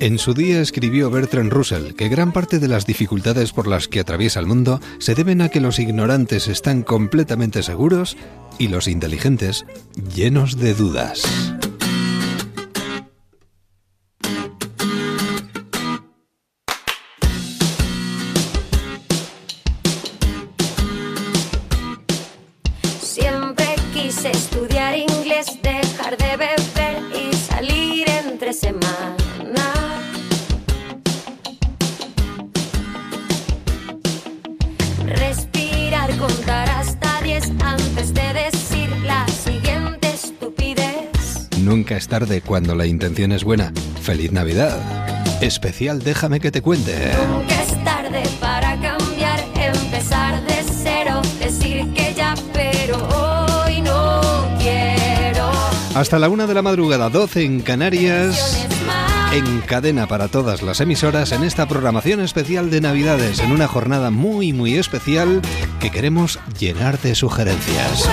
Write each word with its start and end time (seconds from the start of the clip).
En 0.00 0.18
su 0.18 0.32
día 0.32 0.62
escribió 0.62 1.10
Bertrand 1.10 1.52
Russell 1.52 1.92
que 1.92 2.08
gran 2.08 2.32
parte 2.32 2.58
de 2.58 2.68
las 2.68 2.86
dificultades 2.86 3.52
por 3.52 3.66
las 3.66 3.86
que 3.86 4.00
atraviesa 4.00 4.40
el 4.40 4.46
mundo 4.46 4.80
se 4.98 5.14
deben 5.14 5.42
a 5.42 5.50
que 5.50 5.60
los 5.60 5.78
ignorantes 5.78 6.48
están 6.48 6.82
completamente 6.82 7.62
seguros 7.62 8.16
y 8.58 8.68
los 8.68 8.88
inteligentes 8.88 9.66
llenos 10.14 10.56
de 10.56 10.72
dudas. 10.72 11.59
Tarde 42.20 42.42
cuando 42.42 42.74
la 42.74 42.86
intención 42.86 43.32
es 43.32 43.44
buena. 43.44 43.72
Feliz 44.02 44.30
Navidad. 44.30 44.78
Especial 45.40 46.00
Déjame 46.02 46.38
que 46.38 46.50
te 46.50 46.60
cuente. 46.60 47.12
Nunca 47.32 47.62
es 47.62 47.84
tarde 47.84 48.22
para 48.38 48.78
cambiar, 48.78 49.42
empezar 49.54 50.44
de 50.44 50.62
cero, 50.82 51.22
decir 51.38 51.90
que 51.94 52.12
ya, 52.14 52.34
pero 52.52 52.98
hoy 53.08 53.80
no 53.80 54.20
quiero. 54.58 55.50
Hasta 55.94 56.18
la 56.18 56.28
una 56.28 56.46
de 56.46 56.52
la 56.52 56.60
madrugada, 56.60 57.08
12 57.08 57.42
en 57.42 57.60
Canarias. 57.60 58.68
En 59.32 59.60
cadena 59.60 60.06
para 60.06 60.28
todas 60.28 60.60
las 60.60 60.80
emisoras 60.82 61.32
en 61.32 61.44
esta 61.44 61.66
programación 61.68 62.20
especial 62.20 62.68
de 62.68 62.82
Navidades, 62.82 63.38
en 63.40 63.52
una 63.52 63.66
jornada 63.66 64.10
muy, 64.10 64.52
muy 64.52 64.76
especial 64.76 65.40
que 65.78 65.90
queremos 65.90 66.38
llenar 66.58 67.00
de 67.00 67.14
sugerencias. 67.14 68.08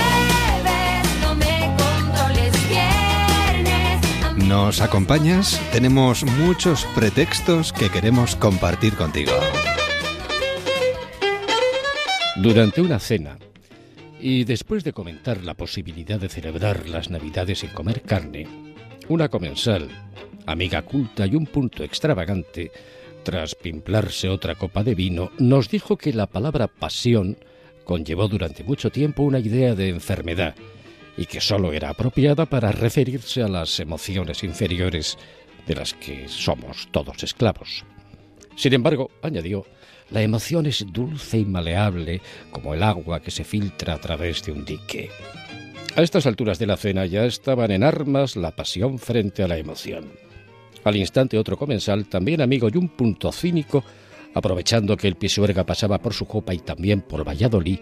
¿Nos 4.48 4.80
acompañas? 4.80 5.62
Tenemos 5.74 6.24
muchos 6.24 6.86
pretextos 6.96 7.74
que 7.74 7.90
queremos 7.90 8.38
compartir 8.38 8.96
contigo. 8.96 9.34
Durante 12.38 12.80
una 12.80 12.98
cena, 12.98 13.38
y 14.22 14.46
después 14.46 14.86
de 14.86 14.94
comentar 14.94 15.44
la 15.44 15.54
posibilidad 15.54 16.18
de 16.18 16.30
celebrar 16.30 16.88
las 16.88 17.10
Navidades 17.10 17.60
sin 17.60 17.72
comer 17.72 18.04
carne, 18.04 18.48
una 19.10 19.28
comensal, 19.28 19.90
amiga 20.46 20.82
culta 20.84 21.28
y 21.28 21.36
un 21.36 21.46
punto 21.46 21.84
extravagante, 21.84 22.72
tras 23.24 23.54
pimplarse 23.54 24.30
otra 24.30 24.56
copa 24.56 24.82
de 24.82 24.96
vino, 24.96 25.30
nos 25.40 25.70
dijo 25.70 25.98
que 25.98 26.14
la 26.14 26.28
palabra 26.28 26.68
pasión 26.68 27.38
conllevó 27.84 28.30
durante 28.30 28.64
mucho 28.64 28.92
tiempo 28.92 29.24
una 29.24 29.40
idea 29.40 29.76
de 29.76 29.90
enfermedad 29.90 30.56
y 31.18 31.26
que 31.26 31.42
sólo 31.42 31.74
era 31.74 31.90
apropiada 31.90 32.46
para 32.46 32.72
referirse 32.72 33.42
a 33.42 33.48
las 33.48 33.80
emociones 33.80 34.44
inferiores 34.44 35.18
de 35.66 35.76
las 35.76 35.94
que 35.94 36.28
somos 36.30 36.88
todos 36.92 37.24
esclavos. 37.24 37.84
Sin 38.56 38.74
embargo, 38.74 39.12
añadió, 39.22 39.66
la 40.10 40.22
emoción 40.22 40.66
es 40.66 40.86
dulce 40.92 41.40
y 41.40 41.46
maleable 41.46 42.22
como 42.52 42.74
el 42.74 42.84
agua 42.84 43.20
que 43.20 43.32
se 43.32 43.44
filtra 43.44 43.96
a 43.96 44.00
través 44.00 44.44
de 44.44 44.52
un 44.54 44.64
dique. 44.64 45.10
A 45.96 46.02
estas 46.02 46.28
alturas 46.28 46.60
de 46.60 46.68
la 46.68 46.78
cena 46.78 47.06
ya 47.06 47.26
estaban 47.26 47.72
en 47.72 47.84
armas 47.84 48.36
la 48.36 48.56
pasión 48.56 49.00
frente 49.00 49.44
a 49.44 49.48
la 49.48 49.58
emoción. 49.58 50.12
Al 50.84 50.96
instante 50.96 51.38
otro 51.38 51.58
comensal, 51.58 52.06
también 52.06 52.40
amigo 52.40 52.70
y 52.72 52.78
un 52.78 52.88
punto 52.88 53.32
cínico, 53.32 53.84
aprovechando 54.34 54.96
que 54.96 55.08
el 55.08 55.16
pisuerga 55.16 55.66
pasaba 55.66 55.98
por 55.98 56.14
su 56.14 56.26
copa 56.26 56.54
y 56.54 56.60
también 56.60 57.02
por 57.02 57.28
Valladolid, 57.28 57.80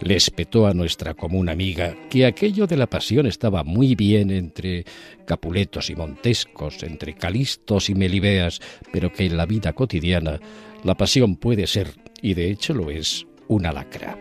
le 0.00 0.16
espetó 0.16 0.66
a 0.66 0.74
nuestra 0.74 1.14
común 1.14 1.48
amiga 1.48 1.94
que 2.08 2.26
aquello 2.26 2.66
de 2.66 2.76
la 2.76 2.86
pasión 2.86 3.26
estaba 3.26 3.64
muy 3.64 3.94
bien 3.94 4.30
entre 4.30 4.84
Capuletos 5.26 5.90
y 5.90 5.96
Montescos, 5.96 6.82
entre 6.82 7.14
Calistos 7.14 7.90
y 7.90 7.94
Melibeas, 7.94 8.60
pero 8.92 9.12
que 9.12 9.26
en 9.26 9.36
la 9.36 9.46
vida 9.46 9.72
cotidiana 9.72 10.40
la 10.84 10.96
pasión 10.96 11.36
puede 11.36 11.66
ser, 11.66 11.90
y 12.22 12.34
de 12.34 12.50
hecho 12.50 12.74
lo 12.74 12.90
es, 12.90 13.26
una 13.48 13.72
lacra. 13.72 14.16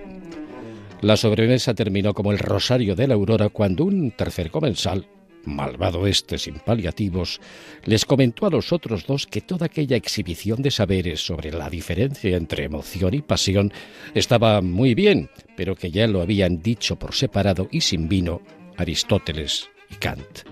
La 1.02 1.16
sobremesa 1.16 1.76
terminó 1.76 2.14
como 2.14 2.32
el 2.32 2.40
rosario 2.40 2.96
de 2.96 3.08
la 3.08 3.14
aurora 3.14 3.50
cuando 3.50 3.86
un 3.86 4.12
tercer 4.12 4.50
comensal, 4.50 5.08
malvado 5.48 6.06
este 6.06 6.38
sin 6.38 6.56
paliativos, 6.60 7.42
les 7.86 8.06
comentó 8.06 8.46
a 8.46 8.50
los 8.50 8.72
otros 8.72 9.06
dos 9.08 9.26
que 9.26 9.42
toda 9.42 9.66
aquella 9.66 9.96
exhibición 9.96 10.62
de 10.62 10.72
saberes 10.72 11.26
sobre 11.26 11.52
la 11.52 11.70
diferencia 11.70 12.36
entre 12.36 12.66
emoción 12.66 13.14
y 13.14 13.22
pasión 13.22 13.74
estaba 14.14 14.62
muy 14.62 14.94
bien, 14.94 15.30
pero 15.56 15.76
que 15.76 15.90
ya 15.90 16.08
lo 16.08 16.22
habían 16.22 16.62
dicho 16.62 16.98
por 16.98 17.16
separado 17.16 17.68
y 17.72 17.82
sin 17.82 18.08
vino 18.08 18.42
Aristóteles 18.76 19.70
y 19.90 19.96
Kant. 19.96 20.46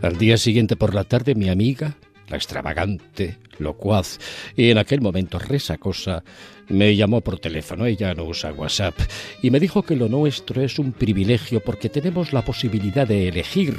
Al 0.00 0.16
día 0.16 0.36
siguiente 0.36 0.76
por 0.76 0.94
la 0.94 1.04
tarde 1.04 1.34
mi 1.34 1.48
amiga, 1.48 1.96
la 2.28 2.36
extravagante, 2.36 3.38
locuaz 3.58 4.18
y 4.56 4.70
en 4.70 4.78
aquel 4.78 5.00
momento 5.00 5.38
resacosa, 5.38 6.22
me 6.68 6.94
llamó 6.94 7.20
por 7.20 7.38
teléfono, 7.38 7.86
ella 7.86 8.14
no 8.14 8.24
usa 8.24 8.52
WhatsApp, 8.52 8.94
y 9.42 9.50
me 9.50 9.60
dijo 9.60 9.82
que 9.82 9.96
lo 9.96 10.08
nuestro 10.08 10.62
es 10.62 10.78
un 10.78 10.92
privilegio 10.92 11.60
porque 11.60 11.88
tenemos 11.88 12.32
la 12.32 12.44
posibilidad 12.44 13.06
de 13.06 13.28
elegir, 13.28 13.78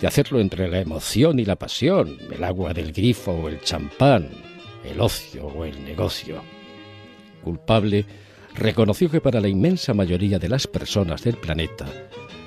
de 0.00 0.06
hacerlo 0.06 0.40
entre 0.40 0.68
la 0.68 0.80
emoción 0.80 1.38
y 1.38 1.44
la 1.44 1.56
pasión, 1.56 2.18
el 2.30 2.44
agua 2.44 2.72
del 2.72 2.92
grifo 2.92 3.32
o 3.32 3.48
el 3.48 3.60
champán, 3.60 4.28
el 4.84 5.00
ocio 5.00 5.46
o 5.46 5.64
el 5.64 5.84
negocio. 5.84 6.42
Culpable, 7.42 8.04
reconoció 8.54 9.10
que 9.10 9.20
para 9.20 9.40
la 9.40 9.48
inmensa 9.48 9.92
mayoría 9.94 10.38
de 10.38 10.48
las 10.48 10.66
personas 10.66 11.22
del 11.24 11.36
planeta, 11.36 11.86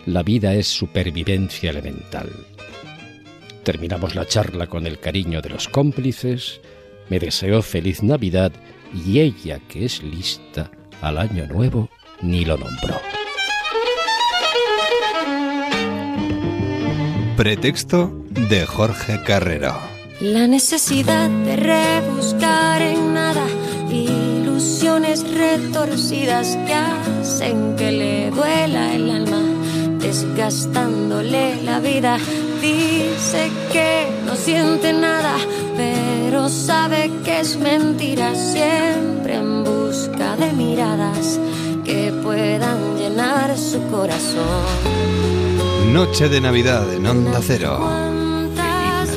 la 0.06 0.24
vida 0.24 0.54
es 0.54 0.68
supervivencia 0.68 1.72
elemental. 1.72 2.30
Terminamos 3.68 4.16
la 4.16 4.26
charla 4.26 4.68
con 4.68 4.88
el 4.88 4.98
cariño 4.98 5.42
de 5.42 5.50
los 5.50 5.68
cómplices, 5.68 6.62
me 7.10 7.20
deseó 7.20 7.62
feliz 7.62 8.02
Navidad 8.02 8.54
y 8.94 9.20
ella, 9.20 9.60
que 9.68 9.84
es 9.84 10.02
lista 10.02 10.72
al 11.02 11.18
año 11.18 11.46
nuevo, 11.48 11.90
ni 12.22 12.46
lo 12.46 12.56
nombró. 12.56 12.96
Pretexto 17.36 18.24
de 18.30 18.66
Jorge 18.66 19.22
Carrero. 19.24 19.78
La 20.22 20.48
necesidad 20.48 21.30
de 21.30 21.58
rebuscar 21.58 22.82
en 22.82 23.14
nada 23.14 23.46
ilusiones 23.92 25.30
retorcidas 25.30 26.56
que 26.66 26.74
hacen 26.74 27.76
que 27.76 27.92
le 27.92 28.32
duela 28.32 28.96
el 28.96 29.12
alma, 29.12 29.42
desgastándole 30.00 31.62
la 31.64 31.82
vida 31.82 32.18
Dice 32.62 33.52
que 33.72 34.08
no 34.26 34.36
siente 34.36 34.92
nada, 34.92 35.36
pero 35.76 36.50
sabe 36.50 37.12
que 37.24 37.42
es 37.42 37.56
mentira, 37.58 38.34
siempre 38.34 39.36
en 39.36 39.64
busca 39.64 40.36
de 40.36 40.54
miradas 40.54 41.40
que 41.86 42.12
puedan 42.24 42.98
llenar 42.98 43.56
su 43.58 43.82
corazón. 43.88 44.66
Noche 45.94 46.30
de 46.30 46.42
Navidad 46.42 46.92
en 46.94 47.06
Onda 47.06 47.40
Cero. 47.42 47.80
Navidad 48.56 49.08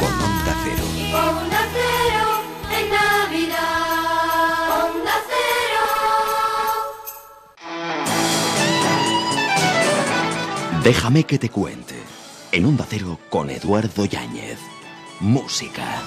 con 0.00 0.12
Onda 0.12 0.56
Cero. 0.64 0.84
Onda 1.12 1.60
Cero 1.76 2.24
en 2.78 2.86
Navidad. 2.90 3.86
Onda 4.82 5.16
Cero. 5.30 5.84
Déjame 10.82 11.24
que 11.24 11.38
te 11.38 11.50
cuente 11.50 12.15
en 12.56 12.64
Onda 12.64 12.86
Cero 12.88 13.18
con 13.28 13.50
Eduardo 13.50 14.06
Yáñez. 14.06 14.58
Música. 15.20 16.02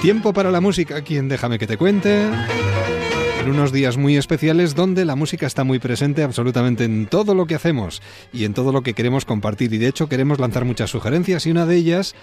Tiempo 0.00 0.32
para 0.32 0.52
la 0.52 0.60
música, 0.60 1.02
quien 1.02 1.28
déjame 1.28 1.58
que 1.58 1.66
te 1.66 1.76
cuente. 1.76 2.22
en 2.22 3.50
unos 3.50 3.72
días 3.72 3.96
muy 3.96 4.16
especiales 4.16 4.76
donde 4.76 5.04
la 5.04 5.16
música 5.16 5.46
está 5.46 5.64
muy 5.64 5.80
presente 5.80 6.22
absolutamente 6.22 6.84
en 6.84 7.06
todo 7.06 7.34
lo 7.34 7.46
que 7.46 7.56
hacemos 7.56 8.00
y 8.32 8.44
en 8.44 8.54
todo 8.54 8.70
lo 8.70 8.82
que 8.82 8.94
queremos 8.94 9.24
compartir. 9.24 9.72
Y 9.72 9.78
de 9.78 9.88
hecho 9.88 10.08
queremos 10.08 10.38
lanzar 10.38 10.64
muchas 10.64 10.90
sugerencias 10.90 11.46
y 11.46 11.50
una 11.50 11.66
de 11.66 11.74
ellas 11.74 12.14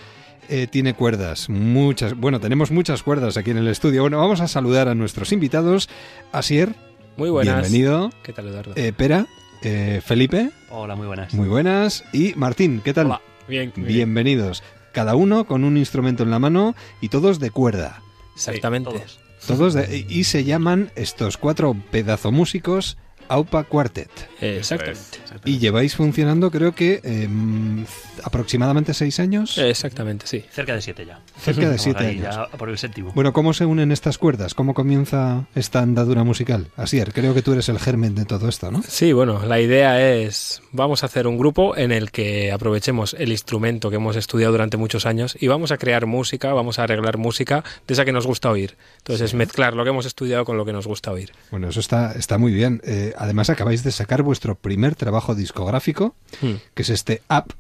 eh, 0.52 0.68
tiene 0.68 0.94
cuerdas, 0.94 1.50
muchas. 1.50 2.14
Bueno, 2.16 2.40
tenemos 2.40 2.70
muchas 2.72 3.02
cuerdas 3.02 3.38
aquí 3.38 3.50
en 3.52 3.58
el 3.58 3.68
estudio. 3.68 4.02
Bueno, 4.02 4.18
vamos 4.20 4.42
a 4.42 4.48
saludar 4.48 4.88
a 4.88 4.94
nuestros 4.96 5.32
invitados. 5.32 5.90
Asier. 6.32 6.76
Muy 7.18 7.30
buenas. 7.30 7.62
Bienvenido. 7.62 8.12
¿Qué 8.24 8.34
tal, 8.34 8.48
Eduardo? 8.50 8.74
Eh, 8.76 8.94
Pera. 8.96 9.26
Eh, 9.64 10.02
Felipe. 10.06 10.52
Hola, 10.70 10.96
muy 10.96 11.08
buenas. 11.08 11.34
Muy 11.34 11.48
buenas. 11.48 12.04
Y 12.14 12.34
Martín, 12.36 12.82
¿qué 12.84 12.94
tal? 12.94 13.08
Hola. 13.08 13.22
Bien, 13.48 13.72
bien. 13.76 13.88
Bienvenidos. 13.88 14.64
Cada 14.94 15.16
uno 15.16 15.46
con 15.46 15.64
un 15.64 15.78
instrumento 15.78 16.24
en 16.24 16.32
la 16.32 16.40
mano 16.40 16.76
y 17.02 17.10
todos 17.10 17.40
de 17.40 17.50
cuerda. 17.52 18.02
Exactamente. 18.36 18.90
todos. 18.92 19.20
Todos 19.48 19.74
de- 19.74 20.06
y 20.08 20.24
se 20.26 20.44
llaman 20.44 20.92
estos 20.96 21.38
cuatro 21.38 21.76
pedazomúsicos 21.92 22.98
AUPA 23.32 23.64
Quartet. 23.64 24.10
Exactamente. 24.42 25.20
Y 25.46 25.60
lleváis 25.60 25.96
funcionando 25.96 26.52
creo 26.52 26.74
que 26.76 27.00
em, 27.04 27.86
aproximadamente 28.24 28.94
seis 28.94 29.20
años. 29.20 29.58
Exactamente, 29.58 30.28
sí. 30.28 30.44
Cerca 30.52 30.76
de 30.76 30.82
siete 30.82 31.06
ya. 31.06 31.22
Cerca 31.40 31.70
de 31.70 31.78
siete 31.78 32.06
años. 32.06 32.36
Ya 32.36 32.48
por 32.58 32.70
el 32.70 32.78
séptimo. 32.78 33.12
Bueno, 33.14 33.32
¿cómo 33.32 33.54
se 33.54 33.66
unen 33.66 33.92
estas 33.94 34.18
cuerdas? 34.18 34.54
¿Cómo 34.54 34.74
comienza 34.74 35.48
esta 35.56 35.80
andadura 35.80 36.26
musical? 36.26 36.68
Asier, 36.76 37.14
creo 37.14 37.34
que 37.34 37.42
tú 37.42 37.54
eres 37.54 37.70
el 37.70 37.80
germen 37.80 38.16
de 38.16 38.26
todo 38.26 38.50
esto, 38.50 38.70
¿no? 38.70 38.84
Sí, 38.86 39.14
bueno, 39.14 39.46
la 39.46 39.62
idea 39.62 40.14
es, 40.14 40.62
vamos 40.74 41.04
a 41.04 41.06
hacer 41.06 41.26
un 41.26 41.38
grupo 41.38 41.78
en 41.78 41.94
el 41.94 42.12
que 42.12 42.52
aprovechemos 42.52 43.16
el 43.18 43.32
instrumento 43.32 43.90
que 43.90 43.96
hemos 43.96 44.18
estudiado 44.18 44.52
durante 44.52 44.76
muchos 44.76 45.06
años 45.06 45.38
y 45.40 45.48
vamos 45.48 45.72
a 45.72 45.78
crear 45.78 46.06
música, 46.06 46.52
vamos 46.52 46.80
a 46.80 46.84
arreglar 46.84 47.18
música 47.18 47.64
de 47.88 47.94
esa 47.94 48.04
que 48.04 48.12
nos 48.12 48.28
gusta 48.28 48.50
oír. 48.50 48.76
Entonces, 48.98 49.22
es 49.30 49.34
mezclar 49.34 49.74
lo 49.74 49.84
que 49.84 49.92
hemos 49.92 50.06
estudiado 50.06 50.44
con 50.44 50.58
lo 50.58 50.66
que 50.66 50.74
nos 50.74 50.86
gusta 50.86 51.12
oír. 51.12 51.32
Bueno, 51.50 51.70
eso 51.70 51.80
está, 51.80 52.12
está 52.14 52.38
muy 52.38 52.52
bien. 52.52 52.82
Eh, 52.84 53.14
además, 53.22 53.50
acabáis 53.50 53.84
de 53.84 53.92
sacar 53.92 54.24
vuestro 54.24 54.56
primer 54.56 54.96
trabajo 54.96 55.36
discográfico, 55.36 56.16
Hmm. 56.42 56.56
que 56.74 56.82
es 56.82 56.90
este 56.90 57.22
Up, 57.30 57.54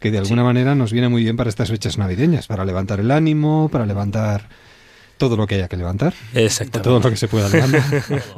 que 0.00 0.10
de 0.10 0.18
alguna 0.18 0.42
manera 0.44 0.74
nos 0.74 0.92
viene 0.92 1.08
muy 1.08 1.22
bien 1.24 1.36
para 1.36 1.48
estas 1.48 1.70
fechas 1.70 1.96
navideñas, 1.98 2.46
para 2.46 2.64
levantar 2.64 3.00
el 3.00 3.10
ánimo, 3.10 3.68
para 3.72 3.86
levantar 3.86 4.48
todo 5.16 5.36
lo 5.36 5.46
que 5.46 5.54
haya 5.54 5.68
que 5.68 5.76
levantar, 5.76 6.12
o 6.34 6.38
Exactamente. 6.38 6.80
todo 6.80 7.00
lo 7.00 7.08
que 7.10 7.16
se 7.16 7.28
pueda 7.28 7.48
levantar. 7.48 7.82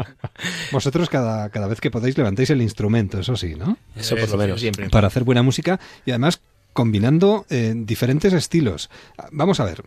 Vosotros 0.73 1.08
cada, 1.08 1.49
cada 1.49 1.67
vez 1.67 1.81
que 1.81 1.91
podáis 1.91 2.17
levantáis 2.19 2.50
el 2.50 2.61
instrumento, 2.62 3.19
eso 3.19 3.37
sí, 3.37 3.55
¿no? 3.55 3.79
Eso 3.97 4.17
por 4.17 4.29
lo 4.31 4.37
menos. 4.37 4.61
Siempre. 4.61 4.91
Para 4.91 5.06
hacer 5.09 5.25
buena 5.25 5.43
música 5.43 5.81
y 6.05 6.11
además 6.11 6.41
combinando 6.73 7.47
eh, 7.49 7.73
diferentes 7.75 8.32
estilos. 8.35 8.91
Vamos 9.32 9.59
a 9.61 9.64
ver. 9.64 9.82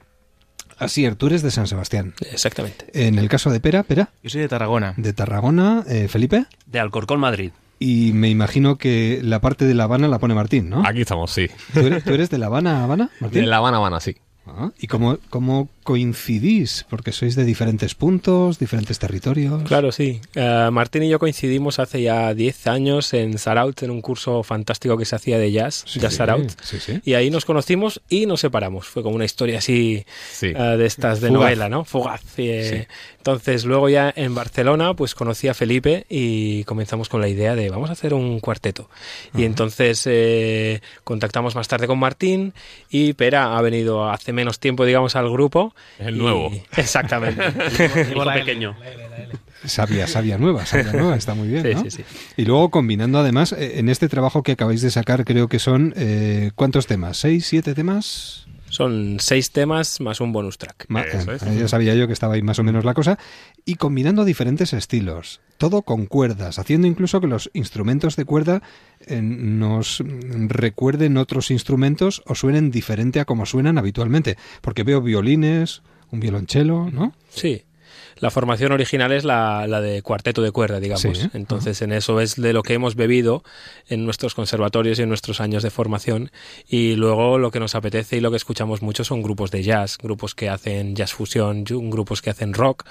Asier, 0.79 1.15
tú 1.15 1.27
eres 1.27 1.41
de 1.41 1.51
San 1.51 1.67
Sebastián. 1.67 2.13
Exactamente. 2.31 2.85
En 2.93 3.17
el 3.19 3.29
caso 3.29 3.49
de 3.51 3.59
Pera, 3.59 3.83
Pera, 3.83 4.09
Yo 4.23 4.29
soy 4.29 4.41
de 4.41 4.47
Tarragona. 4.47 4.93
de 4.97 5.13
Tarragona, 5.13 5.83
eh, 5.87 6.07
Felipe. 6.07 6.45
De 6.65 6.79
Alcorcón, 6.79 7.19
Madrid. 7.19 7.51
Y 7.79 8.11
me 8.13 8.29
imagino 8.29 8.77
que 8.77 9.21
la 9.23 9.39
parte 9.39 9.65
de 9.65 9.73
La 9.73 9.85
Habana 9.85 10.07
la 10.09 10.19
pone 10.19 10.33
Martín, 10.35 10.69
¿no? 10.69 10.85
Aquí 10.85 11.01
estamos, 11.01 11.31
sí. 11.31 11.47
¿Tú 11.73 11.79
eres, 11.81 12.03
tú 12.03 12.13
eres 12.13 12.29
de 12.29 12.37
La 12.37 12.47
Habana, 12.47 12.83
Habana, 12.83 13.09
Martín? 13.21 13.41
De 13.41 13.47
La 13.47 13.57
Habana, 13.57 13.77
Habana, 13.77 13.99
sí. 14.01 14.15
Ah, 14.45 14.71
¿Y 14.79 14.87
cómo, 14.87 15.17
cómo 15.29 15.69
coincidís? 15.89 16.85
Porque 16.87 17.11
sois 17.11 17.35
de 17.35 17.43
diferentes 17.45 17.95
puntos, 17.95 18.59
diferentes 18.59 18.99
territorios. 18.99 19.63
Claro, 19.63 19.91
sí. 19.91 20.21
Eh, 20.35 20.69
Martín 20.71 21.01
y 21.01 21.09
yo 21.09 21.17
coincidimos 21.17 21.79
hace 21.79 22.03
ya 22.03 22.31
10 22.35 22.67
años 22.67 23.11
en 23.15 23.39
Saraut, 23.39 23.81
en 23.81 23.89
un 23.89 24.01
curso 24.01 24.43
fantástico 24.43 24.97
que 24.97 25.05
se 25.05 25.15
hacía 25.15 25.39
de 25.39 25.51
jazz, 25.51 25.83
Sí, 25.87 25.99
Jazz 25.99 26.13
Saraut. 26.15 26.47
Sí, 26.61 26.79
sí. 26.79 27.01
Y 27.03 27.15
ahí 27.15 27.31
nos 27.31 27.45
conocimos 27.45 28.01
y 28.07 28.27
nos 28.27 28.41
separamos. 28.41 28.87
Fue 28.87 29.01
como 29.01 29.15
una 29.15 29.25
historia 29.25 29.57
así 29.57 30.05
Sí. 30.31 30.53
eh, 30.55 30.75
de 30.77 30.85
estas 30.85 31.21
de 31.21 31.29
Fugaz. 31.29 31.41
novela, 31.41 31.69
¿no? 31.69 31.85
Fugaz. 31.85 32.21
eh. 32.37 32.87
Entonces, 33.17 33.65
luego 33.65 33.89
ya 33.89 34.13
en 34.15 34.33
Barcelona, 34.35 34.93
pues 34.93 35.15
conocí 35.15 35.47
a 35.47 35.53
Felipe 35.53 36.05
y 36.09 36.63
comenzamos 36.65 37.09
con 37.09 37.19
la 37.19 37.27
idea 37.27 37.55
de 37.55 37.69
vamos 37.69 37.89
a 37.89 37.93
hacer 37.93 38.13
un 38.13 38.39
cuarteto. 38.39 38.89
Y 39.35 39.43
entonces 39.43 40.03
eh, 40.05 40.81
contactamos 41.03 41.55
más 41.55 41.67
tarde 41.67 41.87
con 41.87 41.99
Martín 41.99 42.53
y 42.89 43.13
Pera 43.13 43.57
ha 43.57 43.61
venido 43.61 44.09
hace 44.09 44.31
menos 44.33 44.59
tiempo, 44.59 44.85
digamos, 44.85 45.15
al 45.15 45.29
grupo. 45.29 45.73
Es 45.99 46.07
el 46.07 46.15
Y- 46.15 46.19
nuevo. 46.19 46.51
Exactamente. 46.77 47.43
Hijo 48.11 48.25
pequeño. 48.33 48.75
Sabia, 49.65 50.07
sabia 50.07 50.37
nueva, 50.37 50.65
sabia 50.65 50.93
nueva, 50.93 51.15
está 51.17 51.33
muy 51.33 51.49
bien, 51.49 51.63
Sí, 51.63 51.73
¿no? 51.75 51.81
sí, 51.83 51.91
sí. 51.91 52.03
Y 52.37 52.45
luego 52.45 52.69
combinando 52.71 53.19
además, 53.19 53.51
eh, 53.51 53.79
en 53.79 53.89
este 53.89 54.07
trabajo 54.07 54.41
que 54.41 54.53
acabáis 54.53 54.81
de 54.81 54.89
sacar, 54.89 55.25
creo 55.25 55.49
que 55.49 55.59
son, 55.59 55.93
eh, 55.97 56.51
¿cuántos 56.55 56.87
temas? 56.87 57.17
¿Seis, 57.17 57.45
siete 57.45 57.73
temas? 57.75 58.47
Son 58.69 59.17
seis 59.19 59.51
temas 59.51 59.99
más 59.99 60.21
un 60.21 60.31
bonus 60.31 60.57
track. 60.57 60.85
Ma- 60.89 61.01
Eso 61.01 61.31
eh, 61.31 61.35
es. 61.41 61.57
Ya 61.57 61.67
sabía 61.67 61.95
yo 61.95 62.07
que 62.07 62.13
estaba 62.13 62.35
ahí 62.35 62.41
más 62.41 62.59
o 62.59 62.63
menos 62.63 62.85
la 62.85 62.93
cosa. 62.93 63.17
Y 63.65 63.75
combinando 63.75 64.25
diferentes 64.25 64.73
estilos, 64.73 65.41
todo 65.57 65.81
con 65.81 66.05
cuerdas, 66.05 66.59
haciendo 66.59 66.87
incluso 66.87 67.19
que 67.19 67.27
los 67.27 67.49
instrumentos 67.53 68.15
de 68.15 68.25
cuerda 68.25 68.61
eh, 69.07 69.21
nos 69.21 70.03
recuerden 70.47 71.17
otros 71.17 71.51
instrumentos 71.51 72.21
o 72.25 72.35
suenen 72.35 72.71
diferente 72.71 73.19
a 73.19 73.25
como 73.25 73.45
suenan 73.45 73.77
habitualmente. 73.77 74.37
Porque 74.61 74.83
veo 74.83 75.01
violines, 75.01 75.81
un 76.11 76.19
violonchelo, 76.19 76.89
¿no? 76.91 77.13
Sí. 77.29 77.63
La 78.19 78.29
formación 78.29 78.71
original 78.71 79.11
es 79.11 79.23
la, 79.23 79.65
la 79.67 79.81
de 79.81 80.01
cuarteto 80.01 80.41
de 80.41 80.51
cuerda, 80.51 80.79
digamos. 80.79 81.01
Sí, 81.01 81.25
¿eh? 81.25 81.29
Entonces, 81.33 81.81
en 81.81 81.91
eso 81.91 82.19
es 82.19 82.35
de 82.35 82.53
lo 82.53 82.63
que 82.63 82.73
hemos 82.73 82.95
bebido 82.95 83.43
en 83.87 84.05
nuestros 84.05 84.35
conservatorios 84.35 84.99
y 84.99 85.03
en 85.03 85.09
nuestros 85.09 85.39
años 85.41 85.63
de 85.63 85.69
formación. 85.69 86.31
Y 86.67 86.95
luego 86.95 87.37
lo 87.37 87.51
que 87.51 87.59
nos 87.59 87.75
apetece 87.75 88.17
y 88.17 88.19
lo 88.19 88.31
que 88.31 88.37
escuchamos 88.37 88.81
mucho 88.81 89.03
son 89.03 89.21
grupos 89.21 89.51
de 89.51 89.63
jazz, 89.63 89.97
grupos 89.97 90.35
que 90.35 90.49
hacen 90.49 90.95
jazz 90.95 91.13
fusión, 91.13 91.63
grupos 91.63 92.21
que 92.21 92.29
hacen 92.29 92.53
rock. 92.53 92.85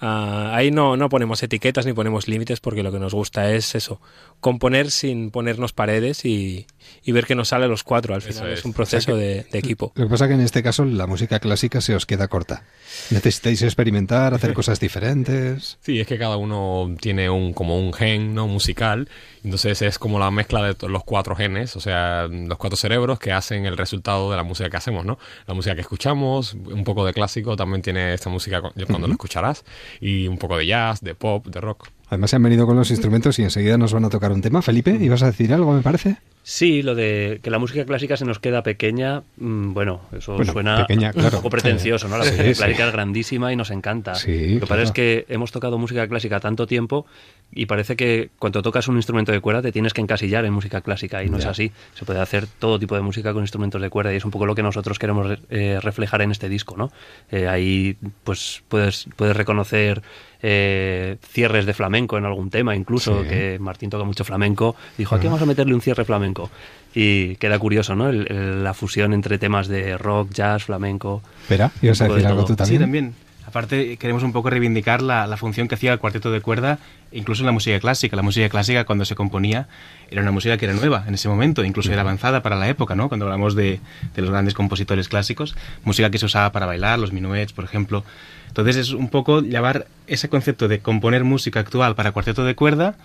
Ah, 0.00 0.52
ahí 0.54 0.70
no, 0.70 0.96
no 0.96 1.08
ponemos 1.08 1.42
etiquetas 1.42 1.84
ni 1.84 1.92
ponemos 1.92 2.26
límites 2.26 2.60
porque 2.60 2.82
lo 2.82 2.90
que 2.90 2.98
nos 2.98 3.12
gusta 3.12 3.52
es 3.52 3.74
eso, 3.74 4.00
componer 4.40 4.90
sin 4.90 5.30
ponernos 5.30 5.72
paredes 5.72 6.24
y, 6.24 6.66
y 7.04 7.12
ver 7.12 7.26
que 7.26 7.34
nos 7.34 7.48
sale 7.48 7.66
a 7.66 7.68
los 7.68 7.82
cuatro. 7.82 8.14
Al 8.14 8.22
final 8.22 8.50
es. 8.52 8.60
es. 8.60 8.64
un 8.64 8.72
proceso 8.72 9.14
de, 9.14 9.46
de 9.50 9.58
equipo. 9.58 9.92
Lo 9.94 10.04
que 10.04 10.10
pasa 10.10 10.26
que 10.26 10.34
en 10.34 10.40
este 10.40 10.62
caso 10.62 10.84
la 10.84 11.06
música 11.06 11.38
clásica 11.38 11.80
se 11.80 11.94
os 11.94 12.06
queda 12.06 12.28
corta. 12.28 12.64
Necesitáis 13.10 13.62
experimentar, 13.62 14.32
hacer 14.32 14.54
cosas 14.54 14.69
diferentes. 14.78 15.78
Sí, 15.80 15.98
es 15.98 16.06
que 16.06 16.18
cada 16.18 16.36
uno 16.36 16.94
tiene 17.00 17.28
un 17.30 17.52
como 17.54 17.78
un 17.78 17.92
gen 17.92 18.34
no 18.34 18.46
musical, 18.46 19.08
entonces 19.42 19.82
es 19.82 19.98
como 19.98 20.18
la 20.18 20.30
mezcla 20.30 20.62
de 20.74 20.88
los 20.88 21.02
cuatro 21.02 21.34
genes, 21.34 21.74
o 21.76 21.80
sea, 21.80 22.28
los 22.30 22.58
cuatro 22.58 22.76
cerebros 22.76 23.18
que 23.18 23.32
hacen 23.32 23.66
el 23.66 23.76
resultado 23.76 24.30
de 24.30 24.36
la 24.36 24.42
música 24.44 24.70
que 24.70 24.76
hacemos, 24.76 25.04
¿no? 25.04 25.18
La 25.46 25.54
música 25.54 25.74
que 25.74 25.80
escuchamos, 25.80 26.54
un 26.54 26.84
poco 26.84 27.04
de 27.04 27.12
clásico, 27.14 27.56
también 27.56 27.82
tiene 27.82 28.14
esta 28.14 28.28
música 28.30 28.60
cu- 28.60 28.72
cuando 28.86 29.08
lo 29.08 29.14
escucharás, 29.14 29.64
y 30.00 30.28
un 30.28 30.38
poco 30.38 30.56
de 30.58 30.66
jazz, 30.66 31.00
de 31.00 31.14
pop, 31.14 31.46
de 31.46 31.60
rock. 31.60 31.88
Además 32.10 32.30
se 32.30 32.36
han 32.36 32.42
venido 32.42 32.66
con 32.66 32.76
los 32.76 32.90
instrumentos 32.90 33.38
y 33.38 33.42
enseguida 33.44 33.78
nos 33.78 33.92
van 33.94 34.04
a 34.04 34.10
tocar 34.10 34.32
un 34.32 34.42
tema. 34.42 34.60
Felipe, 34.62 34.90
¿ibas 35.00 35.22
a 35.22 35.26
decir 35.26 35.52
algo, 35.54 35.72
me 35.72 35.80
parece? 35.80 36.16
Sí, 36.42 36.82
lo 36.82 36.94
de 36.94 37.38
que 37.42 37.50
la 37.50 37.58
música 37.58 37.84
clásica 37.84 38.16
se 38.16 38.24
nos 38.24 38.38
queda 38.40 38.62
pequeña, 38.62 39.22
mm, 39.36 39.72
bueno, 39.74 40.00
eso 40.16 40.34
Bueno, 40.36 40.52
suena 40.52 40.86
pequeña, 40.86 41.12
claro. 41.12 41.28
un 41.28 41.42
poco 41.42 41.50
pretencioso, 41.50 42.08
¿no? 42.08 42.16
La 42.18 42.24
música 42.24 42.42
sí. 42.42 42.54
clásica 42.54 42.86
es 42.88 42.92
grandísima 42.92 43.52
y 43.52 43.56
nos 43.56 43.70
encanta. 43.70 44.14
Sí, 44.16 44.30
Lo 44.54 44.60
que 44.60 44.66
claro. 44.66 44.66
pasa 44.68 44.82
es 44.82 44.90
que 44.92 45.26
hemos 45.28 45.52
tocado 45.52 45.78
música 45.78 46.08
clásica 46.08 46.40
tanto 46.40 46.66
tiempo 46.66 47.06
y 47.52 47.66
parece 47.66 47.94
que 47.94 48.30
cuando 48.38 48.62
tocas 48.62 48.88
un 48.88 48.96
instrumento 48.96 49.30
de 49.32 49.40
cuerda 49.40 49.62
te 49.62 49.70
tienes 49.70 49.92
que 49.92 50.00
encasillar 50.00 50.44
en 50.46 50.52
música 50.52 50.80
clásica 50.80 51.22
y 51.22 51.28
no 51.28 51.38
es 51.38 51.46
así. 51.46 51.70
Se 51.94 52.04
puede 52.04 52.20
hacer 52.20 52.46
todo 52.58 52.78
tipo 52.78 52.94
de 52.96 53.02
música 53.02 53.32
con 53.32 53.42
instrumentos 53.42 53.80
de 53.80 53.90
cuerda 53.90 54.12
y 54.12 54.16
es 54.16 54.24
un 54.24 54.30
poco 54.32 54.46
lo 54.46 54.54
que 54.56 54.62
nosotros 54.62 54.98
queremos 54.98 55.28
re- 55.28 55.38
eh, 55.50 55.78
reflejar 55.80 56.22
en 56.22 56.30
este 56.32 56.48
disco, 56.48 56.76
¿no? 56.76 56.90
Eh, 57.30 57.46
ahí 57.46 57.96
pues 58.24 58.62
puedes, 58.68 59.06
puedes 59.14 59.36
reconocer 59.36 60.02
eh, 60.42 61.16
cierres 61.28 61.66
de 61.66 61.74
flamenco 61.74 62.16
en 62.18 62.24
algún 62.24 62.50
tema, 62.50 62.74
incluso 62.74 63.22
Sí. 63.22 63.28
que 63.28 63.58
Martín 63.60 63.90
toca 63.90 64.04
mucho 64.04 64.24
flamenco, 64.24 64.74
dijo, 64.98 65.14
aquí 65.14 65.26
vamos 65.26 65.42
a 65.42 65.46
meterle 65.46 65.74
un 65.74 65.80
cierre 65.80 66.04
flamenco. 66.04 66.50
Y 66.94 67.36
queda 67.36 67.58
curioso, 67.58 67.94
¿no? 67.94 68.08
El- 68.08 68.26
el- 68.30 68.64
la 68.64 68.74
fusión 68.74 69.12
entre 69.12 69.38
temas 69.38 69.68
de 69.68 69.96
rock, 69.98 70.30
jazz, 70.32 70.64
flamenco. 70.64 71.22
Espera, 71.42 71.70
¿ibas 71.82 72.00
a 72.00 72.04
decir 72.08 72.22
de 72.22 72.26
algo 72.28 72.44
tú 72.44 72.56
también? 72.56 72.78
Sí, 72.78 72.82
también. 72.82 73.14
Aparte, 73.46 73.96
queremos 73.96 74.22
un 74.22 74.32
poco 74.32 74.48
reivindicar 74.48 75.02
la, 75.02 75.26
la 75.26 75.36
función 75.36 75.66
que 75.66 75.74
hacía 75.74 75.92
el 75.92 75.98
cuarteto 75.98 76.30
de 76.30 76.40
cuerda, 76.40 76.78
incluso 77.10 77.42
en 77.42 77.46
la 77.46 77.52
música 77.52 77.80
clásica. 77.80 78.14
La 78.14 78.22
música 78.22 78.48
clásica, 78.48 78.84
cuando 78.84 79.04
se 79.04 79.16
componía, 79.16 79.66
era 80.08 80.22
una 80.22 80.30
música 80.30 80.56
que 80.56 80.66
era 80.66 80.74
nueva 80.74 81.02
en 81.08 81.14
ese 81.14 81.28
momento, 81.28 81.64
incluso 81.64 81.90
era 81.92 82.02
avanzada 82.02 82.42
para 82.42 82.54
la 82.54 82.68
época, 82.68 82.94
¿no? 82.94 83.08
Cuando 83.08 83.26
hablamos 83.26 83.56
de, 83.56 83.80
de 84.14 84.22
los 84.22 84.30
grandes 84.30 84.54
compositores 84.54 85.08
clásicos, 85.08 85.56
música 85.84 86.10
que 86.10 86.18
se 86.18 86.26
usaba 86.26 86.52
para 86.52 86.66
bailar, 86.66 87.00
los 87.00 87.12
minuets, 87.12 87.52
por 87.52 87.64
ejemplo. 87.64 88.04
Entonces, 88.50 88.76
es 88.76 88.90
un 88.90 89.08
poco 89.08 89.40
llevar 89.40 89.86
ese 90.06 90.28
concepto 90.28 90.68
de 90.68 90.80
componer 90.80 91.24
música 91.24 91.60
actual 91.60 91.94
para 91.94 92.12
cuarteto 92.12 92.44
de 92.44 92.54
cuerda 92.54 92.96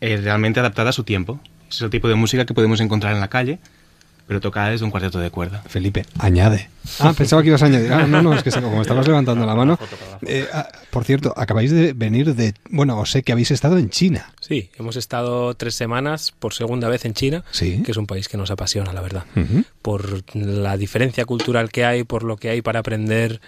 eh, 0.00 0.16
realmente 0.16 0.60
adaptada 0.60 0.90
a 0.90 0.92
su 0.92 1.02
tiempo. 1.04 1.40
Ese 1.68 1.76
es 1.78 1.82
el 1.82 1.90
tipo 1.90 2.08
de 2.08 2.14
música 2.14 2.44
que 2.46 2.54
podemos 2.54 2.80
encontrar 2.80 3.14
en 3.14 3.20
la 3.20 3.28
calle, 3.28 3.58
pero 4.26 4.40
tocada 4.40 4.70
desde 4.70 4.84
un 4.84 4.90
cuarteto 4.90 5.18
de 5.18 5.30
cuerda. 5.30 5.62
Felipe, 5.68 6.04
añade. 6.18 6.68
Ah, 7.00 7.12
pensaba 7.16 7.42
que 7.42 7.48
ibas 7.48 7.62
a 7.62 7.66
añadir. 7.66 7.92
Ah, 7.92 8.06
no, 8.06 8.22
no, 8.22 8.32
es 8.34 8.42
que 8.42 8.50
como 8.50 8.80
estabas 8.82 9.06
levantando 9.06 9.44
la 9.46 9.54
mano. 9.54 9.78
Eh, 10.26 10.46
ah, 10.52 10.68
por 10.90 11.04
cierto, 11.04 11.32
acabáis 11.34 11.70
de 11.70 11.94
venir 11.94 12.34
de. 12.34 12.52
Bueno, 12.68 12.98
os 13.00 13.10
sé 13.10 13.22
que 13.22 13.32
habéis 13.32 13.50
estado 13.50 13.78
en 13.78 13.88
China. 13.88 14.30
Sí, 14.40 14.68
hemos 14.78 14.96
estado 14.96 15.54
tres 15.54 15.74
semanas 15.74 16.32
por 16.38 16.52
segunda 16.52 16.90
vez 16.90 17.06
en 17.06 17.14
China, 17.14 17.42
Sí. 17.52 17.82
que 17.82 17.90
es 17.92 17.96
un 17.96 18.06
país 18.06 18.28
que 18.28 18.36
nos 18.36 18.50
apasiona, 18.50 18.92
la 18.92 19.00
verdad. 19.00 19.24
Ujú. 19.34 19.64
Por 19.80 20.22
la 20.36 20.76
diferencia 20.76 21.24
cultural 21.24 21.70
que 21.70 21.86
hay, 21.86 22.04
por 22.04 22.22
lo 22.22 22.36
que 22.36 22.50
hay 22.50 22.60
para 22.60 22.80
aprender 22.80 23.40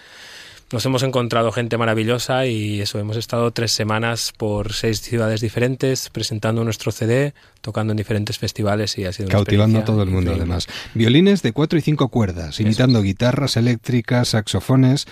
nos 0.72 0.86
hemos 0.86 1.02
encontrado 1.02 1.52
gente 1.52 1.76
maravillosa 1.76 2.46
y 2.46 2.80
eso, 2.80 2.98
hemos 2.98 3.16
estado 3.16 3.50
tres 3.50 3.72
semanas 3.72 4.32
por 4.36 4.72
seis 4.72 5.00
ciudades 5.00 5.40
diferentes 5.40 6.08
presentando 6.10 6.64
nuestro 6.64 6.92
CD, 6.92 7.34
tocando 7.60 7.92
en 7.92 7.98
diferentes 7.98 8.38
festivales 8.38 8.96
y 8.98 9.04
ha 9.04 9.12
sido 9.12 9.28
Cautivando 9.28 9.80
a 9.80 9.84
todo 9.84 10.02
el 10.02 10.10
mundo 10.10 10.32
además. 10.34 10.66
Violines 10.94 11.42
de 11.42 11.52
cuatro 11.52 11.78
y 11.78 11.82
cinco 11.82 12.08
cuerdas, 12.08 12.58
imitando 12.60 13.02
guitarras 13.02 13.56
eléctricas, 13.56 14.28
saxofones. 14.28 15.06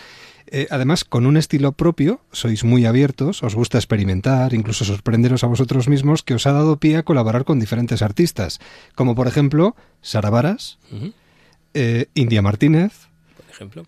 Eh, 0.53 0.67
además, 0.71 1.05
con 1.05 1.27
un 1.27 1.37
estilo 1.37 1.73
propio, 1.73 2.23
sois 2.33 2.65
muy 2.65 2.85
abiertos, 2.85 3.45
os 3.45 3.55
gusta 3.55 3.79
experimentar, 3.79 4.53
incluso 4.53 4.85
sorprenderos 4.85 5.45
a 5.45 5.47
vosotros 5.47 5.87
mismos, 5.87 6.25
que 6.25 6.35
os 6.35 6.47
ha 6.47 6.53
dado 6.53 6.79
pie 6.79 6.97
a 6.97 7.05
colaborar 7.05 7.45
con 7.45 7.61
diferentes 7.61 8.03
artistas, 8.03 8.59
como 8.97 9.15
por 9.15 9.29
ejemplo 9.29 9.77
Sara 10.03 10.31
Varas, 10.31 10.79
eh, 11.75 12.07
India 12.15 12.43
Martínez, 12.43 13.10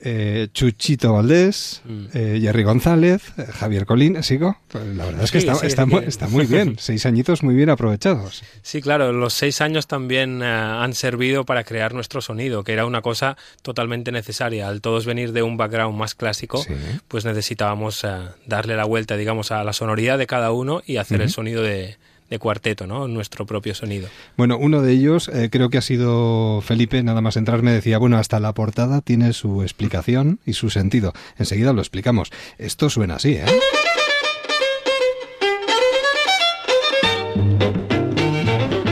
eh, 0.00 0.49
Chuchito 0.52 1.12
Valdés, 1.14 1.83
mm. 1.85 2.05
eh, 2.14 2.38
Jerry 2.41 2.62
González, 2.62 3.23
eh, 3.37 3.47
Javier 3.52 3.87
Colín, 3.87 4.23
¿sigo? 4.23 4.57
Pues 4.69 4.85
la 4.87 5.07
verdad 5.07 5.25
es 5.25 5.31
que, 5.31 5.38
está, 5.38 5.87
muy, 6.29 6.47
bien, 6.47 6.76
seis 6.79 7.07
añitos 7.07 7.43
muy 7.43 7.55
bien 7.55 7.71
aprovechados. 7.71 8.43
Sí, 8.62 8.81
claro, 8.81 9.12
los 9.12 9.35
seis 9.35 9.61
años 9.61 9.87
también 9.87 10.43
han 10.43 10.95
servido 10.95 11.45
para 11.45 11.64
crear 11.64 11.95
nuestro 11.95 12.21
sonido, 12.21 12.64
que 12.64 12.73
era 12.73 12.87
una 12.87 13.02
cosa 13.02 13.37
totalmente 13.62 14.12
necesaria. 14.12 14.69
Al 14.69 14.81
todos 14.81 15.07
venir 15.07 15.33
de 15.33 15.43
un 15.43 15.57
background 15.57 15.97
más 15.97 16.14
clásico, 16.14 16.64
pues 17.09 17.25
necesitábamos 17.25 18.07
darle 18.47 18.76
la 18.76 18.85
vuelta, 18.85 19.17
digamos, 19.17 19.52
a 19.52 19.64
la 19.64 19.73
sonoridad 19.73 20.19
de 20.19 20.26
cada 20.26 20.52
uno 20.52 20.83
y 20.87 20.97
hacer 20.97 21.21
el 21.21 21.31
sonido 21.31 21.62
de, 21.62 21.97
de 22.33 22.39
cuarteto, 22.39 22.87
¿no? 22.87 23.07
Nuestro 23.09 23.45
propio 23.45 23.75
sonido. 23.75 24.09
Bueno, 24.39 24.57
uno 24.57 24.81
de 24.81 24.93
ellos 24.93 25.29
eh, 25.29 25.51
creo 25.53 25.69
que 25.69 25.77
ha 25.77 25.83
sido 25.83 26.62
Felipe, 26.62 27.03
nada 27.03 27.21
más 27.21 27.37
entrar 27.37 27.62
me 27.62 27.73
decía, 27.73 27.99
bueno, 27.99 28.17
hasta 28.17 28.41
la 28.41 28.55
portada 28.55 29.03
tiene 29.03 29.35
su 29.35 29.61
explicación 29.61 30.41
y 30.47 30.55
su 30.55 30.71
sentido. 30.71 31.12
Enseguida 31.37 31.75
lo 31.75 31.83
explicamos. 31.83 32.31
Esto 32.57 32.89
suena 32.89 33.17
así, 33.17 33.35
¿eh? 33.35 33.45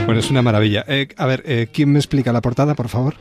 Bueno, 0.05 0.19
es 0.19 0.29
una 0.29 0.43
maravilla. 0.43 0.85
Eh, 0.87 1.07
a 1.17 1.25
ver, 1.25 1.41
eh, 1.47 1.67
¿quién 1.73 1.91
me 1.91 1.97
explica 1.97 2.31
la 2.31 2.41
portada, 2.41 2.75
por 2.75 2.89
favor? 2.89 3.15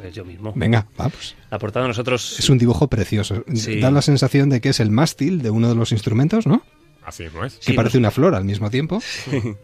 Pues 0.00 0.14
yo 0.14 0.24
mismo. 0.24 0.54
Venga, 0.56 0.86
vamos. 0.96 1.36
La 1.50 1.58
portada 1.58 1.86
nosotros... 1.86 2.38
Es 2.38 2.48
un 2.48 2.56
dibujo 2.56 2.88
precioso. 2.88 3.44
Da 3.82 3.90
la 3.90 4.00
sensación 4.00 4.48
de 4.48 4.62
que 4.62 4.70
es 4.70 4.80
el 4.80 4.90
mástil 4.90 5.42
de 5.42 5.50
uno 5.50 5.68
de 5.68 5.74
los 5.74 5.92
instrumentos, 5.92 6.46
¿no? 6.46 6.62
Así 7.10 7.24
es. 7.24 7.58
Que 7.58 7.74
parece 7.74 7.98
una 7.98 8.12
flor 8.12 8.36
al 8.36 8.44
mismo 8.44 8.70
tiempo. 8.70 9.02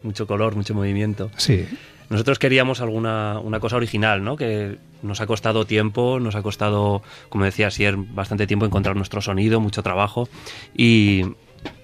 mucho 0.03 0.27
color, 0.27 0.57
mucho 0.57 0.75
movimiento. 0.75 1.31
Sí. 1.37 1.65
Nosotros 2.11 2.41
queríamos 2.41 2.81
alguna 2.81 3.39
una 3.39 3.61
cosa 3.61 3.77
original, 3.77 4.25
¿no? 4.25 4.37
Que 4.37 4.79
nos 5.03 5.21
ha 5.21 5.27
costado 5.27 5.65
tiempo, 5.65 6.19
nos 6.19 6.35
ha 6.35 6.43
costado, 6.43 7.03
como 7.29 7.45
decía 7.45 7.71
Sier, 7.71 7.97
bastante 7.97 8.49
tiempo 8.49 8.67
encontrar 8.67 8.97
nuestro 8.97 9.21
sonido, 9.21 9.61
mucho 9.61 9.85
trabajo 9.85 10.29
y 10.77 11.23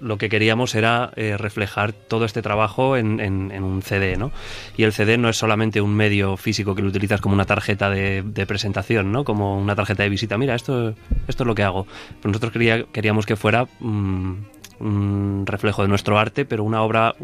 lo 0.01 0.19
que 0.19 0.29
queríamos 0.29 0.75
era 0.75 1.13
eh, 1.15 1.37
reflejar 1.37 1.93
todo 1.93 2.25
este 2.25 2.43
trabajo 2.43 2.97
en, 2.97 3.21
un 3.21 3.83
CD, 3.83 4.17
¿no? 4.17 4.33
Y 4.77 4.83
el 4.83 4.93
CD 4.93 5.17
no 5.17 5.29
es 5.29 5.37
solamente 5.37 5.81
un 5.81 5.95
medio 5.95 6.37
físico 6.37 6.75
que 6.75 6.83
lo 6.83 6.89
utilizas 6.89 7.21
como 7.21 7.37
una 7.37 7.45
tarjeta 7.45 7.89
de, 7.89 8.45
presentación, 8.49 9.13
¿no? 9.13 9.25
Como 9.25 9.59
una 9.59 9.77
tarjeta 9.77 10.03
de 10.03 10.09
visita. 10.09 10.39
Mira, 10.39 10.57
esto, 10.57 10.97
esto 11.29 11.45
es 11.45 11.47
lo 11.47 11.55
que 11.55 11.63
hago. 11.63 11.87
Pero 12.21 12.33
nosotros 12.33 12.53
queríamos 12.93 13.27
que 13.27 13.37
fuera 13.37 13.67
mm, 13.81 14.35
un 14.81 15.45
reflejo 15.47 15.83
de 15.83 15.89
nuestro 15.89 16.19
arte, 16.19 16.45
pero 16.45 16.65
una 16.65 16.83
obra, 16.83 17.15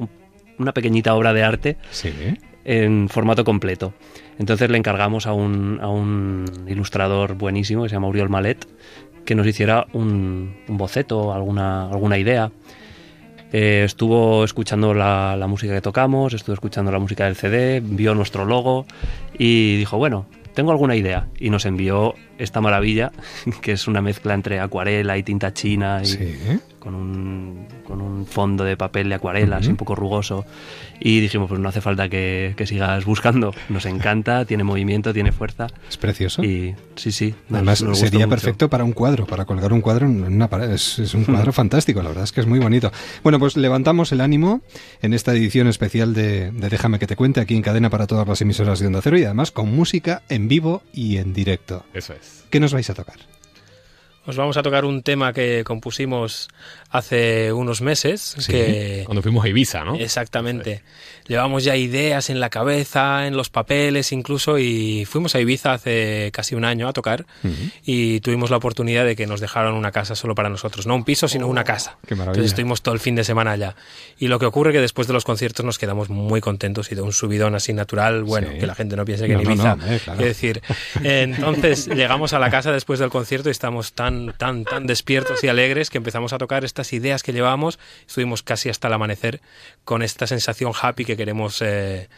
una 0.58 0.72
pequeñita 0.72 1.14
obra 1.14 1.32
de 1.32 1.42
arte 1.42 1.76
en 2.64 3.08
formato 3.08 3.44
completo. 3.44 3.94
Entonces 4.38 4.70
le 4.70 4.78
encargamos 4.78 5.26
a 5.26 5.32
un, 5.32 5.78
a 5.82 5.88
un 5.88 6.44
ilustrador 6.68 7.34
buenísimo 7.34 7.82
que 7.82 7.88
se 7.88 7.96
llama 7.96 8.08
Uriol 8.08 8.28
Malet 8.28 8.66
que 9.28 9.34
nos 9.34 9.46
hiciera 9.46 9.86
un, 9.92 10.56
boceto, 10.68 11.34
alguna, 11.34 11.86
alguna 11.90 12.16
idea. 12.16 12.50
Eh, 13.52 13.82
estuvo 13.84 14.42
escuchando 14.42 14.94
la, 14.94 15.36
la, 15.36 15.46
música 15.46 15.74
que 15.74 15.82
tocamos, 15.82 16.32
estuvo 16.32 16.54
escuchando 16.54 16.90
la 16.90 16.98
música 16.98 17.26
del 17.26 17.36
CD, 17.36 17.82
vio 17.84 18.14
nuestro 18.14 18.46
logo 18.46 18.86
y 19.38 19.76
dijo, 19.76 19.98
bueno, 19.98 20.24
tengo 20.54 20.70
alguna 20.70 20.96
idea. 20.96 21.28
Y 21.38 21.50
nos 21.50 21.66
envió 21.66 22.14
esta 22.38 22.62
maravilla, 22.62 23.12
que 23.60 23.72
es 23.72 23.86
una 23.86 24.00
mezcla 24.00 24.32
entre 24.32 24.60
acuarela 24.60 25.18
y 25.18 25.22
tinta 25.22 25.52
china 25.52 26.00
y 26.02 26.58
con, 26.88 26.95
un, 26.95 27.66
con 27.87 28.00
un 28.00 28.25
fondo 28.25 28.64
de 28.64 28.78
papel 28.78 29.11
de 29.11 29.16
acuarela, 29.16 29.59
así 29.59 29.68
un 29.68 29.76
poco 29.76 29.95
rugoso. 29.95 30.47
Y 30.99 31.21
dijimos, 31.21 31.49
pues 31.49 31.61
no 31.61 31.68
hace 31.68 31.83
falta 31.83 32.09
que, 32.09 32.54
sigas 32.66 33.04
buscando. 33.04 33.54
Nos 33.68 33.85
encanta, 33.85 34.47
tiene 34.47 34.64
movimiento, 34.64 35.12
tiene 35.12 35.30
fuerza. 35.30 35.66
Es 35.87 35.99
precioso. 35.99 36.42
Y 36.42 36.75
sí, 36.97 37.12
sí. 37.12 37.35
Además, 37.50 37.85
sería 37.92 38.26
perfecto 38.26 38.71
para 38.71 38.85
un 38.85 38.92
cuadro, 38.92 39.26
para 39.26 39.45
colgar 39.45 39.75
un 39.75 39.83
cuadro 39.83 40.07
en 40.07 40.25
una 40.25 40.49
pared. 40.49 40.71
Es, 40.71 41.12
un 41.12 41.25
cuadro 41.25 41.52
fantástico, 41.52 42.02
la 42.02 42.09
verdad 42.09 42.25
es 42.25 42.33
que 42.33 42.40
es 42.40 42.47
muy 42.47 42.59
bonito. 42.59 42.90
Bueno, 43.23 43.38
pues 43.38 43.59
levantamos 43.59 44.11
el 44.12 44.23
ánimo 44.23 44.62
en 45.02 45.12
esta 45.12 45.33
edición 45.33 45.68
especial 45.68 46.14
de, 46.14 46.50
de 46.52 46.68
Déjame 46.71 46.99
que 46.99 47.07
te 47.07 47.16
cuente 47.16 47.40
aquí 47.40 47.54
en 47.54 47.62
cadena 47.62 47.90
para 47.90 48.07
todas 48.07 48.26
las 48.26 48.40
emisoras 48.40 48.78
de 48.80 48.87
Onda 48.87 49.00
Cero 49.02 49.18
y 49.18 49.25
además 49.25 49.50
con 49.50 49.75
música 49.75 50.23
en 50.30 50.49
vivo 50.49 50.83
y 50.95 51.18
en 51.18 51.35
directo. 51.35 51.85
Eso 51.92 52.14
es. 52.14 52.45
¿Qué 52.49 52.61
nos 52.61 52.73
vais 52.73 52.88
a 52.88 52.95
tocar? 52.95 53.16
Os 54.28 54.37
vamos 54.37 54.58
a 54.58 54.62
tocar 54.62 54.85
un 54.85 55.00
tema 55.00 55.32
que 55.32 55.64
compusimos 55.64 56.52
hace 56.90 57.52
unos 57.52 57.80
meses. 57.80 58.37
que... 58.47 59.02
Cuando 59.04 59.23
fuimos 59.23 59.45
a 59.45 59.49
Ibiza, 59.49 59.85
¿no? 59.85 59.97
Exactamente 59.97 60.83
llevamos 61.28 61.62
ya 61.62 61.76
ideas 61.76 62.30
en 62.30 62.40
la 62.40 62.50
cabeza, 62.50 63.26
en 63.26 63.37
los 63.37 63.50
papeles 63.50 64.11
incluso, 64.12 64.59
y 64.59 65.04
fuimos 65.04 65.35
a 65.35 65.40
Ibiza 65.40 65.75
hace 65.75 66.30
casi 66.33 66.54
un 66.54 66.64
año 66.64 66.88
a 66.88 66.92
tocar 66.92 67.26
y 67.85 68.21
tuvimos 68.21 68.50
la 68.50 68.57
oportunidad 68.57 69.04
de 69.04 69.14
que 69.14 69.26
nos 69.26 69.40
dejaron 69.40 69.75
una 69.75 69.92
casa 69.92 70.16
solo 70.16 70.35
para 70.35 70.49
nosotros, 70.49 70.87
no 70.87 70.95
un 70.95 71.04
piso, 71.04 71.28
sino 71.28 71.47
una 71.47 71.61
oh, 71.61 71.64
casa. 71.64 71.99
Qué 72.07 72.14
Entonces 72.14 72.47
estuvimos 72.47 72.83
todo 72.83 72.95
el 72.95 73.00
fin 73.00 73.14
de 73.14 73.25
semana 73.25 73.52
allá. 73.52 73.76
Y 74.18 74.28
lo 74.28 74.38
que 74.38 74.47
ocurre 74.47 74.71
es 74.71 74.75
que 74.75 74.80
después 74.80 75.07
de 75.07 75.12
los 75.12 75.25
conciertos 75.25 75.64
nos 75.64 75.78
quedamos 75.78 76.09
muy 76.09 76.40
contentos 76.40 76.90
y 76.90 76.95
de 76.95 77.02
un 77.02 77.12
subidón 77.12 77.54
así 77.54 77.73
natural, 77.75 78.25
bueno, 78.25 78.49
que 78.59 78.66
la 78.66 78.75
gente 78.75 78.97
no 78.97 79.04
piense 79.04 79.26
que 79.26 79.35
en 79.35 79.42
Ibiza. 79.42 79.76
Es 80.12 80.18
decir, 80.18 80.62
entonces 81.02 81.87
llegamos 81.88 82.33
a 82.33 82.38
la 82.38 82.50
casa 82.50 82.73
después 82.73 82.99
del 82.99 83.11
concierto 83.11 83.50
y 83.50 83.52
estamos 83.52 83.92
tan, 83.92 84.33
tan, 84.38 84.64
tan 84.64 84.87
despiertos 84.87 85.45
y 85.45 85.49
alegres 85.49 85.90
que 85.90 85.99
empezamos 85.99 86.33
a 86.33 86.38
tocar 86.38 86.64
estas 86.80 86.92
ideas 86.92 87.23
que 87.23 87.32
llevábamos. 87.32 87.78
Estuvimos 88.06 88.42
casi 88.42 88.68
hasta 88.68 88.88
el 88.88 88.94
amanecer 88.94 89.40
con 89.85 90.02
esta 90.02 90.26
sensación 90.26 90.73
happy 90.80 91.04
que 91.04 91.16
queremos, 91.16 91.61
eh, 91.61 92.08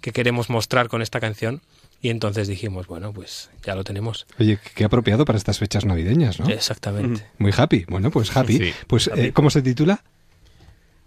que 0.00 0.12
queremos 0.12 0.50
mostrar 0.50 0.88
con 0.88 1.02
esta 1.02 1.20
canción. 1.20 1.62
Y 2.00 2.10
entonces 2.10 2.46
dijimos, 2.48 2.86
bueno, 2.86 3.12
pues 3.12 3.50
ya 3.64 3.74
lo 3.74 3.84
tenemos. 3.84 4.26
Oye, 4.38 4.58
qué 4.74 4.84
apropiado 4.84 5.24
para 5.24 5.36
estas 5.36 5.58
fechas 5.58 5.84
navideñas, 5.84 6.38
¿no? 6.38 6.48
Exactamente. 6.48 7.24
Muy 7.38 7.52
happy. 7.56 7.84
Bueno, 7.88 8.10
pues 8.10 8.36
happy. 8.36 8.72
Pues, 8.86 9.10
eh, 9.14 9.32
¿cómo 9.32 9.50
se 9.50 9.62
titula? 9.62 10.02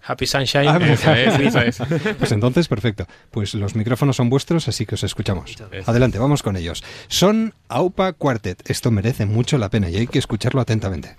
Happy 0.03 0.25
Sunshine. 0.25 0.68
Ah, 0.68 0.80
pues 2.18 2.32
entonces, 2.32 2.68
perfecto. 2.68 3.08
Pues 3.30 3.53
los 3.53 3.75
micrófonos 3.75 4.15
son 4.15 4.30
vuestros, 4.30 4.68
así 4.68 4.86
que 4.86 4.96
os 4.96 5.03
escuchamos. 5.03 5.56
Adelante, 5.86 6.18
vamos 6.18 6.44
con 6.44 6.58
ellos. 6.58 6.84
Son 7.08 7.53
AUPA 7.70 8.13
Quartet. 8.13 8.70
Esto 8.70 8.89
merece 8.89 9.25
mucho 9.25 9.58
la 9.58 9.70
pena 9.70 9.89
y 9.89 9.98
hay 9.98 10.08
que 10.08 10.20
escucharlo 10.20 10.60
atentamente. 10.60 11.18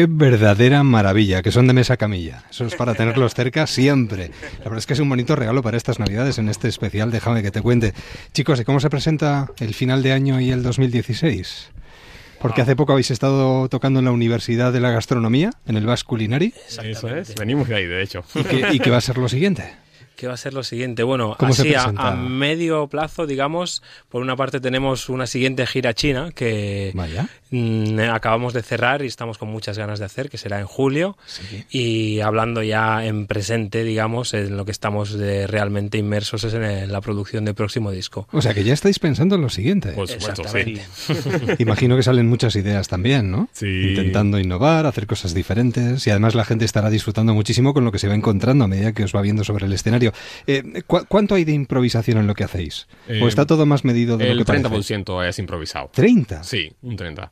Qué 0.00 0.06
verdadera 0.08 0.82
maravilla, 0.82 1.42
que 1.42 1.52
son 1.52 1.66
de 1.66 1.74
mesa 1.74 1.98
camilla. 1.98 2.44
Eso 2.50 2.64
es 2.64 2.74
para 2.74 2.94
tenerlos 2.94 3.34
cerca 3.34 3.66
siempre. 3.66 4.30
La 4.60 4.64
verdad 4.64 4.78
es 4.78 4.86
que 4.86 4.94
es 4.94 4.98
un 4.98 5.10
bonito 5.10 5.36
regalo 5.36 5.62
para 5.62 5.76
estas 5.76 5.98
navidades 5.98 6.38
en 6.38 6.48
este 6.48 6.68
especial. 6.68 7.10
Déjame 7.10 7.42
que 7.42 7.50
te 7.50 7.60
cuente. 7.60 7.92
Chicos, 8.32 8.58
¿y 8.58 8.64
cómo 8.64 8.80
se 8.80 8.88
presenta 8.88 9.52
el 9.58 9.74
final 9.74 10.02
de 10.02 10.12
año 10.12 10.40
y 10.40 10.52
el 10.52 10.62
2016? 10.62 11.68
Porque 12.40 12.62
hace 12.62 12.76
poco 12.76 12.92
habéis 12.92 13.10
estado 13.10 13.68
tocando 13.68 13.98
en 13.98 14.06
la 14.06 14.12
Universidad 14.12 14.72
de 14.72 14.80
la 14.80 14.90
Gastronomía, 14.90 15.50
en 15.66 15.76
el 15.76 15.84
Basque 15.84 16.08
Culinary. 16.08 16.54
Eso 16.66 17.14
es, 17.14 17.34
venimos 17.34 17.68
de 17.68 17.74
ahí, 17.74 17.84
de 17.84 18.02
hecho. 18.02 18.24
¿Y 18.34 18.44
qué, 18.44 18.68
y 18.72 18.78
qué 18.78 18.88
va 18.88 18.96
a 18.96 19.02
ser 19.02 19.18
lo 19.18 19.28
siguiente? 19.28 19.70
¿Qué 20.20 20.26
va 20.26 20.34
a 20.34 20.36
ser 20.36 20.52
lo 20.52 20.62
siguiente? 20.62 21.02
Bueno, 21.02 21.34
¿Cómo 21.38 21.54
se 21.54 21.74
así 21.74 21.94
a, 21.96 22.12
medio 22.12 22.88
plazo, 22.88 23.26
digamos, 23.26 23.82
por 24.10 24.20
una 24.20 24.36
parte 24.36 24.60
tenemos 24.60 25.08
una 25.08 25.26
siguiente 25.26 25.66
gira 25.66 25.94
china 25.94 26.30
que 26.34 26.90
Vaya. 26.94 27.26
mm, 27.50 27.98
acabamos 28.12 28.52
de 28.52 28.60
cerrar 28.62 29.00
y 29.02 29.06
estamos 29.06 29.38
con 29.38 29.48
muchas 29.48 29.78
ganas 29.78 29.98
de 29.98 30.04
hacer, 30.04 30.28
que 30.28 30.36
será 30.36 30.60
en 30.60 30.66
julio. 30.66 31.16
Sí. 31.26 31.64
Y 31.70 32.20
hablando 32.20 32.62
ya 32.62 33.06
en 33.06 33.26
presente, 33.26 33.82
digamos, 33.82 34.34
en 34.34 34.58
lo 34.58 34.66
que 34.66 34.72
estamos 34.72 35.14
de- 35.14 35.46
realmente 35.46 35.96
inmersos 35.96 36.44
es 36.44 36.52
en 36.52 36.64
el- 36.64 36.92
la 36.92 37.00
producción 37.00 37.46
del 37.46 37.54
próximo 37.54 37.90
disco. 37.90 38.28
O 38.30 38.42
sea 38.42 38.52
que 38.52 38.62
ya 38.62 38.74
estáis 38.74 38.98
pensando 38.98 39.36
en 39.36 39.40
lo 39.40 39.48
siguiente. 39.48 39.92
Supuesto, 39.92 40.44
sí. 40.52 40.76
Exactamente. 40.76 41.56
Imagino 41.62 41.96
que 41.96 42.02
salen 42.02 42.28
muchas 42.28 42.54
ideas 42.56 42.88
también, 42.88 43.30
¿no? 43.30 43.48
Sí. 43.52 43.66
Intentando 43.88 44.38
innovar, 44.38 44.84
hacer 44.84 45.06
cosas 45.06 45.32
diferentes 45.32 46.06
y 46.06 46.10
además 46.10 46.34
la 46.34 46.44
gente 46.44 46.66
estará 46.66 46.90
disfrutando 46.90 47.32
muchísimo 47.32 47.72
con 47.72 47.86
lo 47.86 47.90
que 47.92 47.98
se 47.98 48.06
va 48.06 48.14
encontrando 48.14 48.64
a 48.64 48.68
medida 48.68 48.92
que 48.92 49.04
os 49.04 49.16
va 49.16 49.22
viendo 49.22 49.44
sobre 49.44 49.64
el 49.64 49.72
escenario. 49.72 50.09
Eh, 50.46 50.82
¿cu- 50.86 51.04
¿Cuánto 51.08 51.34
hay 51.34 51.44
de 51.44 51.52
improvisación 51.52 52.18
en 52.18 52.26
lo 52.26 52.34
que 52.34 52.44
hacéis? 52.44 52.86
Eh, 53.08 53.20
¿O 53.22 53.28
está 53.28 53.46
todo 53.46 53.66
más 53.66 53.84
medido 53.84 54.16
de 54.18 54.26
lo 54.26 54.32
El 54.32 54.38
que 54.38 54.44
parece? 54.44 54.68
30% 54.68 55.22
es 55.28 55.38
improvisado. 55.38 55.90
¿30? 55.94 56.42
Sí, 56.42 56.72
un 56.82 56.96
30%. 56.96 57.30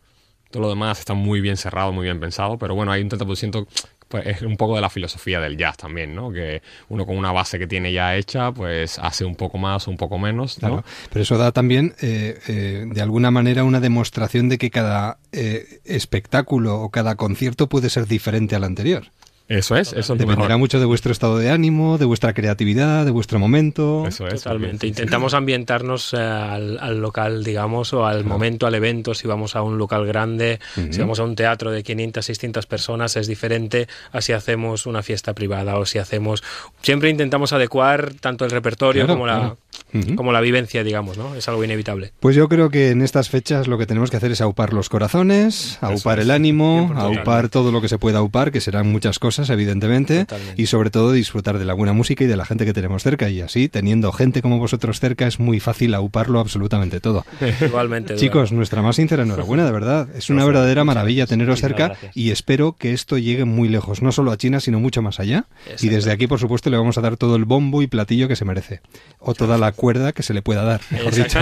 Todo 0.50 0.62
lo 0.62 0.70
demás 0.70 0.98
está 0.98 1.12
muy 1.12 1.42
bien 1.42 1.58
cerrado, 1.58 1.92
muy 1.92 2.04
bien 2.04 2.20
pensado, 2.20 2.56
pero 2.56 2.74
bueno, 2.74 2.90
hay 2.90 3.02
un 3.02 3.10
30% 3.10 3.66
pues 4.08 4.26
es 4.26 4.40
un 4.40 4.56
poco 4.56 4.74
de 4.74 4.80
la 4.80 4.88
filosofía 4.88 5.38
del 5.38 5.58
jazz 5.58 5.76
también, 5.76 6.14
¿no? 6.14 6.32
Que 6.32 6.62
uno 6.88 7.04
con 7.04 7.18
una 7.18 7.30
base 7.30 7.58
que 7.58 7.66
tiene 7.66 7.92
ya 7.92 8.16
hecha, 8.16 8.50
pues 8.52 8.98
hace 8.98 9.26
un 9.26 9.34
poco 9.36 9.58
más 9.58 9.86
o 9.86 9.90
un 9.90 9.98
poco 9.98 10.16
menos, 10.18 10.56
¿no? 10.62 10.68
Claro, 10.68 10.84
pero 11.10 11.22
eso 11.24 11.36
da 11.36 11.52
también, 11.52 11.94
eh, 12.00 12.38
eh, 12.48 12.86
de 12.90 13.02
alguna 13.02 13.30
manera, 13.30 13.64
una 13.64 13.80
demostración 13.80 14.48
de 14.48 14.56
que 14.56 14.70
cada 14.70 15.18
eh, 15.32 15.80
espectáculo 15.84 16.80
o 16.80 16.88
cada 16.88 17.16
concierto 17.16 17.68
puede 17.68 17.90
ser 17.90 18.06
diferente 18.06 18.56
al 18.56 18.64
anterior. 18.64 19.08
Eso 19.48 19.76
es, 19.76 19.88
eso 19.88 19.98
es 20.00 20.08
lo 20.10 20.14
Dependerá 20.16 20.48
mejor. 20.48 20.58
mucho 20.58 20.78
de 20.78 20.84
vuestro 20.84 21.10
estado 21.10 21.38
de 21.38 21.50
ánimo, 21.50 21.96
de 21.96 22.04
vuestra 22.04 22.34
creatividad, 22.34 23.04
de 23.06 23.10
vuestro 23.10 23.38
momento. 23.38 24.06
Eso 24.06 24.26
es. 24.26 24.42
Totalmente. 24.42 24.86
Intentamos 24.86 25.32
ambientarnos 25.34 26.12
eh, 26.12 26.18
al, 26.18 26.78
al 26.78 27.00
local, 27.00 27.42
digamos, 27.44 27.92
o 27.94 28.04
al 28.06 28.24
momento, 28.24 28.66
al 28.66 28.74
evento. 28.74 29.14
Si 29.14 29.26
vamos 29.26 29.56
a 29.56 29.62
un 29.62 29.78
local 29.78 30.06
grande, 30.06 30.60
si 30.90 31.00
vamos 31.00 31.18
a 31.18 31.24
un 31.24 31.34
teatro 31.34 31.70
de 31.70 31.82
500, 31.82 32.24
600 32.24 32.66
personas, 32.66 33.16
es 33.16 33.26
diferente 33.26 33.88
a 34.12 34.20
si 34.20 34.32
hacemos 34.32 34.84
una 34.86 35.02
fiesta 35.02 35.32
privada 35.34 35.78
o 35.78 35.86
si 35.86 35.98
hacemos... 35.98 36.42
Siempre 36.82 37.08
intentamos 37.08 37.52
adecuar 37.52 38.12
tanto 38.20 38.44
el 38.44 38.50
repertorio 38.50 39.04
Claro, 39.06 39.14
como, 39.14 39.26
la, 39.26 39.56
claro. 39.92 40.16
Como 40.16 40.32
la 40.32 40.40
vivencia, 40.40 40.84
digamos, 40.84 41.16
¿no? 41.16 41.34
Es 41.34 41.48
algo 41.48 41.64
inevitable. 41.64 42.12
Pues 42.20 42.36
yo 42.36 42.48
creo 42.48 42.68
que 42.70 42.90
en 42.90 43.00
estas 43.02 43.28
fechas 43.30 43.66
lo 43.66 43.78
que 43.78 43.86
tenemos 43.86 44.10
que 44.10 44.16
hacer 44.18 44.30
es 44.32 44.40
aupar 44.40 44.72
los 44.72 44.88
corazones, 44.88 45.78
aupar 45.80 46.18
el 46.20 46.30
ánimo, 46.30 46.92
aupar 46.96 47.48
todo 47.48 47.72
lo 47.72 47.80
que 47.80 47.88
se 47.88 47.98
pueda 47.98 48.18
aupar, 48.18 48.52
que 48.52 48.60
serán 48.60 48.90
muchas 48.90 49.18
cosas, 49.18 49.37
evidentemente, 49.50 50.20
Totalmente. 50.26 50.60
y 50.60 50.66
sobre 50.66 50.90
todo 50.90 51.12
disfrutar 51.12 51.58
de 51.58 51.64
la 51.64 51.74
buena 51.74 51.92
música 51.92 52.24
y 52.24 52.26
de 52.26 52.36
la 52.36 52.44
gente 52.44 52.64
que 52.64 52.72
tenemos 52.72 53.02
cerca. 53.02 53.28
Y 53.30 53.40
así, 53.40 53.68
teniendo 53.68 54.10
gente 54.12 54.42
como 54.42 54.58
vosotros 54.58 55.00
cerca, 55.00 55.26
es 55.26 55.38
muy 55.38 55.60
fácil 55.60 55.94
auparlo 55.94 56.40
absolutamente 56.40 57.00
todo. 57.00 57.24
Igualmente. 57.60 58.16
Chicos, 58.16 58.52
nuestra 58.52 58.82
más 58.82 58.96
sincera 58.96 59.22
enhorabuena, 59.22 59.64
de 59.64 59.72
verdad. 59.72 60.08
Es 60.14 60.30
una 60.30 60.44
verdadera 60.44 60.84
maravilla 60.84 61.26
teneros 61.26 61.60
cerca 61.60 61.88
gracias. 61.88 62.16
y 62.16 62.30
espero 62.30 62.72
que 62.78 62.92
esto 62.92 63.18
llegue 63.18 63.44
muy 63.44 63.68
lejos, 63.68 64.02
no 64.02 64.12
solo 64.12 64.32
a 64.32 64.36
China, 64.36 64.60
sino 64.60 64.80
mucho 64.80 65.02
más 65.02 65.20
allá. 65.20 65.46
Y 65.80 65.88
desde 65.88 66.10
aquí, 66.12 66.26
por 66.26 66.38
supuesto, 66.40 66.70
le 66.70 66.76
vamos 66.76 66.98
a 66.98 67.00
dar 67.00 67.16
todo 67.16 67.36
el 67.36 67.44
bombo 67.44 67.82
y 67.82 67.86
platillo 67.86 68.28
que 68.28 68.36
se 68.36 68.44
merece. 68.44 68.80
O 69.18 69.34
toda 69.34 69.58
la 69.58 69.72
cuerda 69.72 70.12
que 70.12 70.22
se 70.22 70.34
le 70.34 70.42
pueda 70.42 70.62
dar, 70.64 70.80
mejor 70.90 71.14
dicho. 71.14 71.38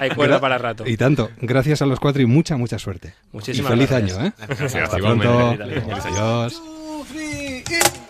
Hay 0.00 0.10
cuerda 0.10 0.40
para 0.40 0.58
rato. 0.58 0.86
Y 0.86 0.96
tanto. 0.96 1.30
Gracias 1.40 1.82
a 1.82 1.86
los 1.86 2.00
cuatro 2.00 2.22
y 2.22 2.26
mucha, 2.26 2.56
mucha 2.56 2.78
suerte. 2.78 3.14
Muchísimas 3.32 3.70
y 3.70 3.74
feliz 3.74 3.90
gracias. 3.90 4.18
año, 4.18 4.26
¿eh? 4.28 4.32
Gracias, 4.48 4.74
Hasta 4.74 4.96
pronto. 4.98 5.56
Feliz 5.56 6.75
año. 7.04 7.04
Adiós. 7.04 7.76
Déjame 7.76 8.05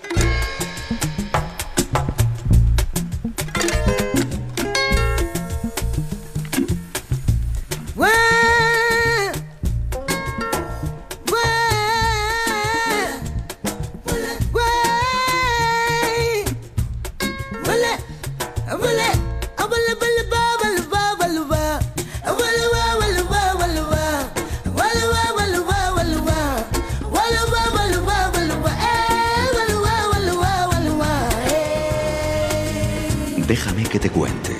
que 33.96 34.08
te 34.08 34.10
cuente. 34.10 34.54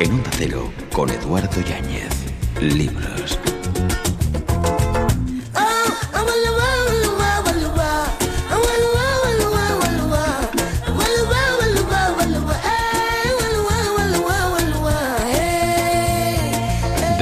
En 0.00 0.10
Onda 0.10 0.30
Cero, 0.36 0.72
con 0.92 1.08
Eduardo 1.08 1.60
Yáñez. 1.60 2.10
Libros. 2.60 3.38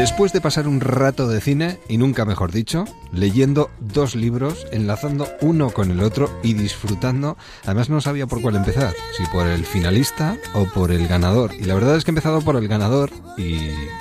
Después 0.00 0.32
de 0.32 0.40
pasar 0.40 0.66
un 0.66 0.80
rato 0.80 1.28
de 1.28 1.42
cine, 1.42 1.78
y 1.86 1.98
nunca 1.98 2.24
mejor 2.24 2.52
dicho, 2.52 2.86
leyendo 3.12 3.70
dos 3.80 4.14
libros, 4.14 4.66
enlazando 4.72 5.28
uno 5.42 5.68
con 5.68 5.90
el 5.90 6.00
otro 6.00 6.40
y 6.42 6.54
disfrutando, 6.54 7.36
además 7.64 7.90
no 7.90 8.00
sabía 8.00 8.26
por 8.26 8.40
cuál 8.40 8.56
empezar, 8.56 8.94
si 9.14 9.26
por 9.26 9.46
el 9.46 9.66
finalista 9.66 10.38
o 10.54 10.64
por 10.64 10.90
el 10.90 11.06
ganador. 11.06 11.52
Y 11.52 11.64
la 11.64 11.74
verdad 11.74 11.96
es 11.96 12.04
que 12.04 12.12
he 12.12 12.12
empezado 12.12 12.40
por 12.40 12.56
el 12.56 12.66
ganador 12.66 13.10
y, 13.36 13.58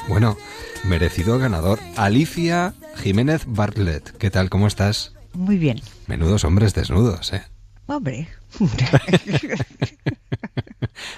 bueno, 0.08 0.38
merecido 0.86 1.38
ganador. 1.38 1.80
Alicia 1.98 2.76
Jiménez 2.96 3.44
Bartlett. 3.46 4.16
¿Qué 4.16 4.32
tal? 4.32 4.50
¿Cómo 4.50 4.68
estás? 4.68 5.12
Muy 5.34 5.58
bien. 5.58 5.82
Menudos 6.08 6.46
hombres 6.46 6.74
desnudos, 6.74 7.34
¿eh? 7.34 7.44
Hombre. 7.88 8.30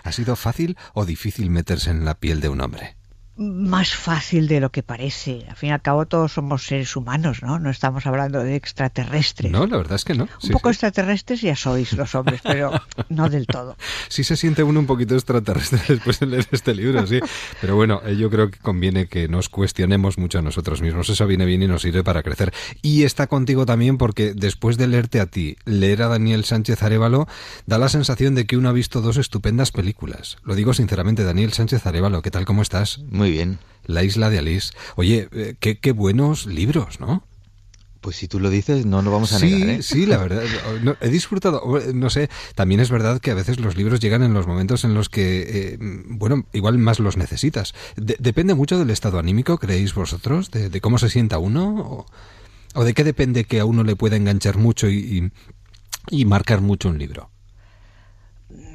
¿Ha 0.03 0.11
sido 0.11 0.35
fácil 0.35 0.75
o 0.95 1.05
difícil 1.05 1.51
meterse 1.51 1.91
en 1.91 2.03
la 2.03 2.15
piel 2.15 2.41
de 2.41 2.49
un 2.49 2.61
hombre? 2.61 2.95
Más 3.41 3.95
fácil 3.95 4.47
de 4.47 4.59
lo 4.59 4.71
que 4.71 4.83
parece. 4.83 5.45
Al 5.49 5.55
fin 5.55 5.69
y 5.69 5.71
al 5.71 5.81
cabo 5.81 6.05
todos 6.05 6.33
somos 6.33 6.67
seres 6.67 6.95
humanos, 6.95 7.41
¿no? 7.41 7.57
No 7.57 7.71
estamos 7.71 8.05
hablando 8.05 8.43
de 8.43 8.55
extraterrestres. 8.55 9.51
No, 9.51 9.65
la 9.65 9.77
verdad 9.77 9.95
es 9.95 10.05
que 10.05 10.13
no. 10.13 10.27
Un 10.43 10.49
poco 10.51 10.69
sí. 10.69 10.73
extraterrestres 10.73 11.41
ya 11.41 11.55
sois 11.55 11.93
los 11.93 12.13
hombres, 12.13 12.41
pero 12.43 12.71
no 13.09 13.29
del 13.31 13.47
todo. 13.47 13.77
Sí 14.09 14.23
se 14.23 14.37
siente 14.37 14.61
uno 14.61 14.79
un 14.79 14.85
poquito 14.85 15.15
extraterrestre 15.15 15.81
después 15.87 16.19
de 16.19 16.27
leer 16.27 16.47
este 16.51 16.75
libro, 16.75 17.07
sí. 17.07 17.19
Pero 17.59 17.75
bueno, 17.75 18.01
eh, 18.05 18.15
yo 18.15 18.29
creo 18.29 18.51
que 18.51 18.59
conviene 18.59 19.07
que 19.07 19.27
nos 19.27 19.49
cuestionemos 19.49 20.19
mucho 20.19 20.37
a 20.37 20.43
nosotros 20.43 20.83
mismos. 20.83 21.09
Eso 21.09 21.25
viene 21.25 21.45
bien 21.45 21.63
y 21.63 21.67
nos 21.67 21.81
sirve 21.81 22.03
para 22.03 22.21
crecer. 22.21 22.53
Y 22.83 23.05
está 23.05 23.25
contigo 23.25 23.65
también 23.65 23.97
porque 23.97 24.35
después 24.35 24.77
de 24.77 24.85
leerte 24.85 25.19
a 25.19 25.25
ti, 25.25 25.57
leer 25.65 26.03
a 26.03 26.09
Daniel 26.09 26.45
Sánchez 26.45 26.83
Arevalo, 26.83 27.27
da 27.65 27.79
la 27.79 27.89
sensación 27.89 28.35
de 28.35 28.45
que 28.45 28.55
uno 28.55 28.69
ha 28.69 28.73
visto 28.73 29.01
dos 29.01 29.17
estupendas 29.17 29.71
películas. 29.71 30.37
Lo 30.43 30.53
digo 30.53 30.75
sinceramente, 30.75 31.23
Daniel 31.23 31.53
Sánchez 31.53 31.87
Arevalo, 31.87 32.21
¿qué 32.21 32.29
tal? 32.29 32.45
¿Cómo 32.45 32.61
estás? 32.61 32.99
Muy 33.09 33.30
bien. 33.31 33.59
La 33.85 34.03
isla 34.03 34.29
de 34.29 34.37
Alice. 34.39 34.73
Oye, 34.95 35.27
eh, 35.31 35.55
qué, 35.59 35.77
qué 35.79 35.91
buenos 35.91 36.45
libros, 36.45 36.99
¿no? 36.99 37.23
Pues 37.99 38.15
si 38.15 38.27
tú 38.27 38.39
lo 38.39 38.49
dices, 38.49 38.85
no 38.85 39.01
lo 39.01 39.11
vamos 39.11 39.31
a 39.33 39.39
sí, 39.39 39.45
negar, 39.45 39.69
¿eh? 39.69 39.83
sí, 39.83 40.05
la 40.05 40.17
verdad. 40.17 40.43
no, 40.83 40.95
he 41.01 41.09
disfrutado, 41.09 41.61
no 41.93 42.09
sé, 42.09 42.29
también 42.55 42.79
es 42.79 42.89
verdad 42.89 43.19
que 43.19 43.31
a 43.31 43.35
veces 43.35 43.59
los 43.59 43.75
libros 43.75 43.99
llegan 43.99 44.23
en 44.23 44.33
los 44.33 44.47
momentos 44.47 44.83
en 44.83 44.93
los 44.93 45.09
que, 45.09 45.73
eh, 45.73 45.77
bueno, 46.07 46.45
igual 46.53 46.77
más 46.77 46.99
los 46.99 47.17
necesitas. 47.17 47.73
De- 47.95 48.17
depende 48.19 48.53
mucho 48.55 48.77
del 48.79 48.89
estado 48.89 49.19
anímico, 49.19 49.57
¿creéis 49.57 49.93
vosotros? 49.93 50.51
De, 50.51 50.69
de 50.69 50.81
cómo 50.81 50.97
se 50.99 51.09
sienta 51.09 51.37
uno? 51.39 51.75
O, 51.79 52.05
o 52.73 52.83
de 52.83 52.93
qué 52.93 53.03
depende 53.03 53.43
que 53.45 53.59
a 53.59 53.65
uno 53.65 53.83
le 53.83 53.95
pueda 53.95 54.15
enganchar 54.15 54.57
mucho 54.57 54.87
y, 54.89 55.31
y, 56.09 56.21
y 56.21 56.25
marcar 56.25 56.61
mucho 56.61 56.89
un 56.89 56.97
libro? 56.99 57.29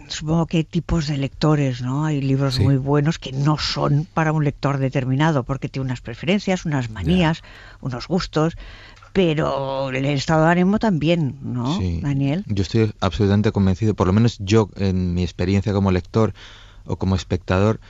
Supongo 0.08 0.46
que 0.46 0.58
hay 0.58 0.64
tipos 0.64 1.06
de 1.06 1.18
lectores, 1.18 1.82
¿no? 1.82 2.04
Hay 2.04 2.20
libros 2.20 2.54
Sí. 2.56 2.62
muy 2.62 2.76
buenos 2.76 3.18
que 3.18 3.32
no 3.32 3.58
son 3.58 4.06
para 4.14 4.32
un 4.32 4.44
lector 4.44 4.78
determinado, 4.78 5.42
porque 5.44 5.68
tiene 5.68 5.86
unas 5.86 6.00
preferencias, 6.00 6.64
unas 6.64 6.90
manías, 6.90 7.42
unos 7.80 8.06
gustos, 8.08 8.56
pero 9.12 9.90
el 9.90 10.04
estado 10.04 10.44
de 10.44 10.50
ánimo 10.52 10.78
también, 10.78 11.38
¿no, 11.42 11.78
Sí. 11.78 12.00
Daniel? 12.02 12.44
Yo 12.46 12.62
estoy 12.62 12.92
absolutamente 13.00 13.50
convencido, 13.52 13.94
por 13.94 14.06
lo 14.06 14.12
menos 14.12 14.36
yo 14.38 14.68
en 14.76 15.14
mi 15.14 15.22
experiencia 15.22 15.72
como 15.72 15.90
lector 15.90 16.34
o 16.84 16.96
como 16.96 17.16
espectador, 17.16 17.80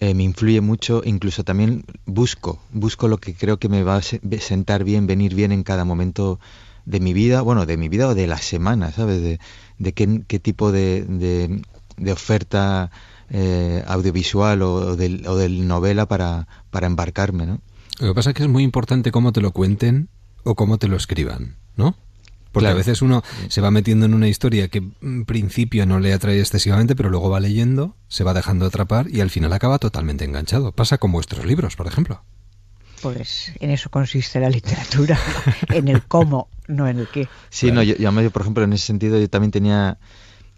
eh, 0.00 0.14
me 0.14 0.22
influye 0.22 0.60
mucho, 0.60 1.02
incluso 1.04 1.42
también 1.42 1.84
busco, 2.06 2.60
busco 2.72 3.08
lo 3.08 3.18
que 3.18 3.34
creo 3.34 3.58
que 3.58 3.68
me 3.68 3.82
va 3.82 3.96
a 3.96 4.02
se- 4.02 4.20
sentar 4.38 4.84
bien, 4.84 5.06
venir 5.08 5.34
bien 5.34 5.50
en 5.50 5.64
cada 5.64 5.84
momento 5.84 6.38
de 6.84 7.00
mi 7.00 7.12
vida, 7.12 7.40
bueno, 7.42 7.66
de 7.66 7.76
mi 7.76 7.88
vida 7.88 8.06
o 8.08 8.14
de 8.14 8.26
la 8.28 8.38
semana, 8.38 8.92
¿sabes? 8.92 9.20
De, 9.20 9.40
de 9.78 9.92
qué, 9.92 10.22
qué 10.26 10.38
tipo 10.38 10.72
de, 10.72 11.04
de, 11.04 11.62
de 11.96 12.12
oferta 12.12 12.90
eh, 13.30 13.84
audiovisual 13.86 14.62
o, 14.62 14.96
del, 14.96 15.26
o 15.26 15.36
del 15.36 15.66
novela 15.68 16.06
para, 16.06 16.48
para 16.70 16.86
embarcarme, 16.86 17.46
¿no? 17.46 17.60
Lo 18.00 18.08
que 18.08 18.14
pasa 18.14 18.30
es 18.30 18.36
que 18.36 18.44
es 18.44 18.48
muy 18.48 18.62
importante 18.62 19.10
cómo 19.10 19.32
te 19.32 19.40
lo 19.40 19.52
cuenten 19.52 20.08
o 20.44 20.54
cómo 20.54 20.78
te 20.78 20.88
lo 20.88 20.96
escriban, 20.96 21.56
¿no? 21.76 21.96
Porque 22.52 22.68
a 22.68 22.74
veces 22.74 23.02
uno 23.02 23.22
se 23.48 23.60
va 23.60 23.70
metiendo 23.70 24.06
en 24.06 24.14
una 24.14 24.26
historia 24.26 24.68
que 24.68 24.82
en 25.02 25.24
principio 25.26 25.84
no 25.86 26.00
le 26.00 26.12
atrae 26.12 26.40
excesivamente, 26.40 26.96
pero 26.96 27.10
luego 27.10 27.28
va 27.30 27.40
leyendo, 27.40 27.94
se 28.08 28.24
va 28.24 28.34
dejando 28.34 28.66
atrapar 28.66 29.08
y 29.10 29.20
al 29.20 29.30
final 29.30 29.52
acaba 29.52 29.78
totalmente 29.78 30.24
enganchado. 30.24 30.72
Pasa 30.72 30.98
con 30.98 31.12
vuestros 31.12 31.44
libros, 31.44 31.76
por 31.76 31.86
ejemplo. 31.86 32.22
Pues 33.02 33.52
en 33.60 33.70
eso 33.70 33.90
consiste 33.90 34.40
la 34.40 34.50
literatura, 34.50 35.18
en 35.72 35.88
el 35.88 36.02
cómo, 36.02 36.48
no 36.66 36.88
en 36.88 37.00
el 37.00 37.08
qué. 37.08 37.28
Sí, 37.50 37.70
no, 37.70 37.82
yo, 37.82 37.96
yo, 37.96 38.30
por 38.30 38.42
ejemplo, 38.42 38.64
en 38.64 38.72
ese 38.72 38.86
sentido 38.86 39.18
yo 39.18 39.28
también 39.28 39.50
tenía, 39.50 39.98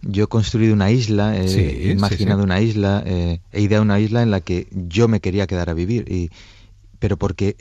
yo 0.02 0.24
he 0.24 0.26
construido 0.26 0.72
una 0.72 0.90
isla, 0.90 1.36
he 1.36 1.90
imaginado 1.90 2.42
una 2.42 2.60
isla, 2.60 3.02
eh, 3.06 3.40
he 3.52 3.60
ideado 3.60 3.82
una 3.82 4.00
isla 4.00 4.22
en 4.22 4.30
la 4.30 4.40
que 4.40 4.68
yo 4.70 5.08
me 5.08 5.20
quería 5.20 5.46
quedar 5.46 5.70
a 5.70 5.74
vivir, 5.74 6.10
y, 6.10 6.30
pero 6.98 7.16
porque 7.16 7.56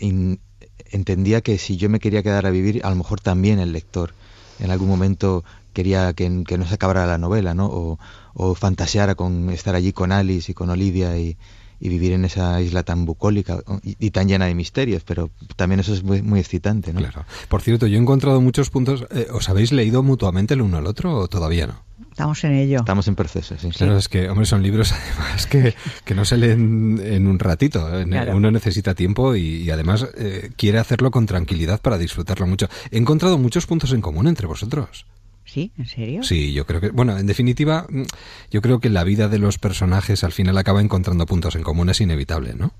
entendía 0.91 1.41
que 1.41 1.57
si 1.57 1.77
yo 1.77 1.89
me 1.89 1.99
quería 1.99 2.23
quedar 2.23 2.45
a 2.45 2.51
vivir, 2.51 2.81
a 2.83 2.89
lo 2.89 2.95
mejor 2.95 3.19
también 3.19 3.59
el 3.59 3.73
lector 3.73 4.13
en 4.59 4.71
algún 4.71 4.89
momento 4.89 5.43
quería 5.73 6.13
que, 6.13 6.29
no 6.29 6.67
se 6.67 6.73
acabara 6.73 7.05
la 7.05 7.17
novela, 7.17 7.53
¿no? 7.53 7.67
O, 7.67 7.99
o 8.33 8.55
fantaseara 8.55 9.15
con 9.15 9.49
estar 9.49 9.75
allí 9.75 9.93
con 9.93 10.11
Alice 10.11 10.51
y 10.51 10.55
con 10.55 10.69
Olivia 10.69 11.17
y, 11.17 11.37
y 11.79 11.89
vivir 11.89 12.13
en 12.13 12.25
esa 12.25 12.61
isla 12.61 12.83
tan 12.83 13.05
bucólica 13.05 13.59
y, 13.83 14.11
tan 14.11 14.27
llena 14.27 14.45
de 14.45 14.55
misterios, 14.55 15.03
pero 15.03 15.29
también 15.55 15.79
eso 15.79 15.93
es 15.93 16.03
muy, 16.03 16.21
muy 16.21 16.39
excitante, 16.39 16.93
¿no? 16.93 16.99
Claro. 16.99 17.25
Por 17.47 17.61
cierto, 17.61 17.87
yo 17.87 17.97
he 17.97 18.01
encontrado 18.01 18.41
muchos 18.41 18.69
puntos. 18.69 19.05
Eh, 19.11 19.27
¿Os 19.31 19.49
habéis 19.49 19.71
leído 19.71 20.03
mutuamente 20.03 20.53
el 20.53 20.61
uno 20.61 20.77
al 20.77 20.87
otro 20.87 21.15
o 21.15 21.27
todavía 21.27 21.67
no? 21.67 21.89
Estamos 22.11 22.43
en 22.43 22.53
ello. 22.53 22.79
Estamos 22.79 23.07
en 23.07 23.15
proceso, 23.15 23.55
sí. 23.57 23.69
Claro, 23.69 23.97
es 23.97 24.09
que, 24.09 24.29
hombre, 24.29 24.45
son 24.45 24.61
libros 24.61 24.91
además 25.17 25.47
que, 25.47 25.73
que 26.03 26.15
no 26.15 26.25
se 26.25 26.37
leen 26.37 26.99
en 27.01 27.27
un 27.27 27.39
ratito. 27.39 27.89
Uno 28.33 28.51
necesita 28.51 28.93
tiempo 28.93 29.35
y, 29.35 29.69
además 29.69 30.07
eh, 30.17 30.51
quiere 30.57 30.79
hacerlo 30.79 31.11
con 31.11 31.25
tranquilidad 31.25 31.79
para 31.79 31.97
disfrutarlo 31.97 32.45
mucho. 32.45 32.67
He 32.91 32.97
encontrado 32.97 33.37
muchos 33.37 33.65
puntos 33.65 33.93
en 33.93 34.01
común 34.01 34.27
entre 34.27 34.47
vosotros. 34.47 35.05
¿Sí? 35.51 35.71
¿En 35.77 35.87
serio? 35.87 36.23
Sí, 36.23 36.53
yo 36.53 36.65
creo 36.65 36.79
que, 36.79 36.89
bueno, 36.89 37.17
en 37.17 37.25
definitiva, 37.25 37.87
mm, 37.89 38.03
yo 38.51 38.61
creo 38.61 38.79
que 38.79 38.89
la 38.89 39.03
vida 39.03 39.27
de 39.29 39.39
los 39.39 39.57
personajes 39.57 40.23
al 40.23 40.31
final 40.31 40.57
acaba 40.57 40.81
encontrando 40.81 41.25
puntos 41.25 41.55
en 41.55 41.63
común, 41.63 41.89
es 41.89 42.01
inevitable, 42.01 42.53
¿no? 42.53 42.71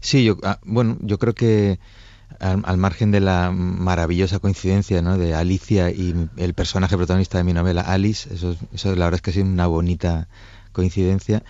Sí, 0.00 0.24
yo, 0.24 0.36
ah, 0.42 0.58
bueno, 0.64 0.98
yo 1.00 1.18
creo 1.18 1.34
que 1.34 1.78
al, 2.40 2.76
margen 2.76 3.10
de 3.10 3.20
la 3.20 3.52
maravillosa 3.52 4.38
coincidencia 4.38 5.02
¿no? 5.02 5.18
de 5.18 5.34
Alicia 5.34 5.90
y 5.90 6.14
el 6.36 6.54
personaje 6.54 6.96
protagonista 6.96 7.38
de 7.38 7.44
mi 7.44 7.52
novela, 7.52 7.82
Alice, 7.82 8.32
eso, 8.32 8.56
eso 8.72 8.88
la 8.96 9.04
verdad 9.04 9.16
es 9.16 9.22
que 9.22 9.30
es 9.30 9.36
una 9.36 9.66
bonita 9.66 10.28
coincidencia. 10.72 11.44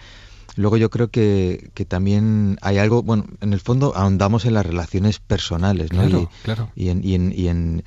Luego 0.57 0.77
yo 0.77 0.91
creo 0.91 1.09
que, 1.09 1.71
que, 1.75 1.85
también 1.85 2.59
hay 2.61 2.79
algo, 2.79 3.03
bueno, 3.03 3.25
en 3.41 3.53
el 3.53 3.61
fondo 3.61 3.95
ahondamos 3.97 4.45
en 4.45 4.55
las 4.55 4.67
relaciones 4.67 5.21
personales, 5.21 5.93
¿no? 5.93 6.03
Claro, 6.03 6.31
claro. 6.43 6.73
y 6.75 6.89
en, 6.89 7.05
y 7.05 7.15
en, 7.15 7.33
y 7.35 7.49
en 7.49 7.85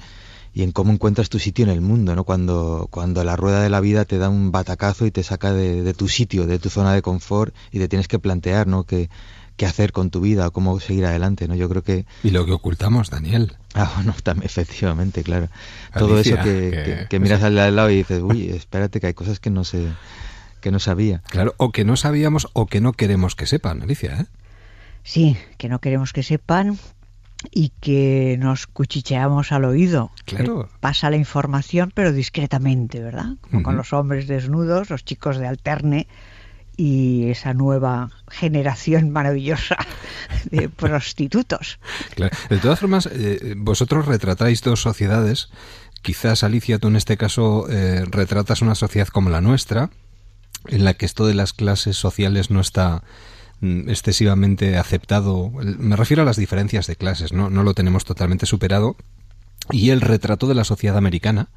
y 0.53 0.63
en 0.63 0.71
cómo 0.71 0.91
encuentras 0.91 1.29
tu 1.29 1.39
sitio 1.39 1.65
en 1.65 1.71
el 1.71 1.81
mundo, 1.81 2.15
¿no? 2.15 2.23
Cuando, 2.23 2.87
cuando 2.91 3.23
la 3.23 3.35
rueda 3.35 3.61
de 3.61 3.69
la 3.69 3.79
vida 3.79 4.05
te 4.05 4.19
da 4.19 4.29
un 4.29 4.51
batacazo 4.51 5.05
y 5.05 5.11
te 5.11 5.23
saca 5.23 5.51
de, 5.51 5.93
tu 5.93 6.07
sitio, 6.07 6.45
de 6.45 6.59
tu 6.59 6.69
zona 6.69 6.93
de 6.93 7.01
confort 7.01 7.55
y 7.71 7.79
te 7.79 7.87
tienes 7.87 8.07
que 8.07 8.19
plantear, 8.19 8.67
¿no? 8.67 8.83
¿Qué, 8.83 9.09
qué 9.57 9.65
hacer 9.65 9.91
con 9.91 10.11
tu 10.11 10.21
vida, 10.21 10.51
cómo 10.51 10.79
seguir 10.79 11.05
adelante, 11.05 11.47
¿no? 11.47 11.55
Yo 11.55 11.67
creo 11.69 11.83
que... 11.83 12.05
Y 12.23 12.29
lo 12.29 12.45
que 12.45 12.51
ocultamos, 12.51 13.09
Daniel. 13.09 13.53
Ah, 13.73 13.91
bueno, 13.95 14.13
también, 14.23 14.45
efectivamente, 14.45 15.23
claro. 15.23 15.49
Todo 15.97 16.19
eso 16.19 16.37
que, 16.43 17.07
que, 17.09 17.19
miras 17.19 17.41
al 17.41 17.55
lado 17.55 17.89
y 17.89 17.97
dices, 17.97 18.21
uy, 18.21 18.49
espérate 18.49 18.99
que 18.99 19.07
hay 19.07 19.13
cosas 19.15 19.39
que 19.39 19.49
no 19.49 19.63
sé, 19.63 19.87
que 20.61 20.71
no 20.71 20.79
sabía. 20.79 21.23
Claro, 21.29 21.55
o 21.57 21.71
que 21.71 21.83
no 21.83 21.97
sabíamos 21.97 22.47
o 22.53 22.67
que 22.67 22.79
no 22.79 22.93
queremos 22.93 23.35
que 23.35 23.47
sepan, 23.47 23.81
Alicia, 23.81 24.19
¿eh? 24.21 24.25
Sí, 25.03 25.35
que 25.57 25.67
no 25.67 25.79
queremos 25.79 26.13
que 26.13 26.23
sepan, 26.23 26.77
y 27.51 27.69
que 27.79 28.37
nos 28.39 28.67
cuchicheamos 28.67 29.51
al 29.51 29.65
oído. 29.65 30.11
Claro. 30.25 30.69
Pasa 30.79 31.09
la 31.09 31.17
información, 31.17 31.91
pero 31.93 32.11
discretamente, 32.11 33.01
¿verdad? 33.01 33.35
Con 33.63 33.77
los 33.77 33.93
hombres 33.93 34.27
desnudos, 34.27 34.89
los 34.89 35.05
chicos 35.05 35.37
de 35.37 35.47
alterne 35.47 36.07
y 36.75 37.29
esa 37.29 37.53
nueva 37.53 38.09
generación 38.29 39.09
maravillosa 39.11 39.77
de 40.49 40.69
prostitutos. 40.75 41.79
Claro. 42.15 42.35
De 42.49 42.57
todas 42.57 42.79
formas, 42.79 43.07
eh, 43.11 43.55
vosotros 43.57 44.05
retratáis 44.05 44.61
dos 44.61 44.81
sociedades. 44.81 45.49
Quizás, 46.01 46.43
Alicia, 46.43 46.79
tú 46.79 46.89
en 46.89 46.95
este 46.95 47.17
caso 47.17 47.67
eh, 47.69 48.03
retratas 48.05 48.61
una 48.61 48.75
sociedad 48.75 49.07
como 49.07 49.29
la 49.29 49.41
nuestra, 49.41 49.89
en 50.67 50.83
la 50.83 50.95
que 50.95 51.05
esto 51.05 51.25
de 51.25 51.33
las 51.33 51.53
clases 51.53 51.97
sociales 51.97 52.49
no 52.49 52.59
está 52.59 53.03
excesivamente 53.87 54.77
aceptado. 54.77 55.51
Me 55.51 55.95
refiero 55.95 56.23
a 56.23 56.25
las 56.25 56.37
diferencias 56.37 56.87
de 56.87 56.95
clases, 56.95 57.33
¿no? 57.33 57.49
No 57.49 57.63
lo 57.63 57.73
tenemos 57.73 58.05
totalmente 58.05 58.45
superado. 58.45 58.95
Y 59.71 59.91
el 59.91 60.01
retrato 60.01 60.47
de 60.47 60.55
la 60.55 60.65
sociedad 60.65 60.97
americana, 60.97 61.49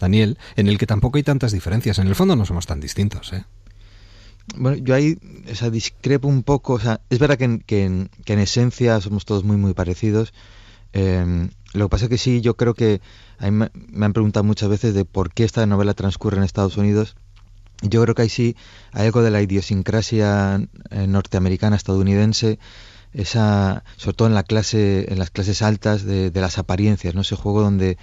Daniel, 0.00 0.38
en 0.56 0.66
el 0.66 0.78
que 0.78 0.86
tampoco 0.86 1.18
hay 1.18 1.22
tantas 1.22 1.52
diferencias. 1.52 1.98
En 1.98 2.08
el 2.08 2.16
fondo 2.16 2.34
no 2.34 2.44
somos 2.44 2.66
tan 2.66 2.80
distintos, 2.80 3.32
¿eh? 3.32 3.44
Bueno, 4.56 4.76
yo 4.78 4.96
ahí 4.96 5.18
o 5.62 5.70
discrepo 5.70 6.26
un 6.26 6.42
poco. 6.42 6.74
O 6.74 6.80
sea, 6.80 7.00
es 7.08 7.20
verdad 7.20 7.38
que 7.38 7.44
en, 7.44 7.60
que 7.60 7.84
en, 7.84 8.38
esencia 8.40 9.00
somos 9.00 9.24
todos 9.24 9.44
muy, 9.44 9.56
muy 9.56 9.74
parecidos. 9.74 10.34
Em, 10.92 11.50
lo 11.72 11.86
que 11.86 11.90
pasa 11.90 12.04
es 12.06 12.10
que 12.10 12.18
sí, 12.18 12.40
yo 12.40 12.56
creo 12.56 12.74
que 12.74 13.00
a 13.38 13.50
mí 13.50 13.66
me 13.72 14.06
han 14.06 14.12
preguntado 14.12 14.42
muchas 14.44 14.68
veces 14.68 14.94
de 14.94 15.04
por 15.04 15.32
qué 15.32 15.44
esta 15.44 15.64
novela 15.66 15.94
transcurre 15.94 16.38
en 16.38 16.42
Estados 16.42 16.76
Unidos 16.76 17.16
yo 17.82 18.02
creo 18.02 18.14
que 18.14 18.22
ahí 18.22 18.28
sí 18.28 18.56
hay 18.92 19.06
algo 19.06 19.22
de 19.22 19.30
la 19.30 19.42
idiosincrasia 19.42 20.60
eh, 20.90 21.06
norteamericana, 21.06 21.76
estadounidense, 21.76 22.58
esa, 23.12 23.84
sobre 23.96 24.16
todo 24.16 24.28
en 24.28 24.34
la 24.34 24.44
clase, 24.44 25.12
en 25.12 25.18
las 25.18 25.30
clases 25.30 25.62
altas 25.62 26.04
de, 26.04 26.30
las 26.34 26.58
apariencias, 26.58 27.14
¿no? 27.14 27.20
Ese 27.20 27.36
juego 27.36 27.60
donde, 27.60 27.98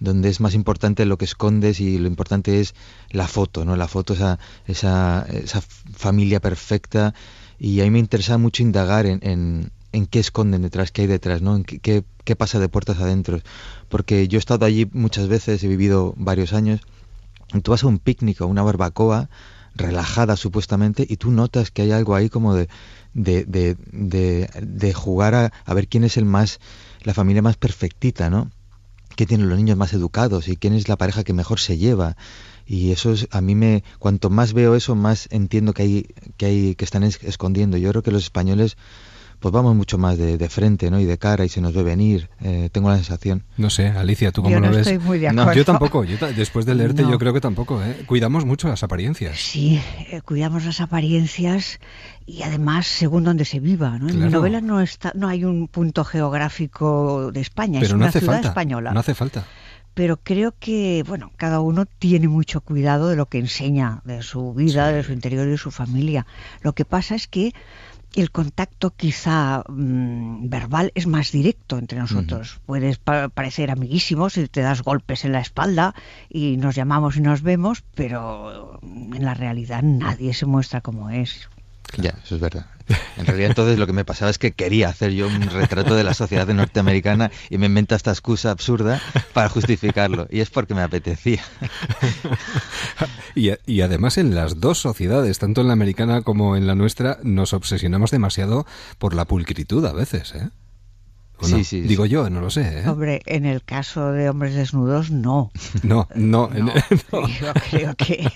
donde 0.00 0.28
es 0.28 0.40
más 0.40 0.54
importante 0.54 1.04
lo 1.04 1.18
que 1.18 1.24
escondes 1.26 1.80
y 1.80 1.98
lo 1.98 2.06
importante 2.06 2.60
es 2.60 2.74
la 3.10 3.28
foto, 3.28 3.64
¿no? 3.64 3.76
La 3.76 3.88
foto, 3.88 4.14
esa, 4.14 4.38
esa, 4.66 5.26
esa 5.28 5.60
familia 5.60 6.40
perfecta. 6.40 7.14
Y 7.58 7.80
a 7.80 7.84
mí 7.84 7.90
me 7.90 7.98
interesa 7.98 8.38
mucho 8.38 8.62
indagar 8.62 9.06
en, 9.06 9.20
en, 9.22 9.70
en 9.92 10.06
qué 10.06 10.20
esconden 10.20 10.62
detrás, 10.62 10.92
qué 10.92 11.02
hay 11.02 11.08
detrás, 11.08 11.42
¿no? 11.42 11.62
Qué, 11.62 12.04
qué 12.24 12.36
pasa 12.36 12.58
de 12.58 12.68
puertas 12.68 13.00
adentro. 13.00 13.40
Porque 13.88 14.28
yo 14.28 14.38
he 14.38 14.40
estado 14.40 14.64
allí 14.64 14.88
muchas 14.92 15.28
veces, 15.28 15.62
he 15.62 15.68
vivido 15.68 16.14
varios 16.16 16.52
años 16.52 16.80
tú 17.62 17.70
vas 17.70 17.84
a 17.84 17.86
un 17.86 17.98
picnic 17.98 18.40
o 18.40 18.46
una 18.46 18.62
barbacoa 18.62 19.28
relajada 19.74 20.36
supuestamente 20.36 21.06
y 21.08 21.16
tú 21.16 21.30
notas 21.30 21.70
que 21.70 21.82
hay 21.82 21.92
algo 21.92 22.14
ahí 22.14 22.28
como 22.28 22.54
de, 22.54 22.68
de, 23.12 23.44
de, 23.44 24.48
de, 24.62 24.94
jugar 24.94 25.34
a, 25.34 25.52
a, 25.64 25.74
ver 25.74 25.88
quién 25.88 26.04
es 26.04 26.16
el 26.16 26.24
más, 26.24 26.60
la 27.02 27.14
familia 27.14 27.42
más 27.42 27.56
perfectita, 27.56 28.30
¿no? 28.30 28.50
¿Quién 29.16 29.28
tiene 29.28 29.44
los 29.44 29.56
niños 29.56 29.76
más 29.76 29.92
educados 29.92 30.48
y 30.48 30.56
quién 30.56 30.74
es 30.74 30.88
la 30.88 30.96
pareja 30.96 31.24
que 31.24 31.32
mejor 31.32 31.60
se 31.60 31.76
lleva? 31.76 32.16
Y 32.66 32.92
eso 32.92 33.12
es, 33.12 33.28
a 33.30 33.40
mí 33.40 33.54
me, 33.54 33.84
cuanto 33.98 34.30
más 34.30 34.52
veo 34.52 34.74
eso, 34.74 34.94
más 34.94 35.28
entiendo 35.30 35.72
que 35.72 35.82
hay, 35.82 36.06
que 36.36 36.46
hay, 36.46 36.74
que 36.74 36.84
están 36.84 37.04
escondiendo. 37.04 37.76
Yo 37.76 37.90
creo 37.90 38.02
que 38.02 38.10
los 38.10 38.24
españoles 38.24 38.76
pues 39.44 39.52
vamos 39.52 39.76
mucho 39.76 39.98
más 39.98 40.16
de, 40.16 40.48
frente, 40.48 40.90
¿no? 40.90 40.98
Y 40.98 41.04
de 41.04 41.18
cara 41.18 41.44
y 41.44 41.50
se 41.50 41.60
nos 41.60 41.74
ve 41.74 41.82
venir. 41.82 42.30
Eh, 42.40 42.70
tengo 42.72 42.88
la 42.88 42.96
sensación. 42.96 43.44
No 43.58 43.68
sé, 43.68 43.88
Alicia, 43.88 44.32
¿tú 44.32 44.40
cómo 44.40 44.54
yo 44.54 44.58
no 44.58 44.70
lo 44.70 44.76
ves? 44.78 44.86
Estoy 44.86 45.06
muy 45.06 45.18
de 45.18 45.28
acuerdo. 45.28 45.52
yo 45.52 45.66
tampoco. 45.66 46.02
después 46.34 46.64
de 46.64 46.74
leerte, 46.74 47.02
yo 47.02 47.18
creo 47.18 47.34
que 47.34 47.42
tampoco. 47.42 47.82
¿eh? 47.82 48.04
Cuidamos 48.06 48.46
mucho 48.46 48.68
las 48.68 48.82
apariencias. 48.82 49.38
Sí, 49.38 49.82
eh, 50.10 50.22
cuidamos 50.22 50.64
las 50.64 50.80
apariencias 50.80 51.78
y 52.24 52.40
además 52.40 52.86
según 52.86 53.22
donde 53.22 53.44
se 53.44 53.60
viva. 53.60 53.98
¿no? 53.98 54.08
En 54.08 54.18
mi 54.18 54.30
novela 54.30 54.62
no 54.62 54.80
está, 54.80 55.12
no 55.14 55.28
hay 55.28 55.44
un 55.44 55.68
punto 55.68 56.06
geográfico 56.06 57.30
de 57.30 57.42
España, 57.42 57.80
Pero 57.80 57.84
es 57.84 57.92
no 57.92 57.96
una 57.98 58.06
hace 58.06 58.20
ciudad 58.20 58.36
falta, 58.36 58.48
española. 58.48 58.92
No 58.94 59.00
hace 59.00 59.14
falta 59.14 59.44
pero 59.94 60.16
creo 60.16 60.54
que, 60.58 61.04
bueno, 61.06 61.30
cada 61.36 61.60
uno 61.60 61.86
tiene 61.86 62.26
mucho 62.26 62.60
cuidado 62.60 63.08
de 63.08 63.14
lo 63.14 63.26
que 63.26 63.38
enseña, 63.38 64.02
de 64.04 64.22
su 64.22 64.52
vida, 64.52 64.90
de 64.90 65.04
su 65.04 65.12
interior 65.12 65.46
y 65.46 65.52
de 65.52 65.56
su 65.56 65.70
familia. 65.70 66.26
Lo 66.62 66.72
que 66.72 66.84
pasa 66.84 67.14
es 67.14 67.28
que 67.28 67.54
el 68.20 68.30
contacto 68.30 68.90
quizá 68.90 69.64
mm, 69.68 70.48
verbal 70.48 70.92
es 70.94 71.06
más 71.06 71.32
directo 71.32 71.78
entre 71.78 71.98
nosotros. 71.98 72.60
Puedes 72.66 72.98
parecer 72.98 73.70
amiguísimos 73.70 74.36
y 74.36 74.48
te 74.48 74.60
das 74.60 74.82
golpes 74.82 75.24
en 75.24 75.32
la 75.32 75.40
espalda 75.40 75.94
y 76.28 76.56
nos 76.56 76.74
llamamos 76.74 77.16
y 77.16 77.20
nos 77.20 77.42
vemos, 77.42 77.84
pero 77.94 78.80
en 78.82 79.24
la 79.24 79.34
realidad 79.34 79.82
nadie 79.82 80.34
se 80.34 80.46
muestra 80.46 80.80
como 80.80 81.10
es. 81.10 81.48
Ya, 82.02 82.14
eso 82.24 82.34
es 82.34 82.40
verdad. 82.40 82.66
En 83.16 83.24
realidad 83.26 83.50
entonces 83.50 83.78
lo 83.78 83.86
que 83.86 83.92
me 83.92 84.04
pasaba 84.04 84.30
es 84.30 84.38
que 84.38 84.52
quería 84.52 84.88
hacer 84.88 85.12
yo 85.12 85.26
un 85.26 85.42
retrato 85.42 85.94
de 85.94 86.04
la 86.04 86.12
sociedad 86.12 86.46
norteamericana 86.46 87.30
y 87.48 87.58
me 87.58 87.66
inventa 87.66 87.96
esta 87.96 88.10
excusa 88.10 88.50
absurda 88.50 89.00
para 89.32 89.48
justificarlo. 89.48 90.26
Y 90.30 90.40
es 90.40 90.50
porque 90.50 90.74
me 90.74 90.82
apetecía. 90.82 91.42
Y, 93.36 93.50
y 93.66 93.80
además 93.80 94.16
en 94.16 94.36
las 94.36 94.60
dos 94.60 94.78
sociedades, 94.78 95.40
tanto 95.40 95.60
en 95.60 95.66
la 95.66 95.72
americana 95.72 96.22
como 96.22 96.56
en 96.56 96.68
la 96.68 96.76
nuestra, 96.76 97.18
nos 97.24 97.52
obsesionamos 97.52 98.12
demasiado 98.12 98.64
por 98.98 99.12
la 99.12 99.24
pulcritud 99.24 99.84
a 99.86 99.92
veces, 99.92 100.36
¿eh? 100.36 100.50
No? 101.48 101.58
Digo 101.58 102.06
yo, 102.06 102.30
no 102.30 102.40
lo 102.40 102.50
sé. 102.50 102.80
¿eh? 102.80 102.88
Hombre, 102.88 103.22
en 103.26 103.44
el 103.44 103.62
caso 103.62 104.12
de 104.12 104.28
hombres 104.28 104.54
desnudos, 104.54 105.10
no. 105.10 105.50
No, 105.82 106.08
no. 106.14 106.50
Yo 107.40 107.52
creo 107.70 107.94
que 107.94 108.26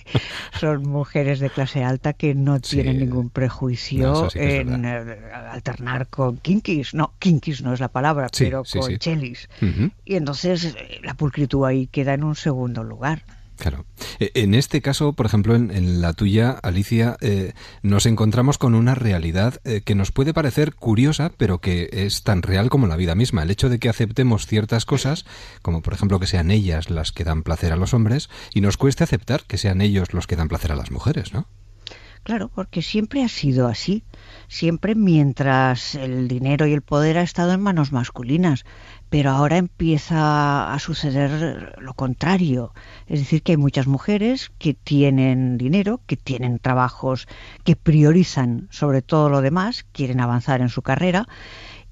son 0.59 0.83
mujeres 0.89 1.41
de 1.41 1.51
clase 1.51 1.85
alta 1.85 2.13
que 2.13 2.35
no 2.35 2.61
tienen 2.61 2.99
ningún 2.99 3.31
prejuicio 3.31 4.29
en 4.35 4.85
eh, 4.85 5.19
alternar 5.51 6.09
con 6.09 6.39
kinkis. 6.39 6.95
No, 6.95 7.13
kinkis 7.19 7.63
no 7.63 7.73
es 7.73 7.81
la 7.81 7.89
palabra, 7.89 8.29
pero 8.37 8.63
con 8.65 8.99
chelis. 8.99 9.49
Y 10.05 10.15
entonces 10.17 10.75
eh, 10.77 11.01
la 11.03 11.15
pulcritud 11.15 11.65
ahí 11.65 11.87
queda 11.87 12.15
en 12.15 12.25
un 12.25 12.35
segundo 12.35 12.85
lugar. 12.85 13.23
Claro. 13.59 13.85
E, 14.21 14.31
en 14.35 14.55
este 14.55 14.81
caso, 14.81 15.13
por 15.13 15.27
ejemplo, 15.27 15.55
en, 15.57 16.01
la 16.01 16.13
tuya, 16.13 16.53
Alicia, 16.63 17.17
eh, 17.21 17.53
nos 17.83 18.07
encontramos 18.07 18.57
con 18.57 18.75
una 18.75 18.95
realidad 18.95 19.61
eh, 19.65 19.83
que 19.85 19.97
nos 19.97 20.13
puede 20.13 20.33
parecer 20.33 20.75
curiosa, 20.75 21.33
pero 21.37 21.59
que 21.59 21.89
es 21.93 22.23
tan 22.23 22.43
real 22.43 22.71
como 22.71 22.87
la 22.87 22.97
vida 22.97 23.17
misma. 23.17 23.43
El 23.43 23.51
hecho 23.51 23.69
de 23.69 23.81
que 23.81 23.89
aceptemos 23.89 24.47
ciertas 24.47 24.85
cosas, 24.85 25.27
como 25.61 25.83
por 25.83 25.93
ejemplo 25.93 26.21
que 26.21 26.27
sean 26.27 26.53
ellas 26.53 26.89
las 26.89 27.11
que 27.11 27.25
dan 27.25 27.43
placer 27.43 27.73
a 27.73 27.77
los 27.77 27.95
hombres, 27.95 28.31
y 28.55 28.61
nos 28.61 28.77
cueste 28.77 29.03
aceptar 29.03 29.43
que 29.43 29.59
sean 29.59 29.81
ellos 29.81 30.15
los 30.15 30.29
que 30.29 30.37
dan 30.37 30.49
placer 30.49 30.71
a 30.71 30.77
las 30.77 30.93
mujeres, 30.93 31.33
¿no? 31.33 31.49
Claro, 32.23 32.51
porque 32.55 32.83
siempre 32.83 33.25
ha 33.25 33.29
sido 33.29 33.69
así. 33.69 34.05
Siempre 34.49 34.95
mientras 34.95 35.95
el 35.95 36.29
dinero 36.29 36.67
y 36.67 36.75
el 36.75 36.83
poder 36.83 37.17
ha 37.17 37.23
estado 37.23 37.53
en 37.53 37.61
manos 37.63 37.93
masculinas 37.93 38.65
pero 39.11 39.31
ahora 39.31 39.57
empieza 39.57 40.73
a 40.73 40.79
suceder 40.79 41.77
lo 41.81 41.95
contrario. 41.95 42.73
Es 43.07 43.21
decir, 43.21 43.43
que 43.43 43.53
hay 43.53 43.57
muchas 43.57 43.87
mujeres 43.87 44.51
que 44.59 44.75
tienen 44.75 45.59
dinero, 45.59 46.01
que 46.07 46.17
tienen 46.17 46.59
trabajos 46.59 47.27
que 47.65 47.77
priorizan 47.77 48.69
sobre 48.71 49.03
todo 49.03 49.29
lo 49.29 49.41
demás, 49.41 49.87
quieren 49.93 50.21
avanzar 50.21 50.61
en 50.61 50.69
su 50.69 50.83
carrera, 50.83 51.27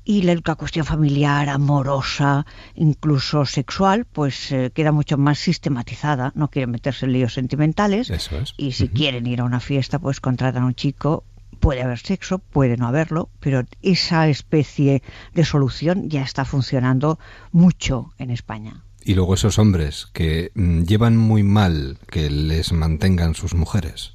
y 0.08 0.22
la, 0.22 0.36
cuestión 0.54 0.86
familiar, 0.86 1.48
amorosa, 1.48 2.46
incluso 2.76 3.44
sexual, 3.44 4.04
pues 4.04 4.52
eh, 4.52 4.70
queda 4.72 4.92
mucho 4.92 5.18
más 5.18 5.40
sistematizada. 5.40 6.30
No 6.36 6.48
quieren 6.48 6.70
meterse 6.70 7.06
en 7.06 7.12
líos 7.12 7.34
sentimentales. 7.34 8.08
Y 8.56 8.72
si 8.72 8.88
quieren 8.88 9.26
ir 9.26 9.40
a 9.40 9.44
una 9.44 9.58
fiesta, 9.58 9.98
pues 9.98 10.20
contratan 10.20 10.62
a 10.62 10.66
un 10.66 10.76
chico 10.76 11.24
Puede 11.66 11.82
haber 11.82 11.98
sexo, 11.98 12.38
puede 12.38 12.76
no 12.76 12.86
haberlo, 12.86 13.28
pero 13.40 13.64
esa 13.82 14.28
especie 14.28 15.02
de 15.34 15.44
solución 15.44 16.08
ya 16.08 16.22
está 16.22 16.44
funcionando 16.44 17.18
mucho 17.50 18.12
en 18.18 18.30
España. 18.30 18.84
Y 19.02 19.14
luego 19.14 19.34
esos 19.34 19.58
hombres 19.58 20.06
que 20.12 20.52
mm, 20.54 20.82
llevan 20.82 21.16
muy 21.16 21.42
mal 21.42 21.98
que 22.08 22.30
les 22.30 22.70
mantengan 22.70 23.34
sus 23.34 23.56
mujeres. 23.56 24.14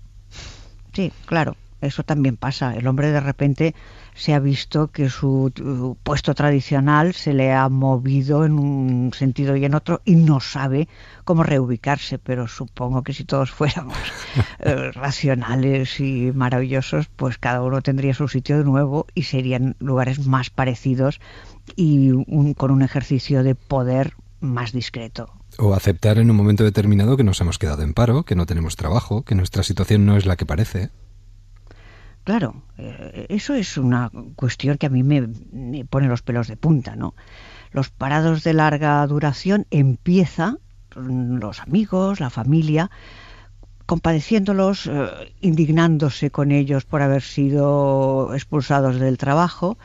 Sí, 0.93 1.11
claro, 1.25 1.57
eso 1.81 2.03
también 2.03 2.37
pasa. 2.37 2.73
El 2.73 2.87
hombre 2.87 3.11
de 3.11 3.19
repente 3.19 3.75
se 4.21 4.35
ha 4.35 4.39
visto 4.39 4.89
que 4.89 5.09
su 5.09 5.97
puesto 6.03 6.35
tradicional 6.35 7.15
se 7.15 7.33
le 7.33 7.53
ha 7.53 7.67
movido 7.69 8.45
en 8.45 8.59
un 8.59 9.13
sentido 9.15 9.55
y 9.55 9.65
en 9.65 9.73
otro 9.73 9.99
y 10.05 10.13
no 10.13 10.39
sabe 10.39 10.87
cómo 11.23 11.41
reubicarse, 11.41 12.19
pero 12.19 12.47
supongo 12.47 13.01
que 13.01 13.13
si 13.13 13.23
todos 13.23 13.49
fuéramos 13.59 13.97
eh, 14.59 14.91
racionales 14.91 15.99
y 15.99 16.31
maravillosos, 16.35 17.07
pues 17.15 17.39
cada 17.39 17.63
uno 17.63 17.81
tendría 17.81 18.13
su 18.13 18.27
sitio 18.27 18.59
de 18.59 18.63
nuevo 18.63 19.07
y 19.15 19.23
serían 19.23 19.75
lugares 19.79 20.27
más 20.27 20.51
parecidos 20.51 21.19
y 21.75 22.11
con 22.53 22.69
un 22.69 22.83
ejercicio 22.83 23.41
de 23.41 23.55
poder 23.55 24.13
más 24.39 24.71
discreto. 24.71 25.33
O 25.57 25.73
aceptar 25.73 26.19
en 26.19 26.29
un 26.29 26.37
momento 26.37 26.63
determinado 26.63 27.17
que 27.17 27.23
nos 27.23 27.41
hemos 27.41 27.57
quedado 27.57 27.81
en 27.81 27.95
paro, 27.95 28.21
que 28.21 28.35
no 28.35 28.45
tenemos 28.45 28.75
trabajo, 28.75 29.23
que 29.23 29.33
nuestra 29.33 29.63
situación 29.63 30.05
no 30.05 30.15
es 30.15 30.27
la 30.27 30.35
que 30.35 30.45
parece. 30.45 30.91
Claro, 32.31 32.63
eh, 32.77 33.25
eso 33.27 33.55
es 33.55 33.77
una 33.77 34.09
cuestión 34.37 34.77
que 34.77 34.85
a 34.85 34.89
mí 34.89 35.03
me, 35.03 35.83
pone 35.83 36.07
los 36.07 36.21
pelos 36.21 36.47
de 36.47 36.55
punta, 36.55 36.95
¿no? 36.95 37.13
Los 37.73 37.89
parados 37.89 38.45
de 38.45 38.53
larga 38.53 39.05
duración 39.05 39.67
empieza 39.69 40.55
los 40.95 41.59
amigos, 41.59 42.21
la 42.21 42.29
familia, 42.29 42.89
compadeciéndolos, 43.85 44.87
eh, 44.87 45.33
indignándose 45.41 46.31
con 46.31 46.53
ellos 46.53 46.85
por 46.85 47.01
haber 47.01 47.21
sido 47.21 48.33
expulsados 48.33 48.97
del 48.97 49.17
trabajo, 49.17 49.77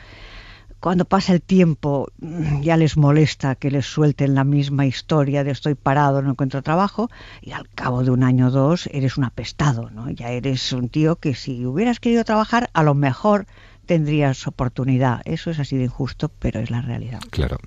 cuando 0.80 1.04
pasa 1.04 1.32
el 1.32 1.42
tiempo 1.42 2.08
mm, 2.18 2.60
ya 2.62 2.76
les 2.76 2.96
molesta 2.96 3.54
que 3.54 3.70
les 3.70 3.86
suelten 3.86 4.34
la 4.34 4.44
misma 4.44 4.86
historia 4.86 5.44
de 5.44 5.50
estoy 5.50 5.74
parado, 5.74 6.22
no 6.22 6.30
encuentro 6.30 6.62
trabajo, 6.62 7.10
y 7.40 7.52
al 7.52 7.68
cabo 7.70 8.04
de 8.04 8.10
un 8.10 8.22
año 8.22 8.48
o 8.48 8.50
dos 8.50 8.88
eres 8.92 9.16
un 9.16 9.24
apestado, 9.24 9.90
¿no? 9.90 10.10
Ya 10.10 10.30
eres 10.30 10.72
un 10.72 10.88
tío 10.88 11.16
que 11.16 11.34
si 11.34 11.64
hubieras 11.64 12.00
querido 12.00 12.24
trabajar, 12.24 12.70
a 12.72 12.82
lo 12.82 12.94
mejor 12.94 13.46
tendrías 13.86 14.46
oportunidad. 14.46 15.22
Eso 15.24 15.50
es 15.50 15.58
así 15.58 15.76
de 15.76 15.84
injusto, 15.84 16.30
pero 16.38 16.60
es 16.60 16.70
la 16.70 16.82
realidad. 16.82 17.20
Claro. 17.30 17.58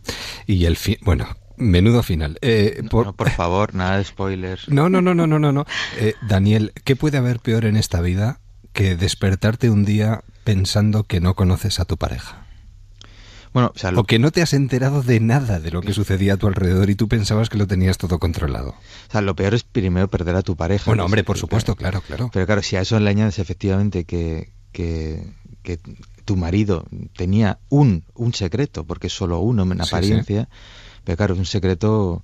Y 0.46 0.66
el 0.66 0.76
fin, 0.76 0.98
bueno, 1.02 1.28
Menudo 1.60 2.04
final. 2.04 2.38
Eh, 2.42 2.84
por... 2.90 3.14
por... 3.16 3.30
favor, 3.30 3.76
nada 3.76 3.98
de 3.98 4.06
spoilers. 4.06 4.70
No, 4.70 4.88
no, 4.90 5.02
no, 5.02 5.14
no, 5.14 5.28
no, 5.28 5.40
no. 5.40 5.52
no. 5.52 5.66
Eh, 5.98 6.16
Daniel, 6.22 6.72
¿qué 6.86 6.96
puede 6.96 7.18
haber 7.18 7.40
peor 7.40 7.66
en 7.66 7.76
esta 7.76 8.00
vida 8.00 8.40
que 8.72 8.96
despertarte 8.96 9.70
un 9.70 9.84
día 9.84 10.24
pensando 10.46 11.04
que 11.04 11.20
no 11.20 11.36
conoces 11.36 11.82
a 11.82 11.86
tu 11.86 11.98
pareja? 11.98 12.46
Bueno, 13.54 13.74
o, 13.96 14.04
que 14.04 14.20
no 14.20 14.32
te 14.32 14.42
has 14.42 14.54
enterado 14.54 15.02
de 15.02 15.20
nada 15.20 15.60
de 15.60 15.72
lo 15.72 15.82
que 15.82 15.94
sucedía 15.94 16.34
a 16.34 16.38
tu 16.38 16.48
alrededor 16.48 16.90
y 16.90 16.96
tú 16.96 17.08
pensabas 17.08 17.50
que 17.50 17.58
lo 17.58 17.66
tenías 17.66 17.98
todo 17.98 18.20
controlado. 18.20 18.70
O 18.70 19.12
sea, 19.12 19.22
lo 19.22 19.36
peor 19.36 19.56
es 19.56 19.64
primero 19.64 20.08
perder 20.08 20.36
a 20.36 20.44
tu 20.44 20.56
pareja. 20.56 20.86
Bueno, 20.86 21.04
hombre, 21.06 21.24
por 21.24 21.38
supuesto, 21.38 21.76
claro, 21.76 22.02
claro. 22.02 22.30
Pero 22.32 22.46
claro, 22.46 22.62
si 22.62 22.76
a 22.76 22.82
eso 22.82 23.00
le 23.00 23.10
añades 23.10 23.40
efectivamente 23.40 24.06
que, 24.06 24.52
que, 24.72 25.34
tu 26.26 26.36
marido 26.36 26.86
tenía 27.16 27.58
un, 27.70 28.04
un 28.14 28.36
secreto, 28.36 28.84
porque 28.84 29.08
es 29.08 29.14
solo 29.14 29.40
uno 29.40 29.64
en 29.64 29.82
apariencia, 29.82 30.48
pero 31.04 31.18
claro, 31.18 31.34
es 31.34 31.40
un 31.40 31.46
secreto 31.48 32.24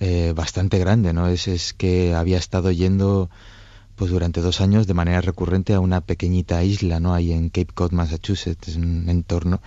eh, 0.00 0.32
bastante 0.34 0.78
grande, 0.78 1.12
¿no? 1.12 1.28
Es, 1.28 1.46
es 1.46 1.72
que 1.72 2.14
había 2.14 2.38
estado 2.38 2.72
yendo 2.72 3.30
pues 3.94 4.10
durante 4.10 4.40
dos 4.40 4.60
años 4.60 4.86
de 4.86 4.94
manera 4.94 5.20
recurrente 5.20 5.74
a 5.74 5.80
una 5.80 6.00
pequeñita 6.00 6.62
isla, 6.64 6.98
¿no? 6.98 7.14
Ahí 7.14 7.32
en 7.32 7.48
Cape 7.48 7.72
Cod, 7.74 7.92
Massachusetts, 7.92 8.68
es 8.68 8.76
un 8.76 9.08
entorno 9.08 9.60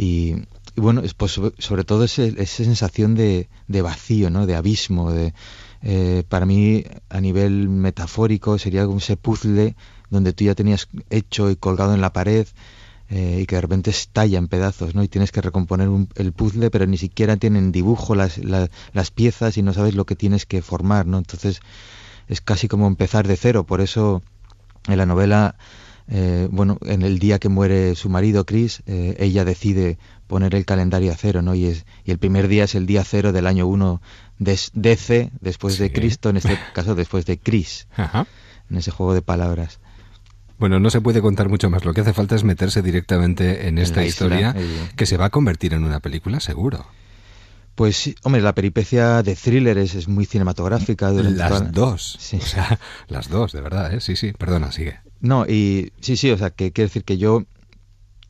y, 0.00 0.36
bueno, 0.76 1.02
pues 1.16 1.40
sobre, 1.58 1.82
todo 1.82 2.04
esa 2.04 2.46
sensación 2.46 3.16
de, 3.16 3.48
vacío, 3.82 4.30
¿no? 4.30 4.46
de 4.46 4.54
abismo. 4.54 5.10
De, 5.10 5.34
eh, 5.82 6.22
para 6.28 6.46
mí, 6.46 6.84
a 7.08 7.20
nivel 7.20 7.68
metafórico, 7.68 8.58
sería 8.58 8.86
como 8.86 8.98
ese 8.98 9.16
puzzle 9.16 9.74
donde 10.08 10.32
tú 10.32 10.44
ya 10.44 10.54
tenías 10.54 10.86
hecho 11.10 11.50
y 11.50 11.56
colgado 11.56 11.94
en 11.94 12.00
la 12.00 12.12
pared 12.12 12.46
eh, 13.08 13.40
y 13.42 13.46
que 13.46 13.56
de 13.56 13.60
repente 13.60 13.90
estalla 13.90 14.38
en 14.38 14.46
pedazos, 14.46 14.94
¿no? 14.94 15.02
Y 15.02 15.08
tienes 15.08 15.32
que 15.32 15.40
recomponer 15.40 15.88
el 16.14 16.32
puzzle, 16.32 16.70
pero 16.70 16.86
ni 16.86 16.96
siquiera 16.96 17.36
tienen 17.36 17.72
dibujo 17.72 18.14
las, 18.14 18.38
las 18.38 19.10
piezas 19.10 19.56
y 19.56 19.62
no 19.62 19.72
sabes 19.72 19.96
lo 19.96 20.06
que 20.06 20.14
tienes 20.14 20.46
que 20.46 20.62
formar, 20.62 21.06
¿no? 21.06 21.18
Entonces 21.18 21.60
es 22.28 22.40
casi 22.40 22.68
como 22.68 22.86
empezar 22.86 23.26
de 23.26 23.36
cero. 23.36 23.66
Por 23.66 23.80
eso 23.80 24.22
en 24.86 24.96
la 24.96 25.06
novela 25.06 25.56
eh, 26.10 26.48
bueno, 26.50 26.78
en 26.82 27.02
el 27.02 27.18
día 27.18 27.38
que 27.38 27.48
muere 27.48 27.94
su 27.94 28.08
marido, 28.08 28.46
Chris, 28.46 28.82
eh, 28.86 29.16
ella 29.18 29.44
decide 29.44 29.98
poner 30.26 30.54
el 30.54 30.64
calendario 30.64 31.12
a 31.12 31.16
cero, 31.16 31.42
¿no? 31.42 31.54
Y, 31.54 31.66
es, 31.66 31.84
y 32.04 32.10
el 32.10 32.18
primer 32.18 32.48
día 32.48 32.64
es 32.64 32.74
el 32.74 32.86
día 32.86 33.04
cero 33.04 33.32
del 33.32 33.46
año 33.46 33.66
1 33.66 34.00
de 34.38 34.58
DC, 34.72 35.30
después 35.40 35.78
de 35.78 35.92
Cristo, 35.92 36.30
en 36.30 36.38
este 36.38 36.58
caso 36.74 36.94
después 36.94 37.26
de 37.26 37.38
Chris, 37.38 37.88
en 38.70 38.76
ese 38.76 38.90
juego 38.90 39.14
de 39.14 39.22
palabras. 39.22 39.80
Bueno, 40.58 40.80
no 40.80 40.90
se 40.90 41.00
puede 41.00 41.20
contar 41.20 41.48
mucho 41.48 41.70
más. 41.70 41.84
Lo 41.84 41.94
que 41.94 42.00
hace 42.00 42.12
falta 42.12 42.34
es 42.34 42.42
meterse 42.42 42.82
directamente 42.82 43.68
en 43.68 43.78
esta 43.78 44.04
historia 44.04 44.56
que 44.96 45.06
se 45.06 45.16
va 45.16 45.26
a 45.26 45.30
convertir 45.30 45.72
en 45.74 45.84
una 45.84 46.00
película, 46.00 46.40
seguro. 46.40 46.86
Pues 47.76 48.12
hombre, 48.24 48.42
la 48.42 48.56
peripecia 48.56 49.22
de 49.22 49.36
thriller 49.36 49.78
es, 49.78 50.08
muy 50.08 50.26
cinematográfica. 50.26 51.12
Las 51.12 51.70
dos. 51.70 52.16
Sí. 52.18 52.38
O 52.42 52.46
sea, 52.46 52.80
las 53.06 53.28
dos, 53.28 53.52
de 53.52 53.60
verdad, 53.60 53.94
¿eh? 53.94 54.00
Sí, 54.00 54.16
sí, 54.16 54.32
perdona, 54.32 54.72
sigue. 54.72 54.98
No, 55.20 55.46
y 55.46 55.92
sí, 56.00 56.16
sí, 56.16 56.30
o 56.30 56.38
sea, 56.38 56.50
que 56.50 56.72
quiere 56.72 56.88
decir 56.88 57.04
que 57.04 57.18
yo, 57.18 57.44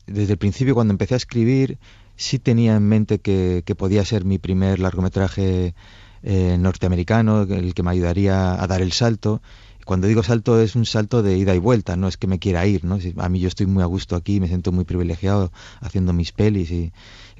desde 0.07 0.33
el 0.33 0.39
principio, 0.39 0.73
cuando 0.73 0.91
empecé 0.91 1.13
a 1.13 1.17
escribir, 1.17 1.77
sí 2.15 2.39
tenía 2.39 2.75
en 2.75 2.87
mente 2.87 3.19
que, 3.19 3.63
podía 3.77 4.03
ser 4.05 4.25
mi 4.25 4.39
primer 4.39 4.79
largometraje 4.79 5.75
eh, 6.23 6.57
norteamericano, 6.59 7.43
el 7.43 7.73
que 7.73 7.83
me 7.83 7.91
ayudaría 7.91 8.61
a 8.61 8.67
dar 8.67 8.81
el 8.81 8.91
salto. 8.91 9.41
Cuando 9.85 10.07
digo 10.07 10.21
salto 10.21 10.61
es 10.61 10.75
un 10.75 10.85
salto 10.85 11.23
de 11.23 11.37
ida 11.37 11.55
y 11.55 11.59
vuelta, 11.59 11.95
no 11.95 12.07
es 12.07 12.17
que 12.17 12.27
me 12.27 12.39
quiera 12.39 12.65
ir, 12.67 12.85
¿no? 12.85 12.99
A 13.17 13.29
mí 13.29 13.39
yo 13.39 13.47
estoy 13.47 13.65
muy 13.65 13.81
a 13.81 13.87
gusto 13.87 14.15
aquí, 14.15 14.39
me 14.39 14.47
siento 14.47 14.71
muy 14.71 14.83
privilegiado 14.83 15.51
haciendo 15.79 16.13
mis 16.13 16.31
pelis 16.31 16.69
y 16.69 16.91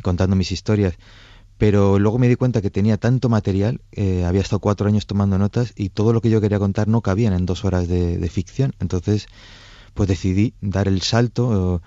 contando 0.02 0.36
mis 0.36 0.52
historias 0.52 0.98
pero 1.60 2.00
luego 2.00 2.18
me 2.18 2.30
di 2.30 2.38
cuenta 2.38 2.62
que 2.62 2.70
tenía 2.70 2.96
tanto 2.98 3.28
material, 3.28 3.82
eh, 3.92 4.24
había 4.24 4.40
estado 4.40 4.62
cuatro 4.62 4.88
años 4.88 5.06
tomando 5.06 5.38
notas 5.38 5.74
y 5.76 5.90
todo 5.90 6.14
lo 6.14 6.22
que 6.22 6.30
yo 6.30 6.40
quería 6.40 6.58
contar 6.58 6.88
no 6.88 7.02
cabían 7.02 7.34
en 7.34 7.46
dos 7.46 7.66
horas 7.66 7.90
de, 7.90 8.30
ficción. 8.30 8.74
Entonces, 8.80 9.28
pues 9.94 10.08
decidí 10.08 10.54
dar 10.62 10.88
el 10.88 11.02
salto, 11.02 11.82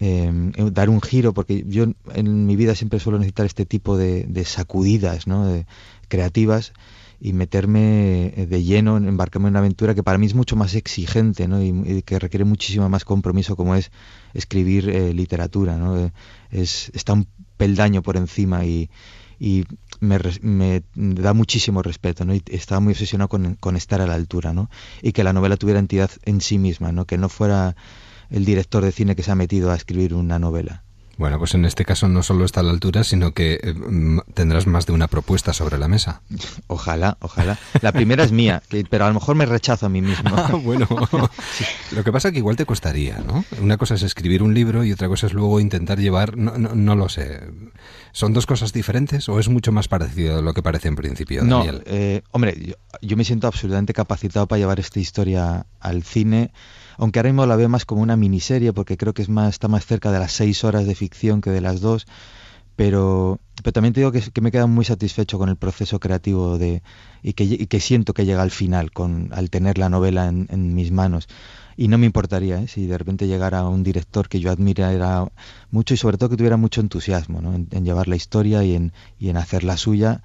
em, 0.00 0.50
eh, 0.56 0.70
dar 0.72 0.90
un 0.90 1.00
giro, 1.00 1.32
porque 1.34 1.64
yo 1.68 1.84
en 2.12 2.46
mi 2.46 2.56
vida 2.56 2.74
siempre 2.74 2.98
suelo 2.98 3.18
necesitar 3.18 3.46
este 3.46 3.64
tipo 3.64 3.96
de, 3.96 4.44
sacudidas 4.44 5.28
¿no? 5.28 5.46
de, 5.46 5.66
creativas 6.08 6.72
y 7.20 7.32
meterme 7.32 8.32
eh, 8.36 8.46
de 8.46 8.64
lleno, 8.64 8.96
embarcarme 8.96 9.46
en 9.46 9.52
una 9.52 9.60
aventura 9.60 9.94
que 9.94 10.02
para 10.02 10.18
mí 10.18 10.26
es 10.26 10.34
mucho 10.34 10.56
más 10.56 10.74
exigente 10.74 11.46
¿no? 11.46 11.62
y, 11.62 12.02
que 12.02 12.18
requiere 12.18 12.44
muchísimo 12.44 12.88
más 12.88 13.04
compromiso 13.04 13.54
como 13.54 13.76
es 13.76 13.92
escribir 14.34 14.86
literatura. 15.14 15.76
¿no? 15.76 16.10
Es, 16.50 16.90
está 16.92 17.12
un 17.12 17.28
peldaño 17.62 18.02
por 18.02 18.16
encima 18.16 18.64
y, 18.64 18.90
me, 20.00 20.18
me, 20.40 20.82
da 20.94 21.32
muchísimo 21.32 21.80
respeto, 21.80 22.24
¿no? 22.24 22.34
Y 22.34 22.42
estaba 22.48 22.80
muy 22.80 22.92
obsesionado 22.92 23.28
con, 23.28 23.54
con, 23.54 23.76
estar 23.76 24.00
a 24.00 24.06
la 24.06 24.14
altura, 24.14 24.52
¿no? 24.52 24.68
Y 25.00 25.12
que 25.12 25.22
la 25.22 25.32
novela 25.32 25.56
tuviera 25.56 25.78
entidad 25.78 26.10
en 26.24 26.40
sí 26.40 26.58
misma, 26.58 26.90
¿no? 26.90 27.06
Que 27.06 27.18
no 27.18 27.28
fuera 27.28 27.76
el 28.30 28.44
director 28.44 28.84
de 28.84 28.90
cine 28.90 29.14
que 29.14 29.22
se 29.22 29.30
ha 29.30 29.36
metido 29.36 29.70
a 29.70 29.76
escribir 29.76 30.14
una 30.14 30.40
novela. 30.40 30.82
Bueno, 31.18 31.38
pues 31.38 31.54
en 31.54 31.64
este 31.64 31.84
caso 31.84 32.08
no 32.08 32.22
solo 32.22 32.44
está 32.44 32.60
a 32.60 32.62
la 32.62 32.70
altura, 32.70 33.04
sino 33.04 33.32
que 33.32 33.60
eh, 33.62 33.74
tendrás 34.34 34.66
más 34.66 34.86
de 34.86 34.92
una 34.92 35.08
propuesta 35.08 35.52
sobre 35.52 35.78
la 35.78 35.88
mesa. 35.88 36.22
Ojalá, 36.66 37.16
ojalá. 37.20 37.58
La 37.80 37.92
primera 37.92 38.24
es 38.24 38.32
mía, 38.32 38.62
pero 38.88 39.04
a 39.04 39.08
lo 39.08 39.14
mejor 39.14 39.36
me 39.36 39.46
rechazo 39.46 39.86
a 39.86 39.88
mí 39.88 40.00
mismo. 40.00 40.30
Ah, 40.42 40.54
bueno, 40.54 40.88
lo 41.92 42.04
que 42.04 42.10
pasa 42.10 42.28
es 42.28 42.32
que 42.32 42.38
igual 42.38 42.56
te 42.56 42.66
costaría, 42.66 43.18
¿no? 43.18 43.44
Una 43.60 43.76
cosa 43.76 43.94
es 43.94 44.02
escribir 44.02 44.42
un 44.42 44.54
libro 44.54 44.82
y 44.82 44.90
otra 44.90 45.06
cosa 45.06 45.26
es 45.26 45.34
luego 45.34 45.60
intentar 45.60 45.98
llevar, 45.98 46.36
no, 46.36 46.56
no, 46.58 46.96
lo 46.96 47.08
sé. 47.08 47.40
¿Son 48.12 48.32
dos 48.32 48.46
cosas 48.46 48.72
diferentes 48.72 49.28
o 49.28 49.38
es 49.38 49.48
mucho 49.48 49.70
más 49.70 49.88
parecido 49.88 50.38
a 50.38 50.42
lo 50.42 50.52
que 50.52 50.62
parece 50.62 50.88
en 50.88 50.96
principio, 50.96 51.44
Daniel? 51.44 51.76
No, 51.76 51.82
eh, 51.86 52.22
hombre, 52.32 52.56
yo, 52.60 52.74
yo 53.02 53.16
me 53.16 53.24
siento 53.24 53.46
absolutamente 53.46 53.92
capacitado 53.92 54.48
para 54.48 54.58
llevar 54.58 54.80
esta 54.80 54.98
historia 54.98 55.66
al 55.80 56.02
cine 56.02 56.50
aunque 56.98 57.18
ahora 57.18 57.30
mismo 57.30 57.46
la 57.46 57.56
veo 57.56 57.68
más 57.68 57.84
como 57.84 58.02
una 58.02 58.16
miniserie 58.16 58.72
porque 58.72 58.96
creo 58.96 59.14
que 59.14 59.22
es 59.22 59.28
más 59.28 59.50
está 59.50 59.68
más 59.68 59.86
cerca 59.86 60.10
de 60.10 60.18
las 60.18 60.32
seis 60.32 60.64
horas 60.64 60.86
de 60.86 60.94
ficción 60.94 61.40
que 61.40 61.50
de 61.50 61.60
las 61.60 61.80
dos 61.80 62.06
pero, 62.76 63.38
pero 63.62 63.72
también 63.72 63.92
te 63.92 64.00
digo 64.00 64.12
que, 64.12 64.40
me 64.40 64.50
quedo 64.50 64.66
muy 64.66 64.84
satisfecho 64.84 65.38
con 65.38 65.48
el 65.48 65.56
proceso 65.56 66.00
creativo 66.00 66.58
de, 66.58 66.82
y, 67.22 67.34
que, 67.34 67.66
que 67.66 67.80
siento 67.80 68.14
que 68.14 68.24
llega 68.24 68.42
al 68.42 68.50
final 68.50 68.92
con, 68.92 69.28
al 69.32 69.50
tener 69.50 69.78
la 69.78 69.88
novela 69.88 70.26
en, 70.28 70.74
mis 70.74 70.90
manos 70.90 71.28
y 71.76 71.88
no 71.88 71.98
me 71.98 72.06
importaría 72.06 72.60
¿eh? 72.60 72.68
si 72.68 72.86
de 72.86 72.98
repente 72.98 73.26
llegara 73.26 73.66
un 73.68 73.82
director 73.82 74.28
que 74.28 74.40
yo 74.40 74.50
admirara 74.50 75.26
mucho 75.70 75.94
y 75.94 75.96
sobre 75.96 76.18
todo 76.18 76.30
que 76.30 76.36
tuviera 76.36 76.56
mucho 76.56 76.80
entusiasmo 76.80 77.40
¿no? 77.40 77.54
en, 77.54 77.68
en, 77.70 77.84
llevar 77.84 78.08
la 78.08 78.16
historia 78.16 78.64
y 78.64 78.74
en, 78.74 78.92
y 79.18 79.28
en 79.28 79.36
hacer 79.36 79.64
la 79.64 79.76
suya 79.76 80.22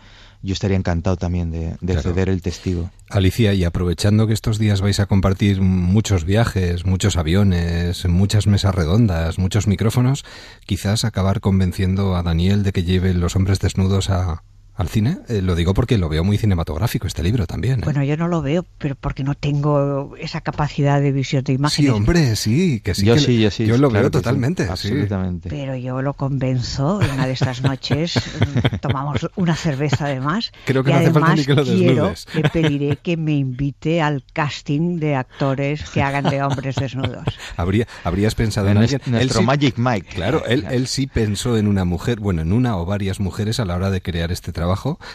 yo 0.47 0.53
estaría 0.53 0.77
encantado 0.77 1.17
también 1.17 1.51
de, 1.51 2.01
ceder 2.01 2.29
el 2.29 2.41
testigo. 2.41 2.89
Alicia, 3.09 3.53
y 3.53 3.65
aprovechando 3.65 4.27
que 4.27 4.33
estos 4.33 4.57
días 4.57 4.79
vais 4.79 5.01
a 5.01 5.05
compartir 5.05 5.61
muchos 5.61 6.23
viajes, 6.23 6.85
muchos 6.85 7.17
aviones, 7.17 8.05
muchas 8.05 8.47
mesas 8.47 8.73
redondas, 8.73 9.39
muchos 9.39 9.67
micrófonos, 9.67 10.23
quizás 10.65 11.03
acabar 11.03 11.41
convenciendo 11.41 12.15
a 12.15 12.23
Daniel 12.23 12.63
de 12.63 12.71
que 12.71 12.83
lleve 12.83 13.13
los 13.13 13.35
hombres 13.35 13.59
desnudos 13.59 14.09
a, 14.09 14.43
al 14.77 14.87
cine? 14.89 15.17
Eh, 15.27 15.41
lo 15.41 15.55
digo 15.55 15.73
porque 15.73 15.97
lo 15.97 16.07
veo 16.07 16.23
muy 16.23 16.37
cinematográfico 16.37 17.07
este 17.07 17.23
libro 17.23 17.45
también. 17.47 17.79
¿eh? 17.79 17.83
Bueno, 17.83 18.03
yo 18.03 18.15
no 18.15 18.27
lo 18.27 18.41
veo, 18.41 18.65
pero 18.77 18.95
porque 18.95 19.23
no 19.23 19.33
tengo 19.35 20.15
esa 20.19 20.41
capacidad 20.41 21.01
de 21.01 21.11
visión 21.11 21.43
de 21.43 21.53
imágenes. 21.53 21.73
Sí, 21.91 21.95
hombre, 21.95 22.35
sí, 22.35 22.79
que 22.81 22.93
sí. 22.95 23.05
Yo 23.05 23.17
sí, 23.17 23.39
yo 23.41 23.51
sí. 23.51 23.65
Yo 23.65 23.77
lo 23.77 23.89
veo 23.89 24.09
totalmente. 24.11 24.63
absolutamente. 24.69 25.49
Pero 25.49 25.75
yo 25.75 26.01
lo 26.01 26.13
convenzo 26.13 27.01
en 27.01 27.09
una 27.11 27.25
de 27.27 27.33
estas 27.33 27.61
noches, 27.63 28.13
tomamos 28.81 29.27
una 29.35 29.55
cerveza 29.55 30.05
además. 30.05 30.51
Creo 30.65 30.83
que 30.83 30.91
y 30.91 30.93
no 30.93 30.99
hace 30.99 31.11
falta 31.11 31.35
ni 31.35 31.45
que 31.45 31.53
lo 31.55 31.63
quiero, 31.63 32.09
desnudes. 32.09 32.27
le 32.35 32.49
pediré 32.49 32.95
que 32.97 33.17
me 33.17 33.33
invite 33.33 34.01
al 34.01 34.23
casting 34.31 34.99
de 34.99 35.15
actores 35.15 35.89
que 35.89 36.01
hagan 36.03 36.25
de 36.25 36.43
hombres 36.43 36.75
desnudos. 36.75 37.25
Habría, 37.57 37.87
habrías 38.03 38.35
pensado 38.35 38.67
en, 38.67 38.77
En 38.77 38.83
alguien. 38.83 39.01
nuestro 39.07 39.21
Él 39.21 39.31
sí- 39.31 39.43
Magic 39.45 39.77
Mike. 39.77 40.07
Claro, 40.13 40.43
él, 40.45 40.65
él 40.69 40.85
sí 40.87 41.07
pensó 41.07 41.57
en 41.57 41.67
una 41.67 41.83
mujer, 41.85 42.19
bueno, 42.19 42.41
en 42.43 42.53
una 42.53 42.77
o 42.77 42.85
varias 42.85 43.19
mujeres 43.19 43.59
a 43.59 43.65
la 43.65 43.75
hora 43.75 43.89
de 43.89 44.01
crear 44.01 44.31
este 44.31 44.51
trabajo. 44.51 44.66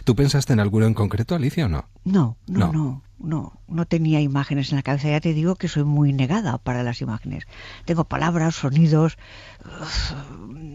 ¿Tú 0.04 0.14
pensaste 0.16 0.52
en 0.52 0.60
alguno 0.60 0.86
en 0.86 0.94
concreto, 0.94 1.34
Alicia, 1.34 1.66
o 1.66 1.68
no? 1.68 1.84
No, 2.04 2.36
No. 2.46 2.66
no, 2.66 2.72
no, 2.72 3.02
no, 3.18 3.52
no 3.68 3.86
tenía 3.86 4.20
imágenes 4.20 4.70
en 4.72 4.76
la 4.76 4.82
cabeza. 4.82 5.08
Ya 5.10 5.20
te 5.20 5.32
digo 5.34 5.54
que 5.56 5.68
soy 5.68 5.84
muy 5.84 6.12
negada 6.12 6.58
para 6.58 6.82
las 6.82 7.00
imágenes. 7.00 7.44
Tengo 7.84 8.04
palabras, 8.04 8.54
sonidos, 8.56 9.16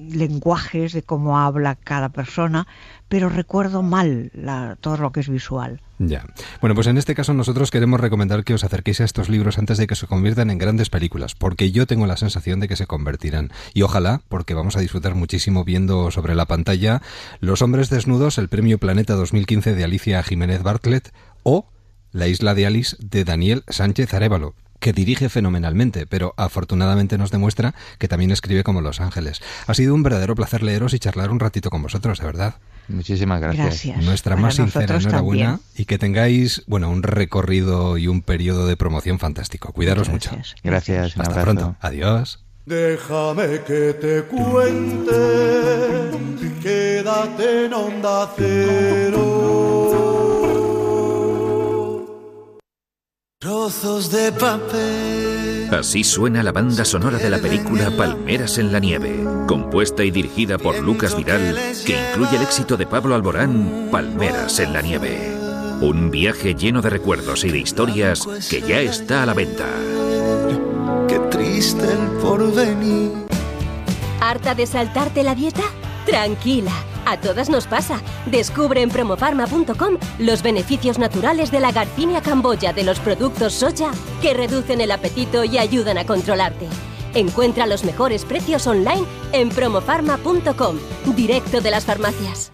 lenguajes 0.09 0.93
de 0.93 1.03
cómo 1.03 1.37
habla 1.39 1.75
cada 1.75 2.09
persona, 2.09 2.67
pero 3.09 3.29
recuerdo 3.29 3.81
mal 3.83 4.31
la- 4.33 4.77
todo 4.79 4.97
lo 4.97 5.11
que 5.11 5.19
es 5.21 5.29
visual. 5.29 5.81
Ya. 5.99 6.25
Bueno, 6.61 6.75
pues 6.75 6.87
en 6.87 6.97
este 6.97 7.15
caso 7.15 7.33
nosotros 7.33 7.71
queremos 7.71 7.99
recomendar 7.99 8.43
que 8.43 8.53
os 8.53 8.63
acerquéis 8.63 9.01
a 9.01 9.05
estos 9.05 9.29
libros 9.29 9.57
antes 9.57 9.77
de 9.77 9.87
que 9.87 9.95
se 9.95 10.05
conviertan 10.07 10.51
en 10.51 10.57
grandes 10.57 10.89
películas, 10.89 11.33
porque 11.33 11.71
yo 11.71 11.87
tengo 11.87 12.05
la 12.05 12.17
sensación 12.17 12.59
de 12.59 12.67
que 12.67 12.75
se 12.75 12.85
convertirán. 12.85 13.51
Y 13.73 13.81
ojalá, 13.81 14.21
porque 14.29 14.53
vamos 14.53 14.77
a 14.77 14.81
disfrutar 14.81 15.15
muchísimo 15.15 15.63
viendo 15.63 16.11
sobre 16.11 16.35
la 16.35 16.45
pantalla 16.45 17.01
Los 17.39 17.61
hombres 17.61 17.89
desnudos, 17.89 18.37
el 18.37 18.49
premio 18.49 18.77
Planeta 18.77 19.13
2015 19.15 19.73
de 19.73 19.83
Alicia 19.83 20.21
Jiménez 20.23 20.61
Bartlett 20.63 21.11
o 21.43 21.69
La 22.11 22.27
isla 22.27 22.53
de 22.53 22.65
Alice 22.67 22.95
de 22.99 23.23
Daniel 23.23 23.63
Sánchez 23.67 24.13
Arevalo 24.13 24.53
que 24.79 24.93
dirige 24.93 25.29
fenomenalmente, 25.29 26.05
pero 26.05 26.33
afortunadamente 26.37 27.17
nos 27.17 27.31
demuestra 27.31 27.73
que 27.99 28.07
también 28.07 28.31
escribe 28.31 28.63
como 28.63 28.81
Los 28.81 29.01
Ángeles. 29.01 29.41
Ha 29.65 29.73
sido 29.73 29.93
un 29.95 30.03
verdadero 30.03 30.35
placer 30.35 30.63
leeros 30.63 30.93
y 30.93 30.99
charlar 30.99 31.31
un 31.31 31.39
ratito 31.39 31.69
con 31.69 31.81
vosotros, 31.81 32.19
de 32.19 32.25
verdad. 32.25 32.55
Muchísimas 32.87 33.41
gracias. 33.41 33.65
Gracias. 33.65 34.03
Nuestra 34.05 34.35
Para 34.35 34.41
más 34.43 34.55
sincera 34.55 34.95
enhorabuena 34.95 35.43
también. 35.57 35.67
y 35.75 35.85
que 35.85 35.97
tengáis, 35.97 36.63
bueno, 36.67 36.89
un 36.89 37.03
recorrido 37.03 37.97
y 37.97 38.07
un 38.07 38.21
periodo 38.21 38.65
de 38.65 38.77
promoción 38.77 39.19
fantástico. 39.19 39.73
Cuidaros 39.73 40.07
mucho. 40.09 40.31
Gracias. 40.31 40.55
Gracias, 40.63 41.15
un 41.17 41.21
Hasta 41.23 41.41
pronto. 41.41 41.75
Adiós. 41.81 42.43
Déjame 42.65 43.61
que 43.65 43.93
te 43.93 44.23
cuente, 44.23 45.11
quédate 46.61 47.65
en 47.65 47.73
onda 47.73 48.29
cero. 48.37 50.16
Trozos 53.39 54.11
de 54.11 54.31
papel. 54.31 55.69
Así 55.71 56.03
suena 56.03 56.41
la 56.41 56.51
banda 56.51 56.83
sonora 56.83 57.19
de 57.19 57.29
la 57.29 57.37
película 57.37 57.91
Palmeras 57.95 58.57
en 58.57 58.71
la 58.71 58.79
Nieve, 58.79 59.23
compuesta 59.47 60.03
y 60.03 60.09
dirigida 60.09 60.57
por 60.57 60.79
Lucas 60.79 61.15
Vidal, 61.15 61.55
que 61.85 62.09
incluye 62.09 62.35
el 62.35 62.41
éxito 62.41 62.77
de 62.77 62.87
Pablo 62.87 63.13
Alborán, 63.13 63.89
Palmeras 63.91 64.57
en 64.59 64.73
la 64.73 64.81
Nieve. 64.81 65.37
Un 65.81 66.09
viaje 66.09 66.55
lleno 66.55 66.81
de 66.81 66.89
recuerdos 66.89 67.43
y 67.43 67.51
de 67.51 67.59
historias 67.59 68.27
que 68.49 68.59
ya 68.61 68.79
está 68.79 69.21
a 69.21 69.27
la 69.27 69.35
venta. 69.35 69.67
Qué 71.07 71.19
triste 71.29 71.85
el 71.85 72.17
porvenir. 72.19 73.11
¿Harta 74.19 74.55
de 74.55 74.65
saltarte 74.65 75.21
la 75.21 75.35
dieta? 75.35 75.61
Tranquila, 76.07 76.71
a 77.11 77.19
todas 77.19 77.49
nos 77.49 77.67
pasa. 77.67 78.01
Descubre 78.25 78.81
en 78.81 78.89
promofarma.com 78.89 79.97
los 80.19 80.41
beneficios 80.41 80.99
naturales 80.99 81.51
de 81.51 81.59
la 81.59 81.71
Garcinia 81.71 82.21
camboya 82.21 82.73
de 82.73 82.83
los 82.83 82.99
productos 82.99 83.53
soya 83.53 83.91
que 84.21 84.33
reducen 84.33 84.81
el 84.81 84.91
apetito 84.91 85.43
y 85.43 85.57
ayudan 85.57 85.97
a 85.97 86.05
controlarte. 86.05 86.67
Encuentra 87.13 87.65
los 87.65 87.83
mejores 87.83 88.25
precios 88.25 88.67
online 88.67 89.05
en 89.31 89.49
promofarma.com, 89.49 90.77
directo 91.15 91.61
de 91.61 91.71
las 91.71 91.85
farmacias. 91.85 92.51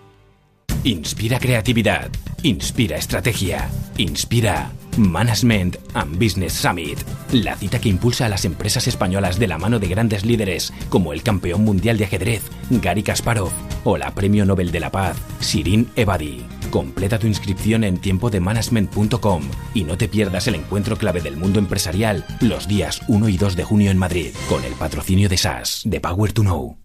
Inspira 0.84 1.40
creatividad, 1.40 2.10
inspira 2.44 2.98
estrategia, 2.98 3.70
inspira 3.98 4.72
Management 4.98 5.78
and 5.94 6.18
Business 6.18 6.54
Summit, 6.54 7.00
la 7.32 7.56
cita 7.56 7.80
que 7.80 7.90
impulsa 7.90 8.26
a 8.26 8.30
las 8.30 8.46
empresas 8.46 8.88
españolas 8.88 9.40
de 9.40 9.48
la 9.48 9.58
mano 9.58 9.80
de 9.80 9.88
grandes 9.88 10.26
líderes 10.26 10.74
como 10.90 11.14
el 11.14 11.24
campeón 11.24 11.64
mundial 11.64 11.98
de 11.98 12.06
ajedrez, 12.06 12.44
Gary 12.70 13.04
Kasparov, 13.04 13.52
o 13.84 13.98
la 13.98 14.14
premio 14.14 14.46
Nobel 14.46 14.72
de 14.72 14.80
la 14.80 14.92
Paz, 14.92 15.18
Shirin 15.42 15.90
Ebadi. 15.96 16.46
Completa 16.70 17.20
tu 17.20 17.28
inscripción 17.28 17.84
en 17.84 17.98
tiempodemanagement.com 17.98 19.44
y 19.74 19.84
no 19.84 19.98
te 19.98 20.08
pierdas 20.08 20.48
el 20.48 20.56
encuentro 20.56 20.98
clave 20.98 21.22
del 21.22 21.38
mundo 21.38 21.60
empresarial 21.60 22.26
los 22.42 22.68
días 22.68 23.02
1 23.08 23.30
y 23.30 23.38
2 23.38 23.56
de 23.56 23.64
junio 23.64 23.92
en 23.92 23.98
Madrid, 23.98 24.32
con 24.50 24.64
el 24.64 24.74
patrocinio 24.74 25.30
de 25.30 25.38
SAS, 25.38 25.82
de 25.86 26.00
Power 26.00 26.34
to 26.34 26.42
Know. 26.42 26.83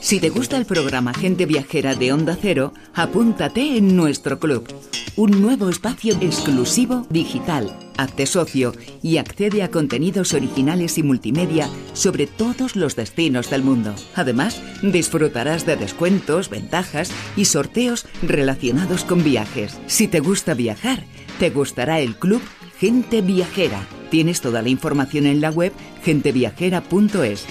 Si 0.00 0.18
te 0.18 0.30
gusta 0.30 0.56
el 0.56 0.64
programa 0.64 1.12
Gente 1.12 1.44
Viajera 1.44 1.94
de 1.94 2.12
Onda 2.12 2.36
Cero, 2.40 2.72
apúntate 2.94 3.76
en 3.76 3.96
nuestro 3.96 4.40
club. 4.40 4.66
Un 5.14 5.42
nuevo 5.42 5.68
espacio 5.68 6.16
exclusivo 6.22 7.06
digital. 7.10 7.76
Hazte 7.98 8.24
socio 8.24 8.72
y 9.02 9.18
accede 9.18 9.62
a 9.62 9.70
contenidos 9.70 10.32
originales 10.32 10.96
y 10.96 11.02
multimedia 11.02 11.68
sobre 11.92 12.26
todos 12.26 12.76
los 12.76 12.96
destinos 12.96 13.50
del 13.50 13.62
mundo. 13.62 13.94
Además, 14.14 14.62
disfrutarás 14.82 15.66
de 15.66 15.76
descuentos, 15.76 16.48
ventajas 16.48 17.10
y 17.36 17.44
sorteos 17.44 18.06
relacionados 18.22 19.04
con 19.04 19.22
viajes. 19.22 19.78
Si 19.86 20.08
te 20.08 20.20
gusta 20.20 20.54
viajar, 20.54 21.04
te 21.38 21.50
gustará 21.50 22.00
el 22.00 22.16
club 22.16 22.40
Gente 22.78 23.20
Viajera. 23.20 23.86
Tienes 24.10 24.40
toda 24.40 24.62
la 24.62 24.70
información 24.70 25.26
en 25.26 25.42
la 25.42 25.50
web 25.50 25.74
genteviajera.es. 26.02 27.44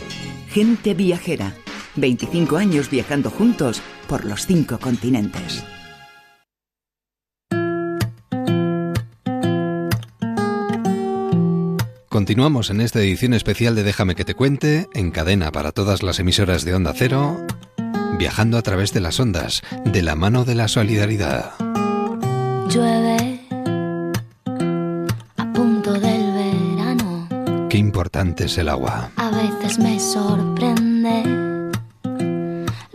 Gente 0.50 0.96
Viajera. 0.96 1.54
25 1.96 2.58
años 2.58 2.90
viajando 2.90 3.30
juntos 3.30 3.82
por 4.08 4.26
los 4.26 4.46
cinco 4.46 4.80
continentes. 4.80 5.64
Continuamos 12.10 12.70
en 12.70 12.82
esta 12.82 13.00
edición 13.00 13.34
especial 13.34 13.76
de 13.76 13.84
Déjame 13.84 14.16
que 14.16 14.26
te 14.26 14.34
cuente, 14.34 14.88
en 14.94 15.12
cadena 15.12 15.52
para 15.52 15.72
todas 15.72 16.04
las 16.04 16.20
emisoras 16.20 16.66
de 16.66 16.74
Onda 16.74 16.92
Cero, 16.94 17.38
viajando 18.18 18.58
a 18.58 18.62
través 18.62 18.92
de 18.94 19.00
las 19.00 19.20
ondas, 19.20 19.62
de 19.86 20.02
la 20.02 20.16
mano 20.16 20.44
de 20.44 20.56
la 20.56 20.68
solidaridad. 20.68 21.54
Llueve 22.68 23.40
a 25.38 25.54
punto 25.54 25.94
del 25.94 26.34
verano. 26.34 27.70
Qué 27.70 27.78
importante 27.78 28.46
es 28.46 28.58
el 28.58 28.70
agua. 28.70 29.12
A 29.16 29.30
veces 29.30 29.80
me 29.80 30.00
sorprende 30.00 31.39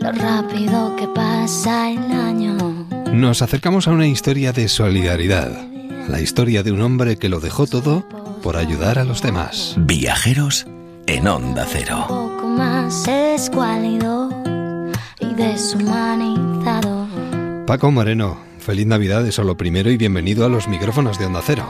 lo 0.05 0.11
rápido 0.11 0.35
rápido 0.35 0.95
que 0.95 1.07
pasa 1.07 1.89
el 1.89 2.11
año. 2.11 2.55
Nos 3.11 3.41
acercamos 3.41 3.87
a 3.87 3.91
una 3.91 4.07
historia 4.07 4.51
de 4.51 4.67
solidaridad, 4.67 5.51
la 6.07 6.21
historia 6.21 6.61
de 6.61 6.71
un 6.71 6.81
hombre 6.81 7.17
que 7.17 7.29
lo 7.29 7.39
dejó 7.39 7.65
todo 7.65 8.07
por 8.43 8.57
ayudar 8.57 8.99
a 8.99 9.03
los 9.03 9.23
demás. 9.23 9.73
Viajeros 9.77 10.67
en 11.07 11.27
Onda 11.27 11.65
Cero. 11.67 12.05
Un 12.09 12.35
poco 12.35 12.47
más 12.47 13.07
escuálido 13.07 14.29
y 15.19 15.33
deshumanizado. 15.33 17.07
Paco 17.65 17.89
Moreno, 17.89 18.37
feliz 18.59 18.85
Navidad, 18.85 19.25
eso 19.25 19.43
lo 19.43 19.57
primero, 19.57 19.89
y 19.89 19.97
bienvenido 19.97 20.45
a 20.45 20.49
los 20.49 20.67
micrófonos 20.67 21.17
de 21.17 21.25
Onda 21.25 21.41
Cero. 21.43 21.65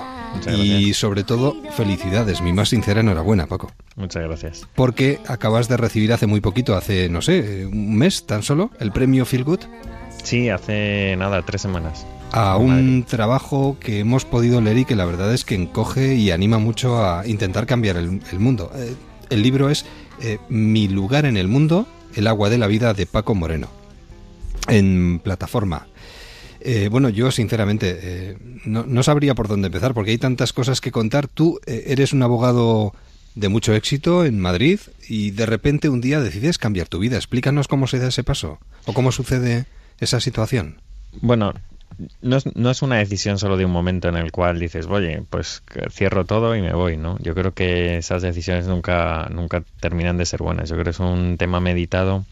Y 0.58 0.94
sobre 0.94 1.24
todo, 1.24 1.56
felicidades, 1.72 2.42
mi 2.42 2.54
más 2.54 2.70
sincera 2.70 3.02
enhorabuena, 3.02 3.48
Paco. 3.48 3.72
Muchas 3.96 4.24
gracias. 4.24 4.68
Porque 4.76 5.20
acabas 5.28 5.68
de 5.68 5.78
recibir 5.78 6.14
hace 6.14 6.28
muy 6.28 6.42
poquito, 6.42 6.76
hace, 6.76 7.10
no 7.10 7.22
sé, 7.22 7.66
un 7.66 7.96
mes 7.96 8.26
tan 8.26 8.44
solo, 8.44 8.72
el 8.80 8.92
premio 8.92 9.26
Feel 9.26 9.44
Good 9.44 9.62
Sí, 10.24 10.50
hace 10.50 11.16
nada, 11.18 11.44
tres 11.44 11.62
semanas. 11.62 12.06
a 12.32 12.58
un 12.58 13.04
trabajo 13.04 13.78
que 13.80 14.00
hemos 14.00 14.26
podido 14.26 14.60
leer 14.60 14.80
y 14.80 14.86
que 14.86 14.96
la 14.96 15.06
verdad 15.06 15.32
es 15.34 15.46
que 15.46 15.54
encoge 15.56 16.16
y 16.16 16.32
anima 16.32 16.58
mucho 16.58 17.04
a 17.06 17.28
intentar 17.28 17.66
cambiar 17.68 17.98
el, 17.98 18.22
el 18.32 18.40
mundo. 18.40 18.72
Eh, 18.76 18.96
el 19.30 19.42
libro 19.44 19.70
es 19.70 19.86
eh, 20.22 20.40
Mi 20.50 20.88
lugar 20.88 21.26
en 21.26 21.38
el 21.38 21.48
mundo, 21.48 21.86
el 22.16 22.26
agua 22.28 22.50
de 22.50 22.58
la 22.58 22.66
vida 22.68 22.94
de 22.96 23.06
Paco 23.06 23.36
Moreno, 23.36 23.68
en 24.68 25.20
plataforma. 25.24 25.88
Eh, 26.68 26.90
bueno, 26.90 27.10
yo 27.10 27.30
sinceramente 27.30 28.00
eh, 28.02 28.38
no, 28.66 29.04
sabría 29.04 29.36
por 29.36 29.48
dónde 29.48 29.68
empezar 29.68 29.94
porque 29.94 30.10
hay 30.10 30.18
tantas 30.18 30.52
cosas 30.52 30.82
que 30.82 30.92
contar. 30.92 31.28
Tú 31.28 31.60
eh, 31.68 31.84
eres 31.90 32.12
un 32.12 32.24
abogado 32.24 32.92
de 33.36 33.50
mucho 33.50 33.76
éxito 33.76 34.26
en 34.26 34.40
Madrid 34.40 34.80
y 35.08 35.30
de 35.30 35.46
repente 35.46 35.90
un 35.90 36.02
día 36.02 36.20
decides 36.20 36.58
cambiar 36.58 36.88
tu 36.88 36.98
vida. 36.98 37.18
Explícanos 37.18 37.68
cómo 37.68 37.86
se 37.86 38.00
da 38.00 38.08
ese 38.08 38.24
paso 38.24 38.58
o 38.86 38.94
cómo 38.94 39.12
sucede 39.12 39.68
esa 40.00 40.20
situación. 40.20 40.82
Bueno, 41.22 41.54
no 42.24 42.38
es, 42.38 42.46
no 42.56 42.72
es 42.72 42.82
una 42.82 42.98
decisión 42.98 43.38
solo 43.38 43.58
de 43.58 43.66
un 43.66 43.72
momento 43.72 44.10
en 44.10 44.16
el 44.16 44.32
cual 44.32 44.60
dices, 44.60 44.88
oye, 44.88 45.22
pues 45.30 45.62
cierro 45.92 46.26
todo 46.26 46.56
y 46.56 46.64
me 46.64 46.74
voy, 46.74 46.98
¿no? 46.98 47.20
Yo 47.20 47.36
creo 47.36 47.54
que 47.54 47.98
esas 47.98 48.24
decisiones 48.24 48.66
nunca, 48.66 49.30
nunca 49.32 49.64
terminan 49.80 50.18
de 50.18 50.26
ser 50.26 50.42
buenas. 50.42 50.68
Yo 50.70 50.78
creo 50.78 50.86
que 50.86 50.90
es 50.90 51.00
un 51.00 51.38
tema 51.38 51.60
meditado. 51.60 52.26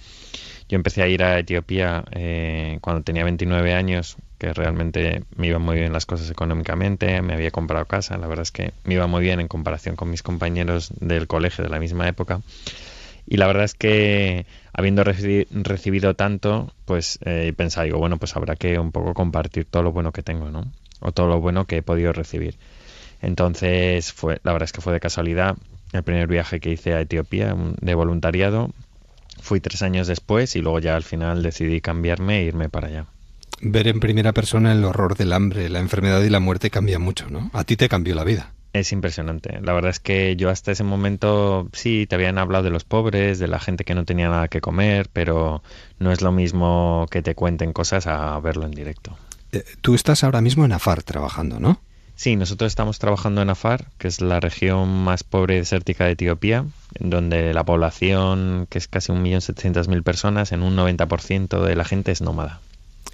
Yo 0.70 0.76
empecé 0.78 1.04
a 1.04 1.08
ir 1.08 1.24
a 1.24 1.38
Etiopía 1.38 2.04
eh, 2.12 2.80
cuando 2.82 3.04
tenía 3.04 3.24
29 3.24 3.74
años, 3.74 4.18
que 4.44 4.54
realmente 4.54 5.24
me 5.38 5.48
iban 5.48 5.62
muy 5.62 5.78
bien 5.78 5.94
las 5.94 6.06
cosas 6.06 6.30
económicamente, 6.30 7.22
me 7.22 7.34
había 7.34 7.50
comprado 7.52 7.86
casa, 7.86 8.18
la 8.18 8.28
verdad 8.28 8.44
es 8.44 8.52
que 8.52 8.74
me 8.84 8.96
iba 8.96 9.08
muy 9.08 9.22
bien 9.22 9.40
en 9.40 9.48
comparación 9.48 9.96
con 9.96 10.10
mis 10.10 10.22
compañeros 10.22 10.92
del 11.00 11.28
colegio 11.28 11.64
de 11.64 11.70
la 11.70 11.80
misma 11.80 12.10
época. 12.10 12.42
Y 13.26 13.38
la 13.38 13.48
verdad 13.48 13.64
es 13.64 13.74
que 13.74 14.46
habiendo 14.74 15.04
reci- 15.06 15.48
recibido 15.52 16.16
tanto, 16.16 16.74
pues 16.86 17.20
eh, 17.26 17.54
pensaba, 17.56 17.86
digo, 17.86 18.00
bueno, 18.00 18.18
pues 18.18 18.36
habrá 18.36 18.56
que 18.58 18.80
un 18.80 18.92
poco 18.92 19.14
compartir 19.14 19.66
todo 19.66 19.84
lo 19.84 19.94
bueno 19.94 20.12
que 20.12 20.24
tengo, 20.24 20.50
¿no? 20.52 20.66
O 21.00 21.14
todo 21.14 21.28
lo 21.28 21.40
bueno 21.40 21.66
que 21.66 21.78
he 21.78 21.82
podido 21.82 22.12
recibir. 22.12 22.58
Entonces, 23.22 24.14
fue, 24.14 24.40
la 24.44 24.54
verdad 24.54 24.66
es 24.66 24.74
que 24.74 24.82
fue 24.82 24.94
de 24.94 25.00
casualidad 25.00 25.56
el 25.94 26.04
primer 26.04 26.28
viaje 26.28 26.60
que 26.60 26.72
hice 26.72 26.94
a 26.94 27.02
Etiopía 27.02 27.56
de 27.82 27.96
voluntariado. 27.96 28.72
Fui 29.42 29.62
tres 29.62 29.82
años 29.84 30.08
después 30.08 30.56
y 30.58 30.62
luego 30.62 30.80
ya 30.80 30.96
al 30.96 31.04
final 31.04 31.44
decidí 31.44 31.82
cambiarme 31.82 32.40
e 32.40 32.44
irme 32.46 32.70
para 32.70 32.88
allá. 32.88 33.13
Ver 33.66 33.88
en 33.88 34.02
primera 34.02 34.34
persona 34.34 34.74
el 34.74 34.84
horror 34.84 35.16
del 35.16 35.32
hambre, 35.32 35.70
la 35.70 35.80
enfermedad 35.80 36.22
y 36.22 36.30
la 36.30 36.42
muerte 36.42 36.70
cambia 36.70 37.00
mucho, 37.00 37.30
¿no? 37.30 37.50
A 37.54 37.64
ti 37.64 37.78
te 37.78 37.88
cambió 37.88 38.14
la 38.14 38.26
vida. 38.26 38.52
Es 38.74 38.92
impresionante. 38.92 39.60
La 39.62 39.72
verdad 39.72 39.92
es 39.92 40.02
que 40.02 40.36
yo 40.36 40.50
hasta 40.50 40.74
ese 40.74 40.84
momento 40.84 41.70
sí 41.72 42.06
te 42.10 42.16
habían 42.16 42.40
hablado 42.40 42.66
de 42.66 42.72
los 42.72 42.84
pobres, 42.84 43.40
de 43.40 43.48
la 43.48 43.60
gente 43.60 43.86
que 43.86 43.96
no 43.96 44.04
tenía 44.04 44.28
nada 44.28 44.50
que 44.50 44.60
comer, 44.60 45.08
pero 45.14 45.64
no 45.98 46.12
es 46.12 46.22
lo 46.22 46.34
mismo 46.34 47.06
que 47.10 47.22
te 47.22 47.36
cuenten 47.36 47.72
cosas 47.72 48.06
a 48.06 48.38
verlo 48.42 48.66
en 48.66 48.72
directo. 48.72 49.16
Eh, 49.54 49.64
tú 49.80 49.96
estás 49.96 50.26
ahora 50.26 50.42
mismo 50.42 50.66
en 50.66 50.74
Afar 50.74 51.04
trabajando, 51.04 51.60
¿no? 51.60 51.80
Sí, 52.16 52.36
nosotros 52.36 52.68
estamos 52.68 53.00
trabajando 53.00 53.42
en 53.42 53.50
Afar, 53.50 53.86
que 53.98 54.10
es 54.10 54.20
la 54.20 54.42
región 54.42 55.04
más 55.06 55.24
pobre 55.24 55.56
y 55.56 55.60
desértica 55.60 56.06
de 56.06 56.12
Etiopía, 56.12 56.66
donde 57.00 57.54
la 57.54 57.64
población, 57.64 58.68
que 58.70 58.78
es 58.78 58.90
casi 58.90 59.14
1.700.000 59.14 60.04
personas, 60.04 60.52
en 60.52 60.64
un 60.64 60.76
90% 60.76 61.64
de 61.64 61.76
la 61.76 61.86
gente 61.86 62.12
es 62.12 62.22
nómada. 62.22 62.60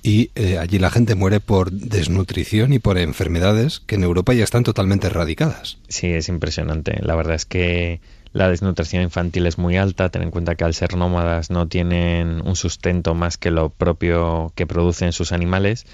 Y 0.01 0.31
eh, 0.35 0.57
allí 0.57 0.79
la 0.79 0.91
gente 0.91 1.15
muere 1.15 1.39
por 1.39 1.71
desnutrición 1.71 2.73
y 2.73 2.79
por 2.79 2.97
enfermedades 2.97 3.81
que 3.81 3.95
en 3.95 4.03
Europa 4.03 4.33
ya 4.33 4.43
están 4.43 4.63
totalmente 4.63 5.07
erradicadas. 5.07 5.77
Sí, 5.87 6.07
es 6.07 6.29
impresionante. 6.29 6.97
La 7.01 7.15
verdad 7.15 7.35
es 7.35 7.45
que 7.45 7.99
la 8.31 8.47
desnutrición 8.47 9.01
infantil 9.03 9.47
es 9.47 9.57
muy 9.57 9.75
alta. 9.75 10.09
Ten 10.09 10.21
en 10.21 10.31
cuenta 10.31 10.55
que 10.55 10.63
al 10.63 10.73
ser 10.73 10.95
nómadas 10.95 11.49
no 11.49 11.67
tienen 11.67 12.41
un 12.45 12.55
sustento 12.55 13.15
más 13.15 13.37
que 13.37 13.51
lo 13.51 13.69
propio 13.69 14.53
que 14.55 14.67
producen 14.67 15.11
sus 15.11 15.31
animales. 15.31 15.85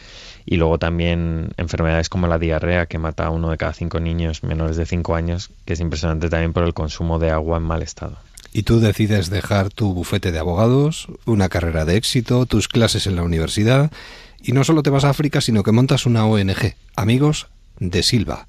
Y 0.46 0.58
luego 0.58 0.78
también 0.78 1.50
enfermedades 1.58 2.10
como 2.10 2.28
la 2.28 2.38
diarrea, 2.38 2.86
que 2.86 3.00
mata 3.00 3.26
a 3.26 3.30
uno 3.32 3.50
de 3.50 3.58
cada 3.58 3.74
cinco 3.74 4.00
niños 4.00 4.44
menores 4.44 4.78
de 4.78 4.86
cinco 4.86 5.16
años, 5.16 5.50
que 5.66 5.74
es 5.74 5.80
impresionante 5.80 6.30
también 6.30 6.54
por 6.54 6.64
el 6.64 6.74
consumo 6.74 7.18
de 7.18 7.32
agua 7.32 7.58
en 7.58 7.64
mal 7.64 7.82
estado. 7.82 8.18
Y 8.58 8.64
tú 8.64 8.80
decides 8.80 9.30
dejar 9.30 9.68
tu 9.68 9.94
bufete 9.94 10.32
de 10.32 10.40
abogados, 10.40 11.10
una 11.26 11.50
carrera 11.50 11.84
de 11.84 11.98
éxito, 11.98 12.46
tus 12.46 12.70
clases 12.70 13.06
en 13.06 13.18
la 13.18 13.24
universidad, 13.24 13.92
y 14.42 14.54
no 14.54 14.64
solo 14.64 14.82
te 14.82 14.90
vas 14.90 15.04
a 15.04 15.10
África, 15.10 15.42
sino 15.42 15.62
que 15.62 15.74
montas 15.74 16.06
una 16.06 16.26
ONG, 16.26 16.74
Amigos 16.96 17.48
de 17.82 18.02
Silva. 18.02 18.48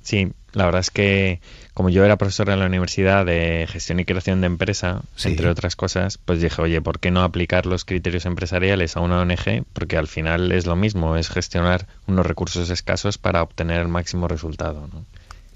Sí, 0.00 0.32
la 0.54 0.64
verdad 0.64 0.80
es 0.80 0.90
que 0.90 1.42
como 1.74 1.90
yo 1.90 2.06
era 2.06 2.16
profesor 2.16 2.48
en 2.48 2.60
la 2.60 2.64
universidad 2.64 3.26
de 3.26 3.66
gestión 3.68 4.00
y 4.00 4.06
creación 4.06 4.40
de 4.40 4.46
empresa, 4.46 5.02
Sí. 5.14 5.28
entre 5.28 5.50
otras 5.50 5.76
cosas, 5.76 6.16
pues 6.16 6.40
dije, 6.40 6.62
oye, 6.62 6.80
¿por 6.80 6.98
qué 6.98 7.10
no 7.10 7.22
aplicar 7.22 7.66
los 7.66 7.84
criterios 7.84 8.24
empresariales 8.24 8.96
a 8.96 9.00
una 9.00 9.20
ONG? 9.20 9.64
Porque 9.74 9.98
al 9.98 10.08
final 10.08 10.52
es 10.52 10.64
lo 10.64 10.74
mismo, 10.74 11.18
es 11.18 11.28
gestionar 11.28 11.86
unos 12.06 12.24
recursos 12.24 12.70
escasos 12.70 13.18
para 13.18 13.42
obtener 13.42 13.82
el 13.82 13.88
máximo 13.88 14.26
resultado. 14.26 14.88
¿no? 14.90 15.04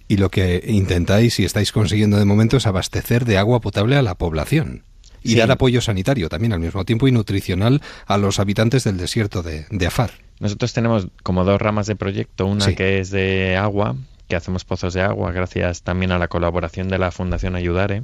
Y 0.09 0.17
lo 0.17 0.31
que 0.31 0.65
intentáis 0.67 1.39
y 1.39 1.45
estáis 1.45 1.71
consiguiendo 1.71 2.17
de 2.19 2.25
momento 2.25 2.57
es 2.57 2.67
abastecer 2.67 3.25
de 3.27 3.37
agua 3.39 3.61
potable 3.61 3.97
a 3.97 4.03
la 4.03 4.15
población. 4.17 4.85
Y 5.23 5.31
Sí. 5.33 5.37
dar 5.37 5.51
apoyo 5.51 5.81
sanitario 5.81 6.29
también 6.29 6.53
al 6.53 6.61
mismo 6.61 6.85
tiempo 6.85 7.07
y 7.09 7.13
nutricional 7.13 7.83
a 8.07 8.17
los 8.19 8.39
habitantes 8.39 8.85
del 8.85 8.97
desierto 8.97 9.43
de, 9.43 9.67
de 9.71 9.87
Afar. 9.87 10.13
Nosotros 10.41 10.73
tenemos 10.73 11.09
como 11.23 11.45
dos 11.45 11.61
ramas 11.61 11.87
de 11.87 11.97
proyecto, 11.97 12.47
una 12.47 12.65
Sí. 12.65 12.75
que 12.75 13.01
es 13.01 13.11
de 13.11 13.57
agua, 13.57 13.97
que 14.29 14.37
hacemos 14.37 14.65
pozos 14.65 14.95
de 14.95 15.03
agua 15.03 15.33
gracias 15.33 15.83
también 15.83 16.13
a 16.13 16.19
la 16.19 16.29
colaboración 16.29 16.89
de 16.89 16.99
la 16.99 17.11
Fundación 17.11 17.57
Ayudare. 17.57 18.03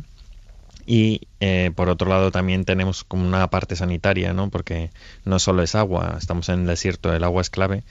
Y 0.86 1.22
eh, 1.40 1.70
por 1.74 1.88
otro 1.88 2.10
lado 2.10 2.30
también 2.30 2.64
tenemos 2.66 3.04
como 3.04 3.26
una 3.26 3.48
parte 3.48 3.74
sanitaria, 3.76 4.34
¿no? 4.34 4.50
Porque 4.50 4.90
no 5.24 5.38
solo 5.38 5.62
es 5.62 5.74
agua, 5.74 6.16
estamos 6.18 6.48
en 6.50 6.60
el 6.60 6.66
desierto, 6.66 7.14
el 7.14 7.24
agua 7.24 7.40
es 7.40 7.48
clave, 7.48 7.84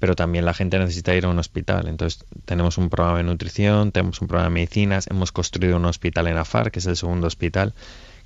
pero 0.00 0.16
también 0.16 0.44
la 0.44 0.54
gente 0.54 0.78
necesita 0.80 1.14
ir 1.14 1.24
a 1.26 1.28
un 1.28 1.38
hospital. 1.38 1.86
Entonces 1.86 2.24
tenemos 2.46 2.76
un 2.78 2.90
programa 2.90 3.18
de 3.18 3.24
nutrición, 3.24 3.92
tenemos 3.92 4.20
un 4.20 4.26
programa 4.26 4.48
de 4.48 4.54
medicinas, 4.54 5.06
hemos 5.08 5.30
construido 5.30 5.76
un 5.76 5.84
hospital 5.84 6.26
en 6.26 6.36
Afar, 6.38 6.72
que 6.72 6.80
es 6.80 6.86
el 6.86 6.96
segundo 6.96 7.28
hospital, 7.28 7.74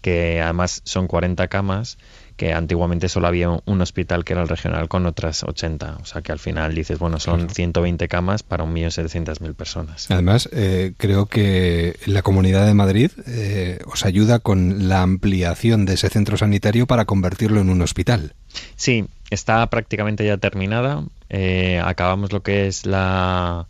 que 0.00 0.40
además 0.40 0.80
son 0.84 1.06
40 1.06 1.48
camas, 1.48 1.98
que 2.36 2.52
antiguamente 2.52 3.08
solo 3.08 3.26
había 3.28 3.48
un- 3.50 3.80
hospital 3.80 4.24
que 4.24 4.32
era 4.34 4.42
el 4.42 4.48
regional 4.48 4.88
con 4.88 5.06
otras 5.06 5.44
80. 5.44 5.98
O 6.02 6.04
sea 6.04 6.20
que 6.20 6.32
al 6.32 6.38
final 6.38 6.74
dices, 6.74 6.98
bueno, 6.98 7.20
son 7.20 7.48
120 7.48 8.06
camas 8.08 8.42
para 8.42 8.64
1.700.000 8.64 9.54
personas. 9.54 10.10
Además, 10.10 10.48
eh, 10.52 10.92
creo 10.96 11.26
que 11.26 11.96
la 12.06 12.22
Comunidad 12.22 12.66
de 12.66 12.74
Madrid 12.74 13.10
eh, 13.26 13.78
os 13.86 14.04
ayuda 14.04 14.38
con 14.40 14.88
la 14.88 15.02
ampliación 15.02 15.86
de 15.86 15.94
ese 15.94 16.08
centro 16.10 16.36
sanitario 16.36 16.86
para 16.86 17.04
convertirlo 17.04 17.60
en 17.60 17.70
un 17.70 17.80
hospital. 17.82 18.34
Sí, 18.76 19.06
está 19.30 19.66
prácticamente 19.70 20.24
ya 20.26 20.36
terminada. 20.36 21.02
Eh, 21.36 21.80
acabamos 21.84 22.32
lo 22.32 22.42
que 22.42 22.68
es 22.68 22.86
la, 22.86 23.66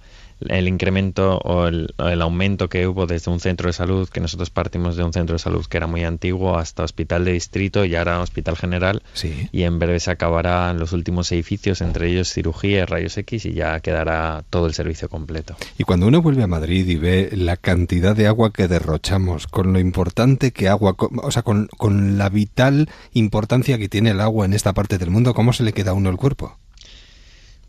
el 0.47 0.69
incremento 0.69 1.39
o 1.39 1.67
el, 1.67 1.95
el 1.99 2.21
aumento 2.21 2.69
que 2.69 2.87
hubo 2.87 3.07
desde 3.07 3.31
un 3.31 3.41
centro 3.41 3.69
de 3.69 3.73
salud, 3.73 4.07
que 4.11 4.21
nosotros 4.21 4.51
partimos 4.51 4.97
de 4.97 5.05
un 5.05 5.15
centro 5.15 5.33
de 5.35 5.39
salud 5.39 5.65
que 5.65 5.79
era 5.79 5.87
muy 5.87 6.05
antiguo, 6.05 6.59
hasta 6.59 6.83
hospital 6.83 7.25
de 7.25 7.33
distrito 7.33 7.87
y 7.87 7.95
ahora 7.97 8.21
hospital 8.21 8.57
general. 8.57 9.03
Sí. 9.15 9.49
Y 9.51 9.63
en 9.63 9.79
breve 9.79 9.99
se 10.01 10.11
acabarán 10.11 10.79
los 10.79 10.93
últimos 10.93 11.33
edificios, 11.33 11.81
entre 11.81 12.11
ellos 12.11 12.31
cirugía 12.31 12.85
rayos 12.85 13.17
X, 13.17 13.47
y 13.47 13.55
ya 13.55 13.81
quedará 13.81 14.45
todo 14.51 14.67
el 14.67 14.75
servicio 14.75 15.09
completo. 15.09 15.57
Y 15.79 15.85
cuando 15.85 16.07
uno 16.07 16.21
vuelve 16.21 16.43
a 16.43 16.47
Madrid 16.49 16.87
y 16.87 16.97
ve 16.97 17.31
la 17.33 17.57
cantidad 17.57 18.15
de 18.15 18.27
agua 18.27 18.53
que 18.53 18.69
derrochamos, 18.69 19.47
con 19.47 19.73
lo 19.73 19.79
importante 19.79 20.53
que 20.53 20.69
agua, 20.69 20.95
con- 20.99 21.19
o 21.23 21.31
sea, 21.31 21.43
con, 21.43 21.69
con 21.79 22.19
la 22.19 22.29
vital 22.29 22.91
importancia 23.15 23.79
que 23.79 23.89
tiene 23.89 24.11
el 24.11 24.21
agua 24.21 24.45
en 24.45 24.53
esta 24.53 24.75
parte 24.75 24.99
del 24.99 25.11
mundo, 25.11 25.33
¿cómo 25.33 25.55
se 25.55 25.63
le 25.63 25.73
queda 25.73 25.93
a 25.93 25.95
uno 25.95 26.11
el 26.11 26.17
cuerpo? 26.17 26.59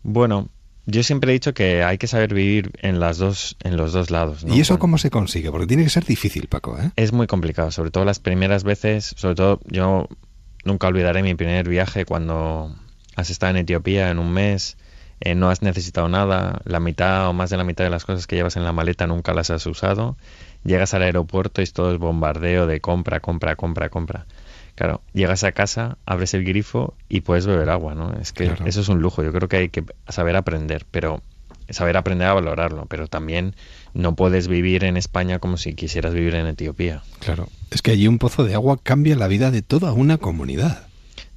Bueno, 0.07 0.49
yo 0.85 1.01
siempre 1.01 1.31
he 1.31 1.33
dicho 1.33 1.55
que 1.55 1.83
hay 1.83 1.97
que 1.97 2.05
saber 2.05 2.31
vivir 2.31 2.71
en 2.83 2.99
las 2.99 3.17
dos, 3.17 3.57
en 3.63 3.75
los 3.75 3.91
dos 3.91 4.11
lados. 4.11 4.45
¿no? 4.45 4.55
¿Y 4.55 4.59
eso 4.59 4.77
cómo 4.77 4.99
se 4.99 5.09
consigue? 5.09 5.49
Porque 5.49 5.65
tiene 5.65 5.83
que 5.83 5.89
ser 5.89 6.05
difícil, 6.05 6.47
Paco, 6.47 6.77
¿eh? 6.79 6.91
Es 6.95 7.11
muy 7.11 7.25
complicado, 7.25 7.71
sobre 7.71 7.89
todo 7.89 8.05
las 8.05 8.19
primeras 8.19 8.63
veces, 8.63 9.15
sobre 9.17 9.33
todo 9.33 9.59
yo 9.65 10.07
nunca 10.63 10.87
olvidaré 10.87 11.23
mi 11.23 11.33
primer 11.33 11.67
viaje 11.67 12.05
cuando 12.05 12.75
has 13.15 13.31
estado 13.31 13.49
en 13.49 13.57
Etiopía 13.57 14.11
en 14.11 14.19
un 14.19 14.31
mes, 14.31 14.77
eh, 15.21 15.33
no 15.33 15.49
has 15.49 15.63
necesitado 15.63 16.07
nada, 16.07 16.61
la 16.65 16.79
mitad 16.79 17.27
o 17.27 17.33
más 17.33 17.49
de 17.49 17.57
la 17.57 17.63
mitad 17.63 17.83
de 17.83 17.89
las 17.89 18.05
cosas 18.05 18.27
que 18.27 18.35
llevas 18.35 18.55
en 18.57 18.63
la 18.63 18.73
maleta 18.73 19.07
nunca 19.07 19.33
las 19.33 19.49
has 19.49 19.65
usado, 19.65 20.17
llegas 20.63 20.93
al 20.93 21.01
aeropuerto 21.01 21.63
y 21.63 21.65
todo 21.65 21.91
es 21.91 21.97
bombardeo 21.97 22.67
de 22.67 22.79
compra, 22.79 23.21
compra, 23.21 23.55
compra, 23.55 23.89
compra. 23.89 24.27
Claro, 24.75 25.01
llegas 25.13 25.43
a 25.43 25.53
casa, 25.53 25.97
abres 26.05 26.33
el 26.33 26.43
grifo 26.43 26.93
y 27.07 27.21
puedes 27.21 27.47
beber 27.47 27.69
agua, 27.69 27.95
¿no? 27.95 28.13
Es 28.19 28.33
que 28.33 28.51
eso 28.65 28.81
es 28.81 28.89
un 28.89 29.01
lujo. 29.01 29.23
Yo 29.23 29.31
creo 29.31 29.47
que 29.47 29.57
hay 29.57 29.69
que 29.69 29.85
saber 30.09 30.35
aprender, 30.35 30.85
pero 30.91 31.23
saber 31.69 31.97
aprender 31.97 32.27
a 32.27 32.33
valorarlo, 32.33 32.85
pero 32.85 33.07
también 33.07 33.55
no 33.93 34.15
puedes 34.15 34.47
vivir 34.47 34.83
en 34.83 34.97
España 34.97 35.39
como 35.39 35.57
si 35.57 35.73
quisieras 35.73 36.13
vivir 36.13 36.35
en 36.35 36.47
Etiopía. 36.47 37.03
Claro, 37.19 37.47
es 37.71 37.81
que 37.81 37.91
allí 37.91 38.07
un 38.07 38.19
pozo 38.19 38.43
de 38.43 38.53
agua 38.53 38.77
cambia 38.81 39.15
la 39.15 39.27
vida 39.27 39.49
de 39.49 39.61
toda 39.61 39.93
una 39.93 40.17
comunidad. 40.17 40.87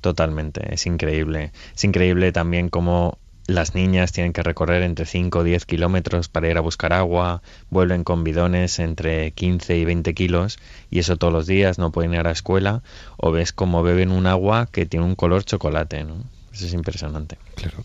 Totalmente, 0.01 0.75
es 0.75 0.87
increíble. 0.87 1.53
Es 1.75 1.85
increíble 1.85 2.33
también 2.33 2.69
cómo 2.69 3.19
las 3.49 3.75
niñas 3.75 4.13
tienen 4.13 4.35
que 4.35 4.43
recorrer 4.43 4.83
entre 4.83 5.07
5 5.07 5.39
o 5.39 5.43
10 5.43 5.65
kilómetros 5.65 6.29
para 6.29 6.51
ir 6.51 6.59
a 6.59 6.61
buscar 6.61 6.93
agua, 6.93 7.43
vuelven 7.71 8.05
con 8.05 8.23
bidones 8.23 8.79
entre 8.79 9.33
15 9.33 9.79
y 9.79 9.85
20 9.87 10.13
kilos 10.13 10.59
y 10.91 10.99
eso 10.99 11.17
todos 11.17 11.33
los 11.33 11.47
días, 11.47 11.79
no 11.79 11.91
pueden 11.91 12.13
ir 12.13 12.21
a 12.21 12.25
la 12.25 12.31
escuela 12.31 12.83
o 13.17 13.33
ves 13.33 13.55
cómo 13.55 13.83
beben 13.83 14.11
un 14.11 14.27
agua 14.27 14.69
que 14.71 14.85
tiene 14.85 15.07
un 15.07 15.15
color 15.15 15.45
chocolate, 15.45 16.05
¿no? 16.05 16.17
Eso 16.53 16.67
es 16.67 16.75
impresionante. 16.75 17.39
Claro. 17.55 17.85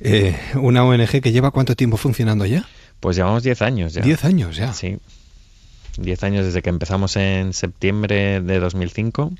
Eh, 0.00 0.38
¿Una 0.54 0.84
ONG 0.84 1.20
que 1.20 1.32
lleva 1.32 1.50
cuánto 1.50 1.74
tiempo 1.74 1.96
funcionando 1.96 2.46
ya? 2.46 2.64
Pues 3.00 3.16
llevamos 3.16 3.42
10 3.42 3.60
años 3.62 3.92
ya. 3.92 4.02
10 4.02 4.24
años 4.24 4.56
ya. 4.56 4.72
Sí. 4.72 4.98
10 5.98 6.22
años 6.22 6.46
desde 6.46 6.62
que 6.62 6.70
empezamos 6.70 7.16
en 7.16 7.52
septiembre 7.52 8.40
de 8.40 8.60
2005 8.60 9.32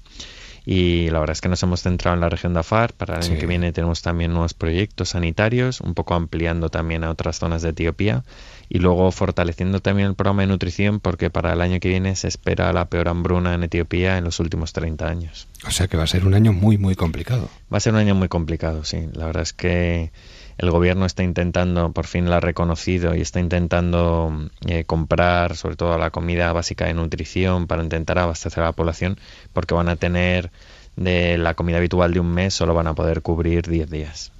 y 0.71 1.09
la 1.09 1.19
verdad 1.21 1.33
es 1.33 1.41
que 1.41 1.49
nos 1.49 1.63
hemos 1.63 1.81
centrado 1.81 2.15
en 2.15 2.21
la 2.21 2.29
región 2.29 2.53
de 2.53 2.61
Afar. 2.61 2.93
Para 2.93 3.17
el 3.17 3.25
año 3.25 3.41
que 3.41 3.47
viene 3.47 3.73
tenemos 3.73 4.03
también 4.03 4.33
nuevos 4.33 4.53
proyectos 4.53 5.09
sanitarios, 5.09 5.81
un 5.81 5.95
poco 5.95 6.13
ampliando 6.13 6.69
también 6.69 7.05
a 7.05 7.11
otras 7.11 7.39
zonas 7.39 7.63
de 7.63 7.71
Etiopía 7.71 8.23
y 8.69 8.79
luego 8.79 9.11
fortaleciendo 9.11 9.81
también 9.81 10.09
el 10.09 10.15
programa 10.15 10.43
de 10.43 10.49
nutrición 10.49 11.01
porque 11.01 11.31
para 11.31 11.55
el 11.55 11.63
año 11.63 11.81
que 11.81 11.89
viene 11.89 12.15
se 12.17 12.29
espera 12.29 12.71
la 12.75 12.85
peor 12.85 13.09
hambruna 13.09 13.55
en 13.55 13.63
Etiopía 13.63 14.19
en 14.19 14.25
los 14.25 14.41
últimos 14.41 14.75
30 14.75 15.09
años. 15.09 15.49
O 15.67 15.71
sea 15.71 15.89
que 15.89 15.97
va 15.97 16.03
a 16.03 16.07
ser 16.07 16.27
un 16.27 16.35
año 16.35 16.53
muy, 16.53 16.77
muy 16.77 16.97
complicado. 16.97 17.49
Va 17.73 17.79
a 17.79 17.81
ser 17.81 17.95
un 17.95 18.01
año 18.01 18.15
muy 18.15 18.29
complicado, 18.29 18.85
sí. 18.85 19.09
La 19.15 19.25
verdad 19.25 19.45
es 19.45 19.55
que 19.55 20.13
el 20.59 20.71
gobierno 20.71 21.07
está 21.07 21.23
intentando, 21.23 21.93
por 21.93 22.07
fin 22.07 22.29
la 22.29 22.37
ha 22.37 22.41
reconocido 22.41 23.15
y 23.15 23.21
está 23.21 23.41
intentando 23.41 24.51
eh, 24.67 24.85
comprar 24.85 25.57
sobre 25.57 25.77
todo 25.77 25.97
la 25.99 26.11
comida 26.11 26.53
básica 26.53 26.87
de 26.87 26.95
nutrición 26.95 27.67
para 27.69 27.83
intentar 27.83 28.19
abastecer 28.19 28.63
a 28.63 28.67
la 28.67 28.73
población 28.73 29.19
porque 29.53 29.75
van 29.75 29.89
a 29.89 29.97
tener 29.97 30.51
de 30.97 31.39
la 31.39 31.55
comida 31.55 31.79
habitual 31.79 32.13
de 32.13 32.21
un 32.21 32.35
mes 32.35 32.55
solo 32.55 32.75
van 32.75 32.89
a 32.89 32.95
poder 32.95 33.23
cubrir 33.23 33.69
10 33.69 33.89
días. 33.89 34.33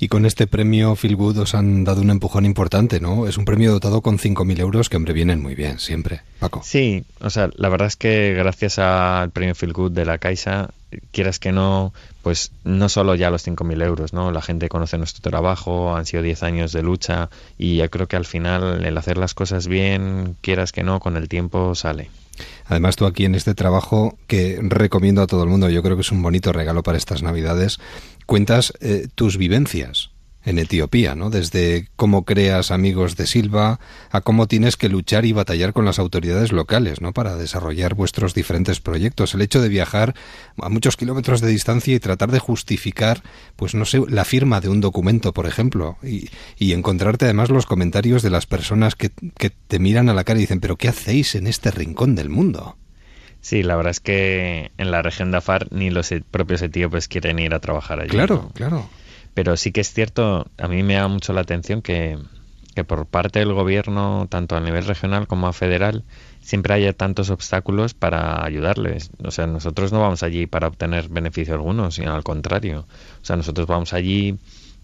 Y 0.00 0.08
con 0.08 0.24
este 0.26 0.46
premio 0.46 0.94
Phil 0.94 1.16
Good 1.16 1.38
os 1.38 1.54
han 1.54 1.82
dado 1.82 2.00
un 2.00 2.10
empujón 2.10 2.46
importante, 2.46 3.00
¿no? 3.00 3.26
Es 3.26 3.36
un 3.36 3.44
premio 3.44 3.72
dotado 3.72 4.00
con 4.00 4.16
5.000 4.16 4.60
euros 4.60 4.88
que, 4.88 4.96
hombre, 4.96 5.12
vienen 5.12 5.42
muy 5.42 5.56
bien, 5.56 5.80
siempre. 5.80 6.20
Paco. 6.38 6.62
Sí, 6.64 7.04
o 7.20 7.30
sea, 7.30 7.50
la 7.56 7.68
verdad 7.68 7.88
es 7.88 7.96
que 7.96 8.32
gracias 8.34 8.78
al 8.78 9.30
premio 9.30 9.56
Phil 9.56 9.72
Good 9.72 9.90
de 9.90 10.04
la 10.04 10.18
Caixa, 10.18 10.70
quieras 11.12 11.38
que 11.38 11.52
no, 11.52 11.92
pues 12.22 12.52
no 12.64 12.88
solo 12.88 13.14
ya 13.14 13.30
los 13.30 13.46
5.000 13.46 13.82
euros, 13.82 14.12
¿no? 14.12 14.32
La 14.32 14.42
gente 14.42 14.68
conoce 14.68 14.98
nuestro 14.98 15.28
trabajo, 15.28 15.96
han 15.96 16.06
sido 16.06 16.22
10 16.22 16.42
años 16.42 16.72
de 16.72 16.82
lucha 16.82 17.30
y 17.58 17.76
yo 17.76 17.90
creo 17.90 18.08
que 18.08 18.16
al 18.16 18.24
final 18.24 18.84
el 18.84 18.96
hacer 18.96 19.18
las 19.18 19.34
cosas 19.34 19.66
bien, 19.68 20.36
quieras 20.40 20.72
que 20.72 20.82
no, 20.82 21.00
con 21.00 21.16
el 21.16 21.28
tiempo 21.28 21.74
sale. 21.74 22.10
Además, 22.66 22.96
tú 22.96 23.06
aquí 23.06 23.24
en 23.24 23.34
este 23.34 23.54
trabajo 23.54 24.16
que 24.26 24.58
recomiendo 24.62 25.22
a 25.22 25.26
todo 25.26 25.42
el 25.42 25.48
mundo, 25.48 25.68
yo 25.70 25.82
creo 25.82 25.96
que 25.96 26.02
es 26.02 26.12
un 26.12 26.22
bonito 26.22 26.52
regalo 26.52 26.82
para 26.82 26.98
estas 26.98 27.22
Navidades, 27.22 27.78
cuentas 28.26 28.72
eh, 28.80 29.08
tus 29.14 29.36
vivencias 29.38 30.10
en 30.48 30.58
Etiopía, 30.58 31.14
¿no? 31.14 31.28
Desde 31.28 31.88
cómo 31.96 32.24
creas 32.24 32.70
amigos 32.70 33.16
de 33.16 33.26
Silva 33.26 33.80
a 34.10 34.20
cómo 34.22 34.46
tienes 34.48 34.76
que 34.76 34.88
luchar 34.88 35.26
y 35.26 35.32
batallar 35.32 35.74
con 35.74 35.84
las 35.84 35.98
autoridades 35.98 36.52
locales, 36.52 37.02
¿no? 37.02 37.12
Para 37.12 37.36
desarrollar 37.36 37.94
vuestros 37.94 38.32
diferentes 38.32 38.80
proyectos. 38.80 39.34
El 39.34 39.42
hecho 39.42 39.60
de 39.60 39.68
viajar 39.68 40.14
a 40.60 40.68
muchos 40.70 40.96
kilómetros 40.96 41.42
de 41.42 41.48
distancia 41.48 41.94
y 41.94 42.00
tratar 42.00 42.30
de 42.30 42.38
justificar, 42.38 43.22
pues 43.56 43.74
no 43.74 43.84
sé, 43.84 44.00
la 44.08 44.24
firma 44.24 44.60
de 44.60 44.70
un 44.70 44.80
documento, 44.80 45.34
por 45.34 45.46
ejemplo, 45.46 45.98
y, 46.02 46.30
y 46.58 46.72
encontrarte 46.72 47.26
además 47.26 47.50
los 47.50 47.66
comentarios 47.66 48.22
de 48.22 48.30
las 48.30 48.46
personas 48.46 48.94
que, 48.94 49.10
que 49.36 49.50
te 49.50 49.78
miran 49.78 50.08
a 50.08 50.14
la 50.14 50.24
cara 50.24 50.38
y 50.38 50.42
dicen, 50.42 50.60
pero 50.60 50.76
¿qué 50.76 50.88
hacéis 50.88 51.34
en 51.34 51.46
este 51.46 51.70
rincón 51.70 52.14
del 52.14 52.30
mundo? 52.30 52.76
Sí, 53.40 53.62
la 53.62 53.76
verdad 53.76 53.90
es 53.90 54.00
que 54.00 54.72
en 54.78 54.90
la 54.90 55.02
región 55.02 55.30
de 55.30 55.38
Afar 55.38 55.68
ni 55.70 55.90
los 55.90 56.10
e- 56.10 56.22
propios 56.22 56.62
etíopes 56.62 57.06
quieren 57.06 57.38
ir 57.38 57.54
a 57.54 57.60
trabajar 57.60 58.00
allí. 58.00 58.10
Claro, 58.10 58.50
claro. 58.54 58.88
Pero 59.38 59.56
sí 59.56 59.70
que 59.70 59.82
es 59.82 59.92
cierto, 59.92 60.50
a 60.58 60.66
mí 60.66 60.82
me 60.82 60.94
da 60.94 61.06
mucho 61.06 61.32
la 61.32 61.42
atención 61.42 61.80
que, 61.80 62.18
que 62.74 62.82
por 62.82 63.06
parte 63.06 63.38
del 63.38 63.52
gobierno, 63.52 64.26
tanto 64.28 64.56
a 64.56 64.60
nivel 64.60 64.84
regional 64.84 65.28
como 65.28 65.46
a 65.46 65.52
federal, 65.52 66.02
siempre 66.40 66.74
haya 66.74 66.92
tantos 66.92 67.30
obstáculos 67.30 67.94
para 67.94 68.44
ayudarles. 68.44 69.12
O 69.22 69.30
sea, 69.30 69.46
nosotros 69.46 69.92
no 69.92 70.00
vamos 70.00 70.24
allí 70.24 70.48
para 70.48 70.66
obtener 70.66 71.08
beneficio 71.08 71.54
alguno, 71.54 71.92
sino 71.92 72.16
al 72.16 72.24
contrario. 72.24 72.88
O 73.22 73.24
sea, 73.24 73.36
nosotros 73.36 73.68
vamos 73.68 73.92
allí 73.92 74.40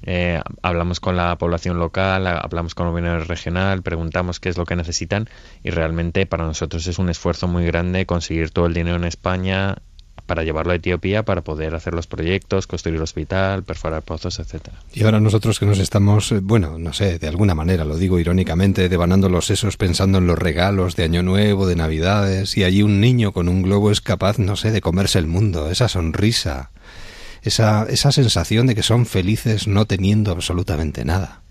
eh, 0.06 0.40
hablamos 0.62 1.00
con 1.00 1.16
la 1.16 1.36
población 1.36 1.80
local, 1.80 2.24
hablamos 2.28 2.76
con 2.76 2.86
el 2.86 2.92
gobierno 2.92 3.24
regional, 3.24 3.82
preguntamos 3.82 4.38
qué 4.38 4.50
es 4.50 4.56
lo 4.56 4.66
que 4.66 4.76
necesitan 4.76 5.28
y 5.64 5.70
realmente 5.70 6.26
para 6.26 6.44
nosotros 6.44 6.86
es 6.86 7.00
un 7.00 7.08
esfuerzo 7.08 7.48
muy 7.48 7.64
grande 7.64 8.06
conseguir 8.06 8.50
todo 8.50 8.66
el 8.66 8.74
dinero 8.74 8.96
en 8.96 9.04
España 9.04 9.78
para 10.26 10.42
llevarlo 10.42 10.72
a 10.72 10.76
Etiopía 10.76 11.22
para 11.22 11.42
poder 11.42 11.74
hacer 11.74 11.94
los 11.94 12.06
proyectos, 12.06 12.66
construir 12.66 12.96
el 12.96 13.02
hospital, 13.02 13.62
perforar 13.62 14.02
pozos, 14.02 14.38
etcétera. 14.38 14.78
Y 14.92 15.04
ahora 15.04 15.20
nosotros 15.20 15.58
que 15.58 15.66
nos 15.66 15.78
estamos, 15.78 16.32
eh, 16.32 16.40
bueno, 16.42 16.78
no 16.78 16.92
sé, 16.92 17.18
de 17.18 17.28
alguna 17.28 17.54
manera, 17.54 17.84
lo 17.84 17.96
digo 17.96 18.18
irónicamente, 18.18 18.88
devanando 18.88 19.28
los 19.28 19.46
sesos 19.46 19.76
pensando 19.76 20.18
en 20.18 20.26
los 20.26 20.38
regalos 20.38 20.96
de 20.96 21.04
Año 21.04 21.22
Nuevo, 21.22 21.66
de 21.66 21.76
Navidades, 21.76 22.56
y 22.56 22.64
allí 22.64 22.82
un 22.82 23.00
niño 23.00 23.32
con 23.32 23.48
un 23.48 23.62
globo 23.62 23.90
es 23.90 24.00
capaz, 24.00 24.38
no 24.38 24.56
sé, 24.56 24.70
de 24.70 24.80
comerse 24.80 25.18
el 25.18 25.26
mundo, 25.26 25.70
esa 25.70 25.88
sonrisa, 25.88 26.70
esa, 27.42 27.84
esa 27.84 28.10
sensación 28.10 28.66
de 28.66 28.74
que 28.74 28.82
son 28.82 29.06
felices 29.06 29.68
no 29.68 29.84
teniendo 29.84 30.32
absolutamente 30.32 31.04
nada. 31.04 31.43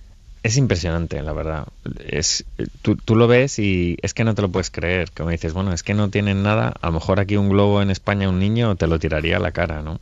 Es 0.44 0.58
impresionante, 0.58 1.22
la 1.24 1.32
verdad. 1.32 1.68
Es, 2.06 2.44
tú, 2.82 2.98
tú, 2.98 3.16
lo 3.16 3.28
ves 3.28 3.60
y 3.60 3.98
es 4.02 4.14
que 4.14 4.26
no 4.26 4.36
te 4.36 4.42
lo 4.42 4.50
puedes 4.50 4.70
creer. 4.70 5.10
Como 5.12 5.30
dices, 5.30 5.54
bueno, 5.54 5.72
es 5.72 5.84
que 5.84 5.94
no 5.94 6.10
tienen 6.10 6.44
nada. 6.44 6.74
A 6.82 6.88
lo 6.88 6.94
mejor 6.94 7.22
aquí 7.22 7.38
un 7.38 7.48
globo 7.48 7.82
en 7.82 7.90
España, 7.90 8.28
un 8.28 8.40
niño, 8.40 8.76
te 8.76 8.88
lo 8.88 9.00
tiraría 9.00 9.38
a 9.38 9.40
la 9.40 9.52
cara, 9.52 9.82
¿no? 9.82 10.02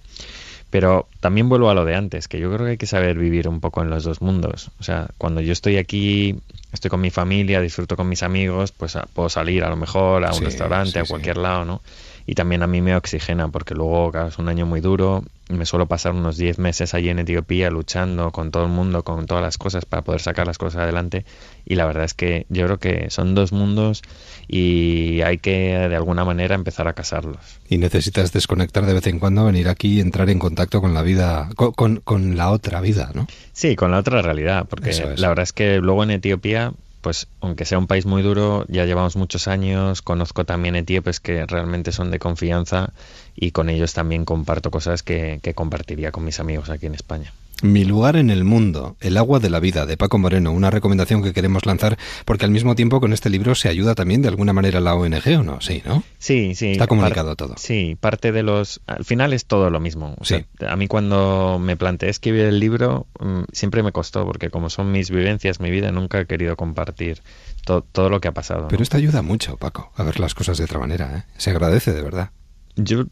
Pero 0.71 1.07
también 1.19 1.47
vuelvo 1.47 1.69
a 1.69 1.75
lo 1.75 1.85
de 1.85 1.95
antes, 1.95 2.27
que 2.27 2.39
yo 2.39 2.51
creo 2.51 2.65
que 2.65 2.71
hay 2.71 2.77
que 2.77 2.87
saber 2.87 3.17
vivir 3.19 3.47
un 3.47 3.59
poco 3.59 3.83
en 3.83 3.91
los 3.91 4.03
dos 4.03 4.21
mundos. 4.21 4.71
O 4.79 4.83
sea, 4.83 5.09
cuando 5.17 5.41
yo 5.41 5.51
estoy 5.51 5.77
aquí, 5.77 6.39
estoy 6.71 6.89
con 6.89 7.01
mi 7.01 7.11
familia, 7.11 7.61
disfruto 7.61 7.95
con 7.95 8.09
mis 8.09 8.23
amigos, 8.23 8.71
pues 8.71 8.97
puedo 9.13 9.29
salir 9.29 9.63
a 9.63 9.69
lo 9.69 9.75
mejor 9.75 10.25
a 10.25 10.29
un 10.29 10.39
Sí, 10.39 10.45
restaurante, 10.45 10.93
sí, 10.93 10.99
a 10.99 11.03
cualquier 11.03 11.37
lado, 11.37 11.65
¿no? 11.65 11.81
Y 12.25 12.35
también 12.35 12.63
a 12.63 12.67
mí 12.67 12.81
me 12.81 12.95
oxigena, 12.95 13.47
porque 13.49 13.73
luego, 13.73 14.11
claro, 14.11 14.27
es 14.27 14.37
un 14.37 14.47
año 14.49 14.65
muy 14.65 14.81
duro, 14.81 15.23
me 15.49 15.65
suelo 15.65 15.87
pasar 15.87 16.13
unos 16.13 16.37
10 16.37 16.59
meses 16.59 16.93
allí 16.93 17.09
en 17.09 17.19
Etiopía 17.19 17.69
luchando 17.69 18.31
con 18.31 18.51
todo 18.51 18.63
el 18.63 18.69
mundo, 18.69 19.03
con 19.03 19.25
todas 19.25 19.43
las 19.43 19.57
cosas 19.57 19.85
para 19.85 20.03
poder 20.03 20.21
sacar 20.21 20.47
las 20.47 20.57
cosas 20.57 20.83
adelante. 20.83 21.25
Y 21.65 21.75
la 21.75 21.85
verdad 21.85 22.05
es 22.05 22.13
que 22.13 22.45
yo 22.49 22.65
creo 22.65 22.79
que 22.79 23.09
son 23.09 23.35
dos 23.35 23.51
mundos 23.51 24.01
y 24.47 25.21
hay 25.21 25.37
que 25.37 25.87
de 25.89 25.95
alguna 25.95 26.25
manera 26.25 26.55
empezar 26.55 26.87
a 26.87 26.93
casarlos. 26.93 27.59
Y 27.69 27.77
necesitas 27.77 28.31
desconectar 28.31 28.85
de 28.85 28.93
vez 28.93 29.07
en 29.07 29.19
cuando, 29.19 29.45
venir 29.45 29.67
aquí 29.67 29.95
y 29.95 29.99
entrar 29.99 30.29
en 30.29 30.39
contacto 30.39 30.81
con 30.81 30.93
la 30.93 31.01
vida, 31.01 31.49
con, 31.55 31.71
con, 31.73 31.97
con 31.97 32.37
la 32.37 32.51
otra 32.51 32.81
vida, 32.81 33.11
¿no? 33.13 33.27
Sí, 33.53 33.75
con 33.75 33.91
la 33.91 33.99
otra 33.99 34.21
realidad, 34.21 34.65
porque 34.69 34.91
es. 34.91 35.19
la 35.19 35.29
verdad 35.29 35.43
es 35.43 35.53
que 35.53 35.77
luego 35.77 36.03
en 36.03 36.11
Etiopía, 36.11 36.73
pues 37.01 37.27
aunque 37.41 37.65
sea 37.65 37.79
un 37.79 37.87
país 37.87 38.05
muy 38.05 38.21
duro, 38.21 38.65
ya 38.67 38.85
llevamos 38.85 39.15
muchos 39.15 39.47
años, 39.47 40.01
conozco 40.01 40.45
también 40.45 40.75
etíopes 40.75 41.19
que 41.19 41.45
realmente 41.45 41.91
son 41.91 42.11
de 42.11 42.19
confianza 42.19 42.93
y 43.35 43.51
con 43.51 43.69
ellos 43.69 43.93
también 43.93 44.25
comparto 44.25 44.71
cosas 44.71 45.03
que, 45.03 45.39
que 45.41 45.53
compartiría 45.53 46.11
con 46.11 46.23
mis 46.23 46.39
amigos 46.39 46.69
aquí 46.69 46.85
en 46.85 46.95
España. 46.95 47.33
Mi 47.61 47.85
lugar 47.85 48.15
en 48.15 48.29
el 48.31 48.43
mundo, 48.43 48.97
el 49.01 49.17
agua 49.17 49.39
de 49.39 49.49
la 49.49 49.59
vida, 49.59 49.85
de 49.85 49.95
Paco 49.95 50.17
Moreno, 50.17 50.51
una 50.51 50.71
recomendación 50.71 51.21
que 51.21 51.31
queremos 51.33 51.65
lanzar 51.65 51.97
porque 52.25 52.45
al 52.45 52.51
mismo 52.51 52.75
tiempo 52.75 52.99
con 52.99 53.13
este 53.13 53.29
libro 53.29 53.53
se 53.55 53.69
ayuda 53.69 53.93
también 53.93 54.21
de 54.23 54.29
alguna 54.29 54.51
manera 54.53 54.79
la 54.79 54.95
ONG 54.95 55.39
o 55.39 55.43
no, 55.43 55.61
sí, 55.61 55.83
¿no? 55.85 56.03
Sí, 56.17 56.55
sí. 56.55 56.71
Está 56.71 56.87
comunicado 56.87 57.35
todo. 57.35 57.53
Sí, 57.57 57.95
parte 57.99 58.31
de 58.31 58.41
los... 58.43 58.81
Al 58.87 59.05
final 59.05 59.33
es 59.33 59.45
todo 59.45 59.69
lo 59.69 59.79
mismo. 59.79 60.15
O 60.19 60.25
Sí. 60.25 60.43
sea, 60.59 60.71
a 60.71 60.75
mí 60.75 60.87
cuando 60.87 61.59
me 61.59 61.77
planteé 61.77 62.09
escribir 62.09 62.45
el 62.45 62.59
libro 62.59 63.05
mm, 63.19 63.41
siempre 63.51 63.83
me 63.83 63.91
costó 63.91 64.25
porque 64.25 64.49
como 64.49 64.69
son 64.69 64.91
mis 64.91 65.11
vivencias, 65.11 65.59
mi 65.59 65.69
vida, 65.69 65.91
nunca 65.91 66.19
he 66.19 66.25
querido 66.25 66.55
compartir 66.55 67.21
to- 67.65 67.83
todo 67.91 68.09
lo 68.09 68.19
que 68.21 68.27
ha 68.27 68.33
pasado. 68.33 68.61
¿no? 68.63 68.67
Pero 68.69 68.81
esto 68.81 68.97
ayuda 68.97 69.21
mucho, 69.21 69.57
Paco, 69.57 69.91
a 69.95 70.03
ver 70.03 70.19
las 70.19 70.33
cosas 70.33 70.57
de 70.57 70.63
otra 70.63 70.79
manera, 70.79 71.15
¿eh? 71.15 71.31
Se 71.37 71.51
agradece 71.51 71.93
de 71.93 72.01
verdad. 72.01 72.31
Yo 72.75 73.05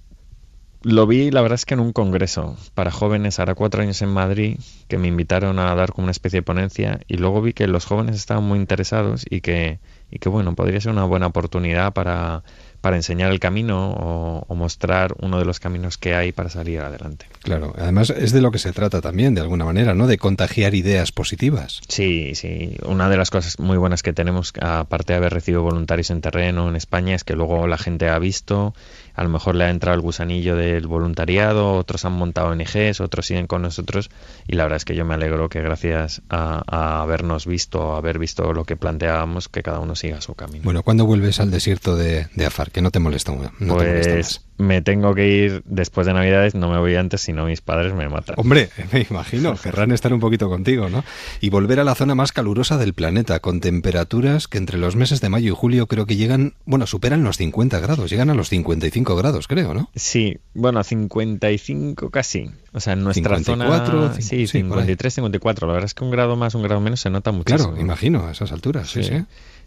lo 0.82 1.08
vi, 1.08 1.32
la 1.32 1.42
verdad 1.42 1.56
es 1.56 1.66
que 1.66 1.74
en 1.74 1.82
un 1.82 1.92
congreso 1.92 2.58
para 2.74 2.92
jóvenes, 2.92 3.40
ahora 3.40 3.56
cuatro 3.56 3.82
años 3.82 4.02
en 4.02 4.10
Madrid, 4.10 4.60
que 4.88 4.98
me 4.98 5.08
invitaron 5.08 5.60
a 5.60 5.76
dar 5.76 5.92
como 5.92 6.06
una 6.06 6.12
especie 6.12 6.40
de 6.40 6.44
ponencia 6.44 7.02
y 7.08 7.18
luego 7.18 7.42
vi 7.42 7.54
que 7.54 7.68
los 7.68 7.86
jóvenes 7.86 8.16
estaban 8.16 8.44
muy 8.44 8.60
interesados 8.60 9.26
y 9.30 9.42
que, 9.42 9.80
y 10.10 10.20
que 10.20 10.30
bueno, 10.30 10.56
podría 10.56 10.80
ser 10.80 10.92
una 10.92 11.04
buena 11.04 11.28
oportunidad 11.28 11.94
para, 11.94 12.44
para 12.82 12.96
enseñar 12.96 13.32
el 13.32 13.40
camino 13.40 13.92
o, 13.92 14.46
o 14.48 14.56
mostrar 14.56 15.16
uno 15.20 15.38
de 15.38 15.46
los 15.46 15.60
caminos 15.60 15.98
que 15.98 16.16
hay 16.16 16.32
para 16.32 16.50
salir 16.50 16.80
adelante. 16.80 17.26
Claro, 17.44 17.74
además 17.78 18.10
es 18.10 18.32
de 18.32 18.42
lo 18.42 18.52
que 18.52 18.60
se 18.60 18.72
trata 18.72 19.02
también, 19.02 19.36
de 19.36 19.42
alguna 19.42 19.66
manera, 19.66 19.94
¿no? 19.94 20.08
De 20.08 20.18
contagiar 20.18 20.76
ideas 20.76 21.12
positivas. 21.12 21.82
Sí, 21.88 22.36
sí. 22.36 22.78
Una 22.86 23.10
de 23.10 23.18
las 23.18 23.32
cosas 23.32 23.60
muy 23.60 23.78
buenas 23.78 24.02
que 24.02 24.14
tenemos, 24.14 24.54
aparte 24.62 25.14
de 25.14 25.18
haber 25.18 25.34
recibido 25.34 25.62
voluntarios 25.62 26.10
en 26.10 26.22
terreno 26.22 26.70
en 26.70 26.76
España, 26.76 27.16
es 27.16 27.24
que 27.24 27.36
luego 27.36 27.68
la 27.68 27.78
gente 27.78 28.08
ha 28.08 28.18
visto, 28.18 28.74
a 29.20 29.24
lo 29.24 29.30
mejor 29.30 29.56
le 29.56 29.66
ha 29.66 29.70
entrado 29.70 29.96
el 29.96 30.02
gusanillo 30.02 30.56
del 30.56 30.88
voluntariado, 30.88 31.74
otros 31.74 32.06
han 32.06 32.14
montado 32.14 32.52
ONGs, 32.52 33.02
otros 33.02 33.26
siguen 33.26 33.48
con 33.48 33.62
nosotros 33.62 34.10
y 34.48 34.56
la 34.56 34.64
verdad 34.64 34.78
es 34.78 34.86
que 34.86 34.96
yo 34.96 35.04
me 35.04 35.14
alegro 35.14 35.50
que 35.50 35.62
gracias 35.62 36.22
a, 36.30 36.64
a 36.66 37.02
habernos 37.02 37.46
visto, 37.46 37.96
a 37.96 37.98
haber 37.98 38.18
visto 38.18 38.54
lo 38.54 38.64
que 38.64 38.78
planteábamos, 38.78 39.50
que 39.50 39.62
cada 39.62 39.80
uno 39.80 39.98
siga 39.98 40.22
su 40.22 40.36
camino. 40.36 40.64
Bueno, 40.64 40.84
¿cuándo 40.84 41.06
vuelves 41.06 41.42
al 41.42 41.52
desierto 41.52 41.98
de, 41.98 42.28
de 42.34 42.46
Afar? 42.46 42.72
Que 42.72 42.82
no 42.82 42.92
te 42.92 43.00
molesta, 43.00 43.34
no 43.34 43.42
te 43.42 43.66
molesta 43.66 44.14
pues 44.14 44.40
más. 44.40 44.49
Me 44.60 44.82
tengo 44.82 45.16
que 45.16 45.28
ir 45.28 45.64
después 45.66 46.06
de 46.06 46.14
Navidades, 46.14 46.54
no 46.54 46.70
me 46.70 46.78
voy 46.78 46.94
antes, 46.96 47.22
si 47.22 47.34
no 47.34 47.46
mis 47.46 47.62
padres 47.62 47.94
me 47.94 48.08
matan. 48.10 48.36
Hombre, 48.38 48.70
me 48.94 49.08
imagino, 49.10 49.56
querrán 49.56 49.92
estar 49.92 50.14
un 50.14 50.20
poquito 50.20 50.50
contigo, 50.50 50.90
¿no? 50.90 51.04
Y 51.42 51.50
volver 51.50 51.80
a 51.80 51.84
la 51.84 51.96
zona 51.96 52.14
más 52.14 52.32
calurosa 52.34 52.78
del 52.78 52.94
planeta, 52.94 53.40
con 53.40 53.62
temperaturas 53.62 54.48
que 54.48 54.58
entre 54.58 54.78
los 54.78 54.96
meses 54.96 55.22
de 55.22 55.30
mayo 55.30 55.52
y 55.54 55.56
julio 55.56 55.88
creo 55.88 56.06
que 56.06 56.18
llegan, 56.18 56.54
bueno, 56.66 56.86
superan 56.88 57.24
los 57.24 57.38
50 57.38 57.80
grados, 57.80 58.10
llegan 58.12 58.30
a 58.30 58.34
los 58.36 58.50
55 58.50 59.16
grados, 59.16 59.48
creo, 59.48 59.74
¿no? 59.74 59.90
Sí, 59.96 60.38
bueno, 60.54 60.84
55 60.84 62.10
casi. 62.10 62.52
O 62.74 62.80
sea, 62.80 62.94
en 62.94 63.04
nuestra 63.04 63.38
54, 63.38 63.92
zona... 63.92 64.14
cin- 64.16 64.22
Sí, 64.22 64.48
sí, 64.48 64.64
por 64.64 64.78
ahí. 64.80 64.84
53, 64.86 65.14
54. 65.16 65.68
La 65.68 65.74
verdad 65.74 65.86
es 65.86 65.94
que 65.94 66.04
un 66.04 66.12
grado 66.12 66.36
más, 66.36 66.54
un 66.56 66.64
grado 66.64 66.82
menos 66.82 67.00
se 67.00 67.10
nota 67.10 67.32
muchísimo. 67.32 67.70
Claro, 67.70 67.82
imagino, 67.82 68.28
a 68.28 68.32
esas 68.32 68.52
alturas, 68.52 68.90
sí, 68.90 69.04
sí. 69.04 69.24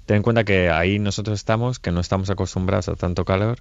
Ten 0.07 0.17
en 0.17 0.23
cuenta 0.23 0.43
que 0.45 0.69
ahí 0.69 0.99
nosotros 0.99 1.39
estamos, 1.39 1.79
que 1.79 1.93
no 1.93 2.01
estamos 2.01 2.29
acostumbrados 2.29 2.89
a 2.89 2.95
tanto 2.97 3.25
calor 3.25 3.59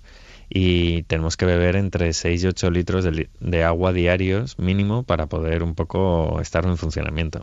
y 0.54 1.04
tenemos 1.04 1.38
que 1.38 1.46
beber 1.46 1.78
entre 1.78 2.12
6 2.12 2.44
y 2.44 2.48
8 2.48 2.72
litros 2.72 3.06
de, 3.06 3.30
de 3.40 3.64
agua 3.64 3.94
diarios 3.94 4.60
mínimo 4.60 5.04
para 5.04 5.28
poder 5.28 5.64
un 5.64 5.76
poco 5.76 6.42
estar 6.42 6.66
en 6.66 6.78
funcionamiento. 6.78 7.42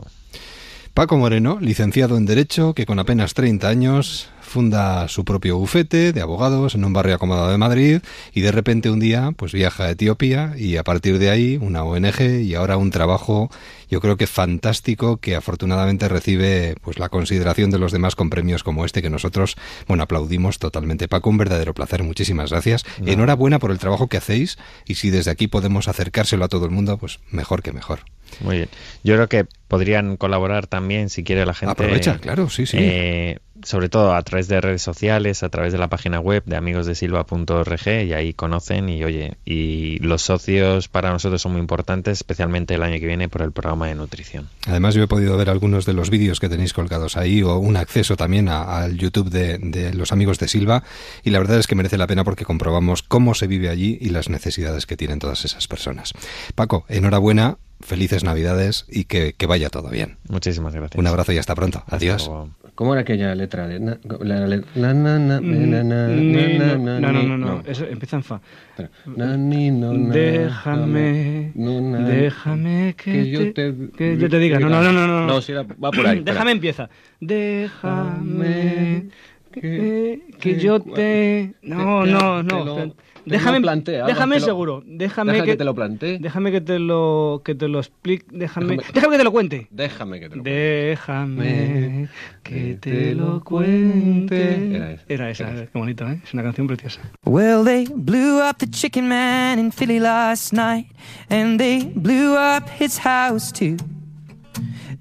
Paco 0.93 1.17
Moreno, 1.17 1.57
licenciado 1.59 2.17
en 2.17 2.27
Derecho, 2.27 2.73
que 2.75 2.85
con 2.85 2.99
apenas 2.99 3.33
30 3.33 3.67
años 3.67 4.29
funda 4.49 5.07
su 5.07 5.23
propio 5.23 5.57
bufete 5.57 6.11
de 6.11 6.21
abogados 6.21 6.75
en 6.75 6.83
un 6.83 6.91
barrio 6.91 7.15
acomodado 7.15 7.49
de 7.51 7.57
Madrid 7.57 8.01
y 8.33 8.41
de 8.41 8.51
repente 8.51 8.89
un 8.89 8.99
día 8.99 9.31
pues 9.37 9.53
viaja 9.53 9.85
a 9.85 9.91
Etiopía 9.91 10.53
y 10.57 10.75
a 10.77 10.83
partir 10.83 11.19
de 11.19 11.29
ahí 11.29 11.57
una 11.61 11.83
ONG 11.83 12.41
y 12.43 12.55
ahora 12.55 12.75
un 12.77 12.91
trabajo 12.91 13.49
yo 13.89 14.01
creo 14.01 14.17
que 14.17 14.27
fantástico 14.27 15.17
que 15.17 15.35
afortunadamente 15.35 16.07
recibe 16.09 16.75
pues 16.81 16.99
la 16.99 17.09
consideración 17.09 17.69
de 17.71 17.79
los 17.79 17.91
demás 17.91 18.15
con 18.15 18.29
premios 18.29 18.63
como 18.63 18.83
este 18.85 19.01
que 19.01 19.09
nosotros 19.09 19.55
bueno 19.87 20.03
aplaudimos 20.03 20.59
totalmente 20.59 21.07
Paco 21.07 21.29
un 21.29 21.37
verdadero 21.37 21.73
placer 21.73 22.03
muchísimas 22.03 22.49
gracias 22.51 22.83
No. 22.99 23.11
enhorabuena 23.11 23.59
por 23.59 23.71
el 23.71 23.77
trabajo 23.79 24.07
que 24.07 24.17
hacéis 24.17 24.57
y 24.85 24.95
si 24.95 25.09
desde 25.11 25.31
aquí 25.31 25.47
podemos 25.47 25.87
acercárselo 25.87 26.43
a 26.43 26.49
todo 26.49 26.65
el 26.65 26.71
mundo 26.71 26.97
pues 26.97 27.19
mejor 27.31 27.61
que 27.61 27.71
mejor 27.71 27.99
Muy 28.41 28.57
bien. 28.57 28.69
Yo 29.03 29.15
creo 29.15 29.27
que 29.29 29.45
podrían 29.67 30.17
colaborar 30.17 30.67
también 30.67 31.09
si 31.09 31.23
quiere 31.23 31.45
la 31.45 31.53
gente. 31.53 31.71
Aprovecha, 31.71 32.17
claro, 32.19 32.49
sí, 32.49 32.65
sí. 32.65 32.77
eh, 32.79 33.39
sobre 33.63 33.89
todo 33.89 34.13
a 34.13 34.21
través 34.23 34.47
de 34.47 34.61
redes 34.61 34.81
sociales, 34.81 35.43
a 35.43 35.49
través 35.49 35.73
de 35.73 35.79
la 35.79 35.87
página 35.87 36.19
web 36.19 36.43
de 36.45 36.55
amigosdesilva.org 36.55 37.87
y 37.87 38.13
ahí 38.13 38.33
conocen 38.33 38.89
y 38.89 39.03
oye, 39.03 39.37
y 39.45 39.99
los 39.99 40.21
socios 40.21 40.87
para 40.87 41.11
nosotros 41.11 41.41
son 41.41 41.53
muy 41.53 41.61
importantes, 41.61 42.19
especialmente 42.19 42.75
el 42.75 42.83
año 42.83 42.99
que 42.99 43.07
viene 43.07 43.29
por 43.29 43.41
el 43.41 43.51
programa 43.51 43.87
de 43.87 43.95
nutrición. 43.95 44.49
Además, 44.67 44.95
yo 44.95 45.03
he 45.03 45.07
podido 45.07 45.37
ver 45.37 45.49
algunos 45.49 45.85
de 45.85 45.93
los 45.93 46.09
vídeos 46.09 46.39
que 46.39 46.49
tenéis 46.49 46.73
colgados 46.73 47.17
ahí 47.17 47.43
o 47.43 47.57
un 47.57 47.77
acceso 47.77 48.15
también 48.15 48.49
al 48.49 48.97
YouTube 48.97 49.29
de, 49.29 49.57
de 49.57 49.93
los 49.93 50.11
amigos 50.11 50.39
de 50.39 50.47
Silva 50.47 50.83
y 51.23 51.29
la 51.29 51.39
verdad 51.39 51.59
es 51.59 51.67
que 51.67 51.75
merece 51.75 51.97
la 51.97 52.07
pena 52.07 52.23
porque 52.23 52.45
comprobamos 52.45 53.03
cómo 53.03 53.33
se 53.33 53.47
vive 53.47 53.69
allí 53.69 53.97
y 54.01 54.09
las 54.09 54.29
necesidades 54.29 54.85
que 54.85 54.97
tienen 54.97 55.19
todas 55.19 55.45
esas 55.45 55.67
personas. 55.67 56.13
Paco, 56.55 56.85
enhorabuena, 56.87 57.57
felices 57.81 58.23
Navidades 58.23 58.85
y 58.89 59.05
que, 59.05 59.33
que 59.33 59.45
vaya 59.45 59.69
todo 59.69 59.89
bien. 59.89 60.17
Muchísimas 60.27 60.73
gracias. 60.73 60.99
Un 60.99 61.07
abrazo 61.07 61.31
y 61.33 61.37
hasta 61.37 61.55
pronto. 61.55 61.83
Adiós. 61.87 62.29
¿Cómo 62.75 62.93
era 62.93 63.01
aquella 63.01 63.35
letra? 63.35 63.67
de 63.67 63.79
na- 63.81 63.99
la- 64.21 64.47
la- 64.47 64.47
la- 64.47 64.93
na- 64.93 64.93
na- 64.93 65.19
na- 65.19 65.39
na- 65.41 66.07
Ni- 66.07 66.57
na- 66.57 66.77
no, 66.77 66.99
na- 66.99 67.11
no, 67.11 67.23
no, 67.23 67.37
no, 67.37 67.63
eso 67.67 67.83
empieza 67.85 68.15
en 68.15 68.23
fa. 68.23 68.39
Espera. 68.69 68.89
Na- 69.17 69.35
ni- 69.35 69.69
no, 69.69 69.91
na- 69.93 70.13
Déjame, 70.13 71.51
no, 71.55 71.81
na- 71.81 72.07
déjame 72.07 72.95
que, 72.95 73.11
que 73.11 73.29
yo 73.31 73.53
te, 73.53 73.75
que 73.97 74.17
yo 74.17 74.29
te 74.29 74.39
diga. 74.39 74.59
No, 74.59 74.69
no, 74.69 74.81
no, 74.81 74.91
no. 74.93 75.07
No, 75.07 75.27
No, 75.27 75.41
sí, 75.41 75.51
era- 75.51 75.63
va 75.63 75.91
por 75.91 76.07
ahí, 76.07 76.19
espera. 76.19 76.33
Déjame 76.35 76.51
empieza. 76.51 76.89
Déjame 77.19 79.09
que, 79.51 80.21
que 80.39 80.59
yo 80.59 80.79
te. 80.79 81.53
No, 81.61 82.03
te- 82.05 82.11
no, 82.11 82.43
te 82.45 82.53
no. 82.65 82.95
Déjame, 83.25 83.57
algo, 83.67 84.07
déjame 84.07 84.39
lo- 84.39 84.45
seguro. 84.45 84.83
Déjame 84.85 85.33
Deja 85.33 85.45
que, 85.45 85.51
que 85.51 85.57
te 85.57 85.63
lo 85.65 85.75
plantee. 85.75 86.19
Déjame 86.19 86.51
que 86.51 86.61
te 86.61 86.79
lo 86.79 87.41
que 87.43 87.55
te 87.55 87.67
lo 87.67 87.79
explique. 87.79 88.25
Déjame, 88.31 88.77
Déjame- 88.77 88.93
déjame 88.93 89.11
que 89.13 89.17
te 89.17 89.23
lo 89.23 89.31
cuente. 89.31 89.67
Déjame 89.71 90.19
que 90.19 90.29
te 90.29 90.35
lo 90.35 90.43
Déjame 90.43 92.09
que 92.43 92.77
te 92.79 93.15
lo 93.15 93.43
cuente. 93.43 94.75
Era 94.75 94.91
esa. 94.91 95.03
Era 95.07 95.29
esa, 95.31 95.65
qué 95.71 95.77
bonito, 95.77 96.07
¿eh? 96.07 96.19
Es 96.23 96.33
una 96.33 96.43
canción 96.43 96.67
preciosa. 96.67 97.01
Well, 97.25 97.63
they 97.63 97.87
blew 97.93 98.39
up 98.41 98.57
the 98.57 98.67
chicken 98.69 99.07
man 99.07 99.59
in 99.59 99.71
Philly 99.71 99.99
last 99.99 100.53
night, 100.53 100.87
and 101.29 101.59
they 101.59 101.91
blew 101.95 102.35
up 102.35 102.63
his 102.79 102.99
house 102.99 103.51
too. 103.51 103.77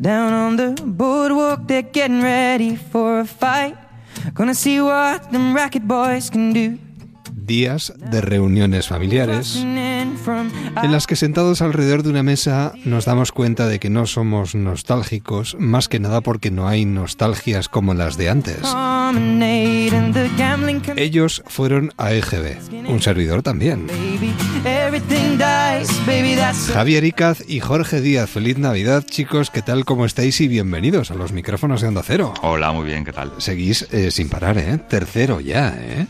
Down 0.01 0.33
on 0.33 0.57
the 0.57 0.75
boardwalk, 0.85 1.67
they're 1.67 1.83
getting 1.93 2.23
ready 2.23 2.77
for 2.77 3.21
a 3.21 3.25
fight. 3.25 3.75
Gonna 4.35 4.55
see 4.55 4.81
what 4.81 5.31
them 5.33 5.55
racket 5.55 5.83
boys 5.87 6.31
can 6.31 6.53
do. 6.53 6.79
Días 7.49 7.95
de 7.97 8.21
reuniones 8.21 8.89
familiares 8.89 9.57
en 9.57 10.93
las 10.93 11.07
que 11.07 11.17
sentados 11.17 11.63
alrededor 11.63 12.03
de 12.03 12.11
una 12.11 12.23
mesa 12.23 12.75
nos 12.85 13.07
damos 13.07 13.33
cuenta 13.33 13.67
de 13.67 13.79
que 13.79 13.89
no 13.89 14.07
somos 14.07 14.55
nostálgicos, 14.55 15.57
más 15.59 15.89
que 15.89 15.99
nada 15.99 16.21
porque 16.21 16.51
no 16.51 16.69
hay 16.69 16.85
nostalgias 16.85 17.71
como 17.71 17.95
las 17.95 18.19
de 18.19 18.29
antes. 18.29 18.59
Ellos 20.97 21.43
fueron 21.47 21.93
a 21.97 22.13
EGB, 22.13 22.87
un 22.87 23.01
servidor 23.01 23.43
también. 23.43 23.87
Javier 26.75 27.05
Icaz 27.05 27.43
y 27.49 27.61
Jorge 27.61 28.03
Díaz, 28.03 28.29
feliz 28.29 28.59
Navidad 28.59 29.05
chicos, 29.09 29.51
¿qué 29.51 29.63
tal? 29.63 29.87
¿Cómo 29.87 30.05
estáis? 30.05 30.39
Y 30.43 30.49
bienvenidos 30.49 31.11
a 31.11 31.15
los 31.15 31.33
micrófonos 31.33 31.81
de 31.81 31.89
Onda 31.89 32.03
Cero. 32.05 32.35
Hola, 32.43 32.73
muy 32.73 32.85
bien, 32.85 33.07
¿qué 33.07 33.13
tal? 33.15 33.33
Seguís 33.39 33.89
eh, 33.91 34.11
sin 34.11 34.29
parar, 34.29 34.59
¿eh? 34.59 34.79
Tercero 34.89 35.41
ya, 35.41 35.75
¿eh? 35.79 36.07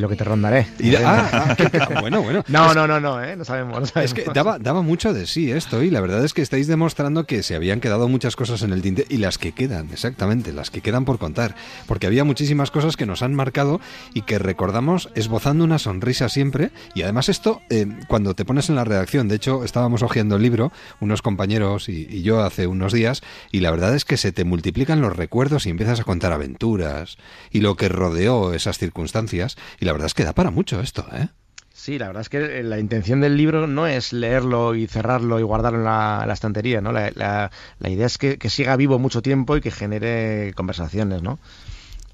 Lo 0.00 0.08
que 0.08 0.16
te 0.16 0.24
rondaré. 0.24 0.66
Y- 0.78 0.94
ah, 0.96 1.56
ah, 1.60 1.88
bueno, 2.00 2.22
bueno. 2.22 2.42
No, 2.48 2.72
no, 2.74 2.86
no, 2.86 3.00
no, 3.00 3.22
¿eh? 3.22 3.36
No 3.36 3.44
sabemos, 3.44 3.80
no 3.80 3.86
sabemos. 3.86 4.10
Es 4.10 4.14
que 4.24 4.30
daba, 4.32 4.58
daba 4.58 4.80
mucho 4.82 5.12
de 5.12 5.26
sí 5.26 5.50
esto 5.52 5.82
y 5.82 5.90
la 5.90 6.00
verdad 6.00 6.24
es 6.24 6.32
que 6.32 6.40
estáis 6.42 6.66
demostrando 6.66 7.26
que 7.26 7.42
se 7.42 7.54
habían 7.54 7.80
quedado 7.80 8.08
muchas 8.08 8.34
cosas 8.34 8.62
en 8.62 8.72
el 8.72 8.80
tinte 8.80 9.04
y 9.10 9.18
las 9.18 9.36
que 9.36 9.52
quedan, 9.52 9.90
exactamente, 9.92 10.52
las 10.52 10.70
que 10.70 10.80
quedan 10.80 11.04
por 11.04 11.18
contar. 11.18 11.54
Porque 11.86 12.06
había 12.06 12.24
muchísimas 12.24 12.70
cosas 12.70 12.96
que 12.96 13.04
nos 13.04 13.22
han 13.22 13.34
marcado 13.34 13.80
y 14.14 14.22
que 14.22 14.38
recordamos 14.38 15.10
esbozando 15.14 15.64
una 15.64 15.78
sonrisa 15.78 16.28
siempre. 16.28 16.70
Y 16.94 17.02
además 17.02 17.28
esto, 17.28 17.60
eh, 17.68 17.86
cuando 18.08 18.34
te 18.34 18.44
pones 18.46 18.70
en 18.70 18.76
la 18.76 18.84
redacción, 18.84 19.28
de 19.28 19.36
hecho 19.36 19.64
estábamos 19.64 20.02
hojeando 20.02 20.36
el 20.36 20.42
libro, 20.42 20.72
unos 21.00 21.20
compañeros 21.20 21.88
y, 21.90 22.06
y 22.10 22.22
yo 22.22 22.42
hace 22.42 22.66
unos 22.66 22.92
días, 22.92 23.22
y 23.52 23.60
la 23.60 23.70
verdad 23.70 23.94
es 23.94 24.04
que 24.06 24.16
se 24.16 24.32
te 24.32 24.44
multiplican 24.44 25.00
los 25.02 25.14
recuerdos 25.14 25.66
y 25.66 25.70
empiezas 25.70 26.00
a 26.00 26.04
contar 26.04 26.32
aventuras 26.32 27.18
y 27.50 27.60
lo 27.60 27.76
que 27.76 27.88
rodeó 27.90 28.54
esas 28.54 28.78
circunstancias. 28.78 29.56
Y 29.78 29.84
la 29.90 29.94
verdad 29.94 30.06
es 30.06 30.14
que 30.14 30.24
da 30.24 30.32
para 30.32 30.50
mucho 30.52 30.80
esto, 30.80 31.04
¿eh? 31.12 31.28
Sí, 31.72 31.98
la 31.98 32.06
verdad 32.08 32.20
es 32.20 32.28
que 32.28 32.62
la 32.62 32.78
intención 32.78 33.20
del 33.20 33.36
libro 33.36 33.66
no 33.66 33.86
es 33.88 34.12
leerlo 34.12 34.74
y 34.76 34.86
cerrarlo 34.86 35.40
y 35.40 35.42
guardarlo 35.42 35.78
en 35.78 35.84
la, 35.84 36.24
la 36.26 36.32
estantería, 36.32 36.80
¿no? 36.80 36.92
La, 36.92 37.10
la- 37.14 37.50
la 37.78 37.88
idea 37.90 38.06
es 38.06 38.16
que, 38.18 38.38
que 38.38 38.50
siga 38.50 38.76
vivo 38.76 38.98
mucho 38.98 39.20
tiempo 39.22 39.56
y 39.56 39.60
que 39.60 39.70
genere 39.70 40.52
conversaciones, 40.54 41.22
¿no? 41.22 41.38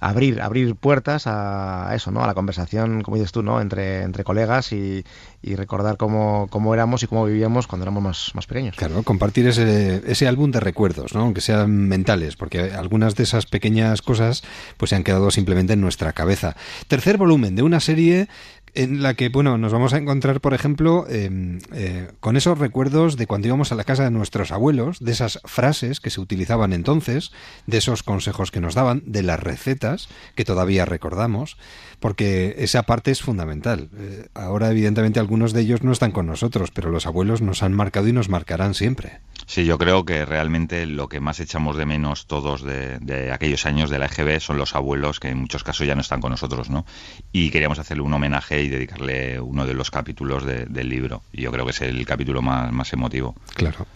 Abrir, 0.00 0.42
abrir 0.42 0.74
puertas 0.74 1.26
a 1.26 1.90
eso, 1.94 2.10
¿no? 2.10 2.22
A 2.22 2.26
la 2.26 2.34
conversación, 2.34 3.02
como 3.02 3.16
dices 3.16 3.32
tú, 3.32 3.42
¿no? 3.42 3.60
Entre, 3.60 4.02
entre 4.02 4.24
colegas 4.24 4.72
y, 4.72 5.04
y 5.46 5.54
recordar 5.54 5.96
cómo, 5.96 6.48
cómo 6.50 6.74
éramos 6.74 7.04
y 7.04 7.06
cómo 7.06 7.24
vivíamos 7.24 7.68
cuando 7.68 7.84
éramos 7.84 8.02
más, 8.02 8.30
más 8.34 8.46
pequeños. 8.46 8.74
Claro, 8.76 9.02
compartir 9.04 9.46
ese, 9.46 10.02
ese 10.06 10.26
álbum 10.26 10.50
de 10.50 10.58
recuerdos, 10.58 11.14
¿no? 11.14 11.20
aunque 11.20 11.40
sean 11.40 11.70
mentales, 11.88 12.34
porque 12.36 12.72
algunas 12.72 13.14
de 13.14 13.22
esas 13.22 13.46
pequeñas 13.46 14.02
cosas 14.02 14.42
pues 14.76 14.90
se 14.90 14.96
han 14.96 15.04
quedado 15.04 15.30
simplemente 15.30 15.74
en 15.74 15.80
nuestra 15.80 16.12
cabeza. 16.12 16.56
Tercer 16.88 17.16
volumen 17.16 17.54
de 17.54 17.62
una 17.62 17.78
serie 17.78 18.28
en 18.76 19.02
la 19.02 19.14
que, 19.14 19.30
bueno, 19.30 19.56
nos 19.56 19.72
vamos 19.72 19.94
a 19.94 19.96
encontrar, 19.96 20.40
por 20.40 20.52
ejemplo, 20.52 21.06
em, 21.08 21.60
eh, 21.72 22.08
con 22.20 22.36
esos 22.36 22.58
recuerdos 22.58 23.16
de 23.16 23.26
cuando 23.26 23.48
íbamos 23.48 23.72
a 23.72 23.74
la 23.74 23.84
casa 23.84 24.04
de 24.04 24.10
nuestros 24.10 24.52
abuelos, 24.52 25.00
de 25.00 25.12
esas 25.12 25.40
frases 25.44 25.98
que 25.98 26.10
se 26.10 26.20
utilizaban 26.20 26.74
entonces, 26.74 27.32
de 27.66 27.78
esos 27.78 28.02
consejos 28.02 28.50
que 28.50 28.60
nos 28.60 28.74
daban, 28.74 29.02
de 29.06 29.22
las 29.22 29.40
recetas 29.40 30.08
que 30.34 30.44
todavía 30.44 30.84
recordamos, 30.84 31.56
porque 32.00 32.54
esa 32.58 32.82
parte 32.82 33.10
es 33.10 33.22
fundamental. 33.22 33.88
Eh, 33.96 34.28
ahora, 34.34 34.70
evidentemente, 34.70 35.20
algunos 35.20 35.54
de 35.54 35.62
ellos 35.62 35.82
no 35.82 35.92
están 35.92 36.12
con 36.12 36.26
nosotros, 36.26 36.70
pero 36.70 36.90
los 36.90 37.06
abuelos 37.06 37.40
nos 37.40 37.62
han 37.62 37.72
marcado 37.72 38.08
y 38.08 38.12
nos 38.12 38.28
marcarán 38.28 38.74
siempre. 38.74 39.20
Sí, 39.46 39.64
yo 39.64 39.78
creo 39.78 40.04
que 40.04 40.24
realmente 40.24 40.86
lo 40.86 41.08
que 41.08 41.20
más 41.20 41.40
echamos 41.40 41.76
de 41.76 41.86
menos 41.86 42.26
todos 42.26 42.62
de, 42.62 42.98
de 42.98 43.32
aquellos 43.32 43.64
años 43.64 43.90
de 43.90 43.98
la 43.98 44.06
EGB 44.06 44.40
son 44.40 44.58
los 44.58 44.74
abuelos, 44.74 45.20
que 45.20 45.28
en 45.28 45.38
muchos 45.38 45.64
casos 45.64 45.86
ya 45.86 45.94
no 45.94 46.00
están 46.00 46.20
con 46.20 46.32
nosotros, 46.32 46.68
¿no? 46.68 46.84
Y 47.32 47.50
queríamos 47.50 47.78
hacerle 47.78 48.02
un 48.02 48.12
homenaje 48.12 48.65
y 48.66 48.68
dedicarle 48.68 49.40
uno 49.40 49.66
de 49.66 49.74
los 49.74 49.90
capítulos 49.90 50.44
de- 50.44 50.66
del 50.66 50.88
libro. 50.88 51.22
Y 51.32 51.42
yo 51.42 51.50
creo 51.50 51.64
que 51.64 51.70
es 51.70 51.80
el 51.80 52.04
capítulo 52.06 52.42
más, 52.42 52.72
más 52.72 52.92
emotivo. 52.92 53.34
Claro. 53.54 53.86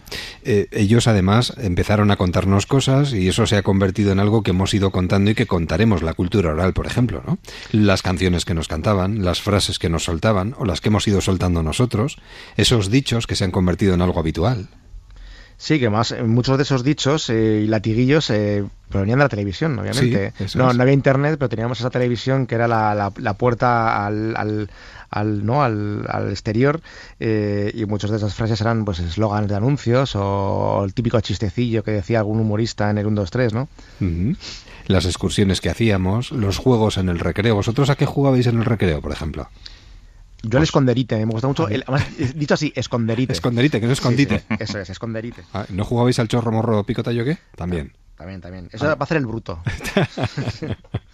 Eh, 0.43 0.67
ellos 0.71 1.07
además 1.07 1.53
empezaron 1.57 2.09
a 2.11 2.15
contarnos 2.17 2.65
cosas 2.65 3.13
y 3.13 3.27
eso 3.27 3.45
se 3.45 3.57
ha 3.57 3.63
convertido 3.63 4.11
en 4.11 4.19
algo 4.19 4.43
que 4.43 4.51
hemos 4.51 4.73
ido 4.73 4.91
contando 4.91 5.31
y 5.31 5.35
que 5.35 5.45
contaremos, 5.45 6.01
la 6.01 6.13
cultura 6.13 6.51
oral, 6.51 6.73
por 6.73 6.87
ejemplo, 6.87 7.23
¿no? 7.25 7.37
Las 7.71 8.01
canciones 8.01 8.45
que 8.45 8.53
nos 8.53 8.67
cantaban, 8.67 9.23
las 9.23 9.41
frases 9.41 9.77
que 9.79 9.89
nos 9.89 10.03
soltaban 10.03 10.55
o 10.57 10.65
las 10.65 10.81
que 10.81 10.89
hemos 10.89 11.07
ido 11.07 11.21
soltando 11.21 11.61
nosotros, 11.63 12.17
esos 12.57 12.89
dichos 12.89 13.27
que 13.27 13.35
se 13.35 13.43
han 13.43 13.51
convertido 13.51 13.93
en 13.93 14.01
algo 14.01 14.19
habitual. 14.19 14.67
Sí, 15.63 15.79
que 15.79 15.91
más 15.91 16.11
eh, 16.11 16.23
muchos 16.23 16.57
de 16.57 16.63
esos 16.63 16.83
dichos 16.83 17.29
eh, 17.29 17.61
y 17.63 17.67
latiguillos 17.67 18.31
eh, 18.31 18.63
provenían 18.89 19.19
de 19.19 19.25
la 19.25 19.29
televisión, 19.29 19.77
obviamente. 19.77 20.33
Sí, 20.47 20.57
no, 20.57 20.73
no 20.73 20.81
había 20.81 20.93
internet, 20.95 21.35
pero 21.37 21.49
teníamos 21.49 21.79
esa 21.79 21.91
televisión 21.91 22.47
que 22.47 22.55
era 22.55 22.67
la, 22.67 22.95
la- 22.95 23.13
la 23.15 23.33
puerta 23.35 24.03
al, 24.07 24.35
al, 24.35 24.71
al, 25.11 25.45
¿no? 25.45 25.61
al, 25.61 26.05
al 26.09 26.31
exterior 26.31 26.81
eh, 27.19 27.71
y 27.75 27.85
muchas 27.85 28.09
de 28.09 28.17
esas 28.17 28.33
frases 28.33 28.59
eran 28.59 28.85
pues 28.85 28.97
eslogans 28.99 29.47
de 29.49 29.55
anuncios 29.55 30.13
o 30.15 30.81
el 30.83 30.95
típico 30.95 31.21
chistecillo 31.21 31.83
que 31.83 31.91
decía 31.91 32.17
algún 32.17 32.39
humorista 32.39 32.89
en 32.89 32.97
el 32.97 33.05
1, 33.05 33.21
2, 33.21 33.29
3, 33.29 33.53
¿no? 33.53 33.67
Las 34.87 35.05
excursiones 35.05 35.61
que 35.61 35.69
hacíamos, 35.69 36.31
los 36.31 36.57
juegos 36.57 36.97
en 36.97 37.07
el 37.09 37.19
recreo. 37.19 37.53
¿Vosotros 37.53 37.91
a 37.91 37.95
qué 37.95 38.07
jugabais 38.07 38.47
en 38.47 38.57
el 38.57 38.65
recreo, 38.65 38.99
por 38.99 39.11
ejemplo? 39.11 39.47
Yo 40.43 40.57
el 40.57 40.63
esconderite, 40.63 41.23
me 41.25 41.31
gusta 41.31 41.47
mucho, 41.47 41.67
el, 41.67 41.83
además, 41.87 42.07
dicho 42.35 42.55
así, 42.55 42.73
esconderite. 42.75 43.33
Esconderite, 43.33 43.79
que 43.79 43.85
no 43.85 43.93
es 43.93 43.99
escondite. 43.99 44.39
Sí, 44.39 44.45
sí, 44.49 44.55
eso 44.59 44.79
es, 44.79 44.89
esconderite. 44.89 45.43
Ah, 45.53 45.65
¿No 45.69 45.85
jugabais 45.85 46.17
al 46.19 46.27
chorro 46.27 46.51
morro 46.51 46.83
pico 46.83 47.03
tallo 47.03 47.23
qué? 47.23 47.37
También. 47.55 47.93
También, 48.17 48.41
también. 48.41 48.69
Eso 48.71 48.85
va 48.85 48.91
a 48.93 49.03
hacer 49.03 49.17
el 49.17 49.25
bruto. 49.25 49.61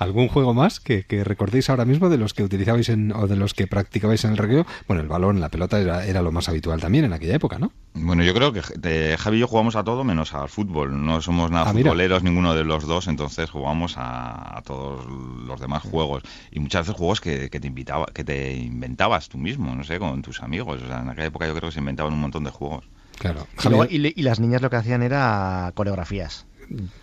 ¿Algún 0.00 0.28
juego 0.28 0.54
más 0.54 0.80
que, 0.80 1.04
que 1.04 1.22
recordéis 1.24 1.70
ahora 1.70 1.84
mismo 1.84 2.08
de 2.08 2.16
los 2.16 2.34
que 2.34 2.42
utilizabais 2.42 2.88
en, 2.88 3.12
o 3.12 3.26
de 3.28 3.36
los 3.36 3.54
que 3.54 3.66
practicabais 3.66 4.24
en 4.24 4.32
el 4.32 4.36
recreo? 4.38 4.66
Bueno, 4.88 5.02
el 5.02 5.08
balón, 5.08 5.40
la 5.40 5.50
pelota 5.50 5.78
era, 5.78 6.04
era 6.06 6.22
lo 6.22 6.32
más 6.32 6.48
habitual 6.48 6.80
también 6.80 7.04
en 7.04 7.12
aquella 7.12 7.34
época, 7.36 7.58
¿no? 7.58 7.70
Bueno, 7.94 8.22
yo 8.24 8.32
creo 8.34 8.52
que 8.52 8.62
eh, 8.82 9.16
Javi 9.18 9.36
y 9.36 9.40
yo 9.40 9.46
jugamos 9.46 9.76
a 9.76 9.84
todo 9.84 10.02
menos 10.02 10.32
al 10.34 10.48
fútbol. 10.48 11.04
No 11.04 11.20
somos 11.20 11.50
nada 11.50 11.68
Ah, 11.68 11.72
mira. 11.74 11.90
futboleros 11.90 12.22
ninguno 12.22 12.54
de 12.54 12.64
los 12.64 12.86
dos, 12.86 13.08
entonces 13.08 13.50
jugamos 13.50 13.96
a, 13.98 14.58
a 14.58 14.62
todos 14.62 15.04
los 15.06 15.60
demás 15.60 15.82
juegos. 15.82 16.22
Y 16.50 16.60
muchas 16.60 16.86
veces 16.86 16.96
juegos 16.98 17.20
que, 17.20 17.50
que 17.50 17.60
te 17.60 17.66
invitaba, 17.68 18.06
que 18.06 18.24
te 18.24 18.54
inventabas 18.56 19.28
tú 19.28 19.36
mismo, 19.38 19.74
no 19.76 19.84
sé, 19.84 19.98
con 19.98 20.22
tus 20.22 20.42
amigos. 20.42 20.80
O 20.82 20.86
sea, 20.86 21.00
en 21.02 21.10
aquella 21.10 21.26
época 21.28 21.46
yo 21.46 21.54
creo 21.54 21.68
que 21.68 21.74
se 21.74 21.80
inventaban 21.80 22.12
un 22.14 22.20
montón 22.20 22.44
de 22.44 22.50
juegos. 22.50 22.88
Claro. 23.18 23.46
Y, 23.62 23.68
luego- 23.68 23.86
y 23.90 23.98
le- 23.98 24.12
y 24.16 24.22
las 24.22 24.40
niñas 24.40 24.62
lo 24.62 24.70
que 24.70 24.76
hacían 24.76 25.02
era 25.02 25.70
coreografías. 25.74 26.46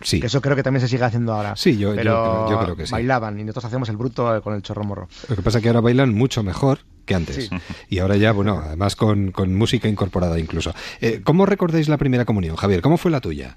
Sí. 0.00 0.20
Que 0.20 0.26
eso 0.28 0.40
creo 0.40 0.56
que 0.56 0.62
también 0.62 0.80
se 0.80 0.88
sigue 0.88 1.04
haciendo 1.04 1.32
ahora. 1.34 1.54
Sí, 1.56 1.76
yo- 1.76 1.90
yo 1.90 1.96
Pero 1.96 2.46
creo- 2.46 2.50
yo 2.50 2.64
creo 2.64 2.76
que 2.76 2.86
sí. 2.86 2.92
Bailaban 2.92 3.38
y 3.38 3.44
nosotros 3.44 3.66
hacemos 3.66 3.88
el 3.88 3.96
bruto 3.96 4.40
con 4.42 4.54
el 4.54 4.62
chorro 4.62 4.84
morro. 4.84 5.08
Lo 5.28 5.36
que 5.36 5.42
pasa 5.42 5.58
es 5.58 5.62
que 5.62 5.68
ahora 5.68 5.80
bailan 5.80 6.14
mucho 6.14 6.42
mejor 6.42 6.80
que 7.04 7.14
antes. 7.14 7.36
Sí. 7.36 7.50
Y 7.88 7.98
ahora 8.00 8.16
ya, 8.16 8.32
bueno, 8.32 8.60
además 8.64 8.96
con, 8.96 9.30
con 9.32 9.54
música 9.54 9.88
incorporada 9.88 10.38
incluso. 10.38 10.72
Eh, 11.00 11.20
¿Cómo 11.24 11.46
recordáis 11.46 11.88
la 11.88 11.96
primera 11.98 12.24
comunión, 12.24 12.56
Javier? 12.56 12.80
¿Cómo 12.82 12.96
fue 12.98 13.10
la 13.10 13.20
tuya? 13.20 13.56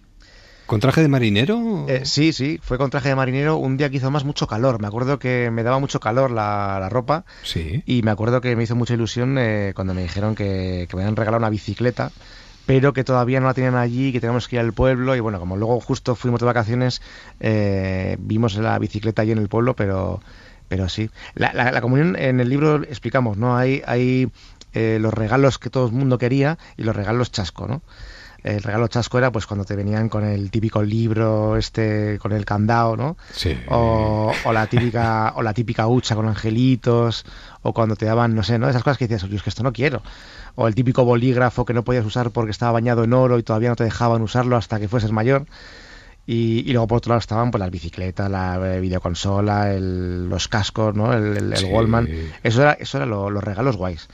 ¿Con 0.65 0.79
traje 0.79 1.01
de 1.01 1.09
marinero? 1.09 1.85
Eh, 1.89 2.05
sí, 2.05 2.31
sí, 2.31 2.57
fue 2.63 2.77
con 2.77 2.89
traje 2.89 3.09
de 3.09 3.15
marinero 3.15 3.57
un 3.57 3.75
día 3.75 3.89
que 3.89 3.97
hizo 3.97 4.09
más 4.09 4.23
mucho 4.23 4.47
calor. 4.47 4.79
Me 4.79 4.87
acuerdo 4.87 5.19
que 5.19 5.49
me 5.51 5.63
daba 5.63 5.79
mucho 5.79 5.99
calor 5.99 6.31
la, 6.31 6.77
la 6.79 6.87
ropa. 6.87 7.25
Sí. 7.43 7.83
Y 7.85 8.03
me 8.03 8.11
acuerdo 8.11 8.39
que 8.39 8.55
me 8.55 8.63
hizo 8.63 8.75
mucha 8.77 8.93
ilusión 8.93 9.35
eh, 9.37 9.73
cuando 9.75 9.93
me 9.93 10.03
dijeron 10.03 10.33
que, 10.33 10.87
que 10.89 10.95
me 10.95 11.01
habían 11.03 11.17
regalado 11.17 11.39
una 11.39 11.49
bicicleta, 11.49 12.11
pero 12.71 12.93
que 12.93 13.03
todavía 13.03 13.41
no 13.41 13.47
la 13.47 13.53
tenían 13.53 13.75
allí, 13.75 14.13
que 14.13 14.21
teníamos 14.21 14.47
que 14.47 14.55
ir 14.55 14.61
al 14.61 14.71
pueblo. 14.71 15.13
Y 15.13 15.19
bueno, 15.19 15.39
como 15.41 15.57
luego 15.57 15.81
justo 15.81 16.15
fuimos 16.15 16.39
de 16.39 16.45
vacaciones, 16.45 17.01
eh, 17.41 18.15
vimos 18.19 18.55
la 18.55 18.79
bicicleta 18.79 19.23
allí 19.23 19.33
en 19.33 19.39
el 19.39 19.49
pueblo, 19.49 19.75
pero, 19.75 20.21
pero 20.69 20.87
sí. 20.87 21.09
La, 21.35 21.51
la- 21.53 21.71
la 21.73 21.81
comunión 21.81 22.15
en 22.15 22.39
el 22.39 22.47
libro 22.47 22.81
explicamos, 22.83 23.35
¿no? 23.35 23.57
Hay, 23.57 23.81
hay 23.85 24.31
eh, 24.73 24.99
los 25.01 25.13
regalos 25.13 25.57
que 25.59 25.69
todo 25.69 25.85
el 25.87 25.91
mundo 25.91 26.17
quería 26.17 26.57
y 26.77 26.83
los 26.83 26.95
regalos 26.95 27.29
chasco, 27.29 27.67
¿no? 27.67 27.81
El 28.43 28.63
regalo 28.63 28.87
chasco 28.87 29.19
era 29.19 29.31
pues 29.31 29.45
cuando 29.45 29.65
te 29.65 29.75
venían 29.75 30.09
con 30.09 30.23
el 30.23 30.49
típico 30.49 30.81
libro 30.81 31.57
este 31.57 32.17
con 32.19 32.31
el 32.31 32.43
candado, 32.43 32.95
¿no? 32.97 33.15
Sí. 33.33 33.61
O, 33.67 34.33
o 34.41 34.51
la 34.53 34.65
típica 34.65 35.33
o 35.35 35.43
la 35.43 35.53
típica 35.53 35.85
hucha 35.87 36.15
con 36.15 36.27
angelitos 36.27 37.23
o 37.61 37.71
cuando 37.73 37.95
te 37.95 38.05
daban 38.07 38.33
no 38.33 38.41
sé, 38.41 38.57
¿no? 38.57 38.67
Esas 38.67 38.81
cosas 38.83 38.97
que 38.97 39.05
decías, 39.07 39.23
"Oye, 39.25 39.35
es 39.35 39.43
que 39.43 39.49
esto 39.51 39.61
no 39.61 39.73
quiero." 39.73 40.01
O 40.55 40.67
el 40.67 40.75
típico 40.75 41.05
bolígrafo 41.05 41.65
que 41.65 41.73
no 41.73 41.83
podías 41.83 42.05
usar 42.05 42.31
porque 42.31 42.51
estaba 42.51 42.73
bañado 42.73 43.03
en 43.03 43.13
oro 43.13 43.39
y 43.39 43.43
todavía 43.43 43.69
no 43.69 43.75
te 43.75 43.83
dejaban 43.83 44.21
usarlo 44.21 44.55
hasta 44.57 44.79
que 44.79 44.87
fueses 44.87 45.11
mayor. 45.11 45.45
Y, 46.27 46.59
y 46.69 46.71
luego 46.73 46.87
por 46.87 46.97
otro 46.99 47.09
lado 47.09 47.19
estaban 47.19 47.49
pues 47.49 47.59
las 47.59 47.71
bicicletas, 47.71 48.29
la 48.29 48.75
eh, 48.75 48.79
videoconsola, 48.79 49.73
el- 49.73 50.29
los 50.29 50.47
cascos, 50.47 50.93
¿no? 50.95 51.11
El, 51.13 51.35
el, 51.37 51.53
el 51.53 51.57
Sí. 51.57 51.65
Wallman. 51.65 52.07
Eso 52.43 52.61
era, 52.61 52.73
eso 52.73 52.97
era 52.97 53.05
lo- 53.07 53.29
los 53.31 53.43
regalos 53.43 53.75
guays. 53.75 54.07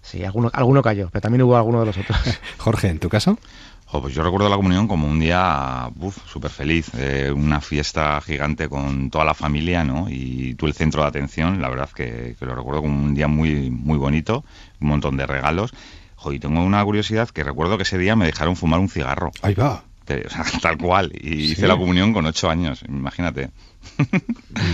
Sí, 0.00 0.24
alguno, 0.24 0.50
alguno 0.54 0.80
cayó, 0.82 1.10
pero 1.12 1.20
también 1.20 1.42
hubo 1.42 1.56
alguno 1.56 1.80
de 1.80 1.86
los 1.86 1.98
otros. 1.98 2.16
Jorge, 2.58 2.88
¿en 2.88 2.98
tu 2.98 3.08
caso? 3.10 3.38
Jo, 3.86 4.00
pues 4.02 4.14
yo 4.14 4.22
recuerdo 4.24 4.48
la 4.48 4.56
comunión 4.56 4.88
como 4.88 5.06
un 5.06 5.20
día 5.20 5.88
súper 6.26 6.50
feliz, 6.50 6.90
eh, 6.98 7.30
una 7.34 7.60
fiesta 7.60 8.20
gigante 8.20 8.68
con 8.68 9.08
toda 9.10 9.24
la 9.24 9.34
familia, 9.34 9.84
¿no? 9.84 10.06
Y 10.10 10.54
tú 10.54 10.66
el 10.66 10.74
centro 10.74 11.02
de 11.02 11.08
atención, 11.08 11.60
la 11.62 11.68
verdad 11.68 11.88
que, 11.94 12.34
que 12.38 12.46
lo 12.46 12.54
recuerdo 12.56 12.82
como 12.82 13.04
un 13.04 13.14
día 13.14 13.28
muy, 13.28 13.70
muy 13.70 13.96
bonito, 13.98 14.44
un 14.80 14.88
montón 14.88 15.16
de 15.16 15.26
regalos. 15.26 15.72
Jo, 16.16 16.32
y 16.32 16.38
tengo 16.40 16.62
una 16.64 16.82
curiosidad 16.82 17.28
que 17.28 17.44
recuerdo 17.44 17.76
que 17.76 17.82
ese 17.84 17.98
día 17.98 18.16
me 18.16 18.26
dejaron 18.26 18.56
fumar 18.56 18.80
un 18.80 18.88
cigarro. 18.88 19.30
Ahí 19.42 19.54
va. 19.54 19.84
Pero, 20.06 20.26
o 20.28 20.30
sea, 20.30 20.44
tal 20.62 20.76
cual. 20.78 21.12
Y 21.14 21.28
Sí. 21.46 21.52
hice 21.52 21.68
la 21.68 21.76
comunión 21.76 22.12
con 22.12 22.26
ocho 22.26 22.50
años, 22.50 22.82
imagínate. 22.88 23.50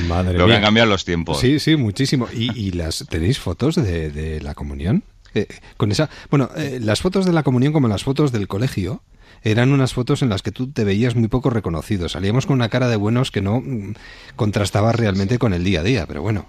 Madre 0.09 0.39
Lo 0.39 0.47
que 0.47 0.55
han 0.55 0.63
cambiado 0.63 0.89
los 0.89 1.05
tiempos. 1.05 1.41
Sí, 1.41 1.59
sí, 1.59 1.77
muchísimo. 1.77 2.29
¿Y, 2.33 2.57
y 2.59 2.71
las 2.73 3.05
tenéis 3.09 3.39
fotos 3.39 3.75
de, 3.77 4.11
de 4.11 4.41
la 4.41 4.55
comunión? 4.55 5.03
Eh, 5.35 5.47
con 5.77 5.93
esa, 5.93 6.11
bueno, 6.31 6.51
eh, 6.57 6.79
las 6.81 7.01
fotos 7.01 7.27
de 7.27 7.33
la 7.33 7.43
comunión 7.43 7.73
como 7.73 7.89
las 7.89 8.05
fotos 8.05 8.33
del 8.33 8.49
colegio 8.49 9.03
eran 9.43 9.73
unas 9.73 9.95
fotos 9.95 10.23
en 10.23 10.29
las 10.29 10.43
que 10.43 10.53
tú 10.53 10.71
te 10.71 10.85
veías 10.85 11.15
muy 11.15 11.29
poco 11.29 11.51
reconocido. 11.51 12.09
Salíamos 12.09 12.47
con 12.47 12.57
una 12.57 12.69
cara 12.69 12.89
de 12.89 12.97
buenos 12.97 13.31
que 13.31 13.41
no 13.41 13.61
mm, 13.61 13.95
contrastaba 14.37 14.93
realmente 14.93 15.39
con 15.39 15.55
el 15.55 15.65
día 15.65 15.81
a 15.81 15.85
día, 15.85 16.07
pero 16.07 16.23
bueno. 16.23 16.47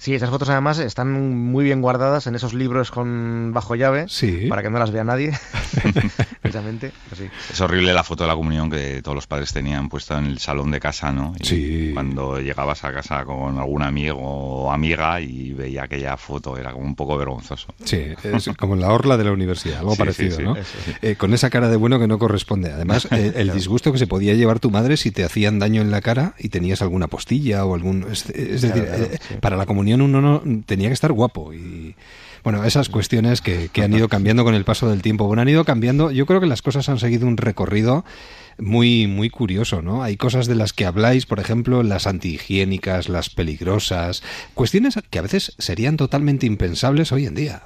Sí, 0.00 0.14
esas 0.14 0.30
fotos 0.30 0.48
además 0.48 0.78
están 0.78 1.12
muy 1.12 1.62
bien 1.62 1.82
guardadas 1.82 2.26
en 2.26 2.34
esos 2.34 2.54
libros 2.54 2.90
con 2.90 3.52
bajo 3.52 3.74
llave 3.74 4.06
Sí. 4.08 4.46
para 4.48 4.62
que 4.62 4.70
no 4.70 4.78
las 4.78 4.90
vea 4.92 5.04
nadie. 5.04 5.38
Precisamente. 6.40 6.92
pues 7.08 7.20
sí. 7.20 7.28
Es 7.52 7.60
horrible 7.60 7.92
la 7.92 8.02
foto 8.02 8.24
de 8.24 8.28
la 8.28 8.34
comunión 8.34 8.70
que 8.70 9.02
todos 9.02 9.14
los 9.14 9.26
padres 9.26 9.52
tenían 9.52 9.88
puesta 9.90 10.18
en 10.18 10.24
el 10.24 10.38
salón 10.38 10.70
de 10.70 10.80
casa, 10.80 11.12
¿no? 11.12 11.34
Y 11.38 11.44
Sí. 11.44 11.90
Cuando 11.92 12.40
llegabas 12.40 12.82
a 12.84 12.92
casa 12.92 13.24
con 13.24 13.58
algún 13.58 13.82
amigo 13.82 14.18
o 14.20 14.72
amiga 14.72 15.20
y 15.20 15.52
veía 15.52 15.82
aquella 15.84 16.16
foto, 16.16 16.56
era 16.56 16.72
como 16.72 16.86
un 16.86 16.94
poco 16.94 17.18
vergonzoso. 17.18 17.74
Sí, 17.84 18.02
es 18.22 18.48
como 18.58 18.76
la 18.76 18.92
orla 18.92 19.16
de 19.18 19.24
la 19.24 19.32
universidad, 19.32 19.80
algo 19.80 19.92
Sí, 19.92 19.98
parecido, 19.98 20.30
sí, 20.30 20.36
sí. 20.38 20.42
¿no? 20.44 20.56
Eso 20.56 20.78
sí. 20.84 20.92
Eh, 21.02 21.16
con 21.16 21.34
esa 21.34 21.50
cara 21.50 21.68
de 21.68 21.76
bueno 21.76 21.98
que 21.98 22.06
no 22.08 22.18
corresponde. 22.18 22.72
Además, 22.72 23.06
eh, 23.12 23.32
el 23.36 23.52
disgusto 23.52 23.92
que 23.92 23.98
se 23.98 24.06
podía 24.06 24.32
llevar 24.34 24.60
tu 24.60 24.70
madre 24.70 24.96
si 24.96 25.10
te 25.10 25.24
hacían 25.24 25.58
daño 25.58 25.82
en 25.82 25.90
la 25.90 26.00
cara 26.00 26.34
y 26.38 26.48
tenías 26.48 26.80
alguna 26.80 27.06
postilla 27.08 27.64
o 27.66 27.74
algún... 27.74 28.06
Es, 28.10 28.30
es 28.30 28.62
decir, 28.62 28.70
Claro, 28.84 28.96
claro, 28.96 29.04
eh, 29.12 29.18
sí. 29.28 29.34
para 29.40 29.56
la 29.56 29.66
comunión 29.66 29.89
uno 29.94 30.20
no 30.20 30.42
tenía 30.66 30.88
que 30.88 30.94
estar 30.94 31.12
guapo 31.12 31.52
y... 31.52 31.94
Bueno, 32.42 32.64
esas 32.64 32.88
cuestiones 32.88 33.42
que, 33.42 33.68
que 33.70 33.82
han 33.82 33.92
ido 33.92 34.08
cambiando 34.08 34.44
con 34.44 34.54
el 34.54 34.64
paso 34.64 34.88
del 34.88 35.02
tiempo. 35.02 35.26
Bueno, 35.26 35.42
han 35.42 35.48
ido 35.50 35.66
cambiando. 35.66 36.10
Yo 36.10 36.24
creo 36.24 36.40
que 36.40 36.46
las 36.46 36.62
cosas 36.62 36.88
han 36.88 36.98
seguido 36.98 37.26
un 37.26 37.36
recorrido 37.36 38.02
muy, 38.60 39.06
muy 39.06 39.30
curioso, 39.30 39.82
¿no? 39.82 40.02
Hay 40.02 40.16
cosas 40.16 40.46
de 40.46 40.54
las 40.54 40.72
que 40.72 40.86
habláis, 40.86 41.26
por 41.26 41.40
ejemplo, 41.40 41.82
las 41.82 42.06
antihigiénicas, 42.06 43.08
las 43.08 43.30
peligrosas, 43.30 44.22
cuestiones 44.54 44.98
que 45.10 45.18
a 45.18 45.22
veces 45.22 45.54
serían 45.58 45.96
totalmente 45.96 46.46
impensables 46.46 47.12
hoy 47.12 47.26
en 47.26 47.34
día. 47.34 47.62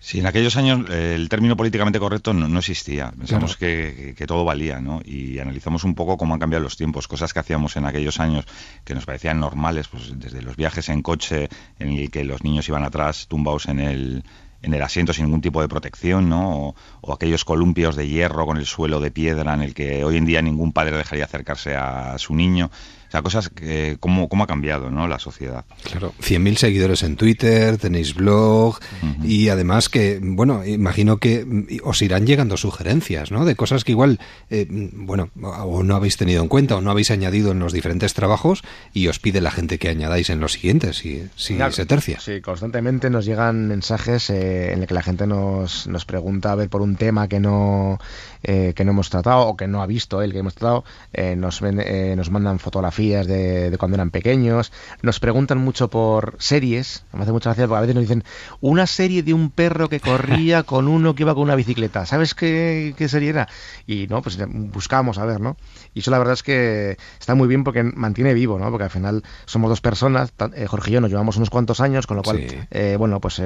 Sí, 0.00 0.20
en 0.20 0.26
aquellos 0.26 0.56
años 0.56 0.88
eh, 0.90 1.14
el 1.16 1.28
término 1.28 1.56
políticamente 1.56 1.98
correcto 1.98 2.32
no, 2.32 2.48
no 2.48 2.60
existía. 2.60 3.10
Pensamos 3.10 3.56
que, 3.56 4.14
que 4.16 4.26
todo 4.26 4.44
valía, 4.44 4.80
¿no? 4.80 5.00
Y 5.04 5.38
analizamos 5.40 5.84
un 5.84 5.94
poco 5.94 6.16
cómo 6.16 6.34
han 6.34 6.40
cambiado 6.40 6.62
los 6.62 6.76
tiempos, 6.76 7.08
cosas 7.08 7.32
que 7.32 7.40
hacíamos 7.40 7.76
en 7.76 7.84
aquellos 7.84 8.20
años 8.20 8.44
que 8.84 8.94
nos 8.94 9.06
parecían 9.06 9.40
normales, 9.40 9.88
pues 9.88 10.12
desde 10.18 10.42
los 10.42 10.56
viajes 10.56 10.88
en 10.88 11.02
coche 11.02 11.48
en 11.78 11.90
el 11.90 12.10
que 12.10 12.24
los 12.24 12.44
niños 12.44 12.68
iban 12.68 12.84
atrás 12.84 13.26
tumbados 13.28 13.66
en 13.66 13.80
el 13.80 14.24
en 14.60 14.74
el 14.74 14.82
asiento 14.82 15.12
sin 15.12 15.26
ningún 15.26 15.40
tipo 15.40 15.60
de 15.60 15.68
protección, 15.68 16.28
¿no? 16.28 16.50
O, 16.50 16.74
o, 17.00 17.12
aquellos 17.12 17.44
columpios 17.44 17.94
de 17.94 18.08
hierro 18.08 18.44
con 18.44 18.56
el 18.56 18.66
suelo 18.66 18.98
de 18.98 19.12
piedra 19.12 19.54
en 19.54 19.62
el 19.62 19.72
que 19.72 20.04
hoy 20.04 20.16
en 20.16 20.24
día 20.24 20.42
ningún 20.42 20.72
padre 20.72 20.96
dejaría 20.96 21.24
acercarse 21.24 21.76
a 21.76 22.18
su 22.18 22.34
niño. 22.34 22.70
O 23.08 23.10
sea, 23.10 23.22
cosas 23.22 23.48
que, 23.48 23.96
cómo, 24.00 24.28
cómo 24.28 24.44
ha 24.44 24.46
cambiado 24.46 24.90
¿no? 24.90 25.08
la 25.08 25.18
sociedad. 25.18 25.64
Claro, 25.82 26.12
100.000 26.20 26.56
seguidores 26.56 27.02
en 27.02 27.16
Twitter, 27.16 27.78
tenéis 27.78 28.14
blog 28.14 28.78
y 29.24 29.48
además 29.48 29.88
que, 29.88 30.18
bueno, 30.22 30.64
imagino 30.64 31.16
que 31.16 31.80
os 31.82 32.02
irán 32.02 32.26
llegando 32.26 32.56
sugerencias, 32.56 33.30
¿no? 33.30 33.44
De 33.46 33.56
cosas 33.56 33.84
que 33.84 33.92
igual, 33.92 34.20
eh, 34.50 34.66
bueno, 34.68 35.30
o 35.40 35.82
no 35.82 35.96
habéis 35.96 36.16
tenido 36.18 36.42
en 36.42 36.48
cuenta 36.48 36.76
o 36.76 36.80
no 36.80 36.90
habéis 36.90 37.10
añadido 37.10 37.52
en 37.52 37.60
los 37.60 37.72
diferentes 37.72 38.12
trabajos 38.12 38.62
y 38.92 39.08
os 39.08 39.18
pide 39.18 39.40
la 39.40 39.50
gente 39.50 39.78
que 39.78 39.88
añadáis 39.88 40.28
en 40.30 40.40
los 40.40 40.52
siguientes, 40.52 40.98
si, 40.98 41.28
si 41.34 41.56
Claro, 41.56 41.72
se 41.72 41.86
tercia. 41.86 42.20
Sí, 42.20 42.40
constantemente 42.40 43.08
nos 43.10 43.24
llegan 43.24 43.68
mensajes 43.68 44.30
eh, 44.30 44.72
en 44.72 44.82
el 44.82 44.86
que 44.86 44.94
la 44.94 45.02
gente 45.02 45.26
nos, 45.26 45.86
nos 45.86 46.04
pregunta 46.04 46.52
a 46.52 46.54
ver 46.56 46.68
por 46.68 46.82
un 46.82 46.96
tema 46.96 47.28
que 47.28 47.40
no 47.40 47.98
eh, 48.42 48.72
que 48.74 48.84
no 48.84 48.92
hemos 48.92 49.10
tratado 49.10 49.40
o 49.46 49.56
que 49.56 49.66
no 49.68 49.82
ha 49.82 49.86
visto 49.86 50.22
él 50.22 50.32
que 50.32 50.38
hemos 50.38 50.54
tratado. 50.54 50.84
Eh, 51.12 51.36
nos, 51.36 51.60
ven- 51.60 51.80
eh, 51.84 52.14
nos 52.16 52.30
mandan 52.30 52.58
fotografías 52.58 53.26
de, 53.26 53.70
de 53.70 53.78
cuando 53.78 53.96
eran 53.96 54.10
pequeños. 54.10 54.72
Nos 55.02 55.20
preguntan 55.20 55.58
mucho 55.58 55.88
por 55.88 56.36
series. 56.38 57.04
Me 57.12 57.22
hace 57.22 57.32
mucha 57.32 57.50
gracia 57.50 57.66
porque 57.66 57.78
a 57.78 57.80
veces 57.82 57.94
nos 57.94 58.02
dicen 58.02 58.24
una 58.60 58.86
serie 58.86 59.22
de 59.22 59.34
un 59.34 59.50
perro 59.50 59.88
que 59.88 60.00
corría 60.00 60.62
con 60.64 60.88
uno 60.88 61.14
que 61.14 61.22
iba 61.24 61.34
con 61.34 61.44
una 61.44 61.54
bicicleta. 61.54 62.06
¿Sabes 62.06 62.34
qué, 62.34 62.94
qué 62.96 63.08
serie 63.08 63.30
era? 63.30 63.48
Y 63.86 64.06
no, 64.08 64.22
pues 64.22 64.38
buscamos 64.48 65.18
a 65.18 65.24
ver, 65.24 65.40
¿no? 65.40 65.56
Y 65.94 66.00
eso 66.00 66.10
la 66.10 66.18
verdad 66.18 66.34
es 66.34 66.42
que 66.42 66.96
está 67.18 67.34
muy 67.34 67.48
bien 67.48 67.64
porque 67.64 67.82
mantiene 67.82 68.34
vivo, 68.34 68.58
¿no? 68.58 68.70
Porque 68.70 68.84
al 68.84 68.90
final 68.90 69.22
somos 69.46 69.68
dos 69.70 69.80
personas, 69.80 70.32
eh, 70.54 70.66
Jorge 70.66 70.90
y 70.90 70.94
yo 70.94 71.00
nos 71.00 71.10
llevamos 71.10 71.36
unos 71.36 71.50
cuantos 71.50 71.80
años, 71.80 72.06
con 72.06 72.16
lo 72.16 72.22
cual, 72.22 72.38
Sí. 72.38 72.56
eh, 72.70 72.96
bueno, 72.98 73.20
pues 73.20 73.40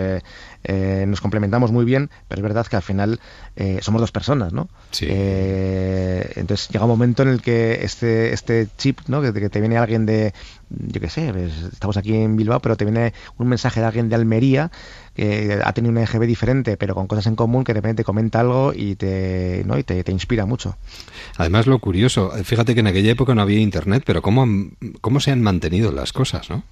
nos 0.64 1.20
complementamos 1.20 1.72
muy 1.72 1.84
bien, 1.84 2.10
pero 2.28 2.40
es 2.40 2.42
verdad 2.42 2.66
que 2.66 2.76
al 2.76 2.82
final 2.82 3.20
eh, 3.56 3.78
somos 3.82 4.00
dos 4.00 4.12
personas, 4.12 4.52
¿no? 4.52 4.68
Sí. 4.92 5.06
Eh, 5.08 6.32
entonces 6.36 6.68
llega 6.68 6.84
un 6.84 6.90
momento 6.90 7.22
en 7.22 7.28
el 7.30 7.40
que 7.42 7.80
este, 7.82 8.32
este 8.32 8.68
chip, 8.78 9.00
¿no? 9.08 9.20
Que, 9.22 9.32
que 9.32 9.48
te 9.48 9.58
viene 9.60 9.76
alguien 9.78 10.06
de, 10.06 10.32
yo 10.70 11.00
qué 11.00 11.08
sé, 11.08 11.32
pues, 11.32 11.50
estamos 11.72 11.96
aquí 11.96 12.14
en 12.14 12.36
Bilbao, 12.36 12.60
pero 12.60 12.76
te 12.76 12.84
viene 12.84 13.12
un 13.38 13.48
mensaje 13.48 13.80
de 13.80 13.86
alguien 13.86 14.08
de 14.08 14.14
Almería 14.14 14.70
que 15.14 15.58
ha 15.64 15.72
tenido 15.72 15.90
un 15.92 15.98
EGB 15.98 16.26
diferente, 16.26 16.76
pero 16.76 16.94
con 16.94 17.06
cosas 17.06 17.26
en 17.26 17.36
común, 17.36 17.64
que 17.64 17.72
de 17.72 17.80
repente 17.80 18.02
te 18.02 18.04
comenta 18.04 18.40
algo 18.40 18.72
y 18.74 18.94
te, 18.96 19.62
¿no? 19.66 19.78
y 19.78 19.82
te, 19.82 20.04
te 20.04 20.12
inspira 20.12 20.46
mucho. 20.46 20.76
Además, 21.36 21.66
lo 21.66 21.78
curioso, 21.78 22.30
fíjate 22.44 22.74
que 22.74 22.80
en 22.80 22.86
aquella 22.86 23.12
época 23.12 23.34
no 23.34 23.42
había 23.42 23.58
internet, 23.60 24.02
pero 24.06 24.22
cómo, 24.22 24.42
han- 24.42 24.76
cómo 25.00 25.20
se 25.20 25.30
han 25.30 25.42
mantenido 25.42 25.90
las 25.92 26.12
cosas, 26.12 26.48
¿no? 26.50 26.62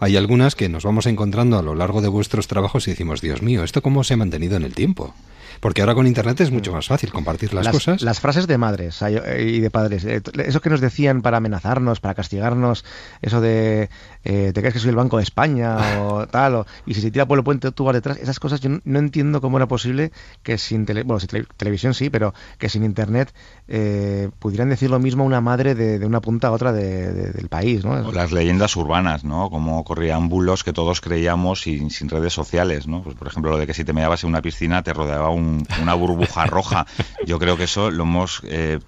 Hay 0.00 0.16
algunas 0.16 0.54
que 0.54 0.68
nos 0.68 0.84
vamos 0.84 1.06
encontrando 1.06 1.58
a 1.58 1.62
lo 1.62 1.74
largo 1.74 2.00
de 2.00 2.06
vuestros 2.08 2.46
trabajos 2.46 2.86
y 2.86 2.92
decimos, 2.92 3.20
Dios 3.20 3.42
mío, 3.42 3.64
¿esto 3.64 3.82
cómo 3.82 4.04
se 4.04 4.14
ha 4.14 4.16
mantenido 4.16 4.56
en 4.56 4.62
el 4.62 4.72
tiempo? 4.72 5.12
Porque 5.60 5.82
ahora 5.82 5.94
con 5.94 6.06
internet 6.06 6.40
es 6.40 6.50
mucho 6.50 6.72
más 6.72 6.86
fácil 6.86 7.12
compartir 7.12 7.52
las, 7.54 7.68
cosas. 7.68 8.02
Las 8.02 8.20
frases 8.20 8.46
de 8.46 8.58
madres 8.58 9.00
eh, 9.02 9.42
y 9.42 9.60
de 9.60 9.70
padres, 9.70 10.04
eh, 10.04 10.22
eso 10.44 10.60
que 10.60 10.70
nos 10.70 10.80
decían 10.80 11.22
para 11.22 11.38
amenazarnos, 11.38 12.00
para 12.00 12.14
castigarnos, 12.14 12.84
eso 13.22 13.40
de 13.40 13.88
eh, 14.24 14.52
te 14.54 14.60
crees 14.60 14.74
que 14.74 14.80
soy 14.80 14.90
el 14.90 14.96
Banco 14.96 15.16
de 15.16 15.22
España 15.22 15.76
o 16.00 16.26
tal, 16.28 16.54
o, 16.56 16.66
y 16.86 16.94
si 16.94 17.00
se 17.00 17.10
tira 17.10 17.26
por 17.26 17.38
el 17.38 17.44
puente 17.44 17.70
tú 17.72 17.84
vas 17.84 17.94
detrás, 17.94 18.18
esas 18.18 18.38
cosas 18.40 18.60
yo 18.60 18.68
no, 18.70 18.80
no 18.84 18.98
entiendo 18.98 19.40
cómo 19.40 19.56
era 19.56 19.66
posible 19.66 20.12
que 20.42 20.58
sin 20.58 20.86
tele, 20.86 21.02
bueno, 21.02 21.20
sin 21.20 21.28
tele- 21.28 21.46
televisión 21.56 21.94
sí, 21.94 22.10
pero 22.10 22.34
que 22.58 22.68
sin 22.68 22.84
internet 22.84 23.32
eh, 23.68 24.30
pudieran 24.38 24.68
decir 24.68 24.90
lo 24.90 24.98
mismo 24.98 25.22
a 25.24 25.26
una 25.26 25.40
madre 25.40 25.74
de, 25.74 25.98
de 25.98 26.06
una 26.06 26.20
punta 26.20 26.48
a 26.48 26.52
otra 26.52 26.72
de- 26.72 27.12
de- 27.12 27.32
del 27.32 27.48
país, 27.48 27.84
¿no? 27.84 27.92
O 28.08 28.12
las 28.12 28.32
leyendas 28.32 28.76
urbanas, 28.76 29.24
¿no? 29.24 29.50
Como 29.50 29.82
corrían 29.84 30.28
bulos 30.28 30.62
que 30.64 30.72
todos 30.72 31.00
creíamos 31.00 31.62
sin, 31.62 31.90
sin 31.90 32.08
redes 32.08 32.32
sociales, 32.32 32.86
¿no? 32.86 33.02
Pues, 33.02 33.16
por 33.16 33.26
ejemplo, 33.28 33.50
lo 33.50 33.58
de 33.58 33.66
que 33.66 33.74
si 33.74 33.84
te 33.84 33.92
meabas 33.92 34.22
en 34.24 34.30
una 34.30 34.42
piscina 34.42 34.82
te 34.82 34.92
rodeaba 34.92 35.30
un- 35.30 35.47
una 35.80 35.94
burbuja 35.94 36.46
roja. 36.46 36.86
Yo 37.26 37.38
creo 37.38 37.56
que 37.56 37.64
eso 37.64 37.90
lo 37.90 38.04
hemos... 38.04 38.40
eh, 38.44 38.78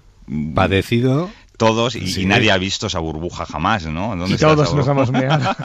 Padecido 0.55 1.29
todos 1.61 1.95
y, 1.95 2.07
Sí. 2.07 2.21
y 2.23 2.25
nadie 2.25 2.49
ha 2.51 2.57
visto 2.57 2.87
esa 2.87 2.97
burbuja 2.97 3.45
jamás, 3.45 3.85
¿no? 3.85 4.15
¿Dónde 4.15 4.33
Y 4.33 4.37
todos 4.37 4.73
nos 4.73 4.87
hemos 4.87 5.11
meado. 5.11 5.55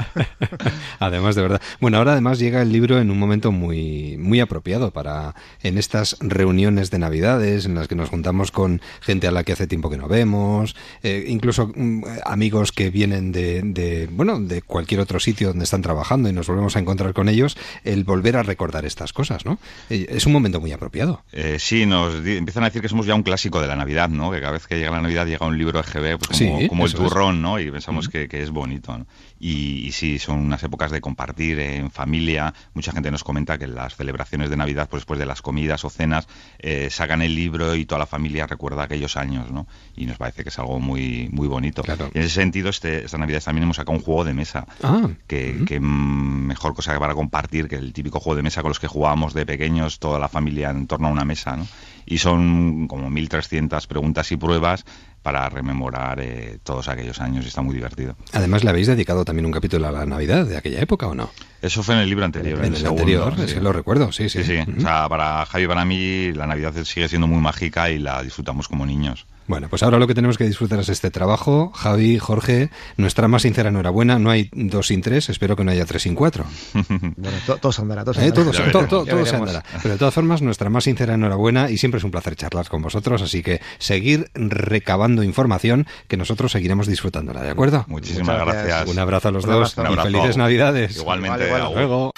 Además, 0.98 1.34
de 1.34 1.42
verdad. 1.42 1.60
Bueno, 1.80 1.96
ahora 1.98 2.12
además 2.12 2.38
llega 2.38 2.60
el 2.60 2.70
libro 2.70 2.98
en 3.00 3.10
un 3.10 3.18
momento 3.18 3.50
muy, 3.52 4.16
muy 4.18 4.40
apropiado 4.40 4.90
para 4.90 5.34
en 5.62 5.78
estas 5.78 6.16
reuniones 6.20 6.90
de 6.90 6.98
Navidades 6.98 7.64
en 7.64 7.74
las 7.74 7.88
que 7.88 7.94
nos 7.94 8.10
juntamos 8.10 8.50
con 8.50 8.80
gente 9.00 9.26
a 9.26 9.30
la 9.30 9.42
que 9.44 9.52
hace 9.52 9.66
tiempo 9.66 9.88
que 9.90 9.96
no 9.96 10.06
vemos, 10.08 10.76
eh, 11.02 11.24
incluso 11.28 11.70
mm, 11.74 12.02
amigos 12.26 12.72
que 12.72 12.90
vienen 12.90 13.32
de, 13.32 13.62
de, 13.62 14.08
bueno, 14.12 14.38
de 14.38 14.60
cualquier 14.62 15.00
otro 15.00 15.18
sitio 15.18 15.48
donde 15.48 15.64
están 15.64 15.80
trabajando 15.82 16.28
y 16.28 16.32
nos 16.32 16.46
volvemos 16.46 16.76
a 16.76 16.78
encontrar 16.78 17.14
con 17.14 17.28
ellos, 17.30 17.56
el 17.84 18.04
volver 18.04 18.36
a 18.36 18.42
recordar 18.42 18.84
estas 18.84 19.12
cosas, 19.12 19.44
¿no? 19.46 19.58
Eh, 19.90 20.06
Es 20.10 20.26
un 20.26 20.32
momento 20.32 20.60
muy 20.60 20.72
apropiado. 20.72 21.22
Eh, 21.32 21.56
sí, 21.58 21.86
nos 21.86 22.14
empiezan 22.14 22.62
a 22.64 22.66
decir 22.66 22.82
que 22.82 22.88
somos 22.88 23.06
ya 23.06 23.14
un 23.14 23.22
clásico 23.22 23.60
de 23.60 23.66
la 23.66 23.76
Navidad, 23.76 24.08
¿no? 24.10 24.30
Que 24.30 24.40
cada 24.40 24.52
vez 24.52 24.66
que 24.66 24.76
llega 24.78 24.90
la 24.90 25.00
Navidad 25.00 25.26
llega 25.26 25.46
un 25.46 25.56
libro 25.56 25.78
Pues 25.92 26.40
como, 26.40 26.58
Sí, 26.60 26.68
como 26.68 26.84
el 26.86 26.90
es. 26.92 26.96
turrón, 26.96 27.42
¿no? 27.42 27.58
Y 27.58 27.70
pensamos 27.70 28.08
que, 28.08 28.28
que 28.28 28.42
es 28.42 28.50
bonito, 28.50 28.96
¿no? 28.96 29.06
Y, 29.38 29.86
y 29.86 29.92
sí, 29.92 30.18
son 30.18 30.38
unas 30.38 30.62
épocas 30.62 30.90
de 30.90 31.00
compartir 31.00 31.60
en 31.60 31.90
familia. 31.90 32.54
Mucha 32.74 32.92
gente 32.92 33.10
nos 33.10 33.22
comenta 33.24 33.58
que 33.58 33.66
las 33.66 33.94
celebraciones 33.96 34.50
de 34.50 34.56
Navidad, 34.56 34.88
pues 34.88 35.02
después 35.02 35.18
de 35.20 35.26
las 35.26 35.42
comidas 35.42 35.84
o 35.84 35.90
cenas, 35.90 36.26
eh, 36.58 36.88
sacan 36.90 37.22
el 37.22 37.34
libro 37.34 37.74
y 37.74 37.84
toda 37.84 37.98
la 38.00 38.06
familia 38.06 38.46
recuerda 38.46 38.84
aquellos 38.84 39.16
años, 39.16 39.50
¿no? 39.50 39.66
Y 39.94 40.06
nos 40.06 40.16
parece 40.18 40.42
que 40.42 40.48
es 40.48 40.58
algo 40.58 40.80
muy, 40.80 41.28
muy 41.32 41.48
bonito. 41.48 41.82
Y 42.14 42.18
en 42.18 42.24
ese 42.24 42.34
sentido, 42.34 42.70
este, 42.70 43.04
esta 43.04 43.18
Navidad 43.18 43.42
también 43.42 43.64
hemos 43.64 43.76
sacado 43.76 43.96
un 43.98 44.02
juego 44.02 44.24
de 44.24 44.34
mesa. 44.34 44.66
Ah, 44.82 45.08
que, 45.26 45.64
que, 45.66 45.80
mm, 45.80 46.46
mejor 46.46 46.74
cosa 46.74 46.92
que 46.94 46.98
para 47.00 47.14
compartir 47.14 47.68
que 47.68 47.76
el 47.76 47.92
típico 47.92 48.20
juego 48.20 48.36
de 48.36 48.42
mesa 48.42 48.62
con 48.62 48.70
los 48.70 48.80
que 48.80 48.86
jugábamos 48.88 49.34
de 49.34 49.44
pequeños, 49.46 49.98
toda 49.98 50.18
la 50.18 50.28
familia 50.28 50.70
en 50.70 50.86
torno 50.86 51.08
a 51.08 51.10
una 51.10 51.24
mesa, 51.24 51.56
¿no? 51.56 51.66
Y 52.06 52.18
son 52.18 52.86
como 52.86 53.10
1.300 53.10 53.86
preguntas 53.88 54.30
y 54.32 54.36
pruebas 54.36 54.84
para 55.26 55.48
rememorar 55.48 56.20
eh, 56.20 56.60
todos 56.62 56.86
aquellos 56.86 57.20
años 57.20 57.44
y 57.44 57.48
está 57.48 57.60
muy 57.60 57.74
divertido. 57.74 58.14
Además, 58.32 58.62
le 58.62 58.70
habéis 58.70 58.86
dedicado 58.86 59.24
también 59.24 59.44
un 59.44 59.50
capítulo 59.50 59.88
a 59.88 59.90
la 59.90 60.06
Navidad 60.06 60.46
de 60.46 60.56
aquella 60.56 60.80
época, 60.80 61.08
¿o 61.08 61.16
no? 61.16 61.32
Eso 61.60 61.82
fue 61.82 61.96
en 61.96 62.02
el 62.02 62.08
libro 62.08 62.24
anterior. 62.24 62.60
En 62.60 62.66
el 62.66 62.76
segundo, 62.76 63.02
anterior, 63.02 63.34
sí. 63.34 63.42
es 63.42 63.54
que 63.54 63.60
lo 63.60 63.72
recuerdo, 63.72 64.12
sí, 64.12 64.28
sí. 64.28 64.44
Sí, 64.44 64.62
sí. 64.64 64.72
O 64.78 64.80
sea, 64.80 65.08
para 65.08 65.44
Javi 65.44 65.64
y 65.64 65.66
para 65.66 65.84
mí 65.84 66.32
la 66.32 66.46
Navidad 66.46 66.74
sigue 66.84 67.08
siendo 67.08 67.26
muy 67.26 67.40
mágica 67.40 67.90
y 67.90 67.98
la 67.98 68.22
disfrutamos 68.22 68.68
como 68.68 68.86
niños. 68.86 69.26
Bueno, 69.48 69.68
pues 69.68 69.82
ahora 69.82 69.98
lo 69.98 70.06
que 70.06 70.14
tenemos 70.14 70.38
que 70.38 70.44
disfrutar 70.44 70.80
es 70.80 70.88
este 70.88 71.10
trabajo. 71.10 71.70
Javi, 71.74 72.18
Jorge, 72.18 72.70
nuestra 72.96 73.28
más 73.28 73.42
sincera 73.42 73.68
enhorabuena. 73.68 74.18
No 74.18 74.30
hay 74.30 74.50
dos 74.52 74.88
sin 74.88 75.02
tres, 75.02 75.28
espero 75.28 75.54
que 75.56 75.62
no 75.64 75.70
haya 75.70 75.84
tres 75.86 76.02
sin 76.02 76.14
cuatro. 76.14 76.44
Bueno, 77.16 77.38
to- 77.46 77.56
todo 77.58 77.72
se 77.72 77.82
andará, 77.82 78.04
todo 78.04 78.14
se 78.14 78.20
Eh, 78.20 78.24
andará. 78.24 78.44
todo, 78.44 78.52
se- 78.52 78.70
todo- 78.70 78.86
todo- 78.86 79.04
Ya 79.06 79.12
todo 79.12 79.24
se 79.24 79.32
veremos. 79.32 79.48
andará. 79.54 79.66
Pero 79.82 79.94
de 79.94 79.98
todas 79.98 80.14
formas, 80.14 80.42
nuestra 80.42 80.68
más 80.70 80.84
sincera 80.84 81.14
enhorabuena 81.14 81.70
y 81.70 81.78
siempre 81.78 81.98
es 81.98 82.04
un 82.04 82.10
placer 82.10 82.34
charlar 82.36 82.68
con 82.68 82.82
vosotros, 82.82 83.22
así 83.22 83.42
que 83.42 83.60
seguir 83.78 84.30
recabando 84.34 85.22
información 85.22 85.86
que 86.08 86.16
nosotros 86.16 86.52
seguiremos 86.52 86.86
disfrutándola, 86.86 87.42
¿de 87.42 87.50
acuerdo? 87.50 87.84
Muchísimas 87.88 88.26
Muchas 88.28 88.44
gracias. 88.46 88.66
gracias. 88.66 88.88
Un 88.90 88.98
abrazo 88.98 89.28
a 89.28 89.30
los 89.32 89.44
Un 89.44 89.50
dos 89.50 89.56
abrazo. 89.76 89.80
Un 89.80 89.86
y 89.86 89.90
abrazo. 89.90 90.08
felices 90.10 90.36
Navidades. 90.36 90.96
Igualmente, 90.96 91.48
luego. 91.74 92.10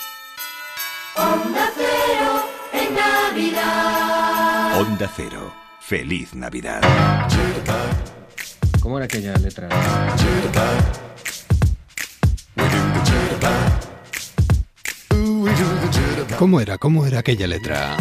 Onda 1.17 1.71
Cero 1.77 2.43
en 2.73 2.95
Navidad. 2.95 4.81
Onda 4.81 5.11
Cero. 5.17 5.53
Feliz 5.89 6.35
Navidad. 6.35 6.83
¿Cómo 8.79 8.99
era 8.99 9.07
aquella 9.07 9.35
letra? 9.39 9.71
¿Cómo 16.39 16.61
era? 16.61 16.77
¿Cómo 16.77 17.07
era 17.07 17.21
aquella 17.21 17.47
letra? 17.47 17.97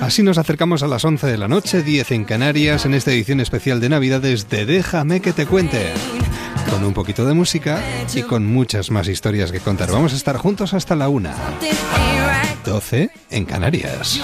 Así 0.00 0.24
nos 0.24 0.36
acercamos 0.36 0.82
a 0.82 0.88
las 0.88 1.04
11 1.04 1.28
de 1.28 1.38
la 1.38 1.46
noche, 1.46 1.84
10 1.84 2.10
en 2.10 2.24
Canarias, 2.24 2.84
en 2.84 2.94
esta 2.94 3.12
edición 3.12 3.38
especial 3.38 3.78
de 3.78 3.88
Navidades 3.88 4.48
de 4.48 4.66
Déjame 4.66 5.20
que 5.20 5.32
te 5.32 5.46
cuente. 5.46 5.92
Con 6.68 6.82
un 6.82 6.92
poquito 6.92 7.24
de 7.24 7.34
música 7.34 7.80
y 8.12 8.22
con 8.22 8.44
muchas 8.44 8.90
más 8.90 9.06
historias 9.06 9.52
que 9.52 9.60
contar. 9.60 9.92
Vamos 9.92 10.12
a 10.12 10.16
estar 10.16 10.38
juntos 10.38 10.74
hasta 10.74 10.96
la 10.96 11.08
1. 11.08 11.30
12 12.64 13.10
en 13.30 13.44
Canarias. 13.44 14.20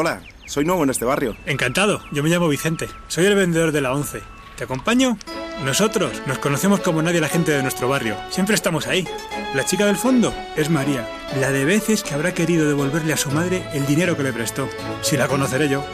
Hola, 0.00 0.20
soy 0.46 0.64
nuevo 0.64 0.84
en 0.84 0.90
este 0.90 1.04
barrio. 1.04 1.36
Encantado, 1.44 2.00
yo 2.12 2.22
me 2.22 2.28
llamo 2.28 2.46
Vicente, 2.46 2.88
soy 3.08 3.26
el 3.26 3.34
vendedor 3.34 3.72
de 3.72 3.80
la 3.80 3.92
11. 3.92 4.22
¿Te 4.56 4.62
acompaño? 4.62 5.18
Nosotros 5.64 6.22
nos 6.24 6.38
conocemos 6.38 6.78
como 6.78 7.02
nadie 7.02 7.20
la 7.20 7.26
gente 7.26 7.50
de 7.50 7.62
nuestro 7.62 7.88
barrio. 7.88 8.14
Siempre 8.30 8.54
estamos 8.54 8.86
ahí. 8.86 9.08
La 9.56 9.64
chica 9.64 9.86
del 9.86 9.96
fondo 9.96 10.32
es 10.54 10.70
María, 10.70 11.04
la 11.40 11.50
de 11.50 11.64
veces 11.64 12.04
que 12.04 12.14
habrá 12.14 12.32
querido 12.32 12.68
devolverle 12.68 13.12
a 13.12 13.16
su 13.16 13.32
madre 13.32 13.68
el 13.72 13.86
dinero 13.86 14.16
que 14.16 14.22
le 14.22 14.32
prestó. 14.32 14.68
Si 15.02 15.16
la 15.16 15.26
conoceré 15.26 15.68
yo. 15.68 15.84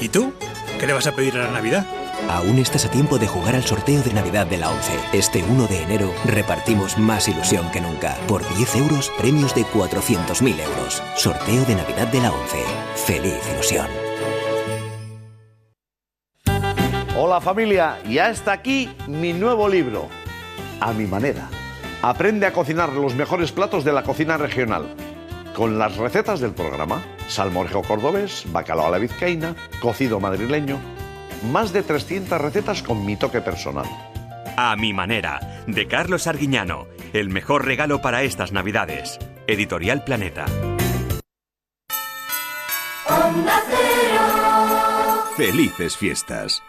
¿Y 0.00 0.10
tú? 0.10 0.32
¿Qué 0.78 0.86
le 0.86 0.92
vas 0.92 1.08
a 1.08 1.16
pedir 1.16 1.34
a 1.34 1.42
la 1.42 1.50
Navidad? 1.50 2.03
Aún 2.28 2.58
estás 2.58 2.84
a 2.86 2.90
tiempo 2.90 3.18
de 3.18 3.26
jugar 3.26 3.54
al 3.54 3.62
sorteo 3.62 4.02
de 4.02 4.12
Navidad 4.12 4.46
de 4.46 4.56
la 4.56 4.70
11. 4.70 4.92
Este 5.12 5.42
1 5.42 5.66
de 5.66 5.82
enero 5.82 6.12
repartimos 6.24 6.98
más 6.98 7.28
ilusión 7.28 7.70
que 7.70 7.80
nunca. 7.80 8.16
Por 8.26 8.42
10 8.56 8.76
euros, 8.76 9.12
premios 9.18 9.54
de 9.54 9.62
400.000 9.64 10.60
euros. 10.60 11.02
Sorteo 11.16 11.64
de 11.64 11.74
Navidad 11.76 12.08
de 12.08 12.20
la 12.20 12.32
11. 12.32 12.58
Feliz 13.06 13.40
ilusión. 13.52 13.86
Hola 17.16 17.40
familia, 17.40 17.98
ya 18.08 18.30
está 18.30 18.52
aquí 18.52 18.90
mi 19.06 19.32
nuevo 19.32 19.68
libro, 19.68 20.08
A 20.80 20.92
mi 20.92 21.06
manera. 21.06 21.48
Aprende 22.02 22.46
a 22.46 22.52
cocinar 22.52 22.92
los 22.92 23.14
mejores 23.14 23.52
platos 23.52 23.84
de 23.84 23.92
la 23.92 24.02
cocina 24.02 24.36
regional, 24.36 24.94
con 25.54 25.78
las 25.78 25.96
recetas 25.96 26.40
del 26.40 26.52
programa. 26.52 27.02
Salmorejo 27.28 27.82
cordobés, 27.82 28.44
bacalao 28.52 28.88
a 28.88 28.90
la 28.90 28.98
vizcaína, 28.98 29.54
cocido 29.80 30.20
madrileño. 30.20 30.78
Más 31.50 31.72
de 31.72 31.82
300 31.82 32.40
recetas 32.40 32.82
con 32.82 33.04
mi 33.04 33.16
toque 33.16 33.40
personal. 33.40 33.86
A 34.56 34.76
mi 34.76 34.92
manera, 34.92 35.62
de 35.66 35.86
Carlos 35.86 36.26
Arguiñano. 36.26 36.86
El 37.12 37.28
mejor 37.28 37.66
regalo 37.66 38.00
para 38.00 38.22
estas 38.22 38.52
Navidades. 38.52 39.18
Editorial 39.46 40.04
Planeta. 40.04 40.46
Felices 45.36 45.96
fiestas. 45.96 46.62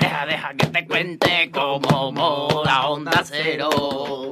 Deja, 0.00 0.26
deja 0.26 0.54
que 0.54 0.66
te 0.66 0.86
cuente 0.86 1.50
cómo 1.52 2.10
mola 2.12 2.88
Onda 2.88 3.22
Cero. 3.24 4.30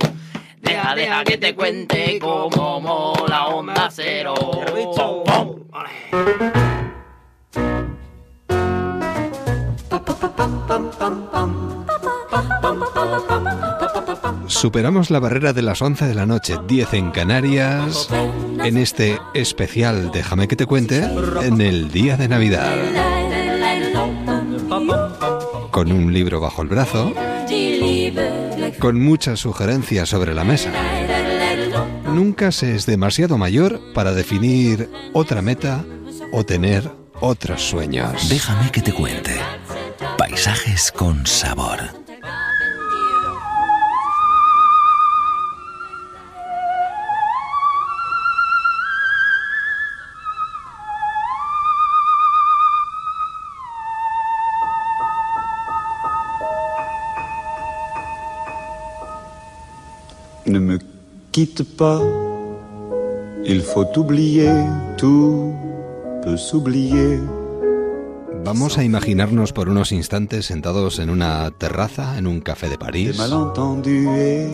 Deja, 0.74 0.94
deja 0.96 1.22
que 1.22 1.38
te 1.38 1.54
cuente 1.54 2.18
cómo 2.20 2.80
mola 2.80 3.46
Onda 3.46 3.88
Cero. 3.92 4.34
¡Pum! 4.34 5.62
Superamos 14.48 15.12
la 15.12 15.20
barrera 15.20 15.52
de 15.52 15.62
las 15.62 15.80
11 15.80 16.06
de 16.06 16.14
la 16.16 16.26
noche, 16.26 16.56
10 16.66 16.94
en 16.94 17.12
Canarias, 17.12 18.08
en 18.64 18.76
este 18.76 19.20
especial 19.32 20.10
Déjame 20.12 20.48
que 20.48 20.56
te 20.56 20.66
cuente, 20.66 21.04
en 21.42 21.60
el 21.60 21.92
día 21.92 22.16
de 22.16 22.26
Navidad. 22.26 22.74
Con 25.74 25.90
un 25.90 26.12
libro 26.12 26.38
bajo 26.38 26.62
el 26.62 26.68
brazo, 26.68 27.12
con 28.78 29.00
muchas 29.00 29.40
sugerencias 29.40 30.08
sobre 30.08 30.32
la 30.32 30.44
mesa. 30.44 30.70
Nunca 32.06 32.52
se 32.52 32.76
es 32.76 32.86
demasiado 32.86 33.38
mayor 33.38 33.80
para 33.92 34.12
definir 34.12 34.88
otra 35.12 35.42
meta 35.42 35.84
o 36.30 36.44
tener 36.44 36.88
otros 37.20 37.60
sueños. 37.60 38.28
Déjame 38.28 38.70
que 38.70 38.82
te 38.82 38.92
cuente. 38.92 39.32
Paisajes 40.16 40.92
con 40.92 41.26
sabor. 41.26 42.03
Ne 60.54 60.60
me 60.60 60.78
quitte 61.32 61.64
pas, 61.64 62.00
il 63.44 63.60
faut 63.60 63.90
oublier, 63.98 64.52
tout 64.96 65.52
peut 66.22 66.36
s'oublier. 66.36 67.18
Vamos 68.44 68.78
a 68.78 68.84
imaginarnos 68.84 69.52
por 69.52 69.68
unos 69.68 69.90
instantes 69.90 70.46
sentados 70.46 71.00
en 71.00 71.10
una 71.10 71.50
terraza, 71.58 72.18
en 72.18 72.28
un 72.28 72.40
café 72.40 72.68
de 72.68 72.78
París. 72.78 73.20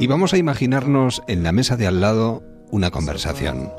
Y 0.00 0.06
vamos 0.06 0.32
a 0.32 0.38
imaginarnos 0.38 1.22
en 1.28 1.42
la 1.42 1.52
mesa 1.52 1.76
de 1.76 1.86
al 1.86 2.00
lado 2.00 2.42
una 2.70 2.90
conversación. 2.90 3.70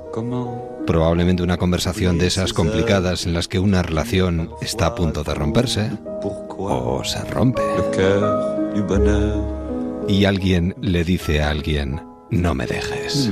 Probablemente 0.85 1.41
una 1.41 1.57
conversación 1.57 2.19
de 2.19 2.27
esas 2.27 2.53
complicadas 2.53 3.25
en 3.25 3.33
las 3.33 3.47
que 3.47 3.57
una 3.57 3.81
relación 3.81 4.51
está 4.61 4.85
a 4.85 4.93
punto 4.93 5.23
de 5.23 5.33
romperse 5.33 5.89
o 6.21 7.01
se 7.03 7.23
rompe. 7.31 7.63
Y 10.07 10.25
alguien 10.25 10.75
le 10.81 11.03
dice 11.03 11.41
a 11.41 11.51
alguien, 11.51 12.10
no 12.31 12.53
me 12.55 12.65
dejes. 12.65 13.29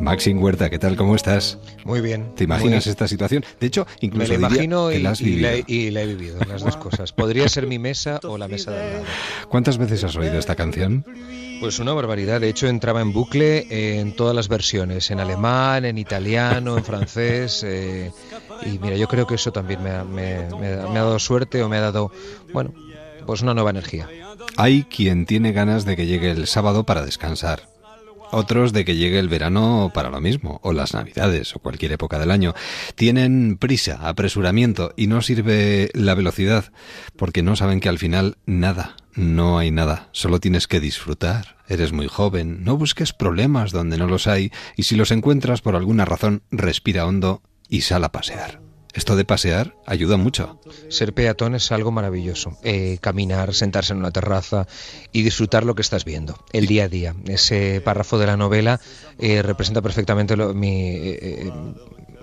Maxim 0.00 0.42
Huerta, 0.42 0.68
¿qué 0.68 0.78
tal? 0.78 0.96
¿Cómo 0.96 1.14
estás? 1.16 1.56
Muy 1.84 2.00
bien. 2.00 2.34
¿Te 2.34 2.44
imaginas 2.44 2.86
esta 2.86 3.08
situación? 3.08 3.44
De 3.60 3.66
hecho, 3.68 3.86
incluso 4.00 4.32
Me 4.32 4.38
la 4.38 4.48
diría 4.48 4.64
imagino 4.64 4.88
que 4.88 4.98
y, 4.98 5.02
la 5.02 5.10
has 5.10 5.20
y 5.20 5.24
vivido. 5.24 5.50
la, 5.50 5.56
y 5.66 5.90
la 5.90 6.02
he 6.02 6.06
vivido, 6.06 6.38
las 6.46 6.62
dos 6.62 6.76
cosas. 6.76 7.12
Podría 7.12 7.48
ser 7.48 7.66
mi 7.66 7.78
mesa 7.78 8.20
o 8.24 8.36
la 8.36 8.48
mesa 8.48 8.72
de 8.72 8.80
al 8.82 8.92
lado. 8.94 9.04
¿Cuántas 9.48 9.78
veces 9.78 10.04
has 10.04 10.16
oído 10.16 10.38
esta 10.38 10.56
canción? 10.56 11.04
Pues 11.60 11.78
una 11.78 11.92
barbaridad. 11.94 12.40
De 12.40 12.48
hecho, 12.48 12.66
entraba 12.66 13.00
en 13.00 13.12
bucle 13.12 13.98
en 14.00 14.14
todas 14.14 14.34
las 14.34 14.48
versiones, 14.48 15.10
en 15.10 15.20
alemán, 15.20 15.84
en 15.86 15.96
italiano, 15.96 16.76
en 16.76 16.84
francés. 16.84 17.62
eh, 17.64 18.10
y 18.66 18.78
mira, 18.80 18.96
yo 18.96 19.08
creo 19.08 19.26
que 19.26 19.36
eso 19.36 19.52
también 19.52 19.82
me 19.82 19.90
ha, 19.90 20.04
me- 20.04 20.48
me 20.60 20.72
ha- 20.74 20.86
me 20.88 20.98
ha 20.98 21.04
dado 21.04 21.18
suerte 21.18 21.62
o 21.62 21.68
me 21.68 21.76
ha 21.78 21.80
dado, 21.80 22.10
bueno, 22.52 22.74
pues 23.26 23.40
una 23.42 23.54
nueva 23.54 23.70
energía. 23.70 24.08
Hay 24.56 24.84
quien 24.84 25.26
tiene 25.26 25.52
ganas 25.52 25.84
de 25.84 25.96
que 25.96 26.06
llegue 26.06 26.30
el 26.30 26.46
sábado 26.46 26.84
para 26.84 27.04
descansar. 27.04 27.68
Otros 28.30 28.72
de 28.72 28.84
que 28.84 28.96
llegue 28.96 29.18
el 29.18 29.28
verano 29.28 29.90
para 29.92 30.10
lo 30.10 30.20
mismo, 30.20 30.60
o 30.62 30.72
las 30.72 30.94
navidades, 30.94 31.54
o 31.54 31.58
cualquier 31.58 31.92
época 31.92 32.18
del 32.18 32.30
año. 32.30 32.54
Tienen 32.94 33.58
prisa, 33.58 34.08
apresuramiento, 34.08 34.92
y 34.96 35.06
no 35.06 35.22
sirve 35.22 35.90
la 35.92 36.14
velocidad, 36.14 36.72
porque 37.16 37.42
no 37.42 37.56
saben 37.56 37.80
que 37.80 37.88
al 37.88 37.98
final 37.98 38.38
nada, 38.46 38.96
no 39.14 39.58
hay 39.58 39.70
nada, 39.70 40.08
solo 40.12 40.40
tienes 40.40 40.66
que 40.66 40.80
disfrutar. 40.80 41.56
Eres 41.68 41.92
muy 41.92 42.08
joven, 42.08 42.64
no 42.64 42.76
busques 42.76 43.12
problemas 43.12 43.72
donde 43.72 43.98
no 43.98 44.06
los 44.06 44.26
hay, 44.26 44.50
y 44.76 44.84
si 44.84 44.96
los 44.96 45.10
encuentras 45.10 45.62
por 45.62 45.76
alguna 45.76 46.04
razón, 46.04 46.42
respira 46.50 47.06
hondo 47.06 47.42
y 47.68 47.82
sal 47.82 48.04
a 48.04 48.12
pasear. 48.12 48.63
Esto 48.94 49.16
de 49.16 49.24
pasear 49.24 49.74
ayuda 49.86 50.16
mucho. 50.16 50.58
Ser 50.88 51.12
peatón 51.14 51.54
es 51.56 51.72
algo 51.72 51.90
maravilloso. 51.90 52.56
Eh, 52.62 52.98
caminar, 53.00 53.52
sentarse 53.52 53.92
en 53.92 53.98
una 53.98 54.12
terraza 54.12 54.66
y 55.12 55.22
disfrutar 55.22 55.64
lo 55.64 55.74
que 55.74 55.82
estás 55.82 56.04
viendo, 56.04 56.38
el 56.52 56.66
día 56.66 56.84
a 56.84 56.88
día. 56.88 57.14
Ese 57.26 57.80
párrafo 57.84 58.18
de 58.18 58.26
la 58.26 58.36
novela 58.36 58.80
eh, 59.18 59.42
representa 59.42 59.82
perfectamente 59.82 60.36
lo- 60.36 60.54
mi, 60.54 60.90
eh, 60.92 61.52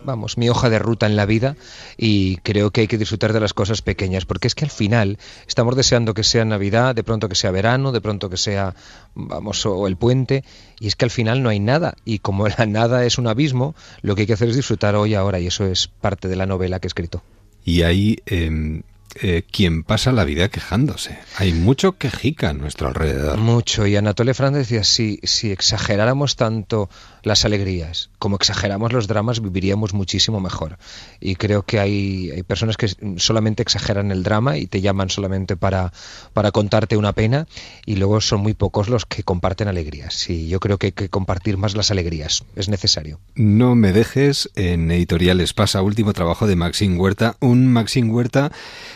vamos, 0.04 0.38
mi 0.38 0.50
hoja 0.50 0.70
de 0.70 0.80
ruta 0.80 1.06
en 1.06 1.16
la 1.16 1.26
vida 1.26 1.56
y 1.98 2.38
creo 2.38 2.72
que 2.72 2.82
hay 2.82 2.88
que 2.88 2.98
disfrutar 2.98 3.34
de 3.34 3.40
las 3.40 3.54
cosas 3.54 3.82
pequeñas, 3.82 4.26
porque 4.26 4.48
es 4.48 4.56
que 4.56 4.66
al 4.66 4.72
final 4.72 5.18
estamos 5.48 5.76
deseando 5.76 6.14
que 6.14 6.24
sea 6.24 6.46
Navidad, 6.46 6.96
de 6.96 7.04
pronto 7.04 7.30
que 7.30 7.36
sea 7.36 7.52
verano, 7.52 7.92
de 7.92 8.02
pronto 8.02 8.30
que 8.30 8.38
sea, 8.38 8.76
vamos, 9.16 9.66
o 9.66 9.88
el 9.88 9.98
puente, 9.98 10.44
y 10.80 10.88
es 10.88 10.96
que 10.96 11.06
al 11.06 11.12
final 11.12 11.44
no 11.44 11.50
hay 11.50 11.60
nada, 11.60 11.96
y 12.06 12.20
como 12.20 12.48
la 12.58 12.66
nada 12.66 13.06
es 13.06 13.18
un 13.18 13.28
abismo, 13.28 13.76
lo 14.02 14.16
que 14.16 14.22
hay 14.22 14.28
que 14.28 14.34
hacer 14.34 14.50
es 14.50 14.56
disfrutar 14.56 14.96
hoy 14.96 15.16
ahora, 15.16 15.40
y 15.40 15.48
eso 15.48 15.66
es 15.66 15.88
parte 15.88 16.28
de 16.28 16.36
la 16.36 16.46
novela 16.46 16.80
que 16.80 16.88
he 16.88 16.90
escrito. 16.90 17.24
Y 17.64 17.84
hay 17.84 18.18
em, 18.26 18.82
eh, 19.16 19.44
quien 19.52 19.84
pasa 19.84 20.14
la 20.14 20.24
vida 20.24 20.48
quejándose. 20.48 21.18
Hay 21.38 21.52
mucho 21.52 21.98
quejica 21.98 22.52
a 22.52 22.54
nuestro 22.54 22.88
alrededor. 22.88 23.38
Mucho. 23.38 23.86
Y 23.86 23.98
Anatole 23.98 24.34
France 24.34 24.60
decía, 24.60 24.86
si, 24.86 25.20
si 25.24 25.52
exageráramos 25.52 26.38
tanto 26.38 26.90
las 27.24 27.46
alegrías 27.46 28.10
como 28.22 28.36
exageramos 28.36 28.94
los 28.94 29.08
dramas, 29.08 29.42
viviríamos 29.42 29.94
muchísimo 29.96 30.40
mejor. 30.40 30.78
Y 31.20 31.36
creo 31.36 31.64
que 31.64 31.80
hay, 31.80 32.30
hay 32.30 32.44
personas 32.44 32.78
que 32.78 32.88
solamente 33.18 33.64
exageran 33.64 34.12
el 34.12 34.22
drama 34.22 34.58
y 34.58 34.68
te 34.68 34.80
llaman 34.80 35.10
solamente 35.10 35.58
para, 35.58 35.92
para 36.34 36.52
contarte 36.52 36.98
una 36.98 37.14
pena 37.14 37.48
y 37.86 37.96
luego 37.96 38.22
son 38.22 38.42
muy 38.42 38.54
pocos 38.54 38.90
los 38.90 39.08
que 39.08 39.24
comparten 39.24 39.68
alegrías. 39.68 40.30
Y 40.30 40.48
yo 40.48 40.60
creo 40.60 40.78
que 40.78 40.88
hay 40.88 40.92
que 40.92 41.10
compartir 41.10 41.58
más 41.58 41.76
las 41.76 41.90
alegrías. 41.90 42.44
Es 42.56 42.70
necesario. 42.70 43.20
No 43.34 43.74
me 43.74 43.92
dejes 43.92 44.52
en 44.56 44.92
Editoriales 44.92 45.54
Pasa, 45.54 45.82
último 45.82 46.14
trabajo 46.14 46.46
de 46.46 46.56
Maxim 46.56 47.00
Huerta. 47.00 47.38
Un 47.40 47.74
Maxim 47.74 48.12
Huerta 48.12 48.52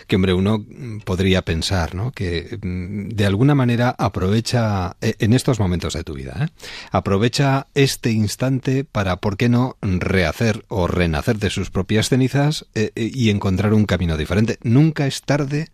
que, 0.08 0.18
hombre, 0.18 0.34
uno 0.34 0.64
podría 1.04 1.42
pensar, 1.42 1.96
¿no? 1.96 2.12
Que 2.12 2.60
mm, 2.62 3.10
de 3.10 3.26
alguna 3.26 3.56
manera 3.56 3.90
aprovecha, 3.98 4.98
eh, 5.02 5.16
en 5.20 5.34
estos 5.34 5.60
momentos 5.60 5.94
de 5.94 6.04
tu 6.04 6.14
vida, 6.14 6.46
¿eh? 6.46 6.48
aprovecha 6.92 7.68
este 7.74 8.12
instante 8.16 8.84
para, 8.84 9.18
¿por 9.18 9.38
qué 9.38 9.50
no?, 9.50 9.78
rehacer 9.82 10.66
o 10.68 10.88
renacer 10.88 11.38
de 11.38 11.50
sus 11.50 11.70
propias 11.70 12.10
cenizas 12.10 12.66
eh, 12.74 12.92
eh, 12.96 13.12
y 13.14 13.30
encontrar 13.30 13.74
un 13.74 13.86
camino 13.86 14.18
diferente. 14.18 14.58
Nunca 14.64 15.06
es 15.06 15.22
tarde 15.22 15.70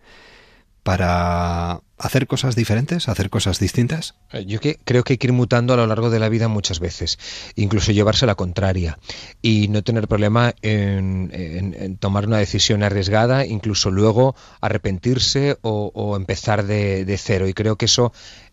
para 0.84 1.82
hacer 2.00 2.26
cosas 2.26 2.56
diferentes, 2.56 3.08
hacer 3.08 3.30
cosas 3.30 3.60
distintas. 3.60 4.16
Eh, 4.34 4.46
Yo 4.46 4.60
que 4.60 4.80
creo 4.84 5.04
que 5.04 5.14
hay 5.14 5.18
que 5.18 5.28
ir 5.28 5.34
mutando 5.34 5.74
a 5.74 5.78
lo 5.78 5.86
largo 5.86 6.10
de 6.10 6.20
la 6.20 6.30
vida 6.30 6.48
muchas 6.48 6.80
veces, 6.80 7.20
incluso 7.56 7.92
llevarse 7.92 8.26
la 8.26 8.36
contraria 8.36 8.98
y 9.42 9.68
no 9.68 9.84
tener 9.84 10.08
problema 10.08 10.56
en, 10.64 11.98
tomar 12.00 12.26
una 12.26 12.39
decisión 12.39 12.82
arriesgada, 12.82 13.46
incluso 13.46 13.92
luego 13.92 14.36
arrepentirse 14.60 15.58
o, 15.62 16.16
empezar 16.18 16.66
de 16.66 17.18
cero. 17.18 17.48
Y 17.48 17.54
creo 17.54 17.76
que 17.76 17.86
eso 17.86 18.12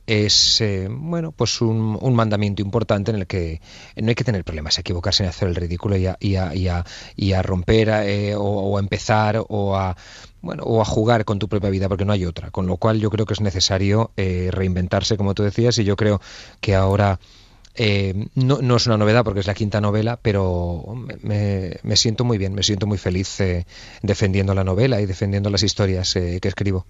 es 0.09 0.61
eh, 0.62 0.88
bueno 0.90 1.32
pues 1.32 1.61
un, 1.61 1.98
un 2.00 2.14
mandamiento 2.14 2.62
importante 2.62 3.11
en 3.11 3.18
el 3.18 3.26
que 3.26 3.61
no 3.96 4.09
hay 4.09 4.14
que 4.14 4.24
tener 4.24 4.42
problemas 4.44 4.78
a 4.78 4.80
equivocarse 4.80 5.22
en 5.22 5.28
hacer 5.28 5.48
el 5.48 5.54
ridículo 5.54 5.96
y 5.96 6.06
a, 6.06 6.16
y 6.20 6.36
a- 6.36 6.54
y 6.54 6.68
a- 6.68 6.84
y 7.16 7.32
a 7.34 7.42
romper 7.42 7.88
eh, 7.90 8.34
o, 8.36 8.76
a 8.76 8.80
empezar 8.80 9.42
o 9.48 9.76
a 9.76 9.96
bueno 10.42 10.62
o 10.64 10.80
a 10.80 10.84
jugar 10.84 11.24
con 11.24 11.38
tu 11.38 11.48
propia 11.48 11.70
vida 11.70 11.88
porque 11.88 12.04
no 12.04 12.12
hay 12.12 12.24
otra. 12.24 12.50
Con 12.50 12.66
lo 12.66 12.76
cual 12.78 13.00
yo 13.00 13.11
creo 13.11 13.26
que 13.26 13.34
es 13.34 13.40
necesario 13.40 14.12
eh, 14.16 14.48
reinventarse 14.52 15.16
como 15.16 15.34
tú 15.34 15.42
decías 15.42 15.78
y 15.78 15.84
yo 15.84 15.96
creo 15.96 16.20
que 16.61 16.74
ahora 16.74 17.18
Eh, 17.80 18.26
no, 18.34 18.58
no, 18.60 18.76
es 18.76 18.86
una 18.88 18.96
novedad 18.96 19.22
porque 19.22 19.38
es 19.38 19.46
la 19.46 19.54
quinta 19.54 19.80
novela, 19.80 20.18
pero 20.20 20.84
me, 21.22 21.76
me 21.84 21.96
siento 21.96 22.24
muy 22.24 22.36
bien, 22.36 22.52
me 22.52 22.64
siento 22.64 22.88
muy 22.88 22.98
feliz 22.98 23.38
eh, 23.38 23.66
defendiendo 24.02 24.52
la 24.52 24.64
novela 24.64 25.00
y 25.00 25.06
defendiendo 25.06 25.48
las 25.48 25.62
historias 25.62 26.16
eh, 26.16 26.40
que 26.42 26.48
escribo. 26.48 26.86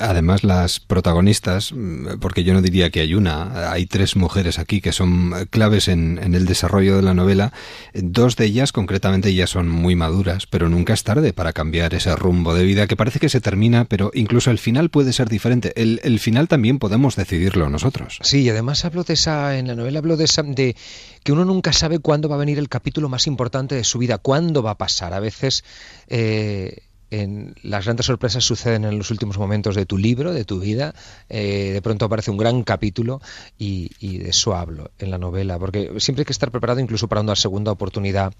Además, 0.00 0.42
las 0.42 0.80
protagonistas, 0.80 1.72
mm, 1.72 2.18
porque 2.20 2.42
yo 2.42 2.54
no 2.54 2.60
diría 2.60 2.90
que 2.90 3.00
hay 3.00 3.14
una, 3.14 3.70
hay 3.70 3.86
tres 3.86 4.16
mujeres 4.16 4.58
aquí 4.58 4.80
que 4.80 4.90
son 4.90 5.46
claves 5.50 5.86
en, 5.86 6.18
en 6.20 6.34
el 6.34 6.44
desarrollo 6.44 6.96
de 6.96 7.02
la 7.02 7.14
novela. 7.14 7.52
Dos 7.94 8.34
de 8.34 8.46
ellas, 8.46 8.72
concretamente, 8.72 9.32
ya 9.32 9.46
son 9.46 9.68
muy 9.68 9.94
maduras, 9.94 10.46
pero 10.46 10.68
nunca 10.68 10.92
es 10.92 11.04
tarde 11.04 11.32
para 11.34 11.52
cambiar 11.52 11.94
ese 11.94 12.16
rumbo 12.16 12.52
de 12.52 12.64
vida 12.64 12.88
que 12.88 12.96
parece 12.96 13.20
que 13.20 13.28
se 13.28 13.40
termina, 13.40 13.84
pero 13.84 14.10
incluso 14.12 14.50
el 14.50 14.58
final 14.58 14.90
puede 14.90 15.12
ser 15.12 15.28
diferente. 15.28 15.72
El, 15.76 16.00
el 16.02 16.18
final 16.18 16.48
también 16.48 16.80
podemos 16.80 17.14
decidirlo 17.14 17.70
nosotros. 17.70 18.18
Sí, 18.22 18.42
y 18.42 18.50
además 18.50 18.84
hablo 18.84 19.04
de 19.04 19.14
esa, 19.14 19.56
en 19.56 19.68
la 19.68 19.76
novela 19.76 20.00
hablo 20.00 20.15
de, 20.16 20.26
de 20.54 20.76
que 21.22 21.32
uno 21.32 21.44
nunca 21.44 21.72
sabe 21.72 21.98
cuándo 21.98 22.28
va 22.28 22.36
a 22.36 22.38
venir 22.38 22.58
el 22.58 22.68
capítulo 22.68 23.08
más 23.08 23.26
importante 23.26 23.74
de 23.74 23.84
su 23.84 23.98
vida, 23.98 24.18
cuándo 24.18 24.62
va 24.62 24.72
a 24.72 24.78
pasar. 24.78 25.12
A 25.12 25.20
veces 25.20 25.64
eh, 26.08 26.82
en 27.10 27.54
las 27.62 27.84
grandes 27.84 28.06
sorpresas 28.06 28.44
suceden 28.44 28.84
en 28.84 28.98
los 28.98 29.10
últimos 29.10 29.38
momentos 29.38 29.74
de 29.74 29.86
tu 29.86 29.96
libro, 29.96 30.32
de 30.32 30.44
tu 30.44 30.58
vida. 30.58 30.94
Eh, 31.28 31.70
de 31.72 31.82
pronto 31.82 32.06
aparece 32.06 32.30
un 32.30 32.36
gran 32.36 32.62
capítulo 32.62 33.20
y, 33.58 33.90
de 34.18 34.30
eso 34.30 34.54
hablo 34.54 34.90
en 34.98 35.10
la 35.10 35.18
novela, 35.18 35.58
porque 35.58 35.92
siempre 35.98 36.22
hay 36.22 36.26
que 36.26 36.32
estar 36.32 36.50
preparado 36.50 36.80
incluso 36.80 37.08
para 37.08 37.20
una 37.20 37.36
segunda 37.36 37.70
oportunidad, 37.70 38.32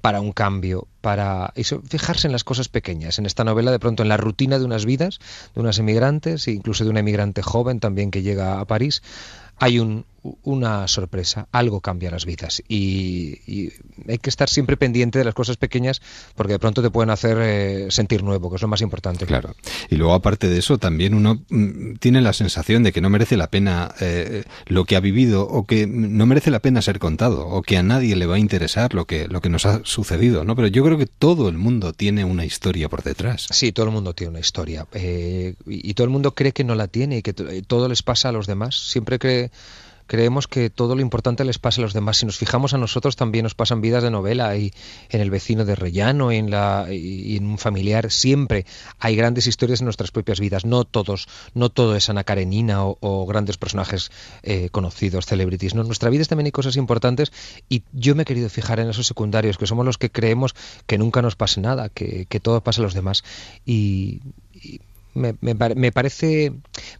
para 0.00 0.20
un 0.20 0.32
cambio, 0.32 0.86
para 1.00 1.52
fijarse 1.88 2.26
en 2.26 2.32
las 2.32 2.44
cosas 2.44 2.68
pequeñas. 2.68 3.18
En 3.18 3.26
esta 3.26 3.44
novela, 3.44 3.70
de 3.70 3.78
pronto, 3.78 4.02
en 4.02 4.08
la 4.08 4.16
rutina 4.16 4.58
de 4.58 4.64
unas 4.64 4.84
vidas, 4.84 5.18
de 5.54 5.60
unas 5.60 5.78
emigrantes, 5.78 6.46
incluso 6.48 6.84
de 6.84 6.90
una 6.90 7.00
emigrante 7.00 7.42
joven 7.42 7.80
también 7.80 8.10
que 8.10 8.22
llega 8.22 8.60
a 8.60 8.64
París, 8.66 9.02
hay 9.56 9.78
un, 9.78 10.04
una 10.42 10.86
sorpresa, 10.88 11.48
algo 11.52 11.80
cambia 11.80 12.10
las 12.10 12.26
vidas 12.26 12.62
y, 12.68 13.40
y, 13.46 13.72
hay 14.08 14.18
que 14.18 14.30
estar 14.30 14.48
siempre 14.48 14.76
pendiente 14.76 15.18
de 15.18 15.24
las 15.24 15.34
cosas 15.34 15.56
pequeñas 15.56 16.02
porque 16.34 16.54
de 16.54 16.58
pronto 16.58 16.82
te 16.82 16.90
pueden 16.90 17.10
hacer 17.10 17.38
eh, 17.40 17.86
sentir 17.90 18.22
nuevo, 18.22 18.50
que 18.50 18.56
es 18.56 18.62
lo 18.62 18.68
más 18.68 18.80
importante. 18.82 19.26
Claro. 19.26 19.54
Y 19.88 19.96
luego 19.96 20.14
aparte 20.14 20.48
de 20.48 20.58
eso, 20.58 20.78
también 20.78 21.14
uno 21.14 21.42
mm, 21.48 21.94
tiene 21.96 22.20
la 22.20 22.32
sensación 22.32 22.82
de 22.82 22.92
que 22.92 23.00
no 23.00 23.10
merece 23.10 23.36
la 23.36 23.48
pena 23.48 23.94
eh, 24.00 24.44
lo 24.66 24.84
que 24.84 24.96
ha 24.96 25.00
vivido 25.00 25.46
o 25.46 25.66
que 25.66 25.86
no 25.86 26.26
merece 26.26 26.50
la 26.50 26.60
pena 26.60 26.82
ser 26.82 26.98
contado 26.98 27.46
o 27.46 27.62
que 27.62 27.78
a 27.78 27.82
nadie 27.82 28.16
le 28.16 28.26
va 28.26 28.36
a 28.36 28.38
interesar 28.38 28.94
lo 28.94 29.06
que, 29.06 29.28
lo 29.28 29.40
que 29.40 29.48
nos 29.48 29.66
ha 29.66 29.80
sucedido, 29.84 30.44
¿no? 30.44 30.54
Pero 30.56 30.68
yo 30.68 30.84
creo 30.84 30.98
que 30.98 31.06
todo 31.06 31.48
el 31.48 31.56
mundo 31.56 31.92
tiene 31.92 32.24
una 32.24 32.44
historia 32.44 32.88
por 32.88 33.02
detrás. 33.02 33.46
Sí, 33.50 33.72
todo 33.72 33.86
el 33.86 33.92
mundo 33.92 34.14
tiene 34.14 34.30
una 34.30 34.40
historia 34.40 34.86
eh, 34.92 35.54
y, 35.66 35.90
y 35.90 35.94
todo 35.94 36.04
el 36.04 36.10
mundo 36.10 36.34
cree 36.34 36.52
que 36.52 36.64
no 36.64 36.74
la 36.74 36.88
tiene 36.88 37.18
y 37.18 37.22
que 37.22 37.32
todo 37.32 37.88
les 37.88 38.02
pasa 38.02 38.28
a 38.28 38.32
los 38.32 38.46
demás. 38.46 38.76
Siempre 38.76 39.18
cree 39.18 39.50
creemos 40.10 40.48
que 40.48 40.70
todo 40.70 40.96
lo 40.96 41.02
importante 41.02 41.44
les 41.44 41.60
pasa 41.60 41.80
a 41.80 41.82
los 41.82 41.92
demás. 41.92 42.16
Si 42.16 42.26
nos 42.26 42.36
fijamos 42.36 42.74
a 42.74 42.78
nosotros, 42.78 43.14
también 43.14 43.44
nos 43.44 43.54
pasan 43.54 43.80
vidas 43.80 44.02
de 44.02 44.10
novela 44.10 44.56
y 44.56 44.72
en 45.08 45.20
el 45.20 45.30
vecino 45.30 45.64
de 45.64 45.76
Rellano 45.76 46.32
en 46.32 46.50
la, 46.50 46.88
y 46.90 47.36
en 47.36 47.46
un 47.46 47.58
familiar. 47.58 48.10
Siempre 48.10 48.66
hay 48.98 49.14
grandes 49.14 49.46
historias 49.46 49.80
en 49.80 49.84
nuestras 49.84 50.10
propias 50.10 50.40
vidas. 50.40 50.64
No 50.64 50.82
todos, 50.84 51.28
no 51.54 51.68
todo 51.68 51.94
es 51.94 52.10
Ana 52.10 52.24
Karenina 52.24 52.82
o, 52.82 53.24
grandes 53.24 53.56
personajes 53.56 54.10
eh, 54.42 54.68
conocidos, 54.72 55.26
celebrities. 55.26 55.76
No, 55.76 55.82
en 55.82 55.86
nuestra 55.86 56.10
vida 56.10 56.24
también 56.24 56.46
hay 56.46 56.50
cosas 56.50 56.76
importantes 56.76 57.30
y 57.68 57.84
yo 57.92 58.16
me 58.16 58.22
he 58.22 58.26
querido 58.26 58.50
fijar 58.50 58.80
en 58.80 58.90
esos 58.90 59.06
secundarios, 59.06 59.58
que 59.58 59.68
somos 59.68 59.86
los 59.86 59.96
que 59.96 60.10
creemos 60.10 60.56
que 60.88 60.98
nunca 60.98 61.22
nos 61.22 61.36
pase 61.36 61.60
nada, 61.60 61.88
que, 61.88 62.26
que 62.28 62.40
todo 62.40 62.64
pasa 62.64 62.80
a 62.80 62.82
los 62.82 62.94
demás. 62.94 63.22
Y, 63.64 64.22
y 64.49 64.49
me, 65.14 65.34
me, 65.40 65.54
me, 65.54 65.92
parece 65.92 66.52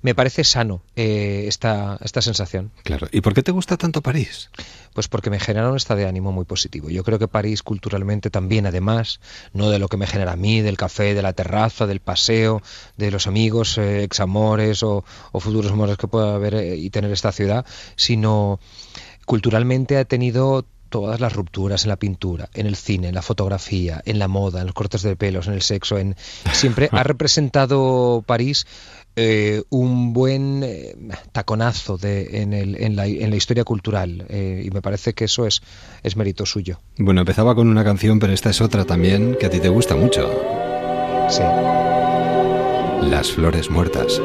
me 0.02 0.14
parece 0.14 0.44
sano 0.44 0.82
eh, 0.96 1.44
esta, 1.46 1.98
esta 2.02 2.22
sensación. 2.22 2.70
Claro. 2.82 3.08
¿Y 3.12 3.20
por 3.20 3.34
qué 3.34 3.42
te 3.42 3.52
gusta 3.52 3.76
tanto 3.76 4.02
París? 4.02 4.50
Pues 4.94 5.08
porque 5.08 5.30
me 5.30 5.38
genera 5.38 5.68
un 5.68 5.76
estado 5.76 6.00
de 6.00 6.06
ánimo 6.06 6.32
muy 6.32 6.44
positivo. 6.44 6.90
Yo 6.90 7.04
creo 7.04 7.18
que 7.18 7.28
París 7.28 7.62
culturalmente 7.62 8.30
también, 8.30 8.66
además, 8.66 9.20
no 9.52 9.70
de 9.70 9.78
lo 9.78 9.88
que 9.88 9.96
me 9.96 10.06
genera 10.06 10.32
a 10.32 10.36
mí, 10.36 10.60
del 10.60 10.76
café, 10.76 11.14
de 11.14 11.22
la 11.22 11.32
terraza, 11.32 11.86
del 11.86 12.00
paseo, 12.00 12.62
de 12.96 13.10
los 13.10 13.26
amigos, 13.26 13.78
eh, 13.78 14.02
examores 14.02 14.82
o, 14.82 15.04
o, 15.32 15.40
futuros 15.40 15.72
amores 15.72 15.96
que 15.96 16.08
pueda 16.08 16.34
haber 16.34 16.54
eh, 16.54 16.76
y 16.76 16.90
tener 16.90 17.12
esta 17.12 17.32
ciudad, 17.32 17.64
sino 17.96 18.58
culturalmente 19.26 19.96
ha 19.96 20.04
tenido 20.04 20.66
todas 20.90 21.20
las 21.20 21.32
rupturas 21.32 21.84
en 21.84 21.88
la 21.88 21.96
pintura, 21.96 22.50
en 22.52 22.66
el 22.66 22.76
cine, 22.76 23.08
en 23.08 23.14
la 23.14 23.22
fotografía, 23.22 24.02
en 24.04 24.18
la 24.18 24.28
moda, 24.28 24.60
en 24.60 24.66
los 24.66 24.74
cortes 24.74 25.02
de 25.02 25.16
pelos, 25.16 25.46
en 25.46 25.54
el 25.54 25.62
sexo, 25.62 25.98
en 25.98 26.16
siempre 26.52 26.88
ha 26.92 27.02
representado 27.02 28.22
París 28.26 28.66
eh, 29.16 29.62
un 29.70 30.12
buen 30.12 30.62
eh, 30.62 30.94
taconazo 31.32 31.96
de, 31.96 32.42
en, 32.42 32.52
el, 32.52 32.76
en, 32.80 32.96
la, 32.96 33.06
en, 33.06 33.30
la, 33.30 33.36
historia 33.36 33.64
cultural 33.64 34.24
eh, 34.28 34.62
y 34.64 34.70
me 34.70 34.82
parece 34.82 35.14
que 35.14 35.24
eso 35.24 35.46
es, 35.46 35.62
es 36.02 36.16
mérito 36.16 36.46
suyo. 36.46 36.80
Bueno, 36.96 37.20
empezaba 37.20 37.54
con 37.54 37.68
una 37.68 37.82
canción, 37.82 38.18
pero 38.18 38.32
esta 38.32 38.50
es 38.50 38.60
otra 38.60 38.84
también 38.84 39.36
que 39.38 39.46
a 39.46 39.50
ti 39.50 39.58
te 39.58 39.68
gusta 39.68 39.96
mucho. 39.96 40.30
Sí. 41.28 41.42
Las 43.02 43.32
flores 43.32 43.70
muertas. 43.70 44.20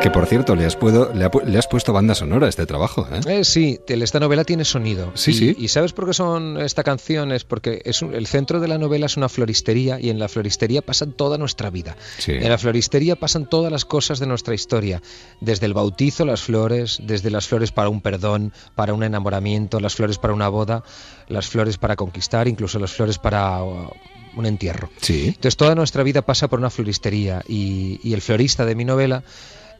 Que 0.00 0.10
por 0.10 0.24
cierto, 0.24 0.56
le 0.56 0.64
has, 0.64 0.76
puedo, 0.76 1.12
le, 1.12 1.26
ha, 1.26 1.30
le 1.44 1.58
has, 1.58 1.66
puesto 1.66 1.92
banda 1.92 2.14
sonora 2.14 2.46
a 2.46 2.48
este 2.48 2.64
trabajo. 2.64 3.06
¿eh? 3.12 3.40
Eh, 3.40 3.44
sí, 3.44 3.78
esta 3.86 4.18
novela 4.18 4.44
tiene 4.44 4.64
sonido. 4.64 5.12
Sí, 5.14 5.32
y, 5.32 5.34
sí. 5.34 5.56
¿Y 5.58 5.68
sabes 5.68 5.92
por 5.92 6.06
qué 6.06 6.14
son 6.14 6.58
esta 6.58 6.82
canción? 6.82 7.32
Es 7.32 7.44
porque 7.44 7.82
es 7.84 8.00
un, 8.00 8.14
el 8.14 8.26
centro 8.26 8.60
de 8.60 8.68
la 8.68 8.78
novela 8.78 9.04
es 9.04 9.18
una 9.18 9.28
floristería 9.28 10.00
y 10.00 10.08
en 10.08 10.18
la 10.18 10.28
floristería 10.28 10.80
pasa 10.80 11.04
toda 11.04 11.36
nuestra 11.36 11.68
vida. 11.68 11.98
Sí. 12.16 12.32
En 12.32 12.48
la 12.48 12.56
floristería 12.56 13.14
pasan 13.14 13.46
todas 13.46 13.70
las 13.70 13.84
cosas 13.84 14.20
de 14.20 14.26
nuestra 14.26 14.54
historia. 14.54 15.02
Desde 15.42 15.66
el 15.66 15.74
bautizo, 15.74 16.24
las 16.24 16.40
flores, 16.40 17.00
desde 17.02 17.30
las 17.30 17.46
flores 17.46 17.70
para 17.70 17.90
un 17.90 18.00
perdón, 18.00 18.54
para 18.74 18.94
un 18.94 19.02
enamoramiento, 19.02 19.80
las 19.80 19.94
flores 19.96 20.16
para 20.16 20.32
una 20.32 20.48
boda, 20.48 20.82
las 21.28 21.46
flores 21.46 21.76
para 21.76 21.96
conquistar, 21.96 22.48
incluso 22.48 22.78
las 22.78 22.92
flores 22.92 23.18
para 23.18 23.62
un 23.62 24.46
entierro. 24.46 24.88
Sí. 25.02 25.26
Entonces 25.26 25.58
toda 25.58 25.74
nuestra 25.74 26.02
vida 26.04 26.22
pasa 26.22 26.48
por 26.48 26.58
una 26.58 26.70
floristería 26.70 27.42
y, 27.46 28.00
y 28.02 28.14
el 28.14 28.22
florista 28.22 28.64
de 28.64 28.74
mi 28.74 28.86
novela 28.86 29.24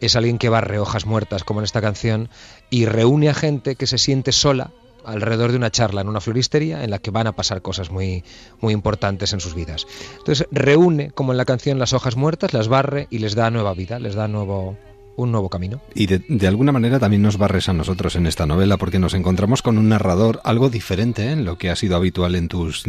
es 0.01 0.16
alguien 0.16 0.39
que 0.39 0.48
barre 0.48 0.78
hojas 0.78 1.06
muertas, 1.06 1.44
como 1.44 1.60
en 1.60 1.64
esta 1.64 1.81
canción, 1.81 2.28
y 2.70 2.86
reúne 2.86 3.28
a 3.28 3.35
gente 3.35 3.77
que 3.77 3.86
se 3.86 3.98
siente 3.98 4.32
sola 4.32 4.70
alrededor 5.05 5.51
de 5.51 5.56
una 5.56 5.70
charla 5.70 6.01
en 6.01 6.09
una 6.09 6.20
floristería 6.20 6.85
en 6.85 6.90
la 6.90 6.98
que 6.98 7.10
van 7.10 7.27
a 7.27 7.32
pasar 7.32 7.62
cosas 7.62 7.90
muy, 7.90 8.24
muy 8.60 8.72
importantes 8.72 9.32
en 9.32 9.40
sus 9.40 9.55
vidas. 9.55 9.86
Entonces 10.18 10.47
reúne, 10.51 11.10
como 11.10 11.32
en 11.32 11.39
la 11.39 11.44
canción, 11.44 11.78
las 11.78 11.93
hojas 11.93 12.16
muertas, 12.16 12.52
las 12.52 12.68
barre 12.68 13.06
y 13.10 13.18
les 13.18 13.35
da 13.35 13.51
nueva 13.51 13.74
vida, 13.74 13.98
les 13.98 14.14
da 14.14 14.28
nuevo, 14.28 14.77
un 15.22 15.32
nuevo 15.32 15.48
camino. 15.48 15.80
Y 15.94 16.06
de, 16.06 16.22
de, 16.28 16.47
alguna 16.47 16.72
manera 16.72 16.98
también 16.98 17.22
nos 17.22 17.38
barres 17.38 17.68
a 17.68 17.72
nosotros 17.72 18.16
en 18.16 18.26
esta 18.26 18.47
novela 18.47 18.76
porque 18.76 18.98
nos 18.98 19.14
encontramos 19.14 19.62
con 19.62 19.78
un 19.78 19.88
narrador 19.88 20.40
algo 20.44 20.70
diferente 20.70 21.26
¿eh? 21.26 21.32
en 21.32 21.44
lo 21.44 21.59
que 21.59 21.70
ha 21.70 21.76
sido 21.76 21.97
habitual 21.97 22.34
en 22.34 22.48
tus 22.48 22.84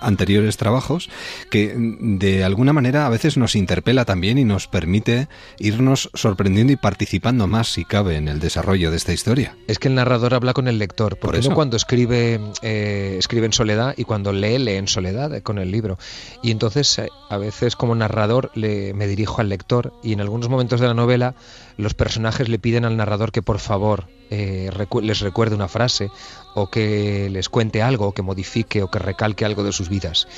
anteriores 0.00 0.56
trabajos, 0.56 1.10
que 1.50 1.74
de 1.76 2.44
alguna 2.44 2.72
manera 2.72 3.06
a 3.06 3.08
veces 3.08 3.36
nos 3.36 3.56
interpela 3.56 4.04
también 4.04 4.38
y 4.38 4.44
nos 4.44 4.66
permite 4.66 5.28
irnos 5.58 6.10
sorprendiendo 6.14 6.72
y 6.72 6.76
participando 6.76 7.46
más, 7.46 7.72
si 7.72 7.84
cabe, 7.84 8.16
en 8.16 8.28
el 8.28 8.40
desarrollo 8.40 8.90
de 8.90 8.96
esta 8.96 9.12
historia. 9.12 9.56
Es 9.66 9.78
que 9.78 9.88
el 9.88 9.94
narrador 9.94 10.34
habla 10.34 10.52
con 10.52 10.68
el 10.68 10.78
lector, 10.78 11.16
porque 11.16 11.38
Por 11.38 11.46
eso. 11.46 11.54
cuando 11.54 11.76
escribe, 11.76 12.40
eh, 12.62 13.16
escribe 13.18 13.46
en 13.46 13.52
soledad 13.52 13.94
y 13.96 14.04
cuando 14.04 14.32
lee, 14.32 14.58
lee 14.58 14.76
en 14.76 14.88
soledad 14.88 15.34
eh, 15.34 15.42
con 15.42 15.58
el 15.58 15.70
libro. 15.70 15.98
Y 16.42 16.50
entonces 16.50 16.98
eh, 16.98 17.08
a 17.28 17.38
veces 17.38 17.76
como 17.76 17.94
narrador 17.94 18.50
le, 18.54 18.94
me 18.94 19.06
dirijo 19.06 19.40
al 19.40 19.48
lector 19.48 19.92
y 20.02 20.12
en 20.12 20.20
algunos 20.20 20.48
momentos 20.48 20.80
de 20.80 20.86
la 20.86 20.94
novela 20.94 21.34
los 21.76 21.94
personajes 21.94 22.48
le 22.48 22.58
piden 22.58 22.84
al 22.84 22.96
narrador 22.96 23.32
que 23.32 23.42
por 23.42 23.58
favor 23.58 24.08
eh, 24.30 24.70
les 25.02 25.20
recuerde 25.20 25.54
una 25.54 25.68
frase 25.68 26.10
o 26.54 26.70
que 26.70 27.28
les 27.30 27.48
cuente 27.48 27.82
algo, 27.82 28.08
o 28.08 28.12
que 28.12 28.22
modifique 28.22 28.82
o 28.82 28.90
que 28.90 28.98
recalque 28.98 29.44
algo 29.44 29.64
de 29.64 29.72
sus 29.72 29.88
vidas. 29.88 30.28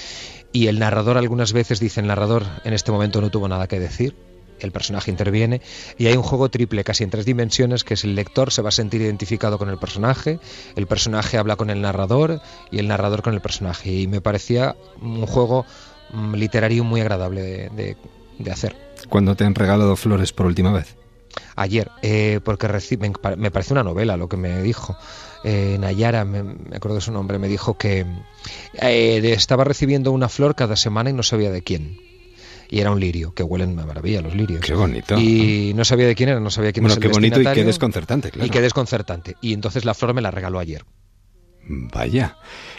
Y 0.53 0.69
el 0.69 0.79
narrador 0.79 1.19
algunas 1.19 1.53
veces 1.53 1.81
dice, 1.81 2.01
el 2.01 2.07
narrador 2.07 2.45
en 2.65 2.73
este 2.73 2.93
momento 2.93 3.21
no 3.21 3.31
tuvo 3.31 3.49
nada 3.49 3.67
que 3.67 3.79
decir, 3.79 4.17
el 4.61 4.73
personaje 4.73 5.11
interviene 5.11 5.61
y 5.99 6.07
hay 6.07 6.17
un 6.17 6.23
juego 6.23 6.49
triple 6.49 6.83
casi 6.83 7.05
en 7.05 7.11
tres 7.11 7.27
dimensiones 7.27 7.85
que 7.85 7.95
es 7.95 8.05
el 8.05 8.15
lector 8.15 8.51
se 8.51 8.63
va 8.63 8.71
a 8.71 8.73
sentir 8.73 9.03
identificado 9.03 9.59
con 9.59 9.69
el 9.69 9.79
personaje, 9.79 10.41
el 10.77 10.87
personaje 10.87 11.37
habla 11.37 11.57
con 11.57 11.69
el 11.69 11.83
narrador 11.83 12.41
y 12.71 12.79
el 12.79 12.89
narrador 12.89 13.23
con 13.23 13.35
el 13.35 13.43
personaje 13.43 13.93
y 13.93 14.07
me 14.07 14.23
parecía 14.23 14.75
un 15.03 15.27
juego 15.27 15.67
um, 16.13 16.35
literario 16.35 16.85
muy 16.85 17.03
agradable 17.03 17.43
de, 17.43 17.69
de, 17.71 17.97
de 18.39 18.51
hacer. 18.51 18.75
¿Cuándo 19.11 19.37
te 19.37 19.45
han 19.45 19.55
regalado 19.55 19.95
flores 19.95 20.33
por 20.33 20.47
última 20.47 20.73
vez? 20.73 20.97
Ayer, 21.55 21.91
eh, 22.03 22.41
porque 22.45 22.69
recibe, 22.69 23.11
me 23.37 23.51
parece 23.51 23.73
una 23.73 23.83
novela 23.83 24.17
lo 24.17 24.29
que 24.29 24.37
me 24.37 24.63
dijo. 24.63 24.97
Eh, 25.45 25.77
Nayara, 25.79 26.25
me, 26.25 26.43
me, 26.43 26.77
acuerdo 26.77 26.97
de 26.97 27.01
su 27.01 27.13
nombre, 27.13 27.39
me 27.39 27.49
dijo 27.49 27.79
que 27.79 28.05
eh, 28.81 29.33
estaba 29.33 29.65
recibiendo 29.65 30.13
una 30.13 30.29
flor 30.29 30.55
cada 30.55 30.77
semana 30.77 31.11
y 31.11 31.13
no 31.13 31.23
sabía 31.23 31.51
de 31.51 31.63
quién. 31.63 31.99
Y 32.69 32.81
era 32.81 32.91
un 32.91 32.99
lirio, 32.99 33.33
que 33.33 33.43
huelen 33.43 33.79
a 33.79 33.87
maravilla 33.87 34.21
los 34.21 34.35
lirios. 34.35 34.61
Qué 34.61 34.75
bonito. 34.75 35.17
Y 35.19 35.73
no 35.75 35.85
sabía 35.85 36.07
de 36.07 36.17
quién 36.17 36.31
era, 36.31 36.41
no 36.41 36.51
sabía 36.51 36.73
quién 36.73 36.83
bueno, 36.83 36.95
el 36.95 37.01
qué 37.01 37.09
bonito 37.09 37.41
y 37.41 37.45
qué 37.45 37.65
desconcertante, 37.65 38.31
claro. 38.31 38.47
Y 38.47 38.51
qué 38.51 38.61
desconcertante. 38.61 39.37
Y 39.41 39.53
entonces 39.53 39.85
la 39.85 39.95
flor 39.95 40.15
me 40.15 40.21
la 40.21 40.33
regaló 40.33 40.59
ayer. 40.59 40.85
Vaya. 41.69 42.37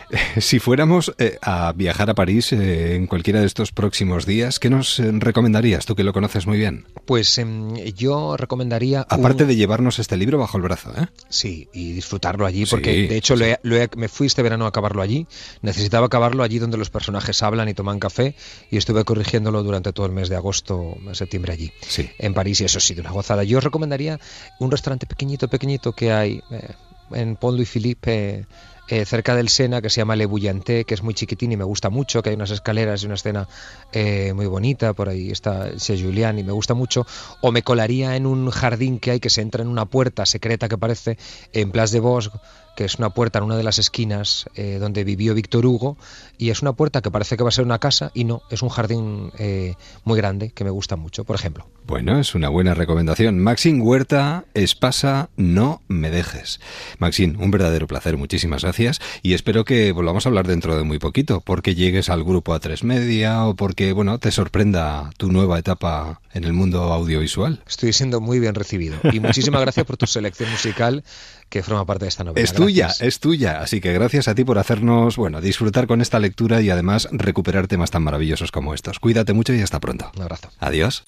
Si 0.39 0.59
fuéramos 0.59 1.13
eh, 1.17 1.37
a 1.41 1.73
viajar 1.73 2.09
a 2.09 2.13
París 2.15 2.53
eh, 2.53 2.95
en 2.95 3.07
cualquiera 3.07 3.39
de 3.41 3.45
estos 3.45 3.71
próximos 3.71 4.25
días, 4.25 4.59
¿qué 4.59 4.69
nos 4.69 4.99
eh, 4.99 5.09
recomendarías, 5.13 5.85
tú 5.85 5.95
que 5.95 6.03
lo 6.03 6.13
conoces 6.13 6.47
muy 6.47 6.57
bien? 6.57 6.85
Pues 7.05 7.37
em, 7.37 7.73
yo 7.95 8.37
recomendaría... 8.37 9.01
Aparte 9.09 9.43
un- 9.43 9.49
de 9.49 9.55
llevarnos 9.55 9.99
este 9.99 10.15
libro 10.15 10.37
bajo 10.37 10.57
el 10.57 10.63
brazo, 10.63 10.91
¿eh? 10.97 11.07
Sí, 11.29 11.67
y 11.73 11.91
disfrutarlo 11.91 12.45
allí, 12.45 12.65
porque 12.65 12.93
Sí, 12.93 13.07
de 13.07 13.17
hecho 13.17 13.35
lo 13.35 13.45
he- 13.45 13.59
lo 13.63 13.75
he- 13.75 13.89
me 13.97 14.07
fui 14.07 14.27
este 14.27 14.41
verano 14.41 14.65
a 14.65 14.69
acabarlo 14.69 15.01
allí. 15.01 15.27
Necesitaba 15.61 16.05
acabarlo 16.07 16.43
allí 16.43 16.59
donde 16.59 16.77
los 16.77 16.89
personajes 16.89 17.43
hablan 17.43 17.67
y 17.67 17.73
toman 17.73 17.99
café, 17.99 18.35
y 18.71 18.77
estuve 18.77 19.03
corrigiéndolo 19.03 19.63
durante 19.63 19.91
todo 19.93 20.05
el 20.05 20.11
mes 20.13 20.29
de 20.29 20.35
agosto, 20.37 20.95
septiembre 21.13 21.53
allí, 21.53 21.71
Sí. 21.87 22.09
en 22.19 22.33
París, 22.33 22.61
y 22.61 22.65
eso 22.65 22.79
sí, 22.79 22.93
de 22.95 23.01
una 23.01 23.11
gozada. 23.11 23.43
Yo 23.43 23.57
os 23.57 23.63
recomendaría 23.63 24.19
un 24.59 24.71
restaurante 24.71 25.05
pequeñito, 25.05 25.47
pequeñito 25.49 25.91
que 25.93 26.11
hay 26.13 26.41
eh, 26.51 26.69
en 27.11 27.35
Pont 27.35 27.55
Louis 27.55 27.69
Philippe. 27.69 28.11
eh, 28.39 28.45
eh, 28.87 29.05
cerca 29.05 29.35
del 29.35 29.49
Sena 29.49 29.81
que 29.81 29.89
se 29.89 30.01
llama 30.01 30.15
Le 30.15 30.25
Bouillanté, 30.25 30.85
que 30.85 30.93
es 30.93 31.03
muy 31.03 31.13
chiquitín 31.13 31.51
y 31.51 31.57
me 31.57 31.63
gusta 31.63 31.89
mucho, 31.89 32.21
que 32.21 32.29
hay 32.29 32.35
unas 32.35 32.51
escaleras 32.51 33.03
y 33.03 33.05
una 33.05 33.15
escena 33.15 33.47
eh, 33.91 34.33
muy 34.33 34.45
bonita, 34.45 34.93
por 34.93 35.09
ahí 35.09 35.31
está 35.31 35.75
Chez 35.77 36.01
Julián 36.01 36.39
y 36.39 36.43
me 36.43 36.51
gusta 36.51 36.73
mucho, 36.73 37.05
o 37.41 37.51
me 37.51 37.63
colaría 37.63 38.15
en 38.15 38.25
un 38.25 38.49
jardín 38.49 38.99
que 38.99 39.11
hay 39.11 39.19
que 39.19 39.29
se 39.29 39.41
entra 39.41 39.61
en 39.61 39.67
una 39.67 39.85
puerta 39.85 40.25
secreta 40.25 40.69
que 40.69 40.77
parece 40.77 41.17
en 41.53 41.71
Place 41.71 41.93
de 41.93 41.99
Bosque, 41.99 42.37
que 42.77 42.85
es 42.85 42.99
una 42.99 43.09
puerta 43.09 43.39
en 43.39 43.45
una 43.45 43.57
de 43.57 43.63
las 43.63 43.79
esquinas 43.79 44.45
eh, 44.53 44.77
donde 44.79 45.03
vivió 45.03 45.33
Víctor 45.33 45.65
Hugo, 45.65 45.97
y 46.37 46.51
es 46.51 46.61
una 46.61 46.73
puerta 46.73 47.01
que 47.01 47.09
parece 47.09 47.35
que 47.35 47.41
va 47.41 47.49
a 47.49 47.51
ser 47.51 47.65
una 47.65 47.79
casa 47.79 48.11
y 48.13 48.23
no, 48.23 48.43
es 48.51 48.61
un 48.61 48.69
jardín 48.69 49.31
eh, 49.39 49.73
muy 50.03 50.15
grande 50.15 50.51
que 50.51 50.63
me 50.63 50.69
gusta 50.69 50.95
mucho, 50.95 51.23
por 51.23 51.35
ejemplo. 51.35 51.65
Bueno, 51.87 52.19
es 52.19 52.35
una 52.35 52.49
buena 52.49 52.75
recomendación. 52.75 53.39
Maxine 53.39 53.81
Huerta, 53.81 54.45
Espasa, 54.53 55.29
no 55.37 55.81
me 55.87 56.11
dejes. 56.11 56.59
Maxine, 56.99 57.35
un 57.39 57.49
verdadero 57.49 57.87
placer, 57.87 58.15
muchísimas 58.15 58.61
gracias 58.61 59.01
y 59.23 59.33
espero 59.33 59.65
que 59.65 59.91
volvamos 59.91 60.27
a 60.27 60.29
hablar 60.29 60.45
dentro 60.45 60.77
de 60.77 60.83
muy 60.83 60.99
poquito, 60.99 61.41
porque 61.41 61.73
llegues 61.73 62.09
al 62.09 62.23
grupo 62.23 62.53
A3 62.53 62.83
Media 62.83 63.43
o 63.45 63.55
porque, 63.55 63.91
bueno, 63.91 64.19
te 64.19 64.31
sorprenda 64.31 65.09
tu 65.17 65.31
nueva 65.31 65.57
etapa 65.57 66.21
en 66.37 66.43
el 66.45 66.53
mundo 66.53 66.81
audiovisual. 66.93 67.61
Estoy 67.67 67.91
siendo 67.93 68.21
muy 68.21 68.39
bien 68.39 68.55
recibido 68.55 68.97
y 69.11 69.19
muchísimas 69.19 69.61
gracias 69.61 69.85
por 69.85 69.97
tu 69.97 70.07
selección 70.07 70.49
musical 70.51 71.03
que 71.49 71.63
forma 71.63 71.85
parte 71.85 72.05
de 72.05 72.09
esta 72.09 72.23
novela. 72.23 72.43
Es 72.43 72.53
tuya, 72.53 72.85
Gracias. 72.85 73.07
es 73.07 73.19
tuya. 73.19 73.61
Así 73.61 73.81
que 73.81 73.91
gracias 73.93 74.27
a 74.27 74.35
ti 74.35 74.43
por 74.43 74.57
hacernos, 74.57 75.17
bueno, 75.17 75.41
disfrutar 75.41 75.87
con 75.87 76.01
esta 76.01 76.19
lectura 76.19 76.61
y 76.61 76.69
además 76.69 77.07
recuperar 77.11 77.67
temas 77.67 77.91
tan 77.91 78.03
maravillosos 78.03 78.51
como 78.51 78.73
estos. 78.73 78.99
Cuídate 78.99 79.33
mucho 79.33 79.53
y 79.53 79.61
hasta 79.61 79.79
pronto. 79.79 80.11
Un 80.15 80.21
abrazo. 80.23 80.49
Adiós. 80.59 81.03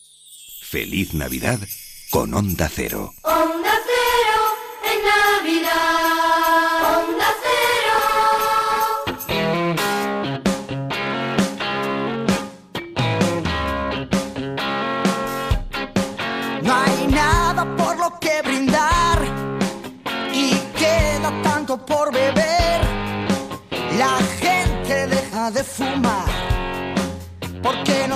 Feliz 0.61 1.13
Navidad 1.13 1.59
con 2.09 2.33
Onda 2.33 2.69
Cero. 2.73 3.11
Onda 3.23 3.71
cero 3.85 4.41
en 4.93 4.99
Navidad. 5.05 6.28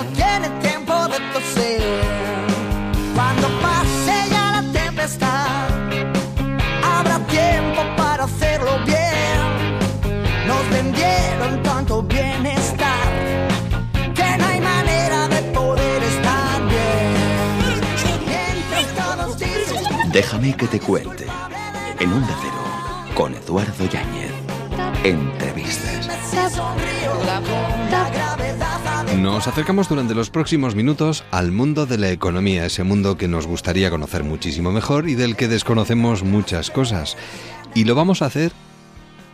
No 0.04 0.12
tiene 0.12 0.50
tiempo 0.62 0.94
de 1.08 1.20
toser. 1.34 1.82
Cuando 3.16 3.48
pase 3.62 4.30
ya 4.30 4.62
la 4.62 4.64
tempestad, 4.72 5.68
habrá 6.84 7.20
tiempo 7.28 7.82
para 7.96 8.24
hacerlo 8.26 8.72
bien. 8.86 9.78
Nos 10.48 10.70
vendieron 10.70 11.64
tanto 11.64 12.02
bienestar 12.04 13.12
que 14.16 14.38
no 14.38 14.46
hay 14.46 14.60
manera 14.60 15.28
de 15.28 15.42
poder 15.54 16.04
estar 16.04 16.62
bien. 16.68 17.14
Mientras 18.28 18.88
todos 18.96 19.40
dicen 19.40 20.12
Déjame 20.12 20.56
que 20.56 20.68
te 20.68 20.80
cuente. 20.80 21.26
En 22.00 22.12
Onda 22.12 22.36
Cero, 22.42 23.14
con 23.16 23.34
Eduardo 23.36 23.86
Yáñez. 23.86 24.34
Entrevistas. 25.04 26.10
Nos 29.22 29.48
acercamos 29.48 29.90
durante 29.90 30.16
los 30.16 30.30
próximos 30.30 30.76
minutos 30.76 31.24
al 31.32 31.52
mundo 31.52 31.86
de 31.86 31.98
la 31.98 32.10
economía, 32.12 32.66
ese 32.66 32.84
mundo 32.84 33.16
que 33.18 33.28
nos 33.28 33.48
gustaría 33.48 33.90
conocer 33.90 34.24
muchísimo 34.24 34.72
mejor 34.72 35.08
y 35.08 35.16
del 35.16 35.36
que 35.36 35.48
desconocemos 35.48 36.24
muchas 36.24 36.72
cosas. 36.72 37.16
Y 37.76 37.86
lo 37.86 37.96
vamos 37.96 38.22
a 38.22 38.26
hacer 38.26 38.52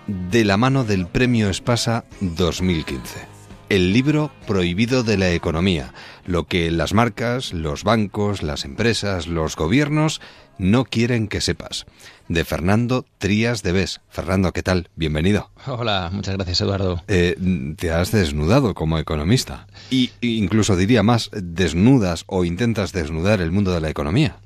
de 0.07 0.43
la 0.43 0.57
mano 0.57 0.83
del 0.83 1.07
Premio 1.07 1.49
Espasa 1.49 2.05
2015. 2.21 3.27
El 3.69 3.93
libro 3.93 4.31
prohibido 4.47 5.03
de 5.03 5.17
la 5.17 5.31
economía, 5.31 5.93
lo 6.25 6.45
que 6.45 6.71
las 6.71 6.93
marcas, 6.93 7.53
los 7.53 7.83
bancos, 7.83 8.43
las 8.43 8.65
empresas, 8.65 9.27
los 9.27 9.55
gobiernos 9.55 10.21
no 10.59 10.85
quieren 10.85 11.27
que 11.27 11.41
sepas. 11.41 11.87
De 12.27 12.45
Fernando 12.45 13.05
Trías 13.17 13.63
de 13.63 13.71
Bes. 13.71 14.01
Fernando, 14.09 14.51
¿qué 14.51 14.61
tal? 14.61 14.89
Bienvenido. 14.95 15.49
Hola, 15.65 16.11
muchas 16.13 16.35
gracias 16.35 16.61
Eduardo. 16.61 17.01
Eh, 17.07 17.35
te 17.75 17.91
has 17.91 18.11
desnudado 18.11 18.75
como 18.75 18.99
economista. 18.99 19.65
Y 19.89 20.11
y 20.21 20.37
incluso 20.37 20.75
diría 20.75 21.01
más, 21.01 21.31
desnudas 21.33 22.25
o 22.27 22.45
intentas 22.45 22.91
desnudar 22.91 23.41
el 23.41 23.51
mundo 23.51 23.71
de 23.71 23.81
la 23.81 23.89
economía. 23.89 24.37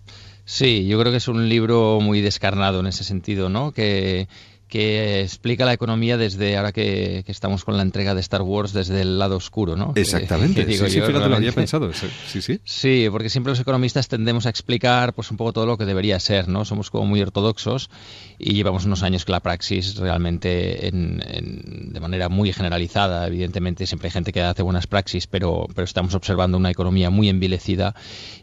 Sí, 0.46 0.86
yo 0.88 1.00
creo 1.00 1.12
que 1.12 1.18
es 1.18 1.28
un 1.28 1.50
libro 1.50 2.00
muy 2.02 2.22
descarnado 2.22 2.82
en 2.82 2.88
ese 2.88 3.04
sentido, 3.04 3.50
¿no? 3.50 3.72
Que, 3.72 4.28
que 4.74 5.22
explica 5.22 5.66
la 5.66 5.74
economía 5.74 6.18
desde 6.18 6.58
ahora 6.58 6.72
que, 6.72 7.22
que 7.28 7.32
estamos 7.32 7.64
con 7.64 7.78
la 7.78 7.84
entrega 7.84 8.16
de 8.16 8.22
Star 8.22 8.42
Wars 8.42 8.74
desde 8.74 9.02
el 9.02 9.20
lado 9.20 9.38
oscuro, 9.38 9.76
¿no? 9.76 9.94
Exactamente. 9.96 10.66
digo 10.66 10.86
sí, 10.88 10.94
sí, 10.94 10.98
yo, 10.98 11.06
fíjate, 11.06 11.30
lo 11.30 11.36
había 11.36 11.52
pensado. 11.52 11.92
Sí, 11.94 12.42
sí. 12.42 12.60
Sí, 12.64 13.08
porque 13.12 13.30
siempre 13.30 13.52
los 13.52 13.60
economistas 13.60 14.08
tendemos 14.08 14.48
a 14.48 14.50
explicar 14.50 15.14
pues 15.14 15.30
un 15.30 15.38
poco 15.38 15.54
todo 15.54 15.68
lo 15.68 15.78
que 15.78 15.86
debería 15.86 16.20
ser, 16.20 16.48
¿no? 16.48 16.66
Somos 16.66 16.90
como 16.90 17.06
muy 17.06 17.22
ortodoxos 17.22 17.92
y 18.40 18.54
llevamos 18.56 18.86
unos 18.86 19.04
años 19.04 19.26
que 19.26 19.32
la 19.32 19.42
praxis 19.42 19.96
realmente 19.98 20.88
en- 20.88 21.22
en- 21.28 21.94
de 21.94 22.00
manera 22.00 22.28
muy 22.30 22.52
generalizada, 22.52 23.28
evidentemente 23.28 23.86
siempre 23.86 24.08
hay 24.08 24.12
gente 24.14 24.32
que 24.34 24.42
hace 24.42 24.64
buenas 24.64 24.88
praxis, 24.88 25.28
pero, 25.28 25.68
pero 25.76 25.86
estamos 25.86 26.16
observando 26.16 26.58
una 26.58 26.72
economía 26.72 27.12
muy 27.12 27.30
envilecida 27.30 27.94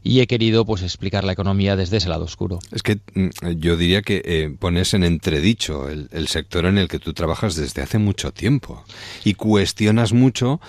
y 0.04 0.20
he 0.20 0.28
querido 0.28 0.64
pues 0.64 0.82
explicar 0.82 1.24
la 1.24 1.32
economía 1.32 1.74
desde 1.74 1.96
ese 1.96 2.08
lado 2.08 2.22
oscuro. 2.24 2.60
Es 2.70 2.84
que 2.84 3.00
mm, 3.14 3.30
yo 3.58 3.76
diría 3.76 4.02
que 4.02 4.22
eh, 4.24 4.54
pones 4.56 4.94
en 4.94 5.02
entredicho 5.02 5.88
el, 5.88 6.08
el 6.12 6.19
sector 6.28 6.66
en 6.66 6.78
el 6.78 6.88
que 6.88 6.98
tú 6.98 7.12
trabajas 7.12 7.56
desde 7.56 7.82
hace 7.82 7.98
mucho 7.98 8.32
tiempo 8.32 8.84
y 9.24 9.34
cuestionas 9.34 10.12
mucho, 10.12 10.60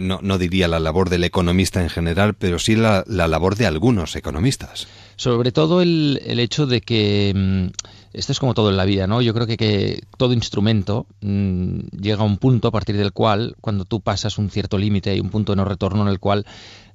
no, 0.00 0.20
no 0.22 0.38
diría 0.38 0.68
la 0.68 0.80
labor 0.80 1.10
del 1.10 1.24
economista 1.24 1.82
en 1.82 1.88
general, 1.88 2.34
pero 2.34 2.58
sí 2.58 2.76
la, 2.76 3.04
la 3.06 3.28
labor 3.28 3.56
de 3.56 3.66
algunos 3.66 4.16
economistas. 4.16 4.88
Sobre 5.16 5.52
todo 5.52 5.82
el, 5.82 6.20
el 6.24 6.38
hecho 6.38 6.66
de 6.66 6.80
que 6.80 7.32
mm, 7.34 7.66
esto 8.12 8.32
es 8.32 8.40
como 8.40 8.54
todo 8.54 8.70
en 8.70 8.76
la 8.76 8.84
vida, 8.84 9.06
¿no? 9.06 9.20
Yo 9.20 9.34
creo 9.34 9.46
que, 9.46 9.56
que 9.56 10.02
todo 10.16 10.32
instrumento 10.32 11.06
mm, 11.20 11.80
llega 12.00 12.22
a 12.22 12.26
un 12.26 12.38
punto 12.38 12.68
a 12.68 12.70
partir 12.72 12.96
del 12.96 13.12
cual, 13.12 13.56
cuando 13.60 13.84
tú 13.84 14.00
pasas 14.00 14.38
un 14.38 14.50
cierto 14.50 14.78
límite 14.78 15.14
y 15.14 15.20
un 15.20 15.30
punto 15.30 15.52
de 15.52 15.56
no 15.56 15.64
retorno 15.64 16.02
en 16.02 16.08
el 16.08 16.20
cual 16.20 16.46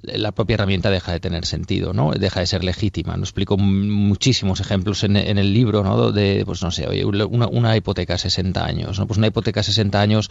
la 0.04 0.32
propia 0.32 0.56
herramienta 0.56 0.90
deja 0.90 1.14
de 1.14 1.20
tener 1.20 1.46
sentido, 1.46 1.94
¿no? 1.94 2.12
Deja 2.12 2.42
de 2.42 2.46
ser 2.46 2.64
legítima. 2.64 3.16
No 3.16 3.24
explico 3.24 3.58
muchísimos 3.58 4.60
ejemplos 4.60 5.04
en, 5.04 5.16
en 5.16 5.38
el 5.38 5.54
libro, 5.54 5.84
¿no? 5.84 6.12
De, 6.12 6.44
pues 6.46 6.62
no 6.62 6.72
sé, 6.72 6.88
oye, 6.88 7.06
una, 7.06 7.48
una 7.48 7.78
hipoteca 7.78 8.16
a 8.16 8.18
60 8.18 8.66
años, 8.66 9.00
¿no? 9.00 9.08
Pues 9.08 9.18
una 9.18 9.28
hipoteca 9.28 9.62
a 9.62 9.64
60 9.64 10.00
años, 10.00 10.30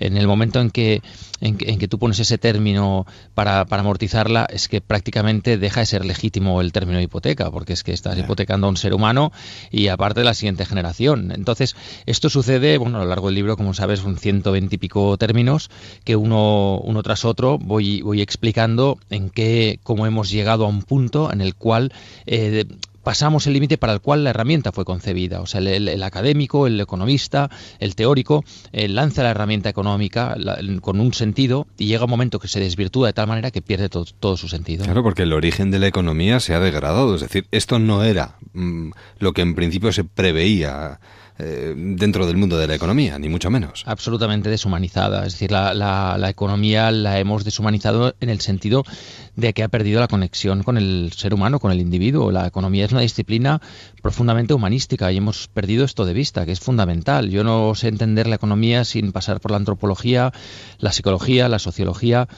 en 0.00 0.16
el 0.16 0.26
momento 0.26 0.60
en 0.60 0.70
que, 0.70 1.02
en 1.40 1.56
que, 1.56 1.70
en 1.70 1.78
que 1.78 1.88
tú 1.88 1.98
pones 1.98 2.18
ese 2.18 2.36
término 2.38 3.06
para, 3.34 3.64
para 3.66 3.82
amortizarla, 3.82 4.46
es 4.50 4.68
que 4.68 4.80
prácticamente 4.80 5.56
deja 5.56 5.80
de 5.80 5.86
ser 5.86 6.04
legítimo 6.04 6.60
el 6.60 6.72
término 6.72 7.00
hipoteca, 7.00 7.50
porque 7.50 7.74
es 7.74 7.84
que 7.84 7.92
estás 7.92 8.18
hipotecando 8.18 8.66
a 8.66 8.70
un 8.70 8.76
ser 8.76 8.92
humano 8.92 9.32
y 9.70 9.88
aparte 9.88 10.20
de 10.20 10.24
la 10.24 10.34
siguiente 10.34 10.66
generación. 10.66 11.32
Entonces, 11.32 11.76
esto 12.06 12.28
sucede, 12.28 12.76
bueno, 12.78 12.98
a 12.98 13.04
lo 13.04 13.08
largo 13.08 13.28
del 13.28 13.36
libro, 13.36 13.56
como 13.56 13.72
sabes, 13.74 14.00
son 14.00 14.16
120 14.16 14.74
y 14.74 14.78
pico 14.78 15.16
términos 15.16 15.70
que 16.04 16.16
uno, 16.16 16.78
uno 16.78 17.02
tras 17.02 17.24
otro 17.24 17.58
voy, 17.58 18.02
voy 18.02 18.20
explicando 18.20 18.98
en 19.12 19.30
qué, 19.30 19.78
cómo 19.82 20.06
hemos 20.06 20.30
llegado 20.30 20.64
a 20.64 20.68
un 20.68 20.82
punto 20.82 21.32
en 21.32 21.40
el 21.40 21.54
cual 21.54 21.92
eh, 22.26 22.64
pasamos 23.02 23.46
el 23.48 23.52
límite 23.54 23.78
para 23.78 23.92
el 23.92 24.00
cual 24.00 24.22
la 24.22 24.30
herramienta 24.30 24.70
fue 24.70 24.84
concebida. 24.84 25.40
O 25.40 25.46
sea, 25.46 25.60
el, 25.60 25.88
el- 25.88 26.02
académico, 26.04 26.66
el 26.68 26.80
economista, 26.80 27.50
el 27.80 27.94
teórico, 27.96 28.44
eh, 28.72 28.86
lanza 28.88 29.22
la 29.24 29.30
herramienta 29.30 29.68
económica 29.68 30.36
con 30.80 31.00
un 31.00 31.12
sentido 31.12 31.66
y 31.78 31.86
llega 31.86 32.04
un 32.04 32.10
momento 32.10 32.38
que 32.38 32.46
se 32.48 32.60
desvirtúa 32.60 33.08
de 33.08 33.12
tal 33.12 33.26
manera 33.26 33.50
que 33.50 33.60
pierde 33.60 33.88
to- 33.88 34.04
todo 34.20 34.36
su 34.36 34.48
sentido. 34.48 34.84
Claro, 34.84 35.02
porque 35.02 35.22
el 35.22 35.32
origen 35.32 35.70
de 35.72 35.80
la 35.80 35.88
economía 35.88 36.38
se 36.38 36.54
ha 36.54 36.60
degradado. 36.60 37.14
Es 37.16 37.22
decir, 37.22 37.46
esto 37.50 37.78
no 37.80 38.04
era 38.04 38.36
mm, 38.52 38.90
lo 39.18 39.32
que 39.32 39.42
en 39.42 39.54
principio 39.56 39.90
se 39.92 40.04
preveía 40.04 41.00
eh, 41.42 41.74
dentro 41.76 42.26
del 42.26 42.36
mundo 42.36 42.56
de 42.56 42.66
la 42.66 42.74
economía, 42.74 43.18
ni 43.18 43.28
mucho 43.28 43.50
menos. 43.50 43.82
Absolutamente 43.86 44.48
deshumanizada. 44.48 45.26
Es 45.26 45.32
decir, 45.34 45.50
la, 45.50 45.74
la, 45.74 46.16
la 46.18 46.30
economía 46.30 46.90
la 46.90 47.18
hemos 47.18 47.44
deshumanizado 47.44 48.14
en 48.20 48.28
el 48.28 48.40
sentido 48.40 48.84
de 49.34 49.52
que 49.52 49.62
ha 49.62 49.68
perdido 49.68 50.00
la 50.00 50.08
conexión 50.08 50.62
con 50.62 50.76
el 50.76 51.12
ser 51.16 51.34
humano, 51.34 51.58
con 51.58 51.72
el 51.72 51.80
individuo. 51.80 52.30
La 52.30 52.46
economía 52.46 52.84
es 52.84 52.92
una 52.92 53.00
disciplina 53.00 53.60
profundamente 54.02 54.54
humanística 54.54 55.10
y 55.10 55.16
hemos 55.16 55.48
perdido 55.48 55.84
esto 55.84 56.04
de 56.04 56.12
vista, 56.12 56.46
que 56.46 56.52
es 56.52 56.60
fundamental. 56.60 57.30
Yo 57.30 57.42
no 57.42 57.74
sé 57.74 57.88
entender 57.88 58.26
la 58.26 58.36
economía 58.36 58.84
sin 58.84 59.12
pasar 59.12 59.40
por 59.40 59.50
la 59.50 59.56
antropología, 59.56 60.32
la 60.78 60.92
psicología, 60.92 61.48
la 61.48 61.58
sociología 61.58 62.28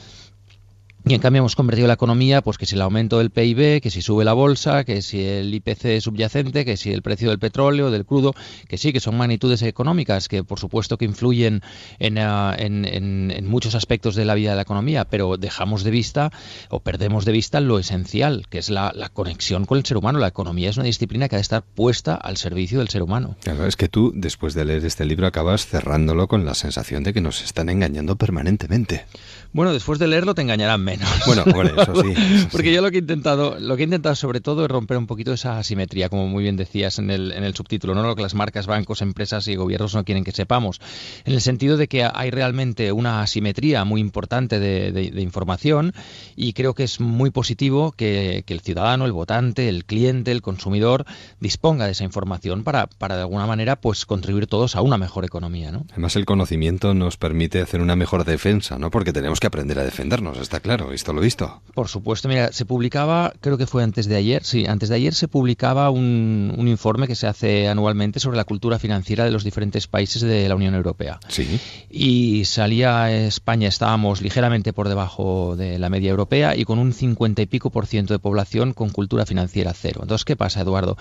y 1.07 1.13
en 1.13 1.21
cambio 1.21 1.41
hemos 1.41 1.55
convertido 1.55 1.87
la 1.87 1.93
economía, 1.93 2.41
pues 2.41 2.57
que 2.57 2.65
si 2.65 2.73
el 2.73 2.81
aumento 2.81 3.19
del 3.19 3.29
PIB, 3.29 3.79
que 3.79 3.91
si 3.91 4.01
sube 4.01 4.25
la 4.25 4.33
bolsa, 4.33 4.83
que 4.85 5.03
si 5.03 5.23
el 5.23 5.53
IPC 5.53 6.01
subyacente, 6.01 6.65
que 6.65 6.77
si 6.77 6.91
el 6.91 7.03
precio 7.03 7.29
del 7.29 7.37
petróleo, 7.37 7.91
del 7.91 8.05
crudo, 8.05 8.33
que 8.67 8.79
sí, 8.79 8.91
que 8.91 8.99
son 8.99 9.15
magnitudes 9.15 9.61
económicas, 9.61 10.27
que 10.27 10.43
por 10.43 10.59
supuesto 10.59 10.97
que 10.97 11.05
influyen 11.05 11.61
en, 11.99 12.17
uh, 12.17 12.53
en, 12.57 12.85
en, 12.85 13.29
en, 13.29 13.47
muchos 13.47 13.75
aspectos 13.75 14.15
de 14.15 14.25
la 14.25 14.33
vida 14.33 14.49
de 14.49 14.55
la 14.55 14.63
economía, 14.63 15.05
pero 15.05 15.37
dejamos 15.37 15.83
de 15.83 15.91
vista 15.91 16.31
o 16.69 16.79
perdemos 16.79 17.23
de 17.23 17.33
vista 17.33 17.59
lo 17.59 17.77
esencial, 17.77 18.47
que 18.49 18.57
es 18.57 18.71
la, 18.71 18.91
la, 18.95 19.09
conexión 19.09 19.65
con 19.65 19.77
el 19.77 19.85
ser 19.85 19.97
humano. 19.97 20.17
La 20.17 20.29
economía 20.29 20.71
es 20.71 20.77
una 20.77 20.87
disciplina 20.87 21.29
que 21.29 21.35
ha 21.35 21.37
de 21.37 21.43
estar 21.43 21.61
puesta 21.61 22.15
al 22.15 22.37
servicio 22.37 22.79
del 22.79 22.89
ser 22.89 23.03
humano. 23.03 23.35
Claro, 23.43 23.67
es 23.67 23.75
que 23.75 23.89
tú, 23.89 24.11
después 24.15 24.55
de 24.55 24.65
leer 24.65 24.83
este 24.83 25.05
libro, 25.05 25.27
acabas 25.27 25.67
cerrándolo 25.67 26.27
con 26.27 26.45
la 26.45 26.55
sensación 26.55 27.03
de 27.03 27.13
que 27.13 27.21
nos 27.21 27.43
están 27.43 27.69
engañando 27.69 28.15
permanentemente. 28.15 29.05
Bueno, 29.53 29.71
después 29.71 29.99
de 29.99 30.07
leerlo 30.07 30.33
te 30.33 30.41
engañarán 30.41 30.83
menos. 30.83 30.94
Bueno, 31.25 31.43
bueno 31.53 31.81
eso 31.81 32.01
sí. 32.01 32.13
Eso 32.35 32.49
Porque 32.51 32.69
sí. 32.69 32.73
yo 32.73 32.81
lo 32.81 32.91
que 32.91 32.97
he 32.97 32.99
intentado, 33.01 33.57
lo 33.59 33.75
que 33.75 33.83
he 33.83 33.85
intentado 33.85 34.15
sobre 34.15 34.41
todo 34.41 34.65
es 34.65 34.71
romper 34.71 34.97
un 34.97 35.07
poquito 35.07 35.33
esa 35.33 35.57
asimetría, 35.57 36.09
como 36.09 36.27
muy 36.27 36.43
bien 36.43 36.57
decías 36.57 36.99
en 36.99 37.09
el, 37.11 37.31
en 37.31 37.43
el 37.43 37.55
subtítulo, 37.55 37.95
no 37.95 38.03
lo 38.03 38.15
que 38.15 38.21
las 38.21 38.35
marcas, 38.35 38.67
bancos, 38.67 39.01
empresas 39.01 39.47
y 39.47 39.55
gobiernos 39.55 39.95
no 39.95 40.03
quieren 40.03 40.23
que 40.23 40.31
sepamos, 40.31 40.79
en 41.25 41.33
el 41.33 41.41
sentido 41.41 41.77
de 41.77 41.87
que 41.87 42.03
hay 42.03 42.31
realmente 42.31 42.91
una 42.91 43.21
asimetría 43.21 43.83
muy 43.85 44.01
importante 44.01 44.59
de, 44.59 44.91
de, 44.91 45.11
de 45.11 45.21
información 45.21 45.93
y 46.35 46.53
creo 46.53 46.73
que 46.73 46.83
es 46.83 46.99
muy 46.99 47.31
positivo 47.31 47.91
que, 47.91 48.43
que, 48.45 48.53
el 48.53 48.61
ciudadano, 48.61 49.05
el 49.05 49.11
votante, 49.11 49.69
el 49.69 49.85
cliente, 49.85 50.31
el 50.31 50.41
consumidor 50.41 51.05
disponga 51.39 51.85
de 51.85 51.91
esa 51.91 52.03
información 52.03 52.63
para, 52.63 52.87
para 52.87 53.15
de 53.15 53.21
alguna 53.21 53.45
manera 53.45 53.75
pues 53.75 54.05
contribuir 54.05 54.47
todos 54.47 54.75
a 54.75 54.81
una 54.81 54.97
mejor 54.97 55.25
economía, 55.25 55.71
¿no? 55.71 55.85
Además 55.91 56.15
el 56.15 56.25
conocimiento 56.25 56.93
nos 56.93 57.17
permite 57.17 57.61
hacer 57.61 57.81
una 57.81 57.95
mejor 57.95 58.25
defensa, 58.25 58.77
¿no? 58.79 58.91
Porque 58.91 59.13
tenemos 59.13 59.39
que 59.39 59.47
aprender 59.47 59.79
a 59.79 59.83
defendernos, 59.83 60.37
está 60.37 60.59
claro, 60.59 60.84
visto 60.89 61.13
lo 61.13 61.21
visto. 61.21 61.61
Por 61.73 61.87
supuesto, 61.87 62.27
mira, 62.27 62.51
se 62.51 62.65
publicaba, 62.65 63.33
creo 63.41 63.57
que 63.57 63.67
fue 63.67 63.83
antes 63.83 64.07
de 64.07 64.15
ayer, 64.15 64.43
sí, 64.43 64.65
antes 64.65 64.89
de 64.89 64.95
ayer 64.95 65.13
se 65.13 65.27
publicaba 65.27 65.89
un, 65.89 66.53
un, 66.57 66.67
informe 66.67 67.07
que 67.07 67.15
se 67.15 67.27
hace 67.27 67.67
anualmente 67.67 68.19
sobre 68.19 68.37
la 68.37 68.45
cultura 68.45 68.79
financiera 68.79 69.25
de 69.25 69.31
los 69.31 69.43
diferentes 69.43 69.87
países 69.87 70.21
de 70.21 70.47
la 70.47 70.55
Unión 70.55 70.73
Europea. 70.73 71.19
Sí. 71.27 71.59
Y 71.89 72.45
salía 72.45 73.11
España, 73.11 73.67
estábamos 73.67 74.21
ligeramente 74.21 74.73
por 74.73 74.87
debajo 74.87 75.55
de 75.57 75.79
la 75.79 75.89
media 75.89 76.09
europea 76.09 76.55
y 76.55 76.65
con 76.65 76.79
un 76.79 76.93
50 76.93 77.41
y 77.41 77.45
pico 77.45 77.69
por 77.69 77.87
ciento 77.87 78.13
de 78.13 78.19
población 78.19 78.73
con 78.73 78.89
cultura 78.89 79.25
financiera 79.25 79.73
cero. 79.73 80.01
Entonces, 80.03 80.25
¿qué 80.25 80.35
pasa, 80.35 80.61
Eduardo? 80.61 80.97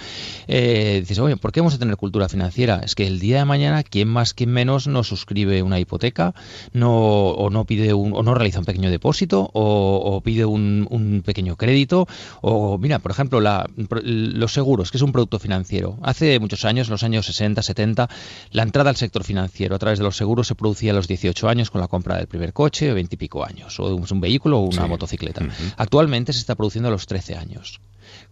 Eh, 0.48 0.98
dices, 1.00 1.18
oye, 1.18 1.36
¿por 1.36 1.52
qué 1.52 1.60
vamos 1.60 1.74
a 1.74 1.78
tener 1.78 1.96
cultura 1.96 2.28
financiera? 2.28 2.80
Es 2.84 2.94
que 2.94 3.06
el 3.06 3.20
día 3.20 3.38
de 3.38 3.44
mañana, 3.44 3.82
¿quién 3.82 4.08
más, 4.08 4.34
quién 4.34 4.50
menos 4.50 4.86
no 4.86 5.04
suscribe 5.04 5.62
una 5.62 5.78
hipoteca 5.78 6.34
no, 6.72 6.94
o 6.94 7.50
no 7.50 7.64
pide 7.64 7.94
un, 7.94 8.12
o 8.12 8.22
no 8.22 8.34
realiza 8.34 8.58
un 8.58 8.64
pequeño 8.64 8.90
depósito 8.90 9.50
o, 9.52 9.73
o 9.74 10.20
pide 10.20 10.44
un, 10.44 10.86
un, 10.90 11.22
pequeño 11.24 11.56
crédito 11.56 12.06
o 12.40 12.78
mira 12.78 12.98
por 12.98 13.10
ejemplo 13.10 13.40
la, 13.40 13.68
los 13.76 14.52
seguros 14.52 14.90
que 14.90 14.98
es 14.98 15.02
un 15.02 15.12
producto 15.12 15.38
financiero 15.38 15.98
hace 16.02 16.38
muchos 16.38 16.64
años 16.64 16.88
los 16.88 17.02
años 17.02 17.26
60 17.26 17.62
70 17.62 18.08
la 18.50 18.62
entrada 18.62 18.90
al 18.90 18.96
sector 18.96 19.24
financiero 19.24 19.74
a 19.74 19.78
través 19.78 19.98
de 19.98 20.04
los 20.04 20.16
seguros 20.16 20.46
se 20.48 20.54
producía 20.54 20.92
a 20.92 20.94
los 20.94 21.08
18 21.08 21.48
años 21.48 21.70
con 21.70 21.80
la 21.80 21.88
compra 21.88 22.16
del 22.16 22.26
primer 22.26 22.52
coche 22.52 22.90
o 22.90 22.94
20 22.94 23.14
y 23.14 23.18
pico 23.18 23.44
años 23.44 23.78
o 23.80 23.94
un, 23.94 24.06
un 24.10 24.20
vehículo 24.20 24.58
o 24.58 24.62
una 24.62 24.82
sí. 24.82 24.88
motocicleta 24.88 25.44
uh 25.44 25.46
-huh. 25.46 25.74
actualmente 25.76 26.32
se 26.32 26.40
está 26.40 26.54
produciendo 26.54 26.88
a 26.88 26.92
los 26.92 27.06
13 27.06 27.36
años 27.36 27.80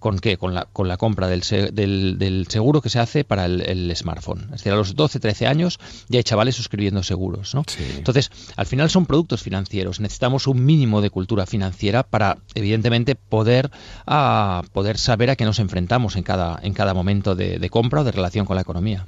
¿Con 0.03 0.19
qué? 0.19 0.37
Con 0.37 0.53
la, 0.53 0.65
con 0.65 0.89
la 0.89 0.97
compra 0.97 1.29
del, 1.29 1.43
del, 1.73 2.19
del, 2.19 2.49
seguro 2.49 2.81
que 2.83 2.89
se 2.89 2.99
hace 2.99 3.23
para 3.23 3.45
el, 3.45 3.61
el, 3.63 3.95
smartphone. 3.95 4.43
Es 4.47 4.51
decir, 4.51 4.73
a 4.73 4.75
los 4.75 4.97
12, 4.97 5.21
13 5.21 5.47
años 5.47 5.79
ya 6.09 6.19
hay 6.19 6.25
chavales 6.25 6.57
suscribiendo 6.57 7.05
seguros. 7.05 7.55
¿no? 7.55 7.63
Sí. 7.69 7.85
Entonces, 7.97 8.33
al 8.57 8.67
final 8.67 8.91
son 8.91 9.07
productos 9.07 9.45
financieros. 9.45 10.01
Necesitamos 10.01 10.49
un 10.49 10.65
mínimo 10.65 11.03
de 11.03 11.11
cultura 11.11 11.47
financiera 11.47 12.03
para, 12.03 12.39
evidentemente, 12.57 13.15
poder, 13.15 13.71
uh, 14.09 14.67
poder 14.73 14.99
saber 14.99 15.31
a 15.31 15.37
qué 15.37 15.45
nos 15.45 15.61
enfrentamos 15.61 16.17
en 16.17 16.25
cada, 16.25 16.59
en 16.65 16.75
cada 16.75 16.95
momento 16.95 17.37
de, 17.37 17.61
de 17.61 17.71
compra 17.71 18.01
o 18.01 18.05
de 18.05 18.11
relación 18.11 18.45
con 18.45 18.57
la 18.57 18.63
economía. 18.63 19.07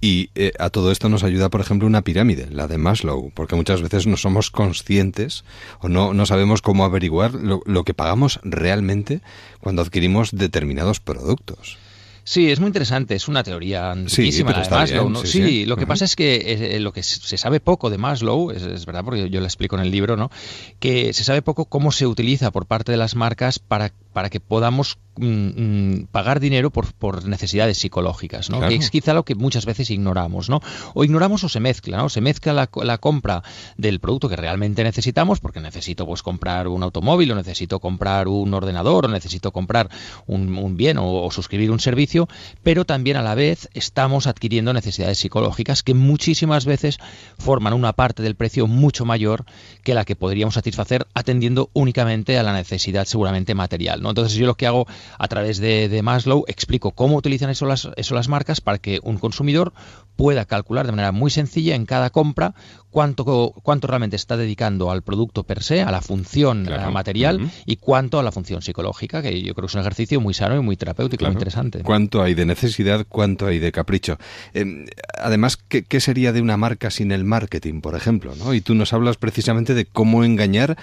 Y 0.00 0.30
eh, 0.34 0.52
a 0.58 0.70
todo 0.70 0.90
esto 0.90 1.08
nos 1.08 1.24
ayuda, 1.24 1.50
por 1.50 1.60
ejemplo, 1.60 1.86
una 1.86 2.02
pirámide, 2.02 2.48
la 2.50 2.66
de 2.66 2.78
Maslow, 2.78 3.30
porque 3.34 3.54
muchas 3.54 3.82
veces 3.82 4.06
no 4.06 4.16
somos 4.16 4.50
conscientes 4.50 5.44
o 5.80 5.88
no, 5.88 6.14
no 6.14 6.24
sabemos 6.24 6.62
cómo 6.62 6.84
averiguar 6.84 7.34
lo, 7.34 7.60
lo 7.66 7.84
que 7.84 7.92
pagamos 7.92 8.40
realmente 8.42 9.20
cuando 9.60 9.82
adquirimos 9.82 10.30
determinados 10.32 11.00
productos. 11.00 11.78
Sí, 12.24 12.50
es 12.50 12.60
muy 12.60 12.68
interesante, 12.68 13.14
es 13.14 13.28
una 13.28 13.42
teoría 13.42 13.90
antiquísima 13.90 14.54
sí, 14.54 14.62
de 14.62 14.70
Maslow. 14.70 15.02
Bien, 15.02 15.12
¿no? 15.12 15.20
sí, 15.20 15.26
sí, 15.26 15.42
sí, 15.42 15.66
lo 15.66 15.76
que 15.76 15.82
uh 15.82 15.84
-huh. 15.84 15.88
pasa 15.88 16.04
es 16.04 16.16
que 16.16 16.76
eh, 16.76 16.80
lo 16.80 16.92
que 16.92 17.02
se 17.02 17.36
sabe 17.36 17.60
poco 17.60 17.90
de 17.90 17.98
Maslow, 17.98 18.52
es, 18.52 18.62
es, 18.62 18.86
verdad, 18.86 19.04
porque 19.04 19.30
yo 19.30 19.40
lo 19.40 19.46
explico 19.46 19.76
en 19.76 19.82
el 19.82 19.90
libro, 19.90 20.16
¿no? 20.16 20.30
que 20.78 21.12
se 21.12 21.24
sabe 21.24 21.42
poco 21.42 21.64
cómo 21.64 21.92
se 21.92 22.06
utiliza 22.06 22.50
por 22.50 22.66
parte 22.66 22.92
de 22.92 22.98
las 22.98 23.16
marcas 23.16 23.58
para, 23.58 23.92
para 24.12 24.30
que 24.30 24.38
podamos 24.38 24.98
mmm, 25.20 26.04
pagar 26.10 26.40
dinero 26.40 26.70
por, 26.70 26.92
por, 26.92 27.24
necesidades 27.26 27.78
psicológicas, 27.78 28.50
¿no? 28.50 28.58
Claro. 28.58 28.70
que 28.70 28.76
es 28.76 28.90
quizá 28.90 29.14
lo 29.14 29.24
que 29.24 29.34
muchas 29.34 29.66
veces 29.66 29.90
ignoramos. 29.90 30.48
¿no? 30.48 30.60
O 30.94 31.04
ignoramos 31.04 31.44
o 31.44 31.48
se 31.48 31.60
mezcla, 31.60 31.98
¿no? 31.98 32.08
se 32.08 32.20
mezcla 32.20 32.52
la, 32.52 32.70
la 32.82 32.98
compra 32.98 33.42
del 33.76 34.00
producto 34.00 34.28
que 34.28 34.36
realmente 34.36 34.82
necesitamos, 34.82 35.40
porque 35.40 35.60
necesito 35.60 36.06
pues, 36.06 36.22
comprar 36.22 36.68
un 36.68 36.82
automóvil, 36.82 37.32
o 37.32 37.34
necesito 37.34 37.80
comprar 37.80 38.28
un 38.28 38.52
ordenador, 38.54 39.06
o 39.06 39.08
necesito 39.08 39.52
comprar 39.52 39.90
un, 40.26 40.56
un 40.56 40.76
bien 40.76 40.98
o, 40.98 41.22
o 41.22 41.30
suscribir 41.30 41.70
un 41.70 41.80
servicio, 41.80 42.28
pero 42.62 42.84
también 42.84 43.16
a 43.16 43.22
la 43.22 43.34
vez 43.34 43.68
estamos 43.74 44.26
adquiriendo 44.26 44.72
necesidades 44.72 45.18
psicológicas 45.18 45.82
que 45.82 45.94
muchísimas 45.94 46.64
veces 46.64 46.98
forman 47.38 47.72
una 47.72 47.92
parte 47.92 48.22
del 48.22 48.34
precio 48.34 48.66
mucho 48.66 49.04
mayor 49.04 49.44
que 49.82 49.94
la 49.94 50.04
que 50.04 50.16
podríamos 50.16 50.54
satisfacer 50.54 51.06
atendiendo 51.14 51.70
únicamente 51.72 52.38
a 52.38 52.42
la 52.42 52.52
necesidad 52.52 53.04
seguramente 53.04 53.54
material. 53.54 54.02
¿no? 54.02 54.10
Entonces 54.10 54.34
yo 54.34 54.46
lo 54.46 54.56
que 54.56 54.66
hago 54.66 54.86
a 55.18 55.28
través 55.28 55.58
de, 55.58 55.88
de 55.88 56.02
Maslow 56.02 56.44
explico 56.46 56.92
cómo 56.92 57.16
utilizan 57.16 57.50
eso 57.50 57.66
las, 57.66 57.88
eso 57.96 58.14
las 58.14 58.28
marcas 58.28 58.60
para 58.60 58.78
que 58.78 59.00
un 59.02 59.18
consumidor 59.18 59.72
pueda 60.16 60.44
calcular 60.44 60.84
de 60.84 60.92
manera 60.92 61.12
muy 61.12 61.30
sencilla 61.30 61.74
en 61.74 61.86
cada 61.86 62.10
compra 62.10 62.54
cuánto, 62.90 63.54
cuánto 63.62 63.86
realmente 63.86 64.16
está 64.16 64.36
dedicando 64.36 64.90
al 64.90 65.02
producto 65.02 65.44
per 65.44 65.62
se, 65.62 65.80
a 65.80 65.90
la 65.90 66.02
función 66.02 66.64
claro. 66.66 66.92
material 66.92 67.40
uh 67.40 67.44
-huh. 67.46 67.50
y 67.64 67.76
cuánto 67.76 68.18
a 68.18 68.22
la 68.22 68.32
función 68.32 68.60
psicológica, 68.60 69.22
que 69.22 69.40
yo 69.42 69.54
creo 69.54 69.66
que 69.66 69.70
es 69.70 69.74
un 69.74 69.80
ejercicio 69.80 70.20
muy 70.20 70.34
sano 70.34 70.56
y 70.56 70.60
muy 70.60 70.76
terapéutico, 70.76 71.20
claro. 71.20 71.32
muy 71.32 71.36
interesante. 71.36 71.82
¿Cuánto 71.82 72.22
hay 72.22 72.34
de 72.34 72.44
necesidad, 72.44 73.06
cuánto 73.08 73.46
hay 73.46 73.58
de 73.58 73.72
capricho? 73.72 74.18
Eh, 74.52 74.84
además, 75.18 75.56
¿qué, 75.56 75.84
¿qué, 75.84 76.00
sería 76.00 76.32
de 76.32 76.42
una 76.42 76.56
marca 76.56 76.90
sin 76.90 77.12
el 77.12 77.24
marketing, 77.24 77.80
por 77.80 77.94
ejemplo? 77.94 78.34
¿no? 78.36 78.52
Y 78.52 78.60
tú 78.60 78.74
nos 78.74 78.92
hablas 78.92 79.16
precisamente 79.16 79.74
de 79.74 79.86
cómo 79.86 80.24
engañar 80.24 80.76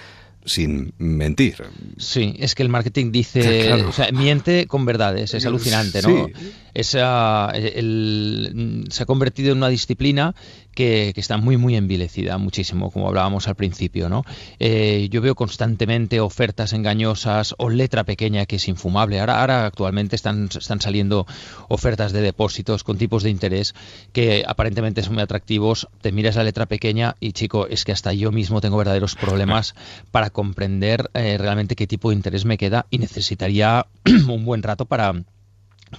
sin 0.48 0.92
mentir. 0.98 1.62
Sí, 1.96 2.34
es 2.38 2.54
que 2.54 2.62
el 2.62 2.68
marketing 2.68 3.12
dice, 3.12 3.40
claro. 3.66 3.88
o 3.88 3.92
sea, 3.92 4.10
miente 4.12 4.66
con 4.66 4.84
verdades, 4.84 5.34
es 5.34 5.46
alucinante, 5.46 6.02
¿no? 6.02 6.26
Sí. 6.26 6.32
Es, 6.74 6.94
uh, 6.94 7.50
el, 7.54 8.84
se 8.90 9.02
ha 9.02 9.06
convertido 9.06 9.52
en 9.52 9.58
una 9.58 9.68
disciplina 9.68 10.34
que, 10.78 11.10
que, 11.12 11.20
está 11.20 11.38
muy, 11.38 11.56
muy 11.56 11.74
envilecida, 11.74 12.38
muchísimo, 12.38 12.92
como 12.92 13.08
hablábamos 13.08 13.48
al 13.48 13.56
principio, 13.56 14.08
¿no? 14.08 14.24
Eh, 14.60 15.08
yo 15.10 15.20
veo 15.20 15.34
constantemente 15.34 16.20
ofertas 16.20 16.72
engañosas 16.72 17.56
o 17.58 17.68
letra 17.68 18.04
pequeña 18.04 18.46
que 18.46 18.56
es 18.56 18.68
infumable. 18.68 19.18
Ahora, 19.18 19.40
ahora 19.40 19.66
actualmente 19.66 20.14
están, 20.14 20.48
están 20.56 20.80
saliendo 20.80 21.26
ofertas 21.66 22.12
de 22.12 22.20
depósitos 22.20 22.84
con 22.84 22.96
tipos 22.96 23.24
de 23.24 23.30
interés 23.30 23.74
que 24.12 24.44
aparentemente 24.46 25.02
son 25.02 25.14
muy 25.14 25.22
atractivos. 25.24 25.88
Te 26.00 26.12
miras 26.12 26.36
la 26.36 26.44
letra 26.44 26.66
pequeña 26.66 27.16
y, 27.18 27.32
chico, 27.32 27.66
es 27.66 27.84
que 27.84 27.90
hasta 27.90 28.12
yo 28.12 28.30
mismo 28.30 28.60
tengo 28.60 28.76
verdaderos 28.76 29.16
problemas 29.16 29.74
para 30.12 30.30
comprender 30.30 31.10
eh, 31.14 31.38
realmente 31.38 31.74
qué 31.74 31.88
tipo 31.88 32.10
de 32.10 32.14
interés 32.14 32.44
me 32.44 32.56
queda 32.56 32.86
y 32.88 32.98
necesitaría 32.98 33.84
un 34.28 34.44
buen 34.44 34.62
rato 34.62 34.84
para 34.84 35.24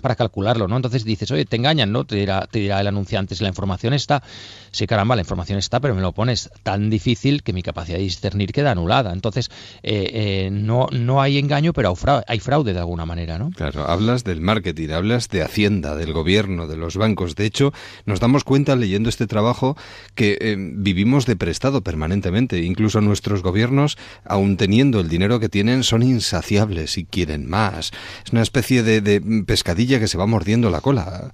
para 0.01 0.15
calcularlo, 0.15 0.67
¿no? 0.67 0.75
Entonces 0.75 1.03
dices, 1.03 1.31
oye, 1.31 1.45
te 1.45 1.55
engañan, 1.55 1.91
¿no? 1.91 2.05
Te 2.05 2.15
dirá, 2.15 2.47
te 2.49 2.59
dirá 2.59 2.79
el 2.79 2.87
anunciante, 2.87 3.35
si 3.35 3.43
la 3.43 3.49
información 3.49 3.93
está, 3.93 4.23
sí, 4.71 4.87
caramba, 4.87 5.15
la 5.15 5.21
información 5.21 5.57
está, 5.59 5.79
pero 5.79 5.95
me 5.95 6.01
lo 6.01 6.11
pones 6.11 6.49
tan 6.63 6.89
difícil 6.89 7.43
que 7.43 7.53
mi 7.53 7.63
capacidad 7.63 7.97
de 7.97 8.03
discernir 8.03 8.51
queda 8.51 8.71
anulada. 8.71 9.11
Entonces, 9.13 9.49
eh, 9.83 10.09
eh, 10.13 10.49
no, 10.51 10.87
no 10.91 11.21
hay 11.21 11.37
engaño, 11.37 11.73
pero 11.73 11.95
hay 12.27 12.39
fraude 12.39 12.73
de 12.73 12.79
alguna 12.79 13.05
manera, 13.05 13.37
¿no? 13.37 13.51
Claro, 13.51 13.89
hablas 13.89 14.23
del 14.23 14.41
marketing, 14.41 14.89
hablas 14.89 15.29
de 15.29 15.41
Hacienda, 15.41 15.95
del 15.95 16.13
gobierno, 16.13 16.67
de 16.67 16.77
los 16.77 16.97
bancos. 16.97 17.35
De 17.35 17.45
hecho, 17.45 17.73
nos 18.05 18.19
damos 18.19 18.43
cuenta 18.43 18.75
leyendo 18.75 19.09
este 19.09 19.27
trabajo 19.27 19.75
que 20.15 20.37
eh, 20.39 20.55
vivimos 20.57 21.25
de 21.25 21.35
prestado 21.35 21.81
permanentemente. 21.81 22.61
Incluso 22.63 23.01
nuestros 23.01 23.43
gobiernos, 23.43 23.97
aun 24.25 24.57
teniendo 24.57 24.99
el 24.99 25.09
dinero 25.09 25.39
que 25.39 25.49
tienen, 25.49 25.83
son 25.83 26.03
insaciables 26.03 26.97
y 26.97 27.05
quieren 27.05 27.49
más. 27.49 27.91
Es 28.25 28.31
una 28.31 28.41
especie 28.41 28.83
de, 28.83 29.01
de 29.01 29.21
pescadilla 29.45 29.78
que 29.87 30.07
se 30.07 30.17
va 30.17 30.25
mordiendo 30.25 30.69
la 30.69 30.81
cola. 30.81 31.31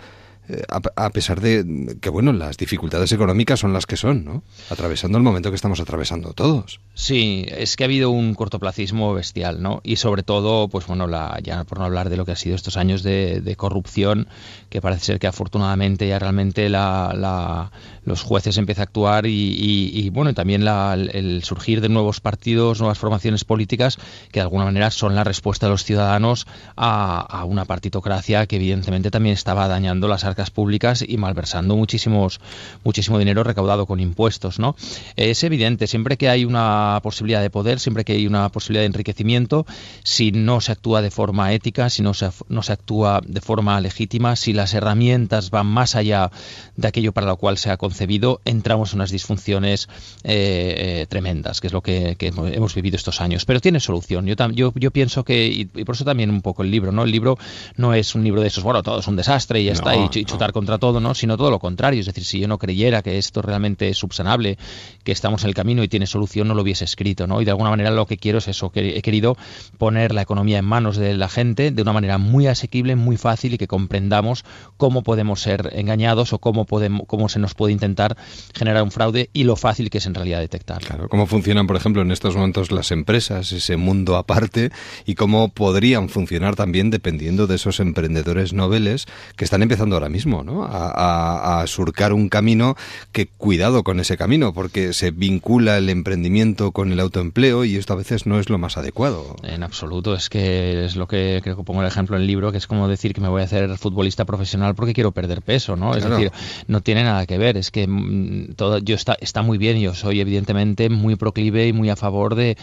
Eh, 0.47 0.61
a, 0.69 1.09
pesar 1.09 1.41
de 1.41 1.97
que, 1.99 2.09
bueno, 2.09 2.31
las 2.31 2.57
dificultades 2.57 3.11
económicas 3.11 3.59
son 3.59 3.73
las 3.73 3.87
que 3.87 3.97
son, 3.97 4.23
¿no? 4.23 4.43
Atravesando 4.69 5.17
el 5.17 5.23
momento 5.23 5.49
que 5.49 5.55
estamos 5.55 5.79
atravesando 5.79 6.33
todos. 6.33 6.81
Sí, 6.93 7.45
es 7.49 7.75
que 7.75 7.83
ha 7.83 7.85
habido 7.85 8.11
un 8.11 8.35
cortoplacismo 8.35 9.13
bestial, 9.13 9.61
¿no? 9.63 9.81
Y 9.83 9.95
sobre 9.95 10.21
todo, 10.21 10.67
pues 10.67 10.85
bueno, 10.85 11.07
la, 11.07 11.39
ya 11.41 11.63
por 11.63 11.79
no 11.79 11.85
hablar 11.85 12.09
de 12.09 12.17
lo 12.17 12.25
que 12.25 12.33
ha 12.33 12.35
sido 12.35 12.55
estos 12.55 12.77
años 12.77 13.01
de, 13.01 13.55
corrupción, 13.57 14.27
que 14.69 14.81
parece 14.81 15.05
ser 15.05 15.19
que 15.19 15.27
afortunadamente 15.27 16.07
ya 16.07 16.19
realmente 16.19 16.69
la, 16.69 17.71
los 18.03 18.21
jueces 18.21 18.57
empiezan 18.57 18.83
a 18.83 18.83
actuar 18.83 19.25
y, 19.25 20.09
bueno, 20.11 20.33
también 20.33 20.67
el 20.67 21.43
surgir 21.43 21.81
de 21.81 21.89
nuevos 21.89 22.21
partidos, 22.21 22.79
nuevas 22.79 22.99
formaciones 22.99 23.45
políticas, 23.45 23.97
que 24.31 24.39
de 24.39 24.43
alguna 24.43 24.65
manera 24.65 24.91
son 24.91 25.15
la 25.15 25.23
respuesta 25.23 25.65
de 25.65 25.71
los 25.71 25.83
ciudadanos 25.83 26.45
a, 26.75 27.19
a 27.19 27.45
una 27.45 27.65
partitocracia 27.65 28.45
que 28.45 28.57
evidentemente 28.57 29.09
también 29.09 29.33
estaba 29.33 29.67
dañando 29.67 30.07
las 30.07 30.23
públicas 30.51 31.03
y 31.07 31.17
malversando 31.17 31.75
muchísimos, 31.75 32.39
muchísimo 32.83 33.19
dinero 33.19 33.43
recaudado 33.43 33.85
con 33.85 33.99
impuestos. 33.99 34.59
¿no? 34.59 34.75
Es 35.15 35.43
evidente, 35.43 35.87
siempre 35.87 36.17
que 36.17 36.29
hay 36.29 36.45
una 36.45 36.99
posibilidad 37.03 37.41
de 37.41 37.49
poder, 37.49 37.79
siempre 37.79 38.03
que 38.03 38.13
hay 38.13 38.27
una 38.27 38.49
posibilidad 38.49 38.81
de 38.81 38.87
enriquecimiento, 38.87 39.65
si 40.03 40.31
no 40.31 40.61
se 40.61 40.71
actúa 40.71 41.01
de 41.01 41.11
forma 41.11 41.53
ética, 41.53 41.89
si 41.89 42.01
no 42.01 42.13
se, 42.13 42.29
no 42.49 42.61
se 42.61 42.73
actúa 42.73 43.21
de 43.25 43.41
forma 43.41 43.79
legítima, 43.81 44.35
si 44.35 44.53
las 44.53 44.73
herramientas 44.73 45.49
van 45.49 45.67
más 45.67 45.95
allá 45.95 46.31
de 46.75 46.87
aquello 46.87 47.11
para 47.13 47.27
lo 47.27 47.37
cual 47.37 47.57
se 47.57 47.71
ha 47.71 47.77
concebido, 47.77 48.41
entramos 48.45 48.93
en 48.93 48.99
unas 48.99 49.11
disfunciones 49.11 49.87
eh, 50.23 51.01
eh, 51.03 51.05
tremendas, 51.07 51.61
que 51.61 51.67
es 51.67 51.73
lo 51.73 51.81
que, 51.81 52.15
hemos 52.19 52.75
vivido 52.75 52.95
estos 52.95 53.21
años. 53.21 53.45
Pero 53.45 53.59
tiene 53.59 53.79
solución. 53.79 54.25
Yo, 54.25 54.35
yo, 54.51 54.73
yo 54.75 54.91
pienso 54.91 55.23
que, 55.23 55.47
y, 55.47 55.65
por 55.65 55.95
eso 55.95 56.05
también 56.05 56.29
un 56.29 56.41
poco 56.41 56.63
el 56.63 56.71
libro, 56.71 56.91
¿no? 56.91 57.03
El 57.03 57.11
libro 57.11 57.37
no 57.77 57.93
es 57.93 58.15
un 58.15 58.23
libro 58.23 58.41
de 58.41 58.47
esos, 58.47 58.63
bueno, 58.63 58.83
todo 58.83 58.99
es 58.99 59.07
un 59.07 59.15
desastre 59.15 59.61
y 59.61 59.65
ya 59.65 59.73
está, 59.73 59.95
y, 59.95 60.24
chutar 60.25 60.51
contra 60.51 60.77
todo, 60.77 60.99
¿no? 60.99 61.13
Sino 61.13 61.37
todo 61.37 61.51
lo 61.51 61.59
contrario. 61.59 61.99
Es 61.99 62.05
decir, 62.05 62.25
si 62.25 62.39
yo 62.39 62.47
no 62.47 62.57
creyera 62.57 63.01
que 63.01 63.17
esto 63.17 63.41
realmente 63.41 63.89
es 63.89 63.97
subsanable, 63.97 64.57
que 65.03 65.11
estamos 65.11 65.43
en 65.43 65.49
el 65.49 65.53
camino 65.53 65.83
y 65.83 65.87
tiene 65.87 66.07
solución, 66.07 66.47
no 66.47 66.55
lo 66.55 66.61
hubiese 66.61 66.85
escrito, 66.85 67.27
¿no? 67.27 67.41
Y 67.41 67.45
de 67.45 67.51
alguna 67.51 67.69
manera 67.69 67.91
lo 67.91 68.05
que 68.05 68.17
quiero 68.17 68.39
es 68.39 68.47
eso, 68.47 68.71
que 68.71 68.97
he 68.97 69.01
querido 69.01 69.37
poner 69.77 70.13
la 70.13 70.21
economía 70.21 70.59
en 70.59 70.65
manos 70.65 70.97
de 70.97 71.13
la 71.15 71.29
gente 71.29 71.71
de 71.71 71.81
una 71.81 71.93
manera 71.93 72.17
muy 72.17 72.47
asequible, 72.47 72.95
muy 72.95 73.17
fácil 73.17 73.53
y 73.53 73.57
que 73.57 73.67
comprendamos 73.67 74.43
cómo 74.77 75.03
podemos 75.03 75.41
ser 75.41 75.71
engañados 75.73 76.33
o 76.33 76.39
cómo 76.39 76.65
podemos, 76.65 77.03
cómo 77.07 77.29
se 77.29 77.39
nos 77.39 77.53
puede 77.53 77.73
intentar 77.73 78.17
generar 78.53 78.83
un 78.83 78.91
fraude 78.91 79.29
y 79.33 79.43
lo 79.43 79.55
fácil 79.55 79.89
que 79.89 79.99
es 79.99 80.05
en 80.05 80.13
realidad 80.13 80.39
detectar. 80.39 80.81
Claro, 80.81 81.09
cómo 81.09 81.27
funcionan, 81.27 81.67
por 81.67 81.75
ejemplo, 81.75 82.01
en 82.01 82.11
estos 82.11 82.35
momentos 82.35 82.71
las 82.71 82.91
empresas, 82.91 83.51
ese 83.51 83.77
mundo 83.77 84.15
aparte, 84.15 84.71
y 85.05 85.15
cómo 85.15 85.49
podrían 85.49 86.09
funcionar 86.09 86.55
también 86.55 86.89
dependiendo 86.89 87.47
de 87.47 87.55
esos 87.55 87.79
emprendedores 87.79 88.53
noveles 88.53 89.05
que 89.35 89.45
están 89.45 89.61
empezando 89.61 89.95
ahora 89.95 90.09
mismo, 90.09 90.14
¿no? 90.43 90.63
A, 90.63 91.63
surcar 91.67 92.13
un 92.13 92.29
camino 92.29 92.75
que 93.11 93.27
cuidado 93.27 93.83
con 93.83 93.99
ese 93.99 94.17
camino, 94.17 94.53
porque 94.53 94.93
se 94.93 95.11
vincula 95.11 95.77
el 95.77 95.89
emprendimiento 95.89 96.71
con 96.71 96.91
el 96.91 96.99
autoempleo 96.99 97.65
y 97.65 97.75
esto 97.75 97.93
a 97.93 97.95
veces 97.95 98.25
no 98.25 98.39
es 98.39 98.49
lo 98.49 98.57
más 98.57 98.77
adecuado. 98.77 99.35
En 99.43 99.63
absoluto, 99.63 100.15
es 100.15 100.29
que 100.29 100.85
es 100.85 100.95
lo 100.95 101.07
que 101.07 101.39
creo 101.43 101.57
que 101.57 101.63
pongo 101.63 101.81
el 101.81 101.87
ejemplo 101.87 102.15
en 102.15 102.21
el 102.21 102.27
libro, 102.27 102.51
que 102.51 102.57
es 102.57 102.67
como 102.67 102.87
decir 102.87 103.13
que 103.13 103.21
me 103.21 103.29
voy 103.29 103.41
a 103.41 103.45
hacer 103.45 103.77
futbolista 103.77 104.25
profesional 104.25 104.75
porque 104.75 104.93
quiero 104.93 105.11
perder 105.11 105.41
peso, 105.41 105.75
¿no? 105.75 105.95
Es 105.95 106.07
decir, 106.07 106.31
no 106.67 106.81
tiene 106.81 107.03
nada 107.03 107.25
que 107.25 107.37
ver, 107.37 107.57
es 107.57 107.71
que 107.71 107.87
mm, 107.87 108.53
todo, 108.55 108.77
yo 108.79 108.95
está, 108.95 109.17
está 109.19 109.41
muy 109.41 109.57
bien, 109.57 109.79
yo 109.79 109.93
soy 109.93 110.19
evidentemente 110.19 110.89
muy 110.89 111.15
proclive 111.15 111.67
y 111.67 111.73
muy 111.73 111.89
a 111.89 111.95
favor 111.95 112.35
de, 112.35 112.57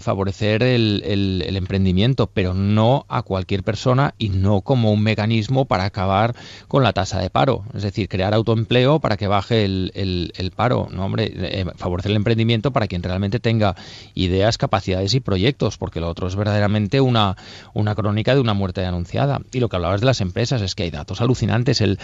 favorecer 0.00 0.62
el, 0.62 1.02
el 1.04 1.56
emprendimiento, 1.56 2.28
pero 2.32 2.54
no 2.54 3.04
a 3.08 3.22
cualquier 3.22 3.62
persona 3.62 4.14
y 4.18 4.28
no 4.28 4.60
como 4.60 4.92
un 4.92 5.02
mecanismo 5.02 5.64
para 5.64 5.84
acabar 5.84 6.34
con 6.68 6.82
la 6.82 6.87
tasa 6.92 7.20
de 7.20 7.30
paro. 7.30 7.64
Es 7.74 7.82
decir, 7.82 8.08
crear 8.08 8.34
autoempleo 8.34 9.00
para 9.00 9.16
que 9.16 9.26
baje 9.26 9.64
el, 9.64 9.92
el, 9.94 10.50
paro. 10.50 10.88
No, 10.90 11.04
hombre, 11.04 11.32
eh, 11.34 11.64
favorecer 11.76 12.10
el 12.10 12.16
emprendimiento 12.16 12.72
para 12.72 12.86
quien 12.86 13.02
realmente 13.02 13.40
tenga 13.40 13.76
ideas, 14.14 14.58
capacidades 14.58 15.14
y 15.14 15.20
proyectos, 15.20 15.78
porque 15.78 16.00
lo 16.00 16.08
otro 16.08 16.26
es 16.28 16.36
verdaderamente 16.36 17.00
una, 17.00 17.36
una 17.74 17.94
crónica 17.94 18.34
de 18.34 18.40
una 18.40 18.54
muerte 18.54 18.84
anunciada. 18.84 19.40
Y 19.52 19.60
lo 19.60 19.68
que 19.68 19.76
hablabas 19.76 20.00
de 20.00 20.06
las 20.06 20.20
empresas 20.20 20.62
es 20.62 20.74
que 20.74 20.84
hay 20.84 20.90
datos 20.90 21.20
alucinantes. 21.20 21.80
El, 21.80 21.98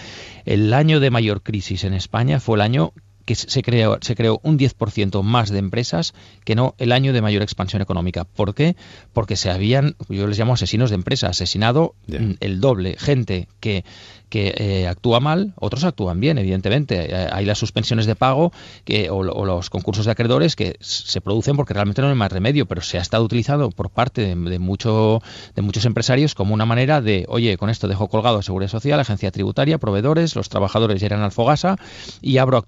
el 0.45 0.73
año 0.73 0.99
de 0.99 1.09
mayor 1.09 1.41
crisis 1.41 1.83
en 1.83 1.93
España 1.93 2.39
fue 2.39 2.57
el 2.57 2.61
año 2.61 2.93
que 3.25 3.35
se 3.35 3.63
creó, 3.63 3.97
se 4.01 4.15
creó 4.15 4.39
un 4.43 4.57
10% 4.57 5.23
más 5.23 5.49
de 5.49 5.57
empresas 5.57 6.13
que 6.43 6.55
no 6.55 6.75
el 6.77 6.91
año 6.91 7.11
de 7.11 7.21
mayor 7.21 7.41
expansión 7.41 7.81
económica. 7.81 8.23
¿Por 8.23 8.53
qué? 8.53 8.75
Porque 9.13 9.35
se 9.35 9.49
habían, 9.49 9.95
yo 10.09 10.27
les 10.27 10.37
llamo 10.37 10.53
asesinos 10.53 10.91
de 10.91 10.95
empresa, 10.95 11.27
asesinado 11.27 11.95
el 12.07 12.61
doble, 12.61 12.95
gente 12.97 13.47
que 13.59 13.83
que 14.29 14.53
eh, 14.57 14.87
actúa 14.87 15.19
mal, 15.19 15.53
otros 15.55 15.83
actúan 15.83 16.19
bien, 16.19 16.37
evidentemente. 16.37 17.13
Eh, 17.13 17.29
hay 17.31 17.45
las 17.45 17.57
suspensiones 17.57 18.05
de 18.05 18.15
pago 18.15 18.51
que, 18.83 19.09
o, 19.09 19.23
los 19.23 19.69
concursos 19.69 20.05
de 20.05 20.11
acreedores 20.11 20.55
que 20.55 20.77
se 20.79 21.21
producen 21.21 21.55
porque 21.55 21.73
realmente 21.73 22.01
no 22.01 22.09
hay 22.09 22.15
más 22.15 22.31
remedio, 22.31 22.65
pero 22.65 22.81
se 22.81 22.97
ha 22.97 23.01
estado 23.01 23.23
utilizando 23.23 23.69
por 23.71 23.89
parte 23.89 24.35
de, 24.35 24.59
mucho, 24.59 25.21
de 25.55 25.61
muchos 25.61 25.85
empresarios 25.85 26.35
como 26.35 26.53
una 26.53 26.65
manera 26.65 27.01
de, 27.01 27.25
oye, 27.29 27.57
con 27.57 27.69
esto 27.69 27.87
dejo 27.87 28.07
colgado 28.07 28.41
Seguridad 28.41 28.69
Social, 28.69 28.99
Agencia 28.99 29.31
Tributaria, 29.31 29.77
provedores, 29.77 30.35
los 30.35 30.49
trabajadores 30.49 30.99
ya 31.01 31.07
eran 31.07 31.21
al 31.21 31.31
Fogasa 31.31 31.77
y 32.21 32.37
abro 32.37 32.63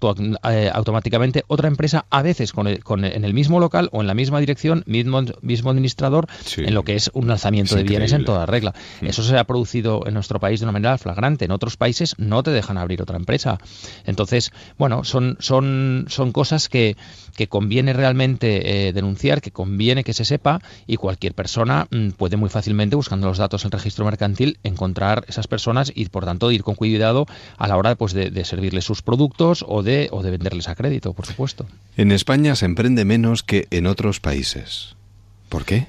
eh, 0.50 0.70
automáticamente 0.72 1.44
otra 1.48 1.68
empresa, 1.68 2.06
a 2.10 2.22
veces 2.22 2.52
con, 2.52 2.74
con 2.76 3.04
en 3.04 3.24
el 3.24 3.34
mismo 3.34 3.60
local 3.60 3.88
o 3.92 4.00
en 4.00 4.06
la 4.06 4.14
misma 4.14 4.40
dirección, 4.40 4.84
mismo, 4.86 5.22
mismo 5.42 5.70
administrador, 5.70 6.26
en 6.56 6.74
lo 6.74 6.84
que 6.84 6.94
es 6.94 7.10
un 7.14 7.28
lanzamiento 7.28 7.76
de 7.76 7.82
bienes 7.82 8.12
en 8.12 8.24
toda 8.24 8.46
regla. 8.46 8.74
Mm. 9.00 9.06
Eso 9.06 9.22
se 9.22 9.36
ha 9.36 9.44
producido 9.44 10.06
en 10.06 10.14
nuestro 10.14 10.38
país 10.38 10.60
de 10.60 10.66
una 10.66 10.72
manera 10.72 10.98
flagrante 10.98 11.47
en 11.48 11.52
otros 11.52 11.76
países 11.78 12.14
no 12.18 12.42
te 12.42 12.50
dejan 12.50 12.76
abrir 12.76 13.00
otra 13.00 13.16
empresa. 13.16 13.58
Entonces, 14.04 14.52
bueno, 14.76 15.02
son, 15.04 15.36
son, 15.40 16.04
son 16.08 16.32
cosas 16.32 16.68
que, 16.68 16.96
que 17.36 17.48
conviene 17.48 17.94
realmente 17.94 18.88
eh, 18.88 18.92
denunciar, 18.92 19.40
que 19.40 19.50
conviene 19.50 20.04
que 20.04 20.12
se 20.12 20.26
sepa 20.26 20.60
y 20.86 20.96
cualquier 20.96 21.32
persona 21.34 21.88
mm, 21.90 22.10
puede 22.10 22.36
muy 22.36 22.50
fácilmente, 22.50 22.96
buscando 22.96 23.26
los 23.26 23.38
datos 23.38 23.64
en 23.64 23.68
el 23.68 23.72
registro 23.72 24.04
mercantil, 24.04 24.58
encontrar 24.62 25.24
esas 25.26 25.46
personas 25.46 25.90
y, 25.94 26.04
por 26.06 26.26
tanto, 26.26 26.50
ir 26.50 26.62
con 26.62 26.74
cuidado 26.74 27.26
a 27.56 27.66
la 27.66 27.76
hora 27.76 27.94
pues, 27.94 28.12
de, 28.12 28.30
de 28.30 28.44
servirles 28.44 28.84
sus 28.84 29.00
productos 29.00 29.64
o 29.66 29.82
de, 29.82 30.08
o 30.12 30.22
de 30.22 30.30
venderles 30.30 30.68
a 30.68 30.74
crédito, 30.74 31.14
por 31.14 31.26
supuesto. 31.26 31.66
En 31.96 32.12
España 32.12 32.54
se 32.56 32.66
emprende 32.66 33.06
menos 33.06 33.42
que 33.42 33.66
en 33.70 33.86
otros 33.86 34.20
países. 34.20 34.96
¿Por 35.48 35.64
qué? 35.64 35.86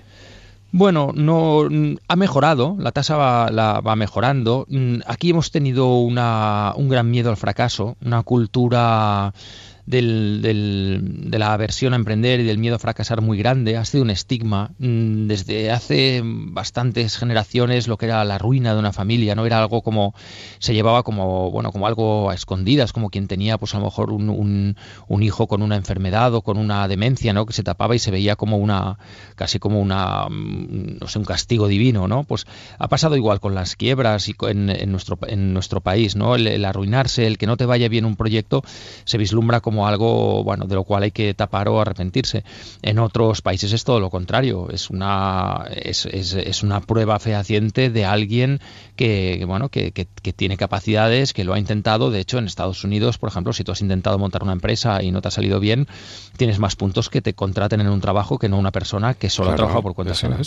Bueno, 0.71 1.11
no 1.15 1.67
ha 2.07 2.15
mejorado, 2.15 2.75
la 2.79 2.91
tasa 2.91 3.17
va, 3.17 3.49
la, 3.49 3.81
va 3.81 3.95
mejorando. 3.95 4.65
Mm, 4.69 4.99
aquí 5.07 5.31
hemos 5.31 5.49
tenido 5.51 5.95
una, 5.97 6.73
un 6.75 6.89
gran 6.89 7.09
miedo 7.09 7.31
al 7.31 7.37
fracaso, 7.37 7.97
una 8.05 8.21
cultura 8.21 9.33
del, 9.89 10.41
del, 10.43 11.01
de 11.31 11.39
la 11.39 11.51
aversión 11.51 11.93
a 11.93 11.95
emprender 11.95 12.39
y 12.39 12.43
del 12.43 12.59
miedo 12.59 12.75
a 12.75 12.79
fracasar 12.79 13.21
muy 13.21 13.39
grande. 13.39 13.75
Ha 13.75 13.85
sido 13.85 14.03
un 14.03 14.11
estigma. 14.11 14.69
Mm, 14.77 15.25
desde 15.25 15.71
hace 15.71 16.21
bastantes 16.23 17.17
generaciones 17.17 17.87
lo 17.87 17.97
que 17.97 18.05
era 18.05 18.23
la 18.23 18.37
ruina 18.37 18.73
de 18.73 18.79
una 18.79 18.93
familia, 18.93 19.33
¿no? 19.33 19.47
Era 19.47 19.57
algo 19.57 19.81
como, 19.81 20.13
se 20.59 20.75
llevaba 20.75 21.01
como, 21.01 21.49
bueno, 21.49 21.71
como 21.71 21.87
algo 21.87 22.29
a 22.29 22.35
escondidas, 22.35 22.93
como 22.93 23.09
quien 23.09 23.27
tenía 23.27 23.57
pues 23.57 23.73
a 23.73 23.79
lo 23.79 23.85
mejor 23.85 24.11
un, 24.11 24.29
un, 24.29 24.77
un 25.07 25.23
hijo 25.23 25.47
con 25.47 25.63
una 25.63 25.75
enfermedad 25.75 26.35
o 26.35 26.43
con 26.43 26.59
una 26.59 26.87
demencia, 26.87 27.33
¿no? 27.33 27.47
Que 27.47 27.53
se 27.53 27.63
tapaba 27.63 27.95
y 27.95 27.99
se 27.99 28.11
veía 28.11 28.35
como 28.35 28.57
una, 28.57 28.99
casi 29.35 29.57
como 29.57 29.79
una, 29.79 30.27
mm, 30.29 30.99
no 31.01 31.07
sé, 31.07 31.17
un 31.17 31.25
castigo 31.25 31.67
divino, 31.67 32.07
¿no? 32.07 32.25
Pues 32.25 32.45
ha 32.77 32.87
pasado 32.89 33.15
igual 33.15 33.39
con 33.39 33.55
las 33.55 33.75
quiebras 33.75 34.29
y 34.29 34.35
en, 34.41 34.69
en 34.69 34.91
nuestro, 34.91 35.17
en 35.27 35.51
nuestro 35.51 35.81
país, 35.81 36.15
¿no? 36.15 36.35
el 36.35 36.63
arruinarse, 36.63 37.25
el 37.25 37.39
que 37.39 37.47
no 37.47 37.57
te 37.57 37.65
vaya 37.65 37.89
bien 37.89 38.05
un 38.05 38.15
proyecto, 38.15 38.61
se 39.05 39.17
vislumbra 39.17 39.61
como 39.61 39.78
algo 39.87 40.43
bueno 40.43 40.65
de 40.65 40.75
lo 40.75 40.83
cual 40.83 41.03
hay 41.03 41.11
que 41.11 41.33
tapar 41.33 41.67
o 41.69 41.81
arrepentirse. 41.81 42.43
En 42.81 42.99
otros 42.99 43.41
países 43.41 43.73
es 43.73 43.83
todo 43.83 43.99
lo 43.99 44.09
contrario, 44.09 44.69
es 44.71 44.89
una 44.89 45.65
es, 45.75 46.05
es, 46.05 46.63
una 46.63 46.81
prueba 46.81 47.19
fehaciente 47.19 47.89
de 47.89 48.05
alguien 48.05 48.59
que 48.95 49.43
bueno 49.45 49.69
que, 49.69 49.91
que, 49.91 50.07
tiene 50.33 50.57
capacidades, 50.57 51.33
que 51.33 51.43
lo 51.43 51.53
ha 51.53 51.59
intentado. 51.59 52.11
De 52.11 52.19
hecho, 52.19 52.37
en 52.37 52.45
Estados 52.45 52.83
Unidos, 52.83 53.17
por 53.17 53.29
ejemplo, 53.29 53.51
si 53.53 53.63
tú 53.63 53.71
has 53.71 53.81
intentado 53.81 54.17
montar 54.19 54.43
una 54.43 54.53
empresa 54.53 55.01
y 55.01 55.11
no 55.11 55.21
te 55.21 55.29
ha 55.29 55.31
salido 55.31 55.59
bien, 55.59 55.87
tienes 56.37 56.59
más 56.59 56.75
puntos 56.75 57.09
que 57.09 57.21
te 57.21 57.33
contraten 57.33 57.81
en 57.81 57.89
un 57.89 57.99
trabajo 57.99 58.37
que 58.37 58.47
no 58.47 58.57
una 58.57 58.71
persona 58.71 59.13
que 59.13 59.29
solo 59.29 59.51
ha 59.51 59.55
trabajado 59.55 59.83
por 59.83 59.95
cuenta 59.95 60.13
ajena. 60.13 60.37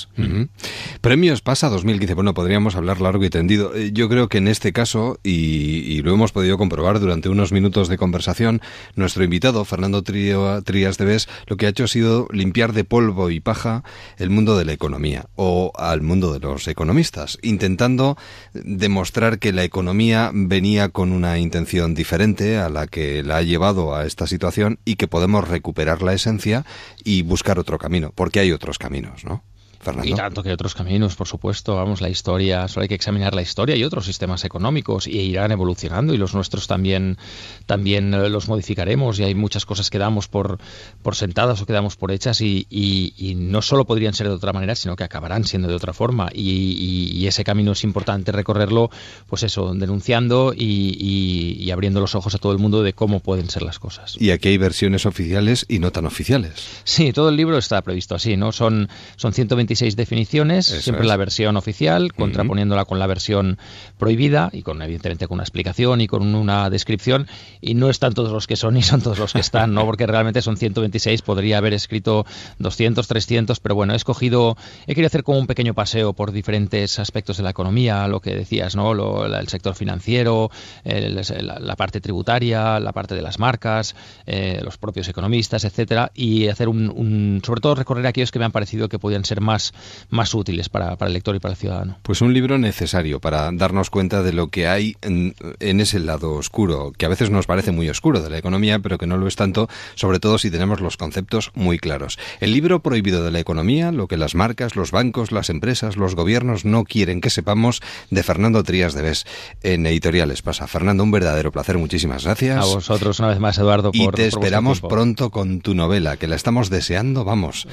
Premios 1.00 1.42
pasa 1.42 1.68
2015. 1.68 2.14
Bueno, 2.14 2.34
podríamos 2.34 2.76
hablar 2.76 3.00
largo 3.00 3.24
y 3.24 3.30
tendido. 3.30 3.74
Eh, 3.74 3.90
yo 3.92 4.08
creo 4.08 4.28
que 4.28 4.38
en 4.38 4.48
este 4.48 4.72
caso, 4.72 5.18
y, 5.22 5.81
y 6.02 6.04
lo 6.04 6.14
hemos 6.14 6.32
podido 6.32 6.58
comprobar 6.58 6.98
durante 6.98 7.28
unos 7.28 7.52
minutos 7.52 7.88
de 7.88 7.96
conversación, 7.96 8.60
nuestro 8.96 9.22
invitado, 9.22 9.64
Fernando 9.64 10.02
Trías 10.02 10.98
de 10.98 11.04
Bes, 11.04 11.28
lo 11.46 11.56
que 11.56 11.66
ha 11.66 11.68
hecho 11.68 11.84
ha 11.84 11.88
sido 11.88 12.26
limpiar 12.32 12.72
de 12.72 12.82
polvo 12.82 13.30
y 13.30 13.38
paja 13.38 13.84
el 14.18 14.28
mundo 14.28 14.58
de 14.58 14.64
la 14.64 14.72
economía 14.72 15.26
o 15.36 15.70
al 15.76 16.02
mundo 16.02 16.32
de 16.32 16.40
los 16.40 16.66
economistas, 16.66 17.38
intentando 17.42 18.16
demostrar 18.52 19.38
que 19.38 19.52
la 19.52 19.62
economía 19.62 20.32
venía 20.34 20.88
con 20.88 21.12
una 21.12 21.38
intención 21.38 21.94
diferente 21.94 22.58
a 22.58 22.68
la 22.68 22.88
que 22.88 23.22
la 23.22 23.36
ha 23.36 23.42
llevado 23.42 23.94
a 23.94 24.04
esta 24.04 24.26
situación 24.26 24.80
y 24.84 24.96
que 24.96 25.06
podemos 25.06 25.46
recuperar 25.46 26.02
la 26.02 26.14
esencia 26.14 26.66
y 27.04 27.22
buscar 27.22 27.60
otro 27.60 27.78
camino, 27.78 28.10
porque 28.12 28.40
hay 28.40 28.50
otros 28.50 28.78
caminos, 28.78 29.24
¿no? 29.24 29.44
Fernando. 29.82 30.08
Y 30.08 30.14
tanto 30.14 30.42
que 30.42 30.52
otros 30.52 30.74
caminos, 30.74 31.16
por 31.16 31.26
supuesto. 31.28 31.74
Vamos, 31.76 32.00
la 32.00 32.08
historia, 32.08 32.68
solo 32.68 32.82
hay 32.82 32.88
que 32.88 32.94
examinar 32.94 33.34
la 33.34 33.42
historia 33.42 33.76
y 33.76 33.84
otros 33.84 34.06
sistemas 34.06 34.44
económicos 34.44 35.06
y 35.06 35.18
irán 35.18 35.52
evolucionando 35.52 36.14
y 36.14 36.16
los 36.18 36.34
nuestros 36.34 36.66
también, 36.66 37.18
también 37.66 38.14
eh, 38.14 38.28
los 38.28 38.48
modificaremos 38.48 39.18
y 39.18 39.24
hay 39.24 39.34
muchas 39.34 39.66
cosas 39.66 39.90
que 39.90 39.98
damos 39.98 40.28
por, 40.28 40.58
por 41.02 41.16
sentadas 41.16 41.60
o 41.60 41.66
que 41.66 41.72
damos 41.72 41.96
por 41.96 42.12
hechas 42.12 42.40
y, 42.40 42.66
y- 42.70 43.12
y 43.18 43.34
no 43.34 43.60
solo 43.62 43.84
podrían 43.84 44.14
ser 44.14 44.28
de 44.28 44.34
otra 44.34 44.52
manera, 44.52 44.74
sino 44.74 44.96
que 44.96 45.04
acabarán 45.04 45.44
siendo 45.44 45.68
de 45.68 45.74
otra 45.74 45.92
forma. 45.92 46.28
Y, 46.32 47.10
y- 47.18 47.26
ese 47.26 47.44
camino 47.44 47.72
es 47.72 47.82
importante 47.84 48.30
recorrerlo, 48.32 48.90
pues 49.28 49.42
eso, 49.42 49.72
denunciando 49.74 50.52
y, 50.56 51.70
abriendo 51.72 52.00
los 52.00 52.14
ojos 52.14 52.34
a 52.34 52.38
todo 52.38 52.52
el 52.52 52.58
mundo 52.58 52.82
de 52.82 52.92
cómo 52.92 53.20
pueden 53.20 53.48
ser 53.48 53.62
las 53.62 53.78
cosas. 53.78 54.16
Y 54.20 54.30
aquí 54.30 54.48
hay 54.48 54.58
versiones 54.58 55.06
oficiales 55.06 55.64
y 55.68 55.78
no 55.78 55.90
tan 55.90 56.04
oficiales. 56.06 56.52
Sí, 56.84 57.12
todo 57.12 57.30
el 57.30 57.36
libro 57.36 57.56
está 57.58 57.80
previsto 57.82 58.14
así, 58.14 58.36
¿no? 58.36 58.52
Son, 58.52 58.88
son 59.16 59.32
126 59.74 59.96
definiciones, 59.96 60.68
Eso 60.70 60.80
siempre 60.82 61.04
es. 61.04 61.08
la 61.08 61.16
versión 61.16 61.56
oficial, 61.56 62.12
contraponiéndola 62.12 62.84
con 62.84 62.98
la 62.98 63.06
versión 63.06 63.58
prohibida 63.98 64.50
y 64.52 64.62
con, 64.62 64.80
evidentemente, 64.82 65.26
con 65.26 65.36
una 65.36 65.42
explicación 65.44 66.00
y 66.00 66.06
con 66.06 66.34
una 66.34 66.70
descripción. 66.70 67.26
Y 67.60 67.74
no 67.74 67.90
están 67.90 68.12
todos 68.14 68.32
los 68.32 68.46
que 68.46 68.56
son 68.56 68.74
ni 68.74 68.82
son 68.82 69.00
todos 69.02 69.18
los 69.18 69.32
que 69.32 69.40
están, 69.40 69.74
¿no? 69.74 69.84
Porque 69.84 70.06
realmente 70.06 70.42
son 70.42 70.56
126, 70.56 71.22
podría 71.22 71.58
haber 71.58 71.72
escrito 71.74 72.26
200, 72.58 73.06
300, 73.06 73.60
pero 73.60 73.74
bueno, 73.74 73.92
he 73.92 73.96
escogido, 73.96 74.56
he 74.86 74.94
querido 74.94 75.06
hacer 75.06 75.22
como 75.22 75.38
un 75.38 75.46
pequeño 75.46 75.74
paseo 75.74 76.12
por 76.12 76.32
diferentes 76.32 76.98
aspectos 76.98 77.36
de 77.36 77.42
la 77.42 77.50
economía, 77.50 78.06
lo 78.08 78.20
que 78.20 78.34
decías, 78.34 78.76
¿no? 78.76 78.94
Lo- 78.94 79.26
el 79.26 79.48
sector 79.48 79.74
financiero, 79.74 80.50
el- 80.84 81.16
la, 81.16 81.58
la 81.58 81.76
parte 81.76 82.00
tributaria, 82.00 82.78
la 82.80 82.92
parte 82.92 83.14
de 83.14 83.22
las 83.22 83.38
marcas, 83.38 83.94
eh, 84.26 84.60
los 84.64 84.78
propios 84.78 85.08
economistas, 85.08 85.64
etcétera, 85.64 86.10
y 86.14 86.48
hacer 86.48 86.68
un, 86.68 86.88
un- 86.90 87.40
sobre 87.44 87.60
todo 87.60 87.74
recorrer 87.74 88.06
aquellos 88.06 88.30
que 88.30 88.38
me 88.38 88.44
han 88.44 88.52
parecido 88.52 88.88
que 88.88 88.98
podían 88.98 89.24
ser 89.24 89.40
más, 89.40 89.61
más 90.10 90.34
útiles 90.34 90.68
para, 90.68 90.96
para 90.96 91.08
el 91.08 91.14
lector 91.14 91.36
y 91.36 91.38
para 91.38 91.52
el 91.52 91.58
ciudadano. 91.58 91.98
Pues 92.02 92.20
un 92.20 92.32
libro 92.32 92.58
necesario 92.58 93.20
para 93.20 93.50
darnos 93.52 93.90
cuenta 93.90 94.22
de 94.22 94.32
lo 94.32 94.48
que 94.48 94.66
hay 94.66 94.96
en, 95.02 95.34
en 95.60 95.80
ese 95.80 96.00
lado 96.00 96.32
oscuro, 96.32 96.92
que 96.96 97.06
a 97.06 97.08
veces 97.08 97.30
nos 97.30 97.46
parece 97.46 97.72
muy 97.72 97.88
oscuro 97.88 98.20
de 98.20 98.30
la 98.30 98.38
economía, 98.38 98.78
pero 98.78 98.98
que 98.98 99.06
no 99.06 99.16
lo 99.16 99.26
es 99.26 99.36
tanto, 99.36 99.68
sobre 99.94 100.18
todo 100.18 100.38
si 100.38 100.50
tenemos 100.50 100.80
los 100.80 100.96
conceptos 100.96 101.50
muy 101.54 101.78
claros. 101.78 102.18
El 102.40 102.52
libro 102.52 102.80
prohibido 102.80 103.24
de 103.24 103.30
la 103.30 103.40
economía, 103.40 103.92
lo 103.92 104.08
que 104.08 104.16
las 104.16 104.34
marcas, 104.34 104.76
los 104.76 104.90
bancos, 104.90 105.32
las 105.32 105.50
empresas, 105.50 105.96
los 105.96 106.14
gobiernos 106.14 106.64
no 106.64 106.84
quieren 106.84 107.20
que 107.20 107.30
sepamos, 107.30 107.82
de 108.10 108.22
Fernando 108.22 108.62
Trías 108.62 108.94
de 108.94 109.02
Bes, 109.02 109.26
en 109.62 109.86
Editoriales 109.86 110.42
Pasa. 110.42 110.66
Fernando, 110.66 111.02
un 111.02 111.10
verdadero 111.10 111.52
placer, 111.52 111.78
muchísimas 111.78 112.24
gracias. 112.24 112.58
A 112.58 112.64
vosotros 112.64 113.18
una 113.18 113.28
vez 113.28 113.38
más, 113.38 113.58
Eduardo, 113.58 113.92
por 113.92 114.00
Y 114.00 114.06
te 114.06 114.06
por 114.06 114.20
esperamos 114.20 114.80
pronto 114.80 115.30
con 115.30 115.60
tu 115.60 115.74
novela, 115.74 116.16
que 116.16 116.26
la 116.26 116.36
estamos 116.36 116.70
deseando, 116.70 117.24
vamos. 117.24 117.68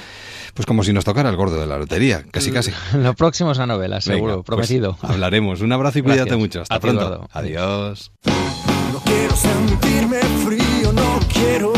Pues 0.53 0.65
como 0.65 0.83
si 0.83 0.93
nos 0.93 1.05
tocara 1.05 1.29
el 1.29 1.35
gordo 1.35 1.59
de 1.59 1.67
la 1.67 1.77
lotería, 1.79 2.23
casi 2.31 2.51
casi. 2.51 2.71
Lo 2.97 3.13
próximo 3.15 3.51
es 3.51 3.57
una 3.57 3.67
novela, 3.67 3.99
seguro, 4.01 4.33
Venga, 4.33 4.35
pues 4.43 4.45
prometido. 4.45 4.97
hablaremos. 5.01 5.61
Un 5.61 5.71
abrazo 5.71 5.99
y 5.99 6.01
cuídate 6.03 6.21
Gracias. 6.29 6.39
mucho. 6.39 6.61
Hasta 6.61 6.75
ti, 6.75 6.81
pronto. 6.81 7.01
Eduardo. 7.01 7.29
Adiós. 7.33 8.11
No 8.93 8.99
quiero 9.05 9.35
sentirme 9.35 10.19
frío, 10.45 10.93
no 10.93 11.19
quiero 11.33 11.73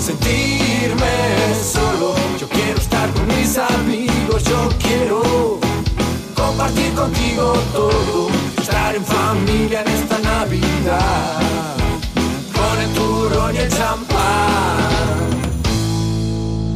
sentirme 0.00 1.06
solo. 1.62 2.14
Yo 2.40 2.48
quiero 2.48 2.78
estar 2.78 3.10
con 3.10 3.26
mis 3.28 3.58
amigos, 3.58 4.44
yo 4.44 4.68
quiero 4.78 5.60
compartir 6.34 6.92
contigo 6.94 7.52
todo. 7.72 8.28
Estar 8.60 8.94
en 8.94 9.04
familia 9.04 9.82
en 9.82 9.88
esta 9.88 10.18
Navidad, 10.20 11.40
con 12.54 12.80
el 12.80 12.90
turrón 12.94 13.54
y 13.54 13.58
el 13.58 13.68
champán. 13.70 14.20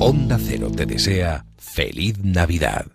Onda 0.01 0.39
Cero 0.45 0.69
te 0.75 0.85
desea 0.87 1.45
feliz 1.75 2.15
Navidad. 2.23 2.87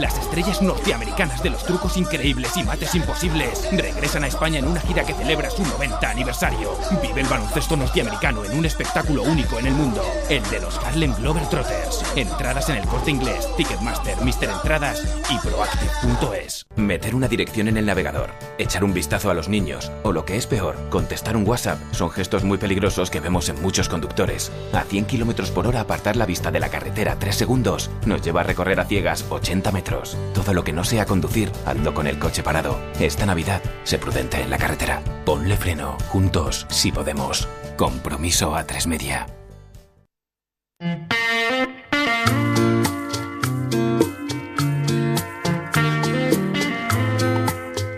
Las 0.00 0.18
estrellas 0.18 0.62
norteamericanas 0.62 1.42
de 1.42 1.50
los 1.50 1.62
trucos 1.62 1.98
increíbles 1.98 2.56
y 2.56 2.62
mates 2.62 2.94
imposibles 2.94 3.68
regresan 3.70 4.24
a 4.24 4.28
España 4.28 4.58
en 4.58 4.66
una 4.66 4.80
gira 4.80 5.04
que 5.04 5.12
celebra 5.12 5.50
su 5.50 5.62
90 5.62 6.08
aniversario. 6.08 6.70
Vive 7.02 7.20
el 7.20 7.26
baloncesto 7.26 7.76
norteamericano 7.76 8.42
en 8.46 8.58
un 8.58 8.64
espectáculo 8.64 9.22
único 9.24 9.58
en 9.58 9.66
el 9.66 9.74
mundo, 9.74 10.02
el 10.30 10.42
de 10.44 10.58
los 10.60 10.78
Harlem 10.78 11.14
Globetrotters. 11.16 12.02
Entradas 12.16 12.70
en 12.70 12.76
el 12.76 12.86
corte 12.86 13.10
inglés, 13.10 13.46
Ticketmaster, 13.58 14.18
Mister 14.22 14.48
Entradas 14.48 15.02
y 15.28 15.36
Proactive.es. 15.46 16.64
Meter 16.76 17.14
una 17.14 17.28
dirección 17.28 17.68
en 17.68 17.76
el 17.76 17.84
navegador, 17.84 18.30
echar 18.56 18.84
un 18.84 18.94
vistazo 18.94 19.30
a 19.30 19.34
los 19.34 19.50
niños 19.50 19.92
o 20.02 20.12
lo 20.12 20.24
que 20.24 20.38
es 20.38 20.46
peor, 20.46 20.76
contestar 20.88 21.36
un 21.36 21.46
WhatsApp 21.46 21.78
son 21.92 22.10
gestos 22.10 22.42
muy 22.42 22.56
peligrosos 22.56 23.10
que 23.10 23.20
vemos 23.20 23.50
en 23.50 23.60
muchos 23.60 23.90
conductores. 23.90 24.50
A 24.72 24.82
100 24.82 25.04
km 25.04 25.50
por 25.50 25.66
hora 25.66 25.82
apartar 25.82 26.16
la 26.16 26.24
vista 26.24 26.50
de 26.50 26.60
la 26.60 26.70
carretera 26.70 27.16
3 27.18 27.36
segundos 27.36 27.90
nos 28.06 28.22
lleva 28.22 28.40
a 28.40 28.44
recorrer 28.44 28.80
a 28.80 28.86
ciegas 28.86 29.26
80 29.28 29.70
metros. 29.72 29.89
Todo 30.34 30.54
lo 30.54 30.62
que 30.62 30.72
no 30.72 30.84
sea 30.84 31.06
conducir, 31.06 31.50
hazlo 31.66 31.94
con 31.94 32.06
el 32.06 32.18
coche 32.18 32.42
parado. 32.42 32.78
Esta 33.00 33.26
Navidad, 33.26 33.62
sé 33.84 33.98
prudente 33.98 34.40
en 34.40 34.50
la 34.50 34.58
carretera. 34.58 35.02
Ponle 35.24 35.56
freno, 35.56 35.96
juntos, 36.08 36.66
si 36.68 36.92
podemos. 36.92 37.48
Compromiso 37.76 38.54
a 38.54 38.64
tres 38.64 38.86
media. 38.86 39.26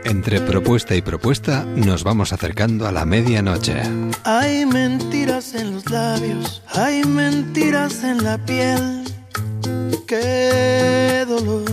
Entre 0.04 0.40
propuesta 0.40 0.94
y 0.94 1.02
propuesta 1.02 1.64
nos 1.64 2.04
vamos 2.04 2.32
acercando 2.32 2.86
a 2.86 2.92
la 2.92 3.04
medianoche. 3.04 3.82
Hay 4.24 4.64
mentiras 4.66 5.54
en 5.54 5.74
los 5.74 5.90
labios, 5.90 6.62
hay 6.68 7.04
mentiras 7.04 8.04
en 8.04 8.22
la 8.22 8.38
piel. 8.38 9.02
Qué 10.06 11.24
dolor. 11.26 11.64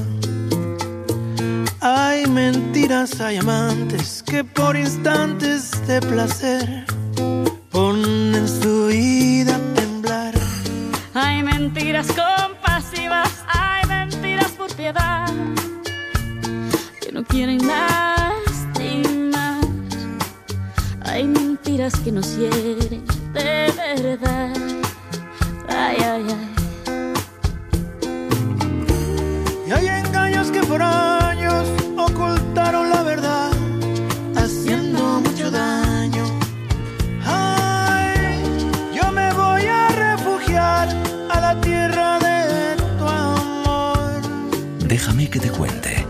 Hay 1.81 2.25
mentiras, 2.27 3.19
hay 3.21 3.37
amantes 3.37 4.23
que 4.25 4.43
por 4.43 4.75
instantes 4.77 5.71
de 5.87 6.01
placer 6.01 6.85
ponen 7.69 8.47
su 8.47 8.87
vida 8.87 9.55
a 9.55 9.73
temblar. 9.75 10.33
Hay 11.13 11.43
mentiras 11.43 12.07
compasivas, 12.07 13.43
hay 13.47 13.87
mentiras 13.87 14.51
por 14.51 14.73
piedad, 14.75 15.27
que 17.01 17.11
no 17.11 17.23
quieren 17.23 17.65
lastimar. 17.67 19.59
Hay 21.05 21.27
mentiras 21.27 21.99
que 21.99 22.11
nos 22.11 22.37
hieren 22.37 23.03
de 23.33 23.73
verdad. 23.77 24.53
Ay, 25.67 25.97
ay, 25.99 26.25
ay. 26.27 26.58
Y 29.69 29.71
hay 29.71 29.87
engaños 29.87 30.49
que 30.49 30.61
por 30.63 30.81
años 30.81 31.67
ocultaron 31.95 32.89
la 32.89 33.03
verdad, 33.03 33.51
haciendo 34.35 35.21
mucho 35.21 35.51
daño. 35.51 36.23
Ay, 37.23 38.41
yo 38.95 39.11
me 39.11 39.31
voy 39.31 39.67
a 39.67 39.89
refugiar 39.89 40.89
a 41.29 41.39
la 41.39 41.61
tierra 41.61 42.17
de 42.17 42.77
tu 42.97 43.07
amor. 43.07 44.21
Déjame 44.87 45.29
que 45.29 45.39
te 45.39 45.51
cuente. 45.51 46.03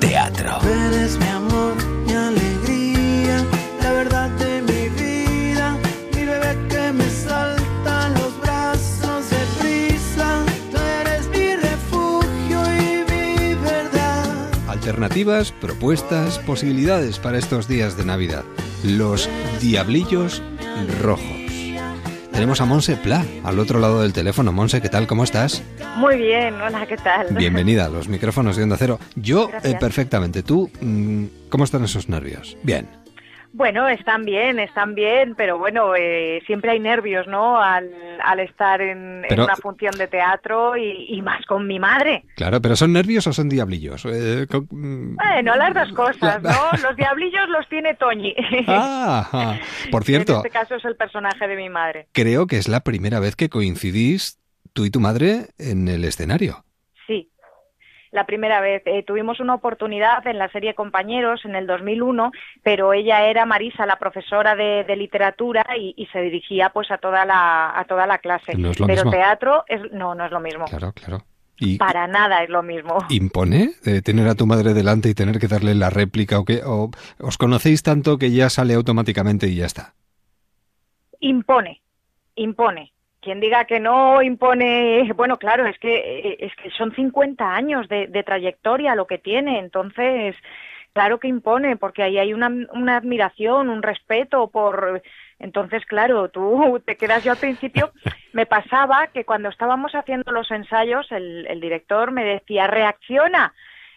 Teatro. 0.00 0.58
Eres 0.64 1.16
mi 1.16 1.26
amor, 1.28 1.39
Alternativas, 15.00 15.52
propuestas, 15.52 16.38
posibilidades 16.40 17.18
para 17.18 17.38
estos 17.38 17.66
días 17.66 17.96
de 17.96 18.04
Navidad. 18.04 18.44
Los 18.84 19.30
diablillos 19.58 20.42
rojos. 21.00 21.24
Tenemos 22.30 22.60
a 22.60 22.66
Monse 22.66 22.96
Pla 22.96 23.24
al 23.42 23.58
otro 23.60 23.80
lado 23.80 24.02
del 24.02 24.12
teléfono. 24.12 24.52
Monse, 24.52 24.82
¿qué 24.82 24.90
tal? 24.90 25.06
¿Cómo 25.06 25.24
estás? 25.24 25.62
Muy 25.96 26.18
bien, 26.18 26.60
hola, 26.60 26.86
¿qué 26.86 26.98
tal? 26.98 27.28
Bienvenida 27.30 27.86
a 27.86 27.88
los 27.88 28.08
micrófonos 28.08 28.56
de 28.58 28.64
Onda 28.64 28.76
Cero. 28.76 28.98
Yo, 29.16 29.48
eh, 29.62 29.74
perfectamente. 29.80 30.42
¿Tú 30.42 30.70
mm, 30.82 31.24
cómo 31.48 31.64
están 31.64 31.82
esos 31.82 32.10
nervios? 32.10 32.58
Bien. 32.62 32.99
Bueno, 33.52 33.88
están 33.88 34.24
bien, 34.24 34.58
están 34.60 34.94
bien, 34.94 35.34
pero 35.36 35.58
bueno, 35.58 35.94
eh, 35.96 36.40
siempre 36.46 36.70
hay 36.70 36.78
nervios, 36.80 37.26
¿no? 37.26 37.60
Al, 37.60 37.90
al 38.22 38.40
estar 38.40 38.80
en, 38.80 39.24
en 39.28 39.40
una 39.40 39.56
función 39.56 39.96
de 39.98 40.06
teatro 40.06 40.76
y, 40.76 41.06
y 41.08 41.20
más 41.22 41.44
con 41.46 41.66
mi 41.66 41.78
madre. 41.80 42.24
Claro, 42.36 42.60
pero 42.62 42.76
¿son 42.76 42.92
nervios 42.92 43.26
o 43.26 43.32
son 43.32 43.48
diablillos? 43.48 44.04
Eh, 44.06 44.46
con- 44.48 44.68
mm, 44.70 45.16
Bueno, 45.16 45.56
las 45.56 45.74
dos 45.74 45.92
cosas, 45.94 46.40
¿no? 46.42 46.50
Los 46.82 46.96
diablillos 46.96 47.48
los 47.48 47.68
tiene 47.68 47.94
Toñi. 47.94 48.34
Ah, 48.68 49.28
ah. 49.32 49.58
Por 49.90 50.02
En 50.02 50.06
cierto, 50.06 50.36
este 50.36 50.50
caso 50.50 50.76
es 50.76 50.84
el 50.84 50.96
personaje 50.96 51.48
de 51.48 51.56
mi 51.56 51.68
madre. 51.68 52.06
creo 52.12 52.46
que 52.46 52.56
es 52.56 52.68
la 52.68 52.80
primera 52.80 53.18
vez 53.20 53.34
que 53.36 53.48
coincidís 53.48 54.38
tú 54.72 54.84
y 54.84 54.90
tu 54.90 55.00
madre 55.00 55.46
en 55.58 55.88
el 55.88 56.04
escenario. 56.04 56.64
La 58.12 58.26
primera 58.26 58.60
vez. 58.60 58.82
Eh, 58.86 59.04
tuvimos 59.06 59.38
una 59.40 59.54
oportunidad 59.54 60.26
en 60.26 60.38
la 60.38 60.50
serie 60.50 60.74
Compañeros 60.74 61.44
en 61.44 61.54
el 61.54 61.66
2001, 61.66 62.32
pero 62.62 62.92
ella 62.92 63.26
era 63.26 63.46
Marisa, 63.46 63.86
la 63.86 63.98
profesora 63.98 64.56
de, 64.56 64.84
de 64.84 64.96
literatura, 64.96 65.64
y, 65.78 65.94
y, 65.96 66.06
se 66.06 66.20
dirigía 66.20 66.70
pues 66.70 66.90
a 66.90 66.98
toda 66.98 67.24
la, 67.24 67.78
a 67.78 67.84
toda 67.84 68.06
la 68.06 68.18
clase. 68.18 68.56
No 68.56 68.70
es 68.70 68.80
lo 68.80 68.86
pero 68.86 69.04
mismo. 69.04 69.10
teatro, 69.12 69.64
es, 69.68 69.80
no, 69.92 70.14
no 70.14 70.24
es 70.24 70.32
lo 70.32 70.40
mismo. 70.40 70.64
Claro, 70.64 70.92
claro. 70.92 71.22
Y 71.62 71.76
Para 71.76 72.06
nada 72.06 72.42
es 72.42 72.48
lo 72.48 72.62
mismo. 72.62 72.98
impone 73.10 73.72
eh, 73.84 74.00
tener 74.02 74.26
a 74.28 74.34
tu 74.34 74.46
madre 74.46 74.72
delante 74.74 75.10
y 75.10 75.14
tener 75.14 75.38
que 75.38 75.46
darle 75.46 75.74
la 75.74 75.90
réplica 75.90 76.38
o 76.38 76.44
que 76.44 76.62
o 76.64 76.90
os 77.20 77.36
conocéis 77.36 77.82
tanto 77.82 78.16
que 78.18 78.30
ya 78.32 78.48
sale 78.50 78.74
automáticamente 78.74 79.46
y 79.46 79.56
ya 79.56 79.66
está. 79.66 79.94
impone, 81.20 81.82
impone. 82.34 82.92
Quien 83.20 83.40
diga 83.40 83.64
que 83.66 83.80
no 83.80 84.22
impone, 84.22 85.12
bueno, 85.14 85.38
claro, 85.38 85.66
es 85.66 85.78
que 85.78 85.94
eh, 85.96 86.36
es 86.40 86.54
que 86.56 86.70
son 86.70 86.94
50 86.94 87.54
años 87.54 87.88
de, 87.88 88.06
de 88.06 88.22
trayectoria 88.22 88.94
lo 88.94 89.06
que 89.06 89.18
tiene, 89.18 89.58
entonces, 89.58 90.34
claro 90.94 91.20
que 91.20 91.28
impone, 91.28 91.76
porque 91.76 92.02
ahí 92.02 92.18
hay 92.18 92.32
una, 92.32 92.48
una 92.72 92.96
admiración, 92.96 93.68
un 93.68 93.82
respeto 93.82 94.48
por, 94.48 95.02
entonces, 95.38 95.84
claro, 95.86 96.28
tú 96.28 96.80
te 96.84 96.96
quedas 96.96 97.22
yo 97.22 97.32
al 97.32 97.38
principio, 97.38 97.92
me 98.32 98.46
pasaba 98.46 99.08
que 99.08 99.24
cuando 99.24 99.50
estábamos 99.50 99.92
haciendo 99.94 100.32
los 100.32 100.50
ensayos, 100.50 101.10
el, 101.12 101.46
el 101.46 101.60
director 101.60 102.12
me 102.12 102.24
decía, 102.24 102.66
reacciona, 102.68 103.52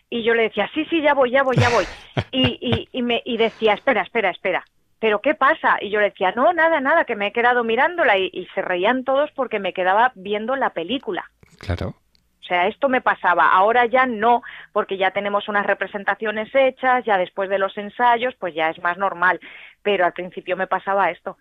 y 0.10 0.24
yo 0.24 0.34
le 0.34 0.44
decía, 0.44 0.70
sí, 0.74 0.86
sí, 0.90 1.02
ya 1.02 1.14
voy, 1.14 1.32
ya 1.32 1.44
voy, 1.44 1.56
ya 1.56 1.70
voy, 1.70 1.86
y, 2.32 2.60
y, 2.62 2.90
y 2.92 3.02
me, 3.02 3.22
y 3.24 3.38
decía, 3.38 3.74
espera, 3.74 4.02
espera, 4.02 4.32
espera, 4.32 4.64
¿pero 5.04 5.20
qué 5.20 5.36
pasa? 5.36 5.80
Y 5.82 5.90
yo 5.90 6.00
le 6.00 6.12
decía, 6.12 6.32
no, 6.32 6.54
nada, 6.54 6.80
nada, 6.80 7.04
que 7.04 7.18
me 7.18 7.28
he 7.28 7.34
quedado 7.34 7.66
mirándola 7.66 8.18
y, 8.18 8.30
y 8.32 8.48
se 8.56 8.62
reían 8.62 9.04
todos 9.04 9.30
porque 9.32 9.60
me 9.60 9.74
quedaba 9.74 10.14
viendo 10.16 10.56
la 10.56 10.70
película. 10.70 11.30
Claro. 11.60 11.88
O 11.90 12.46
sea, 12.46 12.68
esto 12.68 12.88
me 12.88 13.02
pasaba. 13.02 13.52
Ahora 13.52 13.86
ya 13.86 14.06
no, 14.06 14.44
porque 14.72 14.96
ya 14.96 15.12
tenemos 15.12 15.50
unas 15.50 15.66
representaciones 15.66 16.56
hechas, 16.56 17.04
ya 17.04 17.18
después 17.18 17.50
de 17.50 17.60
los 17.60 17.78
ensayos, 17.78 18.34
pues 18.40 18.56
ya 18.56 18.70
es 18.70 18.82
más 18.82 18.98
normal. 18.98 19.42
Pero 19.82 20.06
al 20.06 20.14
principio 20.14 20.56
me 20.56 20.68
pasaba 20.68 21.12
esto. 21.12 21.36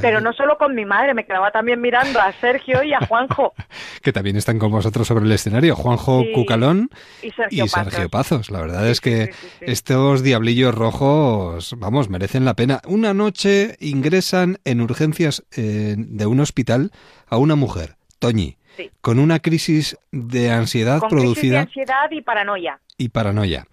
Pero 0.00 0.20
no 0.20 0.32
solo 0.32 0.58
con 0.58 0.74
mi 0.74 0.84
madre, 0.84 1.14
me 1.14 1.24
quedaba 1.24 1.50
también 1.50 1.80
mirando 1.80 2.20
a 2.20 2.32
Sergio 2.40 2.82
y 2.82 2.92
a 2.92 3.00
Juanjo 3.06 3.54
Que 4.02 4.12
también 4.12 4.36
están 4.36 4.58
con 4.58 4.70
vosotros 4.70 5.06
sobre 5.06 5.24
el 5.24 5.32
escenario, 5.32 5.74
Juanjo 5.76 6.22
Sí. 6.22 6.32
Cucalón 6.32 6.90
y 7.22 7.30
Sergio 7.30 7.64
y 7.64 7.68
Pazos. 7.68 7.92
Sergio 7.92 8.08
Pazos. 8.08 8.50
La 8.50 8.60
verdad 8.60 8.88
es 8.88 9.00
que 9.00 9.30
estos 9.60 10.22
diablillos 10.22 10.74
rojos, 10.74 11.74
vamos, 11.78 12.08
merecen 12.08 12.44
la 12.44 12.54
pena. 12.54 12.80
Una 12.86 13.14
noche 13.14 13.76
ingresan 13.80 14.58
en 14.64 14.80
urgencias 14.80 15.44
eh, 15.56 15.94
de 15.96 16.26
un 16.26 16.40
hospital 16.40 16.90
a 17.28 17.36
una 17.36 17.54
mujer, 17.54 17.96
Toñi, 18.18 18.56
con 19.00 19.18
una 19.18 19.40
crisis 19.40 19.96
de 20.12 20.50
ansiedad 20.50 21.00
Con 21.00 21.10
crisis 21.10 21.24
de 21.24 21.34
producida 21.34 21.60
ansiedad 21.60 22.10
y 22.10 22.20
paranoia, 22.22 22.80
y 22.96 23.08
paranoia. 23.08 23.66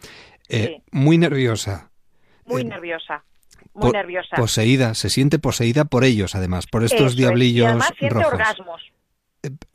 Eh, 0.50 0.82
Muy 0.92 1.18
nerviosa, 1.18 1.90
muy 2.46 2.62
Eh, 2.62 2.66
nerviosa, 2.66 3.24
muy 3.76 3.91
po- 3.91 3.91
nerviosa. 3.91 4.35
poseída, 4.35 4.93
se 4.95 5.10
siente 5.10 5.38
poseída 5.38 5.85
por 5.85 6.03
ellos, 6.03 6.34
además, 6.35 6.65
por 6.65 6.84
estos 6.84 6.99
Eso 6.99 7.07
es. 7.10 7.15
diablillos 7.18 7.65
Y 7.65 7.68
además 7.68 7.91
siente 7.99 8.15
rojos. 8.15 8.34
orgasmos, 8.34 8.81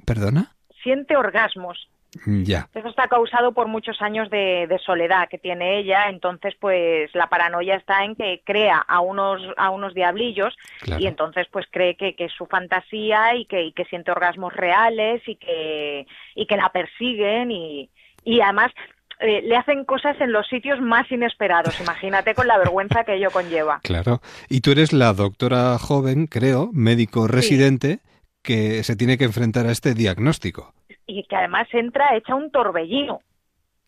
¿Perdona? 0.04 0.56
siente 0.82 1.16
orgasmos. 1.16 1.88
Ya. 2.26 2.68
Eso 2.74 2.88
está 2.88 3.06
causado 3.06 3.52
por 3.52 3.68
muchos 3.68 4.02
años 4.02 4.28
de, 4.30 4.66
de 4.68 4.78
soledad 4.80 5.28
que 5.28 5.38
tiene 5.38 5.78
ella, 5.78 6.08
entonces 6.08 6.54
pues 6.58 7.08
la 7.14 7.28
paranoia 7.28 7.76
está 7.76 8.04
en 8.04 8.16
que 8.16 8.42
crea 8.44 8.78
a 8.78 8.98
unos 9.00 9.40
a 9.56 9.70
unos 9.70 9.94
diablillos 9.94 10.56
Claro. 10.80 11.00
y 11.00 11.06
entonces 11.06 11.46
pues 11.52 11.66
cree 11.70 11.96
que, 11.96 12.16
que 12.16 12.24
es 12.24 12.32
su 12.32 12.46
fantasía 12.46 13.36
y 13.36 13.44
que, 13.44 13.62
y 13.62 13.72
que 13.72 13.84
siente 13.84 14.10
orgasmos 14.10 14.52
reales 14.54 15.22
y 15.28 15.36
que 15.36 16.04
y 16.34 16.46
que 16.46 16.56
la 16.56 16.70
persiguen 16.70 17.52
y, 17.52 17.88
y 18.24 18.40
además 18.40 18.72
eh, 19.20 19.42
le 19.42 19.56
hacen 19.56 19.84
cosas 19.84 20.18
en 20.20 20.32
los 20.32 20.46
sitios 20.48 20.80
más 20.80 21.10
inesperados, 21.12 21.78
imagínate 21.80 22.34
con 22.34 22.46
la 22.46 22.56
vergüenza 22.58 23.04
que 23.04 23.16
ello 23.16 23.30
conlleva. 23.30 23.80
Claro. 23.82 24.20
Y 24.48 24.62
tú 24.62 24.72
eres 24.72 24.92
la 24.92 25.12
doctora 25.12 25.78
joven, 25.78 26.26
creo, 26.26 26.70
médico 26.72 27.28
residente, 27.28 27.98
que 28.42 28.82
se 28.82 28.96
tiene 28.96 29.18
que 29.18 29.24
enfrentar 29.24 29.66
a 29.66 29.72
este 29.72 29.94
diagnóstico. 29.94 30.72
y 31.06 31.24
que 31.24 31.36
además 31.36 31.66
entra 31.72 32.16
hecha 32.16 32.34
un 32.34 32.50
torbellino. 32.50 33.20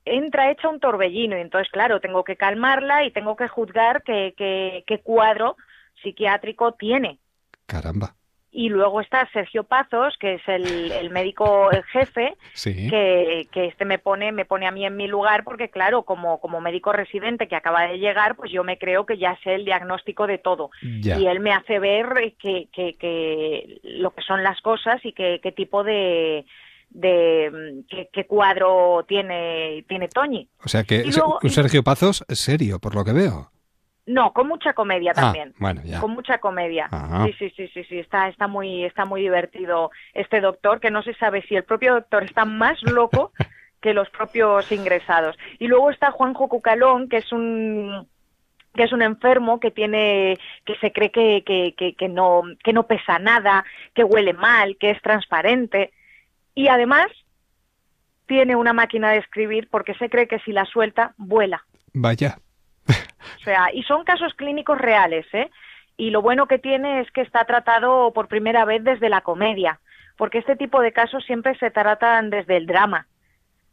Entra 0.05 0.51
hecha 0.51 0.69
un 0.69 0.81
torbellino 0.81 1.39
y 1.39 1.41
entonces, 1.41 1.71
claro, 1.71 2.01
tengo 2.01 2.25
que 2.25 2.37
calmarla 2.37 3.05
y 3.05 3.13
tengo 3.13 3.37
que 3.37 3.49
juzgar 3.49 4.03
qué, 4.03 4.35
qué, 4.37 4.83
qué 4.87 4.99
cuadro 5.01 5.57
psiquiátrico 6.03 6.73
tiene. 6.73 7.21
Caramba. 7.67 8.17
Y 8.55 8.69
luego 8.69 9.01
está 9.01 9.27
Sergio 9.33 9.65
Pazos, 9.65 10.15
que 10.20 10.35
es 10.35 10.43
el, 10.47 10.93
el 10.93 11.09
médico 11.09 11.70
el 11.70 11.83
jefe, 11.85 12.37
Sí. 12.53 12.87
que, 12.91 13.49
que 13.51 13.65
este 13.69 13.87
me 13.87 13.99
pone, 13.99 14.31
me 14.31 14.45
pone 14.45 14.66
a 14.66 14.70
mí 14.70 14.85
en 14.85 14.95
mi 14.95 15.09
lugar, 15.09 15.43
porque 15.43 15.70
claro, 15.70 16.03
como, 16.03 16.39
como 16.39 16.61
médico 16.61 16.93
residente 16.93 17.49
que 17.49 17.57
acaba 17.57 17.87
de 17.87 17.99
llegar, 17.99 18.37
pues 18.37 18.53
yo 18.53 18.62
me 18.62 18.77
creo 18.77 19.07
que 19.07 19.16
ya 19.16 19.39
sé 19.43 19.55
el 19.55 19.65
diagnóstico 19.65 20.27
de 20.27 20.37
todo. 20.37 20.70
Ya. 21.01 21.19
Y 21.19 21.27
él 21.29 21.41
me 21.41 21.53
hace 21.53 21.79
ver 21.79 22.35
que, 22.39 22.69
que, 22.74 22.93
que 22.99 23.81
lo 23.85 24.11
que 24.11 24.20
son 24.20 24.43
las 24.43 24.61
cosas 24.61 25.03
y 25.03 25.12
que, 25.15 25.41
qué 25.43 25.53
tipo 25.53 25.83
de, 25.83 26.45
de 26.91 27.83
qué, 27.89 28.11
qué 28.12 28.27
cuadro 28.27 29.05
tiene, 29.09 29.85
tiene 29.89 30.09
Toñi. 30.09 30.47
O 30.62 30.69
sea 30.69 30.85
que 30.85 31.05
luego- 31.05 31.39
un 31.43 31.49
Sergio 31.51 31.83
Pazos 31.83 32.23
serio, 32.29 32.79
por 32.79 32.95
lo 32.95 33.03
que 33.05 33.12
veo. 33.12 33.51
No, 34.07 34.33
con 34.33 34.49
mucha 34.49 34.73
comedia 34.73 35.12
Ah, 35.12 35.20
también. 35.20 35.55
bueno, 35.59 35.81
ya. 35.85 36.01
Con 36.01 36.11
mucha 36.12 36.39
comedia. 36.39 36.89
Ajá. 36.91 37.24
Sí, 37.27 37.35
sí, 37.39 37.51
sí, 37.57 37.69
sí, 37.69 37.85
sí, 37.85 37.99
está, 38.01 38.29
está 38.29 38.49
muy, 38.49 38.85
está 38.85 39.05
muy 39.05 39.20
divertido 39.23 39.91
este 40.12 40.41
doctor, 40.41 40.81
que 40.81 40.91
no 40.91 41.03
se 41.03 41.15
sabe 41.15 41.43
si 41.43 41.55
el 41.55 41.62
propio 41.65 41.95
doctor 41.95 42.24
está 42.24 42.45
más 42.45 42.83
loco 42.83 43.33
que 43.81 43.95
los 43.95 44.09
propios 44.11 44.70
ingresados. 44.73 45.37
Y 45.61 45.69
luego 45.69 45.91
está 45.91 46.11
Juanjo 46.11 46.49
Cucalón, 46.49 47.09
que 47.09 47.19
es 47.19 47.31
un 47.33 48.09
que 48.74 48.85
es 48.85 48.93
un 48.93 49.03
enfermo 49.03 49.61
que 49.61 49.70
tiene 49.70 50.39
que 50.65 50.74
se 50.77 50.93
cree 50.93 51.11
que, 51.11 51.43
que, 51.45 51.74
que, 51.77 51.95
que 51.95 52.09
no 52.09 52.43
que 52.65 52.73
no 52.73 52.85
pesa 52.87 53.19
nada, 53.19 53.65
que 53.95 54.03
huele 54.03 54.33
mal, 54.33 54.79
que 54.81 54.91
es 54.91 55.03
transparente 55.03 55.93
y 56.55 56.69
además 56.69 57.07
tiene 58.27 58.57
una 58.57 58.73
máquina 58.73 59.11
de 59.11 59.19
escribir 59.19 59.69
porque 59.70 59.95
se 59.95 60.09
cree 60.09 60.27
que 60.27 60.39
si 60.41 60.53
la 60.53 60.65
suelta 60.65 61.12
vuela. 61.19 61.62
Vaya. 61.93 62.39
O 63.36 63.44
sea, 63.44 63.69
y 63.73 63.82
son 63.85 64.05
casos 64.05 64.35
clínicos 64.35 64.78
reales, 64.78 65.27
¿eh? 65.32 65.51
Y 65.97 66.11
lo 66.11 66.23
bueno 66.23 66.47
que 66.47 66.59
tiene 66.59 67.01
es 67.01 67.11
que 67.11 67.20
está 67.20 67.44
tratado 67.44 68.12
por 68.12 68.28
primera 68.28 68.65
vez 68.65 68.82
desde 68.82 69.09
la 69.09 69.20
comedia, 69.20 69.81
porque 70.16 70.39
este 70.39 70.57
tipo 70.57 70.81
de 70.81 70.93
casos 70.93 71.24
siempre 71.24 71.57
se 71.59 71.70
tratan 71.70 72.31
desde 72.31 72.57
el 72.57 72.66
drama, 72.66 73.07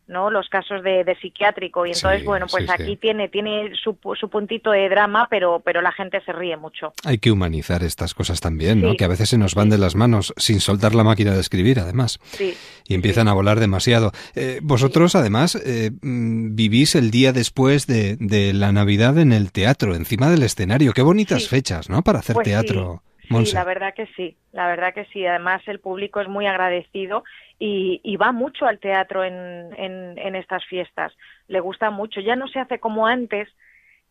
¿no? 0.09 0.29
Los 0.29 0.49
casos 0.49 0.83
de, 0.83 1.03
de 1.03 1.15
psiquiátrico. 1.15 1.85
Y 1.85 1.91
entonces, 1.91 2.21
Sí, 2.21 2.25
bueno, 2.25 2.47
pues 2.51 2.65
sí, 2.65 2.71
sí. 2.75 2.83
aquí 2.83 2.97
tiene, 2.97 3.29
tiene 3.29 3.71
su, 3.81 3.97
su 4.19 4.29
puntito 4.29 4.71
de 4.71 4.89
drama, 4.89 5.27
pero, 5.29 5.61
pero 5.63 5.81
la 5.81 5.91
gente 5.91 6.19
se 6.25 6.33
ríe 6.33 6.57
mucho. 6.57 6.93
Hay 7.05 7.19
que 7.19 7.31
humanizar 7.31 7.83
estas 7.83 8.13
cosas 8.13 8.41
también, 8.41 8.81
¿no? 8.81 8.95
Que 8.95 9.05
a 9.05 9.07
veces 9.07 9.29
se 9.29 9.37
nos 9.37 9.55
van 9.55 9.69
de 9.69 9.77
las 9.77 9.95
manos 9.95 10.33
sin 10.37 10.59
soltar 10.59 10.95
la 10.95 11.03
máquina 11.03 11.33
de 11.33 11.39
escribir, 11.39 11.79
además. 11.79 12.19
Sí. 12.23 12.55
Y 12.87 12.95
empiezan 12.95 13.27
a 13.27 13.33
volar 13.33 13.59
demasiado. 13.59 14.11
Eh, 14.35 14.59
vosotros, 14.63 15.15
además, 15.15 15.55
eh, 15.55 15.91
mm, 16.01 16.55
vivís 16.55 16.95
el 16.95 17.11
día 17.11 17.31
después 17.31 17.85
de, 17.87 18.17
de 18.19 18.53
la 18.53 18.71
Navidad 18.71 19.17
en 19.19 19.31
el 19.31 19.51
teatro, 19.51 19.95
encima 19.95 20.29
del 20.29 20.43
escenario. 20.43 20.93
Qué 20.93 21.03
bonitas 21.03 21.47
fechas, 21.47 21.89
¿no? 21.89 22.01
Para 22.01 22.19
hacer 22.19 22.33
Pues 22.33 22.45
teatro, 22.45 23.03
Sí, 23.45 23.53
la 23.53 23.63
verdad 23.63 23.93
que 23.95 24.07
sí, 24.15 24.37
la 24.53 24.65
verdad 24.67 24.91
que 24.93 25.05
sí. 25.13 25.23
Además, 25.23 25.61
el 25.67 25.79
público 25.79 26.19
es 26.19 26.27
muy 26.27 26.47
agradecido 26.47 27.23
y, 27.59 27.99
y 28.03 28.15
va 28.15 28.31
mucho 28.31 28.65
al 28.65 28.79
teatro 28.79 29.23
en, 29.23 29.73
en, 29.77 30.35
estas 30.35 30.65
fiestas. 30.65 31.13
Le 31.47 31.59
gusta 31.59 31.91
mucho. 31.91 32.21
Ya 32.21 32.35
no 32.35 32.47
se 32.47 32.59
hace 32.59 32.79
como 32.79 33.05
antes, 33.05 33.49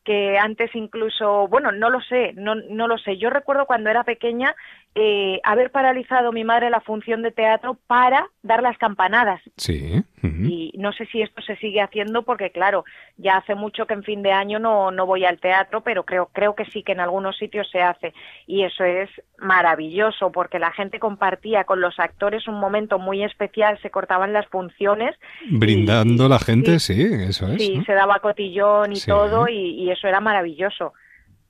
que 0.04 0.38
antes 0.38 0.74
incluso, 0.74 1.48
bueno, 1.48 1.72
no 1.72 1.88
lo 1.88 2.00
sé, 2.02 2.34
no, 2.34 2.54
no 2.54 2.86
lo 2.86 2.98
sé. 2.98 3.16
Yo 3.16 3.30
recuerdo 3.30 3.66
cuando 3.66 3.88
era 3.88 4.04
pequeña 4.04 4.54
eh, 4.94 5.40
haber 5.44 5.70
paralizado 5.70 6.30
mi 6.32 6.44
madre 6.44 6.70
la 6.70 6.80
función 6.80 7.22
de 7.22 7.30
teatro 7.30 7.78
para 7.86 8.26
dar 8.42 8.62
las 8.62 8.76
campanadas. 8.76 9.40
Sí. 9.56 10.02
Y 10.22 10.72
no 10.78 10.92
sé 10.92 11.06
si 11.06 11.22
esto 11.22 11.40
se 11.42 11.56
sigue 11.56 11.80
haciendo 11.80 12.22
porque, 12.22 12.50
claro, 12.50 12.84
ya 13.16 13.36
hace 13.36 13.54
mucho 13.54 13.86
que 13.86 13.94
en 13.94 14.02
fin 14.02 14.22
de 14.22 14.32
año 14.32 14.58
no, 14.58 14.90
no 14.90 15.06
voy 15.06 15.24
al 15.24 15.38
teatro, 15.38 15.82
pero 15.82 16.04
creo, 16.04 16.30
creo 16.32 16.54
que 16.54 16.64
sí 16.66 16.82
que 16.82 16.92
en 16.92 17.00
algunos 17.00 17.36
sitios 17.36 17.68
se 17.70 17.80
hace. 17.80 18.12
Y 18.46 18.64
eso 18.64 18.84
es 18.84 19.08
maravilloso 19.38 20.30
porque 20.32 20.58
la 20.58 20.72
gente 20.72 20.98
compartía 20.98 21.64
con 21.64 21.80
los 21.80 21.98
actores 21.98 22.46
un 22.48 22.58
momento 22.60 22.98
muy 22.98 23.22
especial, 23.22 23.78
se 23.82 23.90
cortaban 23.90 24.32
las 24.32 24.46
funciones. 24.48 25.14
Brindando 25.50 26.28
la 26.28 26.38
gente, 26.38 26.78
sí, 26.78 27.02
eso 27.02 27.46
es. 27.52 27.62
Sí, 27.62 27.78
¿no? 27.78 27.84
se 27.84 27.92
daba 27.92 28.18
cotillón 28.20 28.92
y 28.92 28.96
Sí. 28.96 29.06
todo 29.10 29.48
y, 29.48 29.54
y 29.54 29.90
eso 29.90 30.08
era 30.08 30.20
maravilloso. 30.20 30.92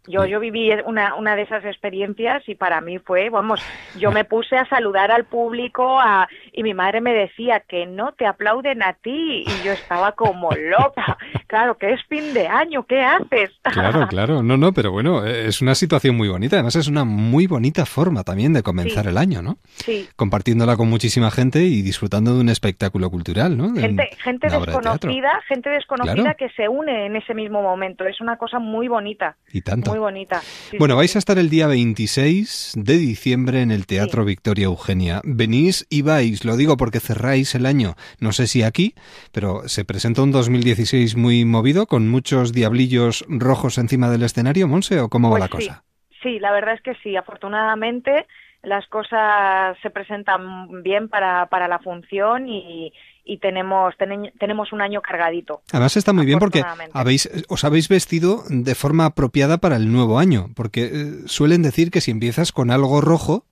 Yo, 0.09 0.25
yo 0.25 0.41
viví 0.41 0.71
una, 0.87 1.15
una 1.17 1.37
de 1.37 1.43
esas 1.43 1.65
experiencias 1.65 2.43
y 2.49 2.55
para 2.55 2.81
mí 2.81 2.99
fue, 2.99 3.31
vamos, 3.31 3.61
yo 3.99 4.11
me 4.11 4.25
puse 4.25 4.57
a 4.57 4.65
saludar 4.67 5.11
al 5.11 5.25
público 5.25 6.01
a, 6.01 6.29
y 6.53 6.63
mi 6.63 6.75
madre 6.75 7.01
me 7.01 7.13
decía 7.13 7.61
que 7.61 7.87
no 7.87 8.13
te 8.13 8.27
aplauden 8.27 8.83
a 8.83 8.95
ti 8.95 9.45
y 9.47 9.65
yo 9.65 9.73
estaba 9.73 10.13
como 10.13 10.51
loca, 10.53 11.19
claro, 11.47 11.77
que 11.79 11.93
es 11.93 12.01
fin 12.09 12.33
de 12.35 12.47
año, 12.49 12.85
¿qué 12.87 13.03
haces? 13.03 13.51
Claro, 13.63 14.07
claro, 14.09 14.43
no, 14.43 14.57
no, 14.57 14.73
pero 14.73 14.91
bueno, 14.93 15.25
es 15.27 15.61
una 15.61 15.75
situación 15.75 16.17
muy 16.17 16.29
bonita, 16.29 16.57
además 16.57 16.77
es 16.77 16.89
una 16.89 17.05
muy 17.05 17.47
bonita 17.47 17.85
forma 17.87 18.25
también 18.25 18.53
de 18.53 18.63
comenzar 18.63 19.05
Sí. 19.05 19.11
el 19.11 19.19
año, 19.19 19.43
¿no? 19.43 19.59
Sí. 19.77 20.09
Compartiéndola 20.17 20.77
con 20.77 20.89
muchísima 20.89 21.31
gente 21.31 21.61
y 21.65 21.83
disfrutando 21.83 22.35
de 22.35 22.41
un 22.41 22.49
espectáculo 22.49 23.11
cultural, 23.11 23.57
¿no? 23.57 23.75
Gente, 23.75 24.09
gente 24.23 24.49
de 24.49 24.59
desconocida, 24.59 25.41
gente 25.47 25.71
desconocida 25.71 26.15
Claro. 26.15 26.37
que 26.39 26.49
se 26.51 26.69
une 26.69 27.07
en 27.07 27.17
ese 27.17 27.35
mismo 27.35 27.63
momento. 27.63 28.05
Es 28.07 28.21
una 28.21 28.37
cosa 28.37 28.59
muy 28.59 28.89
bonita. 28.89 29.37
Y 29.53 29.61
tanto. 29.63 29.91
Muy 29.91 29.98
bonita. 29.99 30.41
Sí, 30.41 30.77
Bueno, 30.79 30.97
vais 30.97 31.15
a 31.17 31.19
estar 31.19 31.39
el 31.39 31.51
día 31.51 31.67
26 31.67 32.75
de 32.77 32.97
diciembre 32.97 33.63
en 33.63 33.71
el 33.71 33.87
Teatro 33.87 34.25
Victoria 34.25 34.65
Eugenia. 34.67 35.21
Venís 35.25 35.87
y 35.91 36.03
vais, 36.03 36.45
lo 36.45 36.57
digo 36.57 36.77
porque 36.77 37.01
cerráis 37.01 37.55
el 37.55 37.67
año, 37.67 37.95
no 38.21 38.33
sé 38.33 38.47
si 38.47 38.63
aquí, 38.63 38.95
pero 39.33 39.69
se 39.69 39.85
presenta 39.85 40.23
un 40.23 40.33
2016 40.33 41.17
muy 41.17 41.45
movido, 41.45 41.87
con 41.87 42.09
muchos 42.09 42.53
diablillos 42.53 43.25
rojos 43.29 43.79
encima 43.79 44.11
del 44.11 44.23
escenario, 44.23 44.69
Monse, 44.69 45.01
¿o 45.01 45.09
cómo 45.09 45.29
va 45.31 45.39
Pues 45.39 45.51
la 45.51 45.59
sí. 45.59 45.67
cosa? 45.69 45.85
Sí, 46.23 46.39
la 46.41 46.53
verdad 46.53 46.75
es 46.75 46.83
que 46.83 46.95
sí. 47.03 47.17
Afortunadamente 47.17 48.27
las 48.63 48.87
cosas 48.89 49.77
se 49.83 49.91
presentan 49.91 50.83
bien 50.83 51.09
para, 51.09 51.47
para 51.47 51.69
la 51.69 51.79
función 51.79 52.49
y, 52.49 52.93
y 53.29 53.39
tenemos, 53.39 53.95
tene- 53.99 54.33
tenemos 54.41 54.73
un 54.73 54.81
año 54.81 55.01
cargadito. 55.03 55.61
Además 55.71 55.97
está 55.97 56.13
muy 56.13 56.27
bien 56.27 56.39
porque 56.41 56.63
habéis, 56.93 57.29
os 57.49 57.63
habéis 57.65 57.89
vestido 57.89 58.43
de 58.49 58.75
forma 58.75 59.05
apropiada 59.05 59.59
para 59.59 59.77
el 59.77 59.93
nuevo 59.93 60.19
año, 60.19 60.49
porque 60.57 60.91
eh, 60.93 61.13
suelen 61.27 61.63
decir 61.63 61.91
que 61.91 62.01
si 62.01 62.11
empiezas 62.11 62.51
con 62.53 62.71
algo 62.71 63.01
rojo, 63.01 63.45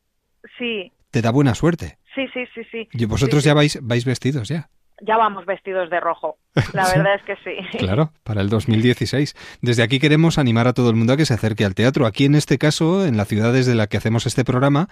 Sí, 0.58 0.90
te 1.10 1.20
da 1.22 1.30
buena 1.30 1.54
suerte. 1.54 1.98
sí, 2.14 2.26
sí, 2.32 2.44
sí, 2.54 2.62
sí. 2.72 2.88
Y 2.92 3.04
vosotros 3.04 3.42
Sí, 3.42 3.48
ya 3.48 3.54
vais, 3.54 3.78
vais 3.82 4.04
vestidos 4.04 4.48
ya. 4.48 4.70
Ya 5.02 5.16
vamos 5.18 5.44
vestidos 5.44 5.90
de 5.90 6.00
rojo. 6.00 6.38
La 6.72 6.84
Sí. 6.86 6.98
verdad 6.98 7.14
es 7.16 7.22
que 7.22 7.36
sí. 7.44 7.78
Claro, 7.78 8.12
para 8.24 8.40
el 8.40 8.48
2016. 8.48 9.34
Desde 9.60 9.82
aquí 9.82 9.98
queremos 10.00 10.38
animar 10.38 10.66
a 10.66 10.72
todo 10.72 10.88
el 10.88 10.96
mundo 10.96 11.12
a 11.12 11.16
que 11.16 11.26
se 11.26 11.34
acerque 11.34 11.64
al 11.64 11.74
teatro. 11.74 12.06
Aquí 12.06 12.24
en 12.24 12.34
este 12.34 12.56
caso, 12.56 13.04
en 13.06 13.16
la 13.18 13.26
ciudad 13.26 13.52
desde 13.52 13.74
la 13.74 13.88
que 13.88 13.98
hacemos 13.98 14.24
este 14.26 14.44
programa, 14.44 14.88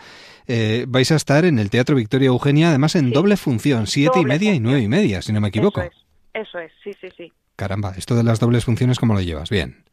eh, 0.46 0.84
vais 0.88 1.10
a 1.10 1.16
estar 1.16 1.44
en 1.46 1.58
el 1.58 1.70
Teatro 1.70 1.96
Victoria 1.96 2.26
Eugenia, 2.28 2.68
además 2.68 2.96
en 2.96 3.12
doble 3.12 3.36
función, 3.38 3.86
siete 3.86 4.20
y 4.20 4.24
media 4.26 4.52
y 4.54 4.60
nueve 4.60 4.80
y 4.82 4.88
media, 4.88 5.22
si 5.22 5.32
no 5.32 5.40
me 5.40 5.48
equivoco. 5.48 5.80
Eso 5.80 5.90
es, 6.34 6.48
eso 6.48 6.58
es, 6.58 6.72
sí, 6.82 6.92
sí, 7.00 7.08
sí. 7.16 7.32
Caramba, 7.56 7.92
esto 7.96 8.14
de 8.14 8.24
las 8.24 8.40
dobles 8.40 8.64
funciones, 8.64 8.98
¿cómo 8.98 9.14
lo 9.14 9.20
llevas? 9.20 9.48
Bien. 9.48 9.84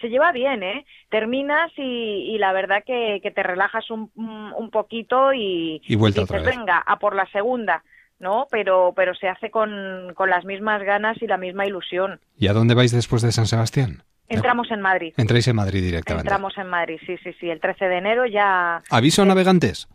Se 0.00 0.08
lleva 0.08 0.32
bien, 0.32 0.62
¿eh? 0.62 0.86
Terminas 1.10 1.70
y, 1.76 1.82
y 2.34 2.38
la 2.38 2.52
verdad 2.52 2.82
que, 2.86 3.20
que 3.22 3.30
te 3.30 3.42
relajas 3.42 3.90
un, 3.90 4.10
poquito 4.72 5.32
y, 5.34 5.82
Y 5.86 5.96
vuelta 5.96 6.20
dices, 6.22 6.30
otra 6.36 6.42
vez. 6.46 6.56
venga, 6.56 6.78
a 6.78 6.98
por 6.98 7.14
la 7.14 7.26
segunda, 7.32 7.82
¿no? 8.20 8.46
Pero, 8.50 8.92
pero 8.94 9.14
se 9.14 9.28
hace 9.28 9.50
con, 9.50 10.12
con 10.14 10.30
las 10.30 10.44
mismas 10.44 10.82
ganas 10.82 11.20
y 11.20 11.26
la 11.26 11.36
misma 11.36 11.66
ilusión. 11.66 12.20
¿Y 12.38 12.46
a 12.46 12.52
dónde 12.52 12.74
vais 12.74 12.92
después 12.92 13.22
de 13.22 13.32
San 13.32 13.46
Sebastián? 13.46 14.04
Entramos 14.28 14.70
en 14.70 14.80
Madrid. 14.80 15.12
Entráis 15.16 15.48
en 15.48 15.56
Madrid 15.56 15.82
directamente. 15.82 16.28
Entramos 16.28 16.56
en 16.56 16.68
Madrid, 16.68 17.00
sí, 17.04 17.16
sí, 17.24 17.32
sí. 17.40 17.50
El 17.50 17.60
13 17.60 17.86
de 17.86 17.98
enero 17.98 18.26
ya... 18.26 18.80
¿Aviso 18.88 19.22
a 19.22 19.24
navegantes? 19.24 19.88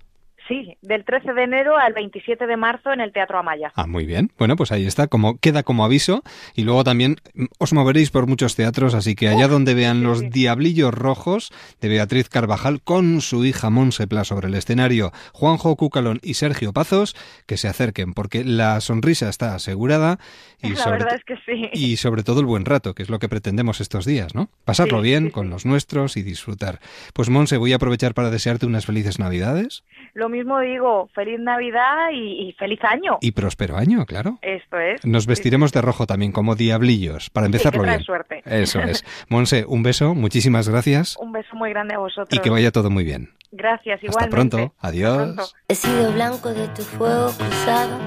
Sí, 0.48 0.78
del 0.82 1.06
13 1.06 1.34
de 1.34 1.44
enero 1.44 1.78
al 1.78 1.94
27 1.94 2.46
de 2.46 2.58
marzo 2.58 2.94
en 2.94 3.02
el 3.02 3.12
Teatro 3.12 3.40
Amaya. 3.40 3.72
Ah, 3.76 3.88
muy 3.88 4.06
bien. 4.06 4.32
Bueno, 4.38 4.56
pues 4.56 4.72
ahí 4.72 4.86
está, 4.86 5.08
como 5.08 5.40
queda 5.40 5.64
como 5.64 5.84
aviso. 5.84 6.24
Y 6.56 6.64
luego 6.64 6.84
también 6.84 7.16
mm, 7.34 7.46
os 7.58 7.74
moveréis 7.74 8.12
por 8.12 8.28
muchos 8.28 8.56
teatros, 8.56 8.94
así 8.94 9.16
que 9.16 9.28
allá 9.28 9.48
donde 9.48 9.74
vean 9.74 10.04
los 10.04 10.30
diablillos 10.30 10.94
rojos 10.94 11.52
de 11.82 11.90
Beatriz 11.90 12.30
Carvajal 12.30 12.82
con 12.82 13.22
su 13.22 13.44
hija 13.44 13.70
Monse 13.72 14.08
Pla 14.08 14.24
sobre 14.24 14.48
el 14.48 14.54
escenario, 14.54 15.12
Juanjo 15.34 15.76
Cucalón 15.76 16.20
y 16.22 16.36
Sergio 16.36 16.74
Pazos, 16.74 17.16
que 17.48 17.58
se 17.58 17.68
acerquen, 17.68 18.14
porque 18.14 18.44
la 18.44 18.80
sonrisa 18.82 19.30
está 19.30 19.56
asegurada 19.56 20.20
y 20.62 20.70
la 20.76 20.76
sobre, 20.76 20.98
verdad 21.00 21.16
es 21.16 21.24
que 21.24 21.38
sí. 21.46 21.70
y 21.74 21.98
sobre 21.98 22.24
todo 22.24 22.40
el 22.40 22.46
buen 22.46 22.66
rato, 22.66 22.94
que 22.94 23.04
es 23.04 23.10
lo 23.10 23.18
que 23.20 23.30
pretendemos 23.30 23.82
estos 23.82 24.06
días, 24.06 24.36
¿no? 24.36 24.50
Pasarlo 24.64 25.00
Sí, 25.00 25.04
bien 25.04 25.30
con 25.32 25.50
los 25.50 25.66
nuestros 25.66 26.18
y 26.18 26.24
disfrutar. 26.24 26.80
Pues 27.14 27.30
Monse, 27.30 27.58
voy 27.58 27.74
a 27.74 27.78
aprovechar 27.78 28.14
para 28.14 28.30
desearte 28.30 28.66
unas 28.66 28.86
felices 28.86 29.20
Navidades 29.20 29.84
Lo 30.14 30.30
mismo 30.36 30.60
digo, 30.60 31.10
feliz 31.16 31.40
Navidad 31.40 32.10
y, 32.14 32.50
y 32.50 32.54
feliz 32.54 32.80
año. 32.84 33.18
y 33.22 33.32
próspero 33.32 33.78
año, 33.78 34.06
claro. 34.06 34.38
Esto 34.42 34.78
es. 34.80 35.06
Nos 35.06 35.26
vestiremos 35.28 35.72
de 35.72 35.82
rojo 35.82 36.06
también, 36.06 36.32
como 36.32 36.56
diablillos, 36.56 37.30
para 37.30 37.46
empezarlo 37.48 37.82
que 37.82 37.86
trae 37.88 37.98
bien. 37.98 38.06
suerte. 38.06 38.42
Eso 38.46 38.80
es. 38.82 39.04
Monse, 39.30 39.66
un 39.68 39.84
beso, 39.84 40.14
muchísimas 40.16 40.68
gracias 40.70 41.18
Un 41.20 41.32
beso 41.32 41.56
muy 41.56 41.70
grande 41.72 41.96
a 41.96 42.00
vosotros. 42.00 42.28
y 42.32 42.40
que 42.40 42.50
vaya 42.50 42.72
todo 42.72 42.90
muy 42.90 43.04
bien. 43.04 43.30
Gracias, 43.52 43.96
Hasta 43.96 44.06
igualmente. 44.08 44.36
pronto. 44.58 44.74
Adiós. 44.80 45.56
He 45.70 45.76
sido 45.76 46.12
blanco 46.12 46.54
de 46.54 46.68
tu 46.70 46.82
fuego 46.82 47.32
cruzado. 47.38 47.98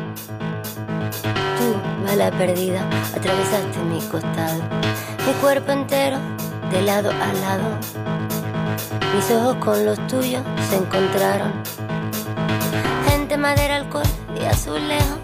Tú, 1.58 1.74
bala 2.06 2.30
perdida, 2.32 2.86
atravesaste 3.16 3.78
mi 3.84 3.98
costado. 4.10 4.62
Mi 5.26 5.32
cuerpo 5.40 5.72
entero, 5.72 6.18
de 6.70 6.82
lado 6.82 7.10
a 7.10 7.32
lado. 7.32 7.78
Mis 9.14 9.30
ojos 9.30 9.56
con 9.56 9.84
los 9.86 9.98
tuyos 10.06 10.42
se 10.68 10.76
encontraron. 10.76 11.52
Madera, 13.38 13.76
alcohol 13.76 14.02
y 14.40 14.44
azulejo. 14.44 15.18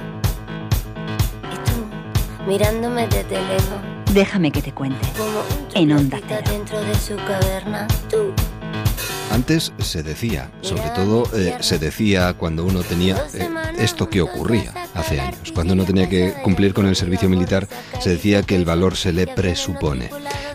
Y 1.53 1.57
tú, 1.69 2.47
mirándome 2.47 3.09
desde 3.09 3.41
lejos. 3.43 3.81
Déjame 4.13 4.53
que 4.53 4.63
te 4.63 4.73
cuente. 4.73 5.07
Como 5.19 5.41
un 5.41 5.69
En 5.75 5.93
Onda 5.93 6.19
troglodita 6.19 6.51
dentro 6.53 6.81
de 6.81 6.95
su 6.95 7.17
caverna. 7.17 7.89
Tú, 8.09 8.33
Antes 9.35 9.73
se 9.79 10.05
decía, 10.05 10.53
sobre 10.61 10.91
todo 10.91 11.25
eh, 11.37 11.57
se 11.59 11.81
decía 11.81 12.35
cuando 12.35 12.65
uno 12.65 12.85
tenía 12.85 13.17
eh, 13.35 13.49
esto 13.81 14.09
que 14.09 14.23
ocurría 14.23 14.73
hace 14.95 15.21
años, 15.21 15.51
cuando 15.53 15.73
uno 15.75 15.85
tenía 15.85 16.09
que 16.09 16.33
cumplir 16.45 16.73
con 16.73 16.87
el 16.87 16.95
servicio 16.95 17.29
militar, 17.29 17.67
se 17.99 18.11
decía 18.11 18.45
que 18.45 18.55
el 18.55 18.65
valor 18.65 18.95
se 18.95 19.13
le 19.13 19.27
presupone. 19.27 20.09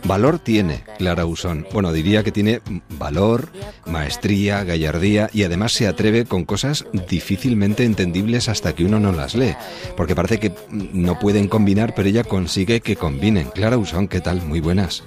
Valor 0.06 0.40
tiene 0.40 0.86
Clara 0.98 1.26
Usón. 1.26 1.68
Bueno, 1.74 1.92
diría 1.92 2.24
que 2.24 2.32
tiene 2.32 2.62
valor, 2.92 3.50
maestría, 3.86 4.64
gallardía 4.64 5.30
y 5.34 5.44
además 5.44 5.74
se 5.74 5.86
atreve 5.86 6.24
con 6.24 6.46
cosas 6.46 6.86
difícilmente 7.10 7.84
entendibles 7.84 8.48
hasta 8.48 8.74
que 8.74 8.86
uno 8.86 8.98
no 9.02 9.12
las 9.12 9.36
lee, 9.36 9.58
porque 9.98 10.16
parece 10.16 10.40
que 10.40 10.54
no 10.70 11.20
pueden 11.20 11.50
combinar, 11.50 11.94
pero 11.96 12.08
ella 12.08 12.24
consigue 12.24 12.80
que 12.80 12.96
combinen. 12.96 13.50
Clara 13.50 13.78
Usón, 13.78 14.08
¿qué 14.08 14.22
tal? 14.22 14.42
Muy 14.42 14.62
buenas. 14.62 15.04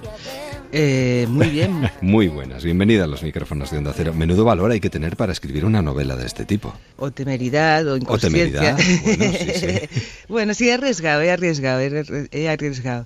Eh, 0.75 1.27
muy 1.29 1.49
bien. 1.49 1.87
Muy 2.01 2.27
buenas, 2.29 2.63
bienvenida 2.63 3.03
a 3.03 3.07
los 3.07 3.21
micrófonos 3.21 3.69
de 3.69 3.77
Onda 3.77 3.93
Cero. 3.95 4.11
Menudo 4.15 4.43
valor 4.43 4.71
hay 4.71 4.79
que 4.79 4.89
tener 4.89 5.15
para 5.15 5.31
escribir 5.31 5.65
una 5.65 5.83
novela 5.83 6.15
de 6.15 6.25
este 6.25 6.45
tipo. 6.45 6.73
O 6.97 7.11
temeridad 7.11 7.87
o 7.87 7.95
inconsciencia. 7.95 8.75
temeridad, 8.75 8.77
bueno, 9.17 9.37
sí, 9.37 9.51
sí. 9.59 10.01
Bueno, 10.27 10.53
sí, 10.55 10.69
he 10.69 10.73
arriesgado, 10.73 11.21
he 11.21 11.29
arriesgado, 11.29 11.79
he 11.79 11.91
arri- 11.91 12.27
he 12.31 12.49
arriesgado. 12.49 13.05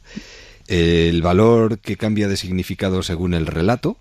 El 0.67 1.21
valor 1.21 1.79
que 1.79 1.97
cambia 1.97 2.29
de 2.29 2.37
significado 2.37 3.03
según 3.03 3.33
el 3.33 3.45
relato, 3.45 3.97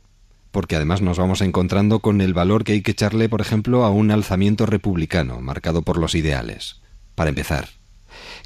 porque 0.53 0.77
además 0.77 1.03
nos 1.03 1.19
vamos 1.19 1.41
encontrando 1.41 1.99
con 1.99 2.21
el 2.21 2.35
valor 2.35 2.63
que 2.63 2.73
hay 2.73 2.83
que 2.83 2.93
echarle, 2.93 3.29
por 3.29 3.41
ejemplo, 3.41 3.85
a 3.85 3.91
un 3.91 4.13
alzamiento 4.13 4.67
republicano, 4.67 5.41
marcado 5.41 5.83
por 5.83 5.99
los 5.99 6.15
ideales. 6.15 6.77
Para 7.17 7.31
empezar. 7.31 7.69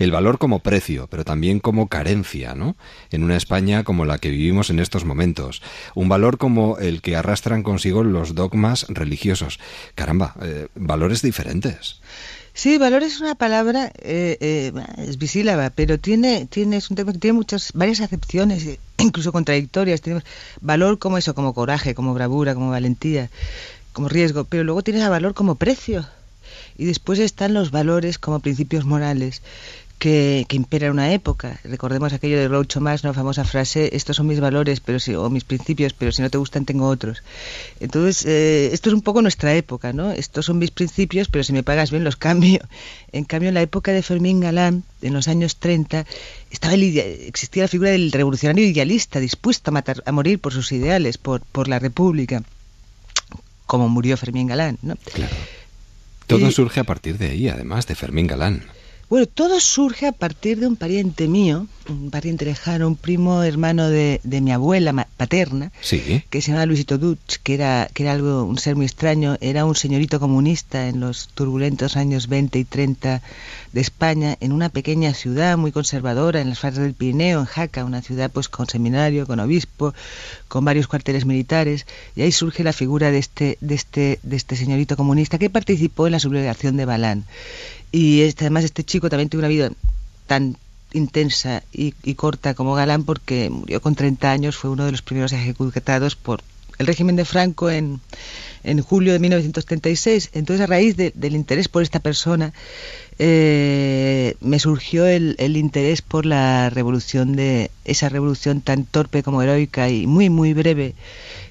El 0.00 0.12
valor 0.12 0.38
como 0.38 0.60
precio, 0.60 1.08
pero 1.10 1.26
también 1.26 1.60
como 1.60 1.88
carencia, 1.88 2.54
¿no? 2.54 2.74
En 3.10 3.22
una 3.22 3.36
España 3.36 3.84
como 3.84 4.06
la 4.06 4.16
que 4.16 4.30
vivimos 4.30 4.70
en 4.70 4.78
estos 4.78 5.04
momentos. 5.04 5.60
Un 5.94 6.08
valor 6.08 6.38
como 6.38 6.78
el 6.78 7.02
que 7.02 7.16
arrastran 7.16 7.62
consigo 7.62 8.02
los 8.02 8.34
dogmas 8.34 8.86
religiosos. 8.88 9.60
Caramba, 9.94 10.34
eh, 10.40 10.68
valores 10.74 11.20
diferentes. 11.20 12.00
Sí, 12.54 12.78
valor 12.78 13.02
es 13.02 13.20
una 13.20 13.34
palabra, 13.34 13.92
eh, 13.98 14.38
eh, 14.40 14.72
es 14.96 15.18
bisílaba, 15.18 15.68
pero 15.68 15.98
tiene, 15.98 16.46
tiene, 16.46 16.78
es 16.78 16.88
un 16.88 16.96
tema 16.96 17.12
que 17.12 17.18
tiene 17.18 17.34
muchas, 17.34 17.70
varias 17.74 18.00
acepciones, 18.00 18.78
incluso 18.98 19.32
contradictorias. 19.32 20.00
Tenemos 20.00 20.24
valor 20.62 20.98
como 20.98 21.18
eso, 21.18 21.34
como 21.34 21.52
coraje, 21.52 21.94
como 21.94 22.14
bravura, 22.14 22.54
como 22.54 22.70
valentía, 22.70 23.28
como 23.92 24.08
riesgo, 24.08 24.44
pero 24.44 24.64
luego 24.64 24.80
tienes 24.80 25.02
a 25.02 25.10
valor 25.10 25.34
como 25.34 25.56
precio. 25.56 26.06
Y 26.78 26.86
después 26.86 27.18
están 27.18 27.52
los 27.52 27.70
valores 27.70 28.18
como 28.18 28.40
principios 28.40 28.86
morales 28.86 29.42
que, 30.00 30.46
que 30.48 30.56
imperan 30.56 30.92
una 30.92 31.12
época. 31.12 31.60
Recordemos 31.62 32.12
aquello 32.12 32.38
de 32.40 32.48
Groucho 32.48 32.80
Marx, 32.80 33.04
una 33.04 33.12
famosa 33.12 33.44
frase, 33.44 33.90
estos 33.94 34.16
son 34.16 34.26
mis 34.26 34.40
valores 34.40 34.80
pero 34.80 34.98
si, 34.98 35.14
o 35.14 35.28
mis 35.30 35.44
principios, 35.44 35.92
pero 35.92 36.10
si 36.10 36.22
no 36.22 36.30
te 36.30 36.38
gustan 36.38 36.64
tengo 36.64 36.88
otros. 36.88 37.22
Entonces, 37.78 38.24
eh, 38.26 38.70
esto 38.72 38.88
es 38.88 38.94
un 38.94 39.02
poco 39.02 39.22
nuestra 39.22 39.54
época, 39.54 39.92
¿no? 39.92 40.10
Estos 40.10 40.46
son 40.46 40.58
mis 40.58 40.70
principios, 40.72 41.28
pero 41.28 41.44
si 41.44 41.52
me 41.52 41.62
pagas 41.62 41.92
bien 41.92 42.02
los 42.02 42.16
cambio. 42.16 42.58
En 43.12 43.24
cambio, 43.24 43.48
en 43.48 43.54
la 43.56 43.62
época 43.62 43.90
de 43.90 44.02
Fermín 44.02 44.38
Galán, 44.38 44.84
en 45.02 45.12
los 45.14 45.26
años 45.26 45.56
30, 45.56 46.06
estaba 46.52 46.74
el 46.74 46.96
existía 46.96 47.64
la 47.64 47.68
figura 47.68 47.90
del 47.90 48.12
revolucionario 48.12 48.64
idealista, 48.64 49.18
dispuesto 49.18 49.70
a, 49.70 49.72
matar, 49.72 50.00
a 50.06 50.12
morir 50.12 50.38
por 50.38 50.52
sus 50.52 50.70
ideales, 50.70 51.18
por, 51.18 51.40
por 51.40 51.66
la 51.66 51.80
República, 51.80 52.44
como 53.66 53.88
murió 53.88 54.16
Fermín 54.16 54.46
Galán, 54.46 54.78
¿no? 54.82 54.94
Todo 56.28 56.48
Y- 56.48 56.52
surge 56.52 56.78
a 56.78 56.84
partir 56.84 57.18
de 57.18 57.30
ahí, 57.30 57.48
además 57.48 57.88
de 57.88 57.96
Fermín 57.96 58.28
Galán. 58.28 58.62
Bueno, 59.10 59.26
todo 59.26 59.58
surge 59.58 60.06
a 60.06 60.12
partir 60.12 60.60
de 60.60 60.68
un 60.68 60.76
pariente 60.76 61.26
mío, 61.26 61.66
un 61.88 62.10
pariente 62.12 62.44
lejano, 62.44 62.86
un 62.86 62.94
primo 62.94 63.42
hermano 63.42 63.88
de, 63.88 64.20
de 64.22 64.40
mi 64.40 64.52
abuela 64.52 65.08
paterna, 65.16 65.72
Sí. 65.80 66.22
que 66.30 66.40
se 66.40 66.52
llamaba 66.52 66.66
Luisito 66.66 66.96
Dutch, 66.96 67.38
que 67.42 67.54
era, 67.54 67.90
que 67.92 68.04
era 68.04 68.12
algo, 68.12 68.44
un 68.44 68.56
ser 68.58 68.76
muy 68.76 68.86
extraño, 68.86 69.36
era 69.40 69.64
un 69.64 69.74
señorito 69.74 70.20
comunista 70.20 70.86
en 70.86 71.00
los 71.00 71.26
turbulentos 71.34 71.96
años 71.96 72.28
20 72.28 72.60
y 72.60 72.64
30 72.64 73.20
de 73.72 73.80
España, 73.80 74.36
en 74.38 74.52
una 74.52 74.68
pequeña 74.68 75.12
ciudad 75.12 75.58
muy 75.58 75.72
conservadora, 75.72 76.40
en 76.40 76.48
las 76.50 76.60
faldas 76.60 76.84
del 76.84 76.94
Pirineo, 76.94 77.40
en 77.40 77.46
Jaca, 77.46 77.84
una 77.84 78.02
ciudad 78.02 78.30
pues 78.30 78.48
con 78.48 78.68
seminario, 78.68 79.26
con 79.26 79.40
obispo, 79.40 79.92
con 80.46 80.64
varios 80.64 80.86
cuarteles 80.86 81.26
militares, 81.26 81.84
y 82.14 82.22
ahí 82.22 82.30
surge 82.30 82.62
la 82.62 82.72
figura 82.72 83.10
de 83.10 83.18
este, 83.18 83.58
de 83.60 83.74
este, 83.74 84.20
de 84.22 84.36
este 84.36 84.54
señorito 84.54 84.96
comunista 84.96 85.36
que 85.36 85.50
participó 85.50 86.06
en 86.06 86.12
la 86.12 86.20
sublevación 86.20 86.76
de 86.76 86.84
Balán. 86.84 87.24
Y 87.92 88.22
este, 88.22 88.44
además 88.44 88.64
este 88.64 88.84
chico 88.84 89.08
también 89.08 89.28
tuvo 89.28 89.40
una 89.40 89.48
vida 89.48 89.70
tan 90.26 90.56
intensa 90.92 91.62
y, 91.72 91.94
y 92.02 92.14
corta 92.14 92.54
como 92.54 92.74
Galán 92.74 93.04
porque 93.04 93.48
murió 93.50 93.80
con 93.80 93.94
30 93.94 94.30
años, 94.30 94.56
fue 94.56 94.70
uno 94.70 94.84
de 94.84 94.92
los 94.92 95.02
primeros 95.02 95.32
ejecutados 95.32 96.16
por 96.16 96.40
el 96.78 96.86
régimen 96.86 97.14
de 97.16 97.24
Franco 97.24 97.68
en, 97.70 98.00
en 98.64 98.80
julio 98.80 99.12
de 99.12 99.18
1936. 99.18 100.30
Entonces, 100.32 100.62
a 100.64 100.66
raíz 100.66 100.96
de- 100.96 101.12
del 101.14 101.34
interés 101.34 101.68
por 101.68 101.82
esta 101.82 102.00
persona, 102.00 102.52
eh, 103.18 104.34
me 104.40 104.58
surgió 104.58 105.06
el, 105.06 105.34
el 105.38 105.56
interés 105.56 106.00
por 106.00 106.24
la 106.24 106.70
revolución 106.70 107.36
de 107.36 107.70
esa 107.84 108.08
revolución 108.08 108.62
tan 108.62 108.84
torpe 108.86 109.22
como 109.22 109.42
heroica 109.42 109.90
y 109.90 110.06
muy, 110.06 110.30
muy 110.30 110.54
breve 110.54 110.94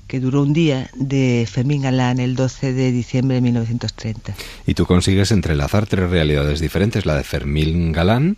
que 0.10 0.20
duró 0.20 0.42
un 0.42 0.54
día 0.54 0.90
de 0.96 1.48
Fermín 1.50 1.84
Galán 1.84 2.20
el 2.20 2.36
12 2.36 2.74
de 2.74 2.92
diciembre 2.92 3.36
de 3.36 3.42
1930. 3.42 4.34
Y 4.66 4.74
tú 4.74 4.88
consigues 4.88 5.32
entrelazar 5.32 5.86
tres 5.86 6.10
realidades 6.10 6.60
diferentes, 6.60 7.06
la 7.06 7.16
de 7.16 7.24
Fermín 7.24 7.92
Galán, 7.92 8.38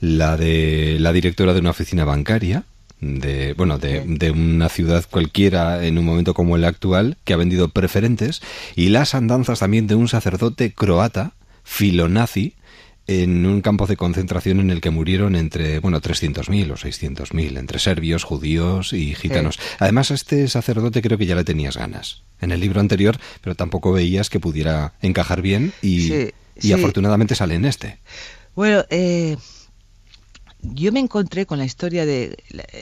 la 0.00 0.36
de 0.36 0.96
la 0.98 1.12
directora 1.12 1.54
de 1.54 1.60
una 1.60 1.70
oficina 1.70 2.04
bancaria, 2.04 2.64
de 3.00 3.54
bueno, 3.54 3.78
de, 3.78 4.02
de 4.04 4.32
una 4.32 4.68
ciudad 4.68 5.04
cualquiera 5.08 5.86
en 5.86 5.96
un 5.96 6.04
momento 6.04 6.34
como 6.34 6.56
el 6.56 6.64
actual, 6.64 7.16
que 7.22 7.34
ha 7.34 7.36
vendido 7.36 7.68
preferentes, 7.68 8.42
y 8.74 8.88
las 8.88 9.14
andanzas 9.14 9.60
también 9.60 9.86
de 9.86 9.94
un 9.94 10.08
sacerdote 10.08 10.72
croata, 10.74 11.34
filonazi, 11.62 12.56
en 13.06 13.44
un 13.46 13.60
campo 13.62 13.86
de 13.86 13.96
concentración 13.96 14.60
en 14.60 14.70
el 14.70 14.80
que 14.80 14.90
murieron 14.90 15.34
entre, 15.34 15.80
bueno, 15.80 16.00
300.000 16.00 16.70
o 16.72 16.76
600.000, 16.76 17.58
entre 17.58 17.78
serbios, 17.78 18.24
judíos 18.24 18.92
y 18.92 19.14
gitanos. 19.14 19.58
Además, 19.78 20.10
a 20.10 20.14
este 20.14 20.46
sacerdote 20.48 21.02
creo 21.02 21.18
que 21.18 21.26
ya 21.26 21.34
le 21.34 21.44
tenías 21.44 21.76
ganas 21.76 22.22
en 22.40 22.52
el 22.52 22.60
libro 22.60 22.80
anterior, 22.80 23.16
pero 23.40 23.54
tampoco 23.54 23.92
veías 23.92 24.30
que 24.30 24.40
pudiera 24.40 24.94
encajar 25.02 25.42
bien 25.42 25.72
y, 25.82 26.08
Sí, 26.08 26.30
y 26.56 26.60
sí. 26.62 26.72
afortunadamente 26.72 27.34
sale 27.34 27.54
en 27.56 27.64
este. 27.64 27.98
Bueno, 28.54 28.84
eh, 28.90 29.36
yo 30.62 30.92
me 30.92 31.00
encontré 31.00 31.44
con 31.44 31.58
la 31.58 31.64
historia 31.64 32.06
de 32.06 32.36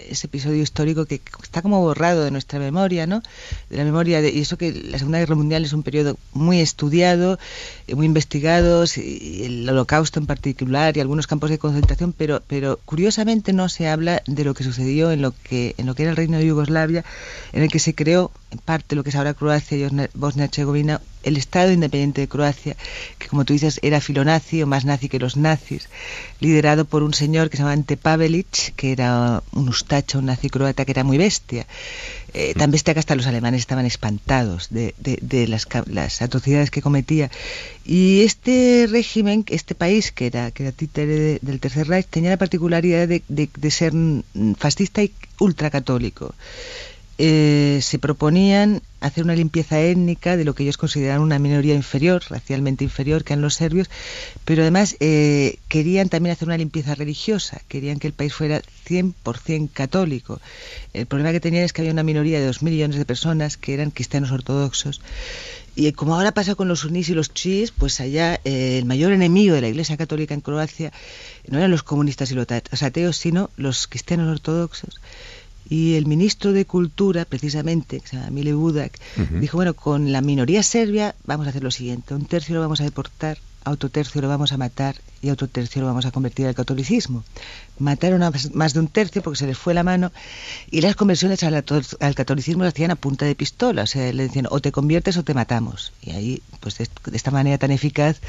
ese 0.09 0.27
episodio 0.27 0.63
histórico 0.63 1.07
que 1.07 1.21
está 1.43 1.63
como 1.63 1.81
borrado 1.81 2.25
de 2.25 2.31
nuestra 2.31 2.59
memoria, 2.59 3.07
¿no? 3.07 3.23
De 3.71 3.77
la 3.79 3.85
memoria 3.85 4.21
de 4.21 4.31
y 4.31 4.41
eso 4.41 4.59
que 4.59 4.73
la 4.73 4.99
Segunda 4.99 5.19
Guerra 5.19 5.35
Mundial 5.35 5.65
es 5.65 5.73
un 5.73 5.83
periodo 5.83 6.19
muy 6.33 6.61
estudiado, 6.61 7.39
eh, 7.87 7.95
muy 7.95 8.07
investigado, 8.07 8.85
el 8.97 9.69
Holocausto 9.69 10.21
en 10.21 10.27
particular 10.27 10.97
y 10.97 11.01
algunos 11.01 11.27
campos 11.27 11.51
de 11.51 11.59
concentración, 11.59 12.13
pero 12.13 12.43
pero 12.47 12.79
curiosamente 12.85 13.53
no 13.53 13.69
se 13.69 13.89
habla 13.89 14.23
de 14.27 14.45
lo 14.45 14.55
que 14.55 14.65
sucedió 14.65 15.11
en 15.11 15.23
lo 15.23 15.33
que 15.33 15.75
en 15.79 15.87
lo 15.87 15.95
que 15.95 16.03
era 16.03 16.11
el 16.11 16.17
Reino 16.17 16.37
de 16.37 16.47
Yugoslavia, 16.47 17.05
en 17.53 17.63
el 17.63 17.71
que 17.71 17.79
se 17.79 17.95
creó 17.95 18.31
en 18.51 18.59
parte 18.59 18.97
lo 18.97 19.03
que 19.05 19.11
es 19.11 19.17
ahora 19.17 19.35
Croacia 19.35 19.77
y 19.77 19.83
Bosnia- 19.85 20.11
Bosnia-Herzegovina 20.15 21.01
el 21.23 21.37
Estado 21.37 21.71
Independiente 21.71 22.23
de 22.23 22.29
Croacia, 22.29 22.77
que 23.19 23.29
como 23.29 23.45
tú 23.45 23.53
dices 23.53 23.79
era 23.83 24.01
filonazi 24.01 24.63
o 24.63 24.67
más 24.67 24.87
nazi 24.87 25.09
que 25.11 25.19
los 25.19 25.37
nazis, 25.37 25.89
liderado 26.41 26.87
por 26.87 27.03
un 27.03 27.13
señor 27.13 27.51
que 27.51 27.59
se 27.59 27.63
llamaba 27.63 27.75
Ante 27.75 27.99
Pavelic, 27.99 28.75
que 28.75 28.93
era 28.93 29.43
un 29.53 29.69
ustacho, 29.69 30.19
un 30.19 30.27
nazi 30.27 30.49
croata 30.49 30.85
que 30.87 30.93
era 30.93 31.05
muy 31.05 31.19
bestia. 31.19 31.67
Eh, 32.33 32.55
tan 32.57 32.71
bestia 32.71 32.95
que 32.95 33.01
hasta 33.01 33.17
los 33.17 33.27
alemanes 33.27 33.61
estaban 33.61 33.85
espantados 33.87 34.69
de, 34.71 34.95
de- 34.99 35.19
de 35.21 35.47
las, 35.47 35.67
atrocidades 36.23 36.71
que 36.71 36.81
cometía. 36.81 37.31
Y 37.85 38.23
este 38.23 38.87
régimen, 38.91 39.45
este 39.49 39.75
país 39.75 40.13
que 40.13 40.27
era, 40.27 40.51
que 40.53 40.63
era 40.63 40.73
títere 40.73 41.07
de- 41.19 41.39
del 41.43 41.61
Tercer 41.61 41.87
Reich, 41.87 42.07
tenía 42.09 42.31
la 42.31 42.37
particularidad 42.39 43.07
de, 43.07 43.23
de- 43.29 43.51
de 43.55 43.71
ser 43.71 43.93
mm, 43.95 44.55
fascista 44.59 45.03
y 45.03 45.13
ultracatólico 45.39 46.35
eh, 47.23 47.81
se 47.83 47.99
proponían 47.99 48.81
hacer 49.01 49.25
una 49.25 49.35
limpieza 49.35 49.79
étnica 49.79 50.39
de 50.39 50.45
lo 50.47 50.55
que 50.55 50.63
ellos 50.63 50.79
consideraban 50.79 51.21
una 51.21 51.39
minoría 51.39 51.75
inferior, 51.75 52.23
racialmente 52.31 52.83
inferior, 52.83 53.25
que 53.25 53.35
eran 53.35 53.43
los 53.43 53.55
serbios, 53.55 53.91
pero 54.47 54.63
además 54.63 54.97
eh, 55.01 55.59
querían 55.69 56.09
también 56.09 56.33
hacer 56.33 56.49
una 56.49 56.57
limpieza 56.57 56.95
religiosa, 56.95 57.61
querían 57.69 57.99
que 57.99 58.07
el 58.07 58.15
país 58.15 58.33
fuera 58.33 58.63
100% 58.89 59.69
católico. 59.71 60.41
El 60.95 61.05
problema 61.05 61.33
que 61.33 61.41
tenían 61.41 61.65
es 61.65 61.75
que 61.75 61.83
había 61.83 61.93
una 61.93 62.03
minoría 62.03 62.41
de 62.41 62.47
dos 62.47 62.63
millones 62.63 62.97
de 62.97 63.05
personas 63.05 63.59
que 63.59 63.75
eran 63.75 63.91
cristianos 63.91 64.31
ortodoxos. 64.31 65.03
Y 65.77 65.93
como 65.93 66.15
ahora 66.15 66.33
pasa 66.33 66.55
con 66.55 66.69
los 66.69 66.81
sunís 66.81 67.11
y 67.11 67.15
los 67.15 67.35
chiíes, 67.35 67.71
pues 67.71 68.01
allá 68.01 68.41
eh, 68.45 68.79
el 68.79 68.87
mayor 68.87 69.13
enemigo 69.13 69.55
de 69.55 69.61
la 69.61 69.69
Iglesia 69.69 69.99
Católica 69.99 70.33
en 70.33 70.41
Croacia 70.41 70.91
no 71.49 71.59
eran 71.59 71.71
los 71.71 71.83
comunistas 71.83 72.31
y 72.31 72.35
los 72.35 72.47
ateos, 72.83 73.17
sino 73.17 73.51
los 73.57 73.87
cristianos 73.87 74.31
ortodoxos. 74.31 75.01
Y 75.71 75.95
el 75.95 76.05
ministro 76.07 76.53
de 76.53 76.67
Cultura, 76.67 77.25
precisamente, 77.25 78.01
que 78.01 78.09
se 78.09 78.17
llama 78.17 78.31
Mile 78.31 78.53
Budak, 78.55 78.99
dijo, 79.41 79.57
bueno, 79.57 79.73
con 79.75 80.11
la 80.13 80.21
minoría 80.21 80.63
serbia 80.63 81.15
vamos 81.25 81.47
a 81.47 81.51
hacer 81.51 81.63
lo 81.63 81.71
siguiente, 81.71 82.13
un 82.15 82.27
tercio 82.27 82.57
lo 82.57 82.61
vamos 82.61 82.81
a 82.81 82.85
deportar, 82.85 83.39
a 83.63 83.71
otro 83.71 83.89
tercio 83.91 84.21
lo 84.23 84.29
vamos 84.29 84.53
a 84.53 84.57
matar 84.57 84.97
y 85.23 85.29
a 85.29 85.33
otro 85.35 85.47
tercio 85.47 85.83
lo 85.83 85.87
vamos 85.87 86.07
a 86.07 86.11
convertir 86.11 86.47
al 86.47 86.55
catolicismo. 86.55 87.23
Mataron 87.79 88.23
a 88.23 88.33
más- 88.55 88.73
de 88.75 88.81
un 88.81 88.89
tercio 88.89 89.23
porque 89.23 89.39
se 89.39 89.47
les 89.47 89.57
fue 89.59 89.75
la 89.75 89.83
mano 89.83 90.11
y 90.71 90.81
las 90.81 90.97
conversiones 90.97 91.43
al, 91.45 91.55
ato- 91.55 91.81
al 92.01 92.15
catolicismo 92.15 92.65
las 92.65 92.73
hacían 92.73 92.91
a 92.91 92.97
punta 92.97 93.27
de 93.27 93.35
pistola, 93.35 93.83
o 93.83 93.87
sea, 93.87 94.13
le 94.15 94.23
decían 94.25 94.47
o 94.51 94.61
te 94.61 94.73
conviertes 94.73 95.19
o 95.19 95.23
te 95.25 95.35
matamos. 95.35 95.93
Y 96.03 96.11
ahí, 96.13 96.43
pues 96.61 96.79
de 96.79 96.89
esta 97.13 97.31
manera 97.31 97.59
tan 97.59 97.71
eficaz, 97.71 98.21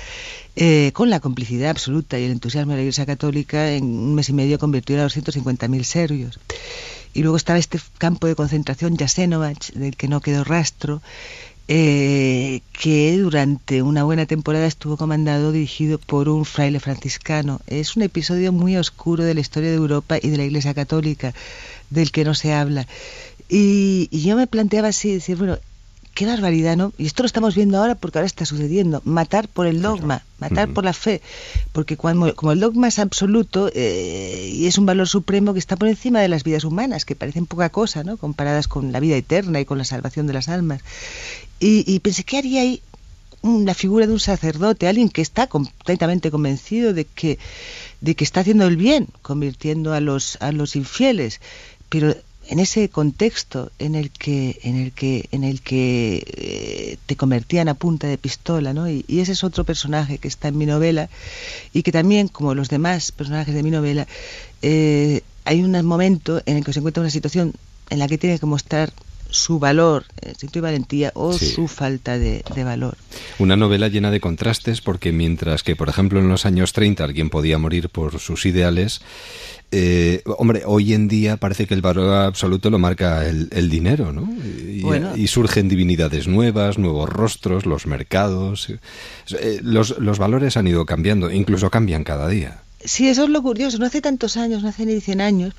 eh, 0.58 0.92
con 0.94 1.10
la 1.10 1.22
complicidad 1.22 1.70
absoluta 1.72 2.20
y 2.20 2.26
el 2.26 2.32
entusiasmo 2.34 2.74
de 2.74 2.78
la 2.78 2.82
Iglesia 2.84 3.06
Católica, 3.06 3.72
en 3.72 3.86
un 3.86 4.14
mes 4.16 4.28
y 4.30 4.34
medio 4.34 4.60
convirtió 4.60 5.00
a 5.02 5.06
250.000 5.08 5.84
serbios. 5.86 6.40
Y 7.14 7.22
luego 7.22 7.38
estaba 7.38 7.60
este 7.60 7.80
campo 7.98 8.28
de 8.28 8.36
concentración 8.36 8.96
Jasenovac, 8.96 9.74
del 9.74 9.96
que 9.98 10.08
no 10.08 10.22
quedó 10.22 10.44
rastro, 10.44 11.02
eh, 11.68 12.62
que 12.74 13.18
durante 13.18 13.82
una 13.82 14.04
buena 14.04 14.26
temporada 14.26 14.66
estuvo 14.66 14.98
comandado, 14.98 15.52
dirigido 15.52 15.98
por 16.00 16.30
un 16.30 16.46
fraile 16.46 16.80
franciscano. 16.80 17.62
Es 17.68 17.96
un 17.96 18.04
episodio 18.04 18.52
muy 18.52 18.78
oscuro 18.78 19.24
de 19.24 19.34
la 19.34 19.42
historia 19.42 19.70
de 19.70 19.78
Europa 19.78 20.18
y 20.22 20.30
de 20.30 20.38
la 20.38 20.44
Iglesia 20.44 20.74
Católica, 20.74 21.34
del 21.90 22.12
que 22.12 22.24
no 22.24 22.34
se 22.36 22.54
habla. 22.54 22.88
Y, 23.48 24.08
y 24.12 24.22
yo 24.24 24.36
me 24.36 24.48
planteaba 24.48 24.90
así, 24.90 25.12
decir, 25.12 25.38
bueno, 25.38 25.60
qué 26.14 26.26
barbaridad, 26.26 26.76
¿no? 26.76 26.94
Y 26.98 27.06
esto 27.06 27.24
lo 27.24 27.28
estamos 27.28 27.56
viendo 27.56 27.78
ahora 27.78 27.96
porque 27.96 28.20
ahora 28.20 28.26
está 28.26 28.46
sucediendo. 28.46 29.02
Matar 29.06 29.48
por 29.48 29.66
el 29.66 29.82
dogma, 29.82 30.24
matar 30.40 30.70
por 30.70 30.84
la 30.84 30.94
fe. 30.94 31.22
Porque 31.72 31.98
cuando, 31.98 32.36
como 32.36 32.52
el 32.52 32.60
dogma 32.60 32.88
es 32.88 33.00
absoluto 33.00 33.72
eh, 33.74 34.50
y 34.54 34.68
es 34.68 34.78
un 34.78 34.86
valor 34.86 35.08
supremo 35.08 35.54
que 35.54 35.60
está 35.60 35.76
por 35.78 35.88
encima 35.88 36.20
de 36.20 36.28
las 36.28 36.44
vidas 36.44 36.64
humanas, 36.64 37.06
que 37.06 37.16
parecen 37.16 37.46
poca 37.46 37.70
cosa, 37.70 38.04
¿no? 38.04 38.18
Comparadas 38.18 38.68
con 38.68 38.92
la 38.92 39.00
vida 39.00 39.16
eterna 39.16 39.60
y 39.60 39.66
con 39.66 39.78
la 39.78 39.86
salvación 39.86 40.28
de 40.28 40.34
las 40.34 40.50
almas. 40.50 40.82
Y, 41.60 41.84
y 41.92 42.00
pensé, 42.00 42.24
¿qué 42.24 42.38
haría 42.38 42.62
ahí 42.62 42.82
la 43.44 43.74
figura 43.74 44.06
de 44.06 44.14
un 44.14 44.20
sacerdote, 44.20 44.88
alguien 44.88 45.10
que 45.10 45.22
está 45.22 45.48
completamente 45.48 46.30
convencido 46.30 46.94
de 46.94 47.06
que, 47.06 47.40
de 48.02 48.16
que 48.16 48.24
está 48.24 48.42
haciendo 48.42 48.68
el 48.68 48.78
bien, 48.78 49.08
convirtiendo 49.22 49.94
a 49.94 50.00
los, 50.02 50.38
a 50.42 50.52
los 50.52 50.76
infieles? 50.76 51.40
Pero 51.90 52.16
en 52.52 52.60
ese 52.60 52.90
contexto 52.90 53.72
en 53.80 53.96
el 53.96 54.12
que 54.12 54.60
en 54.64 54.76
el 54.78 54.92
que 54.92 55.28
en 55.32 55.44
el 55.44 55.62
que 55.62 56.22
eh, 56.28 56.98
te 57.06 57.16
convertían 57.16 57.70
a 57.70 57.74
punta 57.76 58.08
de 58.08 58.18
pistola 58.18 58.74
no 58.74 58.90
y, 58.90 59.06
y 59.08 59.22
ese 59.22 59.32
es 59.32 59.44
otro 59.44 59.64
personaje 59.64 60.18
que 60.18 60.28
está 60.28 60.50
en 60.50 60.58
mi 60.58 60.66
novela 60.66 61.10
y 61.74 61.82
que 61.84 61.92
también 61.94 62.28
como 62.28 62.54
los 62.54 62.68
demás 62.70 63.12
personajes 63.14 63.56
de 63.56 63.64
mi 63.64 63.72
novela 63.72 64.06
eh, 64.62 65.22
hay 65.46 65.64
un 65.64 65.72
momento 65.86 66.42
en 66.46 66.58
el 66.58 66.64
que 66.66 66.74
se 66.74 66.80
encuentra 66.80 67.02
una 67.02 67.10
situación 67.10 67.54
en 67.90 68.00
la 68.00 68.08
que 68.08 68.18
tiene 68.18 68.38
que 68.38 68.46
mostrar 68.46 68.92
su 69.30 69.60
valor, 69.60 70.04
eh, 70.22 70.30
instinto 70.30 70.60
y 70.60 70.62
valentía 70.62 71.12
o 71.16 71.32
Sí. 71.32 71.46
su 71.52 71.70
falta 71.70 72.18
de, 72.20 72.44
de 72.54 72.64
valor. 72.66 72.98
Una 73.40 73.56
novela 73.56 73.88
llena 73.88 74.12
de 74.12 74.20
contrastes 74.20 74.82
porque 74.82 75.14
mientras 75.14 75.64
que, 75.64 75.78
por 75.78 75.88
ejemplo, 75.88 76.20
en 76.20 76.28
los 76.28 76.46
años 76.46 76.74
30 76.74 77.02
alguien 77.06 77.30
podía 77.30 77.58
morir 77.58 77.88
por 77.88 78.20
sus 78.20 78.46
ideales, 78.46 79.02
eh, 79.72 80.22
hombre, 80.38 80.64
hoy 80.66 80.94
en 80.94 81.08
día 81.08 81.38
parece 81.38 81.66
que 81.66 81.74
el 81.74 81.82
valor 81.82 82.14
absoluto 82.14 82.70
lo 82.70 82.78
marca 82.80 83.26
el, 83.28 83.48
el 83.52 83.70
dinero, 83.70 84.12
¿no? 84.12 84.30
Y, 84.44 84.82
Bueno. 84.82 85.16
y 85.16 85.28
surgen 85.28 85.70
divinidades 85.70 86.28
nuevas, 86.28 86.78
nuevos 86.78 87.10
rostros, 87.10 87.66
los 87.66 87.88
mercados. 87.88 88.70
eh, 88.70 89.60
los, 89.64 89.98
los 90.00 90.20
valores 90.20 90.58
han 90.58 90.68
ido 90.68 90.86
cambiando, 90.86 91.32
incluso 91.32 91.70
cambian 91.70 92.04
cada 92.04 92.28
día. 92.28 92.62
Sí, 92.84 93.08
eso 93.08 93.24
es 93.26 93.30
lo 93.30 93.42
curioso. 93.42 93.78
No 93.78 93.86
hace 93.86 94.02
tantos 94.02 94.38
años, 94.38 94.64
no 94.64 94.70
hace 94.70 94.86
ni 94.86 95.00
100 95.00 95.22
años, 95.22 95.54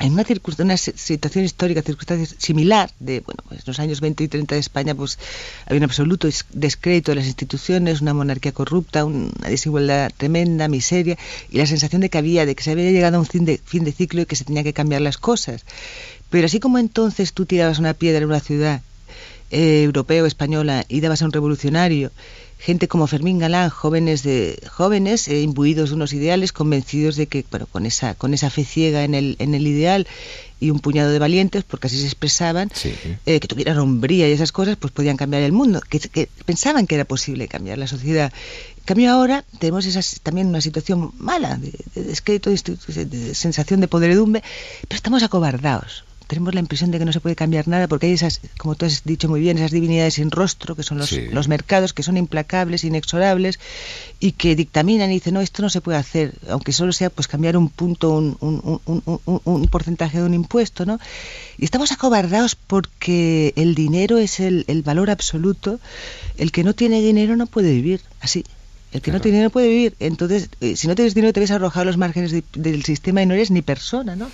en 0.00 0.14
una, 0.14 0.24
una 0.58 0.76
situación 0.78 1.44
histórica, 1.44 1.82
circunstancia 1.82 2.34
similar, 2.38 2.90
de 3.00 3.20
bueno, 3.20 3.42
pues 3.46 3.66
los 3.66 3.78
años 3.78 4.00
20 4.00 4.24
y 4.24 4.28
30 4.28 4.54
de 4.54 4.60
España, 4.60 4.94
pues 4.94 5.18
había 5.66 5.78
un 5.78 5.84
absoluto 5.84 6.26
descrédito 6.52 7.10
de 7.10 7.16
las 7.16 7.26
instituciones, 7.26 8.00
una 8.00 8.14
monarquía 8.14 8.52
corrupta, 8.52 9.04
una 9.04 9.30
desigualdad 9.46 10.10
tremenda, 10.16 10.68
miseria, 10.68 11.18
y 11.50 11.58
la 11.58 11.66
sensación 11.66 12.00
de 12.00 12.08
que 12.08 12.16
había, 12.16 12.46
de 12.46 12.54
que 12.54 12.62
se 12.62 12.70
había 12.70 12.90
llegado 12.90 13.18
a 13.18 13.20
un 13.20 13.26
fin 13.26 13.44
de, 13.44 13.58
fin 13.58 13.84
de 13.84 13.92
ciclo 13.92 14.22
y 14.22 14.26
que 14.26 14.36
se 14.36 14.44
tenía 14.44 14.62
que 14.62 14.72
cambiar 14.72 15.02
las 15.02 15.18
cosas. 15.18 15.66
Pero 16.30 16.46
así 16.46 16.60
como 16.60 16.78
entonces 16.78 17.34
tú 17.34 17.44
tirabas 17.44 17.78
una 17.78 17.92
piedra 17.92 18.18
en 18.18 18.24
una 18.24 18.40
ciudad 18.40 18.80
eh, 19.50 19.82
europea 19.82 20.22
o 20.22 20.26
española 20.26 20.86
y 20.88 21.00
dabas 21.00 21.20
a 21.20 21.26
un 21.26 21.32
revolucionario, 21.32 22.10
gente 22.60 22.88
como 22.88 23.06
Fermín 23.06 23.38
Galán, 23.38 23.70
jóvenes 23.70 24.22
de 24.22 24.60
jóvenes 24.70 25.28
eh, 25.28 25.40
imbuidos 25.40 25.90
de 25.90 25.96
unos 25.96 26.12
ideales, 26.12 26.52
convencidos 26.52 27.16
de 27.16 27.26
que, 27.26 27.44
bueno, 27.50 27.66
con 27.66 27.86
esa 27.86 28.14
con 28.14 28.34
esa 28.34 28.50
fe 28.50 28.64
ciega 28.64 29.02
en 29.04 29.14
el 29.14 29.36
en 29.38 29.54
el 29.54 29.66
ideal 29.66 30.06
y 30.60 30.70
un 30.70 30.78
puñado 30.78 31.10
de 31.10 31.18
valientes, 31.18 31.64
porque 31.64 31.86
así 31.86 31.98
se 31.98 32.04
expresaban, 32.04 32.70
eh, 33.24 33.40
que 33.40 33.48
tuvieran 33.48 33.78
hombría 33.78 34.28
y 34.28 34.32
esas 34.32 34.52
cosas, 34.52 34.76
pues 34.76 34.92
podían 34.92 35.16
cambiar 35.16 35.42
el 35.42 35.52
mundo, 35.52 35.80
que, 35.88 36.28
pensaban 36.44 36.86
que 36.86 36.96
era 36.96 37.06
posible 37.06 37.48
cambiar 37.48 37.78
la 37.78 37.86
sociedad. 37.86 38.30
En 38.76 38.84
cambio 38.84 39.10
ahora 39.10 39.42
tenemos 39.58 39.86
esas, 39.86 40.20
también 40.22 40.48
una 40.48 40.60
situación 40.60 41.12
mala, 41.16 41.56
de, 41.56 41.72
de 41.94 42.04
descrédito, 42.04 42.50
de, 42.50 43.04
de 43.06 43.34
sensación 43.34 43.80
de 43.80 43.88
podredumbre, 43.88 44.42
pero 44.86 44.96
estamos 44.96 45.22
acobardados 45.22 46.04
tenemos 46.30 46.54
la 46.54 46.60
impresión 46.60 46.92
de 46.92 47.00
que 47.00 47.04
no 47.04 47.12
se 47.12 47.18
puede 47.18 47.34
cambiar 47.34 47.66
nada 47.66 47.88
porque 47.88 48.06
hay 48.06 48.12
esas, 48.12 48.40
como 48.56 48.76
tú 48.76 48.86
has 48.86 49.02
dicho 49.02 49.28
muy 49.28 49.40
bien, 49.40 49.58
esas 49.58 49.72
divinidades 49.72 50.14
sin 50.14 50.30
rostro, 50.30 50.76
que 50.76 50.84
son 50.84 50.96
los, 50.96 51.10
los 51.10 51.48
mercados, 51.48 51.92
que 51.92 52.04
son 52.04 52.16
implacables, 52.16 52.84
inexorables 52.84 53.58
y 54.20 54.30
que 54.32 54.54
dictaminan 54.54 55.10
y 55.10 55.14
dicen, 55.14 55.34
no, 55.34 55.40
esto 55.40 55.60
no 55.60 55.70
se 55.70 55.80
puede 55.80 55.98
hacer, 55.98 56.34
aunque 56.48 56.72
solo 56.72 56.92
sea 56.92 57.10
pues 57.10 57.26
cambiar 57.26 57.56
un 57.56 57.68
punto, 57.68 58.10
un, 58.10 58.36
un, 58.38 58.80
un, 58.86 59.40
un 59.42 59.66
porcentaje 59.66 60.18
de 60.18 60.24
un 60.24 60.34
impuesto, 60.34 60.86
¿no? 60.86 61.00
Y 61.58 61.64
estamos 61.64 61.90
acobardados 61.90 62.54
porque 62.54 63.52
el 63.56 63.74
dinero 63.74 64.16
es 64.18 64.38
el, 64.38 64.64
el 64.68 64.82
valor 64.82 65.10
absoluto, 65.10 65.80
el 66.38 66.52
que 66.52 66.62
no 66.62 66.74
tiene 66.74 67.00
dinero 67.00 67.34
no 67.34 67.46
puede 67.46 67.72
vivir 67.72 68.02
así. 68.20 68.44
El 68.92 69.02
que 69.02 69.12
no 69.12 69.20
tiene 69.20 69.36
dinero 69.36 69.50
puede 69.50 69.68
vivir. 69.68 69.94
Entonces, 70.00 70.48
eh, 70.60 70.76
si 70.76 70.88
no 70.88 70.94
tienes 70.94 71.14
dinero, 71.14 71.32
te 71.32 71.40
ves 71.40 71.50
arrojar 71.50 71.86
los 71.86 71.96
márgenes 71.96 72.34
del 72.52 72.84
sistema 72.84 73.22
y 73.22 73.26
no 73.26 73.34
eres 73.34 73.50
ni 73.50 73.62
persona, 73.62 74.16
¿no? 74.16 74.28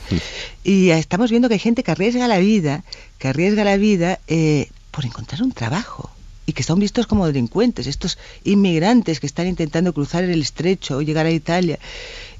Y 0.65 0.91
estamos 0.91 1.31
viendo 1.31 1.49
que 1.49 1.55
hay 1.55 1.61
gente 1.61 1.83
que 1.83 1.91
arriesga 1.91 2.27
la 2.27 2.39
vida, 2.39 2.85
que 3.19 3.29
arriesga 3.29 3.65
la 3.65 3.77
vida 3.77 4.19
eh, 4.29 4.71
por 4.91 5.05
encontrar 5.05 5.43
un 5.43 5.53
trabajo 5.53 6.11
y 6.47 6.53
que 6.53 6.63
son 6.63 6.79
vistos 6.79 7.07
como 7.07 7.27
delincuentes, 7.27 7.87
estos 7.87 8.19
inmigrantes 8.45 9.21
que 9.21 9.27
están 9.27 9.49
intentando 9.49 9.93
cruzar 9.93 10.25
el 10.25 10.41
estrecho 10.41 10.99
o 10.99 11.03
llegar 11.03 11.27
a 11.27 11.33
Italia 11.33 11.79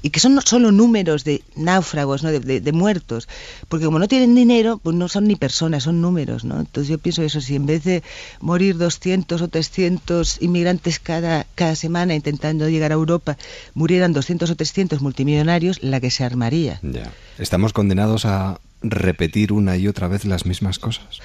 y 0.07 0.09
que 0.09 0.21
son 0.21 0.35
no 0.35 0.41
solo 0.41 0.71
números 0.71 1.25
de 1.25 1.43
náufragos, 1.57 2.23
¿no? 2.23 2.31
de, 2.31 2.71
muertos, 2.71 3.27
porque 3.67 3.83
como 3.83 3.99
no 3.99 4.07
tienen 4.07 4.35
dinero, 4.35 4.79
pues 4.81 4.95
no 4.95 5.09
son 5.09 5.25
ni 5.25 5.35
personas, 5.35 5.83
son 5.83 5.99
números. 5.99 6.45
¿no? 6.45 6.61
Entonces 6.61 6.87
yo 6.87 6.97
pienso 6.97 7.23
eso, 7.23 7.41
si 7.41 7.57
en 7.57 7.65
vez 7.65 7.83
de 7.83 8.03
morir 8.39 8.77
200 8.77 9.41
o 9.41 9.47
300 9.49 10.41
inmigrantes 10.41 10.99
cada, 10.99 11.45
cada 11.55 11.75
semana 11.75 12.15
intentando 12.15 12.69
llegar 12.69 12.93
a 12.93 12.95
Europa, 12.95 13.37
murieran 13.73 14.13
200 14.13 14.49
o 14.49 14.55
300 14.55 15.01
multimillonarios, 15.01 15.83
la 15.83 15.99
que 15.99 16.09
se 16.09 16.23
armaría. 16.23 16.79
Ya. 16.83 17.11
¿Estamos 17.37 17.73
condenados 17.73 18.23
a 18.23 18.61
repetir 18.81 19.51
una 19.51 19.75
y 19.75 19.89
otra 19.89 20.07
vez 20.07 20.23
las 20.23 20.45
mismas 20.45 20.79
cosas? 20.79 21.19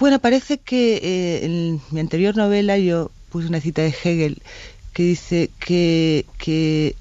Bueno, 0.00 0.18
parece 0.18 0.56
que 0.56 0.96
eh, 0.96 1.44
en 1.44 1.82
mi 1.90 2.00
anterior 2.00 2.34
novela 2.34 2.78
yo 2.78 3.10
puse 3.28 3.48
una 3.48 3.60
cita 3.60 3.82
de 3.82 3.88
Hegel 4.02 4.40
que 4.94 5.02
dice 5.02 5.50
que, 5.60 6.24
que 6.38 6.96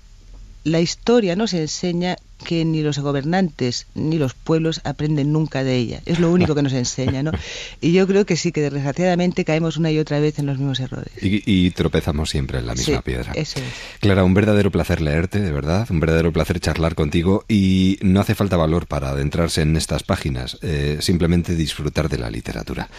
la 0.67 0.81
historia 0.81 1.35
nos 1.35 1.53
enseña 1.53 2.17
que 2.45 2.65
ni 2.65 2.81
los 2.81 2.99
gobernantes 2.99 3.87
ni 3.95 4.17
los 4.17 4.33
pueblos 4.33 4.81
aprenden 4.83 5.31
nunca 5.31 5.63
de 5.63 5.75
ella. 5.75 6.01
Es 6.05 6.19
lo 6.19 6.31
único 6.31 6.55
que 6.55 6.61
nos 6.61 6.73
enseña, 6.73 7.23
¿no? 7.23 7.31
Y 7.81 7.93
yo 7.93 8.05
creo 8.05 8.25
que 8.25 8.35
sí, 8.35 8.51
que 8.51 8.61
desgraciadamente 8.61 9.45
caemos 9.45 9.77
una 9.77 9.91
y 9.91 9.99
otra 9.99 10.19
vez 10.19 10.39
en 10.39 10.45
los 10.45 10.57
mismos 10.57 10.79
errores. 10.79 11.11
Y, 11.21 11.71
tropezamos 11.71 12.29
siempre 12.29 12.59
en 12.59 12.65
la 12.65 12.73
misma 12.73 12.97
sí, 12.97 13.01
piedra. 13.03 13.31
Eso 13.33 13.59
es. 13.59 13.65
Clara, 13.99 14.23
un 14.23 14.33
verdadero 14.33 14.71
placer 14.71 15.01
leerte, 15.01 15.39
de 15.39 15.51
verdad, 15.51 15.87
un 15.89 15.99
verdadero 15.99 16.31
placer 16.33 16.59
charlar 16.59 16.95
contigo 16.95 17.45
y 17.47 17.97
no 18.01 18.19
hace 18.19 18.35
falta 18.35 18.57
valor 18.57 18.87
para 18.87 19.09
adentrarse 19.09 19.61
en 19.61 19.75
estas 19.77 20.03
páginas, 20.03 20.57
eh, 20.61 20.97
simplemente 20.99 21.55
disfrutar 21.55 22.09
de 22.09 22.17
la 22.17 22.29
literatura. 22.29 22.89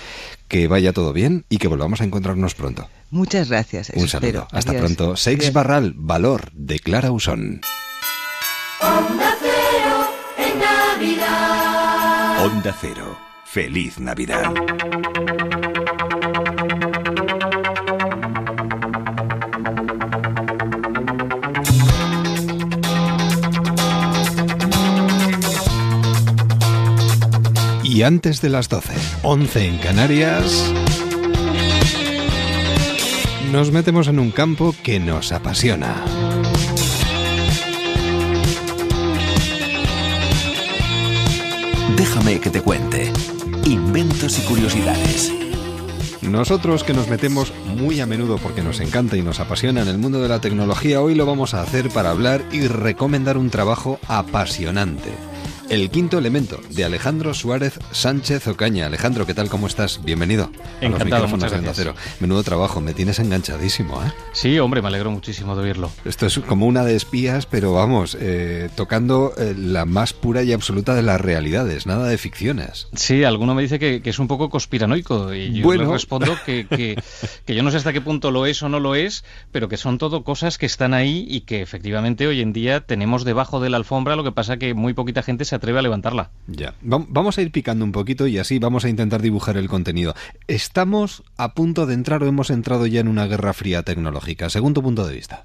Que 0.49 0.69
vaya 0.69 0.93
todo 0.93 1.13
bien 1.13 1.45
y 1.49 1.59
que 1.59 1.69
volvamos 1.69 2.01
a 2.01 2.05
encontrarnos 2.05 2.55
pronto. 2.55 2.89
Muchas 3.11 3.49
gracias. 3.49 3.91
Un 3.95 4.09
saludo. 4.09 4.47
Hasta 4.53 4.73
pronto. 4.73 5.17
Seix 5.17 5.53
Barral, 5.53 5.95
Valor, 5.97 6.51
de 6.53 6.79
Clara 6.79 7.11
Usón. 7.11 7.61
Onda 8.81 9.35
Cero 9.41 10.09
en 10.37 10.59
Navidad. 10.59 12.45
Onda 12.45 12.77
Cero. 12.81 13.19
Feliz 13.45 13.99
Navidad. 13.99 14.53
Y 27.83 28.03
antes 28.03 28.41
de 28.41 28.49
las 28.51 28.69
12, 28.69 28.93
11 29.23 29.67
en 29.67 29.79
Canarias, 29.79 30.73
nos 33.53 33.73
metemos 33.73 34.09
en 34.09 34.19
un 34.19 34.31
campo 34.31 34.75
que 34.83 35.01
nos 35.01 35.33
apasiona. 35.33 36.05
Déjame 41.97 42.41
que 42.41 42.51
te 42.51 42.61
cuente. 42.61 43.13
Inventos 43.65 44.39
y 44.39 44.43
curiosidades. 44.43 45.33
Nosotros 46.23 46.85
que 46.85 46.93
nos 46.93 47.09
metemos 47.09 47.53
muy 47.65 48.01
a 48.01 48.07
menudo 48.07 48.37
porque 48.37 48.63
nos 48.63 48.81
encanta 48.81 49.17
y 49.17 49.23
nos 49.23 49.41
apasiona 49.41 49.83
en 49.83 49.89
el 49.89 49.99
mundo 49.99 50.21
de 50.21 50.29
la 50.29 50.41
tecnología, 50.41 51.01
hoy 51.01 51.15
lo 51.15 51.25
vamos 51.25 51.55
a 51.55 51.63
hacer 51.63 51.89
para 51.89 52.11
hablar 52.11 52.45
y 52.53 52.67
recomendar 52.67 53.39
un 53.39 53.51
trabajo 53.51 53.99
apasionante. 54.09 55.28
El 55.71 55.91
quinto 55.91 56.17
elemento, 56.17 56.59
de 56.71 56.85
Alejandro 56.87 57.35
Suárez 57.35 57.79
Sánchez 57.93 58.47
Ocaña. 58.49 58.87
Alejandro, 58.87 59.27
¿qué 59.27 59.35
tal? 59.35 59.51
¿Cómo 59.51 59.67
estás? 59.67 60.03
Bienvenido. 60.03 60.51
Encantado, 60.81 61.17
a 61.17 61.21
los 61.29 61.31
muchas 61.33 61.53
gracias. 61.53 61.77
Cero. 61.77 61.95
Menudo 62.21 62.43
trabajo, 62.43 62.81
me 62.81 62.95
tienes 62.95 63.19
enganchadísimo, 63.19 64.03
¿eh? 64.03 64.11
Sí, 64.33 64.59
hombre, 64.61 64.81
me 64.81 64.89
alegro 64.89 65.11
muchísimo 65.11 65.55
de 65.57 65.65
oírlo. 65.65 65.91
Esto 66.07 66.25
es 66.25 66.39
como 66.39 66.65
una 66.65 66.85
de 66.85 66.97
espías, 66.97 67.45
pero 67.45 67.75
vamos, 67.75 68.17
eh, 68.19 68.71
tocando 68.77 69.35
eh, 69.37 69.55
la 69.59 69.85
más 69.85 70.15
pura 70.15 70.43
y 70.43 70.55
absoluta 70.55 70.95
de 70.95 71.03
las 71.03 71.21
realidades, 71.21 71.85
nada 71.87 72.09
de 72.09 72.17
ficciones. 72.17 72.89
Sí, 72.95 73.25
alguno 73.25 73.55
me 73.55 73.61
dice 73.61 73.79
que, 73.79 74.01
que 74.01 74.09
es 74.09 74.19
un 74.19 74.27
poco 74.27 74.49
conspiranoico 74.49 75.35
y 75.35 75.53
yo 75.53 75.65
Bueno. 75.65 75.85
le 75.85 75.93
respondo 75.93 76.35
que, 76.47 76.67
que- 76.67 76.97
que 77.45 77.55
yo 77.55 77.63
no 77.63 77.71
sé 77.71 77.77
hasta 77.77 77.93
qué 77.93 78.01
punto 78.01 78.31
lo 78.31 78.47
es 78.47 78.63
o 78.63 78.71
no 78.71 78.81
lo 78.81 78.95
es, 78.95 79.23
pero 79.53 79.69
que 79.69 79.77
son 79.77 79.99
todo 79.99 80.25
cosas 80.25 80.57
que 80.57 80.65
están 80.65 80.95
ahí 80.95 81.27
y 81.29 81.43
que 81.43 81.61
efectivamente 81.61 82.27
hoy 82.27 82.41
en 82.41 82.55
día 82.55 82.81
tenemos 82.81 83.25
debajo 83.27 83.61
de 83.61 83.69
la 83.69 83.77
alfombra, 83.77 84.17
lo 84.17 84.25
que 84.25 84.33
pasa 84.33 84.57
que 84.57 84.73
muy 84.73 84.95
poquita 84.95 85.23
gente 85.23 85.45
se 85.45 85.58
atreve 85.59 85.79
a 85.79 85.83
levantarla. 85.83 86.31
Ya. 86.47 86.75
Va- 86.83 87.05
Vamos 87.09 87.37
a 87.39 87.43
ir 87.43 87.53
picando 87.53 87.85
un 87.85 87.93
poquito 87.93 88.27
y 88.27 88.39
así 88.39 88.59
vamos 88.59 88.85
a 88.85 88.89
intentar 88.89 89.21
dibujar 89.23 89.57
el 89.57 89.69
contenido. 89.69 90.15
¿Estamos 90.49 91.23
a 91.37 91.55
punto 91.55 91.87
de 91.87 91.95
entrar 91.95 92.23
o 92.23 92.27
hemos 92.27 92.51
entrado 92.51 92.87
ya 92.87 93.01
en 93.01 93.09
una 93.09 93.27
guerra 93.27 93.53
fría 93.53 93.83
tecnológica? 93.83 94.49
Según 94.51 94.75
tu 94.75 94.83
punto 94.83 95.07
de 95.07 95.15
vista. 95.15 95.45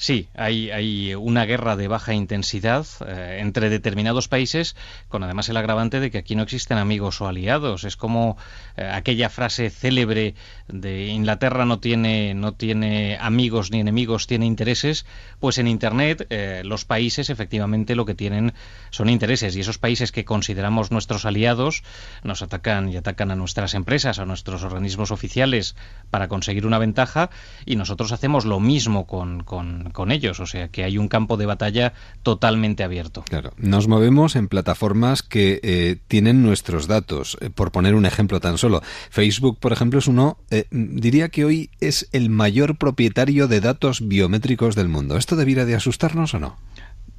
Sí, 0.00 0.30
hay, 0.34 0.70
hay 0.70 1.14
una 1.14 1.44
guerra 1.44 1.76
de 1.76 1.86
baja 1.86 2.14
intensidad 2.14 2.86
eh, 3.06 3.36
entre 3.42 3.68
determinados 3.68 4.28
países, 4.28 4.74
con 5.08 5.22
además 5.22 5.50
el 5.50 5.58
agravante 5.58 6.00
de 6.00 6.10
que 6.10 6.16
aquí 6.16 6.34
no 6.34 6.42
existen 6.42 6.78
amigos 6.78 7.20
o 7.20 7.28
aliados. 7.28 7.84
Es 7.84 7.98
como 7.98 8.38
eh, 8.78 8.90
aquella 8.90 9.28
frase 9.28 9.68
célebre 9.68 10.34
de 10.68 11.08
Inglaterra 11.08 11.66
no 11.66 11.80
tiene, 11.80 12.32
no 12.32 12.54
tiene 12.54 13.18
amigos 13.20 13.72
ni 13.72 13.80
enemigos, 13.80 14.26
tiene 14.26 14.46
intereses. 14.46 15.04
Pues 15.38 15.58
en 15.58 15.68
Internet 15.68 16.26
eh, 16.30 16.62
los 16.64 16.86
países 16.86 17.28
efectivamente 17.28 17.94
lo 17.94 18.06
que 18.06 18.14
tienen 18.14 18.54
son 18.88 19.10
intereses 19.10 19.54
y 19.54 19.60
esos 19.60 19.76
países 19.76 20.12
que 20.12 20.24
consideramos 20.24 20.90
nuestros 20.90 21.26
aliados 21.26 21.84
nos 22.24 22.40
atacan 22.40 22.88
y 22.88 22.96
atacan 22.96 23.30
a 23.30 23.36
nuestras 23.36 23.74
empresas, 23.74 24.18
a 24.18 24.24
nuestros 24.24 24.62
organismos 24.62 25.10
oficiales 25.10 25.76
para 26.08 26.28
conseguir 26.28 26.64
una 26.64 26.78
ventaja 26.78 27.28
y 27.66 27.76
nosotros 27.76 28.12
hacemos 28.12 28.46
lo 28.46 28.60
mismo 28.60 29.06
con, 29.06 29.42
con, 29.42 29.89
con 29.90 30.12
ellos. 30.12 30.40
O 30.40 30.46
sea 30.46 30.68
que 30.68 30.84
hay 30.84 30.98
un 30.98 31.08
campo 31.08 31.36
de 31.36 31.46
batalla 31.46 31.92
totalmente 32.22 32.82
abierto. 32.82 33.24
Claro. 33.28 33.52
Nos 33.56 33.88
movemos 33.88 34.36
en 34.36 34.48
plataformas 34.48 35.22
que 35.22 35.60
eh, 35.62 35.96
tienen 36.08 36.42
nuestros 36.42 36.86
datos. 36.86 37.36
Eh, 37.40 37.50
por 37.50 37.72
poner 37.72 37.94
un 37.94 38.06
ejemplo 38.06 38.40
tan 38.40 38.58
solo, 38.58 38.82
Facebook, 39.10 39.58
por 39.58 39.72
ejemplo, 39.72 39.98
es 39.98 40.06
uno, 40.06 40.38
eh, 40.50 40.64
diría 40.70 41.28
que 41.28 41.44
hoy 41.44 41.70
es 41.80 42.08
el 42.12 42.30
mayor 42.30 42.76
propietario 42.76 43.48
de 43.48 43.60
datos 43.60 44.06
biométricos 44.06 44.74
del 44.74 44.88
mundo. 44.88 45.16
¿Esto 45.16 45.36
debiera 45.36 45.64
de 45.64 45.74
asustarnos 45.74 46.34
o 46.34 46.40
no? 46.40 46.56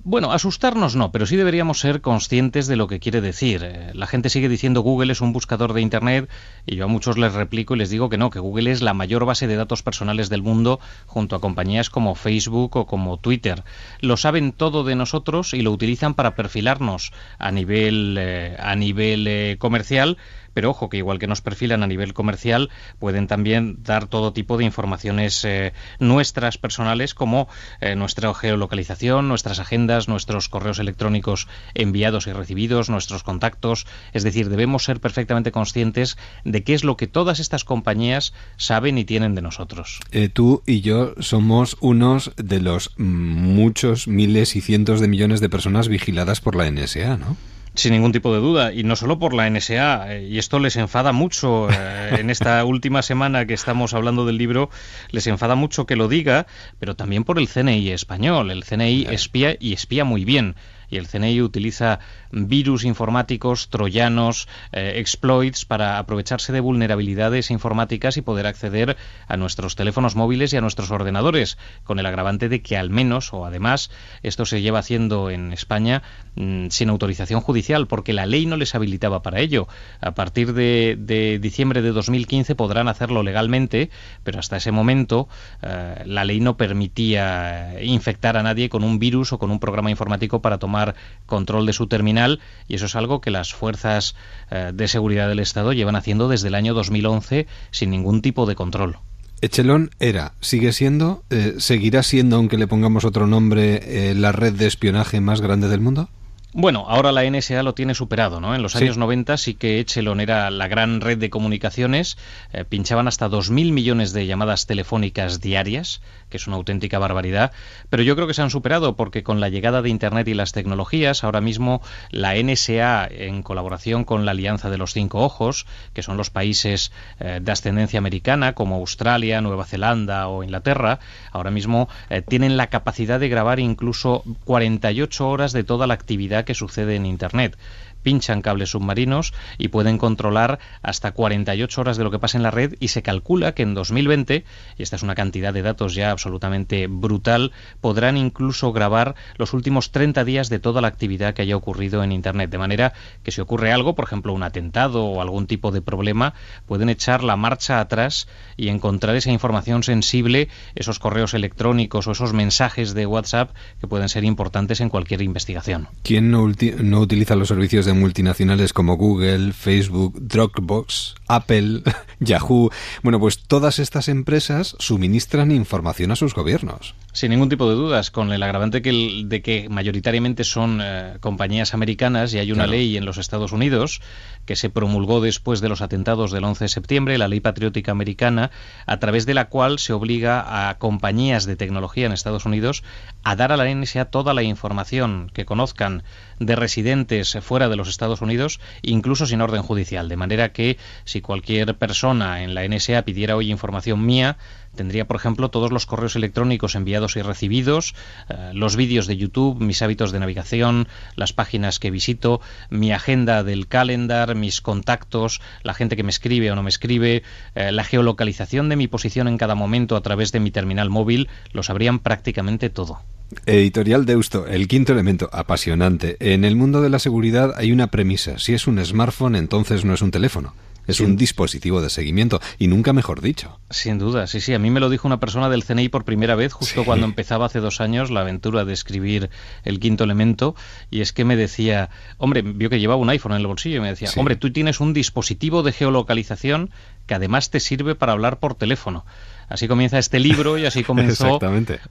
Bueno, 0.04 0.32
asustarnos 0.32 0.96
no, 0.96 1.12
pero 1.12 1.28
sí 1.28 1.36
deberíamos 1.36 1.80
ser 1.80 2.02
conscientes 2.02 2.66
de 2.66 2.76
lo 2.76 2.88
que 2.88 3.00
quiere 3.00 3.22
decir. 3.22 3.62
Eh, 3.64 3.92
la 3.94 4.08
gente 4.08 4.30
sigue 4.30 4.50
diciendo 4.50 4.82
Google 4.82 5.12
es 5.12 5.22
un 5.22 5.32
buscador 5.32 5.74
de 5.74 5.82
Internet 5.82 6.28
y 6.66 6.76
yo 6.76 6.86
a 6.86 6.88
muchos 6.88 7.20
les 7.20 7.34
replico 7.34 7.76
y 7.76 7.78
les 7.78 7.92
digo 7.92 8.10
que 8.10 8.18
no, 8.18 8.32
que 8.32 8.40
Google 8.40 8.72
es 8.72 8.82
la 8.82 8.96
mayor 8.96 9.26
base 9.26 9.46
de 9.46 9.56
datos 9.56 9.84
personales 9.84 10.30
del 10.30 10.42
mundo 10.42 10.80
junto 11.06 11.36
a 11.36 11.40
compañías 11.40 11.92
como 11.92 12.16
Facebook 12.16 12.78
o 12.78 12.88
como 12.88 13.18
Twitter. 13.18 13.64
Lo 14.00 14.18
saben 14.18 14.54
todo 14.54 14.84
de 14.84 14.96
nosotros 14.96 15.54
y 15.54 15.62
lo 15.62 15.72
utilizan 15.72 16.16
para 16.16 16.34
perfilarnos 16.34 17.12
a 17.38 17.52
nivel, 17.52 18.18
eh, 18.20 18.58
a 18.60 18.76
nivel 18.76 19.28
eh, 19.28 19.58
comercial 19.60 20.18
pero 20.54 20.70
ojo 20.70 20.90
que 20.90 20.98
igual 20.98 21.20
que 21.20 21.28
nos 21.28 21.42
perfilan 21.42 21.84
a 21.84 21.88
nivel 21.88 22.14
comercial, 22.14 22.70
pueden 23.00 23.28
también 23.28 23.78
dar 23.84 24.08
todo 24.08 24.34
tipo 24.34 24.58
de 24.58 24.66
informaciones 24.66 25.44
eh, 25.46 25.74
nuestras 26.00 26.58
personales 26.58 27.14
como 27.14 27.48
eh, 27.80 27.96
nuestra 27.96 28.34
geolocalización, 28.34 29.28
nuestras 29.28 29.60
agendas, 29.60 30.08
nuestros 30.08 30.50
correos 30.50 30.80
electrónicos 30.80 31.48
enviados 31.74 32.28
y 32.28 32.34
recibidos, 32.34 32.90
nuestros 32.90 33.24
contactos, 33.24 33.86
es 34.14 34.24
decir, 34.24 34.50
debemos 34.50 34.84
ser 34.84 35.00
perfectamente 35.00 35.52
conscientes 35.52 36.18
de 36.44 36.64
qué 36.64 36.74
es 36.74 36.84
lo 36.84 36.98
que 36.98 37.08
todas 37.08 37.40
estas 37.40 37.64
compañías 37.64 38.34
saben 38.58 38.98
y 38.98 39.06
tienen 39.06 39.36
de 39.36 39.42
nosotros. 39.42 40.00
Eh, 40.12 40.30
tú 40.30 40.64
y 40.66 40.82
yo 40.82 41.14
somos 41.20 41.78
unos 41.80 42.32
de 42.38 42.60
los 42.60 42.92
muchos 42.98 44.08
miles 44.08 44.56
y 44.56 44.62
cientos 44.62 45.00
de 45.00 45.08
millones 45.08 45.40
de 45.40 45.50
personas 45.50 45.88
vigiladas 45.88 46.42
por 46.42 46.56
la 46.56 46.70
NSA, 46.70 47.18
¿no? 47.18 47.38
Sin 47.74 47.94
ningún 47.94 48.12
tipo 48.12 48.34
de 48.34 48.42
duda, 48.42 48.74
y 48.74 48.84
no 48.84 48.98
solo 48.98 49.18
por 49.18 49.34
la 49.34 49.50
NSA, 49.50 50.14
eh, 50.14 50.28
y 50.28 50.40
esto 50.40 50.60
les 50.60 50.76
enfada 50.76 51.14
mucho 51.14 51.70
eh, 51.70 52.18
en 52.20 52.30
esta 52.30 52.64
última 52.66 53.02
semana 53.02 53.46
que 53.46 53.54
estamos 53.54 53.94
hablando 53.94 54.26
del 54.26 54.38
libro, 54.38 54.70
les 55.12 55.26
enfada 55.28 55.56
mucho 55.56 55.86
que 55.86 55.96
lo 55.96 56.10
diga, 56.10 56.48
pero 56.80 56.96
también 56.96 57.24
por 57.24 57.40
el 57.40 57.48
CNI 57.48 57.92
español. 57.92 58.52
El 58.52 58.66
CNI 58.66 59.08
espía 59.10 59.56
y 59.58 59.72
espía 59.72 60.04
muy 60.04 60.26
bien 60.26 60.56
y 60.92 60.98
el 60.98 61.08
CNI 61.08 61.42
utiliza 61.42 62.00
virus 62.32 62.84
informáticos, 62.84 63.70
troyanos, 63.70 64.48
eh, 64.74 64.94
exploits 64.98 65.66
para 65.66 65.98
aprovecharse 65.98 66.54
de 66.54 66.60
vulnerabilidades 66.60 67.50
informáticas 67.50 68.18
y 68.18 68.22
poder 68.22 68.46
acceder 68.46 68.98
a 69.28 69.38
nuestros 69.38 69.76
teléfonos 69.76 70.16
móviles 70.16 70.54
y 70.54 70.58
a 70.58 70.62
nuestros 70.62 70.92
ordenadores, 70.92 71.58
con 71.84 71.98
el 71.98 72.06
agravante 72.06 72.50
de 72.50 72.62
que 72.62 72.78
al 72.78 72.90
menos 72.90 73.34
o 73.34 73.46
además 73.46 73.90
esto 74.22 74.46
se 74.46 74.62
lleva 74.62 74.80
haciendo 74.80 75.30
en 75.30 75.54
España 75.54 76.04
mm, 76.36 76.68
sin 76.70 76.90
autorización 76.90 77.42
judicial, 77.42 77.88
porque 77.88 78.14
la 78.14 78.26
ley 78.26 78.46
no 78.46 78.58
les 78.58 78.76
habilitaba 78.76 79.22
para 79.22 79.40
ello. 79.40 79.68
A 80.02 80.12
partir 80.12 80.54
de, 80.54 81.40
diciembre 81.42 81.82
de 81.82 81.92
2015 81.92 82.56
podrán 82.56 82.90
hacerlo 82.90 83.24
legalmente, 83.24 83.90
pero 84.24 84.40
hasta 84.40 84.58
ese 84.58 84.72
momento 84.72 85.30
eh, 85.62 86.04
la 86.06 86.26
ley 86.26 86.42
no 86.42 86.58
permitía 86.58 87.82
infectar 87.82 88.36
a 88.36 88.44
nadie 88.44 88.68
con 88.68 88.84
un 88.84 89.00
virus 89.00 89.32
o 89.32 89.40
con 89.40 89.52
un 89.52 89.60
programa 89.60 89.90
informático 89.90 90.42
para 90.42 90.58
tomar 90.58 90.81
control 91.26 91.66
de 91.66 91.74
su 91.74 91.88
terminal 91.88 92.40
y 92.68 92.76
eso 92.76 92.86
es 92.86 92.96
algo 92.96 93.22
que 93.22 93.32
las 93.32 93.54
fuerzas 93.54 94.16
eh, 94.50 94.72
de 94.74 94.88
seguridad 94.88 95.28
del 95.28 95.40
Estado 95.40 95.74
llevan 95.74 95.96
haciendo 95.96 96.28
desde 96.28 96.50
el 96.50 96.56
año 96.56 96.74
2011 96.74 97.48
sin 97.72 97.90
ningún 97.90 98.22
tipo 98.22 98.46
de 98.46 98.56
control. 98.56 98.98
Echelon 99.42 99.90
era, 100.00 100.34
sigue 100.40 100.72
siendo, 100.72 101.24
eh, 101.32 101.56
seguirá 101.58 102.04
siendo, 102.04 102.36
aunque 102.36 102.60
le 102.60 102.68
pongamos 102.68 103.06
otro 103.06 103.26
nombre, 103.26 104.10
eh, 104.10 104.14
la 104.14 104.32
red 104.32 104.54
de 104.54 104.68
espionaje 104.68 105.20
más 105.20 105.42
grande 105.42 105.68
del 105.68 105.82
mundo. 105.82 106.10
Bueno, 106.54 106.86
ahora 106.90 107.14
la 107.14 107.24
NSA 107.24 107.64
lo 107.64 107.74
tiene 107.74 107.96
superado, 107.96 108.42
¿no? 108.42 108.54
En 108.54 108.62
los 108.62 108.76
años 108.76 108.98
90 108.98 109.38
sí 109.38 109.54
que 109.54 109.80
Echelon 109.80 110.20
era 110.20 110.52
la 110.52 110.68
gran 110.68 111.00
red 111.00 111.18
de 111.18 111.30
comunicaciones, 111.30 112.18
eh, 112.52 112.66
pinchaban 112.66 113.08
hasta 113.08 113.30
2.000 113.30 113.72
millones 113.72 114.12
de 114.12 114.26
llamadas 114.26 114.66
telefónicas 114.66 115.40
diarias, 115.40 116.02
que 116.30 116.36
es 116.36 116.48
una 116.48 116.58
auténtica 116.58 117.00
barbaridad, 117.00 117.54
pero 117.90 118.04
yo 118.04 118.16
creo 118.16 118.28
que 118.28 118.34
se 118.34 118.42
han 118.42 118.50
superado 118.50 118.98
porque 118.98 119.24
con 119.24 119.40
la 119.40 119.48
llegada 119.48 119.82
de 119.82 119.90
Internet 119.90 120.28
y 120.28 120.34
las 120.34 120.52
tecnologías, 120.52 121.24
ahora 121.24 121.40
mismo 121.40 121.82
la 122.10 122.36
NSA, 122.36 123.08
en 123.10 123.44
colaboración 123.44 124.04
con 124.04 124.26
la 124.26 124.32
Alianza 124.32 124.70
de 124.70 124.78
los 124.78 124.92
Cinco 124.92 125.20
Ojos, 125.20 125.66
que 125.94 126.04
son 126.04 126.18
los 126.18 126.32
países 126.32 126.92
eh, 127.22 127.40
de 127.42 127.52
ascendencia 127.52 127.98
americana, 127.98 128.54
como 128.56 128.76
Australia, 128.76 129.40
Nueva 129.40 129.64
Zelanda 129.64 130.28
o 130.28 130.44
Inglaterra, 130.44 131.00
ahora 131.32 131.52
mismo 131.52 131.88
eh, 132.10 132.22
tienen 132.22 132.58
la 132.58 132.68
capacidad 132.68 133.22
de 133.22 133.30
grabar 133.30 133.62
incluso 133.62 134.24
48 134.44 135.30
horas 135.30 135.54
de 135.54 135.64
toda 135.64 135.88
la 135.88 135.94
actividad 135.94 136.41
que 136.46 136.54
sucede 136.54 136.96
en 136.96 137.06
Internet 137.06 137.58
pinchan 138.04 138.42
cables 138.42 138.72
submarinos 138.72 139.34
y 139.58 139.70
pueden 139.70 139.98
controlar 139.98 140.60
hasta 140.82 141.12
48 141.12 141.82
horas 141.82 141.98
de 141.98 142.04
lo 142.04 142.12
que 142.12 142.20
pasa 142.20 142.38
en 142.38 142.44
la 142.44 142.52
red 142.52 142.76
y 142.80 142.90
se 142.90 143.02
calcula 143.02 143.54
que 143.54 143.64
en 143.64 143.74
2020, 143.74 144.46
y 144.78 144.84
esta 144.84 144.96
es 144.96 145.04
una 145.04 145.16
cantidad 145.16 145.54
de 145.54 145.62
datos 145.62 145.96
ya 145.96 146.12
absolutamente 146.12 146.88
brutal, 146.88 147.52
podrán 147.80 148.18
incluso 148.18 148.72
grabar 148.74 149.16
los 149.38 149.54
últimos 149.54 149.92
30 149.92 150.24
días 150.26 150.50
de 150.50 150.60
toda 150.60 150.82
la 150.82 150.88
actividad 150.88 151.34
que 151.34 151.42
haya 151.44 151.56
ocurrido 151.56 152.04
en 152.04 152.12
Internet. 152.12 152.50
De 152.50 152.58
manera 152.58 152.94
que 153.24 153.32
si 153.32 153.42
ocurre 153.42 153.72
algo, 153.72 153.96
por 153.96 154.06
ejemplo 154.06 154.34
un 154.34 154.44
atentado 154.44 155.06
o 155.06 155.22
algún 155.22 155.48
tipo 155.48 155.72
de 155.72 155.82
problema, 155.82 156.34
pueden 156.66 156.90
echar 156.90 157.24
la 157.24 157.36
marcha 157.36 157.80
atrás 157.80 158.28
y 158.58 158.70
encontrar 158.70 159.16
esa 159.16 159.32
información 159.32 159.84
sensible, 159.84 160.50
esos 160.76 161.00
correos 161.00 161.34
electrónicos 161.34 162.08
o 162.08 162.12
esos 162.12 162.34
mensajes 162.34 162.94
de 162.94 163.06
WhatsApp 163.06 163.52
que 163.80 163.88
pueden 163.88 164.10
ser 164.10 164.24
importantes 164.24 164.82
en 164.82 164.90
cualquier 164.90 165.22
investigación. 165.22 165.88
¿Quién 166.04 166.32
no, 166.32 166.44
utiliza 166.44 167.36
los 167.36 167.48
servicios 167.48 167.86
de 167.86 167.91
multinacionales 168.00 168.74
como 168.74 168.96
Google, 168.96 169.54
Facebook, 169.54 170.20
Dropbox, 170.22 171.16
Apple, 171.28 171.84
Yahoo. 172.20 172.70
Bueno, 173.04 173.20
pues 173.20 173.40
todas 173.44 173.80
estas 173.80 174.08
empresas 174.08 174.76
suministran 174.80 175.52
información 175.52 176.12
a 176.12 176.16
sus 176.16 176.34
gobiernos. 176.34 176.96
Sin 177.14 177.32
ningún 177.32 177.50
tipo 177.50 177.70
de 177.70 177.76
dudas, 177.76 178.10
con 178.10 178.32
el 178.32 178.42
agravante 178.42 178.80
de 178.80 179.42
que 179.42 179.68
mayoritariamente 179.70 180.44
son 180.44 180.80
eh, 180.82 181.18
compañías 181.20 181.74
americanas 181.74 182.34
y 182.34 182.40
hay 182.40 182.52
una 182.52 182.68
ley 182.68 182.96
en 182.96 183.06
los 183.06 183.18
Estados 183.18 183.52
Unidos 183.52 184.02
que 184.46 184.56
se 184.56 184.70
promulgó 184.70 185.22
después 185.22 185.62
de 185.62 185.70
los 185.70 185.82
atentados 185.82 186.32
del 186.32 186.44
11 186.44 186.66
de 186.66 186.70
septiembre, 186.70 187.18
la 187.18 187.28
ley 187.28 187.40
patriótica 187.40 187.92
americana, 187.92 188.52
a 188.86 188.98
través 188.98 189.26
de 189.26 189.34
la 189.34 189.50
cual 189.50 189.80
se 189.80 189.94
obliga 189.94 190.70
a 190.70 190.78
compañías 190.78 191.46
de 191.46 191.56
tecnología 191.56 192.06
en 192.06 192.12
Estados 192.12 192.46
Unidos 192.46 192.84
a 193.24 193.36
dar 193.36 193.52
a 193.52 193.58
la 193.58 193.74
NSA 193.74 194.06
toda 194.06 194.34
la 194.34 194.44
información 194.44 195.30
que 195.34 195.46
conozcan 195.46 196.04
de 196.40 196.56
residentes 196.56 197.38
fuera 197.42 197.70
de 197.70 197.76
los 197.76 197.88
Estados 197.88 198.22
Unidos, 198.22 198.60
incluso 198.82 199.26
sin 199.26 199.42
orden 199.42 199.62
judicial. 199.62 200.10
De 200.10 200.18
manera 200.18 200.52
que 200.52 200.78
si 201.06 201.22
cualquier 201.22 201.78
persona 201.78 202.44
en 202.44 202.56
la 202.56 202.68
NSA 202.68 203.04
pidiera 203.04 203.36
hoy 203.36 203.52
información 203.52 204.06
mía, 204.06 204.38
tendría, 204.76 205.06
por 205.06 205.16
ejemplo, 205.16 205.50
todos 205.50 205.72
los 205.72 205.86
correos 205.86 206.16
electrónicos 206.16 206.76
enviados 206.76 207.16
y 207.16 207.22
recibidos, 207.22 207.96
eh, 208.30 208.52
los 208.54 208.76
vídeos 208.76 209.08
de 209.08 209.18
YouTube, 209.18 209.62
mis 209.62 209.82
hábitos 209.82 210.12
de 210.12 210.20
navegación, 210.20 210.88
las 211.16 211.34
páginas 211.34 211.80
que 211.80 211.92
visito, 211.92 212.42
mi 212.70 212.92
agenda 212.92 213.44
del 213.44 213.68
calendar, 213.68 214.36
mis 214.36 214.62
contactos, 214.62 215.42
la 215.64 215.74
gente 215.74 215.96
que 215.96 216.04
me 216.04 216.12
escribe 216.12 216.52
o 216.52 216.56
no 216.56 216.64
me 216.64 216.70
escribe, 216.70 217.24
eh, 217.56 217.72
la 217.72 217.84
geolocalización 217.84 218.70
de 218.70 218.76
mi 218.76 218.88
posición 218.88 219.28
en 219.28 219.38
cada 219.38 219.56
momento 219.56 219.96
a 219.96 220.02
través 220.02 220.32
de 220.32 220.40
mi 220.40 220.52
terminal 220.52 220.90
móvil, 220.90 221.30
lo 221.52 221.64
sabrían 221.64 222.00
prácticamente 222.00 222.70
todo. 222.70 223.02
Editorial 223.46 224.06
Deusto, 224.06 224.46
el 224.46 224.68
quinto 224.68 224.92
elemento, 224.92 225.30
apasionante. 225.32 226.18
En 226.20 226.44
el 226.44 226.56
mundo 226.56 226.82
de 226.82 226.90
la 226.90 227.00
seguridad 227.00 227.54
hay 227.56 227.72
una 227.72 227.88
premisa. 227.88 228.38
Si 228.40 228.54
es 228.54 228.68
un 228.68 228.84
smartphone, 228.84 229.36
entonces 229.36 229.86
no 229.86 229.94
es 229.94 230.02
un 230.02 230.12
teléfono. 230.12 230.54
Es 230.88 231.00
un 231.00 231.16
dispositivo 231.16 231.82
de 231.82 231.90
seguimiento 231.90 232.42
y 232.58 232.68
nunca 232.68 232.94
mejor 232.94 233.22
dicho. 233.22 233.60
Sin 233.70 234.00
duda, 234.00 234.28
sí, 234.28 234.42
sí. 234.42 234.54
A 234.54 234.60
mí 234.60 234.70
me 234.70 234.80
lo 234.80 234.90
dijo 234.90 235.08
una 235.08 235.20
persona 235.20 235.50
del 235.50 235.64
CNI 235.64 235.90
por 235.90 236.06
primera 236.06 236.36
vez, 236.36 236.54
justo 236.54 236.84
cuando 236.84 237.06
empezaba 237.06 237.46
hace 237.46 237.60
dos 237.60 237.82
años 237.82 238.12
la 238.12 238.22
aventura 238.22 238.66
de 238.66 238.74
escribir 238.74 239.30
el 239.64 239.80
quinto 239.80 240.04
elemento. 240.04 240.56
Y 240.90 241.02
es 241.02 241.14
que 241.14 241.24
me 241.24 241.36
decía, 241.36 241.90
hombre, 242.18 242.42
vio 242.42 242.70
que 242.70 242.80
llevaba 242.80 243.00
un 243.00 243.10
iPhone 243.10 243.34
en 243.34 243.40
el 243.40 243.48
bolsillo 243.48 243.78
y 243.78 243.82
me 243.82 243.90
decía, 243.90 244.10
hombre, 244.16 244.36
tú 244.36 244.52
tienes 244.52 244.80
un 244.80 244.94
dispositivo 244.94 245.64
de 245.64 245.72
geolocalización 245.72 246.72
que 247.06 247.14
además 247.14 247.50
te 247.50 247.60
sirve 247.60 247.96
para 247.96 248.14
hablar 248.14 248.40
por 248.40 248.56
teléfono. 248.56 249.06
Así 249.52 249.68
comienza 249.68 250.00
este 250.00 250.20
libro 250.20 250.58
y 250.58 250.66
así 250.66 250.84
comenzó 250.92 251.40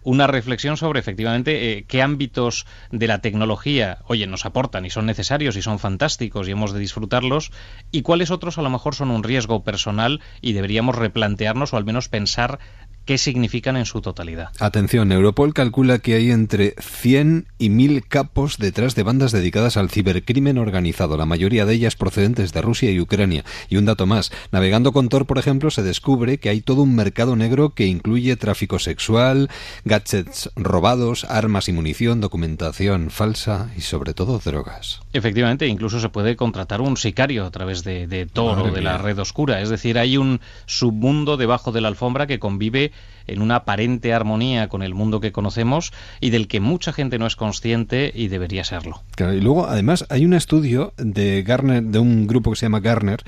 una 0.02 0.26
reflexión 0.26 0.76
sobre 0.76 1.00
efectivamente 1.00 1.72
eh, 1.72 1.84
qué 1.86 2.00
ámbitos 2.00 2.66
de 2.90 3.06
la 3.06 3.20
tecnología, 3.20 3.98
oye, 4.06 4.26
nos 4.26 4.46
aportan 4.46 4.86
y 4.86 4.90
son 4.90 5.04
necesarios 5.06 5.56
y 5.56 5.62
son 5.62 5.78
fantásticos 5.78 6.48
y 6.48 6.52
hemos 6.52 6.72
de 6.72 6.80
disfrutarlos 6.80 7.52
y 7.90 8.02
cuáles 8.02 8.30
otros 8.30 8.56
a 8.56 8.62
lo 8.62 8.70
mejor 8.70 8.94
son 8.94 9.10
un 9.10 9.22
riesgo 9.22 9.62
personal 9.62 10.20
y 10.40 10.54
deberíamos 10.54 10.96
replantearnos 10.96 11.74
o 11.74 11.76
al 11.76 11.84
menos 11.84 12.08
pensar 12.08 12.60
qué 13.04 13.18
significan 13.18 13.76
en 13.76 13.86
su 13.86 14.00
totalidad. 14.00 14.50
Atención, 14.58 15.12
Europol 15.12 15.54
calcula 15.54 15.98
que 15.98 16.14
hay 16.14 16.30
entre 16.30 16.74
100 16.78 17.46
y 17.58 17.70
1000 17.70 18.06
capos 18.06 18.58
detrás 18.58 18.94
de 18.94 19.02
bandas 19.02 19.32
dedicadas 19.32 19.76
al 19.76 19.90
cibercrimen 19.90 20.58
organizado, 20.58 21.16
la 21.16 21.26
mayoría 21.26 21.66
de 21.66 21.74
ellas 21.74 21.96
procedentes 21.96 22.52
de 22.52 22.62
Rusia 22.62 22.90
y 22.90 23.00
Ucrania. 23.00 23.44
Y 23.68 23.76
un 23.76 23.84
dato 23.84 24.06
más, 24.06 24.30
navegando 24.52 24.92
con 24.92 25.08
Tor, 25.08 25.26
por 25.26 25.38
ejemplo, 25.38 25.70
se 25.70 25.82
descubre 25.82 26.38
que 26.38 26.48
hay 26.48 26.60
todo 26.60 26.82
un 26.82 26.94
mercado 26.94 27.36
negro 27.36 27.70
que 27.70 27.86
incluye 27.86 28.36
tráfico 28.36 28.78
sexual, 28.78 29.50
gadgets 29.84 30.50
robados, 30.56 31.24
armas 31.24 31.68
y 31.68 31.72
munición, 31.72 32.20
documentación 32.20 33.10
falsa 33.10 33.70
y 33.76 33.80
sobre 33.80 34.14
todo 34.14 34.38
drogas. 34.38 35.00
Efectivamente, 35.12 35.66
incluso 35.66 36.00
se 36.00 36.08
puede 36.08 36.36
contratar 36.36 36.80
un 36.80 36.96
sicario 36.96 37.44
a 37.44 37.50
través 37.50 37.84
de, 37.84 38.28
Tor 38.32 38.58
o 38.58 38.70
de 38.70 38.82
la 38.82 38.98
red 38.98 39.18
oscura. 39.18 39.60
Es 39.60 39.68
decir, 39.68 39.98
hay 39.98 40.16
un 40.16 40.40
submundo 40.66 41.36
debajo 41.36 41.72
de 41.72 41.80
la 41.80 41.88
alfombra 41.88 42.26
que 42.26 42.38
convive 42.38 42.92
en 43.30 43.42
una 43.42 43.56
aparente 43.56 44.12
armonía 44.12 44.68
con 44.68 44.82
el 44.82 44.94
mundo 44.94 45.20
que 45.20 45.32
conocemos 45.32 45.92
y 46.20 46.30
del 46.30 46.48
que 46.48 46.60
mucha 46.60 46.92
gente 46.92 47.18
no 47.18 47.26
es 47.26 47.36
consciente 47.36 48.12
y 48.14 48.28
debería 48.28 48.64
serlo. 48.64 49.02
y 49.18 49.40
luego, 49.40 49.66
además, 49.66 50.06
hay 50.08 50.24
un 50.24 50.34
estudio 50.34 50.92
de 50.96 51.42
Garner, 51.42 51.82
de 51.82 51.98
un 51.98 52.26
grupo 52.26 52.50
que 52.50 52.56
se 52.56 52.66
llama 52.66 52.80
Garner, 52.80 53.22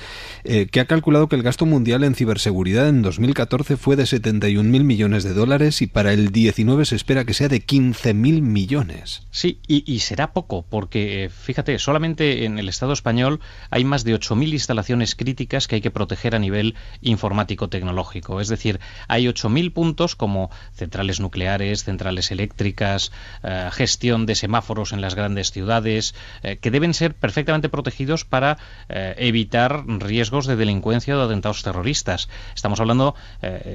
eh, 0.44 0.66
que 0.70 0.80
ha 0.80 0.86
calculado 0.86 1.28
que 1.28 1.36
el 1.36 1.42
gasto 1.42 1.66
mundial 1.66 2.04
en 2.04 2.14
ciberseguridad 2.14 2.88
en 2.88 3.02
2014 3.02 3.76
fue 3.76 3.96
de 3.96 4.04
71.000 4.04 4.62
millones 4.84 5.24
de 5.24 5.32
dólares 5.34 5.82
y 5.82 5.86
para 5.86 6.12
el 6.12 6.32
19 6.32 6.84
se 6.84 6.96
espera 6.96 7.24
que 7.24 7.34
sea 7.34 7.48
de 7.48 7.64
15.000 7.64 8.42
millones. 8.42 9.26
Sí, 9.30 9.60
y, 9.66 9.98
será 10.00 10.32
poco, 10.32 10.64
porque 10.68 11.24
eh, 11.24 11.28
fíjate, 11.28 11.78
solamente 11.78 12.44
en 12.44 12.58
el 12.58 12.68
Estado 12.68 12.92
español 12.92 13.40
hay 13.70 13.84
más 13.84 14.04
de 14.04 14.14
8.000 14.14 14.52
instalaciones 14.52 15.14
críticas 15.14 15.68
que 15.68 15.76
hay 15.76 15.80
que 15.80 15.90
proteger 15.90 16.34
a 16.34 16.38
nivel 16.38 16.74
informático 17.00 17.68
tecnológico. 17.68 18.40
Es 18.40 18.48
decir, 18.48 18.80
hay 19.08 19.26
8.000 19.26 19.72
puntos 19.72 19.91
como 20.16 20.50
centrales 20.74 21.20
nucleares, 21.20 21.84
centrales 21.84 22.30
eléctricas, 22.30 23.12
eh, 23.42 23.68
gestión 23.72 24.26
de 24.26 24.34
semáforos 24.34 24.92
en 24.92 25.00
las 25.00 25.14
grandes 25.14 25.50
ciudades, 25.50 26.14
eh, 26.42 26.56
que 26.56 26.70
deben 26.70 26.94
ser 26.94 27.14
perfectamente 27.14 27.68
protegidos 27.68 28.24
para 28.24 28.56
eh, 28.88 29.14
evitar 29.18 29.84
riesgos 29.86 30.46
de 30.46 30.56
delincuencia 30.56 31.14
o 31.14 31.18
de 31.18 31.24
atentados 31.26 31.62
terroristas. 31.62 32.28
Estamos 32.54 32.80
hablando, 32.80 33.14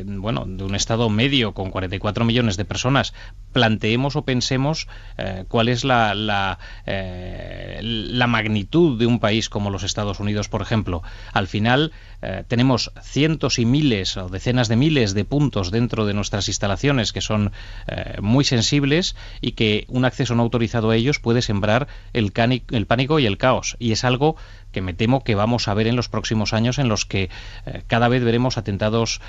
bueno, 0.05 0.45
de 0.47 0.63
un 0.63 0.75
Estado 0.75 1.09
medio 1.09 1.53
con 1.53 1.69
44 1.69 2.25
millones 2.25 2.57
de 2.57 2.65
personas. 2.65 3.13
Planteemos 3.53 4.15
o 4.15 4.23
pensemos 4.23 4.87
cuál 5.47 5.69
es 5.69 5.83
la, 5.83 6.15
la, 6.15 6.57
magnitud 8.27 8.97
de 8.99 9.05
un 9.05 9.19
país 9.19 9.49
como 9.49 9.69
los 9.69 9.83
Estados 9.83 10.19
Unidos, 10.19 10.49
por 10.49 10.61
ejemplo. 10.61 11.03
Al 11.33 11.47
final, 11.47 11.91
tenemos 12.47 12.91
cientos 13.01 13.59
y 13.59 13.65
miles 13.65 14.17
o 14.17 14.29
decenas 14.29 14.67
de 14.67 14.75
miles 14.75 15.13
de 15.13 15.25
puntos 15.25 15.71
dentro 15.71 15.96
de 16.05 16.13
nuestras 16.13 16.47
instalaciones 16.47 17.13
que 17.13 17.21
son 17.21 17.51
eh, 17.87 18.17
muy 18.21 18.43
sensibles 18.43 19.15
y 19.41 19.53
que 19.53 19.85
un 19.87 20.05
acceso 20.05 20.35
no 20.35 20.43
autorizado 20.43 20.89
a 20.89 20.95
ellos 20.95 21.19
puede 21.19 21.41
sembrar 21.41 21.87
el, 22.13 22.31
el 22.71 22.85
pánico 22.85 23.19
y 23.19 23.25
el 23.25 23.37
caos. 23.37 23.75
Y 23.79 23.91
es 23.91 24.03
algo 24.03 24.35
que 24.77 24.83
me 24.83 24.93
temo 24.93 25.23
que 25.23 25.33
vamos 25.33 25.67
a 25.67 25.73
ver 25.73 25.87
en 25.87 25.95
los 25.95 26.07
próximos 26.07 26.53
años 26.53 26.77
en 26.77 26.87
los 26.87 27.07
que 27.07 27.31
eh, 27.65 27.81
cada 27.87 28.09
vez 28.09 28.23
veremos 28.23 28.59
atentados 28.59 29.21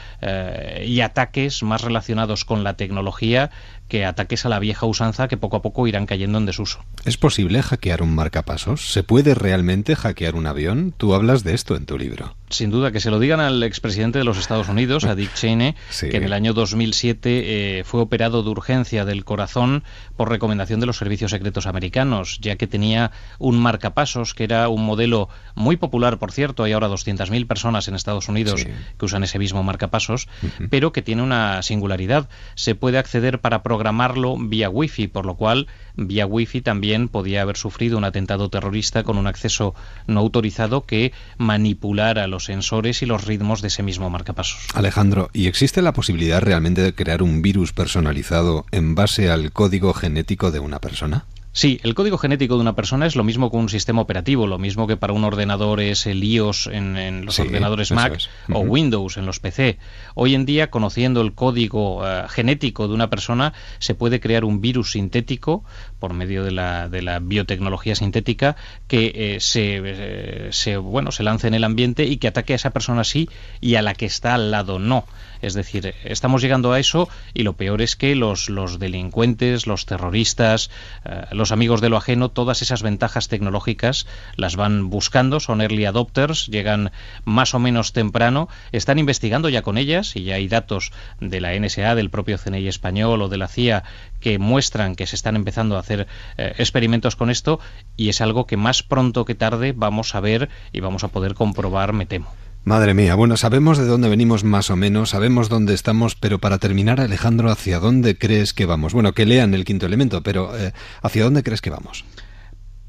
y 0.84 1.00
ataques 1.00 1.62
más 1.62 1.80
relacionados 1.80 2.44
con 2.44 2.64
la 2.64 2.74
tecnología 2.74 3.50
que 3.88 4.04
ataques 4.04 4.44
a 4.44 4.48
la 4.48 4.58
vieja 4.58 4.86
usanza 4.86 5.28
que 5.28 5.36
poco 5.36 5.56
a 5.56 5.62
poco 5.62 5.86
irán 5.86 6.06
cayendo 6.06 6.38
en 6.38 6.46
desuso. 6.46 6.84
¿Es 7.04 7.16
posible 7.16 7.62
hackear 7.62 8.02
un 8.02 8.14
marcapasos? 8.14 8.92
¿Se 8.92 9.02
puede 9.02 9.34
realmente 9.34 9.96
hackear 9.96 10.34
un 10.34 10.46
avión? 10.46 10.92
Tú 10.96 11.14
hablas 11.14 11.42
de 11.42 11.54
esto 11.54 11.74
en 11.74 11.86
tu 11.86 11.98
libro. 11.98 12.36
Sin 12.50 12.70
duda, 12.70 12.92
que 12.92 13.00
se 13.00 13.10
lo 13.10 13.18
digan 13.18 13.40
al 13.40 13.62
expresidente 13.62 14.18
de 14.18 14.24
los 14.24 14.38
Estados 14.38 14.68
Unidos, 14.68 15.04
a 15.04 15.14
Dick 15.14 15.34
Cheney, 15.34 15.74
que 16.00 16.16
en 16.16 16.24
el 16.24 16.32
año 16.32 16.52
2007 16.52 17.78
eh, 17.78 17.84
fue 17.84 18.00
operado 18.00 18.42
de 18.42 18.50
urgencia 18.50 19.04
del 19.04 19.24
corazón 19.24 19.84
por 20.16 20.28
recomendación 20.28 20.80
de 20.80 20.86
los 20.86 20.98
servicios 20.98 21.30
secretos 21.30 21.66
americanos, 21.66 22.38
ya 22.40 22.56
que 22.56 22.66
tenía 22.66 23.10
un 23.38 23.58
marcapasos 23.58 24.34
que 24.34 24.44
era 24.44 24.68
un 24.68 24.84
modelo 24.84 25.28
muy 25.54 25.76
popular, 25.76 26.18
por 26.18 26.32
cierto, 26.32 26.62
hay 26.62 26.72
ahora 26.72 26.88
200.000 26.88 27.46
personas 27.46 27.88
en 27.88 27.94
Estados 27.94 28.28
Unidos 28.28 28.64
que 28.98 29.04
usan 29.04 29.24
ese 29.24 29.38
mismo 29.38 29.62
marcapasos, 29.62 30.28
pero 30.70 30.92
que 30.92 31.02
tiene 31.02 31.22
una 31.22 31.62
singularidad. 31.62 32.28
Se 32.54 32.74
puede 32.74 32.98
acceder 32.98 33.40
para 33.40 33.62
programarlo 33.62 34.36
vía 34.38 34.70
Wi-Fi, 34.70 35.08
por 35.08 35.26
lo 35.26 35.34
cual 35.34 35.66
vía 35.96 36.26
Wi-Fi 36.26 36.60
también 36.60 37.08
podía 37.08 37.42
haber 37.42 37.56
sufrido 37.56 37.98
un 37.98 38.04
atentado 38.04 38.48
terrorista 38.50 39.02
con 39.02 39.18
un 39.18 39.26
acceso 39.26 39.74
no 40.06 40.20
autorizado 40.20 40.86
que 40.86 41.12
manipulara 41.38 42.26
los 42.26 42.44
sensores 42.44 43.02
y 43.02 43.06
los 43.06 43.24
ritmos 43.24 43.62
de 43.62 43.68
ese 43.68 43.82
mismo 43.82 44.08
marcapasos. 44.10 44.60
Alejandro, 44.74 45.30
¿y 45.32 45.46
existe 45.46 45.82
la 45.82 45.92
posibilidad 45.92 46.40
realmente 46.40 46.82
de 46.82 46.94
crear 46.94 47.22
un 47.22 47.42
virus 47.42 47.72
personalizado 47.72 48.66
en 48.70 48.94
base 48.94 49.30
al 49.30 49.52
código 49.52 49.92
genético 49.92 50.50
de 50.50 50.60
una 50.60 50.78
persona? 50.78 51.24
Sí, 51.58 51.80
el 51.82 51.94
código 51.94 52.18
genético 52.18 52.54
de 52.54 52.60
una 52.60 52.76
persona 52.76 53.04
es 53.04 53.16
lo 53.16 53.24
mismo 53.24 53.50
que 53.50 53.56
un 53.56 53.68
sistema 53.68 54.00
operativo, 54.00 54.46
lo 54.46 54.58
mismo 54.58 54.86
que 54.86 54.96
para 54.96 55.12
un 55.12 55.24
ordenador 55.24 55.80
es 55.80 56.06
el 56.06 56.22
iOS 56.22 56.68
en, 56.68 57.26
los 57.26 57.40
ordenadores 57.40 57.90
Mac 57.90 58.16
o 58.52 58.60
Windows 58.60 59.16
en 59.16 59.26
los 59.26 59.40
PC. 59.40 59.76
Hoy 60.14 60.36
en 60.36 60.46
día, 60.46 60.70
conociendo 60.70 61.20
el 61.20 61.34
código 61.34 62.06
eh, 62.06 62.26
genético 62.28 62.86
de 62.86 62.94
una 62.94 63.10
persona, 63.10 63.54
se 63.80 63.96
puede 63.96 64.20
crear 64.20 64.44
un 64.44 64.60
virus 64.60 64.92
sintético 64.92 65.64
por 65.98 66.14
medio 66.14 66.44
de 66.44 66.50
la, 66.50 66.88
de 66.88 67.02
la 67.02 67.18
biotecnología 67.18 67.94
sintética 67.94 68.56
que 68.86 69.12
eh, 69.14 69.40
se, 69.40 69.80
eh, 69.84 70.48
se, 70.52 70.76
bueno, 70.76 71.12
se 71.12 71.22
lance 71.22 71.48
en 71.48 71.54
el 71.54 71.64
ambiente 71.64 72.04
y 72.04 72.18
que 72.18 72.28
ataque 72.28 72.52
a 72.52 72.56
esa 72.56 72.70
persona 72.70 73.04
sí 73.04 73.28
y 73.60 73.74
a 73.74 73.82
la 73.82 73.94
que 73.94 74.06
está 74.06 74.34
al 74.34 74.50
lado 74.50 74.78
no. 74.78 75.04
Es 75.40 75.54
decir, 75.54 75.94
estamos 76.04 76.42
llegando 76.42 76.72
a 76.72 76.80
eso 76.80 77.08
y 77.32 77.42
lo 77.42 77.52
peor 77.52 77.80
es 77.80 77.94
que 77.96 78.16
los, 78.16 78.48
los 78.48 78.78
delincuentes, 78.78 79.66
los 79.66 79.86
terroristas, 79.86 80.70
eh, 81.04 81.26
los 81.32 81.52
amigos 81.52 81.80
de 81.80 81.88
lo 81.88 81.96
ajeno, 81.96 82.30
todas 82.30 82.62
esas 82.62 82.82
ventajas 82.82 83.28
tecnológicas 83.28 84.06
las 84.36 84.56
van 84.56 84.90
buscando, 84.90 85.38
son 85.40 85.60
early 85.60 85.84
adopters, 85.84 86.46
llegan 86.46 86.90
más 87.24 87.54
o 87.54 87.58
menos 87.58 87.92
temprano, 87.92 88.48
están 88.72 88.98
investigando 88.98 89.48
ya 89.48 89.62
con 89.62 89.78
ellas 89.78 90.16
y 90.16 90.24
ya 90.24 90.36
hay 90.36 90.48
datos 90.48 90.92
de 91.20 91.40
la 91.40 91.58
NSA, 91.58 91.94
del 91.94 92.10
propio 92.10 92.38
CNI 92.38 92.66
español 92.66 93.22
o 93.22 93.28
de 93.28 93.36
la 93.36 93.48
CIA 93.48 93.84
que 94.20 94.38
muestran 94.38 94.94
que 94.94 95.06
se 95.06 95.16
están 95.16 95.36
empezando 95.36 95.76
a 95.76 95.80
hacer 95.80 96.06
eh, 96.36 96.54
experimentos 96.58 97.16
con 97.16 97.30
esto 97.30 97.60
y 97.96 98.08
es 98.08 98.20
algo 98.20 98.46
que 98.46 98.56
más 98.56 98.82
pronto 98.82 99.24
que 99.24 99.34
tarde 99.34 99.72
vamos 99.76 100.14
a 100.14 100.20
ver 100.20 100.48
y 100.72 100.80
vamos 100.80 101.04
a 101.04 101.08
poder 101.08 101.34
comprobar, 101.34 101.92
me 101.92 102.06
temo. 102.06 102.32
Madre 102.64 102.92
mía, 102.92 103.14
bueno, 103.14 103.36
sabemos 103.36 103.78
de 103.78 103.86
dónde 103.86 104.08
venimos 104.08 104.44
más 104.44 104.68
o 104.68 104.76
menos, 104.76 105.10
sabemos 105.10 105.48
dónde 105.48 105.72
estamos, 105.72 106.16
pero 106.16 106.38
para 106.38 106.58
terminar, 106.58 107.00
Alejandro, 107.00 107.50
¿hacia 107.50 107.78
dónde 107.78 108.18
crees 108.18 108.52
que 108.52 108.66
vamos? 108.66 108.92
Bueno, 108.92 109.12
que 109.12 109.24
lean 109.24 109.54
el 109.54 109.64
quinto 109.64 109.86
elemento, 109.86 110.22
pero 110.22 110.54
eh, 110.54 110.72
¿hacia 111.00 111.24
dónde 111.24 111.42
crees 111.42 111.62
que 111.62 111.70
vamos? 111.70 112.04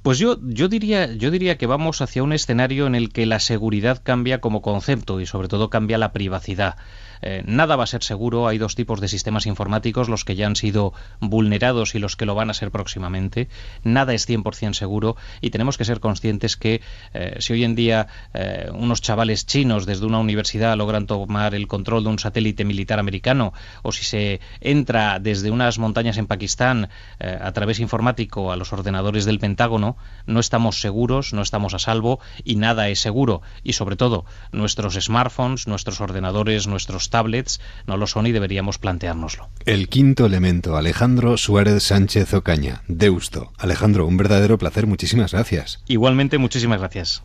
Pues 0.02 0.18
yo, 0.18 0.38
yo, 0.42 0.70
diría, 0.70 1.14
yo 1.14 1.30
diría 1.30 1.58
que 1.58 1.68
vamos 1.68 2.02
hacia 2.02 2.24
un 2.24 2.34
escenario 2.34 2.88
en 2.88 2.96
el 2.96 3.12
que 3.12 3.26
la 3.26 3.40
seguridad 3.40 4.02
cambia 4.04 4.42
como 4.42 4.62
concepto 4.62 5.22
y 5.22 5.26
sobre 5.26 5.50
todo 5.50 5.70
cambia 5.70 5.98
la 5.98 6.14
privacidad. 6.14 6.76
Eh, 7.22 7.44
nada 7.46 7.76
va 7.76 7.84
a 7.84 7.88
ser 7.88 8.04
seguro. 8.04 8.48
Hay 8.48 8.58
dos 8.58 8.76
tipos 8.76 9.02
de 9.02 9.08
sistemas 9.08 9.46
informáticos, 9.46 10.10
los 10.10 10.26
que 10.26 10.36
ya 10.36 10.48
han 10.48 10.56
sido 10.56 10.94
vulnerados 11.20 11.96
y 11.96 12.00
los 12.00 12.16
que 12.16 12.26
lo 12.26 12.36
van 12.36 12.50
a 12.50 12.54
ser 12.54 12.72
próximamente. 12.72 13.50
Nada 13.84 14.14
es 14.14 14.28
100% 14.28 14.74
seguro 14.74 15.16
y 15.42 15.50
tenemos 15.50 15.78
que 15.78 15.86
ser 15.86 16.00
conscientes 16.00 16.58
que 16.58 16.82
eh, 17.14 17.36
si 17.40 17.54
hoy 17.54 17.64
en 17.64 17.76
día 17.76 18.08
eh, 18.34 18.70
unos 18.74 19.02
chavales 19.02 19.46
chinos 19.46 19.86
desde 19.86 20.06
una 20.06 20.20
universidad 20.20 20.78
logran 20.78 21.08
tomar 21.08 21.56
el 21.56 21.68
control 21.68 22.04
de 22.04 22.10
un 22.10 22.20
satélite 22.20 22.66
militar 22.66 23.00
americano 23.00 23.54
o 23.84 23.92
si 23.92 24.04
se 24.04 24.40
entra 24.62 25.20
desde 25.20 25.52
unas 25.52 25.80
montañas 25.80 26.18
en 26.18 26.28
Pakistán 26.28 26.90
a 27.20 27.52
través 27.52 27.80
informático 27.80 28.52
a 28.52 28.56
los 28.56 28.72
ordenadores 28.74 29.26
del 29.26 29.40
Pentágono, 29.40 29.98
no 30.26 30.40
estamos 30.40 30.80
seguros, 30.80 31.34
no 31.34 31.42
estamos 31.42 31.74
a 31.74 31.80
salvo 31.80 32.20
y 32.44 32.56
nada 32.56 32.90
es 32.90 33.00
seguro. 33.00 33.42
Y 33.64 33.74
sobre 33.74 33.96
todo, 33.96 34.26
nuestros 34.52 34.96
smartphones, 34.96 35.68
nuestros 35.68 36.02
ordenadores, 36.02 36.68
nuestros 36.68 37.09
tablets 37.10 37.60
no 37.88 37.98
lo 37.98 38.08
son 38.08 38.28
y 38.28 38.32
deberíamos 38.32 38.78
planteárnoslo. 38.78 39.50
El 39.66 39.90
quinto 39.90 40.26
elemento, 40.26 40.78
Alejandro 40.78 41.38
Suárez 41.38 41.84
Sánchez 41.84 42.34
Ocaña, 42.34 42.84
Deusto. 42.88 43.52
Alejandro, 43.58 44.06
un 44.06 44.18
verdadero 44.18 44.58
placer, 44.58 44.88
muchísimas 44.88 45.34
gracias. 45.34 45.82
Igualmente, 45.88 46.38
muchísimas 46.38 46.80
gracias. 46.80 47.24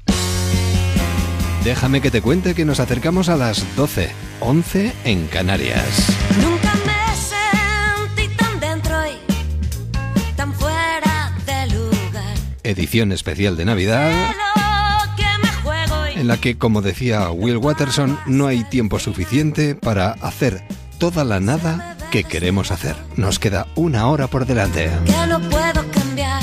Déjame 1.65 2.03
que 2.03 2.11
te 2.11 2.21
cuente 2.21 2.55
que 2.55 2.67
nos 2.67 2.79
acercamos 2.79 3.31
a 3.31 3.37
las 3.37 3.65
12, 3.77 4.11
11 4.41 4.93
en 5.05 5.27
Canarias. 5.29 6.13
Nunca 6.43 6.75
me 6.85 7.17
sentí 7.17 8.37
tan 8.37 8.61
dentro 8.61 8.95
y 9.07 10.33
tan 10.37 10.53
fuera 10.53 11.33
de 11.47 11.75
lugar. 11.75 12.37
Edición 12.63 13.13
especial 13.13 13.57
de 13.57 13.65
Navidad 13.65 14.35
en 16.15 16.29
la 16.29 16.37
que, 16.37 16.57
como 16.57 16.83
decía 16.83 17.31
Will 17.31 17.57
Watterson, 17.59 18.19
no 18.27 18.47
hay 18.47 18.65
tiempo 18.65 18.99
suficiente 18.99 19.75
para 19.75 20.13
hacer 20.13 20.65
toda 20.99 21.25
la 21.25 21.41
nada 21.41 21.97
que 22.11 22.25
queremos 22.25 22.71
hacer. 22.71 22.97
Nos 23.17 23.39
queda 23.39 23.67
una 23.75 24.09
hora 24.09 24.29
por 24.29 24.47
delante. 24.47 24.91
Puedo 25.51 25.85
cambiar. 25.91 26.43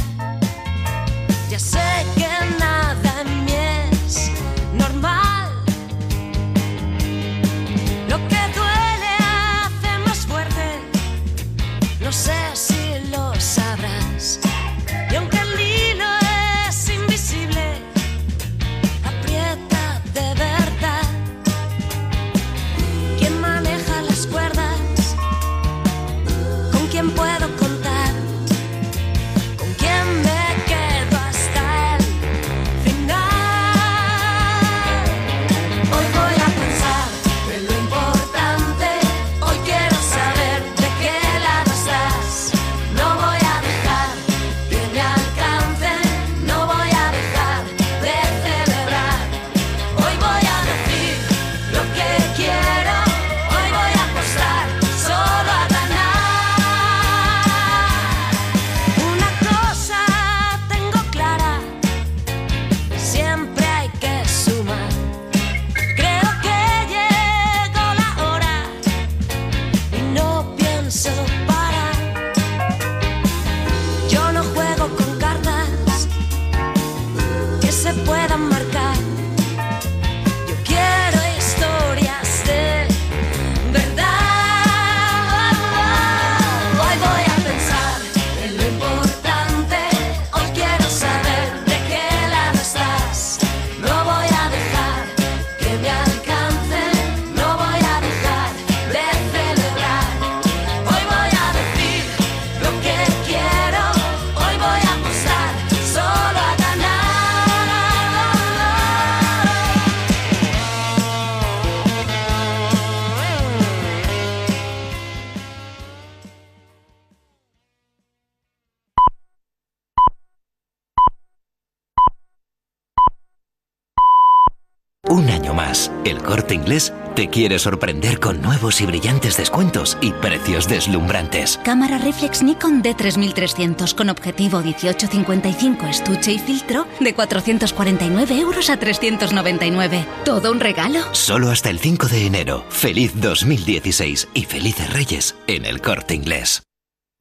Quiere 127.32 127.58
sorprender 127.58 128.20
con 128.20 128.42
nuevos 128.42 128.82
y 128.82 128.86
brillantes 128.86 129.38
descuentos 129.38 129.98
y 130.02 130.12
precios 130.12 130.68
deslumbrantes. 130.68 131.60
Cámara 131.64 131.98
reflex 131.98 132.44
Nikon 132.44 132.84
D3300 132.84 133.96
con 133.96 134.10
objetivo 134.10 134.60
1855, 134.60 135.88
estuche 135.88 136.34
y 136.34 136.40
filtro 136.40 136.86
de 137.00 137.14
449 137.16 138.38
euros 138.38 138.70
a 138.70 138.78
399. 138.78 140.06
¿Todo 140.26 140.52
un 140.52 140.60
regalo? 140.60 141.00
Solo 141.14 141.50
hasta 141.50 141.70
el 141.70 141.80
5 141.80 142.08
de 142.08 142.26
enero. 142.28 142.66
Feliz 142.70 143.14
2016 143.16 144.28
y 144.34 144.44
felices 144.44 144.94
Reyes 144.94 145.36
en 145.48 145.66
el 145.66 145.82
corte 145.82 146.14
inglés. 146.14 146.62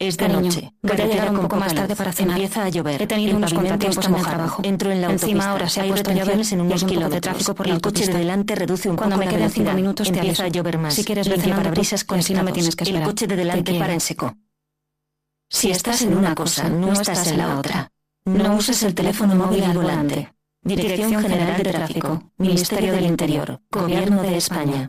Esta 0.01 0.29
noche. 0.29 0.73
Voy 0.81 0.99
a 0.99 1.07
llegar 1.07 1.31
un 1.31 1.43
poco 1.43 1.57
más 1.57 1.75
tarde 1.75 1.95
para 1.95 2.11
cenar. 2.11 2.39
Empieza 2.39 2.65
a 2.65 2.71
llover. 2.71 3.03
He 3.03 3.07
tenido 3.07 3.37
unos 3.37 3.53
contratiempos 3.53 4.07
en 4.07 4.15
el 4.15 4.23
trabajo. 4.23 4.63
Entro 4.65 4.91
en 4.91 5.03
la 5.03 5.11
Encima 5.11 5.51
ahora 5.51 5.69
se 5.69 5.83
ha 5.83 5.87
puesto 5.87 6.09
retenciones 6.09 6.53
en 6.53 6.63
unos 6.63 6.85
kilómetros 6.85 7.13
de 7.13 7.21
tráfico 7.21 7.55
por 7.55 7.69
el 7.69 7.83
coche 7.83 8.07
de 8.07 8.19
delante 8.19 8.55
reduce 8.55 8.89
un 8.89 8.97
Cuando 8.97 9.17
poco 9.17 9.27
me 9.27 9.31
la 9.31 9.37
queden 9.37 9.51
cinco 9.51 9.73
minutos 9.73 10.11
te 10.11 10.19
Empieza 10.19 10.45
a 10.45 10.49
llover 10.49 10.79
más. 10.79 10.95
Si 10.95 11.05
quieres 11.05 11.29
Limpia 11.29 11.55
parabrisas 11.55 12.05
con 12.05 12.19
así 12.19 12.33
no 12.33 12.43
me 12.43 12.53
tienes 12.53 12.75
que 12.75 12.85
esperar. 12.85 13.03
El 13.03 13.09
coche 13.09 13.27
de 13.27 13.35
Te 13.35 13.37
delante 13.37 13.79
para 13.79 13.93
en 13.93 14.01
seco. 14.01 14.35
Si 15.51 15.71
estás 15.71 16.01
en 16.01 16.17
una 16.17 16.35
cosa, 16.35 16.71
no 16.71 16.93
estás 16.93 17.27
en 17.27 17.37
la 17.37 17.59
otra. 17.59 17.91
No 18.25 18.57
uses 18.57 18.83
el 18.83 18.95
teléfono 18.95 19.35
móvil 19.35 19.65
al 19.65 19.77
volante. 19.77 20.33
Dirección 20.63 21.21
General 21.21 21.63
de 21.63 21.71
Tráfico. 21.71 22.23
Ministerio 22.39 22.93
del 22.93 23.05
Interior. 23.05 23.61
Gobierno 23.71 24.23
de 24.23 24.37
España. 24.39 24.89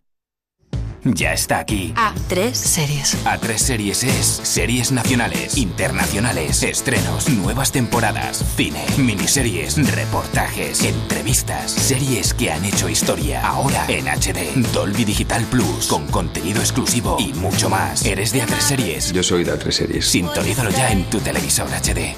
Ya 1.03 1.33
está 1.33 1.59
aquí. 1.59 1.93
A3 1.95 2.53
series. 2.53 3.25
A3 3.25 3.57
Series 3.57 4.03
es 4.03 4.25
series 4.43 4.91
nacionales, 4.91 5.57
internacionales, 5.57 6.61
estrenos, 6.61 7.27
nuevas 7.29 7.71
temporadas, 7.71 8.45
cine, 8.55 8.85
miniseries, 8.97 9.91
reportajes, 9.95 10.83
entrevistas, 10.83 11.71
series 11.71 12.35
que 12.35 12.51
han 12.51 12.63
hecho 12.65 12.87
historia, 12.87 13.45
ahora 13.45 13.85
en 13.87 14.05
HD, 14.07 14.53
Dolby 14.71 15.03
Digital 15.03 15.43
Plus, 15.45 15.87
con 15.87 16.05
contenido 16.07 16.59
exclusivo 16.59 17.17
y 17.19 17.33
mucho 17.33 17.69
más. 17.69 18.05
¿Eres 18.05 18.31
de 18.31 18.43
A3 18.43 18.59
Series? 18.59 19.11
Yo 19.11 19.23
soy 19.23 19.43
de 19.43 19.53
A3 19.53 19.71
Series. 19.71 20.05
Sintonízalo 20.05 20.69
ya 20.69 20.91
en 20.91 21.03
tu 21.05 21.19
televisor 21.19 21.67
HD. 21.67 22.15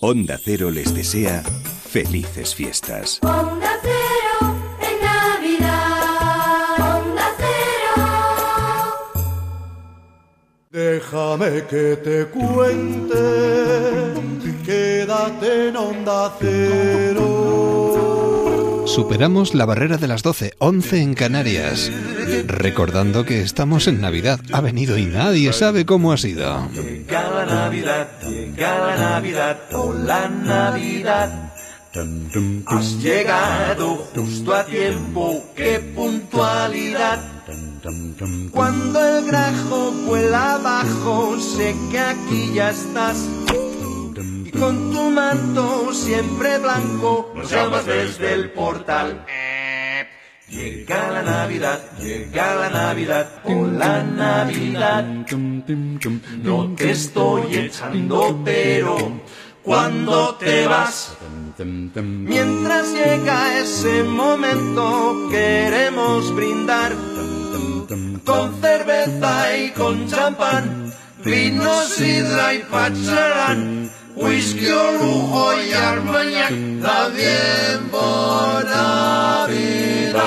Onda 0.00 0.38
Cero 0.42 0.70
les 0.70 0.94
desea 0.94 1.42
felices 1.42 2.54
fiestas. 2.54 3.18
Onda 3.22 3.70
cero 3.82 3.99
Déjame 10.72 11.66
que 11.68 11.96
te 11.96 12.26
cuente, 12.26 13.16
quédate 14.64 15.66
en 15.66 15.76
onda 15.76 16.32
cero. 16.38 17.24
Superamos 18.86 19.52
la 19.56 19.66
barrera 19.66 19.96
de 19.96 20.06
las 20.06 20.22
12, 20.22 20.52
11 20.58 21.02
en 21.02 21.14
Canarias. 21.14 21.90
Recordando 22.46 23.24
que 23.24 23.40
estamos 23.40 23.88
en 23.88 24.00
Navidad. 24.00 24.38
Ha 24.52 24.60
venido 24.60 24.96
y 24.96 25.06
nadie 25.06 25.52
sabe 25.52 25.84
cómo 25.84 26.12
ha 26.12 26.16
sido. 26.16 26.70
Llega 26.70 27.28
la 27.30 27.46
Navidad, 27.46 28.08
llega 28.22 28.78
la 28.78 28.96
Navidad, 28.96 29.58
hola 29.72 30.28
Navidad. 30.28 31.52
Has 32.66 33.02
llegado 33.02 33.96
justo 34.14 34.54
a 34.54 34.64
tiempo, 34.64 35.46
qué 35.56 35.80
puntualidad. 35.80 37.40
Cuando 38.50 39.18
el 39.18 39.24
grajo 39.24 39.92
vuela 40.06 40.56
abajo, 40.56 41.38
sé 41.40 41.74
que 41.90 41.98
aquí 41.98 42.52
ya 42.52 42.70
estás. 42.70 43.26
Y 44.44 44.50
con 44.50 44.92
tu 44.92 45.10
manto 45.10 45.94
siempre 45.94 46.58
blanco, 46.58 47.32
nos 47.34 47.50
llamas 47.50 47.86
desde 47.86 48.34
el 48.34 48.50
portal. 48.52 49.24
Llega 50.48 51.10
la 51.10 51.22
Navidad, 51.22 51.80
llega 51.98 52.54
la 52.56 52.68
Navidad, 52.68 53.40
hola 53.44 54.02
Navidad. 54.02 55.04
No 56.42 56.74
te 56.74 56.90
estoy 56.90 57.56
echando, 57.56 58.42
pero 58.44 58.96
cuando 59.62 60.34
te 60.34 60.66
vas, 60.66 61.16
mientras 61.64 62.92
llega 62.92 63.58
ese 63.58 64.02
momento, 64.02 65.28
queremos 65.30 66.34
brindar 66.34 66.92
con 68.24 68.54
cerveza 68.60 69.56
y 69.56 69.70
con 69.70 70.06
champán, 70.06 70.92
vino, 71.24 71.82
sidra 71.82 72.54
y 72.54 72.58
pacharán. 72.60 73.90
Whisky 74.14 74.66
o 74.66 74.92
lujo 74.92 75.52
y 75.54 75.72
armañac, 75.72 76.50
la 76.50 77.08
bien 77.08 77.90
Navidad. 78.64 80.20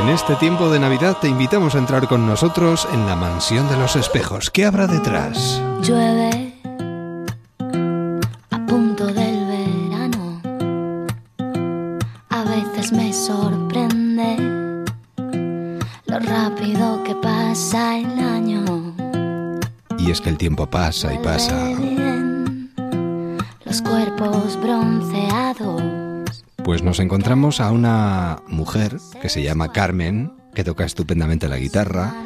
En 0.00 0.08
este 0.08 0.34
tiempo 0.36 0.70
de 0.70 0.80
Navidad 0.80 1.18
te 1.20 1.28
invitamos 1.28 1.74
a 1.74 1.78
entrar 1.78 2.08
con 2.08 2.26
nosotros 2.26 2.88
en 2.92 3.06
la 3.06 3.14
mansión 3.14 3.68
de 3.68 3.76
los 3.76 3.94
espejos. 3.94 4.50
¿Qué 4.50 4.64
habrá 4.64 4.86
detrás? 4.86 5.62
Llueve 5.82 6.47
Y 20.08 20.10
es 20.10 20.22
que 20.22 20.30
el 20.30 20.38
tiempo 20.38 20.66
pasa 20.66 21.12
y 21.12 21.18
pasa. 21.18 21.68
Los 23.66 23.82
cuerpos 23.82 24.58
bronceados. 24.58 25.82
Pues 26.64 26.82
nos 26.82 26.98
encontramos 26.98 27.60
a 27.60 27.70
una 27.70 28.38
mujer 28.46 28.96
que 29.20 29.28
se 29.28 29.42
llama 29.42 29.70
Carmen, 29.70 30.32
que 30.58 30.64
toca 30.64 30.84
estupendamente 30.84 31.46
la 31.46 31.56
guitarra 31.56 32.16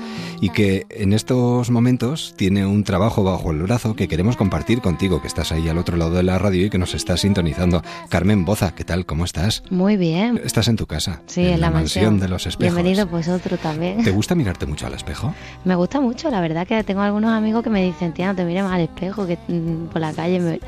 y 0.40 0.48
que 0.48 0.86
en 0.88 1.12
estos 1.12 1.70
momentos 1.70 2.32
tiene 2.34 2.64
un 2.64 2.82
trabajo 2.82 3.22
bajo 3.22 3.50
el 3.50 3.58
brazo 3.58 3.94
que 3.94 4.08
queremos 4.08 4.38
compartir 4.38 4.80
contigo, 4.80 5.20
que 5.20 5.28
estás 5.28 5.52
ahí 5.52 5.68
al 5.68 5.76
otro 5.76 5.98
lado 5.98 6.12
de 6.12 6.22
la 6.22 6.38
radio 6.38 6.64
y 6.64 6.70
que 6.70 6.78
nos 6.78 6.94
estás 6.94 7.20
sintonizando. 7.20 7.82
Carmen 8.08 8.46
Boza, 8.46 8.74
¿qué 8.74 8.84
tal? 8.84 9.04
¿Cómo 9.04 9.26
estás? 9.26 9.62
Muy 9.68 9.98
bien. 9.98 10.40
Estás 10.42 10.68
en 10.68 10.76
tu 10.76 10.86
casa. 10.86 11.20
Sí, 11.26 11.46
en, 11.46 11.60
la, 11.60 11.70
mansión 11.70 12.18
de 12.20 12.28
los 12.28 12.46
espejos. 12.46 12.74
Bienvenido 12.74 13.06
vosotros 13.06 13.60
también. 13.60 14.02
¿Te 14.02 14.12
gusta 14.12 14.34
mirarte 14.34 14.64
mucho 14.64 14.86
al 14.86 14.94
espejo? 14.94 15.34
Me 15.66 15.74
gusta 15.74 16.00
mucho, 16.00 16.30
la 16.30 16.40
verdad 16.40 16.66
que 16.66 16.82
tengo 16.84 17.02
algunos 17.02 17.32
amigos 17.32 17.62
que 17.62 17.68
me 17.68 17.84
dicen, 17.84 18.14
tía, 18.14 18.28
no 18.28 18.34
te 18.34 18.46
mires 18.46 18.64
más 18.64 18.72
al 18.72 18.80
espejo, 18.80 19.26
que 19.26 19.36
mm, 19.46 19.88
por 19.92 20.00
la 20.00 20.14
calle 20.14 20.40
me- 20.40 20.60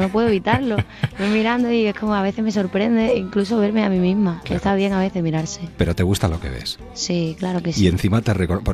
no 0.00 0.08
puedo 0.08 0.28
evitarlo. 0.28 0.76
Voy 1.18 1.28
mirando 1.28 1.70
y 1.72 1.86
es 1.86 1.94
como 1.94 2.14
a 2.14 2.22
veces 2.22 2.44
me 2.44 2.52
sorprende 2.52 3.16
incluso 3.16 3.58
verme 3.58 3.84
a 3.84 3.88
mí 3.90 3.98
misma, 3.98 4.40
que 4.44 4.54
está 4.54 4.74
bien 4.74 4.92
a 4.92 5.00
veces 5.00 5.22
mirarse. 5.22 5.60
Pero 5.76 5.94
te 5.94 6.02
gusta 6.02 6.28
lo 6.28 6.40
que 6.40 6.50
ves. 6.50 6.78
Sí, 6.94 7.36
claro 7.38 7.62
que 7.62 7.70
Y 7.70 7.72
sí. 7.74 7.86
encima 7.88 8.20
te. 8.22 8.32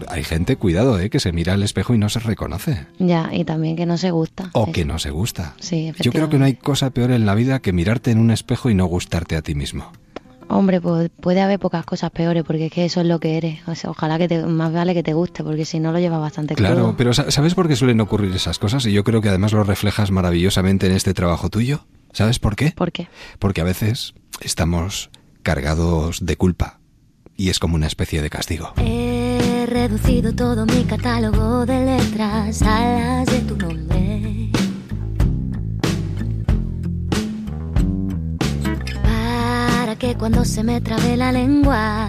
Hay 0.08 0.24
gente, 0.24 0.56
cuidado, 0.56 0.98
¿eh? 1.00 1.10
que 1.10 1.20
se 1.20 1.32
mira 1.32 1.54
al 1.54 1.62
espejo 1.62 1.94
y 1.94 1.98
no 1.98 2.08
se 2.08 2.20
reconoce. 2.20 2.86
Ya, 2.98 3.30
y 3.32 3.44
también 3.44 3.76
que 3.76 3.86
no 3.86 3.96
se 3.98 4.10
gusta. 4.10 4.50
O 4.52 4.70
que 4.72 4.84
no 4.84 4.98
se 4.98 5.10
gusta. 5.10 5.54
Sí, 5.60 5.92
Yo 6.00 6.12
creo 6.12 6.28
que 6.28 6.38
no 6.38 6.44
hay 6.44 6.54
cosa 6.54 6.90
peor 6.90 7.10
en 7.10 7.26
la 7.26 7.34
vida 7.34 7.60
que 7.60 7.72
mirarte 7.72 8.10
en 8.10 8.18
un 8.18 8.30
espejo 8.30 8.70
y 8.70 8.74
no 8.74 8.86
gustarte 8.86 9.36
a 9.36 9.42
ti 9.42 9.54
mismo. 9.54 9.92
Hombre, 10.50 10.80
pues 10.80 11.10
puede 11.20 11.40
haber 11.42 11.58
pocas 11.58 11.84
cosas 11.84 12.10
peores, 12.10 12.42
porque 12.44 12.66
es 12.66 12.72
que 12.72 12.84
eso 12.86 13.00
es 13.02 13.06
lo 13.06 13.20
que 13.20 13.36
eres. 13.36 13.60
O 13.68 13.74
sea, 13.74 13.90
ojalá 13.90 14.16
que 14.18 14.28
te, 14.28 14.42
más 14.46 14.72
vale 14.72 14.94
que 14.94 15.02
te 15.02 15.12
guste, 15.12 15.44
porque 15.44 15.64
si 15.64 15.78
no 15.78 15.92
lo 15.92 15.98
llevas 15.98 16.20
bastante 16.20 16.54
Claro, 16.54 16.74
crudo. 16.76 16.94
pero 16.96 17.12
sa- 17.12 17.30
¿sabes 17.30 17.54
por 17.54 17.68
qué 17.68 17.76
suelen 17.76 18.00
ocurrir 18.00 18.34
esas 18.34 18.58
cosas? 18.58 18.86
Y 18.86 18.92
yo 18.92 19.04
creo 19.04 19.20
que 19.20 19.28
además 19.28 19.52
lo 19.52 19.62
reflejas 19.62 20.10
maravillosamente 20.10 20.86
en 20.86 20.92
este 20.92 21.12
trabajo 21.14 21.50
tuyo. 21.50 21.80
¿Sabes 22.12 22.38
por 22.38 22.56
qué? 22.56 22.72
¿Por 22.72 22.92
qué? 22.92 23.08
Porque 23.38 23.60
a 23.60 23.64
veces 23.64 24.14
estamos 24.40 25.10
cargados 25.42 26.24
de 26.24 26.36
culpa 26.36 26.80
y 27.36 27.50
es 27.50 27.58
como 27.58 27.74
una 27.76 27.86
especie 27.86 28.22
de 28.22 28.30
castigo. 28.30 28.72
He 28.78 29.66
reducido 29.68 30.32
todo 30.34 30.64
mi 30.66 30.84
catálogo 30.84 31.66
de 31.66 31.84
letras 31.84 32.62
a 32.62 32.80
las 32.80 33.26
de 33.26 33.40
tu 33.40 33.56
nombre. 33.56 34.50
Que 39.98 40.14
cuando 40.14 40.44
se 40.44 40.62
me 40.62 40.80
trabe 40.80 41.16
la 41.16 41.32
lengua 41.32 42.08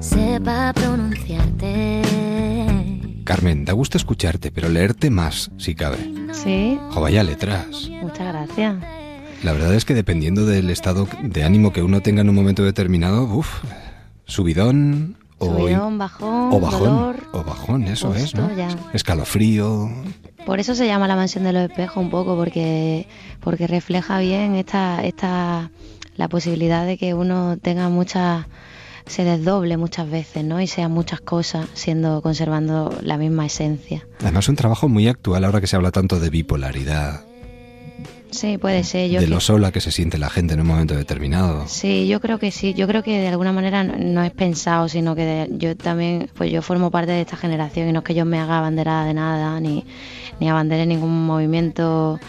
sepa 0.00 0.72
pronunciarte. 0.72 2.02
Carmen, 3.24 3.64
da 3.64 3.72
gusto 3.72 3.98
escucharte, 3.98 4.52
pero 4.52 4.68
leerte 4.68 5.10
más, 5.10 5.50
si 5.58 5.74
cabe. 5.74 5.98
Sí. 6.32 6.78
O 6.94 7.00
vaya 7.00 7.22
letras. 7.24 7.90
Muchas 8.02 8.32
gracias. 8.32 8.76
La 9.42 9.52
verdad 9.52 9.74
es 9.74 9.84
que 9.84 9.94
dependiendo 9.94 10.46
del 10.46 10.70
estado 10.70 11.08
de 11.22 11.44
ánimo 11.44 11.72
que 11.72 11.82
uno 11.82 12.00
tenga 12.00 12.22
en 12.22 12.28
un 12.28 12.34
momento 12.34 12.64
determinado, 12.64 13.24
uff, 13.24 13.62
subidón 14.24 15.16
o, 15.38 15.46
Subidón, 15.46 15.98
bajón, 15.98 16.52
o 16.52 16.60
bajón. 16.60 16.88
dolor. 16.88 17.16
O 17.32 17.44
bajón, 17.44 17.84
eso 17.84 18.14
es, 18.14 18.34
¿no? 18.34 18.54
ya. 18.56 18.68
Escalofrío. 18.92 19.88
Por 20.46 20.58
eso 20.58 20.74
se 20.74 20.86
llama 20.86 21.06
la 21.06 21.14
mansión 21.14 21.44
de 21.44 21.52
los 21.52 21.62
espejos 21.70 22.02
un 22.02 22.10
poco, 22.10 22.36
porque, 22.36 23.06
porque 23.40 23.66
refleja 23.66 24.18
bien 24.18 24.54
esta, 24.56 25.04
esta, 25.04 25.70
la 26.18 26.28
posibilidad 26.28 26.84
de 26.84 26.98
que 26.98 27.14
uno 27.14 27.56
tenga 27.56 27.88
muchas, 27.88 28.44
se 29.06 29.24
desdoble 29.24 29.78
muchas 29.78 30.10
veces, 30.10 30.44
¿no? 30.44 30.60
Y 30.60 30.66
sean 30.66 30.92
muchas 30.92 31.22
cosas, 31.22 31.66
siendo, 31.72 32.20
conservando 32.20 32.94
la 33.02 33.16
misma 33.16 33.46
esencia. 33.46 34.06
Además, 34.20 34.46
un 34.50 34.56
trabajo 34.56 34.86
muy 34.90 35.08
actual 35.08 35.44
ahora 35.44 35.62
que 35.62 35.66
se 35.66 35.76
habla 35.76 35.90
tanto 35.92 36.20
de 36.20 36.28
bipolaridad, 36.28 37.22
Sí, 38.30 38.58
puede 38.58 38.84
ser. 38.84 39.08
Yo 39.10 39.20
de 39.20 39.26
que- 39.26 39.30
lo 39.30 39.40
sola 39.40 39.72
que 39.72 39.80
se 39.80 39.90
siente 39.90 40.18
la 40.18 40.28
gente 40.28 40.52
en 40.52 40.60
un 40.60 40.66
momento 40.66 40.94
determinado. 40.94 41.64
Sí, 41.66 42.06
yo 42.08 42.20
creo 42.20 42.38
que 42.38 42.50
sí. 42.50 42.74
Yo 42.74 42.86
creo 42.86 43.02
que 43.02 43.18
de 43.18 43.28
alguna 43.28 43.52
manera 43.54 43.84
no, 43.84 43.96
no 43.96 44.22
es 44.22 44.32
pensado, 44.32 44.86
sino 44.90 45.14
que 45.16 45.24
de- 45.24 45.48
yo 45.56 45.74
también, 45.78 46.28
pues 46.34 46.52
yo 46.52 46.60
formo 46.60 46.90
parte 46.90 47.12
de 47.12 47.22
esta 47.22 47.38
generación 47.38 47.88
y 47.88 47.92
no 47.92 48.00
es 48.00 48.04
que 48.04 48.14
yo 48.14 48.26
me 48.26 48.38
haga 48.38 48.58
abanderada 48.58 49.06
de 49.06 49.14
nada, 49.14 49.58
ni, 49.60 49.86
ni 50.40 50.48
abandere 50.50 50.84
ningún 50.84 51.24
movimiento, 51.24 52.20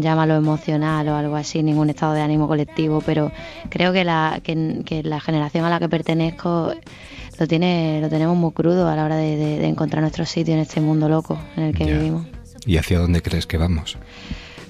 llámalo 0.00 0.34
emocional 0.36 1.08
o 1.08 1.14
algo 1.16 1.36
así, 1.36 1.62
ningún 1.62 1.90
estado 1.90 2.12
de 2.14 2.22
ánimo 2.22 2.48
colectivo, 2.48 3.02
pero 3.04 3.30
creo 3.68 3.92
que 3.92 4.04
la, 4.04 4.40
que, 4.42 4.82
que 4.84 5.02
la 5.02 5.20
generación 5.20 5.64
a 5.64 5.70
la 5.70 5.78
que 5.78 5.88
pertenezco 5.88 6.72
lo 7.38 7.46
tiene, 7.46 8.00
lo 8.02 8.08
tenemos 8.08 8.36
muy 8.36 8.52
crudo 8.52 8.88
a 8.88 8.96
la 8.96 9.04
hora 9.04 9.16
de, 9.16 9.36
de- 9.36 9.58
de 9.58 9.66
encontrar 9.66 10.02
nuestro 10.02 10.26
sitio 10.26 10.54
en 10.54 10.60
este 10.60 10.80
mundo 10.80 11.08
loco 11.08 11.38
en 11.56 11.62
el 11.64 11.74
que 11.74 11.86
Ya. 11.86 11.94
vivimos. 11.96 12.26
¿Y 12.66 12.76
hacia 12.76 12.98
dónde 12.98 13.22
crees 13.22 13.46
que 13.46 13.56
vamos? 13.56 13.96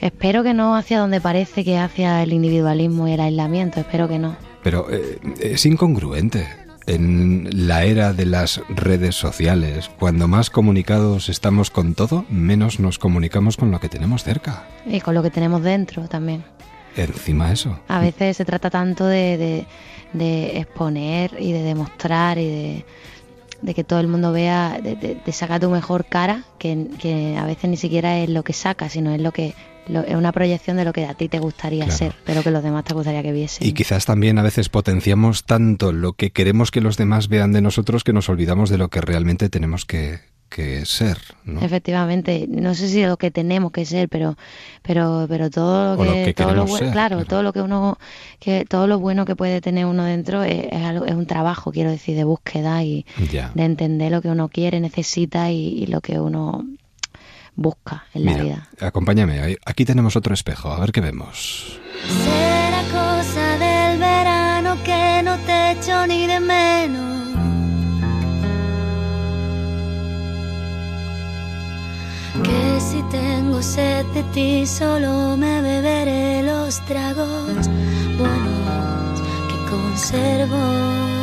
Espero 0.01 0.43
que 0.43 0.55
no 0.55 0.77
hacia 0.77 0.98
donde 1.01 1.20
parece 1.20 1.64
que 1.64 1.77
hacia 1.78 2.22
el 2.22 2.32
individualismo 2.32 3.09
y 3.09 3.12
el 3.12 3.20
aislamiento, 3.20 3.81
espero 3.81 4.09
que 4.09 4.18
no. 4.18 4.36
Pero 4.62 4.86
eh, 4.90 5.18
es 5.40 5.66
incongruente. 5.66 6.47
En 6.94 7.48
la 7.68 7.84
era 7.84 8.12
de 8.12 8.26
las 8.26 8.60
redes 8.68 9.14
sociales, 9.14 9.88
cuando 9.98 10.26
más 10.26 10.50
comunicados 10.50 11.28
estamos 11.28 11.70
con 11.70 11.94
todo, 11.94 12.24
menos 12.28 12.80
nos 12.80 12.98
comunicamos 12.98 13.56
con 13.56 13.70
lo 13.70 13.78
que 13.78 13.88
tenemos 13.88 14.24
cerca. 14.24 14.66
Y 14.84 15.00
con 15.00 15.14
lo 15.14 15.22
que 15.22 15.30
tenemos 15.30 15.62
dentro 15.62 16.08
también. 16.08 16.42
Encima 16.96 17.52
eso. 17.52 17.78
A 17.86 18.00
veces 18.00 18.36
se 18.36 18.44
trata 18.44 18.70
tanto 18.70 19.06
de, 19.06 19.36
de- 19.38 19.66
de 20.12 20.58
exponer 20.58 21.36
y 21.38 21.52
de 21.52 21.62
demostrar 21.62 22.36
y 22.38 22.48
de, 22.48 22.84
de 23.62 23.74
que 23.74 23.84
todo 23.84 24.00
el 24.00 24.08
mundo 24.08 24.32
vea, 24.32 24.80
de, 24.82 25.20
sacar 25.32 25.60
tu 25.60 25.70
mejor 25.70 26.06
cara, 26.06 26.42
que, 26.58 26.88
que 26.98 27.36
a 27.38 27.44
veces 27.44 27.70
ni 27.70 27.76
siquiera 27.76 28.18
es 28.18 28.28
lo 28.28 28.42
que 28.42 28.52
sacas, 28.52 28.90
sino 28.94 29.14
es 29.14 29.20
lo 29.20 29.30
que 29.30 29.54
lo- 29.90 30.04
es 30.04 30.14
una 30.14 30.32
proyección 30.32 30.76
de 30.76 30.84
lo 30.84 30.92
que 30.92 31.04
a 31.06 31.14
ti 31.14 31.28
te 31.28 31.38
gustaría 31.38 31.84
Claro. 31.84 31.98
ser, 31.98 32.14
pero 32.24 32.42
que 32.42 32.50
los 32.50 32.62
demás 32.62 32.84
te 32.84 32.94
gustaría 32.94 33.22
que 33.22 33.32
viesen. 33.32 33.66
Y 33.66 33.72
quizás 33.72 34.06
también 34.06 34.38
a 34.38 34.42
veces 34.42 34.68
potenciamos 34.68 35.44
tanto 35.44 35.92
lo 35.92 36.12
que 36.14 36.30
queremos 36.30 36.70
que 36.70 36.80
los 36.80 36.96
demás 36.96 37.28
vean 37.28 37.52
de 37.52 37.60
nosotros 37.62 38.04
que 38.04 38.12
nos 38.12 38.28
olvidamos 38.28 38.70
de 38.70 38.78
lo 38.78 38.88
que 38.88 39.00
realmente 39.00 39.48
tenemos 39.50 39.84
que, 39.84 40.20
que 40.48 40.84
ser, 40.84 41.18
¿no? 41.44 41.60
Efectivamente, 41.62 42.46
no 42.48 42.74
sé 42.74 42.88
si 42.88 43.04
lo 43.04 43.16
que 43.16 43.30
tenemos 43.30 43.70
que 43.70 43.84
ser, 43.84 44.08
pero 44.08 44.36
pero 44.82 45.26
pero 45.28 45.48
todo 45.48 45.94
lo 45.94 46.02
que, 46.02 46.08
lo 46.20 46.24
que 46.26 46.34
todo 46.34 46.54
lo 46.54 46.64
bueno, 46.66 46.78
ser, 46.86 46.90
claro, 46.92 47.24
todo 47.24 47.42
lo 47.44 47.52
que 47.52 47.60
uno 47.62 47.98
que 48.40 48.64
todo 48.64 48.88
lo 48.88 48.98
bueno 48.98 49.24
que 49.24 49.36
puede 49.36 49.60
tener 49.60 49.86
uno 49.86 50.02
dentro 50.04 50.42
es, 50.42 50.66
es 50.72 50.82
algo- 50.82 51.06
es 51.06 51.14
un 51.14 51.26
trabajo, 51.26 51.70
quiero 51.70 51.90
decir, 51.90 52.16
de 52.16 52.24
búsqueda 52.24 52.82
y 52.82 53.06
Ya. 53.30 53.52
de 53.54 53.64
entender 53.64 54.10
lo 54.10 54.22
que 54.22 54.28
uno 54.28 54.48
quiere, 54.48 54.80
necesita 54.80 55.52
y, 55.52 55.68
y 55.84 55.86
lo 55.86 56.00
que 56.00 56.18
uno 56.18 56.64
busca 57.61 58.05
en 58.15 58.24
la 58.24 58.31
Mira, 58.32 58.43
vida. 58.45 58.69
acompáñame. 58.81 59.57
Aquí 59.66 59.85
tenemos 59.85 60.16
otro 60.16 60.32
espejo. 60.32 60.73
A 60.73 60.81
ver 60.81 60.93
qué 60.93 61.01
vemos. 61.03 61.78
Será 62.24 62.82
cosa 62.91 63.59
del 63.59 63.99
verano 63.99 64.77
que 64.82 65.23
no 65.23 65.37
te 65.47 65.73
echo 65.73 66.07
ni 66.07 66.27
de 66.27 66.41
menos. 66.41 67.11
Que 72.43 72.81
si 72.81 73.03
tengo 73.11 73.61
sed 73.62 74.07
de 74.15 74.23
ti 74.35 74.66
solo 74.66 75.37
me 75.37 75.61
beberé 75.61 76.43
los 76.43 76.81
tragos 76.87 77.69
buenos 78.19 79.20
que 79.51 79.70
conservo. 79.70 81.19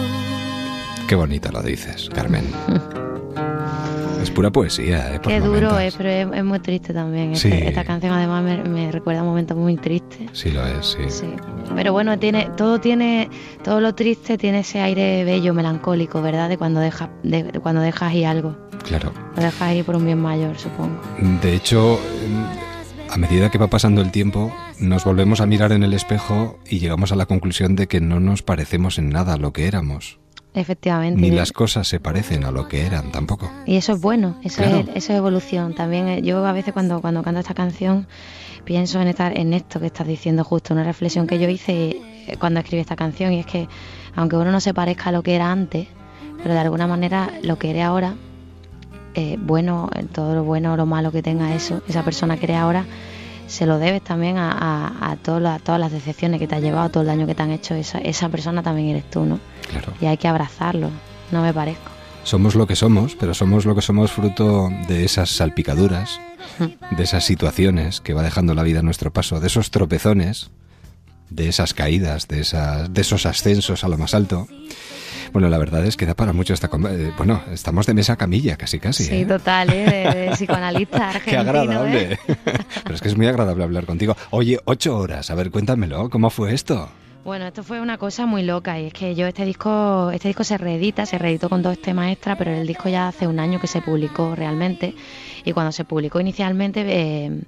Qué 1.08 1.16
bonita 1.16 1.52
lo 1.52 1.62
dices, 1.62 2.10
Carmen. 2.14 2.46
es 4.22 4.30
pura 4.32 4.52
poesía, 4.52 5.14
¿eh? 5.16 5.20
Por 5.20 5.32
Qué 5.32 5.40
duro 5.40 5.70
momentos. 5.70 5.82
es, 5.84 5.96
pero 5.96 6.10
es, 6.10 6.28
es 6.38 6.44
muy 6.44 6.60
triste 6.60 6.94
también. 6.94 7.36
Sí. 7.36 7.48
Este- 7.48 7.70
esta 7.70 7.84
canción 7.86 8.12
además 8.14 8.44
me, 8.44 8.58
me 8.64 8.92
recuerda 8.92 9.24
momentos 9.24 9.56
muy 9.58 9.78
tristes. 9.78 10.30
Sí 10.34 10.52
lo 10.52 10.66
es, 10.68 10.86
sí. 10.86 11.04
Sí. 11.10 11.34
Pero 11.76 11.94
bueno, 11.94 12.20
tiene, 12.20 12.50
todo 12.58 12.80
tiene, 12.82 13.30
todo 13.64 13.80
lo 13.80 13.96
triste 13.96 14.38
tiene 14.38 14.60
ese 14.60 14.82
aire 14.82 15.24
bello, 15.24 15.54
melancólico, 15.54 16.22
¿verdad? 16.22 16.50
De 16.50 16.58
cuando 16.58 16.80
dejas, 16.82 17.10
de, 17.24 17.44
de 17.44 17.60
cuando 17.60 17.82
dejas 17.82 18.14
ir 18.14 18.26
algo. 18.26 18.58
Claro. 18.84 19.14
Lo 19.36 19.44
dejas 19.44 19.76
ir 19.76 19.86
por 19.86 19.96
un 19.96 20.06
bien 20.06 20.20
mayor, 20.22 20.58
supongo. 20.58 21.00
De 21.42 21.54
hecho, 21.54 21.94
eh, 21.96 23.10
a 23.10 23.18
medida 23.18 23.50
que 23.50 23.58
va 23.58 23.68
pasando 23.68 24.02
el 24.02 24.12
tiempo, 24.12 24.54
nos 24.80 25.06
volvemos 25.06 25.40
a 25.40 25.46
mirar 25.46 25.72
en 25.72 25.84
el 25.84 25.94
espejo 25.94 26.60
y 26.70 26.80
llegamos 26.80 27.14
a 27.14 27.16
la 27.16 27.26
conclusión 27.28 27.78
de 27.78 27.88
que 27.88 28.02
no 28.02 28.20
nos 28.20 28.44
parecemos 28.44 28.98
en 29.00 29.10
nada 29.10 29.34
a 29.34 29.38
lo 29.38 29.54
que 29.54 29.68
éramos. 29.68 30.20
Efectivamente. 30.58 31.22
Ni 31.22 31.30
las 31.30 31.52
cosas 31.52 31.88
se 31.88 32.00
parecen 32.00 32.44
a 32.44 32.52
lo 32.52 32.68
que 32.68 32.86
eran 32.86 33.12
tampoco. 33.12 33.50
Y 33.68 33.78
eso 33.78 33.94
es 33.94 34.02
bueno, 34.02 34.38
eso, 34.44 34.64
Claro. 34.64 34.80
es, 34.80 34.88
eso 34.90 35.14
es 35.14 35.18
evolución. 35.20 35.76
También 35.76 36.08
eh, 36.08 36.22
yo 36.24 36.44
a 36.46 36.52
veces 36.52 36.74
cuando, 36.74 37.00
cuando 37.00 37.22
canto 37.22 37.40
esta 37.40 37.54
canción 37.54 38.08
pienso 38.66 39.00
en, 39.00 39.08
esta, 39.08 39.32
en 39.32 39.54
esto 39.54 39.80
que 39.80 39.86
estás 39.86 40.08
diciendo 40.08 40.44
justo, 40.44 40.74
una 40.74 40.84
reflexión 40.84 41.28
que 41.28 41.38
yo 41.40 41.48
hice 41.48 42.02
eh, 42.28 42.38
cuando 42.40 42.60
escribí 42.60 42.82
esta 42.82 42.96
canción 42.96 43.32
y 43.34 43.40
es 43.40 43.46
que 43.46 43.68
aunque 44.16 44.36
uno 44.36 44.52
no 44.52 44.60
se 44.60 44.74
parezca 44.74 45.10
a 45.10 45.12
lo 45.12 45.22
que 45.22 45.36
era 45.36 45.52
antes, 45.52 45.88
pero 46.42 46.56
de 46.56 46.60
alguna 46.60 46.88
manera 46.88 47.30
lo 47.44 47.60
que 47.60 47.70
eres 47.70 47.84
ahora, 47.84 48.16
eh, 49.14 49.38
bueno, 49.40 49.90
todo 50.12 50.34
lo 50.34 50.44
bueno 50.44 50.74
o 50.74 50.78
lo 50.78 50.88
malo 50.88 51.12
que 51.12 51.22
tenga 51.22 51.54
eso, 51.54 51.82
esa 51.88 52.04
persona 52.04 52.38
que 52.38 52.46
eres 52.46 52.58
ahora, 52.58 52.86
se 53.48 53.66
lo 53.66 53.80
debes 53.80 54.02
también 54.04 54.38
a, 54.38 54.52
a, 54.52 55.12
a 55.12 55.16
todas 55.18 55.42
las- 55.42 55.62
todas 55.62 55.80
las 55.80 55.92
decepciones 55.92 56.40
que 56.40 56.48
te 56.48 56.56
ha 56.56 56.60
llevado, 56.60 56.90
todo 56.90 57.02
el 57.02 57.08
daño 57.08 57.26
que 57.26 57.34
te 57.36 57.42
han 57.44 57.52
hecho, 57.52 57.74
esa, 57.76 57.98
esa 58.00 58.30
persona 58.30 58.62
también 58.62 58.90
eres 58.90 59.10
tú, 59.10 59.26
¿no? 59.26 59.40
Claro. 59.70 59.94
Y 60.02 60.06
hay 60.06 60.18
que 60.18 60.28
abrazarlo, 60.28 60.90
no 61.32 61.42
me 61.42 61.54
parezco. 61.54 61.90
Somos 62.24 62.56
lo 62.56 62.68
que 62.68 62.76
somos, 62.76 63.16
pero 63.16 63.34
somos 63.34 63.66
lo 63.66 63.74
que 63.74 63.82
somos 63.82 64.12
fruto 64.12 64.70
de 64.90 65.06
esas 65.06 65.30
salpicaduras, 65.30 66.20
de 66.92 67.04
esas 67.04 67.24
situaciones 67.24 68.02
que 68.02 68.14
va 68.14 68.22
dejando 68.22 68.54
la 68.54 68.64
vida 68.64 68.80
a 68.80 68.84
nuestro 68.84 69.14
paso, 69.14 69.40
de 69.40 69.48
esos 69.48 69.72
tropezones, 69.72 70.50
de 71.30 71.48
esas 71.48 71.74
caídas, 71.74 72.28
de, 72.28 72.42
esas, 72.42 72.94
de 72.94 73.00
esos 73.02 73.26
ascensos 73.26 73.86
a 73.86 73.88
lo 73.88 73.98
más 73.98 74.14
alto. 74.14 74.48
Bueno, 75.34 75.50
la 75.50 75.58
verdad 75.58 75.86
es 75.86 75.98
que 75.98 76.06
da 76.06 76.14
para 76.16 76.34
mucho 76.34 76.54
esta... 76.54 76.68
eh, 76.90 77.12
Bueno, 77.18 77.42
estamos 77.52 77.86
de 77.86 77.94
mesa 77.94 78.14
a 78.14 78.16
camilla, 78.16 78.58
casi 78.58 78.80
casi. 78.80 79.04
Sí, 79.06 79.16
¿eh? 79.22 79.26
total, 79.26 79.70
¿eh? 79.72 79.86
de, 80.14 80.20
de 80.22 80.32
psicoanalista 80.32 81.10
argentino. 81.10 81.26
Qué 81.26 81.36
¿eh? 81.36 81.38
agradable. 81.38 82.20
Pero 82.84 82.96
es 82.96 83.02
que 83.02 83.08
es 83.08 83.18
muy 83.18 83.28
agradable 83.28 83.64
hablar 83.64 83.86
contigo. 83.86 84.16
Oye, 84.32 84.60
ocho 84.66 84.98
horas, 84.98 85.30
a 85.30 85.36
ver, 85.36 85.52
cuéntamelo, 85.52 86.10
¿cómo 86.10 86.30
fue 86.30 86.54
esto? 86.54 86.90
Bueno, 87.24 87.46
esto 87.46 87.62
fue 87.62 87.82
una 87.82 87.98
cosa 87.98 88.26
muy 88.26 88.42
loca 88.44 88.80
y 88.80 88.86
es 88.86 88.94
que 88.94 89.14
yo 89.14 89.28
este 89.28 89.44
disco, 89.44 90.12
este 90.14 90.30
disco 90.30 90.46
se 90.46 90.58
reedita, 90.58 91.06
se 91.06 91.18
reeditó 91.18 91.50
con 91.50 91.62
dos 91.62 91.78
temas 91.82 92.10
extra, 92.10 92.38
pero 92.38 92.52
el 92.52 92.66
disco 92.66 92.88
ya 92.88 93.10
hace 93.10 93.28
un 93.28 93.40
año 93.40 93.60
que 93.60 93.68
se 93.68 93.82
publicó 93.82 94.34
realmente 94.34 94.96
y 95.44 95.52
cuando 95.52 95.74
se 95.74 95.84
publicó 95.84 96.22
inicialmente 96.22 96.86
eh, 96.88 97.42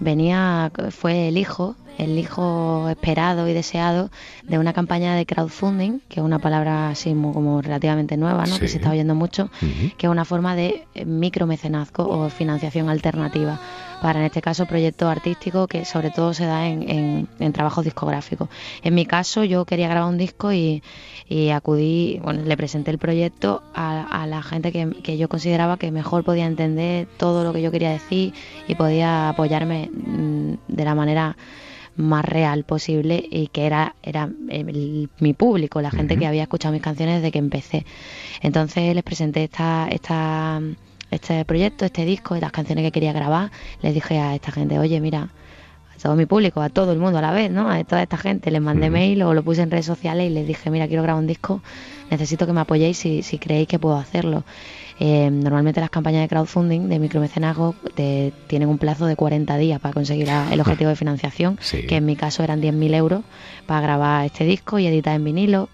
venía, 0.00 0.70
fue 0.90 1.28
el 1.28 1.36
hijo, 1.38 1.76
el 1.98 2.18
hijo 2.18 2.88
esperado 2.88 3.46
y 3.48 3.52
deseado 3.52 4.10
de 4.42 4.58
una 4.58 4.72
campaña 4.72 5.14
de 5.14 5.26
crowdfunding, 5.26 6.00
que 6.08 6.20
es 6.20 6.24
una 6.26 6.38
palabra 6.38 6.88
así 6.88 7.14
muy- 7.14 7.32
como 7.34 7.60
relativamente 7.62 8.16
nueva, 8.16 8.46
¿no? 8.46 8.58
que 8.58 8.68
se 8.68 8.76
está 8.78 8.90
oyendo 8.90 9.14
mucho, 9.14 9.50
que 9.98 10.06
es 10.06 10.10
una 10.10 10.24
forma 10.24 10.56
de 10.56 10.86
micromecenazgo 11.04 12.08
o 12.08 12.28
financiación 12.30 12.88
alternativa 12.88 13.58
para 14.00 14.20
en 14.20 14.26
este 14.26 14.40
caso 14.40 14.66
proyectos 14.66 15.08
artísticos 15.10 15.68
que 15.68 15.84
sobre 15.84 16.10
todo 16.10 16.32
se 16.34 16.46
da 16.46 16.66
en, 16.66 16.88
en, 16.88 17.28
en 17.38 17.52
trabajos 17.52 17.84
discográficos. 17.84 18.48
En 18.82 18.94
mi 18.94 19.04
caso 19.06 19.44
yo 19.44 19.64
quería 19.64 19.88
grabar 19.88 20.08
un 20.10 20.18
disco 20.18 20.52
y, 20.52 20.82
y 21.28 21.50
acudí, 21.50 22.18
bueno, 22.22 22.42
le 22.44 22.56
presenté 22.56 22.90
el 22.90 22.98
proyecto 22.98 23.62
a, 23.74 24.22
a 24.22 24.26
la 24.26 24.42
gente 24.42 24.72
que, 24.72 24.90
que 25.02 25.18
yo 25.18 25.28
consideraba 25.28 25.76
que 25.76 25.90
mejor 25.90 26.24
podía 26.24 26.46
entender 26.46 27.06
todo 27.18 27.44
lo 27.44 27.52
que 27.52 27.62
yo 27.62 27.70
quería 27.70 27.90
decir 27.90 28.32
y 28.68 28.74
podía 28.74 29.28
apoyarme 29.28 29.90
mm, 29.92 30.54
de 30.68 30.84
la 30.84 30.94
manera 30.94 31.36
más 31.96 32.24
real 32.24 32.64
posible 32.64 33.22
y 33.30 33.48
que 33.48 33.66
era 33.66 33.94
era 34.02 34.30
el- 34.48 35.10
mi 35.18 35.34
público, 35.34 35.82
la 35.82 35.90
gente 35.90 36.16
que 36.16 36.26
había 36.26 36.44
escuchado 36.44 36.72
mis 36.72 36.80
canciones 36.82 37.16
desde 37.16 37.30
que 37.32 37.38
empecé. 37.40 37.84
Entonces 38.40 38.94
les 38.94 39.04
presenté 39.04 39.44
esta 39.44 39.88
esta 39.90 40.60
este 41.10 41.44
proyecto, 41.44 41.84
este 41.84 42.04
disco 42.04 42.36
y 42.36 42.40
las 42.40 42.52
canciones 42.52 42.84
que 42.84 42.92
quería 42.92 43.12
grabar. 43.12 43.50
Les 43.82 43.94
dije 43.94 44.18
a 44.18 44.34
esta 44.34 44.52
gente, 44.52 44.78
oye, 44.78 45.00
mira, 45.00 45.28
todo 46.02 46.16
mi 46.16 46.24
público, 46.24 46.62
a 46.62 46.70
todo 46.70 46.92
el 46.92 46.98
mundo 46.98 47.18
a 47.18 47.20
la 47.22 47.30
vez, 47.30 47.50
¿no? 47.50 47.68
A 47.70 47.84
toda 47.84 48.02
esta 48.02 48.16
gente. 48.16 48.50
Les 48.50 48.62
mandé 48.62 48.88
mail 48.88 49.22
o 49.22 49.34
lo 49.34 49.42
puse 49.42 49.60
en 49.60 49.70
redes 49.70 49.84
sociales 49.84 50.30
y 50.30 50.34
les 50.34 50.46
dije, 50.46 50.70
mira, 50.70 50.88
quiero 50.88 51.02
grabar 51.02 51.20
un 51.20 51.26
disco, 51.26 51.62
necesito 52.10 52.46
que 52.46 52.54
me 52.54 52.60
apoyéis 52.62 52.96
si, 52.96 53.22
si 53.22 53.38
creéis 53.38 53.68
que 53.68 53.78
puedo 53.78 53.96
hacerlo. 53.98 54.44
Eh, 54.98 55.30
normalmente 55.30 55.80
las 55.80 55.90
campañas 55.90 56.22
de 56.22 56.28
crowdfunding, 56.28 56.88
de 56.88 56.98
micromecenazgo, 56.98 57.74
te, 57.94 58.32
tienen 58.46 58.68
un 58.70 58.78
plazo 58.78 59.04
de 59.06 59.16
40 59.16 59.56
días 59.58 59.78
para 59.80 59.92
conseguir 59.92 60.26
la- 60.28 60.48
el 60.52 60.60
objetivo 60.60 60.88
de 60.90 60.96
financiación, 60.96 61.58
Sí. 61.60 61.86
que 61.86 61.96
en 61.96 62.06
mi 62.06 62.16
caso 62.16 62.42
eran 62.42 62.60
10.000 62.62 62.94
euros 62.94 63.22
para 63.66 63.80
grabar 63.82 64.24
este 64.26 64.44
disco 64.44 64.78
y 64.78 64.86
editar 64.86 65.14
en 65.14 65.24
vinilo 65.24 65.68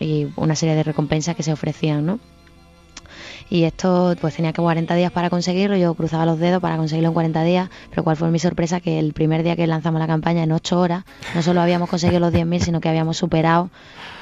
y 0.00 0.26
una 0.36 0.56
serie 0.56 0.74
de 0.74 0.82
recompensas 0.82 1.36
que 1.36 1.42
se 1.44 1.52
ofrecían, 1.52 2.04
¿no? 2.06 2.18
Y 3.52 3.64
esto 3.64 4.16
pues 4.18 4.34
tenía 4.36 4.54
que 4.54 4.62
40 4.62 4.94
días 4.94 5.12
para 5.12 5.28
conseguirlo, 5.28 5.76
yo 5.76 5.92
cruzaba 5.92 6.24
los 6.24 6.38
dedos 6.38 6.62
para 6.62 6.78
conseguirlo 6.78 7.08
en 7.08 7.12
40 7.12 7.42
días, 7.44 7.68
pero 7.90 8.02
cuál 8.02 8.16
fue 8.16 8.30
mi 8.30 8.38
sorpresa 8.38 8.80
que 8.80 8.98
el 8.98 9.12
primer 9.12 9.42
día 9.42 9.56
que 9.56 9.66
lanzamos 9.66 10.00
la 10.00 10.06
campaña, 10.06 10.42
en 10.42 10.52
8 10.52 10.80
horas, 10.80 11.04
no 11.34 11.42
solo 11.42 11.60
habíamos 11.60 11.90
conseguido 11.90 12.18
los 12.18 12.32
10.000, 12.32 12.60
sino 12.62 12.80
que 12.80 12.88
habíamos 12.88 13.18
superado 13.18 13.68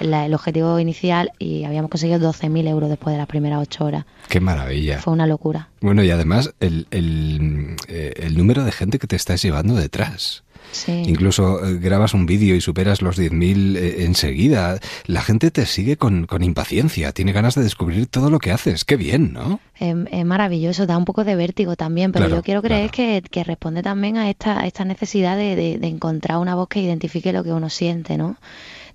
la- 0.01 0.27
el 0.27 0.35
objetivo 0.35 0.81
inicial 0.81 1.31
y 1.39 1.63
habíamos 1.63 1.93
conseguido 1.93 2.19
12.000 2.19 2.67
euros 2.67 2.91
después 2.91 3.15
de 3.15 3.19
las 3.19 3.29
primeras 3.29 3.61
8 3.61 3.85
horas. 3.85 4.05
Qué 4.29 4.41
maravilla. 4.41 4.99
Fue 4.99 5.13
una 5.13 5.29
locura. 5.29 5.69
Bueno, 5.81 6.03
y 6.03 6.11
además 6.11 6.53
el, 6.59 6.89
el, 6.91 7.77
eh, 7.87 8.15
el 8.17 8.37
número 8.37 8.65
de 8.65 8.73
gente 8.73 8.99
que 8.99 9.07
te 9.07 9.15
estás 9.15 9.41
llevando 9.43 9.75
detrás. 9.77 10.43
Sí. 10.73 11.03
Incluso 11.07 11.65
eh, 11.67 11.79
grabas 11.79 12.15
un 12.15 12.27
vídeo 12.27 12.55
y 12.55 12.61
superas 12.61 13.03
los 13.03 13.19
10.000 13.19 13.77
eh, 13.77 14.05
enseguida. 14.05 14.79
La 15.07 15.21
gente 15.23 15.51
te 15.51 15.67
sigue 15.67 15.97
con, 15.97 16.27
con 16.27 16.43
impaciencia, 16.43 17.13
tiene 17.13 17.33
ganas 17.33 17.55
de 17.55 17.63
descubrir 17.63 18.07
todo 18.07 18.31
lo 18.31 18.39
que 18.39 18.53
haces. 18.53 18.85
Qué 18.85 18.97
bien, 18.97 19.33
¿no? 19.33 19.61
Es, 19.79 19.97
es 20.13 20.25
maravilloso, 20.25 20.87
da 20.87 20.97
un 20.97 21.05
poco 21.05 21.25
de 21.25 21.35
vértigo 21.37 21.75
también, 21.77 22.13
pero 22.13 22.27
Claro, 22.27 22.37
yo 22.41 22.43
quiero 22.45 22.63
creer 22.63 22.91
que, 22.91 23.23
que 23.31 23.43
responde 23.45 23.83
también 23.83 24.17
a 24.17 24.31
esta, 24.31 24.61
a 24.61 24.67
esta 24.67 24.85
necesidad 24.85 25.37
de, 25.37 25.57
de- 25.57 25.79
de 25.79 25.87
encontrar 25.89 26.39
una 26.39 26.55
voz 26.55 26.69
que 26.69 26.81
identifique 26.81 27.33
lo 27.33 27.43
que 27.43 27.53
uno 27.53 27.69
siente, 27.71 28.17
¿no? 28.17 28.37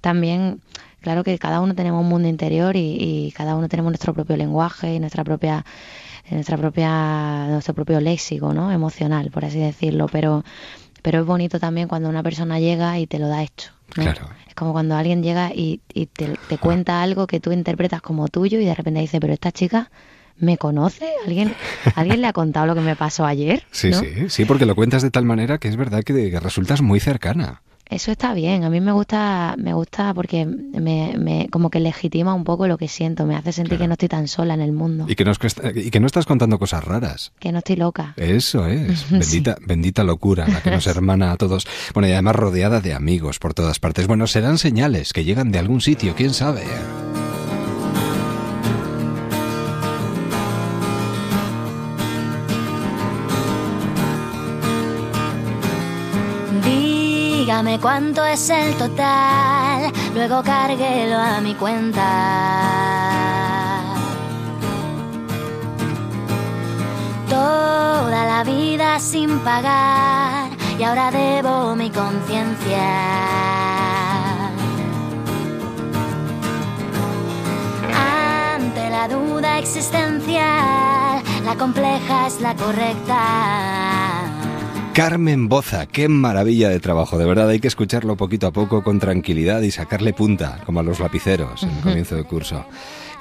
También, 0.02 0.62
claro 1.02 1.24
que 1.24 1.38
cada 1.40 1.60
uno 1.62 1.76
tenemos 1.76 2.02
un 2.02 2.10
mundo 2.10 2.28
interior 2.28 2.76
y, 2.76 2.98
y 3.28 3.32
cada 3.36 3.56
uno 3.56 3.68
tenemos 3.68 3.92
nuestro 3.92 4.14
propio 4.14 4.38
lenguaje 4.38 4.94
y 4.96 5.00
nuestra 5.00 5.24
propia 5.24 5.66
nuestra 6.32 6.58
propia 6.58 7.48
nuestro 7.50 7.74
propio 7.76 8.00
léxico, 8.02 8.54
¿no? 8.54 8.72
Emocional, 8.72 9.30
por 9.32 9.46
así 9.46 9.60
decirlo, 9.60 10.08
pero 10.12 10.44
pero 11.06 11.20
es 11.20 11.26
bonito 11.28 11.60
también 11.60 11.88
cuando 11.88 12.10
una 12.10 12.24
persona 12.24 12.60
llega 12.60 12.98
y 12.98 13.06
te 13.06 13.20
lo 13.20 13.28
da 13.28 13.44
hecho. 13.44 13.70
¿no? 13.96 14.02
Claro. 14.02 14.28
Es 14.48 14.56
como 14.56 14.74
cuando 14.74 14.96
alguien 14.96 15.22
llega 15.22 15.52
y, 15.54 15.80
y 15.94 16.08
te, 16.08 16.34
te 16.50 16.58
cuenta 16.58 17.04
algo 17.04 17.28
que 17.28 17.40
tú 17.40 17.52
interpretas 17.52 18.02
como 18.02 18.28
tuyo 18.28 18.60
y 18.60 18.66
de 18.66 18.74
repente 18.74 19.02
dice, 19.02 19.20
pero 19.20 19.32
esta 19.32 19.52
chica 19.52 19.92
me 20.40 20.58
conoce, 20.58 21.08
alguien, 21.24 21.54
alguien 21.96 22.22
le 22.22 22.28
ha 22.28 22.34
contado 22.34 22.66
lo 22.66 22.74
que 22.74 22.82
me 22.82 22.96
pasó 22.96 23.24
ayer. 23.24 23.62
Sí, 23.70 23.92
¿no? 23.92 24.00
sí, 24.00 24.30
sí, 24.30 24.46
porque 24.46 24.66
lo 24.66 24.74
cuentas 24.74 25.04
de 25.04 25.12
tal 25.12 25.26
manera 25.26 25.60
que 25.60 25.68
es 25.68 25.78
verdad 25.78 26.04
que, 26.04 26.32
que 26.32 26.40
resultas 26.40 26.82
muy 26.82 27.00
cercana. 27.00 27.62
Eso 27.90 28.12
está 28.12 28.34
bien, 28.34 28.64
a 28.64 28.70
mí 28.70 28.82
me 28.82 28.92
gusta, 28.92 29.56
me 29.58 29.74
gusta 29.74 30.14
porque 30.14 30.46
me, 30.46 31.16
me 31.18 31.48
como 31.52 31.70
que 31.70 31.80
legitima 31.80 32.34
un 32.34 32.44
poco 32.44 32.68
lo 32.68 32.78
que 32.78 32.88
siento, 32.88 33.26
me 33.26 33.36
hace 33.36 33.52
sentir 33.52 33.78
que 33.78 33.88
no 33.88 33.94
estoy 33.94 34.10
tan 34.10 34.28
sola 34.28 34.56
en 34.56 34.62
el 34.62 34.72
mundo, 34.72 35.06
Y 35.08 35.16
que, 35.16 35.24
no, 35.24 35.32
y 35.76 35.92
que 35.92 36.00
no 36.00 36.08
estás 36.08 36.26
contando 36.26 36.58
cosas 36.58 36.84
raras. 36.84 37.32
que 37.40 37.52
no 37.52 37.60
estoy 37.60 37.76
loca. 37.76 38.14
Eso 38.18 38.66
es, 38.68 39.10
bendita, 39.12 39.58
bendita 39.62 40.04
locura, 40.04 40.48
la 40.48 40.62
que 40.62 40.72
nos 40.72 40.88
hermana 40.96 41.32
a 41.32 41.38
todos. 41.38 41.68
Bueno, 41.94 42.08
y 42.10 42.12
además 42.14 42.36
rodeada 42.36 42.82
de 42.82 42.94
amigos 42.94 43.38
por 43.40 43.54
todas 43.54 43.80
partes. 43.80 44.08
Bueno, 44.08 44.26
serán 44.28 44.58
señales 44.58 45.14
que 45.14 45.24
llegan 45.24 45.52
de 45.52 45.60
algún 45.60 45.82
sitio, 45.82 46.16
quién 46.16 46.34
sabe. 46.34 46.64
Dígame 57.56 57.80
cuánto 57.80 58.26
es 58.26 58.50
el 58.50 58.76
total, 58.76 59.90
luego 60.14 60.44
cárguelo 60.44 61.18
a 61.18 61.40
mi 61.40 61.56
cuenta. 61.56 62.04
Toda 67.30 68.26
la 68.26 68.44
vida 68.44 69.00
sin 69.00 69.40
pagar 69.40 70.50
y 70.78 70.84
ahora 70.84 71.10
debo 71.12 71.78
mi 71.78 71.90
conciencia. 71.92 72.92
Ante 78.54 78.90
la 78.90 79.08
duda 79.08 79.60
existencial, 79.60 81.24
la 81.46 81.56
compleja 81.58 82.28
es 82.28 82.42
la 82.42 82.54
correcta. 82.54 84.35
Carmen 84.96 85.50
Boza, 85.50 85.88
qué 85.88 86.08
maravilla 86.08 86.70
de 86.70 86.80
trabajo, 86.80 87.18
de 87.18 87.26
verdad 87.26 87.50
hay 87.50 87.60
que 87.60 87.68
escucharlo 87.68 88.16
poquito 88.16 88.48
a 88.48 88.54
poco 88.54 88.82
con 88.82 88.98
tranquilidad 88.98 89.62
y 89.62 89.70
sacarle 89.70 90.14
punta, 90.14 90.62
como 90.66 90.80
a 90.80 90.84
los 90.84 91.02
lapiceros 91.02 91.64
en 91.64 91.72
el 91.72 91.82
comienzo 91.82 92.16
del 92.16 92.24
curso, 92.24 92.66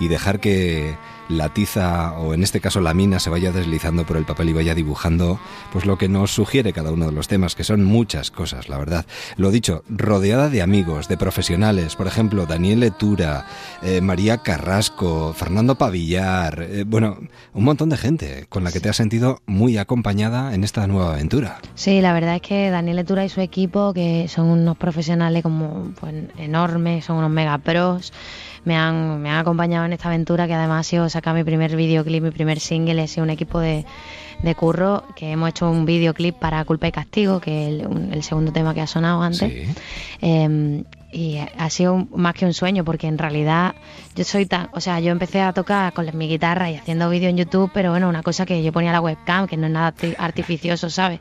y 0.01 0.09
dejar 0.09 0.41
que 0.41 0.97
la 1.29 1.49
tiza, 1.49 2.13
o 2.19 2.35
en 2.35 2.43
este 2.43 2.61
caso 2.61 2.81
la 2.81 2.95
mina, 2.95 3.19
se 3.19 3.31
vaya 3.31 3.53
deslizando 3.53 4.05
por 4.05 4.17
el 4.17 4.25
papel 4.25 4.51
y 4.51 4.53
vaya 4.53 4.75
dibujando 4.75 5.39
pues 5.73 5.87
lo 5.87 5.97
que 5.97 6.09
nos 6.09 6.33
sugiere 6.33 6.73
cada 6.73 6.93
uno 6.93 7.07
de 7.07 7.13
los 7.13 7.29
temas, 7.29 7.55
que 7.55 7.65
son 7.65 7.85
muchas 7.85 8.31
cosas, 8.31 8.69
la 8.69 8.79
verdad. 8.79 9.07
Lo 9.37 9.51
dicho, 9.51 9.83
rodeada 9.89 10.49
de 10.49 10.63
amigos, 10.63 11.09
de 11.09 11.17
profesionales, 11.17 11.97
por 11.97 12.07
ejemplo, 12.07 12.47
Daniel 12.47 12.81
Letura, 12.81 13.47
eh, 13.83 14.01
María 14.01 14.39
Carrasco, 14.39 15.33
Fernando 15.35 15.77
Pavillar, 15.77 16.63
eh, 16.63 16.85
bueno, 16.87 17.19
un 17.53 17.65
montón 17.65 17.89
de 17.89 17.97
gente 17.97 18.47
con 18.49 18.65
la 18.65 18.73
que 18.73 18.81
te 18.81 18.89
has 18.89 18.97
sentido 18.97 19.41
muy 19.47 19.79
acompañada 19.79 20.55
en 20.55 20.65
esta 20.65 20.87
nueva 20.87 21.15
aventura. 21.15 21.59
Sí, 21.75 22.01
la 22.01 22.13
verdad 22.13 22.37
es 22.37 22.43
que 22.43 22.71
Daniel 22.71 22.97
Letura 22.97 23.25
y 23.25 23.29
su 23.29 23.41
equipo, 23.41 23.93
que 23.95 24.29
son 24.29 24.47
unos 24.47 24.77
profesionales 24.77 25.43
como 25.43 25.93
pues, 26.01 26.15
enormes, 26.39 27.05
son 27.05 27.17
unos 27.17 27.31
mega 27.31 27.57
pros, 27.59 28.13
me 28.65 28.77
han, 28.77 29.21
me 29.21 29.31
han 29.31 29.37
acompañado 29.39 29.85
en 29.87 29.93
esta 29.93 30.09
aventura 30.09 30.47
que 30.47 30.55
además 30.55 30.81
ha 30.87 30.89
sido 30.89 31.09
sacar 31.09 31.35
mi 31.35 31.45
primer 31.45 31.75
videoclip, 31.77 32.23
mi 32.23 32.31
primer 32.31 32.61
single, 32.61 33.03
he 33.03 33.09
sido 33.09 33.25
un 33.25 33.31
equipo 33.31 33.61
de, 33.61 33.85
de 34.43 34.55
curro 34.55 35.05
que 35.17 35.31
hemos 35.33 35.51
hecho 35.51 35.71
un 35.71 35.85
videoclip 35.87 36.35
para 36.37 36.65
Culpa 36.65 36.89
y 36.89 36.93
Castigo, 36.93 37.41
que 37.41 37.65
es 37.69 37.81
el, 37.81 37.87
un- 37.87 38.13
el 38.13 38.23
segundo 38.23 38.53
tema 38.53 38.75
que 38.75 38.81
ha 38.81 38.87
sonado 38.87 39.23
antes. 39.23 39.53
Eh, 40.23 40.83
y 41.15 41.39
ha 41.39 41.71
sido 41.71 41.95
un- 41.95 42.09
más 42.15 42.35
que 42.35 42.45
un 42.45 42.53
sueño 42.53 42.85
porque 42.85 43.07
en 43.07 43.17
realidad 43.19 43.75
yo 44.17 44.25
soy 44.25 44.47
tan, 44.47 44.69
o 44.73 44.81
sea, 44.81 44.99
yo 45.01 45.13
empecé 45.13 45.41
a 45.41 45.53
tocar 45.53 45.93
con 45.93 46.05
mi 46.19 46.29
guitarra 46.29 46.71
y 46.71 46.75
haciendo 46.77 47.09
vídeo 47.09 47.29
en 47.31 47.37
YouTube, 47.37 47.71
pero 47.73 47.91
bueno, 47.91 48.09
una 48.09 48.23
cosa 48.23 48.45
que 48.45 48.63
yo 48.63 48.73
ponía 48.73 48.91
la 48.93 49.01
webcam, 49.01 49.47
que 49.47 49.57
no 49.57 49.67
es 49.67 49.73
nada 49.73 49.95
arti- 49.95 50.15
artificioso, 50.19 50.91
¿sabes? 50.91 51.21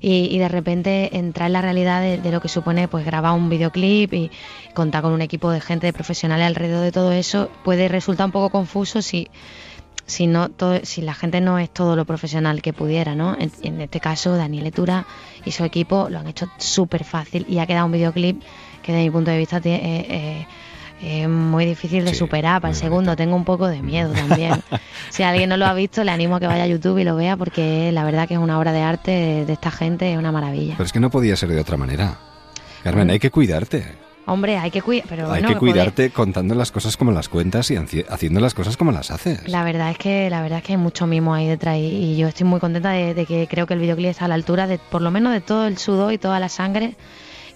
Y, 0.00 0.34
y 0.34 0.38
de 0.38 0.48
repente 0.48 1.16
entrar 1.16 1.46
en 1.48 1.52
la 1.52 1.60
realidad 1.62 2.00
de, 2.00 2.18
de 2.18 2.32
lo 2.32 2.40
que 2.40 2.48
supone 2.48 2.88
pues 2.88 3.04
grabar 3.04 3.34
un 3.34 3.50
videoclip 3.50 4.12
y 4.14 4.30
contar 4.74 5.02
con 5.02 5.12
un 5.12 5.20
equipo 5.22 5.50
de 5.50 5.60
gente 5.60 5.86
de 5.86 5.92
profesionales 5.92 6.46
alrededor 6.46 6.82
de 6.82 6.92
todo 6.92 7.12
eso 7.12 7.50
puede 7.64 7.88
resultar 7.88 8.26
un 8.26 8.32
poco 8.32 8.50
confuso 8.50 9.02
si 9.02 9.28
si 10.06 10.26
no 10.26 10.48
todo, 10.48 10.80
si 10.84 11.02
la 11.02 11.12
gente 11.12 11.42
no 11.42 11.58
es 11.58 11.68
todo 11.68 11.94
lo 11.94 12.06
profesional 12.06 12.62
que 12.62 12.72
pudiera, 12.72 13.14
¿no? 13.14 13.36
En, 13.38 13.52
en 13.62 13.78
este 13.82 14.00
caso 14.00 14.34
Daniel 14.38 14.66
Etura 14.66 15.06
y 15.44 15.50
su 15.50 15.64
equipo 15.64 16.08
lo 16.08 16.18
han 16.18 16.26
hecho 16.28 16.48
súper 16.56 17.04
fácil 17.04 17.44
y 17.46 17.58
ha 17.58 17.66
quedado 17.66 17.84
un 17.84 17.92
videoclip 17.92 18.40
que 18.82 18.92
desde 18.92 19.04
mi 19.04 19.10
punto 19.10 19.30
de 19.30 19.38
vista 19.38 19.60
tie- 19.60 19.80
eh, 19.82 20.46
eh, 21.00 21.22
es 21.22 21.28
muy 21.28 21.64
difícil 21.64 22.04
de 22.04 22.14
superar. 22.14 22.60
Para 22.60 22.72
el 22.72 22.76
segundo 22.76 23.14
tengo 23.14 23.36
un 23.36 23.44
poco 23.44 23.68
de 23.68 23.82
miedo 23.82 24.12
también. 24.12 24.62
si 25.10 25.22
alguien 25.22 25.48
no 25.48 25.56
lo 25.56 25.66
ha 25.66 25.74
visto, 25.74 26.02
le 26.02 26.10
animo 26.10 26.36
a 26.36 26.40
que 26.40 26.46
vaya 26.46 26.64
a 26.64 26.66
YouTube 26.66 26.98
y 26.98 27.04
lo 27.04 27.14
vea 27.16 27.36
porque 27.36 27.92
la 27.92 28.04
verdad 28.04 28.26
que 28.26 28.34
es 28.34 28.40
una 28.40 28.58
obra 28.58 28.72
de 28.72 28.82
arte 28.82 29.44
de, 29.46 29.52
esta 29.52 29.70
gente, 29.70 30.10
es 30.12 30.18
una 30.18 30.32
maravilla. 30.32 30.74
Pero 30.76 30.86
es 30.86 30.92
que 30.92 31.00
no 31.00 31.10
podía 31.10 31.36
ser 31.36 31.50
de 31.50 31.60
otra 31.60 31.76
manera. 31.76 32.18
Carmen, 32.82 33.10
hay 33.10 33.18
que 33.18 33.30
cuidarte. 33.30 33.84
Hombre, 34.26 34.58
hay 34.58 34.70
que 34.70 34.82
cuidar, 34.82 35.06
pero 35.08 35.32
hay 35.32 35.42
que 35.42 35.56
cuidarte 35.56 36.10
contando 36.10 36.54
las 36.54 36.70
cosas 36.70 36.98
como 36.98 37.12
las 37.12 37.30
cuentas 37.30 37.70
y 37.70 37.76
haciendo 37.76 38.40
las 38.40 38.52
cosas 38.52 38.76
como 38.76 38.92
las 38.92 39.10
haces. 39.10 39.48
La 39.48 39.64
verdad 39.64 39.90
es 39.90 39.96
que 39.96 40.28
la 40.28 40.42
verdad 40.42 40.58
es 40.58 40.64
que 40.64 40.72
hay 40.74 40.76
mucho 40.78 41.06
mimo 41.06 41.32
ahí 41.32 41.46
detrás 41.48 41.76
y, 41.78 41.86
y 41.86 42.16
yo 42.18 42.28
estoy 42.28 42.46
muy 42.46 42.60
contenta 42.60 42.90
de, 42.90 43.14
de 43.14 43.24
que 43.24 43.46
creo 43.48 43.66
que 43.66 43.72
el 43.72 43.80
videoclip 43.80 44.10
está 44.10 44.26
a 44.26 44.28
la 44.28 44.34
altura 44.34 44.66
de 44.66 44.76
por 44.78 45.00
lo 45.00 45.10
menos 45.10 45.32
de 45.32 45.40
todo 45.40 45.66
el 45.66 45.78
sudor 45.78 46.12
y 46.12 46.18
toda 46.18 46.38
la 46.40 46.50
sangre 46.50 46.94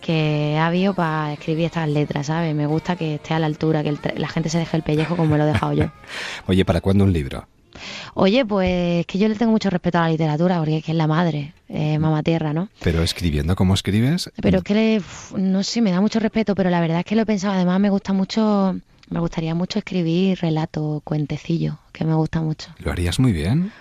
que 0.02 0.58
ha 0.58 0.66
habido 0.66 0.92
para 0.92 1.32
escribir 1.32 1.66
estas 1.66 1.88
letras, 1.88 2.26
¿sabes? 2.26 2.54
Me 2.54 2.66
gusta 2.66 2.96
que 2.96 3.14
esté 3.14 3.32
a 3.32 3.38
la 3.38 3.46
altura, 3.46 3.82
que 3.82 3.88
el 3.88 3.98
la 4.16 4.28
gente 4.28 4.50
se 4.50 4.58
deje 4.58 4.76
el 4.76 4.82
pellejo 4.82 5.16
como 5.16 5.30
me 5.30 5.38
lo 5.38 5.44
he 5.44 5.46
dejado 5.46 5.72
yo. 5.72 5.90
Oye, 6.46 6.64
¿para 6.64 6.80
cuándo 6.80 7.04
un 7.04 7.12
libro? 7.12 7.46
Oye, 8.14 8.44
pues 8.44 9.06
que 9.06 9.18
yo 9.18 9.28
le 9.28 9.34
tengo 9.34 9.52
mucho 9.52 9.70
respeto 9.70 9.98
a 9.98 10.02
la 10.02 10.10
literatura 10.10 10.58
porque 10.58 10.78
es 10.78 10.84
que 10.84 10.92
es 10.92 10.96
la 10.96 11.06
madre, 11.06 11.54
eh, 11.68 11.98
mamá 11.98 12.22
tierra, 12.22 12.52
¿no? 12.52 12.68
Pero 12.82 13.02
escribiendo 13.02 13.56
como 13.56 13.74
escribes, 13.74 14.30
Pero 14.42 14.58
es 14.58 14.64
que 14.64 14.74
le, 14.74 15.02
no 15.38 15.62
sé, 15.62 15.80
me 15.80 15.90
da 15.90 16.00
mucho 16.00 16.20
respeto, 16.20 16.54
pero 16.54 16.68
la 16.68 16.80
verdad 16.80 16.98
es 16.98 17.04
que 17.04 17.16
lo 17.16 17.22
he 17.22 17.26
pensado. 17.26 17.54
Además, 17.54 17.80
me 17.80 17.88
gusta 17.88 18.12
mucho, 18.12 18.76
me 19.08 19.20
gustaría 19.20 19.54
mucho 19.54 19.78
escribir 19.78 20.38
relatos, 20.40 21.02
cuentecillos, 21.04 21.76
que 21.92 22.04
me 22.04 22.14
gusta 22.14 22.40
mucho. 22.42 22.70
lo 22.78 22.92
harías 22.92 23.18
muy 23.18 23.32
bien. 23.32 23.72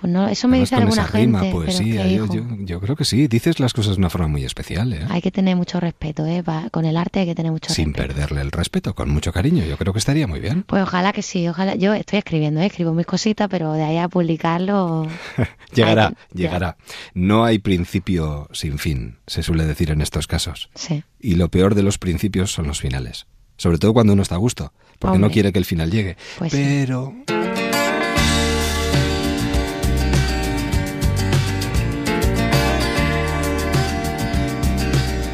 Pues 0.00 0.12
no, 0.12 0.28
eso 0.28 0.48
me 0.48 0.56
Además, 0.56 0.70
dice 0.70 0.74
alguna 0.82 1.02
esa 1.02 1.12
rima, 1.18 1.40
gente. 1.40 1.54
poesía, 1.54 1.78
pero 1.78 2.00
es 2.00 2.06
que, 2.08 2.14
yo, 2.16 2.24
hijo, 2.24 2.34
yo- 2.34 2.64
yo 2.64 2.80
creo 2.80 2.96
que 2.96 3.04
sí. 3.04 3.28
Dices 3.28 3.60
las 3.60 3.74
cosas 3.74 3.96
de 3.96 3.98
una 3.98 4.08
forma 4.10 4.28
muy 4.28 4.44
especial, 4.44 4.92
¿eh? 4.94 5.00
Hay 5.10 5.20
que 5.20 5.30
tener 5.30 5.56
mucho 5.56 5.78
respeto, 5.78 6.24
¿eh? 6.26 6.42
Con 6.70 6.84
el 6.86 6.96
arte 6.96 7.20
hay 7.20 7.26
que 7.26 7.34
tener 7.34 7.52
mucho 7.52 7.72
Sin 7.74 7.92
respeto. 7.92 8.08
perderle 8.14 8.40
el 8.40 8.50
respeto, 8.50 8.94
con 8.94 9.10
mucho 9.10 9.32
cariño. 9.32 9.64
Yo 9.64 9.76
creo 9.76 9.92
que 9.92 9.98
estaría 9.98 10.26
muy 10.26 10.40
bien. 10.40 10.62
Pues 10.62 10.82
ojalá 10.82 11.12
que 11.12 11.22
sí, 11.22 11.46
ojalá. 11.48 11.74
Yo 11.74 11.92
estoy 11.92 12.18
escribiendo, 12.20 12.60
¿eh? 12.60 12.66
escribo 12.66 12.94
mis 12.94 13.04
cositas, 13.06 13.48
pero 13.50 13.72
de 13.74 13.82
ahí 13.82 13.98
a 13.98 14.08
publicarlo. 14.08 15.06
Llegará, 15.74 16.14
llegará. 16.32 16.76
No 17.14 17.44
hay 17.44 17.58
principio 17.58 18.48
sin 18.52 18.78
fin, 18.78 19.18
se 19.26 19.42
suele 19.42 19.64
decir 19.66 19.90
en 19.90 20.00
estos 20.00 20.26
casos. 20.26 20.70
Sí. 20.74 21.04
Y 21.20 21.34
lo 21.34 21.48
peor 21.50 21.74
de 21.74 21.82
los 21.82 21.98
principios 21.98 22.50
son 22.52 22.66
los 22.66 22.80
finales. 22.80 23.26
Sobre 23.56 23.76
todo 23.78 23.92
cuando 23.92 24.14
uno 24.14 24.22
está 24.22 24.36
a 24.36 24.38
gusto, 24.38 24.72
porque 24.98 25.18
no 25.18 25.30
quiere 25.30 25.52
que 25.52 25.58
el 25.58 25.66
final 25.66 25.90
llegue. 25.90 26.16
Pues 26.38 26.52
sí. 26.52 26.86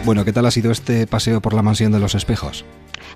Bueno, 0.07 0.25
¿qué 0.25 0.33
tal 0.33 0.47
ha 0.47 0.53
sido 0.53 0.71
este 0.71 1.09
paseo 1.09 1.41
por 1.41 1.53
la 1.53 1.63
mansión 1.63 1.91
de 1.91 1.99
los 1.99 2.15
espejos? 2.15 2.65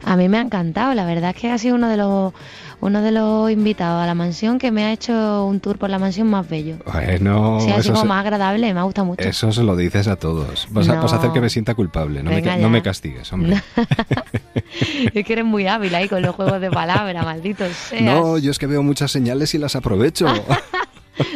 A 0.03 0.17
mí 0.17 0.29
me 0.29 0.39
ha 0.39 0.41
encantado, 0.41 0.93
la 0.93 1.07
verdad 1.07 1.31
es 1.31 1.41
que 1.41 1.49
ha 1.49 1.57
sido 1.57 1.77
uno 1.77 1.89
de 1.89 1.97
los 1.97 2.33
uno 2.81 3.01
de 3.01 3.13
los 3.13 3.49
invitados 3.49 4.03
a 4.03 4.07
la 4.07 4.17
mansión 4.17 4.59
que 4.59 4.73
me 4.73 4.83
ha 4.83 4.93
hecho 4.93 5.47
un 5.47 5.61
tour 5.61 5.79
por 5.79 5.89
la 5.89 6.01
mansión 6.01 6.27
más 6.27 6.49
bello. 6.49 6.79
Bueno, 6.93 7.59
ha 7.59 7.81
sido 7.81 7.95
se, 7.95 8.05
más 8.05 8.19
agradable, 8.19 8.75
me 8.75 8.81
ha 8.81 8.83
gustado 8.83 9.05
mucho. 9.05 9.23
eso 9.23 9.53
se 9.53 9.63
lo 9.63 9.77
dices 9.77 10.09
a 10.09 10.17
todos. 10.17 10.67
Vas, 10.71 10.89
a, 10.89 11.01
vas 11.01 11.13
a 11.13 11.17
hacer 11.17 11.29
No. 11.29 11.35
que 11.35 11.41
me 11.41 11.49
sienta 11.49 11.77
culpable. 11.77 12.25
No, 12.25 12.31
me, 12.31 12.41
Venga 12.41 12.57
no 12.57 12.83
castigues, 12.83 13.33
hombre. 13.33 13.63
es 15.15 15.25
que 15.25 15.33
eres 15.33 15.45
muy 15.45 15.69
hábil 15.69 15.95
ahí 15.95 16.09
con 16.09 16.23
los 16.23 16.35
juegos 16.35 16.61
de 16.61 16.73
palabras, 16.73 17.25
maldito 17.25 17.65
seas. 17.89 18.03
No, 18.03 18.37
yo 18.37 18.51
es 18.51 18.59
que 18.59 18.67
veo 18.67 18.83
muchas 18.83 19.13
señales 19.13 19.55
y 19.55 19.59
las 19.59 19.77
aprovecho. 19.77 20.27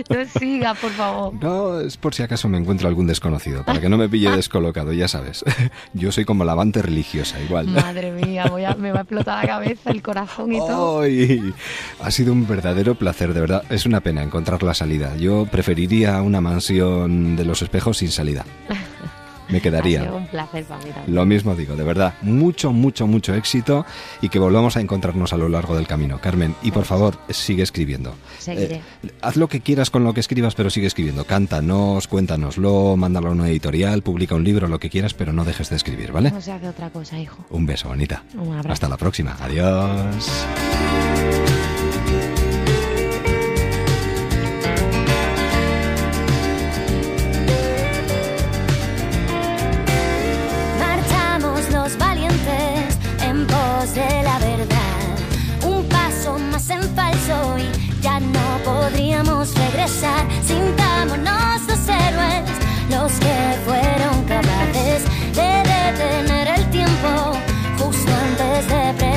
No 0.08 0.24
sigas, 0.40 0.78
por 0.78 0.90
favor. 0.92 1.34
No, 1.42 1.80
es 1.80 1.96
por 1.96 2.14
si 2.14 2.22
acaso 2.22 2.48
me 2.48 2.58
encuentro 2.58 2.88
algún 2.88 3.06
desconocido, 3.06 3.64
para 3.64 3.80
que 3.80 3.88
no 3.88 3.96
me 3.96 4.08
pille 4.08 4.30
descolocado, 4.30 4.92
ya 4.92 5.08
sabes. 5.08 5.44
Yo 5.94 6.12
soy 6.12 6.24
como 6.24 6.44
la 6.44 6.52
amante 6.52 6.82
religiosa, 6.82 7.40
igual. 7.40 7.68
Madre 7.68 8.12
mía, 8.12 8.46
voy 8.50 8.64
a- 8.64 8.74
me 8.74 8.90
va 8.92 8.98
a 8.98 9.02
explotar 9.02 9.44
la 9.44 9.48
cabeza, 9.50 9.90
el 9.90 10.02
corazón 10.02 10.52
y 10.52 10.58
todo. 10.58 11.00
Ay, 11.02 11.52
ha 12.02 12.10
sido 12.10 12.32
un 12.32 12.46
verdadero 12.46 12.94
placer, 12.94 13.32
de 13.34 13.40
verdad. 13.40 13.62
Es 13.70 13.86
una 13.86 14.00
pena 14.00 14.22
encontrar 14.22 14.62
la 14.62 14.74
salida. 14.74 15.16
Yo 15.16 15.46
preferiría 15.46 16.20
una 16.22 16.40
mansión 16.40 17.36
de 17.36 17.44
los 17.44 17.62
espejos 17.62 17.98
sin 17.98 18.10
salida. 18.10 18.44
Me 19.48 19.58
Ha 19.58 19.60
quedaría. 19.60 20.02
sido 20.02 20.16
un 20.16 20.26
placer 20.26 20.64
para 20.64 20.82
mí 20.84 20.90
también. 20.90 21.14
Lo 21.14 21.26
mismo 21.26 21.54
digo, 21.54 21.76
de 21.76 21.84
verdad. 21.84 22.14
Mucho, 22.22 22.72
mucho, 22.72 23.06
mucho 23.06 23.34
éxito 23.34 23.84
y 24.22 24.28
que 24.28 24.38
volvamos 24.38 24.76
a 24.76 24.80
encontrarnos 24.80 25.32
a 25.32 25.36
lo 25.36 25.48
largo 25.48 25.76
del 25.76 25.86
camino. 25.86 26.18
Carmen, 26.20 26.54
y 26.62 26.70
por 26.70 26.84
favor, 26.84 27.18
sigue 27.28 27.62
escribiendo. 27.62 28.14
Seguiré. 28.38 28.76
Eh, 29.02 29.10
haz 29.22 29.36
lo 29.36 29.48
que 29.48 29.60
quieras 29.60 29.90
con 29.90 30.04
lo 30.04 30.14
que 30.14 30.20
escribas, 30.20 30.54
pero 30.54 30.70
sigue 30.70 30.86
escribiendo. 30.86 31.24
Cántanos, 31.24 32.08
cuéntanoslo, 32.08 32.96
mándalo 32.96 33.28
a 33.28 33.32
una 33.32 33.48
editorial, 33.48 34.02
publica 34.02 34.34
un 34.34 34.44
libro, 34.44 34.68
lo 34.68 34.78
que 34.78 34.88
quieras, 34.90 35.14
pero 35.14 35.32
no 35.32 35.44
dejes 35.44 35.70
de 35.70 35.76
escribir, 35.76 36.12
¿vale? 36.12 36.30
No 36.30 36.40
se 36.40 36.52
hace 36.52 36.68
otra 36.68 36.90
cosa, 36.90 37.18
hijo. 37.18 37.44
Un 37.50 37.66
beso, 37.66 37.88
bonita. 37.88 38.22
Un 38.34 38.48
abrazo. 38.52 38.72
Hasta 38.72 38.88
la 38.88 38.96
próxima. 38.96 39.36
Adiós. 39.40 40.44
Regresar. 59.22 60.26
Sintámonos 60.44 61.62
los 61.68 61.88
héroes, 61.88 62.50
los 62.90 63.12
que 63.12 63.58
fueron 63.64 64.24
capaces 64.24 65.04
de 65.34 65.62
detener 65.70 66.48
el 66.58 66.70
tiempo 66.70 67.32
justo 67.78 68.10
antes 68.12 68.68
de 68.68 69.13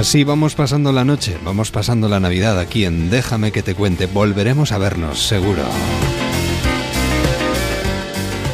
Así 0.00 0.24
vamos 0.24 0.54
pasando 0.54 0.92
la 0.92 1.04
noche, 1.04 1.36
vamos 1.44 1.70
pasando 1.70 2.08
la 2.08 2.20
Navidad 2.20 2.58
aquí 2.58 2.86
en 2.86 3.10
Déjame 3.10 3.52
que 3.52 3.62
te 3.62 3.74
cuente. 3.74 4.06
Volveremos 4.06 4.72
a 4.72 4.78
vernos, 4.78 5.28
seguro. 5.28 5.62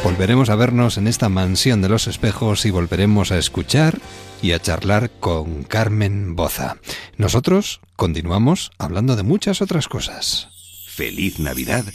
Volveremos 0.03 0.49
a 0.49 0.55
vernos 0.57 0.97
en 0.97 1.07
esta 1.07 1.29
mansión 1.29 1.81
de 1.81 1.87
los 1.87 2.07
espejos 2.07 2.65
y 2.65 2.69
volveremos 2.69 3.31
a 3.31 3.37
escuchar 3.37 3.97
y 4.41 4.51
a 4.51 4.59
charlar 4.59 5.09
con 5.21 5.63
Carmen 5.63 6.35
Boza. 6.35 6.79
Nosotros 7.15 7.79
continuamos 7.95 8.71
hablando 8.77 9.15
de 9.15 9.23
muchas 9.23 9.61
otras 9.61 9.87
cosas. 9.87 10.49
Feliz 10.89 11.39
Navidad 11.39 11.85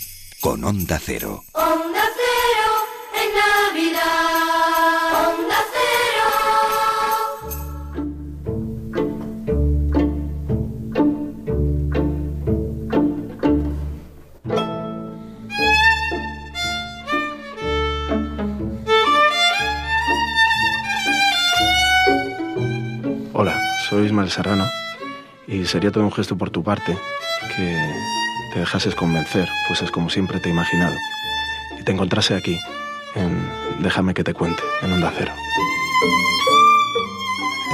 con 0.40 0.64
Onda 0.64 0.98
Cero. 0.98 1.44
Onda 1.52 2.04
cero 2.16 2.72
en 3.22 3.84
Navidad. 3.84 4.21
Soy 23.92 24.06
Ismael 24.06 24.30
Serrano 24.30 24.64
y 25.46 25.66
sería 25.66 25.90
todo 25.90 26.02
un 26.04 26.12
gesto 26.12 26.34
por 26.38 26.48
tu 26.48 26.62
parte 26.62 26.96
que 27.54 27.90
te 28.54 28.60
dejases 28.60 28.94
convencer, 28.94 29.46
fueses 29.66 29.90
como 29.90 30.08
siempre 30.08 30.40
te 30.40 30.48
he 30.48 30.52
imaginado 30.52 30.94
y 31.78 31.84
te 31.84 31.92
encontrase 31.92 32.34
aquí 32.34 32.58
en 33.14 33.36
Déjame 33.80 34.14
que 34.14 34.24
te 34.24 34.32
cuente, 34.32 34.62
en 34.80 34.92
Onda 34.92 35.12
Cero. 35.14 35.32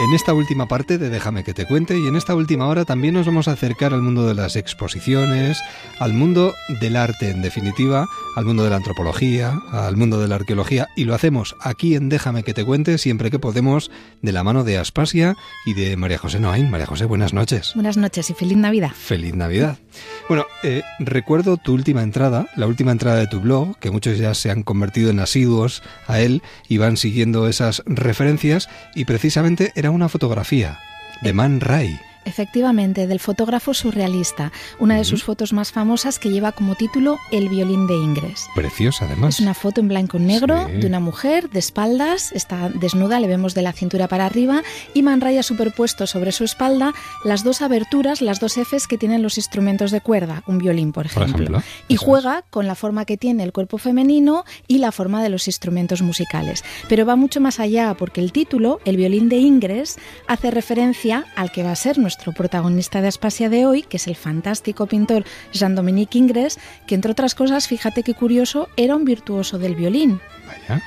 En 0.01 0.15
esta 0.15 0.33
última 0.33 0.67
parte 0.67 0.97
de 0.97 1.11
Déjame 1.11 1.43
que 1.43 1.55
te 1.55 1.67
cuente 1.67 1.99
y 1.99 2.07
en 2.07 2.15
esta 2.15 2.37
última 2.37 2.69
hora 2.69 2.85
también 2.85 3.15
nos 3.15 3.27
vamos 3.27 3.49
a 3.49 3.53
acercar 3.53 3.93
al 3.93 4.01
mundo 4.01 4.29
de 4.29 4.35
las 4.35 4.55
exposiciones, 4.55 5.61
al 5.99 6.15
mundo 6.15 6.55
del 6.81 6.95
arte 6.95 7.31
en 7.31 7.43
definitiva, 7.43 8.07
al 8.37 8.45
mundo 8.45 8.63
de 8.63 8.71
la 8.71 8.77
antropología, 8.77 9.61
al 9.73 9.97
mundo 9.97 10.21
de 10.21 10.29
la 10.29 10.37
arqueología 10.37 10.87
y 10.95 11.03
lo 11.03 11.17
hacemos 11.17 11.57
aquí 11.61 11.97
en 11.97 12.09
Déjame 12.09 12.45
que 12.45 12.55
te 12.55 12.65
cuente 12.65 12.97
siempre 12.97 13.33
que 13.33 13.41
podemos 13.41 13.91
de 14.23 14.31
la 14.31 14.45
mano 14.45 14.63
de 14.63 14.79
Aspasia 14.79 15.35
y 15.67 15.75
de 15.75 15.97
María 15.97 16.19
José 16.19 16.39
Noain. 16.39 16.71
María 16.71 16.87
José, 16.87 17.05
buenas 17.05 17.33
noches. 17.33 17.73
Buenas 17.75 17.97
noches 17.97 18.31
y 18.31 18.35
feliz 18.35 18.57
Navidad. 18.57 18.93
Feliz 18.95 19.35
Navidad. 19.35 19.79
Bueno, 20.29 20.45
eh, 20.63 20.83
recuerdo 20.99 21.57
tu 21.57 21.73
última 21.73 22.03
entrada, 22.03 22.49
la 22.55 22.67
última 22.67 22.93
entrada 22.93 23.17
de 23.17 23.27
tu 23.29 23.41
blog, 23.41 23.79
que 23.79 23.91
muchos 23.91 24.19
ya 24.19 24.35
se 24.35 24.51
han 24.51 24.63
convertido 24.63 25.09
en 25.09 25.21
asiduos 25.21 25.83
a 26.07 26.21
él 26.21 26.43
y 26.69 26.77
van 26.77 26.99
siguiendo 26.99 27.49
esas 27.49 27.83
referencias, 27.87 28.69
y 28.95 29.07
precisamente 29.07 29.73
era 29.75 29.91
una 29.91 30.11
fotografía 30.11 30.79
de 31.23 31.33
Man 31.33 31.61
Ray. 31.61 31.99
Efectivamente, 32.29 33.07
del 33.07 33.21
fotógrafo 33.21 33.75
surrealista, 33.75 34.53
una 34.79 34.97
de 34.97 35.05
sus 35.05 35.25
fotos 35.25 35.53
más 35.53 35.73
famosas 35.73 36.19
que 36.19 36.31
lleva 36.31 36.53
como 36.53 36.75
título 36.75 37.19
El 37.33 37.49
violín 37.49 37.87
de 37.87 37.95
Ingres. 37.95 38.47
Preciosa, 38.55 39.07
además. 39.07 39.35
Es 39.37 39.41
una 39.41 39.55
foto 39.55 39.81
en 39.81 39.89
blanco 39.89 40.19
y 40.19 40.21
negro 40.21 40.67
Sí. 40.69 40.73
de 40.79 40.87
una 40.87 41.01
mujer 41.01 41.51
de 41.51 41.59
espaldas, 41.59 42.33
está 42.33 42.69
desnuda, 42.69 43.19
le 43.21 43.27
vemos 43.27 43.55
de 43.55 43.63
la 43.63 43.73
cintura 43.73 44.09
para 44.09 44.27
arriba 44.27 44.63
y 44.95 45.03
Man 45.03 45.21
Ray 45.21 45.39
ha 45.39 45.43
superpuesto 45.43 46.07
sobre 46.07 46.33
su 46.33 46.45
espalda 46.45 46.93
las 47.25 47.43
dos 47.45 47.63
aberturas, 47.63 48.21
las 48.23 48.41
dos 48.41 48.55
Fs 48.59 48.87
que 48.87 48.99
tienen 48.99 49.23
los 49.23 49.37
instrumentos 49.39 49.91
de 49.91 50.01
cuerda, 50.01 50.43
un 50.47 50.59
violín, 50.59 50.93
por 50.93 51.09
Por 51.13 51.23
ejemplo. 51.23 51.45
ejemplo, 51.45 51.63
y 51.89 51.97
juega 51.97 52.45
con 52.51 52.67
la 52.67 52.75
forma 52.75 53.05
que 53.05 53.17
tiene 53.17 53.43
el 53.45 53.53
cuerpo 53.53 53.79
femenino 53.79 54.45
y 54.67 54.79
la 54.79 54.93
forma 54.93 55.23
de 55.23 55.29
los 55.31 55.47
instrumentos 55.47 56.03
musicales. 56.03 56.63
Pero 56.89 57.07
va 57.07 57.17
mucho 57.17 57.41
más 57.41 57.61
allá 57.61 57.95
porque 57.99 58.21
el 58.21 58.33
título, 58.33 58.81
El 58.85 58.97
violín 58.97 59.29
de 59.29 59.37
Ingres, 59.37 59.97
hace 60.27 60.51
referencia 60.51 61.25
al 61.37 61.51
que 61.53 61.63
va 61.63 61.73
a 61.73 61.77
ser 61.77 61.99
nuestro 61.99 62.18
protagonista 62.33 63.01
de 63.01 63.09
Aspasia 63.09 63.49
de 63.49 63.67
hoy, 63.67 63.83
que 63.83 63.97
es 63.97 64.07
el 64.07 64.17
fantástico 64.17 64.87
pintor 64.87 65.25
Jean-Dominique 65.53 66.19
Ingres, 66.19 66.59
que 66.87 66.95
entre 66.95 67.13
otras 67.13 67.35
cosas, 67.35 67.69
fíjate 67.69 68.03
qué 68.03 68.15
curioso, 68.15 68.69
era 68.77 68.97
un 68.97 69.05
virtuoso 69.05 69.59
del 69.59 69.75
violín. 69.75 70.21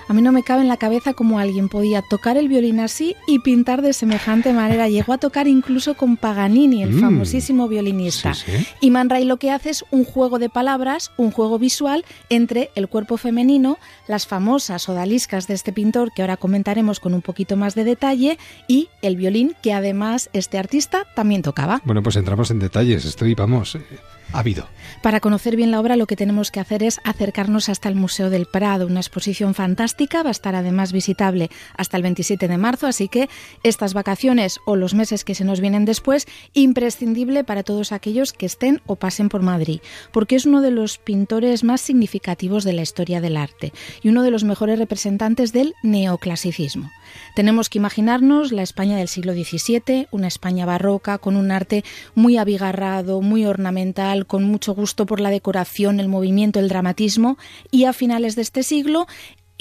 A 0.07 0.14
mí 0.14 0.22
no 0.22 0.31
me 0.31 0.43
cabe 0.43 0.61
en 0.61 0.67
la 0.67 0.77
cabeza 0.77 1.14
cómo 1.14 1.40
alguien 1.40 1.69
podía 1.69 2.01
tocar 2.01 2.38
el 2.38 2.48
violín 2.48 2.80
así 2.80 3.15
y 3.27 3.40
pintar 3.40 3.81
de 3.81 3.93
semejante 3.93 4.53
manera. 4.53 4.88
Llegó 4.90 5.14
a 5.14 5.17
tocar 5.17 5.48
incluso 5.48 5.95
con 5.95 6.17
Paganini, 6.17 6.83
el 6.83 6.91
Mm. 6.93 7.01
famosísimo 7.01 7.67
violinista. 7.67 8.33
Sí, 8.33 8.51
sí. 8.57 8.67
Y 8.81 8.91
Man 8.91 9.09
Ray 9.09 9.25
lo 9.25 9.38
que 9.38 9.51
hace 9.51 9.69
es 9.69 9.85
un 9.91 10.03
juego 10.06 10.40
de 10.40 10.49
palabras, 10.49 11.11
un 11.17 11.31
juego 11.31 11.59
visual 11.59 12.06
entre 12.30 12.69
el 12.75 12.88
cuerpo 12.88 13.17
femenino, 13.17 13.77
las 14.07 14.27
famosas 14.27 14.88
odaliscas 14.90 15.48
de 15.48 15.53
este 15.53 15.72
pintor 15.73 16.11
que 16.14 16.22
ahora 16.22 16.38
comentaremos 16.38 16.99
con 16.99 17.14
un 17.14 17.22
poquito 17.22 17.56
más 17.57 17.75
de 17.75 17.83
detalle 17.83 18.38
y 18.67 18.90
el 19.01 19.15
violín 19.15 19.56
que 19.61 19.73
además 19.73 20.30
este 20.33 20.57
artista 20.57 21.06
también 21.15 21.41
tocaba. 21.41 21.81
Bueno, 21.85 22.03
pues 22.03 22.15
entramos 22.15 22.51
en 22.51 22.59
detalles. 22.59 23.06
Estoy, 23.06 23.33
vamos, 23.35 23.75
eh, 23.75 23.81
ávido. 24.34 24.68
Para 25.01 25.19
conocer 25.19 25.56
bien 25.56 25.72
la 25.72 25.80
obra 25.80 25.95
lo 25.95 26.08
que 26.08 26.16
tenemos 26.16 26.51
que 26.51 26.60
hacer 26.60 26.84
es 26.84 27.00
acercarnos 27.03 27.69
hasta 27.69 27.90
el 27.90 27.95
Museo 27.95 28.30
del 28.30 28.45
Prado, 28.45 28.88
una 28.88 29.00
exposición 29.00 29.53
fantástica, 29.53 30.24
va 30.24 30.30
a 30.30 30.32
estar 30.32 30.56
además 30.56 30.92
visitable 30.92 31.50
hasta 31.76 31.98
el 31.98 32.03
27 32.03 32.48
de 32.48 32.58
marzo, 32.58 32.88
así 32.88 33.08
que 33.08 33.30
estas 33.64 33.93
vacaciones 33.93 34.60
o 34.66 34.76
los 34.76 34.93
meses 34.93 35.24
que 35.24 35.35
se 35.35 35.43
nos 35.43 35.60
vienen 35.60 35.85
después, 35.85 36.27
imprescindible 36.53 37.43
para 37.43 37.64
todos 37.64 37.92
aquellos 37.92 38.34
que 38.34 38.45
estén 38.45 38.82
o 38.85 38.95
pasen 38.95 39.30
por 39.30 39.42
Madrid, 39.42 39.82
porque 40.11 40.35
es 40.35 40.45
uno 40.45 40.61
de 40.61 40.72
los 40.72 40.98
pintores 40.98 41.64
más 41.64 41.82
significativos 41.82 42.64
de 42.64 42.74
la 42.74 42.82
historia 42.82 43.22
del 43.22 43.38
arte 43.38 43.74
y 44.01 44.10
uno 44.10 44.24
de 44.24 44.32
los 44.32 44.43
mejores 44.43 44.80
representantes 44.80 45.53
del 45.53 45.74
neoclasicismo. 45.84 46.92
Tenemos 47.35 47.69
que 47.69 47.77
imaginarnos 47.77 48.51
la 48.51 48.64
España 48.64 48.98
del 48.98 49.07
siglo 49.07 49.33
XVII, 49.33 50.07
una 50.11 50.27
España 50.27 50.65
barroca 50.65 51.17
con 51.17 51.35
un 51.35 51.51
arte 51.51 51.83
muy 52.15 52.38
abigarrado, 52.38 53.22
muy 53.22 53.45
ornamental, 53.45 54.25
con 54.25 54.43
mucho 54.43 54.73
gusto 54.73 55.06
por 55.06 55.19
la 55.19 55.30
decoración, 55.30 55.99
el 55.99 56.07
movimiento, 56.07 56.59
el 56.59 56.69
dramatismo, 56.69 57.38
y 57.72 57.85
a 57.85 57.93
finales 57.93 58.35
de 58.35 58.41
este 58.41 58.64
siglo 58.64 59.07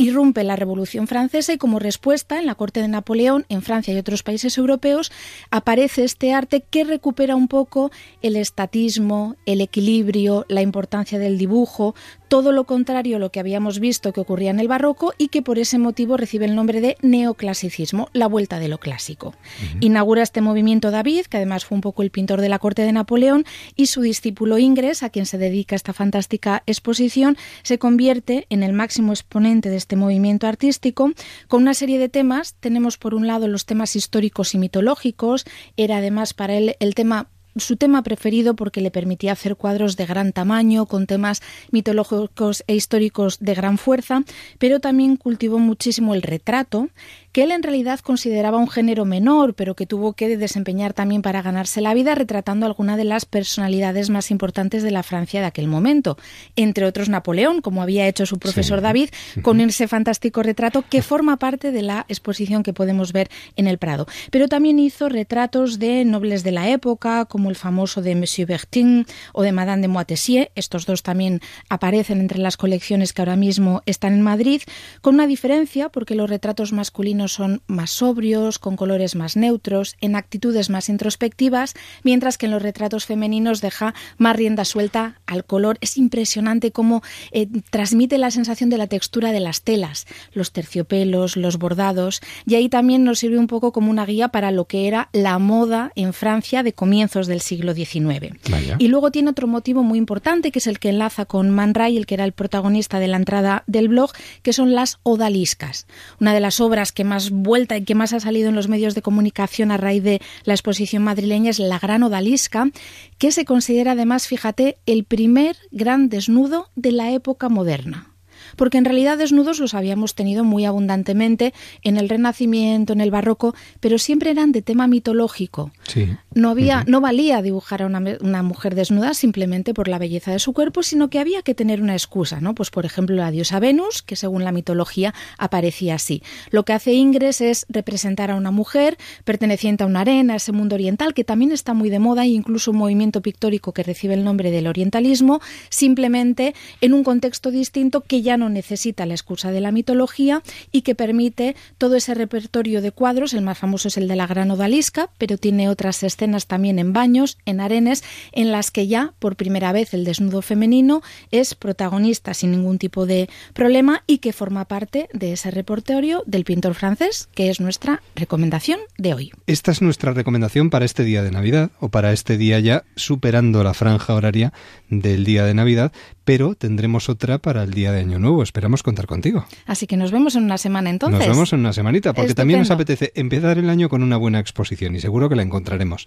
irrumpe 0.00 0.44
la 0.44 0.56
Revolución 0.56 1.06
Francesa 1.06 1.52
y 1.52 1.58
como 1.58 1.78
respuesta 1.78 2.38
en 2.38 2.46
la 2.46 2.54
corte 2.54 2.80
de 2.80 2.88
Napoleón, 2.88 3.44
en 3.50 3.60
Francia 3.60 3.92
y 3.92 3.98
otros 3.98 4.22
países 4.22 4.56
europeos, 4.56 5.12
aparece 5.50 6.04
este 6.04 6.32
arte 6.32 6.64
que 6.68 6.84
recupera 6.84 7.36
un 7.36 7.48
poco 7.48 7.90
el 8.22 8.36
estatismo, 8.36 9.36
el 9.44 9.60
equilibrio, 9.60 10.46
la 10.48 10.62
importancia 10.62 11.18
del 11.18 11.36
dibujo, 11.36 11.94
todo 12.30 12.52
lo 12.52 12.62
contrario 12.62 13.16
a 13.16 13.18
lo 13.18 13.32
que 13.32 13.40
habíamos 13.40 13.80
visto 13.80 14.12
que 14.12 14.20
ocurría 14.20 14.52
en 14.52 14.60
el 14.60 14.68
barroco 14.68 15.12
y 15.18 15.28
que 15.28 15.42
por 15.42 15.58
ese 15.58 15.78
motivo 15.78 16.16
recibe 16.16 16.44
el 16.44 16.54
nombre 16.54 16.80
de 16.80 16.96
neoclasicismo, 17.02 18.08
la 18.12 18.28
vuelta 18.28 18.60
de 18.60 18.68
lo 18.68 18.78
clásico. 18.78 19.34
Inaugura 19.80 20.22
este 20.22 20.40
movimiento 20.40 20.92
David, 20.92 21.26
que 21.26 21.38
además 21.38 21.64
fue 21.64 21.74
un 21.74 21.80
poco 21.80 22.04
el 22.04 22.12
pintor 22.12 22.40
de 22.40 22.48
la 22.48 22.60
corte 22.60 22.82
de 22.82 22.92
Napoleón, 22.92 23.44
y 23.74 23.86
su 23.86 24.00
discípulo 24.00 24.58
Ingres, 24.58 25.02
a 25.02 25.10
quien 25.10 25.26
se 25.26 25.38
dedica 25.38 25.74
esta 25.74 25.92
fantástica 25.92 26.62
exposición, 26.66 27.36
se 27.64 27.80
convierte 27.80 28.46
en 28.48 28.62
el 28.62 28.74
máximo 28.74 29.12
exponente 29.12 29.68
de 29.68 29.76
este 29.76 29.96
movimiento 29.96 30.46
artístico 30.46 31.10
con 31.48 31.62
una 31.62 31.74
serie 31.74 31.98
de 31.98 32.08
temas. 32.08 32.54
Tenemos 32.60 32.96
por 32.96 33.14
un 33.14 33.26
lado 33.26 33.48
los 33.48 33.66
temas 33.66 33.96
históricos 33.96 34.54
y 34.54 34.58
mitológicos, 34.58 35.46
era 35.76 35.96
además 35.96 36.32
para 36.32 36.54
él 36.54 36.76
el 36.78 36.94
tema 36.94 37.26
su 37.56 37.76
tema 37.76 38.02
preferido 38.02 38.54
porque 38.54 38.80
le 38.80 38.90
permitía 38.90 39.32
hacer 39.32 39.56
cuadros 39.56 39.96
de 39.96 40.06
gran 40.06 40.32
tamaño, 40.32 40.86
con 40.86 41.06
temas 41.06 41.42
mitológicos 41.70 42.64
e 42.66 42.74
históricos 42.74 43.38
de 43.40 43.54
gran 43.54 43.78
fuerza, 43.78 44.22
pero 44.58 44.80
también 44.80 45.16
cultivó 45.16 45.58
muchísimo 45.58 46.14
el 46.14 46.22
retrato, 46.22 46.88
que 47.32 47.44
él 47.44 47.52
en 47.52 47.62
realidad 47.62 48.00
consideraba 48.00 48.58
un 48.58 48.68
género 48.68 49.04
menor, 49.04 49.54
pero 49.54 49.74
que 49.74 49.86
tuvo 49.86 50.14
que 50.14 50.36
desempeñar 50.36 50.92
también 50.92 51.22
para 51.22 51.42
ganarse 51.42 51.80
la 51.80 51.94
vida, 51.94 52.14
retratando 52.14 52.66
alguna 52.66 52.96
de 52.96 53.04
las 53.04 53.24
personalidades 53.24 54.10
más 54.10 54.30
importantes 54.30 54.82
de 54.82 54.90
la 54.90 55.02
Francia 55.02 55.40
de 55.40 55.46
aquel 55.46 55.68
momento, 55.68 56.16
entre 56.56 56.86
otros 56.86 57.08
Napoleón, 57.08 57.60
como 57.60 57.82
había 57.82 58.08
hecho 58.08 58.26
su 58.26 58.38
profesor 58.38 58.78
Sí. 58.78 58.82
David, 58.82 59.10
con 59.42 59.60
ese 59.60 59.88
fantástico 59.88 60.42
retrato 60.42 60.84
que 60.88 61.02
forma 61.02 61.36
parte 61.36 61.72
de 61.72 61.82
la 61.82 62.06
exposición 62.08 62.62
que 62.62 62.72
podemos 62.72 63.12
ver 63.12 63.28
en 63.56 63.66
el 63.66 63.78
Prado. 63.78 64.06
Pero 64.30 64.48
también 64.48 64.78
hizo 64.78 65.08
retratos 65.08 65.78
de 65.78 66.04
nobles 66.04 66.42
de 66.42 66.52
la 66.52 66.68
época, 66.70 67.26
como 67.26 67.50
el 67.50 67.56
famoso 67.56 68.02
de 68.02 68.14
Monsieur 68.14 68.48
Bertin 68.48 69.06
o 69.32 69.42
de 69.42 69.52
Madame 69.52 69.82
de 69.82 69.88
Moitessier. 69.88 70.50
Estos 70.54 70.86
dos 70.86 71.02
también 71.02 71.40
aparecen 71.68 72.20
entre 72.20 72.38
las 72.38 72.56
colecciones 72.56 73.12
que 73.12 73.22
ahora 73.22 73.36
mismo 73.36 73.82
están 73.86 74.14
en 74.14 74.22
Madrid, 74.22 74.62
con 75.00 75.14
una 75.14 75.26
diferencia 75.26 75.88
porque 75.88 76.14
los 76.14 76.30
retratos 76.30 76.72
masculinos 76.72 77.19
son 77.28 77.62
más 77.66 77.90
sobrios, 77.90 78.58
con 78.58 78.76
colores 78.76 79.14
más 79.14 79.36
neutros, 79.36 79.96
en 80.00 80.16
actitudes 80.16 80.70
más 80.70 80.88
introspectivas, 80.88 81.74
mientras 82.02 82.38
que 82.38 82.46
en 82.46 82.52
los 82.52 82.62
retratos 82.62 83.06
femeninos 83.06 83.60
deja 83.60 83.94
más 84.18 84.36
rienda 84.36 84.64
suelta 84.64 85.20
al 85.26 85.44
color. 85.44 85.78
Es 85.80 85.96
impresionante 85.96 86.72
cómo 86.72 87.02
eh, 87.32 87.48
transmite 87.70 88.18
la 88.18 88.30
sensación 88.30 88.70
de 88.70 88.78
la 88.78 88.86
textura 88.86 89.32
de 89.32 89.40
las 89.40 89.62
telas, 89.62 90.06
los 90.32 90.52
terciopelos, 90.52 91.36
los 91.36 91.58
bordados, 91.58 92.20
y 92.46 92.54
ahí 92.54 92.68
también 92.68 93.04
nos 93.04 93.18
sirve 93.18 93.38
un 93.38 93.46
poco 93.46 93.72
como 93.72 93.90
una 93.90 94.06
guía 94.06 94.28
para 94.28 94.50
lo 94.50 94.66
que 94.66 94.88
era 94.88 95.08
la 95.12 95.38
moda 95.38 95.92
en 95.94 96.12
Francia 96.12 96.62
de 96.62 96.72
comienzos 96.72 97.26
del 97.26 97.40
siglo 97.40 97.74
XIX. 97.74 98.36
Y 98.78 98.88
luego 98.88 99.10
tiene 99.10 99.30
otro 99.30 99.46
motivo 99.46 99.82
muy 99.82 99.98
importante, 99.98 100.50
que 100.50 100.58
es 100.58 100.66
el 100.66 100.78
que 100.78 100.90
enlaza 100.90 101.24
con 101.24 101.50
Man 101.50 101.74
Ray, 101.74 101.96
el 101.96 102.06
que 102.06 102.14
era 102.14 102.24
el 102.24 102.32
protagonista 102.32 102.98
de 102.98 103.08
la 103.08 103.16
entrada 103.16 103.64
del 103.66 103.88
blog, 103.88 104.12
que 104.42 104.52
son 104.52 104.74
las 104.74 104.98
odaliscas. 105.02 105.86
Una 106.20 106.34
de 106.34 106.40
las 106.40 106.60
obras 106.60 106.92
que 106.92 107.04
más 107.10 107.30
vuelta 107.30 107.76
y 107.76 107.84
que 107.84 107.96
más 107.96 108.12
ha 108.12 108.20
salido 108.20 108.48
en 108.48 108.54
los 108.54 108.68
medios 108.68 108.94
de 108.94 109.02
comunicación 109.02 109.72
a 109.72 109.76
raíz 109.76 110.02
de 110.02 110.20
la 110.44 110.54
exposición 110.54 111.02
madrileña 111.02 111.50
es 111.50 111.58
La 111.58 111.80
Gran 111.80 112.04
Odalisca, 112.04 112.70
que 113.18 113.32
se 113.32 113.44
considera 113.44 113.92
además, 113.92 114.28
fíjate, 114.28 114.78
el 114.86 115.04
primer 115.04 115.56
gran 115.72 116.08
desnudo 116.08 116.68
de 116.76 116.92
la 116.92 117.10
época 117.12 117.48
moderna 117.48 118.09
porque 118.56 118.78
en 118.78 118.84
realidad 118.84 119.18
desnudos 119.18 119.58
los 119.58 119.74
habíamos 119.74 120.14
tenido 120.14 120.44
muy 120.44 120.64
abundantemente 120.64 121.52
en 121.82 121.96
el 121.96 122.08
Renacimiento, 122.08 122.92
en 122.92 123.00
el 123.00 123.10
Barroco, 123.10 123.54
pero 123.80 123.98
siempre 123.98 124.30
eran 124.30 124.52
de 124.52 124.62
tema 124.62 124.86
mitológico. 124.86 125.70
Sí. 125.86 126.08
No 126.34 126.50
había, 126.50 126.84
no 126.86 127.00
valía 127.00 127.42
dibujar 127.42 127.82
a 127.82 127.86
una, 127.86 128.42
mujer 128.42 128.74
desnuda 128.74 129.14
simplemente 129.14 129.74
por 129.74 129.88
la 129.88 129.98
belleza 129.98 130.32
de 130.32 130.38
su 130.38 130.52
cuerpo, 130.52 130.82
sino 130.82 131.10
que 131.10 131.18
había 131.18 131.42
que 131.42 131.54
tener 131.54 131.82
una 131.82 131.94
excusa, 131.94 132.40
¿no? 132.40 132.54
Pues 132.54 132.70
por 132.70 132.86
ejemplo 132.86 133.16
la 133.16 133.30
diosa 133.30 133.60
Venus, 133.60 134.02
que 134.02 134.16
según 134.16 134.44
la 134.44 134.52
mitología 134.52 135.14
aparecía 135.38 135.96
así. 135.96 136.22
Lo 136.50 136.64
que 136.64 136.72
hace 136.72 136.92
Ingres 136.92 137.40
es 137.40 137.66
representar 137.68 138.30
a 138.30 138.36
una 138.36 138.50
mujer 138.50 138.96
perteneciente 139.24 139.84
a 139.84 139.86
una 139.86 140.00
arena, 140.00 140.34
a 140.34 140.36
ese 140.36 140.52
mundo 140.52 140.74
oriental, 140.74 141.14
que 141.14 141.24
también 141.24 141.52
está 141.52 141.74
muy 141.74 141.90
de 141.90 141.98
moda, 141.98 142.24
e 142.24 142.28
incluso 142.28 142.70
un 142.70 142.78
movimiento 142.78 143.20
pictórico 143.20 143.72
que 143.72 143.82
recibe 143.82 144.14
el 144.14 144.24
nombre 144.24 144.50
del 144.50 144.66
orientalismo, 144.66 145.40
simplemente 145.68 146.54
en 146.80 146.94
un 146.94 147.04
contexto 147.04 147.50
distinto 147.50 148.00
que 148.02 148.22
ya 148.22 148.36
no 148.40 148.48
necesita 148.48 149.06
la 149.06 149.14
excusa 149.14 149.52
de 149.52 149.60
la 149.60 149.70
mitología 149.70 150.42
y 150.72 150.82
que 150.82 150.96
permite 150.96 151.54
todo 151.78 151.94
ese 151.94 152.14
repertorio 152.14 152.82
de 152.82 152.90
cuadros. 152.90 153.34
El 153.34 153.42
más 153.42 153.58
famoso 153.58 153.88
es 153.88 153.96
el 153.96 154.08
de 154.08 154.16
la 154.16 154.26
Gran 154.26 154.50
Odalisca, 154.50 155.10
pero 155.18 155.38
tiene 155.38 155.68
otras 155.68 156.02
escenas 156.02 156.46
también 156.46 156.78
en 156.78 156.92
baños, 156.92 157.38
en 157.46 157.60
arenes, 157.60 158.02
en 158.32 158.50
las 158.50 158.70
que 158.70 158.88
ya 158.88 159.14
por 159.18 159.36
primera 159.36 159.72
vez 159.72 159.94
el 159.94 160.04
desnudo 160.04 160.42
femenino 160.42 161.02
es 161.30 161.54
protagonista 161.54 162.34
sin 162.34 162.50
ningún 162.50 162.78
tipo 162.78 163.06
de 163.06 163.28
problema 163.52 164.02
y 164.06 164.18
que 164.18 164.32
forma 164.32 164.64
parte 164.64 165.08
de 165.12 165.32
ese 165.34 165.50
repertorio 165.50 166.22
del 166.26 166.44
pintor 166.44 166.74
francés, 166.74 167.28
que 167.34 167.50
es 167.50 167.60
nuestra 167.60 168.02
recomendación 168.16 168.80
de 168.98 169.14
hoy. 169.14 169.32
Esta 169.46 169.70
es 169.70 169.82
nuestra 169.82 170.12
recomendación 170.12 170.70
para 170.70 170.86
este 170.86 171.04
día 171.04 171.22
de 171.22 171.30
Navidad 171.30 171.70
o 171.78 171.90
para 171.90 172.12
este 172.12 172.38
día 172.38 172.58
ya 172.58 172.84
superando 172.96 173.62
la 173.62 173.74
franja 173.74 174.14
horaria 174.14 174.52
del 174.88 175.24
día 175.24 175.44
de 175.44 175.54
Navidad, 175.54 175.92
pero 176.24 176.54
tendremos 176.54 177.08
otra 177.08 177.38
para 177.38 177.62
el 177.64 177.72
día 177.72 177.92
de 177.92 178.00
Año 178.00 178.18
Nuevo. 178.18 178.29
Esperamos 178.42 178.82
contar 178.82 179.06
contigo. 179.06 179.44
Así 179.66 179.86
que 179.86 179.96
nos 179.96 180.10
vemos 180.12 180.36
en 180.36 180.44
una 180.44 180.58
semana 180.58 180.90
entonces. 180.90 181.18
Nos 181.18 181.28
vemos 181.28 181.52
en 181.52 181.60
una 181.60 181.72
semanita, 181.72 182.12
porque 182.14 182.34
también 182.34 182.60
nos 182.60 182.70
Estupendo. 182.70 182.92
apetece 182.92 183.12
empezar 183.20 183.58
el 183.58 183.68
año 183.68 183.88
con 183.88 184.02
una 184.02 184.16
buena 184.16 184.38
exposición 184.38 184.94
y 184.96 185.00
seguro 185.00 185.28
que 185.28 185.36
la 185.36 185.42
encontraremos. 185.42 186.06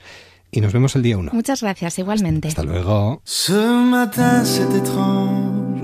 Y 0.52 0.62
nos 0.62 0.72
vemos 0.72 0.96
el 0.96 1.04
día 1.04 1.18
1. 1.18 1.32
Muchas 1.34 1.62
gracias, 1.62 2.00
igualmente. 2.00 2.48
Hasta 2.48 2.64
luego. 2.64 3.22
Ce 3.26 3.52
matin 3.54 4.44
c'est 4.46 4.72
étrange, 4.76 5.82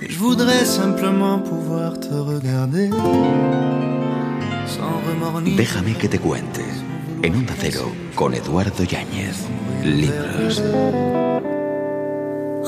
mais 0.00 0.08
je 0.12 0.18
voudrais 0.18 0.64
simplement 0.66 1.38
pouvoir 1.42 1.98
te 1.98 2.08
regarder 2.08 2.90
Déjame 5.56 5.94
que 5.94 6.08
te 6.08 6.18
cuente. 6.18 6.62
En 7.22 7.34
Onda 7.34 7.54
Cero, 7.58 7.90
con 8.14 8.34
Eduardo 8.34 8.84
Yáñez. 8.84 9.36
Libros. 9.82 10.62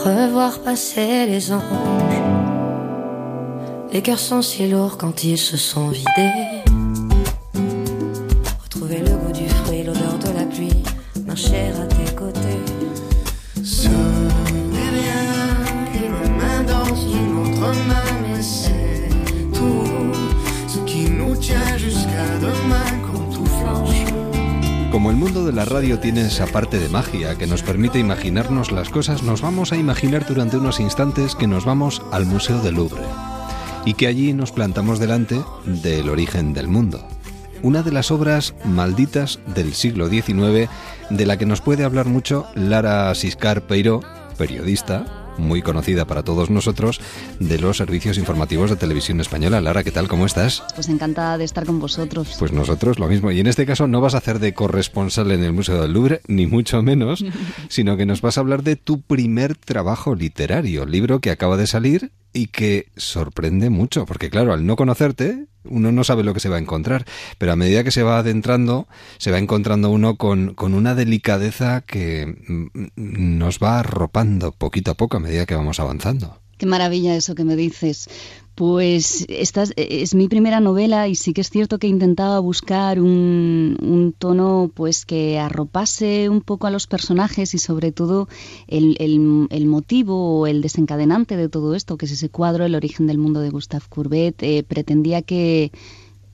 Revoir 0.05 0.59
passer 0.65 1.29
les 1.29 1.51
anges. 1.51 2.40
Les 3.93 4.03
cœurs 4.03 4.21
sont 4.21 4.41
si 4.41 4.69
lourds 4.69 4.99
quand 4.99 5.25
ils 5.25 5.37
se 5.37 5.57
sont 5.57 5.89
vidés. 5.89 6.31
Retrouver 8.63 8.99
le 8.99 9.17
goût 9.17 9.33
du 9.33 9.49
fruit, 9.49 9.83
l'odeur 9.83 10.17
de 10.19 10.39
la 10.39 10.45
pluie, 10.45 10.83
marcher 11.27 11.73
à 11.83 11.87
tes 11.87 12.15
côtés. 12.15 12.41
dans 16.67 16.95
une 16.95 17.39
autre 17.39 17.75
main, 17.89 18.11
mais 18.23 18.43
c'est 18.43 19.09
tout 19.53 20.13
ce 20.69 20.79
qui 20.81 21.11
nous 21.11 21.35
tient 21.37 21.77
jusqu'à 21.79 22.27
demain 22.41 22.91
quand 23.07 23.35
tout 23.35 23.47
flanche. 23.47 24.05
Como 24.93 25.11
el 25.11 25.17
mundo 25.17 25.45
de 25.45 25.53
la 25.53 25.65
radio 25.65 25.99
tiene 25.99 26.27
esa 26.27 26.47
parte 26.47 26.79
de 26.79 26.89
magia 26.89 27.35
que 27.37 27.47
nos 27.47 27.63
permite 27.63 27.99
imaginarnos 27.99 28.71
las 28.71 28.89
cosas, 28.89 29.23
nos 29.23 29.41
vamos 29.41 29.73
a 29.73 29.77
imaginar 29.77 30.27
durante 30.27 30.59
unos 30.59 30.79
instantes 30.79 31.35
que 31.35 31.47
nos 31.47 31.65
vamos 31.65 32.03
al 32.13 32.27
Museo 32.27 32.61
del 32.61 32.75
Louvre 32.75 33.03
y 33.85 33.95
que 33.95 34.07
allí 34.07 34.33
nos 34.33 34.53
plantamos 34.53 34.99
delante 34.99 35.43
del 35.65 36.09
origen 36.09 36.53
del 36.53 36.69
mundo. 36.69 37.07
Una 37.63 37.83
de 37.83 37.93
las 37.93 38.11
obras 38.11 38.55
malditas 38.65 39.39
del 39.55 39.75
siglo 39.75 40.09
XIX 40.09 40.71
de 41.11 41.27
la 41.27 41.37
que 41.37 41.47
nos 41.47 41.61
puede 41.61 41.85
hablar 41.85 42.07
mucho 42.07 42.47
Lara 42.55 43.15
Siscar 43.15 43.67
Peiro, 43.67 44.01
periodista, 44.39 45.21
muy 45.37 45.63
conocida 45.63 46.07
para 46.07 46.23
todos 46.23 46.51
nosotros, 46.51 47.01
de 47.39 47.59
los 47.59 47.77
servicios 47.77 48.19
informativos 48.19 48.71
de 48.71 48.77
televisión 48.77 49.21
española. 49.21 49.61
Lara, 49.61 49.83
¿qué 49.83 49.91
tal? 49.91 50.09
¿Cómo 50.09 50.27
estás? 50.27 50.63
Pues 50.75 50.89
encantada 50.89 51.39
de 51.39 51.45
estar 51.45 51.67
con 51.67 51.81
vosotros. 51.81 52.37
Pues 52.39 52.53
nosotros 52.53 52.99
lo 52.99 53.09
mismo. 53.09 53.31
Y 53.31 53.41
en 53.41 53.47
este 53.47 53.67
caso 53.67 53.87
no 53.87 54.01
vas 54.01 54.15
a 54.15 54.19
hacer 54.19 54.39
de 54.39 54.55
corresponsal 54.55 55.31
en 55.33 55.43
el 55.43 55.53
Museo 55.53 55.83
del 55.83 55.93
Louvre, 55.93 56.21
ni 56.29 56.47
mucho 56.47 56.83
menos, 56.83 57.25
sino 57.69 57.97
que 57.97 58.07
nos 58.07 58.21
vas 58.21 58.37
a 58.37 58.41
hablar 58.41 58.63
de 58.63 58.77
tu 58.77 59.01
primer 59.01 59.57
trabajo 59.57 60.15
literario, 60.15 60.87
libro 60.87 61.21
que 61.21 61.31
acaba 61.31 61.57
de 61.57 61.67
salir 61.67 62.13
y 62.33 62.47
que 62.49 62.87
sorprende 62.97 63.71
mucho, 63.71 64.07
porque 64.07 64.31
claro, 64.31 64.53
al 64.53 64.67
no 64.67 64.77
conocerte, 64.77 65.47
uno 65.65 65.93
no 65.93 66.05
sabe 66.05 66.23
lo 66.23 66.35
que 66.35 66.41
se 66.41 66.49
va 66.49 66.57
a 66.57 66.61
encontrar, 66.61 67.05
pero 67.39 67.53
a 67.53 67.57
medida 67.57 67.85
que 67.85 67.91
se 67.91 68.03
va 68.03 68.19
adentrando, 68.19 68.89
se 69.19 69.31
va 69.31 69.39
encontrando 69.39 69.91
uno 69.91 70.17
con, 70.17 70.55
con 70.55 70.75
una 70.75 70.95
delicadeza 70.95 71.83
que 71.83 72.27
mm, 72.47 73.39
nos 73.39 73.59
va 73.59 73.81
arropando 73.81 74.53
poquito 74.53 74.93
a 74.93 74.95
poco 74.95 75.17
a 75.17 75.21
medida 75.21 75.47
que 75.47 75.55
vamos 75.55 75.81
avanzando. 75.81 76.41
Qué 76.57 76.67
maravilla 76.67 77.17
eso 77.17 77.35
que 77.35 77.45
me 77.45 77.57
dices. 77.57 78.09
Pues 78.61 79.25
esta 79.31 79.65
es, 79.75 80.15
mi 80.15 80.29
primera 80.29 80.61
novela 80.61 81.09
y 81.09 81.15
sí 81.15 81.33
que 81.33 81.41
es 81.41 81.49
cierto 81.49 81.79
que 81.79 81.87
intentaba 81.87 82.39
buscar 82.41 83.01
un, 83.01 83.79
un, 83.81 84.13
tono 84.13 84.71
pues 84.75 85.07
que 85.07 85.39
arropase 85.39 86.29
un 86.29 86.43
poco 86.43 86.67
a 86.67 86.71
los 86.71 86.87
personajes 86.87 87.55
y 87.55 87.59
sobre 87.59 87.91
todo 87.91 88.29
el, 88.67 88.97
el, 89.01 89.47
el, 89.49 89.67
motivo 89.67 90.41
o 90.41 90.47
el 90.47 90.61
desencadenante 90.61 91.39
de 91.39 91.49
todo 91.49 91.75
esto, 91.75 91.97
que 91.97 92.05
es 92.05 92.13
ese 92.13 92.29
cuadro 92.29 92.67
El 92.67 92.75
origen 92.75 93.07
del 93.07 93.17
mundo 93.17 93.41
de 93.41 93.49
Gustave 93.49 93.87
Courbet. 93.89 94.43
Eh, 94.43 94.63
pretendía 94.63 95.23
que 95.23 95.73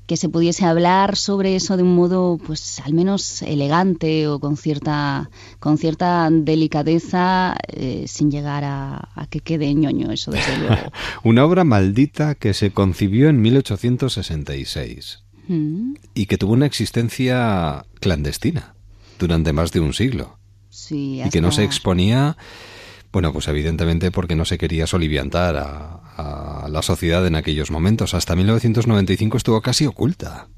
que 0.07 0.17
se 0.17 0.29
pudiese 0.29 0.65
hablar 0.65 1.17
sobre 1.17 1.57
eso 1.57 1.77
de 1.77 1.83
un 1.83 1.95
modo 1.95 2.39
pues 2.45 2.81
al 2.81 2.95
menos 2.95 3.43
elegante 3.43 4.29
o 4.29 4.39
con 4.39 4.57
cierta 4.57 5.31
con 5.59 5.79
cierta 5.79 6.29
delicadeza 6.31 7.57
eh, 7.69 8.05
sin 8.07 8.31
llegar 8.31 8.65
a, 8.65 9.09
a, 9.15 9.27
que 9.27 9.41
quede 9.41 9.75
ñoño 9.75 10.13
eso 10.13 10.31
desde 10.31 10.59
luego 10.61 10.93
una 11.25 11.45
obra 11.45 11.65
maldita 11.65 12.35
que 12.35 12.55
se 12.55 12.71
concibió 12.71 13.29
en 13.29 13.41
1866 13.41 15.25
mm. 15.49 15.95
y 16.15 16.27
que 16.27 16.39
tuvo 16.39 16.53
una 16.53 16.67
existencia 16.67 17.85
clandestina 18.01 18.75
durante 19.19 19.53
más 19.53 19.73
de 19.73 19.81
un 19.81 19.93
siglo 19.93 20.39
sí, 20.71 21.21
hasta... 21.21 21.29
y 21.29 21.31
que 21.33 21.41
no 21.41 21.51
se 21.51 21.65
exponía 21.65 22.37
bueno, 23.17 23.33
pues 23.33 23.49
evidentemente 23.49 24.11
porque 24.11 24.37
no 24.37 24.45
se 24.45 24.59
quería 24.59 24.87
soliviantar 24.87 25.57
a, 25.57 26.03
la 26.69 26.83
sociedad 26.83 27.27
en 27.27 27.35
aquellos 27.35 27.71
momentos. 27.71 28.15
Hasta 28.15 28.35
1995 28.35 29.37
estuvo 29.37 29.61
casi 29.61 29.87
oculta. 29.87 30.49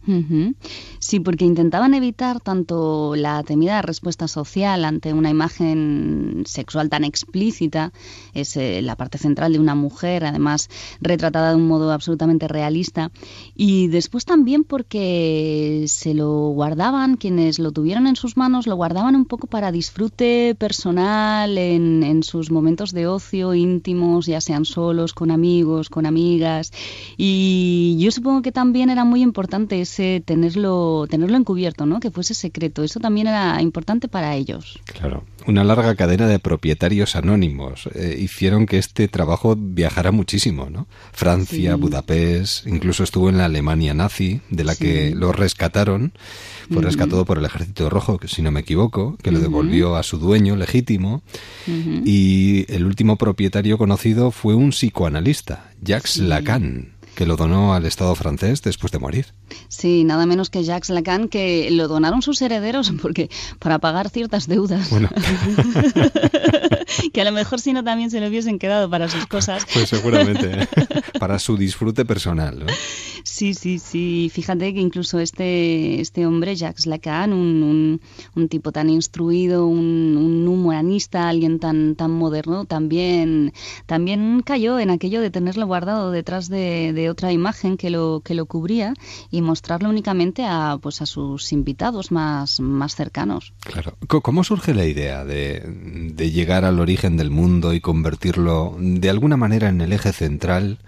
Sí, 1.00 1.20
porque 1.20 1.44
intentaban 1.44 1.94
evitar 1.94 2.40
tanto 2.40 3.14
la 3.16 3.42
temida 3.42 3.82
respuesta 3.82 4.26
social 4.28 4.84
ante 4.84 5.12
una 5.12 5.30
imagen 5.30 6.44
sexual 6.46 6.88
tan 6.88 7.04
explícita, 7.04 7.92
es 8.34 8.56
eh, 8.56 8.80
la 8.82 8.96
parte 8.96 9.18
central 9.18 9.52
de 9.52 9.58
una 9.58 9.74
mujer, 9.74 10.24
además 10.24 10.70
retratada 11.00 11.50
de 11.50 11.56
un 11.56 11.66
modo 11.66 11.92
absolutamente 11.92 12.48
realista, 12.48 13.10
y 13.54 13.88
después 13.88 14.24
también 14.24 14.64
porque 14.64 15.84
se 15.88 16.14
lo 16.14 16.48
guardaban, 16.50 17.16
quienes 17.16 17.58
lo 17.58 17.72
tuvieron 17.72 18.06
en 18.06 18.16
sus 18.16 18.36
manos, 18.36 18.66
lo 18.66 18.76
guardaban 18.76 19.14
un 19.16 19.26
poco 19.26 19.46
para 19.48 19.72
disfrute 19.72 20.54
personal 20.56 21.58
en 21.58 22.22
sus 22.22 22.47
momentos 22.50 22.92
de 22.92 23.06
ocio 23.06 23.54
íntimos, 23.54 24.26
ya 24.26 24.40
sean 24.40 24.64
solos, 24.64 25.12
con 25.12 25.30
amigos, 25.30 25.88
con 25.88 26.06
amigas. 26.06 26.72
Y 27.16 27.96
yo 27.98 28.10
supongo 28.10 28.42
que 28.42 28.52
también 28.52 28.90
era 28.90 29.04
muy 29.04 29.22
importante 29.22 29.80
ese 29.80 30.22
tenerlo, 30.24 31.06
tenerlo 31.08 31.36
encubierto, 31.36 31.86
¿no? 31.86 32.00
Que 32.00 32.10
fuese 32.10 32.34
secreto. 32.34 32.82
Eso 32.82 33.00
también 33.00 33.26
era 33.26 33.60
importante 33.62 34.08
para 34.08 34.34
ellos. 34.36 34.80
Claro. 34.98 35.24
Una 35.46 35.64
larga 35.64 35.94
cadena 35.94 36.26
de 36.26 36.38
propietarios 36.38 37.16
anónimos 37.16 37.88
eh, 37.94 38.16
hicieron 38.20 38.66
que 38.66 38.78
este 38.78 39.08
trabajo 39.08 39.56
viajara 39.56 40.12
muchísimo, 40.12 40.68
¿no? 40.68 40.86
Francia, 41.12 41.74
sí. 41.74 41.80
Budapest, 41.80 42.66
incluso 42.66 43.02
estuvo 43.04 43.28
en 43.30 43.38
la 43.38 43.46
Alemania 43.46 43.94
nazi, 43.94 44.40
de 44.50 44.64
la 44.64 44.74
sí. 44.74 44.84
que 44.84 45.14
lo 45.14 45.32
rescataron. 45.32 46.12
Fue 46.70 46.82
rescatado 46.82 47.24
por 47.24 47.38
el 47.38 47.46
Ejército 47.46 47.88
Rojo, 47.88 48.20
si 48.26 48.42
no 48.42 48.50
me 48.50 48.60
equivoco, 48.60 49.16
que 49.22 49.30
lo 49.30 49.40
devolvió 49.40 49.96
a 49.96 50.02
su 50.02 50.18
dueño 50.18 50.54
legítimo. 50.54 51.22
Y 52.04 52.27
el 52.68 52.84
último 52.84 53.16
propietario 53.16 53.78
conocido 53.78 54.30
fue 54.30 54.54
un 54.54 54.70
psicoanalista, 54.70 55.70
Jacques 55.82 56.12
sí. 56.12 56.22
Lacan 56.22 56.97
que 57.18 57.26
lo 57.26 57.34
donó 57.34 57.74
al 57.74 57.84
Estado 57.84 58.14
francés 58.14 58.62
después 58.62 58.92
de 58.92 59.00
morir. 59.00 59.26
Sí, 59.66 60.04
nada 60.04 60.24
menos 60.24 60.50
que 60.50 60.62
Jacques 60.62 60.90
Lacan, 60.90 61.26
que 61.26 61.68
lo 61.72 61.88
donaron 61.88 62.22
sus 62.22 62.40
herederos 62.42 62.92
porque 63.02 63.28
para 63.58 63.80
pagar 63.80 64.08
ciertas 64.08 64.46
deudas. 64.46 64.88
Bueno. 64.88 65.08
que 67.12 67.20
a 67.20 67.24
lo 67.24 67.32
mejor 67.32 67.60
si 67.60 67.72
no 67.72 67.82
también 67.82 68.12
se 68.12 68.20
lo 68.20 68.28
hubiesen 68.28 68.60
quedado 68.60 68.88
para 68.88 69.08
sus 69.08 69.26
cosas. 69.26 69.66
Pues 69.74 69.88
seguramente, 69.88 70.62
¿eh? 70.62 70.68
para 71.18 71.40
su 71.40 71.56
disfrute 71.56 72.04
personal. 72.04 72.60
¿no? 72.60 72.66
Sí, 73.24 73.54
sí, 73.54 73.78
sí. 73.78 74.30
Fíjate 74.32 74.72
que 74.72 74.80
incluso 74.80 75.18
este, 75.18 76.00
este 76.00 76.24
hombre, 76.24 76.54
Jacques 76.54 76.86
Lacan, 76.86 77.32
un, 77.32 77.62
un, 77.62 78.00
un 78.36 78.48
tipo 78.48 78.72
tan 78.72 78.90
instruido, 78.90 79.66
un, 79.66 80.16
un, 80.16 80.48
humanista, 80.48 81.28
alguien 81.28 81.58
tan, 81.58 81.94
tan 81.94 82.10
moderno, 82.10 82.64
también, 82.64 83.52
también 83.86 84.42
cayó 84.44 84.78
en 84.78 84.90
aquello 84.90 85.20
de 85.20 85.30
tenerlo 85.30 85.66
guardado 85.66 86.10
detrás 86.10 86.48
de, 86.48 86.92
de 86.92 87.07
otra 87.10 87.32
imagen 87.32 87.76
que 87.76 87.90
lo, 87.90 88.22
que 88.24 88.34
lo 88.34 88.46
cubría 88.46 88.94
y 89.30 89.42
mostrarlo 89.42 89.88
únicamente 89.88 90.44
a, 90.44 90.78
pues, 90.80 91.02
a 91.02 91.06
sus 91.06 91.52
invitados 91.52 92.10
más, 92.12 92.60
más 92.60 92.94
cercanos. 92.94 93.52
Claro. 93.60 93.94
¿Cómo 94.06 94.44
surge 94.44 94.74
la 94.74 94.86
idea 94.86 95.24
de, 95.24 95.62
de 96.14 96.30
llegar 96.30 96.64
al 96.64 96.80
origen 96.80 97.16
del 97.16 97.30
mundo 97.30 97.72
y 97.74 97.80
convertirlo 97.80 98.76
de 98.78 99.10
alguna 99.10 99.36
manera 99.36 99.68
en 99.68 99.80
el 99.80 99.92
eje 99.92 100.12
central? 100.12 100.78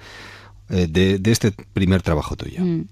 eh, 0.70 0.86
de, 0.89 1.18
de, 1.18 1.31
este 1.31 1.52
primer 1.52 2.02
trabajo 2.02 2.36
tuyo? 2.36 2.62
Mm. 2.62 2.86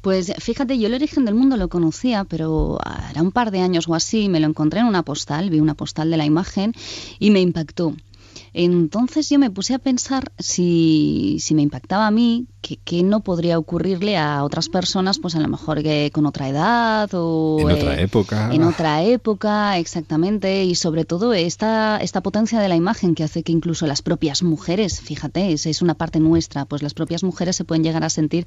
Pues 0.00 0.32
fíjate, 0.38 0.78
yo 0.78 0.88
el 0.88 0.94
origen 0.94 1.24
del 1.24 1.34
mundo 1.34 1.56
lo 1.56 1.68
conocía, 1.68 2.24
pero 2.24 2.78
era 3.10 3.22
un 3.22 3.32
par 3.32 3.50
de 3.50 3.60
años 3.60 3.88
o 3.88 3.94
así, 3.94 4.28
me 4.28 4.40
lo 4.40 4.46
encontré 4.46 4.80
en 4.80 4.86
una 4.86 5.02
postal, 5.02 5.50
vi 5.50 5.60
una 5.60 5.74
postal 5.74 6.10
de 6.10 6.16
la 6.16 6.26
imagen 6.26 6.74
y 7.18 7.30
me 7.30 7.40
impactó. 7.40 7.94
Entonces 8.52 9.28
yo 9.28 9.38
me 9.38 9.50
puse 9.50 9.74
a 9.74 9.78
pensar 9.78 10.32
si, 10.38 11.38
si 11.40 11.54
me 11.54 11.62
impactaba 11.62 12.06
a 12.06 12.10
mí, 12.10 12.46
que, 12.60 12.76
que, 12.76 13.02
no 13.02 13.20
podría 13.20 13.58
ocurrirle 13.58 14.18
a 14.18 14.44
otras 14.44 14.68
personas, 14.68 15.18
pues 15.18 15.34
a 15.34 15.40
lo 15.40 15.48
mejor 15.48 15.82
que 15.82 16.10
con 16.12 16.26
otra 16.26 16.48
edad 16.48 17.08
o... 17.14 17.58
En 17.60 17.70
otra 17.70 17.94
eh, 17.98 18.02
época. 18.02 18.52
En 18.52 18.62
otra 18.64 19.02
época, 19.02 19.78
exactamente. 19.78 20.64
Y 20.64 20.74
sobre 20.74 21.04
todo 21.04 21.32
esta, 21.32 21.98
esta 21.98 22.22
potencia 22.22 22.60
de 22.60 22.68
la 22.68 22.76
imagen 22.76 23.14
que 23.14 23.24
hace 23.24 23.42
que 23.42 23.52
incluso 23.52 23.86
las 23.86 24.02
propias 24.02 24.42
mujeres, 24.42 25.00
fíjate, 25.00 25.52
es, 25.52 25.66
es 25.66 25.80
una 25.80 25.94
parte 25.94 26.20
nuestra, 26.20 26.64
pues 26.66 26.82
las 26.82 26.92
propias 26.92 27.22
mujeres 27.22 27.56
se 27.56 27.64
pueden 27.64 27.84
llegar 27.84 28.04
a 28.04 28.10
sentir 28.10 28.46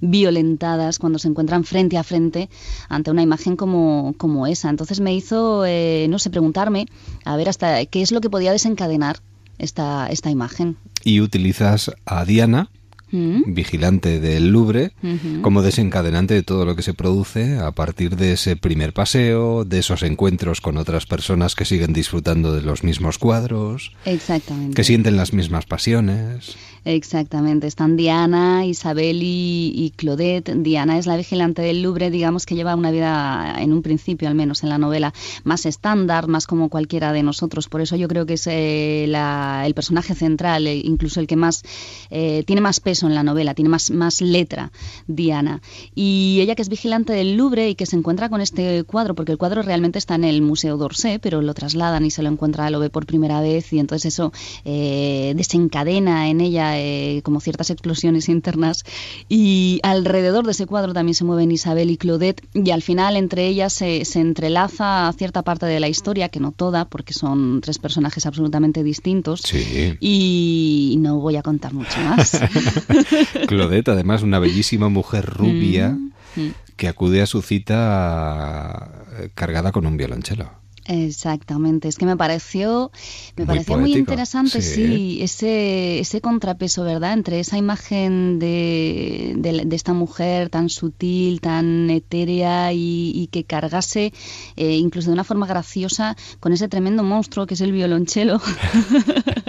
violentadas 0.00 0.98
cuando 0.98 1.18
se 1.18 1.28
encuentran 1.28 1.64
frente 1.64 1.96
a 1.96 2.02
frente 2.02 2.50
ante 2.88 3.10
una 3.10 3.22
imagen 3.22 3.56
como, 3.56 4.14
como 4.18 4.46
esa. 4.46 4.68
Entonces 4.68 5.00
me 5.00 5.14
hizo, 5.14 5.64
eh, 5.64 6.06
no 6.10 6.18
sé, 6.18 6.30
preguntarme 6.30 6.86
a 7.24 7.36
ver 7.36 7.48
hasta 7.48 7.86
qué 7.86 8.02
es 8.02 8.12
lo 8.12 8.20
que 8.20 8.30
podía 8.30 8.52
desencadenar 8.52 9.20
esta, 9.58 10.08
esta 10.08 10.30
imagen. 10.30 10.76
Y 11.04 11.20
utilizas 11.20 11.90
a 12.06 12.24
Diana 12.24 12.70
Mm. 13.14 13.54
vigilante 13.54 14.18
del 14.18 14.48
Louvre, 14.48 14.90
como 15.40 15.62
desencadenante 15.62 16.34
de 16.34 16.42
todo 16.42 16.64
lo 16.64 16.74
que 16.74 16.82
se 16.82 16.94
produce 16.94 17.58
a 17.60 17.70
partir 17.70 18.16
de 18.16 18.32
ese 18.32 18.56
primer 18.56 18.92
paseo, 18.92 19.64
de 19.64 19.78
esos 19.78 20.02
encuentros 20.02 20.60
con 20.60 20.76
otras 20.78 21.06
personas 21.06 21.54
que 21.54 21.64
siguen 21.64 21.92
disfrutando 21.92 22.52
de 22.52 22.62
los 22.62 22.82
mismos 22.82 23.18
cuadros, 23.18 23.92
Exactamente. 24.04 24.74
que 24.74 24.82
sienten 24.82 25.16
las 25.16 25.32
mismas 25.32 25.64
pasiones. 25.64 26.56
Exactamente, 26.84 27.66
están 27.66 27.96
Diana, 27.96 28.66
Isabel 28.66 29.20
y, 29.22 29.92
Claudette. 29.96 30.52
Diana 30.56 30.98
es 30.98 31.06
la 31.06 31.16
vigilante 31.16 31.62
del 31.62 31.82
Louvre, 31.82 32.10
digamos 32.10 32.44
que 32.44 32.56
lleva 32.56 32.74
una 32.74 32.90
vida, 32.90 33.56
en 33.58 33.72
un 33.72 33.80
principio 33.80 34.28
al 34.28 34.34
menos 34.34 34.62
en 34.62 34.68
la 34.68 34.76
novela, 34.76 35.14
más 35.44 35.64
estándar, 35.64 36.28
más 36.28 36.46
como 36.46 36.68
cualquiera 36.68 37.12
de 37.12 37.22
nosotros. 37.22 37.68
Por 37.68 37.80
eso 37.80 37.96
yo 37.96 38.06
creo 38.06 38.26
que 38.26 38.34
es 38.34 38.46
eh, 38.48 39.04
el 39.04 39.74
personaje 39.74 40.14
central, 40.14 40.66
eh, 40.66 40.76
incluso 40.84 41.20
el 41.20 41.26
que 41.26 41.36
más 41.36 41.62
eh, 42.10 42.42
tiene 42.46 42.60
más 42.60 42.80
peso 42.80 43.03
en 43.06 43.14
la 43.14 43.22
novela, 43.22 43.54
tiene 43.54 43.68
más, 43.68 43.90
más 43.90 44.20
letra, 44.20 44.72
Diana. 45.06 45.60
Y 45.94 46.38
ella 46.40 46.54
que 46.54 46.62
es 46.62 46.68
vigilante 46.68 47.12
del 47.12 47.36
Louvre 47.36 47.70
y 47.70 47.74
que 47.74 47.86
se 47.86 47.96
encuentra 47.96 48.28
con 48.28 48.40
este 48.40 48.84
cuadro, 48.84 49.14
porque 49.14 49.32
el 49.32 49.38
cuadro 49.38 49.62
realmente 49.62 49.98
está 49.98 50.14
en 50.14 50.24
el 50.24 50.42
Museo 50.42 50.76
d'Orsay, 50.76 51.18
pero 51.18 51.42
lo 51.42 51.54
trasladan 51.54 52.04
y 52.04 52.10
se 52.10 52.22
lo 52.22 52.28
encuentra, 52.28 52.70
lo 52.70 52.80
ve 52.80 52.90
por 52.90 53.06
primera 53.06 53.40
vez 53.40 53.72
y 53.72 53.78
entonces 53.78 54.14
eso 54.14 54.32
desencadena 54.64 56.28
en 56.28 56.40
ella 56.40 56.78
eh, 56.78 57.22
como 57.22 57.40
ciertas 57.40 57.70
explosiones 57.70 58.28
internas 58.28 58.84
y 59.28 59.80
alrededor 59.82 60.44
de 60.44 60.52
ese 60.52 60.66
cuadro 60.66 60.92
también 60.92 61.14
se 61.14 61.24
mueven 61.24 61.50
Isabel 61.50 61.90
y 61.90 61.96
Claudette 61.96 62.42
y 62.52 62.70
al 62.70 62.82
final 62.82 63.16
entre 63.16 63.46
ellas 63.46 63.72
se, 63.72 64.04
se 64.04 64.20
entrelaza 64.20 65.12
cierta 65.16 65.42
parte 65.42 65.66
de 65.66 65.80
la 65.80 65.88
historia, 65.88 66.28
que 66.28 66.40
no 66.40 66.52
toda, 66.52 66.84
porque 66.86 67.14
son 67.14 67.60
tres 67.60 67.78
personajes 67.78 68.26
absolutamente 68.26 68.82
distintos 68.82 69.42
y 70.00 70.96
no 70.98 71.18
voy 71.18 71.36
a 71.36 71.42
contar 71.42 71.74
mucho 71.74 71.98
más. 72.00 72.40
Claudette, 73.46 73.88
además, 73.88 74.22
una 74.22 74.38
bellísima 74.38 74.88
mujer 74.88 75.26
rubia 75.26 75.90
mm, 75.90 76.40
mm. 76.40 76.54
que 76.76 76.88
acude 76.88 77.22
a 77.22 77.26
su 77.26 77.42
cita 77.42 78.90
eh, 79.18 79.30
cargada 79.34 79.72
con 79.72 79.86
un 79.86 79.96
violonchelo. 79.96 80.64
Exactamente, 80.86 81.88
es 81.88 81.96
que 81.96 82.04
me 82.04 82.16
pareció, 82.16 82.90
me 83.36 83.46
muy 83.46 83.54
pareció 83.54 83.78
muy 83.78 83.94
interesante, 83.94 84.60
sí, 84.60 85.18
ese, 85.22 85.98
ese 85.98 86.20
contrapeso, 86.20 86.84
¿verdad? 86.84 87.14
Entre 87.14 87.40
esa 87.40 87.56
imagen 87.56 88.38
de, 88.38 89.32
de, 89.38 89.74
esta 89.74 89.94
mujer 89.94 90.50
tan 90.50 90.68
sutil, 90.68 91.40
tan 91.40 91.88
etérea 91.88 92.74
y, 92.74 93.28
que 93.32 93.44
cargase, 93.44 94.12
eh, 94.56 94.76
incluso 94.76 95.08
de 95.08 95.14
una 95.14 95.24
forma 95.24 95.46
graciosa, 95.46 96.16
con 96.38 96.52
ese 96.52 96.68
tremendo 96.68 97.02
monstruo 97.02 97.46
que 97.46 97.54
es 97.54 97.62
el 97.62 97.72
violonchelo. 97.72 98.38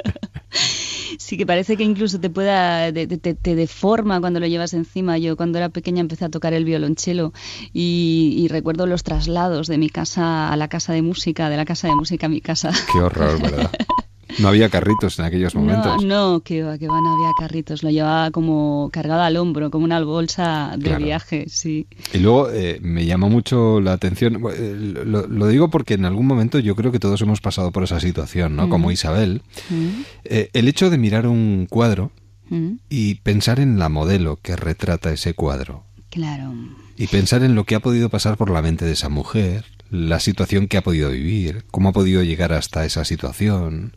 Sí, 1.20 1.38
que 1.38 1.46
parece 1.46 1.78
que 1.78 1.84
incluso 1.84 2.20
te 2.20 2.30
pueda, 2.30 2.92
te, 2.92 3.08
te, 3.08 3.56
deforma 3.56 4.20
cuando 4.20 4.40
lo 4.40 4.48
llevas 4.48 4.74
encima. 4.74 5.18
Yo 5.18 5.38
cuando 5.38 5.58
era 5.58 5.70
pequeña 5.70 6.02
empecé 6.02 6.26
a 6.26 6.30
tocar 6.30 6.54
el 6.54 6.66
violonchelo 6.66 7.34
y, 7.74 8.48
recuerdo 8.50 8.86
los 8.86 9.04
traslados 9.04 9.68
de 9.68 9.78
mi 9.78 9.90
casa 9.90 10.52
a 10.52 10.56
la 10.56 10.68
casa 10.68 10.94
de 10.94 11.02
música, 11.02 11.50
de 11.50 11.58
la 11.58 11.66
casa 11.66 11.88
de 11.88 11.96
música 11.96 12.28
a 12.28 12.30
mi 12.30 12.42
casa. 12.42 12.72
Qué 12.92 13.00
horror, 13.00 13.42
¿verdad? 13.42 13.72
No 14.40 14.48
había 14.50 14.70
carritos 14.70 15.20
en 15.20 15.26
aquellos 15.26 15.56
momentos. 15.56 16.04
No, 16.04 16.34
no 16.34 16.40
que 16.42 16.64
va, 16.64 16.78
que 16.78 16.88
va, 16.88 17.00
no 17.00 17.14
había 17.14 17.32
carritos. 17.40 17.84
Lo 17.84 17.90
llevaba 17.90 18.32
como 18.32 18.90
cargado 18.92 19.22
al 19.22 19.38
hombro, 19.38 19.70
como 19.70 19.86
una 19.86 20.02
bolsa 20.04 20.76
de 20.78 20.96
viaje, 20.98 21.46
sí. 21.48 21.88
Y 22.14 22.18
luego 22.20 22.50
eh, 22.52 22.80
me 22.82 23.06
llama 23.06 23.28
mucho 23.28 23.80
la 23.82 23.94
atención, 23.94 24.42
eh, 24.54 24.76
lo, 25.06 25.48
digo 25.48 25.70
porque 25.70 25.94
en 25.94 26.06
algún 26.06 26.26
momento 26.26 26.60
yo 26.60 26.76
creo 26.76 26.92
que 26.92 27.00
todos 27.00 27.22
hemos 27.22 27.42
pasado 27.42 27.72
por 27.72 27.84
esa 27.84 28.00
situación, 28.00 28.56
¿no? 28.56 28.70
Como 28.70 28.92
Isabel. 28.92 29.42
Eh, 30.24 30.50
el 30.54 30.68
hecho 30.68 30.90
de 30.90 30.98
mirar 30.98 31.28
un 31.28 31.68
cuadro 31.70 32.12
y 32.90 33.16
pensar 33.16 33.60
en 33.60 33.80
la 33.80 33.90
modelo 33.90 34.38
que 34.42 34.56
retrata 34.56 35.12
ese 35.12 35.34
cuadro. 35.34 35.84
Claro. 36.10 36.54
Y 36.98 37.08
pensar 37.08 37.44
en 37.44 37.56
lo 37.56 37.66
que 37.66 37.76
ha 37.76 37.80
podido 37.80 38.10
pasar 38.10 38.38
por 38.38 38.50
la 38.50 38.62
mente 38.62 38.86
de 38.86 38.94
esa 38.94 39.10
mujer, 39.10 39.66
la 39.96 40.20
situación 40.20 40.68
que 40.68 40.78
ha 40.78 40.84
podido 40.84 41.10
vivir, 41.10 41.66
cómo 41.72 41.90
ha 41.90 41.94
podido 41.94 42.24
llegar 42.24 42.54
hasta 42.54 42.86
esa 42.86 43.06
situación, 43.06 43.94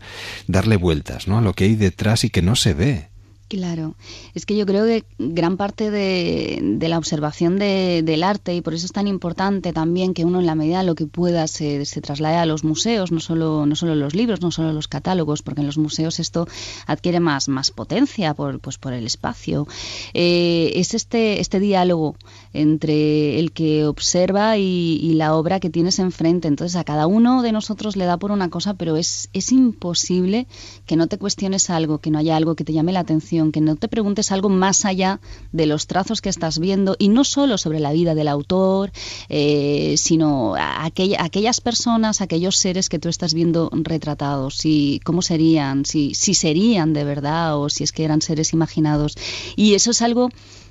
darle 0.47 0.77
vueltas 0.77 1.29
¿no? 1.29 1.39
a 1.39 1.43
lo 1.43 1.53
que 1.53 1.65
hay 1.65 1.77
detrás 1.77 2.25
y 2.25 2.31
que 2.31 2.43
no 2.43 2.57
se 2.57 2.75
ve. 2.75 3.09
Claro, 3.49 3.95
es 4.35 4.45
que 4.45 4.55
yo 4.55 4.67
creo 4.67 4.85
que 4.85 5.07
gran 5.19 5.57
parte 5.57 5.91
de, 5.91 6.77
la 6.87 6.99
observación 6.99 7.59
del 7.59 8.23
arte, 8.23 8.55
y 8.55 8.61
por 8.61 8.75
eso 8.75 8.85
es 8.85 8.93
tan 8.93 9.09
importante 9.09 9.73
también 9.73 10.13
que 10.13 10.27
uno 10.27 10.41
en 10.41 10.45
la 10.45 10.55
medida 10.55 10.81
de 10.81 10.85
lo 10.85 10.95
que 10.95 11.07
pueda 11.07 11.47
se, 11.47 11.87
se, 11.87 12.03
traslade 12.03 12.37
a 12.37 12.45
los 12.45 12.63
museos, 12.63 13.11
no 13.11 13.21
solo, 13.21 13.65
no 13.65 13.75
solo 13.75 13.95
los 13.95 14.15
libros, 14.15 14.43
no 14.43 14.51
solo 14.51 14.75
los 14.75 14.87
catálogos, 14.87 15.41
porque 15.41 15.63
en 15.63 15.67
los 15.67 15.79
museos 15.79 16.21
esto 16.21 16.47
adquiere 16.87 17.21
más, 17.21 17.49
más 17.49 17.71
potencia 17.71 18.35
por, 18.35 18.61
pues 18.61 18.77
por 18.77 18.93
el 18.93 19.07
espacio. 19.07 19.67
Eh, 20.13 20.73
es 20.75 20.93
este, 20.93 21.41
este 21.41 21.59
diálogo 21.59 22.17
entre 22.53 23.39
el 23.39 23.53
que 23.53 23.87
observa 23.87 24.57
y, 24.59 25.15
la 25.19 25.35
obra 25.35 25.59
que 25.59 25.71
tienes 25.71 25.99
enfrente. 25.99 26.47
Entonces 26.47 26.77
a 26.77 26.85
cada 26.85 27.09
uno 27.09 27.43
de 27.43 27.51
nosotros 27.51 27.97
le 27.97 28.05
da 28.05 28.19
por 28.19 28.31
una 28.31 28.51
cosa, 28.51 28.75
pero 28.75 28.97
es, 28.97 29.31
es 29.33 29.51
imposible 29.51 30.47
que 30.87 30.95
no 30.95 31.09
te 31.09 31.19
cuestiones 31.19 31.71
algo, 31.71 31.99
que 31.99 32.11
no 32.11 32.19
haya 32.19 32.37
algo 32.37 32.55
que 32.55 32.63
te 32.63 32.73
llame 32.73 32.93
la 32.93 33.01
atención 33.01 33.53
que 33.53 33.61
no 33.61 33.77
te 33.77 33.89
preguntes 33.89 34.33
algo 34.33 34.49
más 34.49 34.85
allá 34.85 35.21
de 35.53 35.67
los 35.67 35.87
trazos 35.87 36.21
que 36.21 36.29
estás 36.29 36.59
viendo 36.59 36.97
y 36.99 37.09
no 37.09 37.25
solo 37.25 37.59
sobre 37.59 37.81
la 37.81 37.93
vida 37.93 38.15
del 38.15 38.29
autor, 38.29 38.93
eh, 39.29 39.95
sino 39.97 40.55
aquellas 40.57 41.61
personas, 41.61 42.21
aquellos 42.21 42.57
seres 42.57 42.89
que 42.89 42.99
tú 42.99 43.09
estás 43.09 43.35
viendo 43.35 43.71
retratados, 43.73 44.65
y 44.65 45.01
cómo 45.05 45.23
serían, 45.23 45.85
si, 45.85 46.15
si 46.15 46.35
serían 46.35 46.93
de 46.93 47.05
verdad 47.05 47.59
o 47.59 47.69
si 47.69 47.85
es 47.85 47.93
que 47.93 48.05
eran 48.05 48.23
seres 48.23 48.53
imaginados. 48.53 49.17
Y 49.57 49.75
eso 49.75 49.91
es 49.91 50.03
algo 50.03 50.31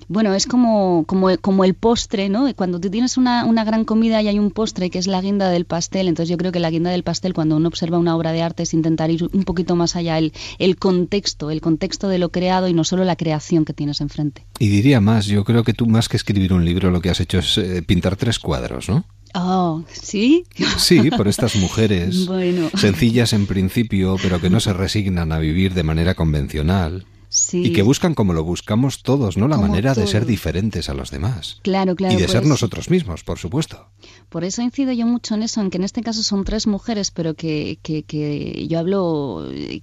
bueno, 0.09 0.33
es 0.33 0.47
como, 0.47 1.03
como, 1.05 1.37
como 1.37 1.63
el 1.63 1.73
postre, 1.73 2.29
¿no? 2.29 2.53
Cuando 2.55 2.79
tú 2.79 2.89
tienes 2.89 3.17
una, 3.17 3.45
una, 3.45 3.63
gran 3.63 3.83
comida 3.83 4.21
y 4.21 4.27
hay 4.27 4.39
un 4.39 4.51
postre 4.51 4.89
que 4.89 4.99
es 4.99 5.07
la 5.07 5.21
guinda 5.21 5.49
del 5.49 5.65
pastel, 5.65 6.07
entonces 6.07 6.29
yo 6.29 6.37
creo 6.37 6.51
que 6.51 6.59
la 6.59 6.69
guinda 6.69 6.91
del 6.91 7.03
pastel 7.03 7.33
cuando 7.33 7.57
uno 7.57 7.67
observa 7.67 7.97
una 7.97 8.15
obra 8.15 8.31
de 8.31 8.41
arte 8.41 8.63
es 8.63 8.73
intentar 8.73 9.11
ir 9.11 9.27
un 9.31 9.43
poquito 9.43 9.75
más 9.75 9.95
allá, 9.95 10.17
el, 10.17 10.33
el 10.59 10.77
contexto, 10.77 11.51
el 11.51 11.61
contexto 11.61 12.07
de 12.07 12.19
lo 12.19 12.29
creado 12.29 12.67
y 12.67 12.73
no 12.73 12.83
solo 12.83 13.03
la 13.03 13.15
creación 13.15 13.65
que 13.65 13.73
tienes 13.73 14.01
enfrente. 14.01 14.45
Y 14.59 14.67
diría 14.67 15.01
más, 15.01 15.25
yo 15.25 15.43
creo 15.43 15.63
que 15.63 15.73
tú 15.73 15.87
más 15.87 16.07
que 16.07 16.17
escribir 16.17 16.53
un 16.53 16.63
libro 16.63 16.89
lo 16.91 17.01
que 17.01 17.09
has 17.09 17.19
hecho 17.19 17.39
es 17.39 17.57
eh, 17.57 17.83
pintar 17.85 18.15
tres 18.15 18.39
cuadros, 18.39 18.89
¿no? 18.89 19.05
Oh, 19.33 19.83
¿sí? 19.91 20.45
Sí, 20.77 21.11
por 21.11 21.27
estas 21.27 21.55
mujeres 21.57 22.27
sencillas 22.75 23.33
en 23.33 23.45
principio, 23.45 24.15
pero 24.21 24.39
que 24.39 24.49
no 24.49 24.59
se 24.59 24.73
resignan 24.73 25.31
a 25.31 25.39
vivir 25.39 25.73
de 25.73 25.83
manera 25.83 26.15
convencional. 26.15 27.05
Y 27.51 27.73
que 27.73 27.81
buscan 27.81 28.13
como 28.13 28.33
lo 28.33 28.43
buscamos 28.43 29.03
todos, 29.03 29.37
¿no? 29.37 29.47
La 29.47 29.57
manera 29.57 29.93
de 29.93 30.07
ser 30.07 30.25
diferentes 30.25 30.89
a 30.89 30.93
los 30.93 31.11
demás. 31.11 31.59
Claro, 31.61 31.95
claro. 31.95 32.13
Y 32.13 32.21
de 32.21 32.27
ser 32.27 32.45
nosotros 32.45 32.89
mismos, 32.89 33.23
por 33.23 33.37
supuesto. 33.37 33.89
Por 34.29 34.43
eso 34.43 34.61
incido 34.61 34.93
yo 34.93 35.05
mucho 35.05 35.35
en 35.35 35.43
eso, 35.43 35.61
en 35.61 35.69
que 35.69 35.77
en 35.77 35.83
este 35.83 36.01
caso 36.01 36.23
son 36.23 36.45
tres 36.45 36.67
mujeres, 36.67 37.11
pero 37.11 37.33
que, 37.33 37.79
que, 37.81 38.03
que 38.03 38.67
yo 38.67 38.79
hablo 38.79 39.49
eh, 39.51 39.81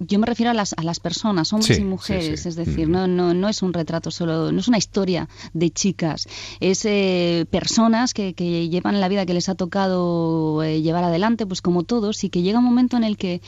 yo 0.00 0.18
me 0.18 0.26
refiero 0.26 0.50
a 0.50 0.54
las, 0.54 0.74
a 0.76 0.82
las 0.82 1.00
personas, 1.00 1.52
hombres 1.52 1.78
y 1.78 1.84
mujeres, 1.84 2.46
es 2.46 2.56
decir, 2.56 2.88
no, 2.88 3.06
no, 3.06 3.34
no 3.34 3.48
es 3.48 3.62
un 3.62 3.72
retrato 3.72 4.10
solo, 4.10 4.52
no 4.52 4.60
es 4.60 4.68
una 4.68 4.78
historia 4.78 5.28
de 5.52 5.70
chicas, 5.70 6.28
es 6.60 6.84
eh, 6.84 7.46
personas 7.50 8.14
que, 8.14 8.34
que, 8.34 8.68
llevan 8.68 9.00
la 9.00 9.08
vida 9.08 9.26
que 9.26 9.34
les 9.34 9.48
ha 9.48 9.54
tocado 9.54 10.62
eh, 10.62 10.82
llevar 10.82 11.04
adelante, 11.04 11.46
pues 11.46 11.62
como 11.62 11.84
todos, 11.84 12.22
y 12.24 12.30
que 12.30 12.42
llega 12.42 12.58
un 12.58 12.64
momento 12.64 12.96
en 12.96 13.04
el 13.04 13.16
que 13.16 13.40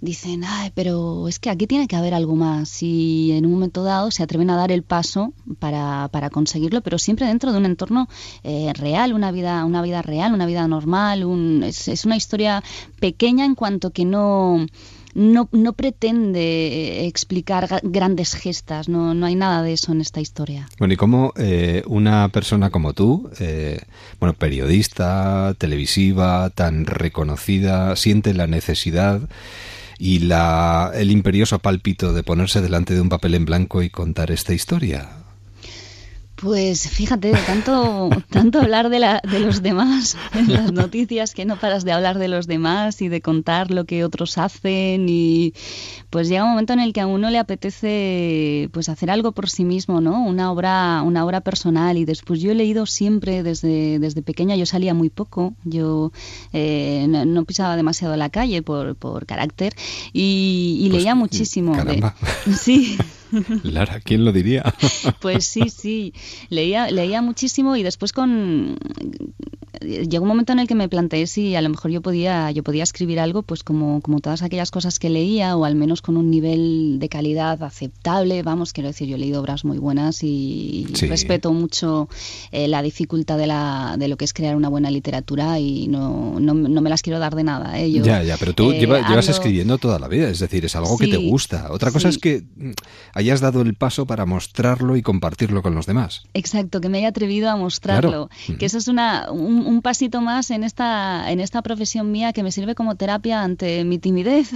dicen, 0.00 0.42
ay, 0.44 0.70
pero 0.74 1.28
es 1.28 1.38
que 1.38 1.50
aquí 1.50 1.66
tiene 1.66 1.86
que 1.86 1.96
haber 1.96 2.14
algo 2.14 2.36
más 2.36 2.82
y 2.82 3.32
en 3.32 3.46
un 3.46 3.52
momento 3.52 3.82
dado 3.82 4.10
se 4.10 4.22
atreven 4.22 4.50
a 4.50 4.56
dar 4.56 4.72
el 4.72 4.82
paso 4.82 5.32
para, 5.58 6.08
para 6.08 6.30
conseguirlo, 6.30 6.80
pero 6.80 6.98
siempre 6.98 7.26
dentro 7.26 7.52
de 7.52 7.58
un 7.58 7.66
entorno 7.66 8.08
eh, 8.42 8.72
real, 8.74 9.12
una 9.12 9.30
vida, 9.30 9.64
una 9.64 9.82
vida 9.82 10.02
real, 10.02 10.34
una 10.34 10.46
vida 10.46 10.66
normal, 10.68 11.24
un, 11.24 11.62
es, 11.64 12.04
una 12.04 12.16
historia 12.16 12.62
pequeña 13.00 13.44
en 13.44 13.54
cuanto 13.54 13.90
que 13.90 14.04
no 14.04 14.66
no, 15.14 15.48
no 15.52 15.72
pretende 15.74 17.06
explicar 17.06 17.68
grandes 17.84 18.34
gestas, 18.34 18.88
no, 18.88 19.14
no 19.14 19.26
hay 19.26 19.36
nada 19.36 19.62
de 19.62 19.72
eso 19.72 19.92
en 19.92 20.00
esta 20.00 20.20
historia. 20.20 20.68
Bueno, 20.78 20.94
y 20.94 20.96
cómo 20.96 21.32
eh, 21.36 21.84
una 21.86 22.28
persona 22.30 22.70
como 22.70 22.94
tú, 22.94 23.30
eh, 23.38 23.78
bueno, 24.18 24.34
periodista, 24.34 25.54
televisiva, 25.56 26.50
tan 26.50 26.84
reconocida, 26.84 27.94
siente 27.94 28.34
la 28.34 28.48
necesidad 28.48 29.20
y 29.98 30.20
la, 30.20 30.92
el 30.94 31.10
imperioso 31.10 31.58
pálpito 31.58 32.12
de 32.12 32.22
ponerse 32.22 32.60
delante 32.60 32.94
de 32.94 33.00
un 33.00 33.08
papel 33.08 33.34
en 33.34 33.44
blanco 33.44 33.82
y 33.82 33.90
contar 33.90 34.30
esta 34.30 34.54
historia? 34.54 35.23
Pues 36.44 36.90
fíjate, 36.90 37.32
tanto, 37.46 38.10
tanto 38.30 38.60
hablar 38.60 38.90
de, 38.90 38.98
la, 38.98 39.22
de 39.22 39.40
los 39.40 39.62
demás 39.62 40.14
en 40.34 40.52
las 40.52 40.72
noticias 40.74 41.32
que 41.32 41.46
no 41.46 41.58
paras 41.58 41.84
de 41.84 41.92
hablar 41.92 42.18
de 42.18 42.28
los 42.28 42.46
demás 42.46 43.00
y 43.00 43.08
de 43.08 43.22
contar 43.22 43.70
lo 43.70 43.86
que 43.86 44.04
otros 44.04 44.36
hacen 44.36 45.06
y 45.08 45.54
pues 46.10 46.28
llega 46.28 46.44
un 46.44 46.50
momento 46.50 46.74
en 46.74 46.80
el 46.80 46.92
que 46.92 47.00
a 47.00 47.06
uno 47.06 47.30
le 47.30 47.38
apetece 47.38 48.68
pues 48.72 48.90
hacer 48.90 49.10
algo 49.10 49.32
por 49.32 49.48
sí 49.48 49.64
mismo, 49.64 50.02
¿no? 50.02 50.22
Una 50.22 50.52
obra, 50.52 51.00
una 51.00 51.24
obra 51.24 51.40
personal 51.40 51.96
y 51.96 52.04
después 52.04 52.40
yo 52.40 52.50
he 52.50 52.54
leído 52.54 52.84
siempre 52.84 53.42
desde, 53.42 53.98
desde 53.98 54.20
pequeña, 54.20 54.54
yo 54.54 54.66
salía 54.66 54.92
muy 54.92 55.08
poco, 55.08 55.54
yo 55.64 56.12
eh, 56.52 57.06
no, 57.08 57.44
pisaba 57.46 57.74
demasiado 57.74 58.16
la 58.16 58.28
calle 58.28 58.60
por, 58.60 58.96
por 58.96 59.24
carácter 59.24 59.74
y, 60.12 60.88
pues, 60.90 61.00
leía 61.00 61.14
muchísimo. 61.14 61.74
Caramba. 61.74 62.14
sí. 62.60 62.98
Lara, 63.62 64.00
¿quién 64.00 64.24
lo 64.24 64.32
diría? 64.32 64.62
Pues 65.20 65.46
sí, 65.46 65.70
sí. 65.70 66.12
Leía, 66.50 66.90
leía 66.90 67.22
muchísimo 67.22 67.76
y 67.76 67.82
después 67.82 68.12
con 68.12 68.76
llegó 69.84 70.22
un 70.22 70.28
momento 70.28 70.52
en 70.52 70.58
el 70.58 70.66
que 70.66 70.74
me 70.74 70.88
planteé 70.88 71.26
si 71.26 71.54
a 71.56 71.62
lo 71.62 71.68
mejor 71.68 71.90
yo 71.90 72.00
podía 72.00 72.50
yo 72.50 72.62
podía 72.62 72.82
escribir 72.82 73.20
algo 73.20 73.42
pues 73.42 73.62
como, 73.62 74.00
como 74.00 74.20
todas 74.20 74.42
aquellas 74.42 74.70
cosas 74.70 74.98
que 74.98 75.10
leía 75.10 75.56
o 75.56 75.64
al 75.64 75.74
menos 75.74 76.02
con 76.02 76.16
un 76.16 76.30
nivel 76.30 76.98
de 76.98 77.08
calidad 77.08 77.62
aceptable 77.62 78.42
vamos 78.42 78.72
quiero 78.72 78.88
decir 78.88 79.08
yo 79.08 79.16
he 79.16 79.18
leído 79.18 79.40
obras 79.40 79.64
muy 79.64 79.78
buenas 79.78 80.22
y 80.22 80.86
respeto 81.08 81.52
mucho 81.52 82.08
eh, 82.52 82.68
la 82.68 82.82
dificultad 82.82 83.38
de, 83.38 83.46
la, 83.46 83.96
de 83.98 84.08
lo 84.08 84.16
que 84.16 84.24
es 84.24 84.32
crear 84.32 84.56
una 84.56 84.68
buena 84.68 84.90
literatura 84.90 85.58
y 85.58 85.88
no, 85.88 86.38
no, 86.40 86.54
me 86.54 86.90
las 86.90 87.02
quiero 87.02 87.18
dar 87.18 87.34
de 87.34 87.44
nada 87.44 87.78
¿eh? 87.78 87.90
ya 87.90 88.22
ya 88.22 88.36
pero 88.36 88.52
tú 88.52 88.72
eh, 88.72 88.80
llevas 88.80 89.28
escribiendo 89.28 89.78
toda 89.78 89.98
la 89.98 90.08
vida 90.08 90.28
es 90.28 90.38
decir 90.38 90.64
es 90.64 90.76
algo 90.76 90.96
que 90.96 91.08
te 91.08 91.16
gusta 91.16 91.68
otra 91.70 91.90
cosa 91.90 92.08
es 92.08 92.18
que 92.18 92.44
mm, 92.56 92.70
hayas 93.24 93.40
dado 93.40 93.62
el 93.62 93.74
paso 93.74 94.06
para 94.06 94.26
mostrarlo 94.26 94.96
y 94.96 95.02
compartirlo 95.02 95.62
con 95.62 95.74
los 95.74 95.86
demás. 95.86 96.24
Exacto 96.34 96.80
que 96.80 96.88
me 96.88 96.98
haya 96.98 97.08
atrevido 97.08 97.48
a 97.50 97.56
mostrarlo. 97.56 98.28
Que 98.58 98.66
eso 98.66 98.78
es 98.78 98.88
una 98.88 99.30
un, 99.30 99.80
pasito 99.82 100.20
más 100.20 100.50
en 100.50 100.64
esta, 100.64 101.30
en 101.30 101.40
esta 101.40 101.62
profesión 101.62 102.10
mía 102.10 102.32
que 102.32 102.42
me 102.42 102.52
sirve 102.52 102.74
como 102.74 102.96
terapia 102.96 103.42
ante 103.42 103.84
mi 103.84 103.98
timidez, 103.98 104.50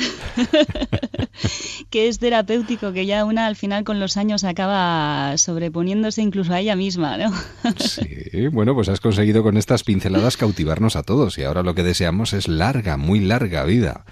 que 1.91 2.09
es 2.09 2.19
terapéutico, 2.19 2.93
que 2.93 3.07
ya 3.07 3.25
una 3.25 3.47
al 3.47 3.57
final 3.57 3.85
con 3.85 4.01
los 4.01 4.17
años 4.17 4.45
acaba 4.45 5.37
sobreponiéndose 5.39 6.23
incluso 6.23 6.53
a 6.53 6.61
ella 6.61 6.77
misma, 6.77 7.17
¿no? 7.17 7.33
sí, 7.79 8.49
bueno, 8.49 8.75
pues 8.75 8.89
has 8.89 9.01
conseguido 9.01 9.43
con 9.43 9.57
estas 9.57 9.85
pinceladas 9.85 10.37
cautivarnos 10.37 10.97
a 10.97 11.03
todos 11.03 11.39
y 11.39 11.45
ahora 11.45 11.63
lo 11.63 11.75
que 11.75 11.83
deseamos 11.83 12.33
es 12.33 12.49
larga, 12.49 12.97
muy 12.97 13.21
larga 13.21 13.65
vida 13.65 14.05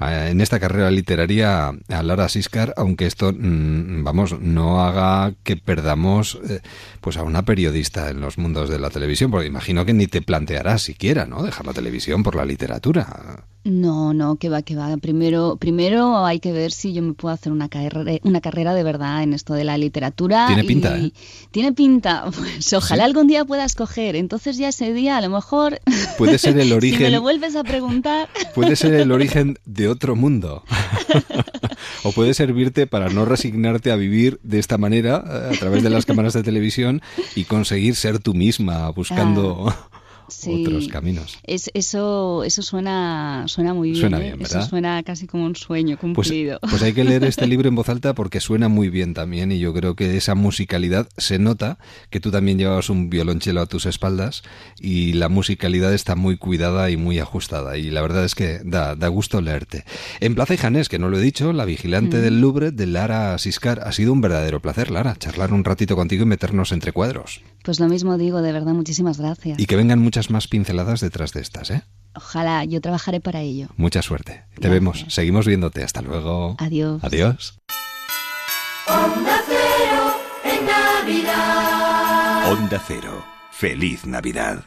en 0.00 0.40
esta 0.40 0.58
carrera 0.58 0.90
literaria 0.90 1.68
a 1.68 2.02
Lara 2.02 2.28
Siscar, 2.28 2.72
aunque 2.76 3.06
esto, 3.06 3.32
mm, 3.32 4.02
vamos, 4.02 4.40
no 4.40 4.82
haga 4.82 5.34
que 5.42 5.56
perdamos 5.56 6.38
eh, 6.48 6.60
pues 7.00 7.16
a 7.18 7.22
una 7.22 7.44
periodista 7.44 8.08
en 8.10 8.20
los 8.20 8.38
mundos 8.38 8.70
de 8.70 8.78
la 8.78 8.90
televisión, 8.90 9.30
porque 9.30 9.46
imagino 9.46 9.84
que 9.84 9.92
ni 9.92 10.06
te 10.06 10.22
plantearás 10.22 10.82
siquiera, 10.82 11.26
¿no? 11.26 11.42
Dejar 11.42 11.66
la 11.66 11.74
televisión 11.74 12.22
por 12.22 12.34
la 12.34 12.44
literatura. 12.44 13.44
No, 13.62 14.14
no, 14.14 14.36
que 14.36 14.48
va, 14.48 14.62
que 14.62 14.74
va. 14.74 14.96
Primero, 14.96 15.56
primero 15.56 16.24
hay 16.24 16.40
que 16.40 16.50
ver 16.50 16.72
si 16.72 16.94
yo 16.94 17.02
me 17.02 17.12
puedo 17.12 17.34
hacer 17.34 17.52
una 17.52 17.68
carrera, 17.68 18.18
una 18.22 18.40
carrera 18.40 18.72
de 18.72 18.82
verdad 18.82 19.22
en 19.22 19.34
esto 19.34 19.52
de 19.52 19.64
la 19.64 19.76
literatura. 19.76 20.46
Tiene 20.46 20.64
pinta, 20.64 20.98
¿eh? 20.98 21.12
Tiene 21.50 21.72
pinta. 21.72 22.24
Pues 22.40 22.72
ojalá 22.72 23.04
algún 23.04 23.26
día 23.26 23.44
pueda 23.44 23.64
escoger. 23.64 24.16
Entonces 24.16 24.56
ya 24.56 24.68
ese 24.68 24.94
día 24.94 25.18
a 25.18 25.20
lo 25.20 25.28
mejor... 25.28 25.78
Puede 26.16 26.38
ser 26.38 26.58
el 26.58 26.72
origen... 26.72 26.98
si 26.98 27.04
me 27.04 27.10
lo 27.10 27.20
vuelves 27.20 27.54
a 27.54 27.64
preguntar... 27.64 28.30
Puede 28.54 28.76
ser 28.76 28.94
el 28.94 29.12
origen 29.12 29.58
de 29.66 29.88
otro 29.90 30.16
mundo. 30.16 30.64
o 32.04 32.12
puede 32.12 32.34
servirte 32.34 32.86
para 32.86 33.08
no 33.08 33.24
resignarte 33.24 33.90
a 33.90 33.96
vivir 33.96 34.40
de 34.42 34.58
esta 34.58 34.78
manera 34.78 35.24
eh, 35.26 35.54
a 35.54 35.58
través 35.58 35.82
de 35.82 35.90
las 35.90 36.06
cámaras 36.06 36.32
de 36.32 36.42
televisión 36.42 37.02
y 37.34 37.44
conseguir 37.44 37.96
ser 37.96 38.18
tú 38.18 38.34
misma 38.34 38.88
buscando... 38.90 39.68
Ah 39.68 39.89
otros 40.46 40.88
caminos. 40.88 41.38
Es, 41.44 41.70
eso 41.74 42.44
eso 42.44 42.62
suena, 42.62 43.44
suena 43.46 43.74
muy 43.74 43.90
bien. 43.90 44.00
Suena 44.00 44.20
¿eh? 44.20 44.36
Eso 44.40 44.62
suena 44.62 45.02
casi 45.02 45.26
como 45.26 45.44
un 45.44 45.56
sueño 45.56 45.96
pues, 46.00 46.28
cumplido. 46.28 46.58
Pues, 46.60 46.82
hay 46.82 46.92
que 46.92 47.04
leer 47.04 47.24
este 47.24 47.46
libro 47.48 47.68
en 47.68 47.74
voz 47.74 47.88
alta 47.88 48.14
porque 48.14 48.40
suena 48.40 48.68
muy 48.68 48.88
bien 48.88 49.14
también 49.14 49.52
y 49.52 49.58
yo 49.58 49.72
creo 49.72 49.94
que 49.94 50.16
esa 50.16 50.34
musicalidad 50.34 51.08
se 51.16 51.38
nota 51.38 51.78
que 52.10 52.20
tú 52.20 52.30
también 52.30 52.58
llevabas 52.58 52.90
un 52.90 53.10
violonchelo 53.10 53.60
a 53.60 53.66
tus 53.66 53.86
espaldas 53.86 54.42
y 54.78 55.12
la 55.14 55.28
musicalidad 55.28 55.92
está 55.94 56.14
muy 56.16 56.36
cuidada 56.36 56.90
y 56.90 56.96
muy 56.96 57.18
ajustada 57.18 57.76
y 57.76 57.90
la 57.90 58.02
verdad 58.02 58.24
es 58.24 58.34
que 58.34 58.60
da, 58.64 58.94
da 58.94 59.08
gusto 59.08 59.40
leerte. 59.40 59.84
En 60.20 60.34
Plaza 60.34 60.54
y 60.54 60.56
Janés, 60.56 60.88
que 60.88 60.98
no 60.98 61.08
lo 61.08 61.18
he 61.18 61.22
dicho, 61.22 61.52
la 61.52 61.64
vigilante 61.64 62.18
mm. 62.18 62.20
del 62.20 62.40
Louvre 62.40 62.70
de 62.70 62.86
Lara 62.86 63.36
Siscar, 63.38 63.80
ha 63.80 63.92
sido 63.92 64.12
un 64.12 64.20
verdadero 64.20 64.60
placer, 64.60 64.90
Lara, 64.90 65.16
charlar 65.16 65.52
un 65.52 65.64
ratito 65.64 65.96
contigo 65.96 66.22
y 66.22 66.26
meternos 66.26 66.72
entre 66.72 66.92
cuadros. 66.92 67.42
Pues 67.62 67.78
lo 67.78 67.88
mismo 67.88 68.16
digo, 68.16 68.40
de 68.40 68.52
verdad, 68.52 68.72
muchísimas 68.72 69.18
gracias. 69.18 69.58
Y 69.58 69.66
que 69.66 69.76
vengan 69.76 69.98
muchas 69.98 70.19
más 70.28 70.48
pinceladas 70.48 71.00
detrás 71.00 71.32
de 71.32 71.40
estas, 71.40 71.70
¿eh? 71.70 71.82
Ojalá, 72.14 72.64
yo 72.64 72.82
trabajaré 72.82 73.20
para 73.20 73.40
ello. 73.40 73.68
Mucha 73.76 74.02
suerte. 74.02 74.44
Te 74.60 74.68
vemos, 74.68 75.06
seguimos 75.08 75.46
viéndote. 75.46 75.82
Hasta 75.82 76.02
luego. 76.02 76.56
Adiós. 76.58 77.02
Adiós. 77.02 77.58
Onda 78.88 79.40
Cero 79.46 80.16
en 80.44 80.66
Navidad. 80.66 82.52
Onda 82.52 82.82
Cero. 82.86 83.24
Feliz 83.52 84.04
Navidad. 84.04 84.64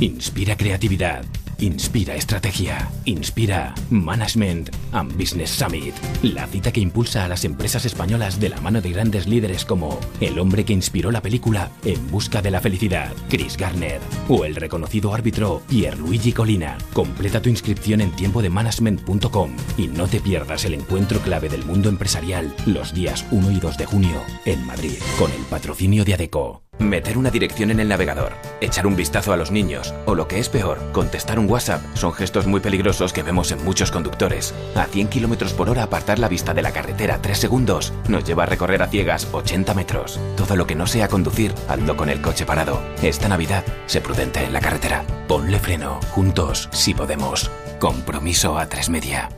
Inspira 0.00 0.56
creatividad. 0.56 1.24
Inspira 1.60 2.14
estrategia. 2.14 2.88
Inspira 3.04 3.74
Management 3.90 4.70
and 4.92 5.12
Business 5.18 5.50
Summit. 5.50 5.92
La 6.22 6.46
cita 6.46 6.70
que 6.70 6.78
impulsa 6.78 7.24
a 7.24 7.28
las 7.28 7.44
empresas 7.44 7.84
españolas 7.84 8.38
de 8.38 8.48
la 8.48 8.60
mano 8.60 8.80
de 8.80 8.92
grandes 8.92 9.26
líderes 9.26 9.64
como 9.64 9.98
el 10.20 10.38
hombre 10.38 10.64
que 10.64 10.72
inspiró 10.72 11.10
la 11.10 11.20
película 11.20 11.72
En 11.84 12.12
busca 12.12 12.42
de 12.42 12.52
la 12.52 12.60
felicidad, 12.60 13.12
Chris 13.28 13.56
Garner, 13.56 14.00
o 14.28 14.44
el 14.44 14.54
reconocido 14.54 15.12
árbitro 15.12 15.60
Pierluigi 15.68 16.32
Colina. 16.32 16.78
Completa 16.92 17.42
tu 17.42 17.48
inscripción 17.48 18.02
en 18.02 18.12
tiempo 18.12 18.40
de 18.40 18.50
management.com 18.50 19.50
y 19.76 19.88
no 19.88 20.06
te 20.06 20.20
pierdas 20.20 20.64
el 20.64 20.74
encuentro 20.74 21.18
clave 21.18 21.48
del 21.48 21.64
mundo 21.64 21.88
empresarial 21.88 22.54
los 22.66 22.94
días 22.94 23.26
1 23.32 23.50
y 23.50 23.58
2 23.58 23.78
de 23.78 23.86
junio 23.86 24.22
en 24.44 24.64
Madrid 24.64 24.94
con 25.18 25.32
el 25.32 25.42
patrocinio 25.50 26.04
de 26.04 26.14
ADECO. 26.14 26.67
Meter 26.78 27.18
una 27.18 27.30
dirección 27.30 27.70
en 27.70 27.80
el 27.80 27.88
navegador, 27.88 28.32
echar 28.60 28.86
un 28.86 28.94
vistazo 28.94 29.32
a 29.32 29.36
los 29.36 29.50
niños 29.50 29.92
o 30.06 30.14
lo 30.14 30.28
que 30.28 30.38
es 30.38 30.48
peor, 30.48 30.78
contestar 30.92 31.38
un 31.38 31.50
WhatsApp 31.50 31.82
son 31.94 32.12
gestos 32.12 32.46
muy 32.46 32.60
peligrosos 32.60 33.12
que 33.12 33.22
vemos 33.22 33.50
en 33.50 33.64
muchos 33.64 33.90
conductores. 33.90 34.54
A 34.74 34.84
100 34.84 35.08
km 35.08 35.52
por 35.54 35.70
hora 35.70 35.82
apartar 35.82 36.18
la 36.18 36.28
vista 36.28 36.54
de 36.54 36.62
la 36.62 36.72
carretera 36.72 37.18
3 37.20 37.36
segundos 37.36 37.92
nos 38.08 38.24
lleva 38.24 38.44
a 38.44 38.46
recorrer 38.46 38.82
a 38.82 38.88
ciegas 38.88 39.28
80 39.32 39.74
metros. 39.74 40.20
Todo 40.36 40.54
lo 40.54 40.66
que 40.66 40.76
no 40.76 40.86
sea 40.86 41.08
conducir, 41.08 41.52
hazlo 41.68 41.96
con 41.96 42.08
el 42.08 42.20
coche 42.20 42.46
parado. 42.46 42.80
Esta 43.02 43.28
Navidad, 43.28 43.64
sé 43.86 44.00
prudente 44.00 44.44
en 44.44 44.52
la 44.52 44.60
carretera. 44.60 45.04
Ponle 45.26 45.58
freno, 45.58 45.98
juntos, 46.10 46.68
si 46.72 46.94
podemos. 46.94 47.50
Compromiso 47.80 48.56
a 48.56 48.68
tres 48.68 48.88
media. 48.88 49.28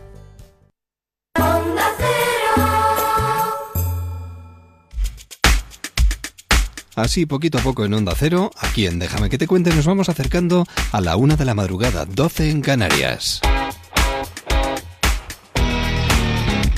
Así, 6.97 7.25
poquito 7.27 7.59
a 7.59 7.63
poco 7.63 7.85
en 7.85 7.95
Onda 7.95 8.15
Cero, 8.17 8.51
aquí 8.59 8.87
en 8.87 8.99
Déjame 8.99 9.31
que 9.31 9.39
te 9.39 9.47
cuente, 9.47 9.73
nos 9.75 9.87
vamos 9.87 10.09
acercando 10.09 10.67
a 10.93 11.01
la 11.01 11.17
una 11.17 11.37
de 11.37 11.45
la 11.45 11.55
madrugada, 11.55 12.05
12 12.05 12.51
en 12.51 12.61
Canarias. 12.63 13.41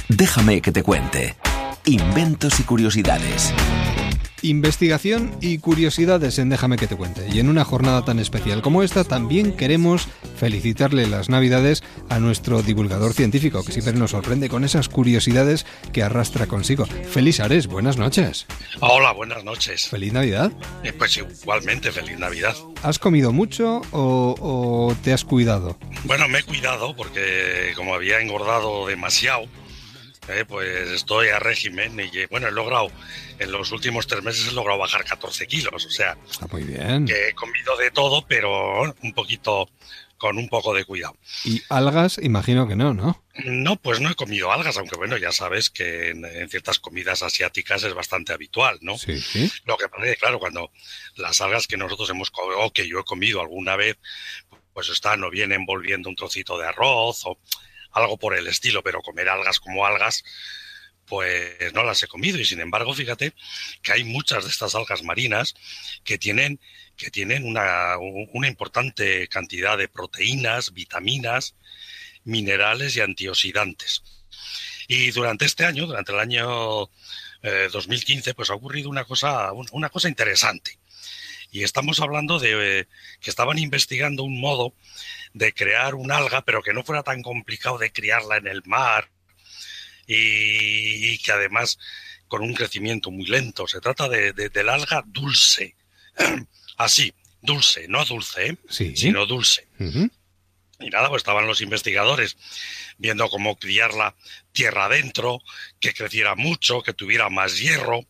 Déjame 0.08 0.60
que 0.60 0.72
te 0.72 0.82
cuente. 0.82 1.36
Inventos 1.86 2.60
y 2.60 2.62
curiosidades. 2.62 3.52
Investigación 4.42 5.36
y 5.40 5.58
curiosidades 5.58 6.38
en 6.38 6.48
Déjame 6.48 6.76
que 6.76 6.88
te 6.88 6.96
cuente. 6.96 7.26
Y 7.32 7.38
en 7.38 7.48
una 7.48 7.64
jornada 7.64 8.04
tan 8.04 8.18
especial 8.18 8.60
como 8.60 8.82
esta 8.82 9.04
también 9.04 9.56
queremos 9.56 10.08
felicitarle 10.36 11.06
las 11.06 11.28
Navidades 11.28 11.84
a 12.08 12.18
nuestro 12.18 12.62
divulgador 12.62 13.12
científico, 13.12 13.64
que 13.64 13.72
siempre 13.72 13.94
nos 13.94 14.10
sorprende 14.10 14.48
con 14.48 14.64
esas 14.64 14.88
curiosidades 14.88 15.64
que 15.92 16.02
arrastra 16.02 16.46
consigo. 16.46 16.86
Feliz 16.86 17.38
Ares, 17.40 17.68
buenas 17.68 17.96
noches. 17.96 18.46
Hola, 18.80 19.12
buenas 19.12 19.44
noches. 19.44 19.88
Feliz 19.88 20.12
Navidad. 20.12 20.50
Eh, 20.82 20.92
pues 20.92 21.16
igualmente, 21.16 21.92
feliz 21.92 22.18
Navidad. 22.18 22.56
¿Has 22.82 22.98
comido 22.98 23.32
mucho 23.32 23.82
o, 23.92 24.34
o 24.40 24.94
te 25.02 25.12
has 25.12 25.24
cuidado? 25.24 25.78
Bueno, 26.04 26.28
me 26.28 26.40
he 26.40 26.42
cuidado 26.42 26.96
porque 26.96 27.72
como 27.76 27.94
había 27.94 28.20
engordado 28.20 28.86
demasiado, 28.88 29.46
eh, 30.28 30.44
pues 30.46 30.90
estoy 30.90 31.28
a 31.28 31.38
régimen 31.38 31.98
y 31.98 32.26
bueno, 32.26 32.48
he 32.48 32.52
logrado, 32.52 32.90
en 33.38 33.50
los 33.50 33.72
últimos 33.72 34.06
tres 34.06 34.22
meses 34.22 34.48
he 34.48 34.52
logrado 34.52 34.78
bajar 34.78 35.04
14 35.04 35.46
kilos, 35.46 35.84
o 35.84 35.90
sea, 35.90 36.16
Está 36.30 36.46
muy 36.46 36.62
bien. 36.62 37.06
que 37.06 37.28
he 37.28 37.34
comido 37.34 37.76
de 37.76 37.90
todo, 37.90 38.24
pero 38.26 38.82
un 39.02 39.12
poquito, 39.12 39.68
con 40.22 40.38
un 40.38 40.48
poco 40.48 40.72
de 40.72 40.84
cuidado. 40.84 41.16
Y 41.44 41.60
algas, 41.68 42.18
imagino 42.22 42.68
que 42.68 42.76
no, 42.76 42.94
¿no? 42.94 43.24
No, 43.44 43.74
pues 43.74 43.98
no 43.98 44.08
he 44.10 44.14
comido 44.14 44.52
algas, 44.52 44.78
aunque 44.78 44.96
bueno, 44.96 45.16
ya 45.16 45.32
sabes 45.32 45.68
que 45.70 46.10
en, 46.10 46.48
ciertas 46.48 46.78
comidas 46.78 47.24
asiáticas 47.24 47.82
es 47.82 47.92
bastante 47.92 48.32
habitual, 48.32 48.78
¿no? 48.82 48.96
Sí, 48.96 49.20
sí. 49.20 49.50
Lo 49.64 49.76
que 49.76 49.88
pasa 49.88 50.04
es 50.04 50.12
que, 50.12 50.20
claro, 50.20 50.38
cuando 50.38 50.70
las 51.16 51.40
algas 51.40 51.66
que 51.66 51.76
nosotros 51.76 52.08
hemos 52.10 52.30
comido, 52.30 52.60
o 52.60 52.72
que 52.72 52.86
yo 52.86 53.00
he 53.00 53.04
comido 53.04 53.40
alguna 53.40 53.74
vez, 53.74 53.96
pues 54.72 54.88
están 54.90 55.24
o 55.24 55.30
bien 55.30 55.50
envolviendo 55.50 56.08
un 56.08 56.14
trocito 56.14 56.56
de 56.56 56.68
arroz 56.68 57.22
o 57.24 57.38
algo 57.92 58.18
por 58.18 58.36
el 58.36 58.46
estilo, 58.46 58.82
pero 58.82 59.02
comer 59.02 59.28
algas 59.28 59.60
como 59.60 59.86
algas, 59.86 60.24
pues 61.06 61.72
no 61.74 61.84
las 61.84 62.02
he 62.02 62.08
comido. 62.08 62.38
Y 62.38 62.44
sin 62.44 62.60
embargo, 62.60 62.94
fíjate 62.94 63.34
que 63.82 63.92
hay 63.92 64.04
muchas 64.04 64.44
de 64.44 64.50
estas 64.50 64.74
algas 64.74 65.02
marinas 65.02 65.54
que 66.04 66.18
tienen, 66.18 66.60
que 66.96 67.10
tienen 67.10 67.44
una, 67.44 67.96
una 67.98 68.48
importante 68.48 69.28
cantidad 69.28 69.76
de 69.76 69.88
proteínas, 69.88 70.72
vitaminas, 70.72 71.54
minerales 72.24 72.96
y 72.96 73.00
antioxidantes. 73.00 74.02
Y 74.88 75.10
durante 75.10 75.44
este 75.44 75.64
año, 75.64 75.86
durante 75.86 76.12
el 76.12 76.18
año 76.18 76.90
2015, 77.42 78.30
eh, 78.30 78.34
pues 78.34 78.50
ha 78.50 78.54
ocurrido 78.54 78.88
una 78.90 79.04
cosa, 79.04 79.52
una 79.52 79.88
cosa 79.88 80.08
interesante. 80.08 80.78
Y 81.50 81.64
estamos 81.64 82.00
hablando 82.00 82.38
de 82.38 82.80
eh, 82.80 82.88
que 83.20 83.30
estaban 83.30 83.58
investigando 83.58 84.22
un 84.22 84.40
modo 84.40 84.74
de 85.34 85.52
crear 85.52 85.94
un 85.94 86.12
alga, 86.12 86.42
pero 86.44 86.62
que 86.62 86.72
no 86.72 86.84
fuera 86.84 87.02
tan 87.02 87.22
complicado 87.22 87.78
de 87.78 87.92
criarla 87.92 88.36
en 88.36 88.46
el 88.46 88.62
mar 88.64 89.10
y, 90.06 91.18
que 91.18 91.32
además 91.32 91.78
con 92.28 92.42
un 92.42 92.54
crecimiento 92.54 93.10
muy 93.10 93.26
lento. 93.26 93.66
Se 93.66 93.80
trata 93.80 94.08
de, 94.08 94.32
del 94.32 94.68
alga 94.68 95.02
dulce. 95.06 95.76
Así, 96.76 97.12
dulce, 97.40 97.86
no 97.88 98.04
dulce, 98.04 98.48
¿eh? 98.48 98.56
sino 98.68 99.26
dulce. 99.26 99.68
Y 100.80 100.90
nada, 100.90 101.08
pues 101.08 101.20
estaban 101.20 101.46
los 101.46 101.60
investigadores 101.60 102.36
viendo 102.98 103.28
cómo 103.28 103.56
criarla 103.56 104.16
tierra 104.52 104.86
adentro, 104.86 105.40
que 105.80 105.94
creciera 105.94 106.34
mucho, 106.34 106.82
que 106.82 106.92
tuviera 106.92 107.28
más 107.28 107.58
hierro, 107.58 108.00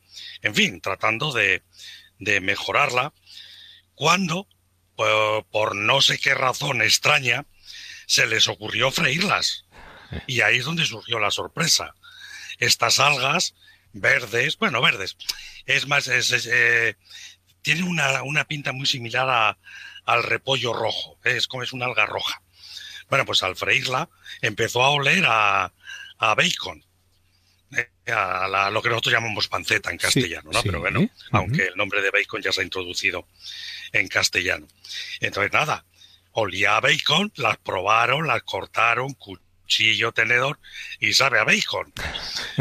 en 0.41 0.55
fin, 0.55 0.81
tratando 0.81 1.33
de, 1.33 1.63
de 2.19 2.41
mejorarla, 2.41 3.13
cuando, 3.95 4.49
por 5.51 5.75
no 5.75 6.01
sé 6.01 6.19
qué 6.19 6.35
razón 6.35 6.83
extraña, 6.83 7.47
se 8.07 8.27
les 8.27 8.49
ocurrió 8.49 8.91
freírlas. 8.91 9.65
Y 10.27 10.43
ahí 10.43 10.59
es 10.59 10.65
donde 10.65 10.85
surgió 10.85 11.19
la 11.19 11.31
sorpresa. 11.31 11.95
Estas 12.59 13.01
algas 13.01 13.55
verdes, 13.93 14.59
bueno, 14.59 14.81
verdes, 14.81 15.17
es 15.67 15.87
más, 15.87 16.09
eh, 16.09 16.97
tiene 17.63 17.85
una, 17.85 18.23
una, 18.23 18.45
pinta 18.45 18.73
muy 18.73 18.87
similar 18.87 19.29
a, 19.29 19.59
al 20.05 20.23
repollo 20.23 20.73
rojo, 20.73 21.19
es 21.25 21.47
como 21.47 21.63
es 21.63 21.73
una 21.73 21.87
alga 21.87 22.07
roja. 22.07 22.43
Bueno, 23.09 23.25
pues 23.27 23.43
al 23.43 23.57
freírla 23.57 24.09
empezó 24.41 24.83
a 24.83 24.91
oler 24.91 25.25
a, 25.27 25.73
a 26.19 26.35
bacon, 26.35 26.85
eh, 27.77 28.13
a, 28.13 28.71
lo 28.71 28.83
que 28.83 28.89
nosotros 28.89 29.15
llamamos 29.15 29.49
panceta 29.49 29.91
en 29.91 29.99
castellano, 29.99 30.51
¿no? 30.53 30.63
Pero 30.63 30.81
bueno, 30.81 31.09
aunque 31.31 31.67
el 31.67 31.77
nombre 31.77 32.03
de 32.03 32.11
bacon 32.11 32.43
ya 32.43 32.53
se 32.53 32.61
ha 32.61 32.65
introducido 32.65 33.27
en 33.93 34.09
castellano. 34.09 34.67
Entonces, 35.21 35.53
nada, 35.53 35.85
olía 36.33 36.77
a 36.77 36.81
bacon, 36.81 37.33
las 37.37 37.59
probaron, 37.59 38.27
las 38.27 38.43
cortaron, 38.43 39.15
cuchillo, 39.15 40.13
tenedor 40.13 40.59
y 41.01 41.13
sabe 41.15 41.39
a 41.39 41.45
bacon. 41.45 41.93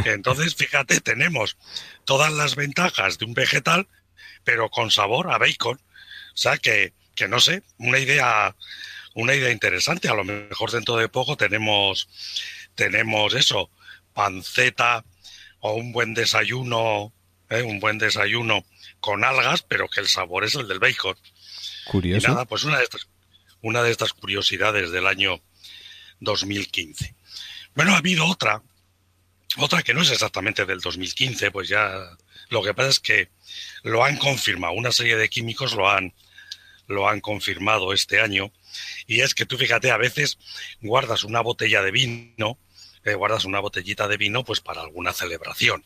Entonces, 0.05 0.55
fíjate, 0.55 1.01
tenemos 1.01 1.57
todas 2.05 2.31
las 2.31 2.55
ventajas 2.55 3.17
de 3.17 3.25
un 3.25 3.33
vegetal, 3.33 3.87
pero 4.43 4.69
con 4.69 4.91
sabor 4.91 5.31
a 5.31 5.37
bacon. 5.37 5.79
O 6.33 6.37
sea 6.37 6.57
que, 6.57 6.93
que 7.15 7.27
no 7.27 7.39
sé, 7.39 7.63
una 7.77 7.99
idea, 7.99 8.55
una 9.13 9.35
idea 9.35 9.51
interesante. 9.51 10.07
A 10.07 10.13
lo 10.13 10.23
mejor 10.23 10.71
dentro 10.71 10.95
de 10.97 11.09
poco 11.09 11.35
tenemos, 11.35 12.07
tenemos 12.75 13.33
eso, 13.33 13.69
panceta 14.13 15.05
o 15.59 15.73
un 15.73 15.91
buen 15.91 16.13
desayuno, 16.13 17.13
¿eh? 17.49 17.61
un 17.61 17.79
buen 17.79 17.97
desayuno 17.97 18.65
con 18.99 19.23
algas, 19.23 19.61
pero 19.63 19.87
que 19.87 19.99
el 19.99 20.07
sabor 20.07 20.43
es 20.43 20.55
el 20.55 20.67
del 20.67 20.79
bacon. 20.79 21.17
Curioso. 21.85 22.27
Y 22.27 22.29
nada, 22.31 22.45
pues 22.45 22.63
una 22.63 22.77
de 22.77 22.83
estas, 22.83 23.07
una 23.61 23.83
de 23.83 23.91
estas 23.91 24.13
curiosidades 24.13 24.91
del 24.91 25.07
año 25.07 25.41
2015. 26.19 27.15
Bueno, 27.75 27.93
ha 27.93 27.97
habido 27.97 28.25
otra, 28.25 28.61
otra 29.57 29.83
que 29.83 29.93
no 29.93 30.01
es 30.01 30.11
exactamente 30.11 30.65
del 30.65 30.79
2015, 30.79 31.51
pues 31.51 31.69
ya 31.69 32.17
lo 32.49 32.63
que 32.63 32.73
pasa 32.73 32.89
es 32.89 32.99
que 32.99 33.29
lo 33.83 34.03
han 34.03 34.17
confirmado, 34.17 34.73
una 34.73 34.91
serie 34.91 35.17
de 35.17 35.29
químicos 35.29 35.73
lo 35.73 35.89
han, 35.89 36.13
lo 36.87 37.07
han 37.07 37.21
confirmado 37.21 37.93
este 37.93 38.19
año, 38.19 38.51
y 39.07 39.21
es 39.21 39.33
que 39.33 39.45
tú 39.45 39.57
fíjate, 39.57 39.91
a 39.91 39.97
veces 39.97 40.37
guardas 40.81 41.23
una 41.23 41.41
botella 41.41 41.81
de 41.81 41.91
vino, 41.91 42.57
eh, 43.05 43.13
guardas 43.13 43.45
una 43.45 43.59
botellita 43.59 44.07
de 44.07 44.17
vino 44.17 44.43
pues 44.43 44.61
para 44.61 44.81
alguna 44.81 45.13
celebración 45.13 45.85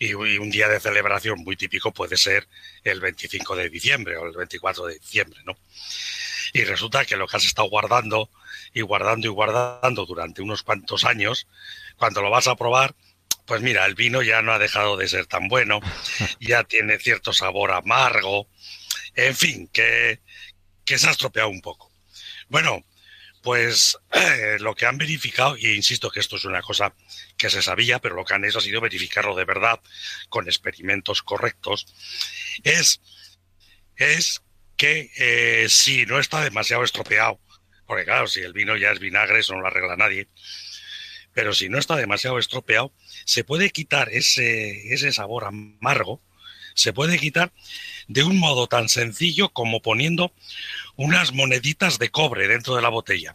y, 0.00 0.14
un 0.14 0.50
día 0.50 0.66
de 0.68 0.80
celebración 0.80 1.40
muy 1.44 1.56
típico 1.56 1.92
puede 1.92 2.16
ser 2.16 2.48
el 2.82 3.00
25 3.00 3.54
de 3.54 3.68
diciembre 3.68 4.16
o 4.16 4.26
el 4.26 4.32
24 4.32 4.86
de 4.86 4.94
diciembre, 4.94 5.40
¿no? 5.44 5.56
Y 6.54 6.64
resulta 6.64 7.04
que 7.04 7.16
lo 7.16 7.28
que 7.28 7.36
has 7.36 7.44
estado 7.44 7.68
guardando 7.68 8.30
y 8.72 8.80
guardando 8.80 9.26
y 9.28 9.30
guardando 9.30 10.06
durante 10.06 10.42
unos 10.42 10.62
cuantos 10.62 11.04
años, 11.04 11.46
cuando 11.96 12.22
lo 12.22 12.30
vas 12.30 12.48
a 12.48 12.56
probar, 12.56 12.94
pues 13.44 13.60
mira, 13.60 13.84
el 13.84 13.94
vino 13.94 14.22
ya 14.22 14.40
no 14.42 14.52
ha 14.52 14.58
dejado 14.58 14.96
de 14.96 15.06
ser 15.06 15.26
tan 15.26 15.48
bueno, 15.48 15.80
ya 16.40 16.64
tiene 16.64 16.98
cierto 16.98 17.32
sabor 17.34 17.70
amargo, 17.70 18.48
en 19.14 19.36
fin, 19.36 19.68
que, 19.68 20.20
que 20.84 20.98
se 20.98 21.08
ha 21.08 21.12
estropeado 21.12 21.50
un 21.50 21.60
poco. 21.60 21.92
Bueno, 22.48 22.84
pues 23.42 23.98
lo 24.60 24.74
que 24.74 24.86
han 24.86 24.98
verificado, 24.98 25.56
y 25.56 25.74
insisto 25.74 26.10
que 26.10 26.20
esto 26.20 26.36
es 26.36 26.44
una 26.44 26.62
cosa 26.62 26.94
que 27.36 27.50
se 27.50 27.62
sabía, 27.62 27.98
pero 27.98 28.16
lo 28.16 28.24
que 28.24 28.34
han 28.34 28.44
hecho 28.44 28.58
ha 28.58 28.62
sido 28.62 28.80
verificarlo 28.80 29.34
de 29.34 29.44
verdad 29.44 29.80
con 30.28 30.46
experimentos 30.46 31.22
correctos, 31.22 31.86
es, 32.62 33.00
es 33.96 34.42
que 34.76 35.10
eh, 35.16 35.68
si 35.68 36.06
no 36.06 36.18
está 36.18 36.42
demasiado 36.42 36.84
estropeado, 36.84 37.40
porque 37.86 38.04
claro, 38.04 38.26
si 38.26 38.40
el 38.40 38.52
vino 38.52 38.76
ya 38.76 38.90
es 38.90 39.00
vinagre, 39.00 39.40
eso 39.40 39.54
no 39.54 39.60
lo 39.60 39.66
arregla 39.66 39.96
nadie, 39.96 40.28
pero 41.32 41.54
si 41.54 41.68
no 41.68 41.78
está 41.78 41.96
demasiado 41.96 42.38
estropeado, 42.38 42.92
se 43.24 43.44
puede 43.44 43.70
quitar 43.70 44.08
ese, 44.10 44.92
ese 44.92 45.12
sabor 45.12 45.44
amargo, 45.44 46.20
se 46.74 46.92
puede 46.92 47.18
quitar 47.18 47.52
de 48.08 48.24
un 48.24 48.38
modo 48.38 48.66
tan 48.66 48.88
sencillo 48.88 49.50
como 49.50 49.82
poniendo 49.82 50.32
unas 51.00 51.32
moneditas 51.32 51.98
de 51.98 52.10
cobre 52.10 52.46
dentro 52.46 52.76
de 52.76 52.82
la 52.82 52.90
botella. 52.90 53.34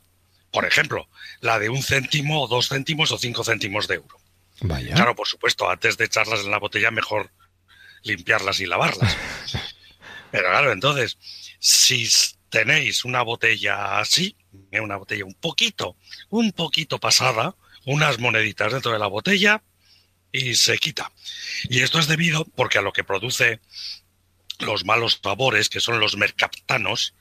Por 0.51 0.65
ejemplo, 0.65 1.09
la 1.41 1.57
de 1.57 1.69
un 1.69 1.81
céntimo, 1.81 2.43
o 2.43 2.47
dos 2.47 2.69
céntimos 2.69 3.11
o 3.11 3.17
cinco 3.17 3.43
céntimos 3.43 3.87
de 3.87 3.95
euro. 3.95 4.19
Vaya. 4.61 4.93
Claro, 4.93 5.15
por 5.15 5.27
supuesto, 5.27 5.67
antes 5.67 5.97
de 5.97 6.05
echarlas 6.05 6.41
en 6.41 6.51
la 6.51 6.59
botella, 6.59 6.91
mejor 6.91 7.31
limpiarlas 8.03 8.59
y 8.59 8.67
lavarlas. 8.67 9.17
Pero 10.31 10.49
claro, 10.49 10.71
entonces, 10.71 11.17
si 11.57 12.07
tenéis 12.49 13.03
una 13.03 13.23
botella 13.23 13.97
así, 13.97 14.35
eh, 14.71 14.79
una 14.79 14.97
botella 14.97 15.25
un 15.25 15.33
poquito, 15.33 15.97
un 16.29 16.51
poquito 16.51 16.99
pasada, 16.99 17.55
unas 17.85 18.19
moneditas 18.19 18.73
dentro 18.73 18.91
de 18.91 18.99
la 18.99 19.07
botella 19.07 19.63
y 20.31 20.53
se 20.53 20.77
quita. 20.77 21.11
Y 21.63 21.81
esto 21.81 21.97
es 21.97 22.05
debido 22.05 22.45
porque 22.45 22.77
a 22.77 22.83
lo 22.83 22.93
que 22.93 23.03
produce 23.03 23.59
los 24.59 24.85
malos 24.85 25.19
sabores, 25.23 25.67
que 25.67 25.79
son 25.79 25.99
los 25.99 26.15
mercaptanos, 26.15 27.15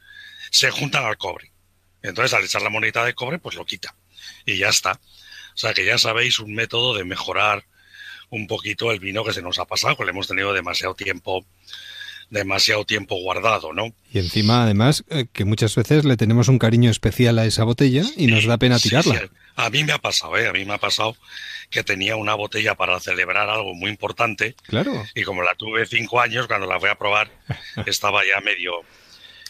se 0.54 0.70
juntan 0.70 1.04
al 1.04 1.18
cobre. 1.18 1.50
Entonces, 2.00 2.32
al 2.32 2.44
echar 2.44 2.62
la 2.62 2.70
monedita 2.70 3.04
de 3.04 3.12
cobre, 3.12 3.40
pues 3.40 3.56
lo 3.56 3.66
quita. 3.66 3.96
Y 4.46 4.56
ya 4.56 4.68
está. 4.68 4.92
O 4.92 5.56
sea 5.56 5.74
que 5.74 5.84
ya 5.84 5.98
sabéis 5.98 6.38
un 6.38 6.54
método 6.54 6.94
de 6.94 7.04
mejorar 7.04 7.64
un 8.30 8.46
poquito 8.46 8.92
el 8.92 9.00
vino 9.00 9.24
que 9.24 9.32
se 9.32 9.42
nos 9.42 9.58
ha 9.58 9.64
pasado, 9.64 9.96
que 9.96 10.04
le 10.04 10.10
hemos 10.10 10.28
tenido 10.28 10.52
demasiado 10.52 10.94
tiempo 10.94 11.44
demasiado 12.30 12.84
tiempo 12.84 13.16
guardado, 13.16 13.72
¿no? 13.72 13.94
Y 14.12 14.18
encima, 14.18 14.62
además, 14.62 15.04
eh, 15.10 15.26
que 15.32 15.44
muchas 15.44 15.74
veces 15.74 16.04
le 16.04 16.16
tenemos 16.16 16.48
un 16.48 16.58
cariño 16.58 16.90
especial 16.90 17.38
a 17.38 17.44
esa 17.44 17.64
botella 17.64 18.02
y 18.16 18.26
nos 18.26 18.46
da 18.46 18.56
pena 18.56 18.78
tirarla. 18.78 19.28
A 19.56 19.70
mí 19.70 19.84
me 19.84 19.92
ha 19.92 19.98
pasado, 19.98 20.36
¿eh? 20.36 20.48
A 20.48 20.52
mí 20.52 20.64
me 20.64 20.74
ha 20.74 20.78
pasado 20.78 21.16
que 21.70 21.84
tenía 21.84 22.16
una 22.16 22.34
botella 22.34 22.74
para 22.74 22.98
celebrar 22.98 23.48
algo 23.50 23.74
muy 23.74 23.90
importante. 23.90 24.56
Claro. 24.66 25.04
Y 25.14 25.22
como 25.22 25.42
la 25.42 25.54
tuve 25.54 25.86
cinco 25.86 26.20
años, 26.20 26.46
cuando 26.46 26.66
la 26.66 26.80
fui 26.80 26.88
a 26.88 26.96
probar, 26.96 27.30
estaba 27.86 28.22
ya 28.24 28.40
medio, 28.40 28.80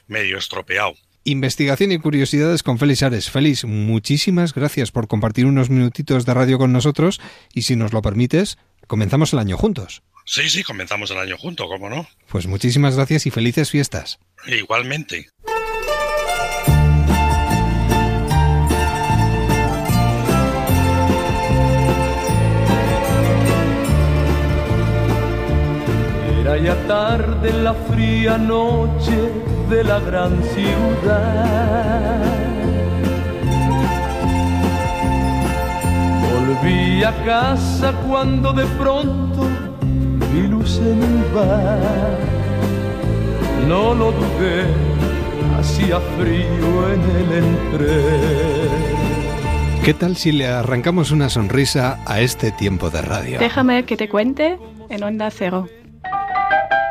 medio 0.07 0.39
estropeado. 0.39 0.94
Investigación 1.24 1.91
y 1.92 1.99
curiosidades 1.99 2.62
con 2.62 2.78
Félix 2.78 3.02
Ares. 3.02 3.31
Félix, 3.31 3.65
muchísimas 3.65 4.52
gracias 4.52 4.91
por 4.91 5.08
compartir 5.08 5.47
unos 5.47 5.70
minutitos 5.70 6.26
de 6.26 6.34
radio 6.34 6.58
con 6.58 6.73
nosotros 6.73 7.20
y 7.55 7.62
si 7.62 7.76
nos 7.76 7.94
lo 7.94 8.02
permites, 8.02 8.58
comenzamos 8.86 9.33
el 9.33 9.39
año 9.39 9.57
juntos. 9.57 10.02
Sí, 10.26 10.49
sí, 10.50 10.62
comenzamos 10.62 11.10
el 11.10 11.18
año 11.18 11.39
juntos, 11.39 11.66
¿cómo 11.68 11.89
no? 11.89 12.07
Pues 12.28 12.47
muchísimas 12.47 12.97
gracias 12.97 13.26
y 13.26 13.31
felices 13.31 13.70
fiestas. 13.70 14.18
Igualmente. 14.47 15.28
Ya 26.65 26.76
tarde 26.86 27.51
en 27.51 27.62
la 27.62 27.75
fría 27.75 28.39
noche 28.39 29.31
de 29.68 29.84
la 29.84 30.01
gran 30.01 30.43
ciudad. 30.44 32.23
Volví 36.33 37.05
a 37.05 37.12
casa 37.23 37.93
cuando 38.09 38.55
de 38.55 38.65
pronto 38.78 39.47
vi 40.33 40.47
luz 40.47 40.78
en 40.78 41.02
el 41.02 41.25
bar. 41.34 42.18
No 43.68 43.93
lo 43.93 44.12
dudé, 44.12 44.65
hacía 45.59 46.01
frío 46.17 46.94
en 46.94 47.02
el 47.17 47.44
entre. 47.44 48.01
¿Qué 49.84 49.93
tal 49.93 50.17
si 50.17 50.33
le 50.33 50.47
arrancamos 50.47 51.10
una 51.10 51.28
sonrisa 51.28 51.99
a 52.07 52.23
este 52.23 52.52
tiempo 52.52 52.89
de 52.89 53.02
radio? 53.02 53.39
Déjame 53.39 53.84
que 53.84 53.99
te 53.99 54.09
cuente 54.09 54.59
en 54.89 55.02
Onda 55.02 55.31
Cero. 55.31 55.68
Thank 56.51 56.73
you. 56.73 56.84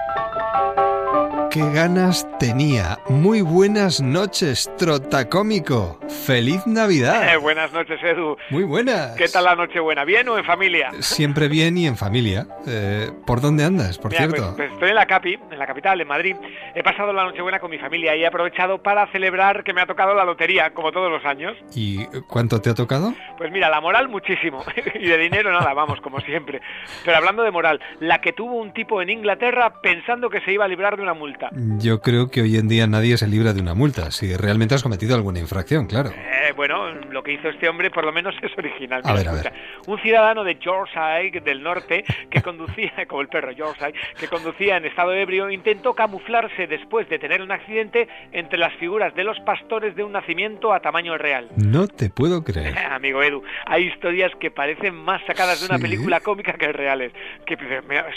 Qué 1.53 1.61
ganas 1.71 2.27
tenía. 2.39 2.97
Muy 3.09 3.41
buenas 3.41 4.01
noches, 4.01 4.71
Trotacómico. 4.75 5.99
¡Feliz 6.25 6.65
Navidad! 6.65 7.31
Eh, 7.31 7.37
buenas 7.37 7.71
noches, 7.71 8.01
Edu. 8.01 8.35
Muy 8.49 8.63
buenas. 8.63 9.15
¿Qué 9.15 9.27
tal 9.27 9.43
la 9.43 9.55
Nochebuena? 9.55 10.03
¿Bien 10.03 10.27
o 10.29 10.37
en 10.39 10.43
familia? 10.45 10.89
Siempre 10.99 11.47
bien 11.47 11.77
y 11.77 11.85
en 11.85 11.95
familia. 11.95 12.47
Eh, 12.67 13.11
¿Por 13.27 13.39
dónde 13.39 13.63
andas, 13.65 13.99
por 13.99 14.09
Mira, 14.11 14.23
cierto? 14.23 14.41
pues- 14.55 14.55
pues 14.55 14.71
estoy 14.73 14.89
en 14.89 14.95
la 14.95 15.05
Capi, 15.05 15.37
en 15.51 15.59
la 15.59 15.67
capital, 15.67 16.01
en 16.01 16.07
Madrid. 16.07 16.35
He 16.73 16.81
pasado 16.81 17.13
la 17.13 17.23
Nochebuena 17.23 17.59
con 17.59 17.69
mi 17.69 17.77
familia 17.77 18.15
y 18.15 18.23
he 18.23 18.27
aprovechado 18.27 18.81
para 18.81 19.05
celebrar 19.11 19.63
que 19.63 19.73
me 19.73 19.81
ha 19.81 19.85
tocado 19.85 20.15
la 20.15 20.25
lotería, 20.25 20.73
como 20.73 20.91
todos 20.91 21.11
los 21.11 21.23
años. 21.23 21.55
¿Y 21.75 22.05
cuánto 22.27 22.61
te 22.61 22.71
ha 22.71 22.73
tocado? 22.73 23.13
Pues 23.37 23.51
mira, 23.51 23.69
la 23.69 23.79
moral 23.79 24.09
muchísimo. 24.09 24.63
y 24.95 25.05
de 25.07 25.17
dinero 25.19 25.51
nada, 25.51 25.71
vamos, 25.75 26.01
como 26.01 26.19
siempre. 26.21 26.61
Pero 27.05 27.17
hablando 27.17 27.43
de 27.43 27.51
moral, 27.51 27.79
la 27.99 28.21
que 28.21 28.33
tuvo 28.33 28.55
un 28.55 28.73
tipo 28.73 29.03
en 29.03 29.11
Inglaterra 29.11 29.81
pensando 29.83 30.31
que 30.31 30.41
se 30.41 30.51
iba 30.51 30.65
a 30.65 30.67
librar 30.67 30.97
de 30.97 31.03
una 31.03 31.13
multa. 31.13 31.42
Yo 31.79 32.01
creo 32.01 32.29
que 32.29 32.41
hoy 32.41 32.57
en 32.57 32.67
día 32.67 32.87
nadie 32.87 33.17
se 33.17 33.27
libra 33.27 33.53
de 33.53 33.61
una 33.61 33.73
multa, 33.73 34.11
si 34.11 34.35
realmente 34.35 34.75
has 34.75 34.83
cometido 34.83 35.15
alguna 35.15 35.39
infracción, 35.39 35.87
claro. 35.87 36.09
Eh, 36.11 36.53
bueno, 36.55 36.89
lo 36.93 37.23
que 37.23 37.33
hizo 37.33 37.49
este 37.49 37.67
hombre 37.69 37.89
por 37.91 38.05
lo 38.05 38.11
menos 38.11 38.35
es 38.41 38.51
original. 38.57 39.01
A 39.05 39.13
ver, 39.13 39.27
a 39.27 39.31
escucha. 39.33 39.53
Un 39.87 39.99
ciudadano 40.01 40.43
de 40.43 40.57
Yorkshire 40.59 41.41
del 41.41 41.63
norte 41.63 42.03
que 42.29 42.41
conducía, 42.43 42.91
como 43.07 43.21
el 43.21 43.27
perro 43.27 43.51
Yorkshire, 43.51 43.93
que 44.19 44.27
conducía 44.27 44.77
en 44.77 44.85
estado 44.85 45.13
ebrio, 45.13 45.49
intentó 45.49 45.93
camuflarse 45.93 46.67
después 46.67 47.07
de 47.09 47.19
tener 47.19 47.41
un 47.41 47.51
accidente 47.51 48.07
entre 48.31 48.57
las 48.59 48.73
figuras 48.75 49.13
de 49.15 49.23
los 49.23 49.39
pastores 49.41 49.95
de 49.95 50.03
un 50.03 50.11
nacimiento 50.11 50.73
a 50.73 50.79
tamaño 50.79 51.17
real. 51.17 51.49
No 51.57 51.87
te 51.87 52.09
puedo 52.09 52.43
creer. 52.43 52.77
Amigo 52.91 53.23
Edu, 53.23 53.41
hay 53.65 53.83
historias 53.87 54.31
que 54.39 54.51
parecen 54.51 54.93
más 54.95 55.21
sacadas 55.25 55.59
de 55.61 55.65
una 55.67 55.77
Sí. 55.77 55.81
película 55.83 56.19
cómica 56.19 56.53
que 56.53 56.71
reales, 56.71 57.11
que 57.45 57.57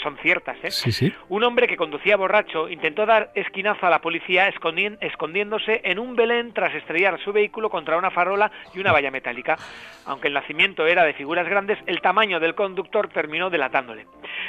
son 0.03 0.17
ciertas, 0.21 0.57
¿eh? 0.63 0.71
Sí, 0.71 0.91
sí. 0.91 1.13
Un 1.29 1.43
hombre 1.43 1.67
que 1.67 1.75
conducía 1.77 2.15
borracho 2.17 2.69
intentó 2.69 3.05
dar 3.05 3.16
esquinazo 3.35 3.85
a 3.85 3.89
la 3.89 4.01
policía 4.01 4.47
escondiéndose 4.47 5.81
en 5.83 5.99
un 5.99 6.15
Belén 6.15 6.53
tras 6.53 6.73
estrellar 6.73 7.19
su 7.23 7.33
vehículo 7.33 7.69
contra 7.69 7.97
una 7.97 8.11
farola 8.11 8.51
y 8.73 8.79
una 8.79 8.91
valla 8.91 9.11
metálica. 9.11 9.57
Aunque 10.05 10.27
el 10.27 10.33
nacimiento 10.33 10.85
era 10.85 11.03
de 11.03 11.13
figuras 11.13 11.47
grandes, 11.47 11.77
el 11.85 12.01
tamaño 12.01 12.39
del 12.39 12.55
conductor 12.55 13.09
terminó 13.09 13.49
delatándole. 13.49 14.05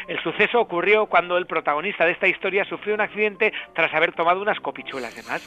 El 0.06 0.22
suceso 0.22 0.60
ocurrió 0.60 1.06
cuando 1.06 1.36
el 1.36 1.46
protagonista 1.46 2.04
de 2.04 2.12
esta 2.12 2.28
historia 2.28 2.64
sufrió 2.64 2.94
un 2.94 3.00
accidente 3.00 3.52
tras 3.74 3.92
haber 3.92 4.12
tomado 4.12 4.40
unas 4.40 4.60
copichuelas 4.60 5.14
de 5.14 5.22
más. 5.24 5.42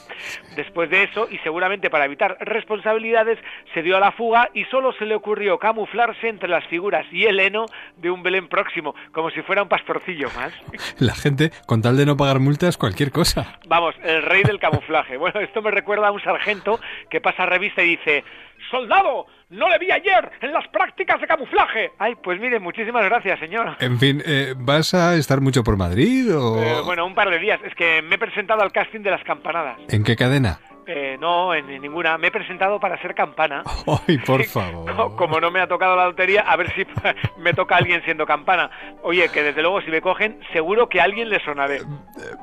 Después 0.56 0.90
de 0.90 1.04
eso, 1.04 1.28
y 1.30 1.38
seguramente 1.40 1.90
para 1.90 2.06
evitar 2.06 2.38
responsabilidades, 2.42 3.40
se 3.74 3.82
dio 3.82 3.98
a 3.98 4.00
la 4.00 4.12
fuga 4.12 4.50
y 4.54 4.66
solo 4.66 4.94
se 4.94 5.06
le 5.06 5.16
ocurrió 5.16 5.58
camuflarse 5.58 6.28
entre 6.28 6.50
las 6.50 6.66
figuras 6.68 7.06
y 7.12 7.26
el 7.26 7.40
heno 7.40 7.66
de 7.98 8.12
un 8.12 8.24
Belén 8.24 8.48
próximo, 8.48 8.96
como 9.12 9.30
si 9.32 9.42
fuera 9.42 9.64
un 9.64 9.70
pastorcillo 9.70 10.30
más. 10.36 10.54
La 11.00 11.16
gente, 11.16 11.52
con 11.66 11.82
tal 11.82 11.98
de 11.98 12.06
no 12.06 12.18
pagar 12.18 12.40
multas, 12.40 12.78
cualquier 12.78 13.11
cosa. 13.12 13.60
Vamos, 13.68 13.96
el 14.04 14.24
rey 14.24 14.44
del 14.44 14.60
camuflaje. 14.60 15.18
Bueno, 15.18 15.40
esto 15.40 15.62
me 15.62 15.72
recuerda 15.72 16.08
a 16.08 16.12
un 16.12 16.22
sargento 16.22 16.80
que 17.10 17.22
pasa 17.22 17.46
revista 17.46 17.84
y 17.84 17.98
dice, 17.98 18.24
¡Soldado! 18.70 19.26
¡No 19.50 19.68
le 19.70 19.78
vi 19.80 19.92
ayer 19.92 20.32
en 20.42 20.54
las 20.54 20.68
prácticas 20.70 21.20
de 21.20 21.28
camuflaje! 21.28 21.92
Ay, 22.00 22.16
pues 22.24 22.40
mire, 22.40 22.60
muchísimas 22.60 23.04
gracias, 23.06 23.40
señor. 23.40 23.76
En 23.80 24.00
fin, 24.00 24.22
eh, 24.26 24.54
¿vas 24.58 24.94
a 24.94 25.16
estar 25.16 25.42
mucho 25.42 25.64
por 25.64 25.78
Madrid 25.78 26.34
o 26.36 26.62
Eh, 26.64 26.82
bueno, 26.86 27.06
un 27.06 27.14
par 27.16 27.30
de 27.30 27.40
días. 27.40 27.60
Es 27.66 27.76
que 27.76 28.02
me 28.02 28.16
he 28.16 28.18
presentado 28.18 28.62
al 28.62 28.72
casting 28.72 29.02
de 29.02 29.12
las 29.12 29.24
campanadas. 29.24 29.78
en 29.90 30.04
qué 30.04 30.16
cadena? 30.16 30.60
Eh, 30.88 31.16
no, 31.20 31.54
en, 31.54 31.70
en 31.70 31.82
ninguna. 31.82 32.18
Me 32.18 32.28
he 32.28 32.32
presentado 32.32 32.80
para 32.80 33.00
ser 33.02 33.14
campana. 33.16 33.64
Ay, 34.08 34.18
por 34.20 34.44
favor. 34.46 34.96
Co- 34.96 35.16
Como 35.16 35.40
no 35.40 35.52
me 35.52 35.62
ha 35.62 35.68
tocado 35.68 35.96
la 35.96 36.06
lotería, 36.06 36.42
a 36.42 36.56
ver 36.56 36.74
si 36.76 36.86
me 37.42 37.54
toca 37.54 37.78
alguien 37.78 38.02
siendo 38.04 38.26
campana. 38.26 38.70
Oye, 39.04 39.30
que 39.30 39.44
desde 39.44 39.62
luego 39.62 39.82
si 39.82 39.92
me 39.92 40.02
cogen, 40.02 40.40
seguro 40.54 40.90
que 40.90 41.00
a 41.00 41.04
alguien 41.06 41.30
le 41.30 41.40
sonaré. 41.44 41.82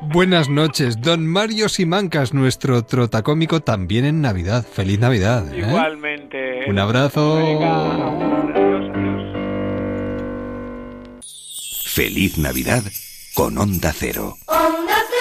Buenas 0.02 0.48
noches, 0.48 1.00
don 1.00 1.26
Mario 1.26 1.68
Simancas, 1.68 2.32
nuestro 2.32 2.84
trotacómico 2.84 3.60
también 3.60 4.04
en 4.04 4.20
Navidad. 4.20 4.64
Feliz 4.64 4.98
Navidad. 4.98 5.52
¿eh? 5.52 5.58
Igualmente. 5.58 6.64
Un 6.68 6.78
abrazo. 6.78 7.38
Feliz 11.84 12.38
Navidad 12.38 12.82
con 13.34 13.58
Onda 13.58 13.92
Cero. 13.92 14.36
Onda 14.46 14.94
cero 15.08 15.17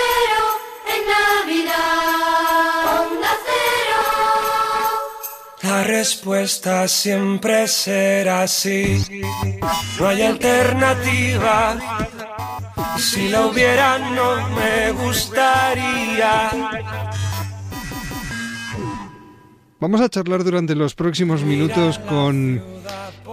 La 5.68 5.84
respuesta 5.84 6.88
siempre 6.88 7.68
será 7.68 8.48
sí. 8.48 9.04
No 10.00 10.08
hay 10.08 10.22
alternativa. 10.22 11.78
Si 12.98 13.28
la 13.28 13.48
hubiera, 13.48 13.98
no 14.00 14.48
me 14.56 14.92
gustaría. 14.92 16.52
Vamos 19.80 20.00
a 20.00 20.10
charlar 20.10 20.46
durante 20.46 20.74
los 20.74 20.96
próximos 20.96 21.44
minutos 21.44 22.00
con 22.00 22.64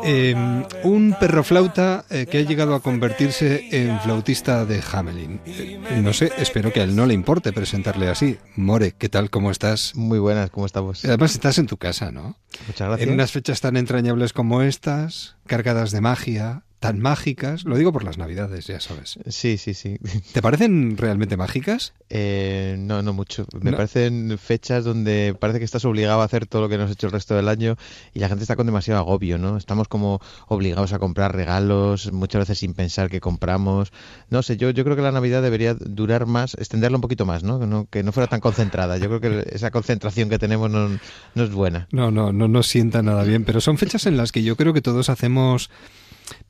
eh, 0.05 0.35
un 0.83 1.17
perroflauta 1.19 2.05
eh, 2.11 2.27
que 2.27 2.39
ha 2.39 2.43
llegado 2.43 2.75
a 2.75 2.81
convertirse 2.81 3.69
en 3.71 4.01
flautista 4.01 4.65
de 4.65 4.83
Hamelin. 4.93 5.41
Eh, 5.47 6.01
no 6.03 6.13
sé, 6.13 6.33
espero 6.39 6.73
que 6.73 6.81
a 6.81 6.85
él 6.85 6.97
no 6.97 7.07
le 7.07 7.15
importe 7.15 7.53
presentarle 7.53 8.09
así. 8.09 8.39
More, 8.57 8.93
¿qué 8.93 9.09
tal? 9.09 9.31
¿Cómo 9.31 9.51
estás? 9.51 9.95
Muy 9.95 10.19
buenas, 10.19 10.51
¿cómo 10.51 10.67
estamos? 10.67 11.05
Además 11.05 11.35
estás 11.35 11.59
en 11.59 11.67
tu 11.67 11.77
casa, 11.77 12.11
¿no? 12.11 12.37
Muchas 12.67 12.89
gracias. 12.89 13.09
En 13.09 13.15
unas 13.15 13.33
fechas 13.33 13.61
tan 13.61 13.77
entrañables 13.77 14.33
como 14.33 14.63
estas, 14.63 15.37
cargadas 15.47 15.91
de 15.91 16.01
magia, 16.01 16.63
tan 16.85 17.01
mágicas. 17.01 17.65
Lo 17.65 17.77
digo 17.77 17.93
por 17.93 18.05
las 18.05 18.19
navidades, 18.19 18.67
ya 18.67 18.81
sabes. 18.81 19.19
Sí, 19.29 19.59
sí, 19.59 19.75
sí. 19.75 19.99
¿Te 20.33 20.41
parecen 20.43 20.97
realmente 20.97 21.37
mágicas? 21.37 21.93
Eh, 22.11 22.77
no, 22.79 23.03
no 23.03 23.13
mucho. 23.13 23.47
Me 23.61 23.71
No. 23.71 23.77
parecen 23.77 24.39
fechas 24.39 24.85
donde 24.85 25.37
parece 25.39 25.59
que 25.59 25.65
estás 25.65 25.85
obligado 25.85 26.21
a 26.21 26.25
hacer 26.25 26.47
todo 26.47 26.63
lo 26.63 26.69
que 26.69 26.79
no 26.79 26.85
has 26.85 26.91
hecho 26.91 27.07
el 27.07 27.13
resto 27.13 27.35
del 27.35 27.49
año 27.49 27.77
y 28.13 28.21
la 28.21 28.29
gente 28.29 28.45
está 28.45 28.57
con 28.57 28.67
demasiado 28.67 29.01
agobio, 29.01 29.39
¿no? 29.39 29.57
Estamos 29.57 29.89
como 29.89 30.21
obligados 30.49 30.93
a 30.93 30.99
comprar 30.99 31.35
regalos, 31.35 32.13
muchas 32.13 32.41
veces 32.41 32.59
sin 32.59 32.75
pensar 32.75 33.11
que 33.11 33.21
compramos. 33.21 33.93
No 34.31 34.43
sé, 34.43 34.57
yo, 34.57 34.71
yo 34.71 34.85
creo 34.85 34.97
que 34.97 35.03
la 35.03 35.13
Navidad 35.13 35.43
debería 35.43 35.75
durar 35.75 36.27
más, 36.27 36.55
extenderla 36.55 36.99
un 36.99 37.03
poquito 37.03 37.27
más, 37.27 37.43
¿no? 37.43 37.59
Que 37.59 37.67
no, 37.67 37.87
que 37.91 38.03
no 38.03 38.13
fuera 38.13 38.27
tan 38.29 38.41
concentrada. 38.41 38.99
Yo 38.99 39.09
creo 39.09 39.21
que 39.21 39.49
esa 39.55 39.71
concentración 39.71 40.29
que 40.29 40.39
tenemos 40.39 40.71
no, 40.71 40.89
no 41.35 41.43
es 41.45 41.51
buena. 41.51 41.89
No, 41.93 42.11
no, 42.11 42.33
no 42.33 42.49
nos 42.49 42.67
sienta 42.67 43.03
nada 43.03 43.25
bien, 43.25 43.45
pero 43.45 43.61
son 43.61 43.79
fechas 43.79 44.07
en 44.07 44.17
las 44.17 44.33
que 44.33 44.43
yo 44.43 44.57
creo 44.57 44.73
que 44.73 44.83
todos 44.83 45.09
hacemos 45.09 45.71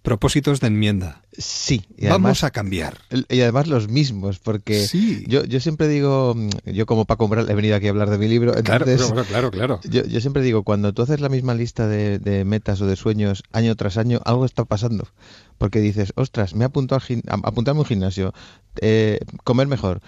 propósitos 0.02 0.60
de 0.60 0.66
enmienda. 0.68 1.22
Sí. 1.36 1.84
y 1.96 2.06
Vamos 2.06 2.44
a 2.44 2.50
cambiar. 2.50 2.98
Y 3.28 3.40
además 3.40 3.66
los 3.66 3.88
mismos, 3.88 4.38
porque 4.38 4.86
yo, 5.26 5.44
yo 5.44 5.58
siempre 5.60 5.88
digo, 5.88 6.36
yo 6.66 6.86
como 6.86 7.06
Paco 7.06 7.24
Umbral 7.24 7.50
he 7.50 7.54
venido 7.54 7.74
aquí 7.74 7.86
a 7.86 7.90
hablar 7.90 8.10
de 8.10 8.18
mi 8.18 8.28
libro, 8.28 8.52
Claro, 8.62 8.86
entonces, 8.88 9.10
claro, 9.12 9.24
claro, 9.26 9.50
claro. 9.50 9.80
Yo, 9.84 10.04
yo 10.04 10.20
siempre 10.20 10.42
digo, 10.42 10.62
cuando 10.62 10.92
tú 10.92 11.02
haces 11.02 11.20
la 11.20 11.28
misma 11.28 11.54
lista 11.54 11.88
de, 11.88 12.18
de 12.18 12.44
metas 12.44 12.80
o 12.80 12.86
de 12.86 12.96
sueños 12.96 13.42
año 13.52 13.74
tras 13.76 13.96
año, 13.96 14.20
algo 14.24 14.44
está 14.44 14.64
pasando. 14.64 15.08
Porque 15.58 15.80
dices, 15.80 16.12
ostras, 16.16 16.54
me 16.54 16.64
he 16.64 16.66
apuntado 16.66 17.00
a- 17.28 17.34
apuntarme 17.48 17.78
a 17.78 17.82
un 17.82 17.86
gimnasio, 17.86 18.32
eh, 18.80 19.18
comer 19.42 19.66
mejor, 19.66 20.00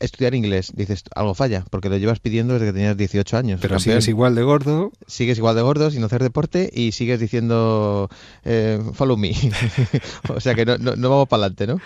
estudiar 0.00 0.34
inglés. 0.34 0.72
Dices, 0.74 1.04
algo 1.14 1.34
falla, 1.34 1.64
porque 1.70 1.88
lo 1.88 1.96
llevas 1.96 2.20
pidiendo 2.20 2.54
desde 2.54 2.66
que 2.66 2.72
tenías 2.72 2.96
18 2.96 3.36
años. 3.36 3.60
Pero 3.60 3.76
campeón. 3.76 4.02
sigues 4.02 4.08
igual 4.08 4.34
de 4.34 4.42
gordo. 4.42 4.92
Sigues 5.06 5.38
igual 5.38 5.56
de 5.56 5.62
gordo, 5.62 5.90
sin 5.90 6.02
hacer 6.04 6.22
deporte 6.22 6.70
y 6.72 6.92
sigues 6.92 7.20
diciendo, 7.20 8.08
eh, 8.44 8.80
follow 8.94 9.16
me. 9.16 9.32
o 10.28 10.40
sea 10.40 10.54
que 10.54 10.64
no, 10.64 10.78
no, 10.78 10.96
no 10.96 11.10
vamos 11.10 11.28
para 11.28 11.44
adelante, 11.44 11.66
¿no? 11.66 11.80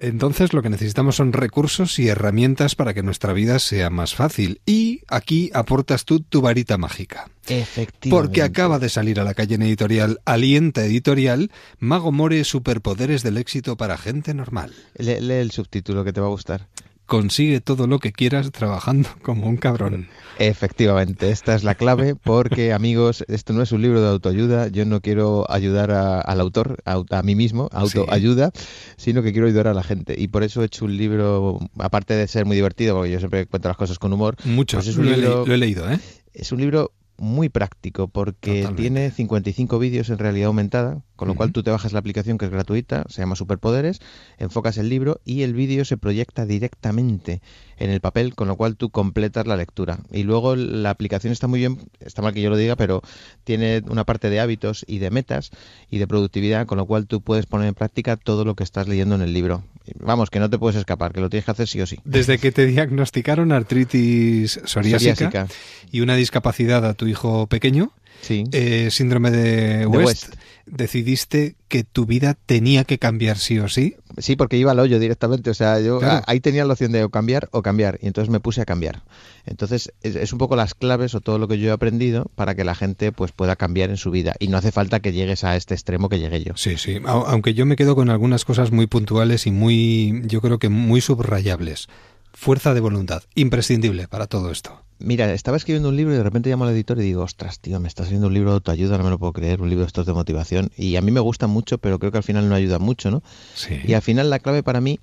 Entonces 0.00 0.52
lo 0.52 0.62
que 0.62 0.70
necesitamos 0.70 1.16
son 1.16 1.32
recursos 1.32 1.98
y 1.98 2.08
herramientas 2.08 2.74
para 2.74 2.94
que 2.94 3.02
nuestra 3.02 3.32
vida 3.32 3.58
sea 3.58 3.90
más 3.90 4.14
fácil. 4.14 4.60
Y 4.64 5.00
aquí 5.08 5.50
aportas 5.54 6.04
tú 6.04 6.20
tu 6.20 6.40
varita 6.40 6.78
mágica. 6.78 7.28
Efectivamente. 7.48 8.10
Porque 8.10 8.42
acaba 8.42 8.78
de 8.78 8.88
salir 8.88 9.18
a 9.18 9.24
la 9.24 9.34
calle 9.34 9.56
en 9.56 9.62
editorial 9.62 10.20
Alienta 10.24 10.84
Editorial, 10.84 11.50
Mago 11.78 12.12
More 12.12 12.44
Superpoderes 12.44 13.22
del 13.22 13.38
éxito 13.38 13.76
para 13.76 13.98
gente 13.98 14.34
normal. 14.34 14.72
Lee, 14.96 15.20
lee 15.20 15.34
el 15.34 15.50
subtítulo 15.50 16.04
que 16.04 16.12
te 16.12 16.20
va 16.20 16.26
a 16.26 16.30
gustar. 16.30 16.68
Consigue 17.08 17.62
todo 17.62 17.86
lo 17.86 17.98
que 18.00 18.12
quieras 18.12 18.52
trabajando 18.52 19.08
como 19.22 19.48
un 19.48 19.56
cabrón. 19.56 20.08
Efectivamente, 20.38 21.30
esta 21.30 21.54
es 21.54 21.64
la 21.64 21.74
clave 21.74 22.14
porque, 22.14 22.72
amigos, 22.74 23.24
esto 23.28 23.54
no 23.54 23.62
es 23.62 23.72
un 23.72 23.80
libro 23.80 24.02
de 24.02 24.08
autoayuda. 24.08 24.68
Yo 24.68 24.84
no 24.84 25.00
quiero 25.00 25.50
ayudar 25.50 25.90
a- 25.90 26.20
al 26.20 26.38
autor, 26.38 26.76
a, 26.84 27.02
a 27.10 27.22
mí 27.22 27.34
mismo, 27.34 27.70
autoayuda, 27.72 28.52
sino 28.98 29.22
que 29.22 29.32
quiero 29.32 29.46
ayudar 29.46 29.68
a 29.68 29.74
la 29.74 29.82
gente. 29.82 30.14
Y 30.18 30.28
por 30.28 30.42
eso 30.42 30.60
he 30.62 30.66
hecho 30.66 30.84
un 30.84 30.96
libro, 30.98 31.58
aparte 31.78 32.12
de 32.14 32.28
ser 32.28 32.44
muy 32.44 32.56
divertido, 32.56 32.94
porque 32.94 33.10
yo 33.12 33.18
siempre 33.18 33.46
cuento 33.46 33.68
las 33.68 33.78
cosas 33.78 33.98
con 33.98 34.12
humor. 34.12 34.36
Mucho, 34.44 34.76
pues 34.76 34.88
es 34.88 34.96
un 34.98 35.06
lo, 35.06 35.12
he 35.12 35.16
libro- 35.16 35.46
lo 35.46 35.54
he 35.54 35.58
leído, 35.58 35.90
¿eh? 35.90 35.98
Es 36.34 36.52
un 36.52 36.60
libro 36.60 36.92
muy 37.18 37.48
práctico 37.48 38.08
porque 38.08 38.68
tiene 38.76 39.10
55 39.10 39.78
vídeos 39.78 40.08
en 40.08 40.18
realidad 40.18 40.46
aumentada, 40.46 41.02
con 41.16 41.28
lo 41.28 41.34
cual 41.34 41.52
tú 41.52 41.62
te 41.62 41.70
bajas 41.70 41.92
la 41.92 41.98
aplicación 41.98 42.38
que 42.38 42.44
es 42.44 42.50
gratuita, 42.50 43.04
se 43.08 43.20
llama 43.20 43.34
Superpoderes, 43.34 44.00
enfocas 44.38 44.78
el 44.78 44.88
libro 44.88 45.20
y 45.24 45.42
el 45.42 45.52
vídeo 45.52 45.84
se 45.84 45.96
proyecta 45.96 46.46
directamente 46.46 47.42
en 47.76 47.90
el 47.90 48.00
papel, 48.00 48.34
con 48.34 48.48
lo 48.48 48.56
cual 48.56 48.76
tú 48.76 48.90
completas 48.90 49.46
la 49.46 49.56
lectura. 49.56 49.98
Y 50.12 50.22
luego 50.22 50.54
la 50.56 50.90
aplicación 50.90 51.32
está 51.32 51.48
muy 51.48 51.58
bien, 51.58 51.78
está 52.00 52.22
mal 52.22 52.32
que 52.32 52.42
yo 52.42 52.50
lo 52.50 52.56
diga, 52.56 52.76
pero 52.76 53.02
tiene 53.44 53.82
una 53.88 54.04
parte 54.04 54.30
de 54.30 54.40
hábitos 54.40 54.84
y 54.88 54.98
de 54.98 55.10
metas 55.10 55.50
y 55.90 55.98
de 55.98 56.06
productividad, 56.06 56.66
con 56.66 56.78
lo 56.78 56.86
cual 56.86 57.06
tú 57.06 57.20
puedes 57.20 57.46
poner 57.46 57.68
en 57.68 57.74
práctica 57.74 58.16
todo 58.16 58.44
lo 58.44 58.54
que 58.54 58.64
estás 58.64 58.86
leyendo 58.88 59.16
en 59.16 59.22
el 59.22 59.32
libro. 59.32 59.64
Vamos, 59.98 60.30
que 60.30 60.38
no 60.38 60.50
te 60.50 60.58
puedes 60.58 60.76
escapar, 60.76 61.12
que 61.12 61.20
lo 61.20 61.28
tienes 61.28 61.44
que 61.44 61.50
hacer 61.50 61.68
sí 61.68 61.80
o 61.80 61.86
sí. 61.86 61.98
Desde 62.04 62.38
que 62.38 62.52
te 62.52 62.66
diagnosticaron 62.66 63.52
artritis 63.52 64.60
psoriásica, 64.64 65.46
y 65.90 66.00
una 66.00 66.16
discapacidad 66.16 66.84
a 66.84 66.94
tu 66.94 67.06
hijo 67.06 67.46
pequeño, 67.46 67.92
eh, 68.28 68.88
síndrome 68.90 69.30
de 69.30 69.86
West, 69.86 70.34
decidiste 70.66 71.56
que 71.68 71.84
tu 71.84 72.06
vida 72.06 72.36
tenía 72.46 72.84
que 72.84 72.98
cambiar 72.98 73.38
sí 73.38 73.58
o 73.58 73.68
sí. 73.68 73.96
Sí, 74.18 74.36
porque 74.36 74.56
iba 74.56 74.72
al 74.72 74.80
hoyo 74.80 74.98
directamente. 74.98 75.50
O 75.50 75.54
sea, 75.54 75.80
yo 75.80 76.00
ahí 76.26 76.40
tenía 76.40 76.64
la 76.64 76.72
opción 76.72 76.92
de 76.92 77.08
cambiar 77.10 77.48
o 77.52 77.62
cambiar. 77.62 77.98
Y 78.02 78.06
entonces 78.06 78.30
me 78.30 78.40
puse 78.40 78.60
a 78.60 78.64
cambiar. 78.64 79.02
Entonces, 79.46 79.92
es, 80.02 80.32
un 80.32 80.38
poco 80.38 80.56
las 80.56 80.74
claves 80.74 81.14
o 81.14 81.20
todo 81.20 81.38
lo 81.38 81.48
que 81.48 81.58
yo 81.58 81.68
he 81.68 81.72
aprendido 81.72 82.30
para 82.34 82.54
que 82.54 82.64
la 82.64 82.74
gente 82.74 83.12
pues 83.12 83.32
pueda 83.32 83.56
cambiar 83.56 83.90
en 83.90 83.96
su 83.96 84.10
vida. 84.10 84.34
Y 84.38 84.48
no 84.48 84.56
hace 84.56 84.72
falta 84.72 85.00
que 85.00 85.12
llegues 85.12 85.44
a 85.44 85.56
este 85.56 85.74
extremo 85.74 86.08
que 86.08 86.18
llegué 86.18 86.42
yo. 86.42 86.54
Sí, 86.56 86.76
sí. 86.76 86.98
Aunque 87.04 87.54
yo 87.54 87.66
me 87.66 87.76
quedo 87.76 87.94
con 87.94 88.10
algunas 88.10 88.44
cosas 88.44 88.72
muy 88.72 88.86
puntuales 88.86 89.46
y 89.46 89.50
muy, 89.50 90.22
yo 90.24 90.40
creo 90.40 90.58
que 90.58 90.68
muy 90.68 91.00
subrayables. 91.00 91.88
Fuerza 92.32 92.74
de 92.74 92.80
voluntad, 92.80 93.22
imprescindible 93.34 94.06
para 94.08 94.26
todo 94.26 94.50
esto. 94.50 94.87
Mira, 95.00 95.32
estaba 95.32 95.56
escribiendo 95.56 95.88
un 95.88 95.96
libro 95.96 96.12
y 96.12 96.16
de 96.16 96.22
repente 96.22 96.50
llamo 96.50 96.64
al 96.64 96.72
editor 96.72 96.98
y 96.98 97.02
digo, 97.02 97.22
ostras, 97.22 97.60
tío, 97.60 97.78
me 97.78 97.86
está 97.86 98.02
haciendo 98.02 98.26
un 98.26 98.34
libro 98.34 98.50
de 98.50 98.54
autoayuda, 98.54 98.98
no 98.98 99.04
me 99.04 99.10
lo 99.10 99.18
puedo 99.18 99.32
creer, 99.32 99.62
un 99.62 99.68
libro 99.68 99.84
de 99.84 99.88
estos 99.88 100.06
de 100.06 100.12
motivación. 100.12 100.70
Y 100.76 100.96
a 100.96 101.02
mí 101.02 101.12
me 101.12 101.20
gusta 101.20 101.46
mucho, 101.46 101.78
pero 101.78 101.98
creo 101.98 102.10
que 102.10 102.18
al 102.18 102.24
final 102.24 102.48
no 102.48 102.54
ayuda 102.54 102.78
mucho, 102.78 103.10
¿no? 103.10 103.22
Sí. 103.54 103.80
Y 103.86 103.94
al 103.94 104.02
final 104.02 104.28
la 104.28 104.40
clave 104.40 104.62
para 104.62 104.80
mí 104.80 104.98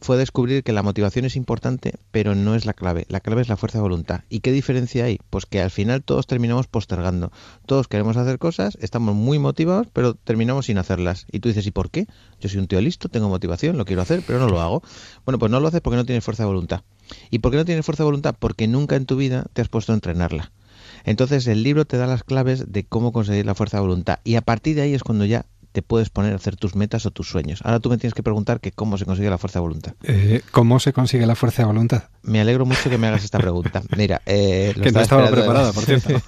fue 0.00 0.16
descubrir 0.16 0.62
que 0.62 0.72
la 0.72 0.82
motivación 0.82 1.24
es 1.24 1.36
importante, 1.36 1.94
pero 2.10 2.34
no 2.34 2.54
es 2.54 2.64
la 2.64 2.72
clave. 2.72 3.06
La 3.08 3.20
clave 3.20 3.42
es 3.42 3.48
la 3.48 3.56
fuerza 3.56 3.78
de 3.78 3.82
voluntad. 3.82 4.22
¿Y 4.28 4.40
qué 4.40 4.52
diferencia 4.52 5.04
hay? 5.04 5.18
Pues 5.30 5.46
que 5.46 5.60
al 5.60 5.70
final 5.70 6.02
todos 6.02 6.26
terminamos 6.26 6.66
postergando. 6.66 7.32
Todos 7.66 7.88
queremos 7.88 8.16
hacer 8.16 8.38
cosas, 8.38 8.78
estamos 8.80 9.14
muy 9.14 9.38
motivados, 9.38 9.88
pero 9.92 10.14
terminamos 10.14 10.66
sin 10.66 10.78
hacerlas. 10.78 11.26
Y 11.30 11.40
tú 11.40 11.48
dices, 11.48 11.66
¿y 11.66 11.70
por 11.70 11.90
qué? 11.90 12.06
Yo 12.40 12.48
soy 12.48 12.60
un 12.60 12.66
tío 12.66 12.80
listo, 12.80 13.08
tengo 13.08 13.28
motivación, 13.28 13.76
lo 13.76 13.84
quiero 13.84 14.02
hacer, 14.02 14.22
pero 14.26 14.38
no 14.38 14.48
lo 14.48 14.60
hago. 14.60 14.82
Bueno, 15.24 15.38
pues 15.38 15.50
no 15.50 15.60
lo 15.60 15.68
haces 15.68 15.80
porque 15.80 15.96
no 15.96 16.06
tienes 16.06 16.24
fuerza 16.24 16.44
de 16.44 16.48
voluntad. 16.48 16.82
¿Y 17.30 17.40
por 17.40 17.50
qué 17.50 17.58
no 17.58 17.64
tienes 17.64 17.84
fuerza 17.84 18.02
de 18.02 18.06
voluntad? 18.06 18.34
Porque 18.38 18.68
nunca 18.68 18.96
en 18.96 19.06
tu 19.06 19.16
vida 19.16 19.46
te 19.52 19.62
has 19.62 19.68
puesto 19.68 19.92
a 19.92 19.96
entrenarla. 19.96 20.52
Entonces 21.04 21.46
el 21.46 21.62
libro 21.62 21.84
te 21.84 21.96
da 21.96 22.06
las 22.06 22.24
claves 22.24 22.72
de 22.72 22.84
cómo 22.84 23.12
conseguir 23.12 23.46
la 23.46 23.54
fuerza 23.54 23.78
de 23.78 23.82
voluntad. 23.82 24.18
Y 24.24 24.36
a 24.36 24.42
partir 24.42 24.76
de 24.76 24.82
ahí 24.82 24.94
es 24.94 25.02
cuando 25.02 25.24
ya 25.24 25.46
te 25.72 25.82
puedes 25.82 26.10
poner 26.10 26.32
a 26.32 26.36
hacer 26.36 26.56
tus 26.56 26.74
metas 26.74 27.06
o 27.06 27.10
tus 27.10 27.28
sueños. 27.28 27.60
Ahora 27.64 27.80
tú 27.80 27.90
me 27.90 27.98
tienes 27.98 28.14
que 28.14 28.22
preguntar 28.22 28.60
que 28.60 28.72
cómo 28.72 28.98
se 28.98 29.04
consigue 29.04 29.30
la 29.30 29.38
fuerza 29.38 29.58
de 29.58 29.62
voluntad. 29.62 29.94
Eh, 30.02 30.42
¿Cómo 30.50 30.80
se 30.80 30.92
consigue 30.92 31.26
la 31.26 31.34
fuerza 31.34 31.62
de 31.62 31.66
voluntad? 31.66 32.04
Me 32.22 32.40
alegro 32.40 32.66
mucho 32.66 32.90
que 32.90 32.98
me 32.98 33.06
hagas 33.06 33.24
esta 33.24 33.38
pregunta. 33.38 33.82
Mira, 33.96 34.22
eh, 34.26 34.74
que 34.82 34.92
no 34.92 35.00
estaba 35.00 35.30
preparada, 35.30 35.72
por 35.72 35.84
cierto. 35.84 36.10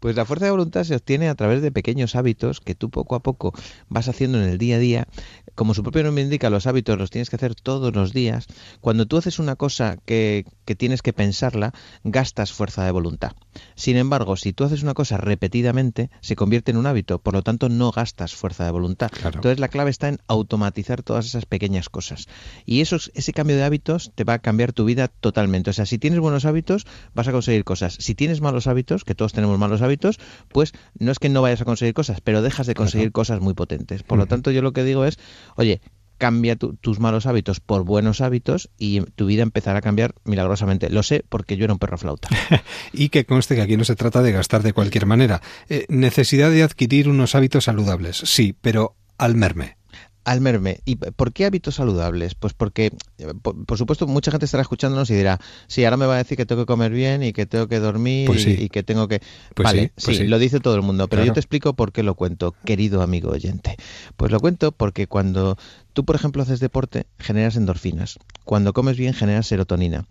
Pues 0.00 0.16
la 0.16 0.24
fuerza 0.24 0.46
de 0.46 0.50
voluntad 0.50 0.84
se 0.84 0.94
obtiene 0.94 1.28
a 1.28 1.34
través 1.34 1.62
de 1.62 1.72
pequeños 1.72 2.16
hábitos 2.16 2.60
que 2.60 2.74
tú 2.74 2.90
poco 2.90 3.14
a 3.14 3.20
poco 3.20 3.52
vas 3.88 4.08
haciendo 4.08 4.42
en 4.42 4.48
el 4.48 4.58
día 4.58 4.76
a 4.76 4.78
día. 4.78 5.08
Como 5.54 5.74
su 5.74 5.82
propio 5.82 6.02
nombre 6.04 6.22
indica, 6.22 6.50
los 6.50 6.66
hábitos 6.66 6.98
los 6.98 7.10
tienes 7.10 7.30
que 7.30 7.36
hacer 7.36 7.54
todos 7.54 7.94
los 7.94 8.12
días. 8.12 8.46
Cuando 8.80 9.06
tú 9.06 9.16
haces 9.16 9.38
una 9.38 9.56
cosa 9.56 9.96
que, 10.04 10.44
tienes 10.76 11.00
que 11.00 11.12
pensarla, 11.12 11.72
gastas 12.04 12.52
fuerza 12.52 12.84
de 12.84 12.90
voluntad. 12.90 13.32
Sin 13.74 13.96
embargo, 13.96 14.36
si 14.36 14.52
tú 14.52 14.64
haces 14.64 14.82
una 14.82 14.94
cosa 14.94 15.16
repetidamente, 15.16 16.10
se 16.20 16.36
convierte 16.36 16.72
en 16.72 16.76
un 16.76 16.86
hábito, 16.86 17.18
por 17.18 17.34
lo 17.34 17.42
tanto 17.42 17.68
no 17.68 17.90
gastas 17.90 18.34
fuerza 18.34 18.64
de 18.64 18.70
voluntad. 18.70 19.10
Entonces 19.24 19.60
la 19.60 19.68
clave 19.68 19.90
está 19.90 20.08
en 20.08 20.18
automatizar 20.28 21.02
todas 21.02 21.24
esas 21.24 21.46
pequeñas 21.46 21.88
cosas. 21.88 22.26
Y 22.66 22.82
eso, 22.82 22.96
ese 23.14 23.32
cambio 23.32 23.56
de 23.56 23.64
hábitos 23.64 24.12
te 24.14 24.24
va 24.24 24.34
a 24.34 24.38
cambiar 24.40 24.72
tu 24.72 24.84
vida 24.84 25.08
totalmente. 25.08 25.70
O 25.70 25.72
sea, 25.72 25.86
si 25.86 25.98
tienes 25.98 26.20
buenos 26.20 26.44
hábitos, 26.44 26.86
vas 27.14 27.28
a 27.28 27.32
conseguir 27.32 27.64
cosas. 27.64 27.96
Si 27.98 28.14
tienes 28.14 28.40
malos 28.40 28.66
hábitos, 28.66 29.04
que 29.04 29.14
todos 29.14 29.32
tenemos 29.32 29.58
malos 29.58 29.80
hábitos, 29.80 29.85
hábitos, 29.86 30.18
pues 30.48 30.72
no 30.98 31.10
es 31.10 31.18
que 31.18 31.28
no 31.28 31.42
vayas 31.42 31.62
a 31.62 31.64
conseguir 31.64 31.94
cosas, 31.94 32.20
pero 32.20 32.42
dejas 32.42 32.66
de 32.66 32.74
conseguir 32.74 33.12
cosas 33.12 33.40
muy 33.40 33.54
potentes. 33.54 34.02
Por 34.02 34.18
lo 34.18 34.26
tanto, 34.26 34.50
yo 34.50 34.60
lo 34.60 34.72
que 34.72 34.84
digo 34.84 35.04
es, 35.04 35.18
oye, 35.56 35.80
cambia 36.18 36.56
tus 36.56 36.98
malos 36.98 37.26
hábitos 37.26 37.60
por 37.60 37.84
buenos 37.84 38.20
hábitos 38.20 38.70
y 38.78 39.00
tu 39.00 39.26
vida 39.26 39.42
empezará 39.42 39.78
a 39.78 39.82
cambiar 39.82 40.14
milagrosamente. 40.24 40.90
Lo 40.90 41.02
sé 41.02 41.24
porque 41.28 41.56
yo 41.56 41.64
era 41.64 41.72
un 41.72 41.78
perro 41.78 41.98
flauta. 41.98 42.28
y 42.92 43.08
que 43.10 43.24
conste 43.24 43.54
que 43.54 43.62
aquí 43.62 43.76
no 43.76 43.84
se 43.84 43.96
trata 43.96 44.22
de 44.22 44.32
gastar 44.32 44.62
de 44.62 44.72
cualquier 44.72 45.06
manera. 45.06 45.42
Eh, 45.68 45.86
necesidad 45.88 46.50
de 46.50 46.62
adquirir 46.62 47.08
unos 47.08 47.34
hábitos 47.34 47.64
saludables, 47.64 48.16
sí, 48.16 48.54
pero 48.60 48.96
al 49.18 49.34
merme 49.34 49.76
al 50.26 50.40
merme. 50.40 50.80
¿Y 50.84 50.96
por 50.96 51.32
qué 51.32 51.46
hábitos 51.46 51.76
saludables? 51.76 52.34
Pues 52.34 52.52
porque, 52.52 52.90
por, 53.42 53.78
supuesto, 53.78 54.08
mucha 54.08 54.32
gente 54.32 54.44
estará 54.44 54.60
escuchándonos 54.60 55.08
y 55.10 55.14
dirá, 55.14 55.38
sí, 55.68 55.84
ahora 55.84 55.96
me 55.96 56.06
va 56.06 56.16
a 56.16 56.18
decir 56.18 56.36
que 56.36 56.44
tengo 56.44 56.62
que 56.62 56.66
comer 56.66 56.90
bien 56.90 57.22
y 57.22 57.32
que 57.32 57.46
tengo 57.46 57.68
que 57.68 57.78
dormir 57.78 58.26
pues 58.26 58.44
y, 58.44 58.68
que 58.68 58.82
tengo 58.82 59.06
que... 59.06 59.20
Pues 59.54 59.64
vale, 59.64 59.92
sí, 59.96 60.06
pues 60.06 60.20
lo 60.28 60.40
dice 60.40 60.58
todo 60.58 60.74
el 60.74 60.82
mundo, 60.82 61.06
pero 61.06 61.24
yo 61.24 61.32
te 61.32 61.38
explico 61.38 61.74
por 61.74 61.92
qué 61.92 62.02
lo 62.02 62.16
cuento, 62.16 62.56
querido 62.64 63.02
amigo 63.02 63.30
oyente. 63.30 63.76
Pues 64.16 64.32
lo 64.32 64.40
cuento 64.40 64.72
porque 64.72 65.06
cuando 65.06 65.56
tú, 65.92 66.04
por 66.04 66.16
ejemplo, 66.16 66.42
haces 66.42 66.58
deporte, 66.58 67.06
generas 67.20 67.54
endorfinas. 67.54 68.18
Cuando 68.42 68.72
comes 68.72 68.96
bien, 68.96 69.14
generas 69.14 69.46
serotonina. 69.46 70.06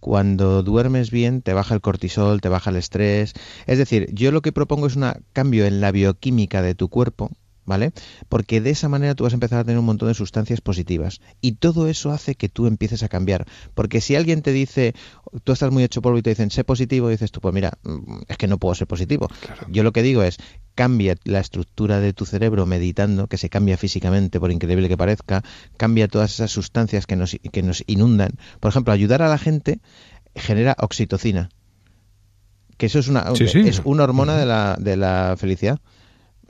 Cuando 0.00 0.64
duermes 0.64 1.12
bien, 1.12 1.42
te 1.42 1.52
baja 1.52 1.74
el 1.74 1.80
cortisol, 1.80 2.40
te 2.40 2.48
baja 2.48 2.70
el 2.70 2.76
estrés. 2.76 3.34
Es 3.68 3.78
decir, 3.78 4.08
yo 4.12 4.32
lo 4.32 4.42
que 4.42 4.50
propongo 4.50 4.88
es 4.88 4.96
un 4.96 5.12
cambio 5.32 5.64
en 5.64 5.80
la 5.80 5.92
bioquímica 5.92 6.60
de 6.60 6.74
tu 6.74 6.88
cuerpo 6.88 7.30
¿vale? 7.70 7.92
Porque 8.28 8.60
de 8.60 8.70
esa 8.70 8.88
manera 8.88 9.14
tú 9.14 9.22
vas 9.22 9.32
a 9.32 9.36
empezar 9.36 9.60
a 9.60 9.64
tener 9.64 9.78
un 9.78 9.84
montón 9.84 10.08
de 10.08 10.14
sustancias 10.14 10.60
positivas. 10.60 11.20
Y 11.40 11.52
todo 11.52 11.86
eso 11.86 12.10
hace 12.10 12.34
que 12.34 12.48
tú 12.48 12.66
empieces 12.66 13.04
a 13.04 13.08
cambiar. 13.08 13.46
Porque 13.74 14.00
si 14.00 14.16
alguien 14.16 14.42
te 14.42 14.50
dice, 14.50 14.92
tú 15.44 15.52
estás 15.52 15.70
muy 15.70 15.84
hecho 15.84 16.02
polvo 16.02 16.18
y 16.18 16.22
te 16.22 16.30
dicen, 16.30 16.50
sé 16.50 16.64
positivo, 16.64 17.08
y 17.08 17.12
dices 17.12 17.30
tú, 17.30 17.40
pues 17.40 17.54
mira, 17.54 17.78
mm, 17.84 18.22
es 18.26 18.36
que 18.36 18.48
no 18.48 18.58
puedo 18.58 18.74
ser 18.74 18.88
positivo. 18.88 19.28
Yo 19.68 19.84
lo 19.84 19.92
que 19.92 20.02
digo 20.02 20.24
es, 20.24 20.38
cambia 20.74 21.14
la 21.22 21.38
estructura 21.38 22.00
de 22.00 22.12
tu 22.12 22.26
cerebro 22.26 22.66
meditando, 22.66 23.28
que 23.28 23.38
se 23.38 23.48
cambia 23.48 23.76
físicamente, 23.76 24.40
por 24.40 24.50
increíble 24.50 24.88
que 24.88 24.96
parezca, 24.96 25.44
cambia 25.76 26.08
todas 26.08 26.34
esas 26.34 26.50
sustancias 26.50 27.06
que 27.06 27.14
nos, 27.14 27.36
que 27.52 27.62
nos 27.62 27.84
inundan. 27.86 28.32
Por 28.58 28.70
ejemplo, 28.70 28.92
ayudar 28.92 29.22
a 29.22 29.28
la 29.28 29.38
gente 29.38 29.78
genera 30.34 30.74
oxitocina 30.80 31.50
que 32.80 32.86
eso 32.86 32.98
es 32.98 33.08
una, 33.08 33.26
es 33.38 33.82
una 33.84 34.04
hormona 34.04 34.38
de 34.38 34.46
la, 34.46 34.76
de 34.80 34.96
la 34.96 35.36
felicidad. 35.38 35.78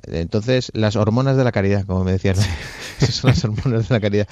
Entonces, 0.07 0.70
las 0.75 0.97
hormonas 0.97 1.37
de 1.37 1.45
la 1.45 1.53
caridad, 1.53 1.85
como 1.85 2.05
me 2.05 2.12
decían, 2.12 2.37
son 2.99 3.31
las 3.31 3.45
hormonas 3.45 3.89
de 3.89 3.95
la 3.95 4.01
caridad. 4.01 4.29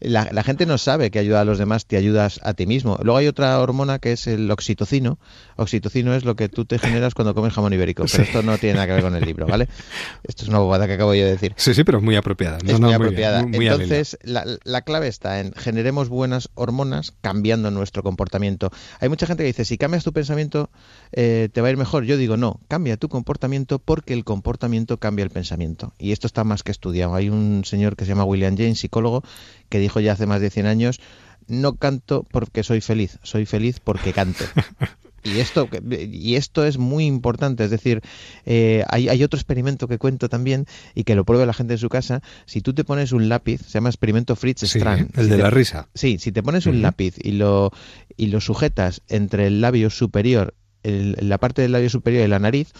La, 0.00 0.42
gente 0.42 0.66
no 0.66 0.78
sabe 0.78 1.10
que 1.10 1.18
ayuda 1.18 1.40
a 1.40 1.44
los 1.44 1.58
demás, 1.58 1.86
te 1.86 1.96
ayudas 1.96 2.40
a 2.42 2.54
ti 2.54 2.66
mismo. 2.66 2.98
Luego 3.02 3.18
hay 3.18 3.28
otra 3.28 3.58
hormona 3.60 3.98
que 3.98 4.12
es 4.12 4.26
el 4.26 4.50
oxitocino. 4.50 5.18
Oxitocino 5.56 6.14
es 6.14 6.24
lo 6.24 6.34
que 6.34 6.48
tú 6.48 6.64
te 6.64 6.78
generas 6.78 7.14
cuando 7.14 7.34
comes 7.34 7.52
jamón 7.52 7.72
ibérico, 7.72 8.04
pero 8.10 8.24
esto 8.24 8.42
no 8.42 8.58
tiene 8.58 8.74
nada 8.74 8.86
que 8.86 8.92
ver 8.94 9.02
con 9.02 9.14
el 9.14 9.24
libro, 9.24 9.46
¿vale? 9.46 9.68
Esto 10.24 10.42
es 10.44 10.48
una 10.48 10.58
bobada 10.58 10.86
que 10.86 10.94
acabo 10.94 11.14
yo 11.14 11.24
de 11.24 11.32
decir. 11.32 11.54
Sí, 11.56 11.74
sí, 11.74 11.84
pero 11.84 11.98
es 11.98 12.04
muy 12.04 12.16
apropiada. 12.16 12.58
es 12.64 12.80
muy, 12.80 12.92
apropiada. 12.92 13.40
Entonces, 13.40 14.18
la, 14.22 14.82
clave 14.82 15.06
está 15.06 15.40
en 15.40 15.52
generemos 15.52 16.08
buenas 16.08 16.50
hormonas 16.54 17.12
cambiando 17.20 17.70
nuestro 17.70 18.02
comportamiento. 18.02 18.70
Hay 19.00 19.08
mucha 19.08 19.26
gente 19.26 19.44
que 19.44 19.48
dice, 19.48 19.64
si 19.64 19.78
cambias 19.78 20.02
tu 20.02 20.12
pensamiento, 20.12 20.70
eh, 21.12 21.48
te 21.52 21.60
va 21.60 21.68
a 21.68 21.70
ir 21.70 21.76
mejor. 21.76 22.04
Yo 22.04 22.16
digo, 22.16 22.36
no, 22.36 22.60
cambia 22.68 22.96
tu 22.96 23.08
comportamiento 23.08 23.78
porque 23.78 24.14
el 24.14 24.24
comportamiento 24.24 24.98
cambia 24.98 25.11
cambia 25.12 25.24
el 25.24 25.30
pensamiento. 25.30 25.92
Y 25.98 26.12
esto 26.12 26.26
está 26.26 26.42
más 26.42 26.62
que 26.62 26.72
estudiado. 26.72 27.14
Hay 27.14 27.28
un 27.28 27.66
señor 27.66 27.96
que 27.96 28.06
se 28.06 28.12
llama 28.12 28.24
William 28.24 28.56
James, 28.56 28.78
psicólogo, 28.78 29.22
que 29.68 29.78
dijo 29.78 30.00
ya 30.00 30.12
hace 30.12 30.24
más 30.24 30.40
de 30.40 30.48
100 30.48 30.64
años, 30.64 31.00
no 31.48 31.74
canto 31.74 32.26
porque 32.30 32.62
soy 32.62 32.80
feliz, 32.80 33.18
soy 33.22 33.44
feliz 33.44 33.78
porque 33.78 34.14
canto. 34.14 34.44
Y 35.24 35.38
esto, 35.38 35.68
y 35.88 36.34
esto 36.34 36.64
es 36.64 36.78
muy 36.78 37.06
importante, 37.06 37.62
es 37.62 37.70
decir, 37.70 38.00
eh, 38.44 38.82
hay, 38.88 39.08
hay, 39.08 39.22
otro 39.22 39.38
experimento 39.38 39.86
que 39.86 39.96
cuento 39.96 40.28
también 40.28 40.66
y 40.96 41.04
que 41.04 41.14
lo 41.14 41.24
pruebe 41.24 41.46
la 41.46 41.52
gente 41.52 41.74
en 41.74 41.78
su 41.78 41.88
casa. 41.88 42.22
Si 42.44 42.60
tú 42.60 42.74
te 42.74 42.82
pones 42.82 43.12
un 43.12 43.28
lápiz, 43.28 43.60
se 43.60 43.74
llama 43.74 43.88
experimento 43.88 44.34
Fritz 44.34 44.64
Strand. 44.64 45.16
el 45.16 45.28
de 45.28 45.38
la 45.38 45.48
risa. 45.48 45.88
Sí, 45.94 46.18
si 46.18 46.32
te 46.32 46.42
pones 46.42 46.66
un 46.66 46.82
lápiz 46.82 47.14
y 47.22 47.32
lo, 47.32 47.70
y 48.16 48.26
lo 48.26 48.40
sujetas 48.40 49.02
entre 49.06 49.46
el 49.46 49.60
labio 49.60 49.90
superior, 49.90 50.54
la 50.82 51.38
parte 51.38 51.62
del 51.62 51.70
labio 51.70 51.88
superior 51.88 52.24
y 52.24 52.28
la 52.28 52.40
nariz, 52.40 52.72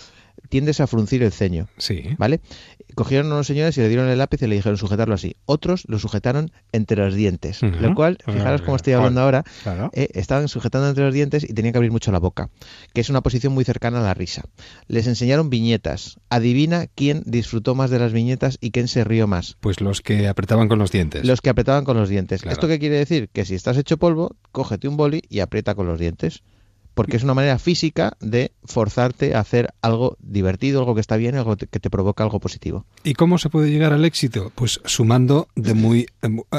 tiendes 0.49 0.81
a 0.81 0.87
fruncir 0.87 1.23
el 1.23 1.33
ceño. 1.33 1.69
Sí. 1.79 2.03
¿Vale? 2.19 2.41
Cogieron 2.95 3.31
a 3.33 3.35
unos 3.37 3.47
señores 3.47 3.77
y 3.79 3.81
le 3.81 3.89
dieron 3.89 4.09
el 4.09 4.19
lápiz 4.19 4.43
y 4.43 4.47
le 4.47 4.57
dijeron 4.57 4.77
sujetarlo 4.77 5.15
así. 5.15 5.37
Otros 5.47 5.85
lo 5.89 5.99
sujetaron 5.99 6.53
entre 6.73 6.99
los 6.99 7.15
dientes. 7.15 7.63
Lo 7.63 7.95
cual, 7.95 8.19
fijaros 8.27 8.63
cómo 8.63 8.77
estoy 8.77 8.93
hablando 8.93 9.23
ahora, 9.23 9.45
eh, 9.93 10.09
estaban 10.13 10.49
sujetando 10.49 10.89
entre 10.89 11.05
los 11.05 11.15
dientes 11.15 11.45
y 11.45 11.55
tenían 11.55 11.73
que 11.73 11.79
abrir 11.79 11.91
mucho 11.91 12.13
la 12.13 12.19
boca, 12.19 12.51
que 12.93 13.01
es 13.01 13.09
una 13.09 13.23
posición 13.23 13.55
muy 13.55 13.65
cercana 13.65 14.01
a 14.01 14.03
la 14.03 14.15
risa. 14.15 14.43
Les 14.89 15.07
enseñaron 15.07 15.49
viñetas. 15.49 16.19
Adivina 16.29 16.87
quién 16.95 17.23
disfrutó 17.25 17.75
más 17.75 17.91
de 17.91 17.99
las 17.99 18.13
viñetas 18.13 18.59
y 18.61 18.73
quién 18.73 18.89
se 18.89 19.05
rió 19.05 19.27
más. 19.27 19.57
Pues 19.61 19.81
los 19.81 20.03
que 20.03 20.29
apretaban 20.29 20.69
con 20.69 20.79
los 20.79 20.93
dientes. 20.93 21.25
Los 21.25 21.41
que 21.41 21.51
apretaban 21.51 21.85
con 21.85 21.97
los 21.97 22.09
dientes. 22.09 22.45
¿Esto 22.45 22.69
qué 22.69 22.79
quiere 22.79 22.99
decir? 22.99 23.31
Que 23.33 23.45
si 23.45 23.55
estás 23.55 23.77
hecho 23.79 23.97
polvo, 23.97 24.37
cógete 24.51 24.89
un 24.89 24.97
boli 24.97 25.23
y 25.29 25.41
aprieta 25.41 25.75
con 25.75 25.87
los 25.87 25.99
dientes 25.99 26.43
porque 26.95 27.17
es 27.17 27.23
una 27.23 27.35
manera 27.35 27.59
física 27.59 28.17
de 28.21 28.53
forzarte 28.65 29.35
a 29.35 29.41
hacer 29.41 29.75
algo 29.81 30.17
divertido, 30.21 30.81
algo 30.81 30.95
que 30.95 31.01
está 31.01 31.17
bien, 31.17 31.35
algo 31.35 31.57
que 31.57 31.67
te 31.67 31.91
provoca 31.91 32.23
algo 32.23 32.41
positivo. 32.41 32.85
¿Y 33.05 33.15
cómo 33.15 33.39
se 33.39 33.49
puede 33.51 33.71
llegar 33.71 33.93
al 33.93 34.05
éxito? 34.05 34.53
Pues 34.55 34.81
sumando 34.85 35.49
de 35.55 35.75
muy 35.75 36.07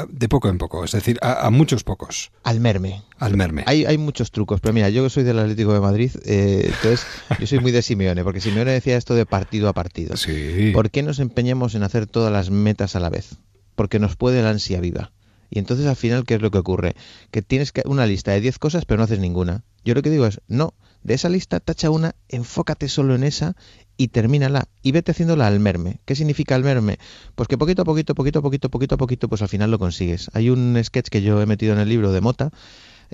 de 0.08 0.28
poco 0.28 0.48
en 0.48 0.58
poco, 0.58 0.84
es 0.84 0.92
decir, 0.92 1.18
a, 1.22 1.50
muchos 1.50 1.84
pocos. 1.84 2.32
Al 2.42 2.60
merme. 2.60 3.02
Al 3.18 3.36
merme. 3.36 3.64
Hay, 3.66 3.84
hay 3.84 3.98
muchos 3.98 4.30
trucos, 4.30 4.60
pero 4.60 4.72
mira, 4.72 4.90
yo 4.90 5.04
que 5.04 5.10
soy 5.10 5.22
del 5.22 5.38
Atlético 5.38 5.72
de 5.72 5.80
Madrid, 5.80 6.10
eh, 6.24 6.62
entonces 6.66 7.06
yo 7.38 7.46
soy 7.46 7.60
muy 7.60 7.72
de 7.72 7.82
Simeone, 7.82 8.24
porque 8.24 8.40
Simeone 8.40 8.72
decía 8.72 8.96
esto 8.96 9.14
de 9.14 9.26
partido 9.26 9.68
a 9.68 9.72
partido. 9.72 10.16
Sí. 10.16 10.70
¿Por 10.72 10.90
qué 10.90 11.02
nos 11.02 11.20
empeñamos 11.20 11.74
en 11.74 11.82
hacer 11.82 12.06
todas 12.06 12.32
las 12.32 12.50
metas 12.50 12.96
a 12.96 13.00
la 13.00 13.10
vez? 13.10 13.36
Porque 13.74 13.98
nos 13.98 14.16
puede 14.16 14.42
la 14.42 14.50
ansia 14.50 14.80
viva. 14.80 15.12
Y 15.50 15.58
entonces 15.58 15.86
al 15.86 15.96
final, 15.96 16.24
¿qué 16.24 16.34
es 16.34 16.42
lo 16.42 16.50
que 16.50 16.58
ocurre? 16.58 16.94
Que 17.30 17.42
tienes 17.42 17.72
una 17.84 18.06
lista 18.06 18.32
de 18.32 18.40
10 18.40 18.58
cosas, 18.58 18.84
pero 18.84 18.98
no 18.98 19.04
haces 19.04 19.18
ninguna. 19.18 19.62
Yo 19.84 19.94
lo 19.94 20.02
que 20.02 20.10
digo 20.10 20.26
es, 20.26 20.40
no, 20.48 20.74
de 21.02 21.14
esa 21.14 21.28
lista 21.28 21.60
tacha 21.60 21.90
una, 21.90 22.14
enfócate 22.28 22.88
solo 22.88 23.14
en 23.14 23.24
esa 23.24 23.54
y 23.96 24.08
termínala 24.08 24.68
y 24.82 24.92
vete 24.92 25.12
haciéndola 25.12 25.46
al 25.46 25.60
merme. 25.60 26.00
¿Qué 26.04 26.16
significa 26.16 26.54
al 26.54 26.64
merme? 26.64 26.98
Pues 27.34 27.46
que 27.46 27.58
poquito 27.58 27.82
a 27.82 27.84
poquito, 27.84 28.14
poquito 28.14 28.38
a 28.38 28.42
poquito, 28.42 28.70
poquito 28.70 28.94
a 28.94 28.98
poquito, 28.98 29.28
pues 29.28 29.42
al 29.42 29.48
final 29.48 29.70
lo 29.70 29.78
consigues. 29.78 30.30
Hay 30.32 30.50
un 30.50 30.80
sketch 30.82 31.08
que 31.08 31.22
yo 31.22 31.40
he 31.40 31.46
metido 31.46 31.74
en 31.74 31.78
el 31.78 31.88
libro 31.88 32.10
de 32.10 32.20
Mota, 32.22 32.50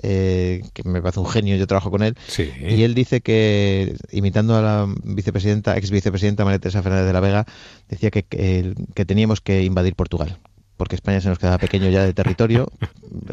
eh, 0.01 0.63
que 0.73 0.83
me 0.87 1.01
parece 1.01 1.19
un 1.19 1.27
genio, 1.27 1.57
yo 1.57 1.67
trabajo 1.67 1.91
con 1.91 2.01
él, 2.01 2.17
y 2.37 2.83
él 2.83 2.95
dice 2.95 3.21
que, 3.21 3.95
imitando 4.11 4.55
a 4.55 4.61
la 4.61 4.87
vicepresidenta, 5.03 5.77
ex 5.77 5.91
vicepresidenta 5.91 6.45
María 6.45 6.59
Teresa 6.59 6.81
Fernández 6.81 7.07
de 7.07 7.13
la 7.13 7.19
Vega, 7.19 7.45
decía 7.89 8.09
que, 8.09 8.23
que 8.23 9.05
teníamos 9.05 9.41
que 9.41 9.63
invadir 9.63 9.95
Portugal 9.95 10.39
porque 10.81 10.95
España 10.95 11.21
se 11.21 11.29
nos 11.29 11.37
queda 11.37 11.59
pequeño 11.59 11.91
ya 11.91 12.03
de 12.03 12.11
territorio, 12.11 12.67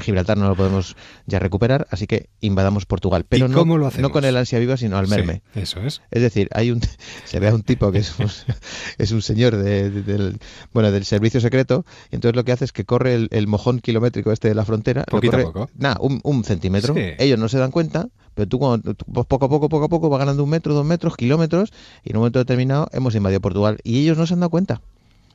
Gibraltar 0.00 0.36
no 0.36 0.48
lo 0.48 0.54
podemos 0.54 0.96
ya 1.24 1.38
recuperar, 1.38 1.86
así 1.90 2.06
que 2.06 2.28
invadamos 2.42 2.84
Portugal. 2.84 3.24
Pero 3.26 3.48
no, 3.48 3.64
no 3.64 4.10
con 4.10 4.26
el 4.26 4.36
ansia 4.36 4.58
viva, 4.58 4.76
sino 4.76 4.98
al 4.98 5.08
merme. 5.08 5.40
eso 5.54 5.80
es. 5.80 6.02
Es 6.10 6.20
decir, 6.20 6.50
hay 6.52 6.70
un 6.70 6.82
se 7.24 7.40
ve 7.40 7.48
a 7.48 7.54
un 7.54 7.62
tipo 7.62 7.90
que 7.90 8.00
es 8.00 8.18
un, 8.18 8.28
es 8.98 9.12
un 9.12 9.22
señor 9.22 9.56
de, 9.56 9.88
del, 9.90 10.38
bueno, 10.74 10.92
del 10.92 11.06
servicio 11.06 11.40
secreto, 11.40 11.86
y 12.12 12.16
entonces 12.16 12.36
lo 12.36 12.44
que 12.44 12.52
hace 12.52 12.66
es 12.66 12.72
que 12.72 12.84
corre 12.84 13.14
el, 13.14 13.46
mojón 13.46 13.80
kilométrico 13.80 14.30
este 14.30 14.48
de 14.48 14.54
la 14.54 14.66
frontera, 14.66 15.04
Poquito 15.04 15.38
a 15.38 15.40
poco. 15.40 15.70
Nada, 15.74 15.96
un, 16.02 16.44
centímetro. 16.44 16.94
Ellos 16.98 17.38
no 17.38 17.48
se 17.48 17.56
dan 17.56 17.70
cuenta, 17.70 18.10
pero 18.34 18.46
tú 18.46 18.58
cuando, 18.58 18.92
pues 18.92 19.26
poco 19.26 19.46
a 19.46 19.48
poco, 19.48 19.70
poco 19.70 19.86
a 19.86 19.88
poco, 19.88 20.10
va 20.10 20.18
ganando 20.18 20.44
un 20.44 20.50
metro, 20.50 20.74
dos 20.74 20.84
metros, 20.84 21.16
kilómetros, 21.16 21.72
y 22.04 22.10
en 22.10 22.16
un 22.16 22.20
momento 22.20 22.40
determinado 22.40 22.90
hemos 22.92 23.14
invadido 23.14 23.40
Portugal. 23.40 23.78
Y 23.84 24.00
ellos 24.00 24.18
no 24.18 24.26
se 24.26 24.34
han 24.34 24.40
dado 24.40 24.50
cuenta. 24.50 24.82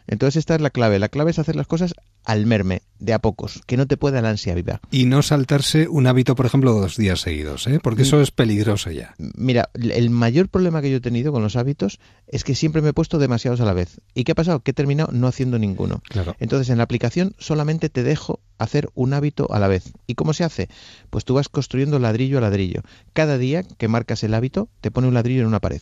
Entonces 0.07 0.37
esta 0.37 0.55
es 0.55 0.61
la 0.61 0.69
clave. 0.69 0.99
La 0.99 1.09
clave 1.09 1.31
es 1.31 1.39
hacer 1.39 1.55
las 1.55 1.67
cosas 1.67 1.93
al 2.25 2.45
merme, 2.45 2.81
de 2.99 3.13
a 3.13 3.19
pocos, 3.19 3.61
que 3.65 3.77
no 3.77 3.85
te 3.85 3.97
pueda 3.97 4.21
la 4.21 4.29
ansia 4.29 4.55
viva. 4.55 4.79
Y 4.91 5.05
no 5.05 5.21
saltarse 5.21 5.87
un 5.87 6.07
hábito, 6.07 6.35
por 6.35 6.45
ejemplo, 6.45 6.73
dos 6.73 6.95
días 6.95 7.21
seguidos, 7.21 7.67
¿eh? 7.67 7.79
porque 7.81 8.03
eso 8.03 8.21
es 8.21 8.31
peligroso 8.31 8.91
ya. 8.91 9.13
Mira, 9.17 9.69
el 9.73 10.09
mayor 10.09 10.47
problema 10.47 10.81
que 10.81 10.89
yo 10.89 10.97
he 10.97 11.01
tenido 11.01 11.31
con 11.31 11.43
los 11.43 11.55
hábitos 11.55 11.99
es 12.27 12.43
que 12.43 12.55
siempre 12.55 12.81
me 12.81 12.89
he 12.89 12.93
puesto 12.93 13.17
demasiados 13.17 13.59
a 13.61 13.65
la 13.65 13.73
vez. 13.73 13.99
¿Y 14.13 14.23
qué 14.23 14.31
ha 14.31 14.35
pasado? 14.35 14.61
Que 14.61 14.71
he 14.71 14.73
terminado 14.73 15.11
no 15.11 15.27
haciendo 15.27 15.59
ninguno. 15.59 16.01
Claro. 16.07 16.35
Entonces 16.39 16.69
en 16.69 16.77
la 16.77 16.83
aplicación 16.83 17.35
solamente 17.39 17.89
te 17.89 18.03
dejo 18.03 18.39
hacer 18.57 18.89
un 18.93 19.13
hábito 19.13 19.51
a 19.51 19.59
la 19.59 19.67
vez. 19.67 19.91
¿Y 20.07 20.15
cómo 20.15 20.33
se 20.33 20.43
hace? 20.43 20.69
Pues 21.09 21.25
tú 21.25 21.33
vas 21.33 21.49
construyendo 21.49 21.99
ladrillo 21.99 22.37
a 22.37 22.41
ladrillo. 22.41 22.81
Cada 23.11 23.37
día 23.37 23.63
que 23.63 23.87
marcas 23.87 24.23
el 24.23 24.33
hábito, 24.33 24.69
te 24.79 24.91
pone 24.91 25.07
un 25.07 25.13
ladrillo 25.13 25.41
en 25.41 25.47
una 25.47 25.59
pared 25.59 25.81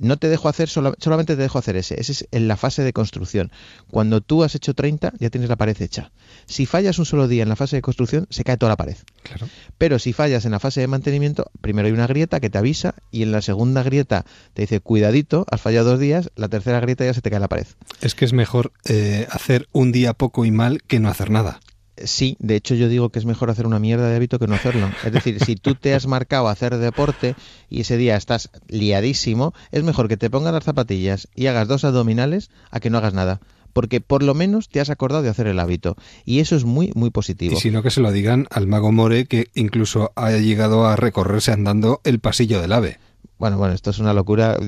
no 0.00 0.16
te 0.16 0.28
dejo 0.28 0.48
hacer, 0.48 0.68
solamente 0.68 1.36
te 1.36 1.42
dejo 1.42 1.58
hacer 1.58 1.76
ese. 1.76 2.00
Ese 2.00 2.12
es 2.12 2.28
en 2.32 2.48
la 2.48 2.56
fase 2.56 2.82
de 2.82 2.92
construcción. 2.92 3.52
Cuando 3.90 4.20
tú 4.22 4.42
has 4.42 4.54
hecho 4.54 4.74
30, 4.74 5.12
ya 5.18 5.30
tienes 5.30 5.50
la 5.50 5.56
pared 5.56 5.80
hecha. 5.80 6.10
Si 6.46 6.66
fallas 6.66 6.98
un 6.98 7.04
solo 7.04 7.28
día 7.28 7.42
en 7.42 7.50
la 7.50 7.56
fase 7.56 7.76
de 7.76 7.82
construcción, 7.82 8.26
se 8.30 8.42
cae 8.42 8.56
toda 8.56 8.70
la 8.70 8.76
pared. 8.76 8.96
Claro. 9.22 9.46
Pero 9.78 9.98
si 9.98 10.12
fallas 10.12 10.46
en 10.46 10.52
la 10.52 10.58
fase 10.58 10.80
de 10.80 10.86
mantenimiento, 10.86 11.50
primero 11.60 11.86
hay 11.86 11.92
una 11.92 12.06
grieta 12.06 12.40
que 12.40 12.48
te 12.48 12.58
avisa 12.58 12.94
y 13.10 13.22
en 13.22 13.30
la 13.30 13.42
segunda 13.42 13.82
grieta 13.82 14.24
te 14.54 14.62
dice, 14.62 14.80
cuidadito, 14.80 15.44
has 15.50 15.60
fallado 15.60 15.90
dos 15.90 16.00
días, 16.00 16.30
la 16.34 16.48
tercera 16.48 16.80
grieta 16.80 17.04
ya 17.04 17.12
se 17.12 17.20
te 17.20 17.30
cae 17.30 17.40
la 17.40 17.48
pared. 17.48 17.66
Es 18.00 18.14
que 18.14 18.24
es 18.24 18.32
mejor 18.32 18.72
eh, 18.86 19.26
hacer 19.30 19.68
un 19.72 19.92
día 19.92 20.14
poco 20.14 20.46
y 20.46 20.50
mal 20.50 20.82
que 20.82 20.98
no 20.98 21.10
hacer 21.10 21.30
nada. 21.30 21.60
Sí, 22.04 22.36
de 22.38 22.56
hecho 22.56 22.74
yo 22.74 22.88
digo 22.88 23.10
que 23.10 23.18
es 23.18 23.24
mejor 23.24 23.50
hacer 23.50 23.66
una 23.66 23.78
mierda 23.78 24.08
de 24.08 24.16
hábito 24.16 24.38
que 24.38 24.46
no 24.46 24.54
hacerlo. 24.54 24.90
Es 25.04 25.12
decir, 25.12 25.42
si 25.44 25.56
tú 25.56 25.74
te 25.74 25.94
has 25.94 26.06
marcado 26.06 26.48
hacer 26.48 26.76
deporte 26.76 27.34
y 27.68 27.80
ese 27.80 27.96
día 27.96 28.16
estás 28.16 28.50
liadísimo, 28.68 29.54
es 29.70 29.82
mejor 29.82 30.08
que 30.08 30.16
te 30.16 30.30
pongas 30.30 30.52
las 30.52 30.64
zapatillas 30.64 31.28
y 31.34 31.46
hagas 31.46 31.68
dos 31.68 31.84
abdominales 31.84 32.50
a 32.70 32.80
que 32.80 32.90
no 32.90 32.98
hagas 32.98 33.14
nada. 33.14 33.40
Porque 33.72 34.00
por 34.00 34.22
lo 34.22 34.34
menos 34.34 34.68
te 34.68 34.80
has 34.80 34.90
acordado 34.90 35.22
de 35.22 35.28
hacer 35.28 35.46
el 35.46 35.60
hábito. 35.60 35.96
Y 36.24 36.40
eso 36.40 36.56
es 36.56 36.64
muy, 36.64 36.90
muy 36.94 37.10
positivo. 37.10 37.56
Y 37.56 37.60
si 37.60 37.70
no, 37.70 37.82
que 37.82 37.90
se 37.90 38.00
lo 38.00 38.10
digan 38.10 38.46
al 38.50 38.66
mago 38.66 38.90
More, 38.90 39.26
que 39.26 39.46
incluso 39.54 40.12
ha 40.16 40.32
llegado 40.32 40.86
a 40.86 40.96
recorrerse 40.96 41.52
andando 41.52 42.00
el 42.02 42.18
pasillo 42.18 42.60
del 42.60 42.72
ave. 42.72 42.98
Bueno, 43.40 43.56
bueno, 43.56 43.72
esto 43.72 43.88
es 43.88 43.98
una 43.98 44.12
locura. 44.12 44.58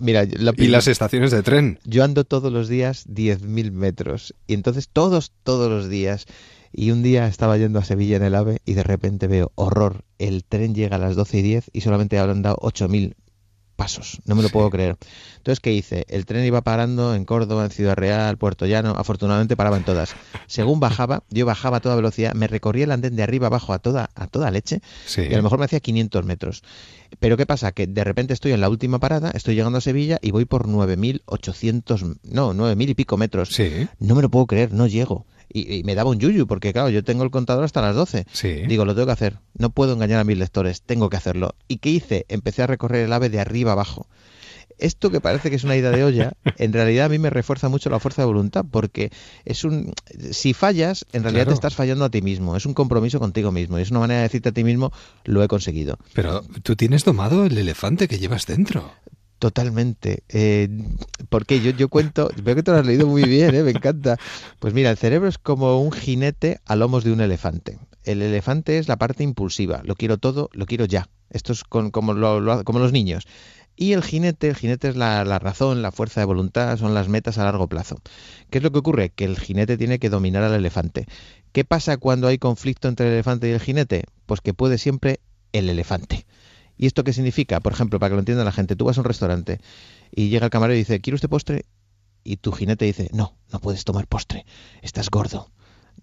Mira, 0.00 0.24
y 0.24 0.66
las 0.66 0.88
estaciones 0.88 1.30
de 1.30 1.44
tren. 1.44 1.78
Yo 1.84 2.02
ando 2.02 2.24
todos 2.24 2.52
los 2.52 2.68
días 2.68 3.06
10.000 3.06 3.70
metros. 3.70 4.34
Y 4.48 4.54
entonces 4.54 4.88
todos, 4.92 5.30
todos 5.44 5.70
los 5.70 5.88
días 5.88 6.26
y 6.72 6.90
un 6.90 7.02
día 7.02 7.26
estaba 7.26 7.56
yendo 7.56 7.78
a 7.78 7.84
Sevilla 7.84 8.16
en 8.16 8.24
el 8.24 8.34
AVE 8.34 8.60
y 8.64 8.74
de 8.74 8.82
repente 8.82 9.26
veo 9.26 9.52
horror. 9.54 10.04
El 10.18 10.44
tren 10.44 10.74
llega 10.74 10.96
a 10.96 10.98
las 10.98 11.16
12 11.16 11.38
y 11.38 11.42
10 11.42 11.70
y 11.72 11.80
solamente 11.80 12.18
habrán 12.18 12.42
dado 12.42 12.56
8.000 12.56 13.14
pasos. 13.78 14.18
No 14.24 14.34
me 14.34 14.42
lo 14.42 14.48
puedo 14.48 14.68
creer. 14.70 14.96
Entonces, 15.36 15.60
¿qué 15.60 15.72
hice? 15.72 16.04
El 16.08 16.26
tren 16.26 16.44
iba 16.44 16.62
parando 16.62 17.14
en 17.14 17.24
Córdoba, 17.24 17.64
en 17.64 17.70
Ciudad 17.70 17.94
Real, 17.94 18.36
Puerto 18.36 18.66
Llano. 18.66 18.90
Afortunadamente 18.98 19.56
paraba 19.56 19.76
en 19.76 19.84
todas. 19.84 20.16
Según 20.48 20.80
bajaba, 20.80 21.22
yo 21.30 21.46
bajaba 21.46 21.76
a 21.76 21.80
toda 21.80 21.94
velocidad, 21.94 22.34
me 22.34 22.48
recorría 22.48 22.84
el 22.84 22.90
andén 22.90 23.14
de 23.14 23.22
arriba 23.22 23.46
abajo 23.46 23.72
a 23.72 23.78
toda, 23.78 24.10
a 24.16 24.26
toda 24.26 24.50
leche 24.50 24.80
y 25.16 25.32
a 25.32 25.36
lo 25.36 25.44
mejor 25.44 25.60
me 25.60 25.66
hacía 25.66 25.78
500 25.78 26.24
metros. 26.24 26.64
Pero 27.20 27.36
¿qué 27.36 27.46
pasa? 27.46 27.70
Que 27.70 27.86
de 27.86 28.02
repente 28.02 28.34
estoy 28.34 28.50
en 28.50 28.60
la 28.60 28.68
última 28.68 28.98
parada, 28.98 29.30
estoy 29.30 29.54
llegando 29.54 29.78
a 29.78 29.80
Sevilla 29.80 30.18
y 30.20 30.32
voy 30.32 30.44
por 30.44 30.66
9.800, 30.66 32.18
no, 32.24 32.54
9.000 32.54 32.88
y 32.88 32.94
pico 32.94 33.16
metros. 33.16 33.50
No 34.00 34.16
me 34.16 34.22
lo 34.22 34.28
puedo 34.28 34.46
creer, 34.46 34.72
no 34.72 34.88
llego 34.88 35.24
y, 35.52 35.82
me 35.84 35.94
daba 35.94 36.10
un 36.10 36.18
yuyu, 36.18 36.46
porque 36.46 36.72
claro, 36.72 36.90
yo 36.90 37.02
tengo 37.04 37.24
el 37.24 37.30
contador 37.30 37.64
hasta 37.64 37.80
las 37.80 37.94
12. 37.94 38.26
Digo, 38.66 38.84
lo 38.84 38.94
tengo 38.94 39.06
que 39.06 39.12
hacer. 39.12 39.38
No 39.56 39.70
puedo 39.70 39.92
engañar 39.92 40.20
a 40.20 40.24
mis 40.24 40.38
lectores, 40.38 40.82
tengo 40.82 41.08
que 41.10 41.16
hacerlo. 41.16 41.54
¿Y 41.68 41.78
qué 41.78 41.90
hice? 41.90 42.26
Empecé 42.28 42.62
a 42.62 42.66
recorrer 42.66 43.04
el 43.04 43.12
ave 43.12 43.28
de 43.28 43.40
arriba 43.40 43.72
abajo. 43.72 44.06
Esto 44.78 45.10
que 45.10 45.20
parece 45.20 45.50
que 45.50 45.56
es 45.56 45.64
una 45.64 45.76
idea 45.76 45.90
de 45.90 46.04
olla, 46.04 46.32
en 46.58 46.72
realidad 46.72 47.06
a 47.06 47.08
mí 47.08 47.18
me 47.18 47.30
refuerza 47.30 47.68
mucho 47.68 47.90
la 47.90 47.98
fuerza 47.98 48.22
de 48.22 48.26
voluntad, 48.26 48.64
porque 48.70 49.10
es 49.44 49.64
un 49.64 49.92
si 50.30 50.54
fallas, 50.54 51.04
en 51.12 51.24
realidad 51.24 51.48
te 51.48 51.54
estás 51.54 51.74
fallando 51.74 52.04
a 52.04 52.10
ti 52.10 52.22
mismo, 52.22 52.56
es 52.56 52.64
un 52.64 52.74
compromiso 52.74 53.18
contigo 53.18 53.50
mismo, 53.50 53.78
y 53.78 53.82
es 53.82 53.90
una 53.90 54.00
manera 54.00 54.20
de 54.20 54.24
decirte 54.24 54.50
a 54.50 54.52
ti 54.52 54.62
mismo, 54.62 54.92
lo 55.24 55.42
he 55.42 55.48
conseguido. 55.48 55.98
Pero 56.14 56.42
tú 56.62 56.76
tienes 56.76 57.04
domado 57.04 57.44
el 57.44 57.58
elefante 57.58 58.06
que 58.06 58.18
llevas 58.18 58.46
dentro. 58.46 58.92
Totalmente. 59.38 60.24
Eh, 60.28 60.68
porque 61.28 61.60
yo, 61.60 61.70
yo 61.70 61.88
cuento, 61.88 62.30
veo 62.42 62.56
que 62.56 62.62
te 62.62 62.72
lo 62.72 62.78
has 62.78 62.86
leído 62.86 63.06
muy 63.06 63.22
bien, 63.22 63.54
¿eh? 63.54 63.62
me 63.62 63.70
encanta. 63.70 64.16
Pues 64.58 64.74
mira, 64.74 64.90
el 64.90 64.96
cerebro 64.96 65.28
es 65.28 65.38
como 65.38 65.80
un 65.80 65.92
jinete 65.92 66.60
a 66.66 66.74
lomos 66.74 67.04
de 67.04 67.12
un 67.12 67.20
elefante. 67.20 67.78
El 68.04 68.22
elefante 68.22 68.78
es 68.78 68.88
la 68.88 68.96
parte 68.96 69.22
impulsiva, 69.22 69.82
lo 69.84 69.94
quiero 69.94 70.18
todo, 70.18 70.50
lo 70.52 70.66
quiero 70.66 70.86
ya. 70.86 71.08
Esto 71.30 71.52
es 71.52 71.62
con, 71.62 71.90
como, 71.90 72.14
como 72.64 72.78
los 72.78 72.92
niños. 72.92 73.26
Y 73.76 73.92
el 73.92 74.02
jinete, 74.02 74.48
el 74.48 74.56
jinete 74.56 74.88
es 74.88 74.96
la, 74.96 75.24
la, 75.24 75.38
razón, 75.38 75.82
la 75.82 75.92
fuerza 75.92 76.20
de 76.20 76.24
voluntad, 76.24 76.76
son 76.78 76.94
las 76.94 77.08
metas 77.08 77.38
a 77.38 77.44
largo 77.44 77.68
plazo. 77.68 78.00
¿Qué 78.50 78.58
es 78.58 78.64
lo 78.64 78.72
que 78.72 78.80
ocurre? 78.80 79.10
Que 79.10 79.24
el 79.24 79.38
jinete 79.38 79.76
tiene 79.76 80.00
que 80.00 80.10
dominar 80.10 80.42
al 80.42 80.54
elefante. 80.54 81.06
¿Qué 81.52 81.64
pasa 81.64 81.96
cuando 81.96 82.26
hay 82.26 82.38
conflicto 82.38 82.88
entre 82.88 83.06
el 83.06 83.12
elefante 83.12 83.48
y 83.48 83.52
el 83.52 83.60
jinete? 83.60 84.04
Pues 84.26 84.40
que 84.40 84.52
puede 84.52 84.78
siempre 84.78 85.20
el 85.52 85.68
elefante. 85.68 86.26
¿Y 86.78 86.86
esto 86.86 87.04
qué 87.04 87.12
significa? 87.12 87.60
Por 87.60 87.72
ejemplo, 87.72 87.98
para 87.98 88.10
que 88.10 88.14
lo 88.14 88.20
entienda 88.20 88.44
la 88.44 88.52
gente, 88.52 88.76
tú 88.76 88.84
vas 88.84 88.96
a 88.96 89.00
un 89.00 89.04
restaurante 89.04 89.60
y 90.14 90.28
llega 90.28 90.46
el 90.46 90.50
camarero 90.50 90.76
y 90.76 90.78
dice, 90.78 91.00
¿quiere 91.00 91.16
usted 91.16 91.28
postre? 91.28 91.66
Y 92.22 92.36
tu 92.36 92.52
jinete 92.52 92.84
dice, 92.84 93.10
no, 93.12 93.36
no 93.52 93.58
puedes 93.58 93.84
tomar 93.84 94.06
postre, 94.06 94.46
estás 94.80 95.10
gordo. 95.10 95.50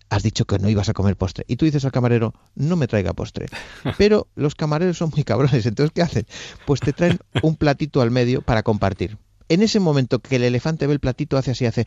Has 0.09 0.21
dicho 0.21 0.45
que 0.45 0.59
no 0.59 0.69
ibas 0.69 0.89
a 0.89 0.93
comer 0.93 1.15
postre. 1.15 1.45
Y 1.47 1.55
tú 1.55 1.65
dices 1.65 1.85
al 1.85 1.91
camarero, 1.91 2.33
no 2.53 2.75
me 2.75 2.87
traiga 2.87 3.13
postre. 3.13 3.47
Pero 3.97 4.27
los 4.35 4.53
camareros 4.53 4.97
son 4.97 5.11
muy 5.15 5.23
cabrones, 5.23 5.65
entonces 5.65 5.91
¿qué 5.95 6.01
hacen? 6.01 6.27
Pues 6.65 6.81
te 6.81 6.93
traen 6.93 7.19
un 7.41 7.55
platito 7.55 8.01
al 8.01 8.11
medio 8.11 8.41
para 8.41 8.61
compartir. 8.61 9.17
En 9.47 9.61
ese 9.61 9.79
momento 9.79 10.19
que 10.19 10.35
el 10.35 10.43
elefante 10.43 10.87
ve 10.87 10.93
el 10.93 10.99
platito, 10.99 11.37
hace 11.37 11.51
así, 11.51 11.65
hace 11.65 11.85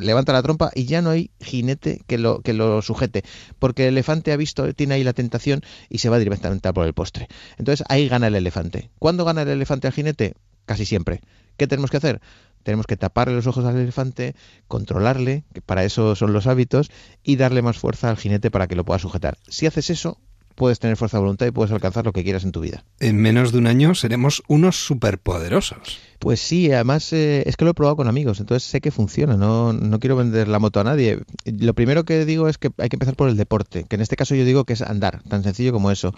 levanta 0.00 0.32
la 0.32 0.42
trompa 0.42 0.70
y 0.74 0.84
ya 0.86 1.02
no 1.02 1.10
hay 1.10 1.30
jinete 1.40 2.02
que 2.06 2.18
lo, 2.18 2.40
que 2.40 2.52
lo 2.52 2.82
sujete, 2.82 3.24
porque 3.58 3.84
el 3.84 3.94
elefante 3.94 4.32
ha 4.32 4.36
visto, 4.36 4.72
tiene 4.74 4.94
ahí 4.94 5.04
la 5.04 5.12
tentación 5.12 5.62
y 5.88 5.98
se 5.98 6.08
va 6.08 6.18
directamente 6.18 6.68
a 6.68 6.72
por 6.72 6.86
el 6.86 6.94
postre. 6.94 7.28
Entonces 7.58 7.84
ahí 7.88 8.08
gana 8.08 8.28
el 8.28 8.34
elefante. 8.34 8.90
¿Cuándo 8.98 9.24
gana 9.24 9.42
el 9.42 9.48
elefante 9.48 9.86
al 9.86 9.92
jinete? 9.92 10.34
Casi 10.66 10.84
siempre. 10.84 11.20
¿Qué 11.56 11.66
tenemos 11.66 11.90
que 11.90 11.98
hacer? 11.98 12.20
Tenemos 12.62 12.86
que 12.86 12.96
taparle 12.96 13.34
los 13.34 13.46
ojos 13.46 13.64
al 13.66 13.76
elefante, 13.76 14.34
controlarle, 14.68 15.44
que 15.52 15.60
para 15.60 15.84
eso 15.84 16.16
son 16.16 16.32
los 16.32 16.46
hábitos, 16.46 16.90
y 17.22 17.36
darle 17.36 17.60
más 17.60 17.76
fuerza 17.78 18.08
al 18.08 18.16
jinete 18.16 18.50
para 18.50 18.66
que 18.66 18.74
lo 18.74 18.84
pueda 18.84 18.98
sujetar. 18.98 19.36
Si 19.48 19.66
haces 19.66 19.90
eso, 19.90 20.18
puedes 20.54 20.78
tener 20.78 20.96
fuerza 20.96 21.16
de 21.16 21.22
voluntad 21.22 21.46
y 21.46 21.50
puedes 21.50 21.72
alcanzar 21.72 22.04
lo 22.04 22.12
que 22.12 22.24
quieras 22.24 22.44
en 22.44 22.52
tu 22.52 22.60
vida. 22.60 22.84
En 23.00 23.16
menos 23.16 23.52
de 23.52 23.58
un 23.58 23.66
año 23.66 23.94
seremos 23.94 24.42
unos 24.48 24.76
superpoderosos. 24.84 25.98
Pues 26.18 26.40
sí, 26.40 26.72
además 26.72 27.12
eh, 27.12 27.42
es 27.46 27.56
que 27.56 27.64
lo 27.64 27.72
he 27.72 27.74
probado 27.74 27.96
con 27.96 28.08
amigos, 28.08 28.40
entonces 28.40 28.68
sé 28.68 28.80
que 28.80 28.90
funciona, 28.90 29.36
no, 29.36 29.72
no 29.72 29.98
quiero 29.98 30.16
vender 30.16 30.48
la 30.48 30.58
moto 30.58 30.80
a 30.80 30.84
nadie. 30.84 31.20
Lo 31.44 31.74
primero 31.74 32.04
que 32.04 32.24
digo 32.24 32.48
es 32.48 32.56
que 32.56 32.70
hay 32.78 32.88
que 32.88 32.96
empezar 32.96 33.16
por 33.16 33.28
el 33.28 33.36
deporte, 33.36 33.84
que 33.84 33.96
en 33.96 34.02
este 34.02 34.16
caso 34.16 34.34
yo 34.34 34.44
digo 34.44 34.64
que 34.64 34.72
es 34.72 34.82
andar, 34.82 35.22
tan 35.28 35.42
sencillo 35.42 35.72
como 35.72 35.90
eso. 35.90 36.14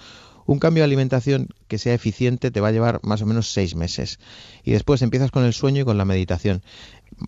Un 0.47 0.61
cambio 0.61 0.83
de 0.83 0.85
alimentación 0.85 1.49
que 1.67 1.79
sea 1.79 1.95
eficiente 1.95 2.53
te 2.53 2.61
va 2.61 2.69
a 2.69 2.73
llevar 2.73 3.01
más 3.03 3.21
o 3.21 3.27
menos 3.27 3.53
seis 3.53 3.75
meses. 3.75 4.21
Y 4.63 4.71
después 4.71 5.03
empiezas 5.03 5.33
con 5.33 5.45
el 5.45 5.53
sueño 5.53 5.83
y 5.83 5.85
con 5.85 5.99
la 5.99 6.05
meditación. 6.05 6.63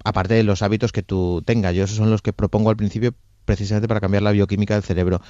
Aparte 0.04 0.34
de 0.34 0.44
los 0.44 0.62
hábitos 0.62 0.92
que 0.92 1.02
tú 1.02 1.42
tengas, 1.44 1.74
yo 1.74 1.82
esos 1.82 1.96
son 1.96 2.10
los 2.10 2.22
que 2.22 2.32
propongo 2.32 2.70
al 2.70 2.76
principio 2.76 3.14
precisamente 3.44 3.88
para 3.88 4.00
cambiar 4.00 4.22
la 4.22 4.30
bioquímica 4.30 4.74
del 4.74 4.84
cerebro. 4.84 5.20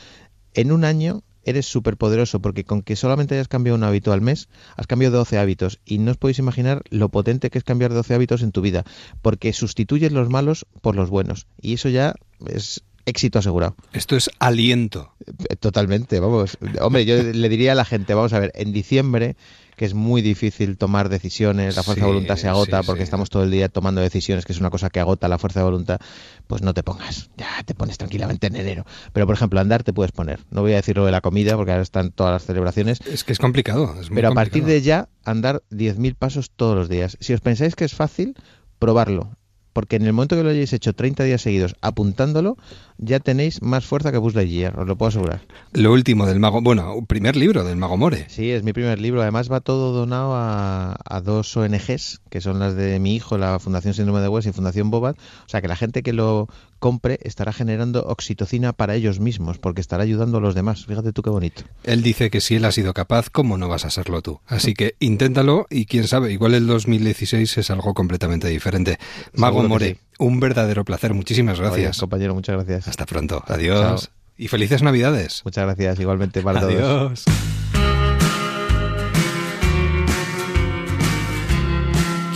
En 0.52 0.70
un 0.70 0.84
año 0.84 1.22
eres 1.44 1.66
súper 1.66 1.96
poderoso 1.96 2.40
porque 2.40 2.64
con 2.64 2.82
que 2.82 2.96
solamente 2.96 3.34
hayas 3.34 3.48
cambiado 3.48 3.76
un 3.76 3.84
hábito 3.84 4.12
al 4.12 4.20
mes, 4.20 4.48
has 4.76 4.86
cambiado 4.86 5.18
12 5.18 5.38
hábitos 5.38 5.80
y 5.84 5.98
no 5.98 6.10
os 6.10 6.16
podéis 6.16 6.38
imaginar 6.38 6.82
lo 6.90 7.08
potente 7.08 7.50
que 7.50 7.58
es 7.58 7.64
cambiar 7.64 7.92
12 7.92 8.14
hábitos 8.14 8.42
en 8.42 8.52
tu 8.52 8.60
vida, 8.60 8.84
porque 9.22 9.52
sustituyes 9.52 10.12
los 10.12 10.28
malos 10.28 10.66
por 10.80 10.96
los 10.96 11.10
buenos 11.10 11.46
y 11.60 11.74
eso 11.74 11.88
ya 11.88 12.14
es 12.46 12.82
éxito 13.06 13.38
asegurado. 13.38 13.74
Esto 13.92 14.16
es 14.16 14.30
aliento. 14.38 15.12
Eh, 15.48 15.56
totalmente, 15.56 16.20
vamos. 16.20 16.58
Hombre, 16.80 17.06
yo 17.06 17.22
le 17.22 17.48
diría 17.48 17.72
a 17.72 17.74
la 17.74 17.84
gente, 17.84 18.14
vamos 18.14 18.32
a 18.32 18.38
ver, 18.38 18.52
en 18.54 18.72
diciembre 18.72 19.36
que 19.78 19.84
es 19.84 19.94
muy 19.94 20.20
difícil 20.20 20.76
tomar 20.76 21.08
decisiones, 21.08 21.76
la 21.76 21.84
fuerza 21.84 22.04
de 22.04 22.10
voluntad 22.10 22.36
se 22.36 22.48
agota 22.48 22.82
porque 22.82 23.04
estamos 23.04 23.30
todo 23.30 23.44
el 23.44 23.50
día 23.50 23.68
tomando 23.68 24.00
decisiones, 24.00 24.44
que 24.44 24.52
es 24.52 24.58
una 24.58 24.70
cosa 24.70 24.90
que 24.90 24.98
agota 24.98 25.28
la 25.28 25.38
fuerza 25.38 25.60
de 25.60 25.64
voluntad, 25.64 26.00
pues 26.48 26.62
no 26.62 26.74
te 26.74 26.82
pongas, 26.82 27.30
ya 27.36 27.62
te 27.64 27.74
pones 27.74 27.96
tranquilamente 27.96 28.48
en 28.48 28.56
enero. 28.56 28.84
Pero 29.12 29.26
por 29.26 29.36
ejemplo, 29.36 29.60
andar 29.60 29.84
te 29.84 29.92
puedes 29.92 30.10
poner. 30.10 30.40
No 30.50 30.62
voy 30.62 30.72
a 30.72 30.76
decir 30.76 30.96
lo 30.96 31.06
de 31.06 31.12
la 31.12 31.20
comida 31.20 31.56
porque 31.56 31.70
ahora 31.70 31.82
están 31.82 32.10
todas 32.10 32.32
las 32.32 32.44
celebraciones. 32.44 33.00
Es 33.06 33.22
que 33.22 33.32
es 33.32 33.38
complicado. 33.38 33.94
pero 34.12 34.28
a 34.28 34.34
partir 34.34 34.64
de 34.64 34.82
ya, 34.82 35.08
andar 35.24 35.62
10.000 35.70 36.16
pasos 36.16 36.50
todos 36.50 36.76
los 36.76 36.88
días. 36.88 37.16
Si 37.20 37.32
os 37.32 37.40
pensáis 37.40 37.76
que 37.76 37.84
es 37.84 37.94
fácil, 37.94 38.34
probarlo 38.80 39.37
porque 39.78 39.94
en 39.94 40.06
el 40.06 40.12
momento 40.12 40.34
que 40.34 40.42
lo 40.42 40.50
hayáis 40.50 40.72
hecho 40.72 40.92
30 40.92 41.22
días 41.22 41.40
seguidos 41.40 41.76
apuntándolo, 41.82 42.56
ya 42.96 43.20
tenéis 43.20 43.62
más 43.62 43.86
fuerza 43.86 44.10
que 44.10 44.18
Buzz 44.18 44.34
Lightyear, 44.34 44.76
os 44.76 44.88
lo 44.88 44.98
puedo 44.98 45.10
asegurar. 45.10 45.42
Lo 45.72 45.92
último 45.92 46.26
del 46.26 46.40
mago, 46.40 46.60
bueno, 46.60 46.96
primer 47.06 47.36
libro 47.36 47.62
del 47.62 47.76
mago 47.76 47.96
More. 47.96 48.26
Sí, 48.28 48.50
es 48.50 48.64
mi 48.64 48.72
primer 48.72 48.98
libro, 48.98 49.22
además 49.22 49.52
va 49.52 49.60
todo 49.60 49.92
donado 49.92 50.34
a, 50.34 50.96
a 51.04 51.20
dos 51.20 51.56
ONGs, 51.56 52.22
que 52.28 52.40
son 52.40 52.58
las 52.58 52.74
de 52.74 52.98
mi 52.98 53.14
hijo, 53.14 53.38
la 53.38 53.60
Fundación 53.60 53.94
Síndrome 53.94 54.20
de 54.20 54.26
West 54.26 54.48
y 54.48 54.52
Fundación 54.52 54.90
Bobat, 54.90 55.16
o 55.16 55.48
sea 55.48 55.62
que 55.62 55.68
la 55.68 55.76
gente 55.76 56.02
que 56.02 56.12
lo 56.12 56.48
compre 56.78 57.18
estará 57.22 57.52
generando 57.52 58.04
oxitocina 58.04 58.72
para 58.72 58.94
ellos 58.94 59.20
mismos, 59.20 59.58
porque 59.58 59.80
estará 59.80 60.02
ayudando 60.02 60.38
a 60.38 60.40
los 60.40 60.54
demás. 60.54 60.86
Fíjate 60.86 61.12
tú 61.12 61.22
qué 61.22 61.30
bonito. 61.30 61.62
Él 61.84 62.02
dice 62.02 62.30
que 62.30 62.40
si 62.40 62.56
él 62.56 62.64
ha 62.64 62.72
sido 62.72 62.94
capaz, 62.94 63.30
¿cómo 63.30 63.58
no 63.58 63.68
vas 63.68 63.84
a 63.84 63.90
serlo 63.90 64.22
tú? 64.22 64.40
Así 64.46 64.74
que 64.74 64.94
inténtalo 65.00 65.66
y 65.70 65.86
quién 65.86 66.08
sabe, 66.08 66.32
igual 66.32 66.54
el 66.54 66.66
2016 66.66 67.58
es 67.58 67.70
algo 67.70 67.94
completamente 67.94 68.48
diferente. 68.48 68.98
Mago 69.34 69.62
More, 69.66 69.98
un 70.18 70.40
verdadero 70.40 70.84
placer. 70.84 71.14
Muchísimas 71.14 71.60
gracias. 71.60 71.98
compañero, 71.98 72.34
muchas 72.34 72.56
gracias. 72.56 72.88
Hasta 72.88 73.06
pronto. 73.06 73.42
Adiós. 73.46 74.10
Y 74.36 74.48
felices 74.48 74.82
Navidades. 74.82 75.42
Muchas 75.44 75.64
gracias, 75.64 75.98
igualmente 75.98 76.42
para 76.42 76.60
todos. 76.60 76.74
Adiós. 76.74 77.24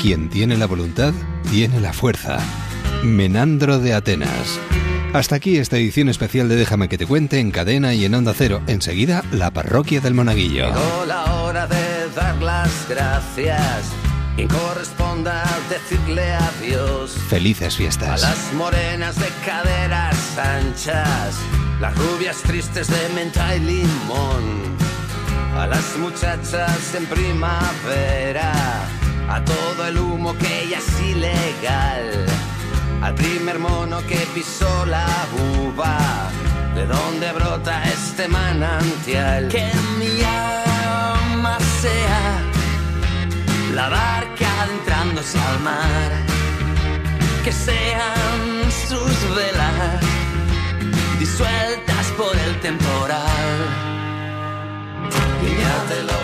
Quien 0.03 0.29
tiene 0.29 0.57
la 0.57 0.67
voluntad, 0.67 1.15
tiene 1.49 1.81
la 1.81 1.93
fuerza. 1.93 2.41
Menandro 3.03 3.81
de 3.81 3.95
Atenas. 3.95 4.61
Hasta 5.13 5.35
aquí 5.35 5.57
esta 5.57 5.77
edición 5.77 6.09
especial 6.09 6.49
de 6.49 6.55
Déjame 6.55 6.89
que 6.89 6.97
te 6.97 7.07
cuente 7.07 7.41
en 7.41 7.51
cadena 7.51 7.95
y 7.95 8.05
en 8.05 8.15
onda 8.15 8.33
cero. 8.37 8.63
Enseguida, 8.69 9.25
la 9.33 9.51
parroquia 9.51 10.01
del 10.01 10.15
Monaguillo. 10.15 10.69
Llegó 10.69 11.05
la 11.07 11.35
hora 11.35 11.67
de 11.67 12.09
dar 12.15 12.41
las 12.41 12.89
gracias. 12.89 13.91
Corresponda 14.49 15.45
decirle 15.69 16.33
adiós. 16.33 17.13
Felices 17.29 17.77
fiestas. 17.77 18.23
A 18.23 18.29
las 18.29 18.53
morenas 18.55 19.19
de 19.19 19.29
caderas 19.45 20.39
anchas. 20.39 21.37
Las 21.81 21.97
rubias 21.97 22.37
tristes 22.43 22.87
de 22.87 23.15
menta 23.15 23.57
y 23.57 23.61
limón. 23.61 24.77
A 25.57 25.67
las 25.67 25.97
muchachas 25.99 26.95
en 26.95 27.07
primavera. 27.07 28.53
A 29.29 29.45
todo 29.45 29.89
el 29.89 29.99
humo 29.99 30.37
que 30.39 30.69
ya 30.71 30.79
es 30.79 31.01
ilegal 31.01 32.27
al 33.03 33.15
primer 33.15 33.59
mono 33.59 33.99
que 34.07 34.19
pisó 34.35 34.87
la 34.87 35.07
uva, 35.59 35.99
de 36.75 36.87
donde 36.87 37.33
brota 37.33 37.83
este 37.85 38.29
manantial. 38.29 39.49
Que 39.49 39.71
mi 39.99 40.23
alma 40.23 41.59
sea 41.81 42.41
la 43.75 43.89
barca 43.89 44.47
adentrándose 44.63 45.39
al 45.39 45.61
mar, 45.61 46.11
que 47.45 47.53
sean 47.53 48.41
sus 48.89 49.37
velas 49.37 50.01
disueltas 51.19 52.07
por 52.17 52.37
el 52.37 52.61
temporal. 52.61 53.59
Guiñate 55.43 56.01
el 56.01 56.09
ojo 56.09 56.23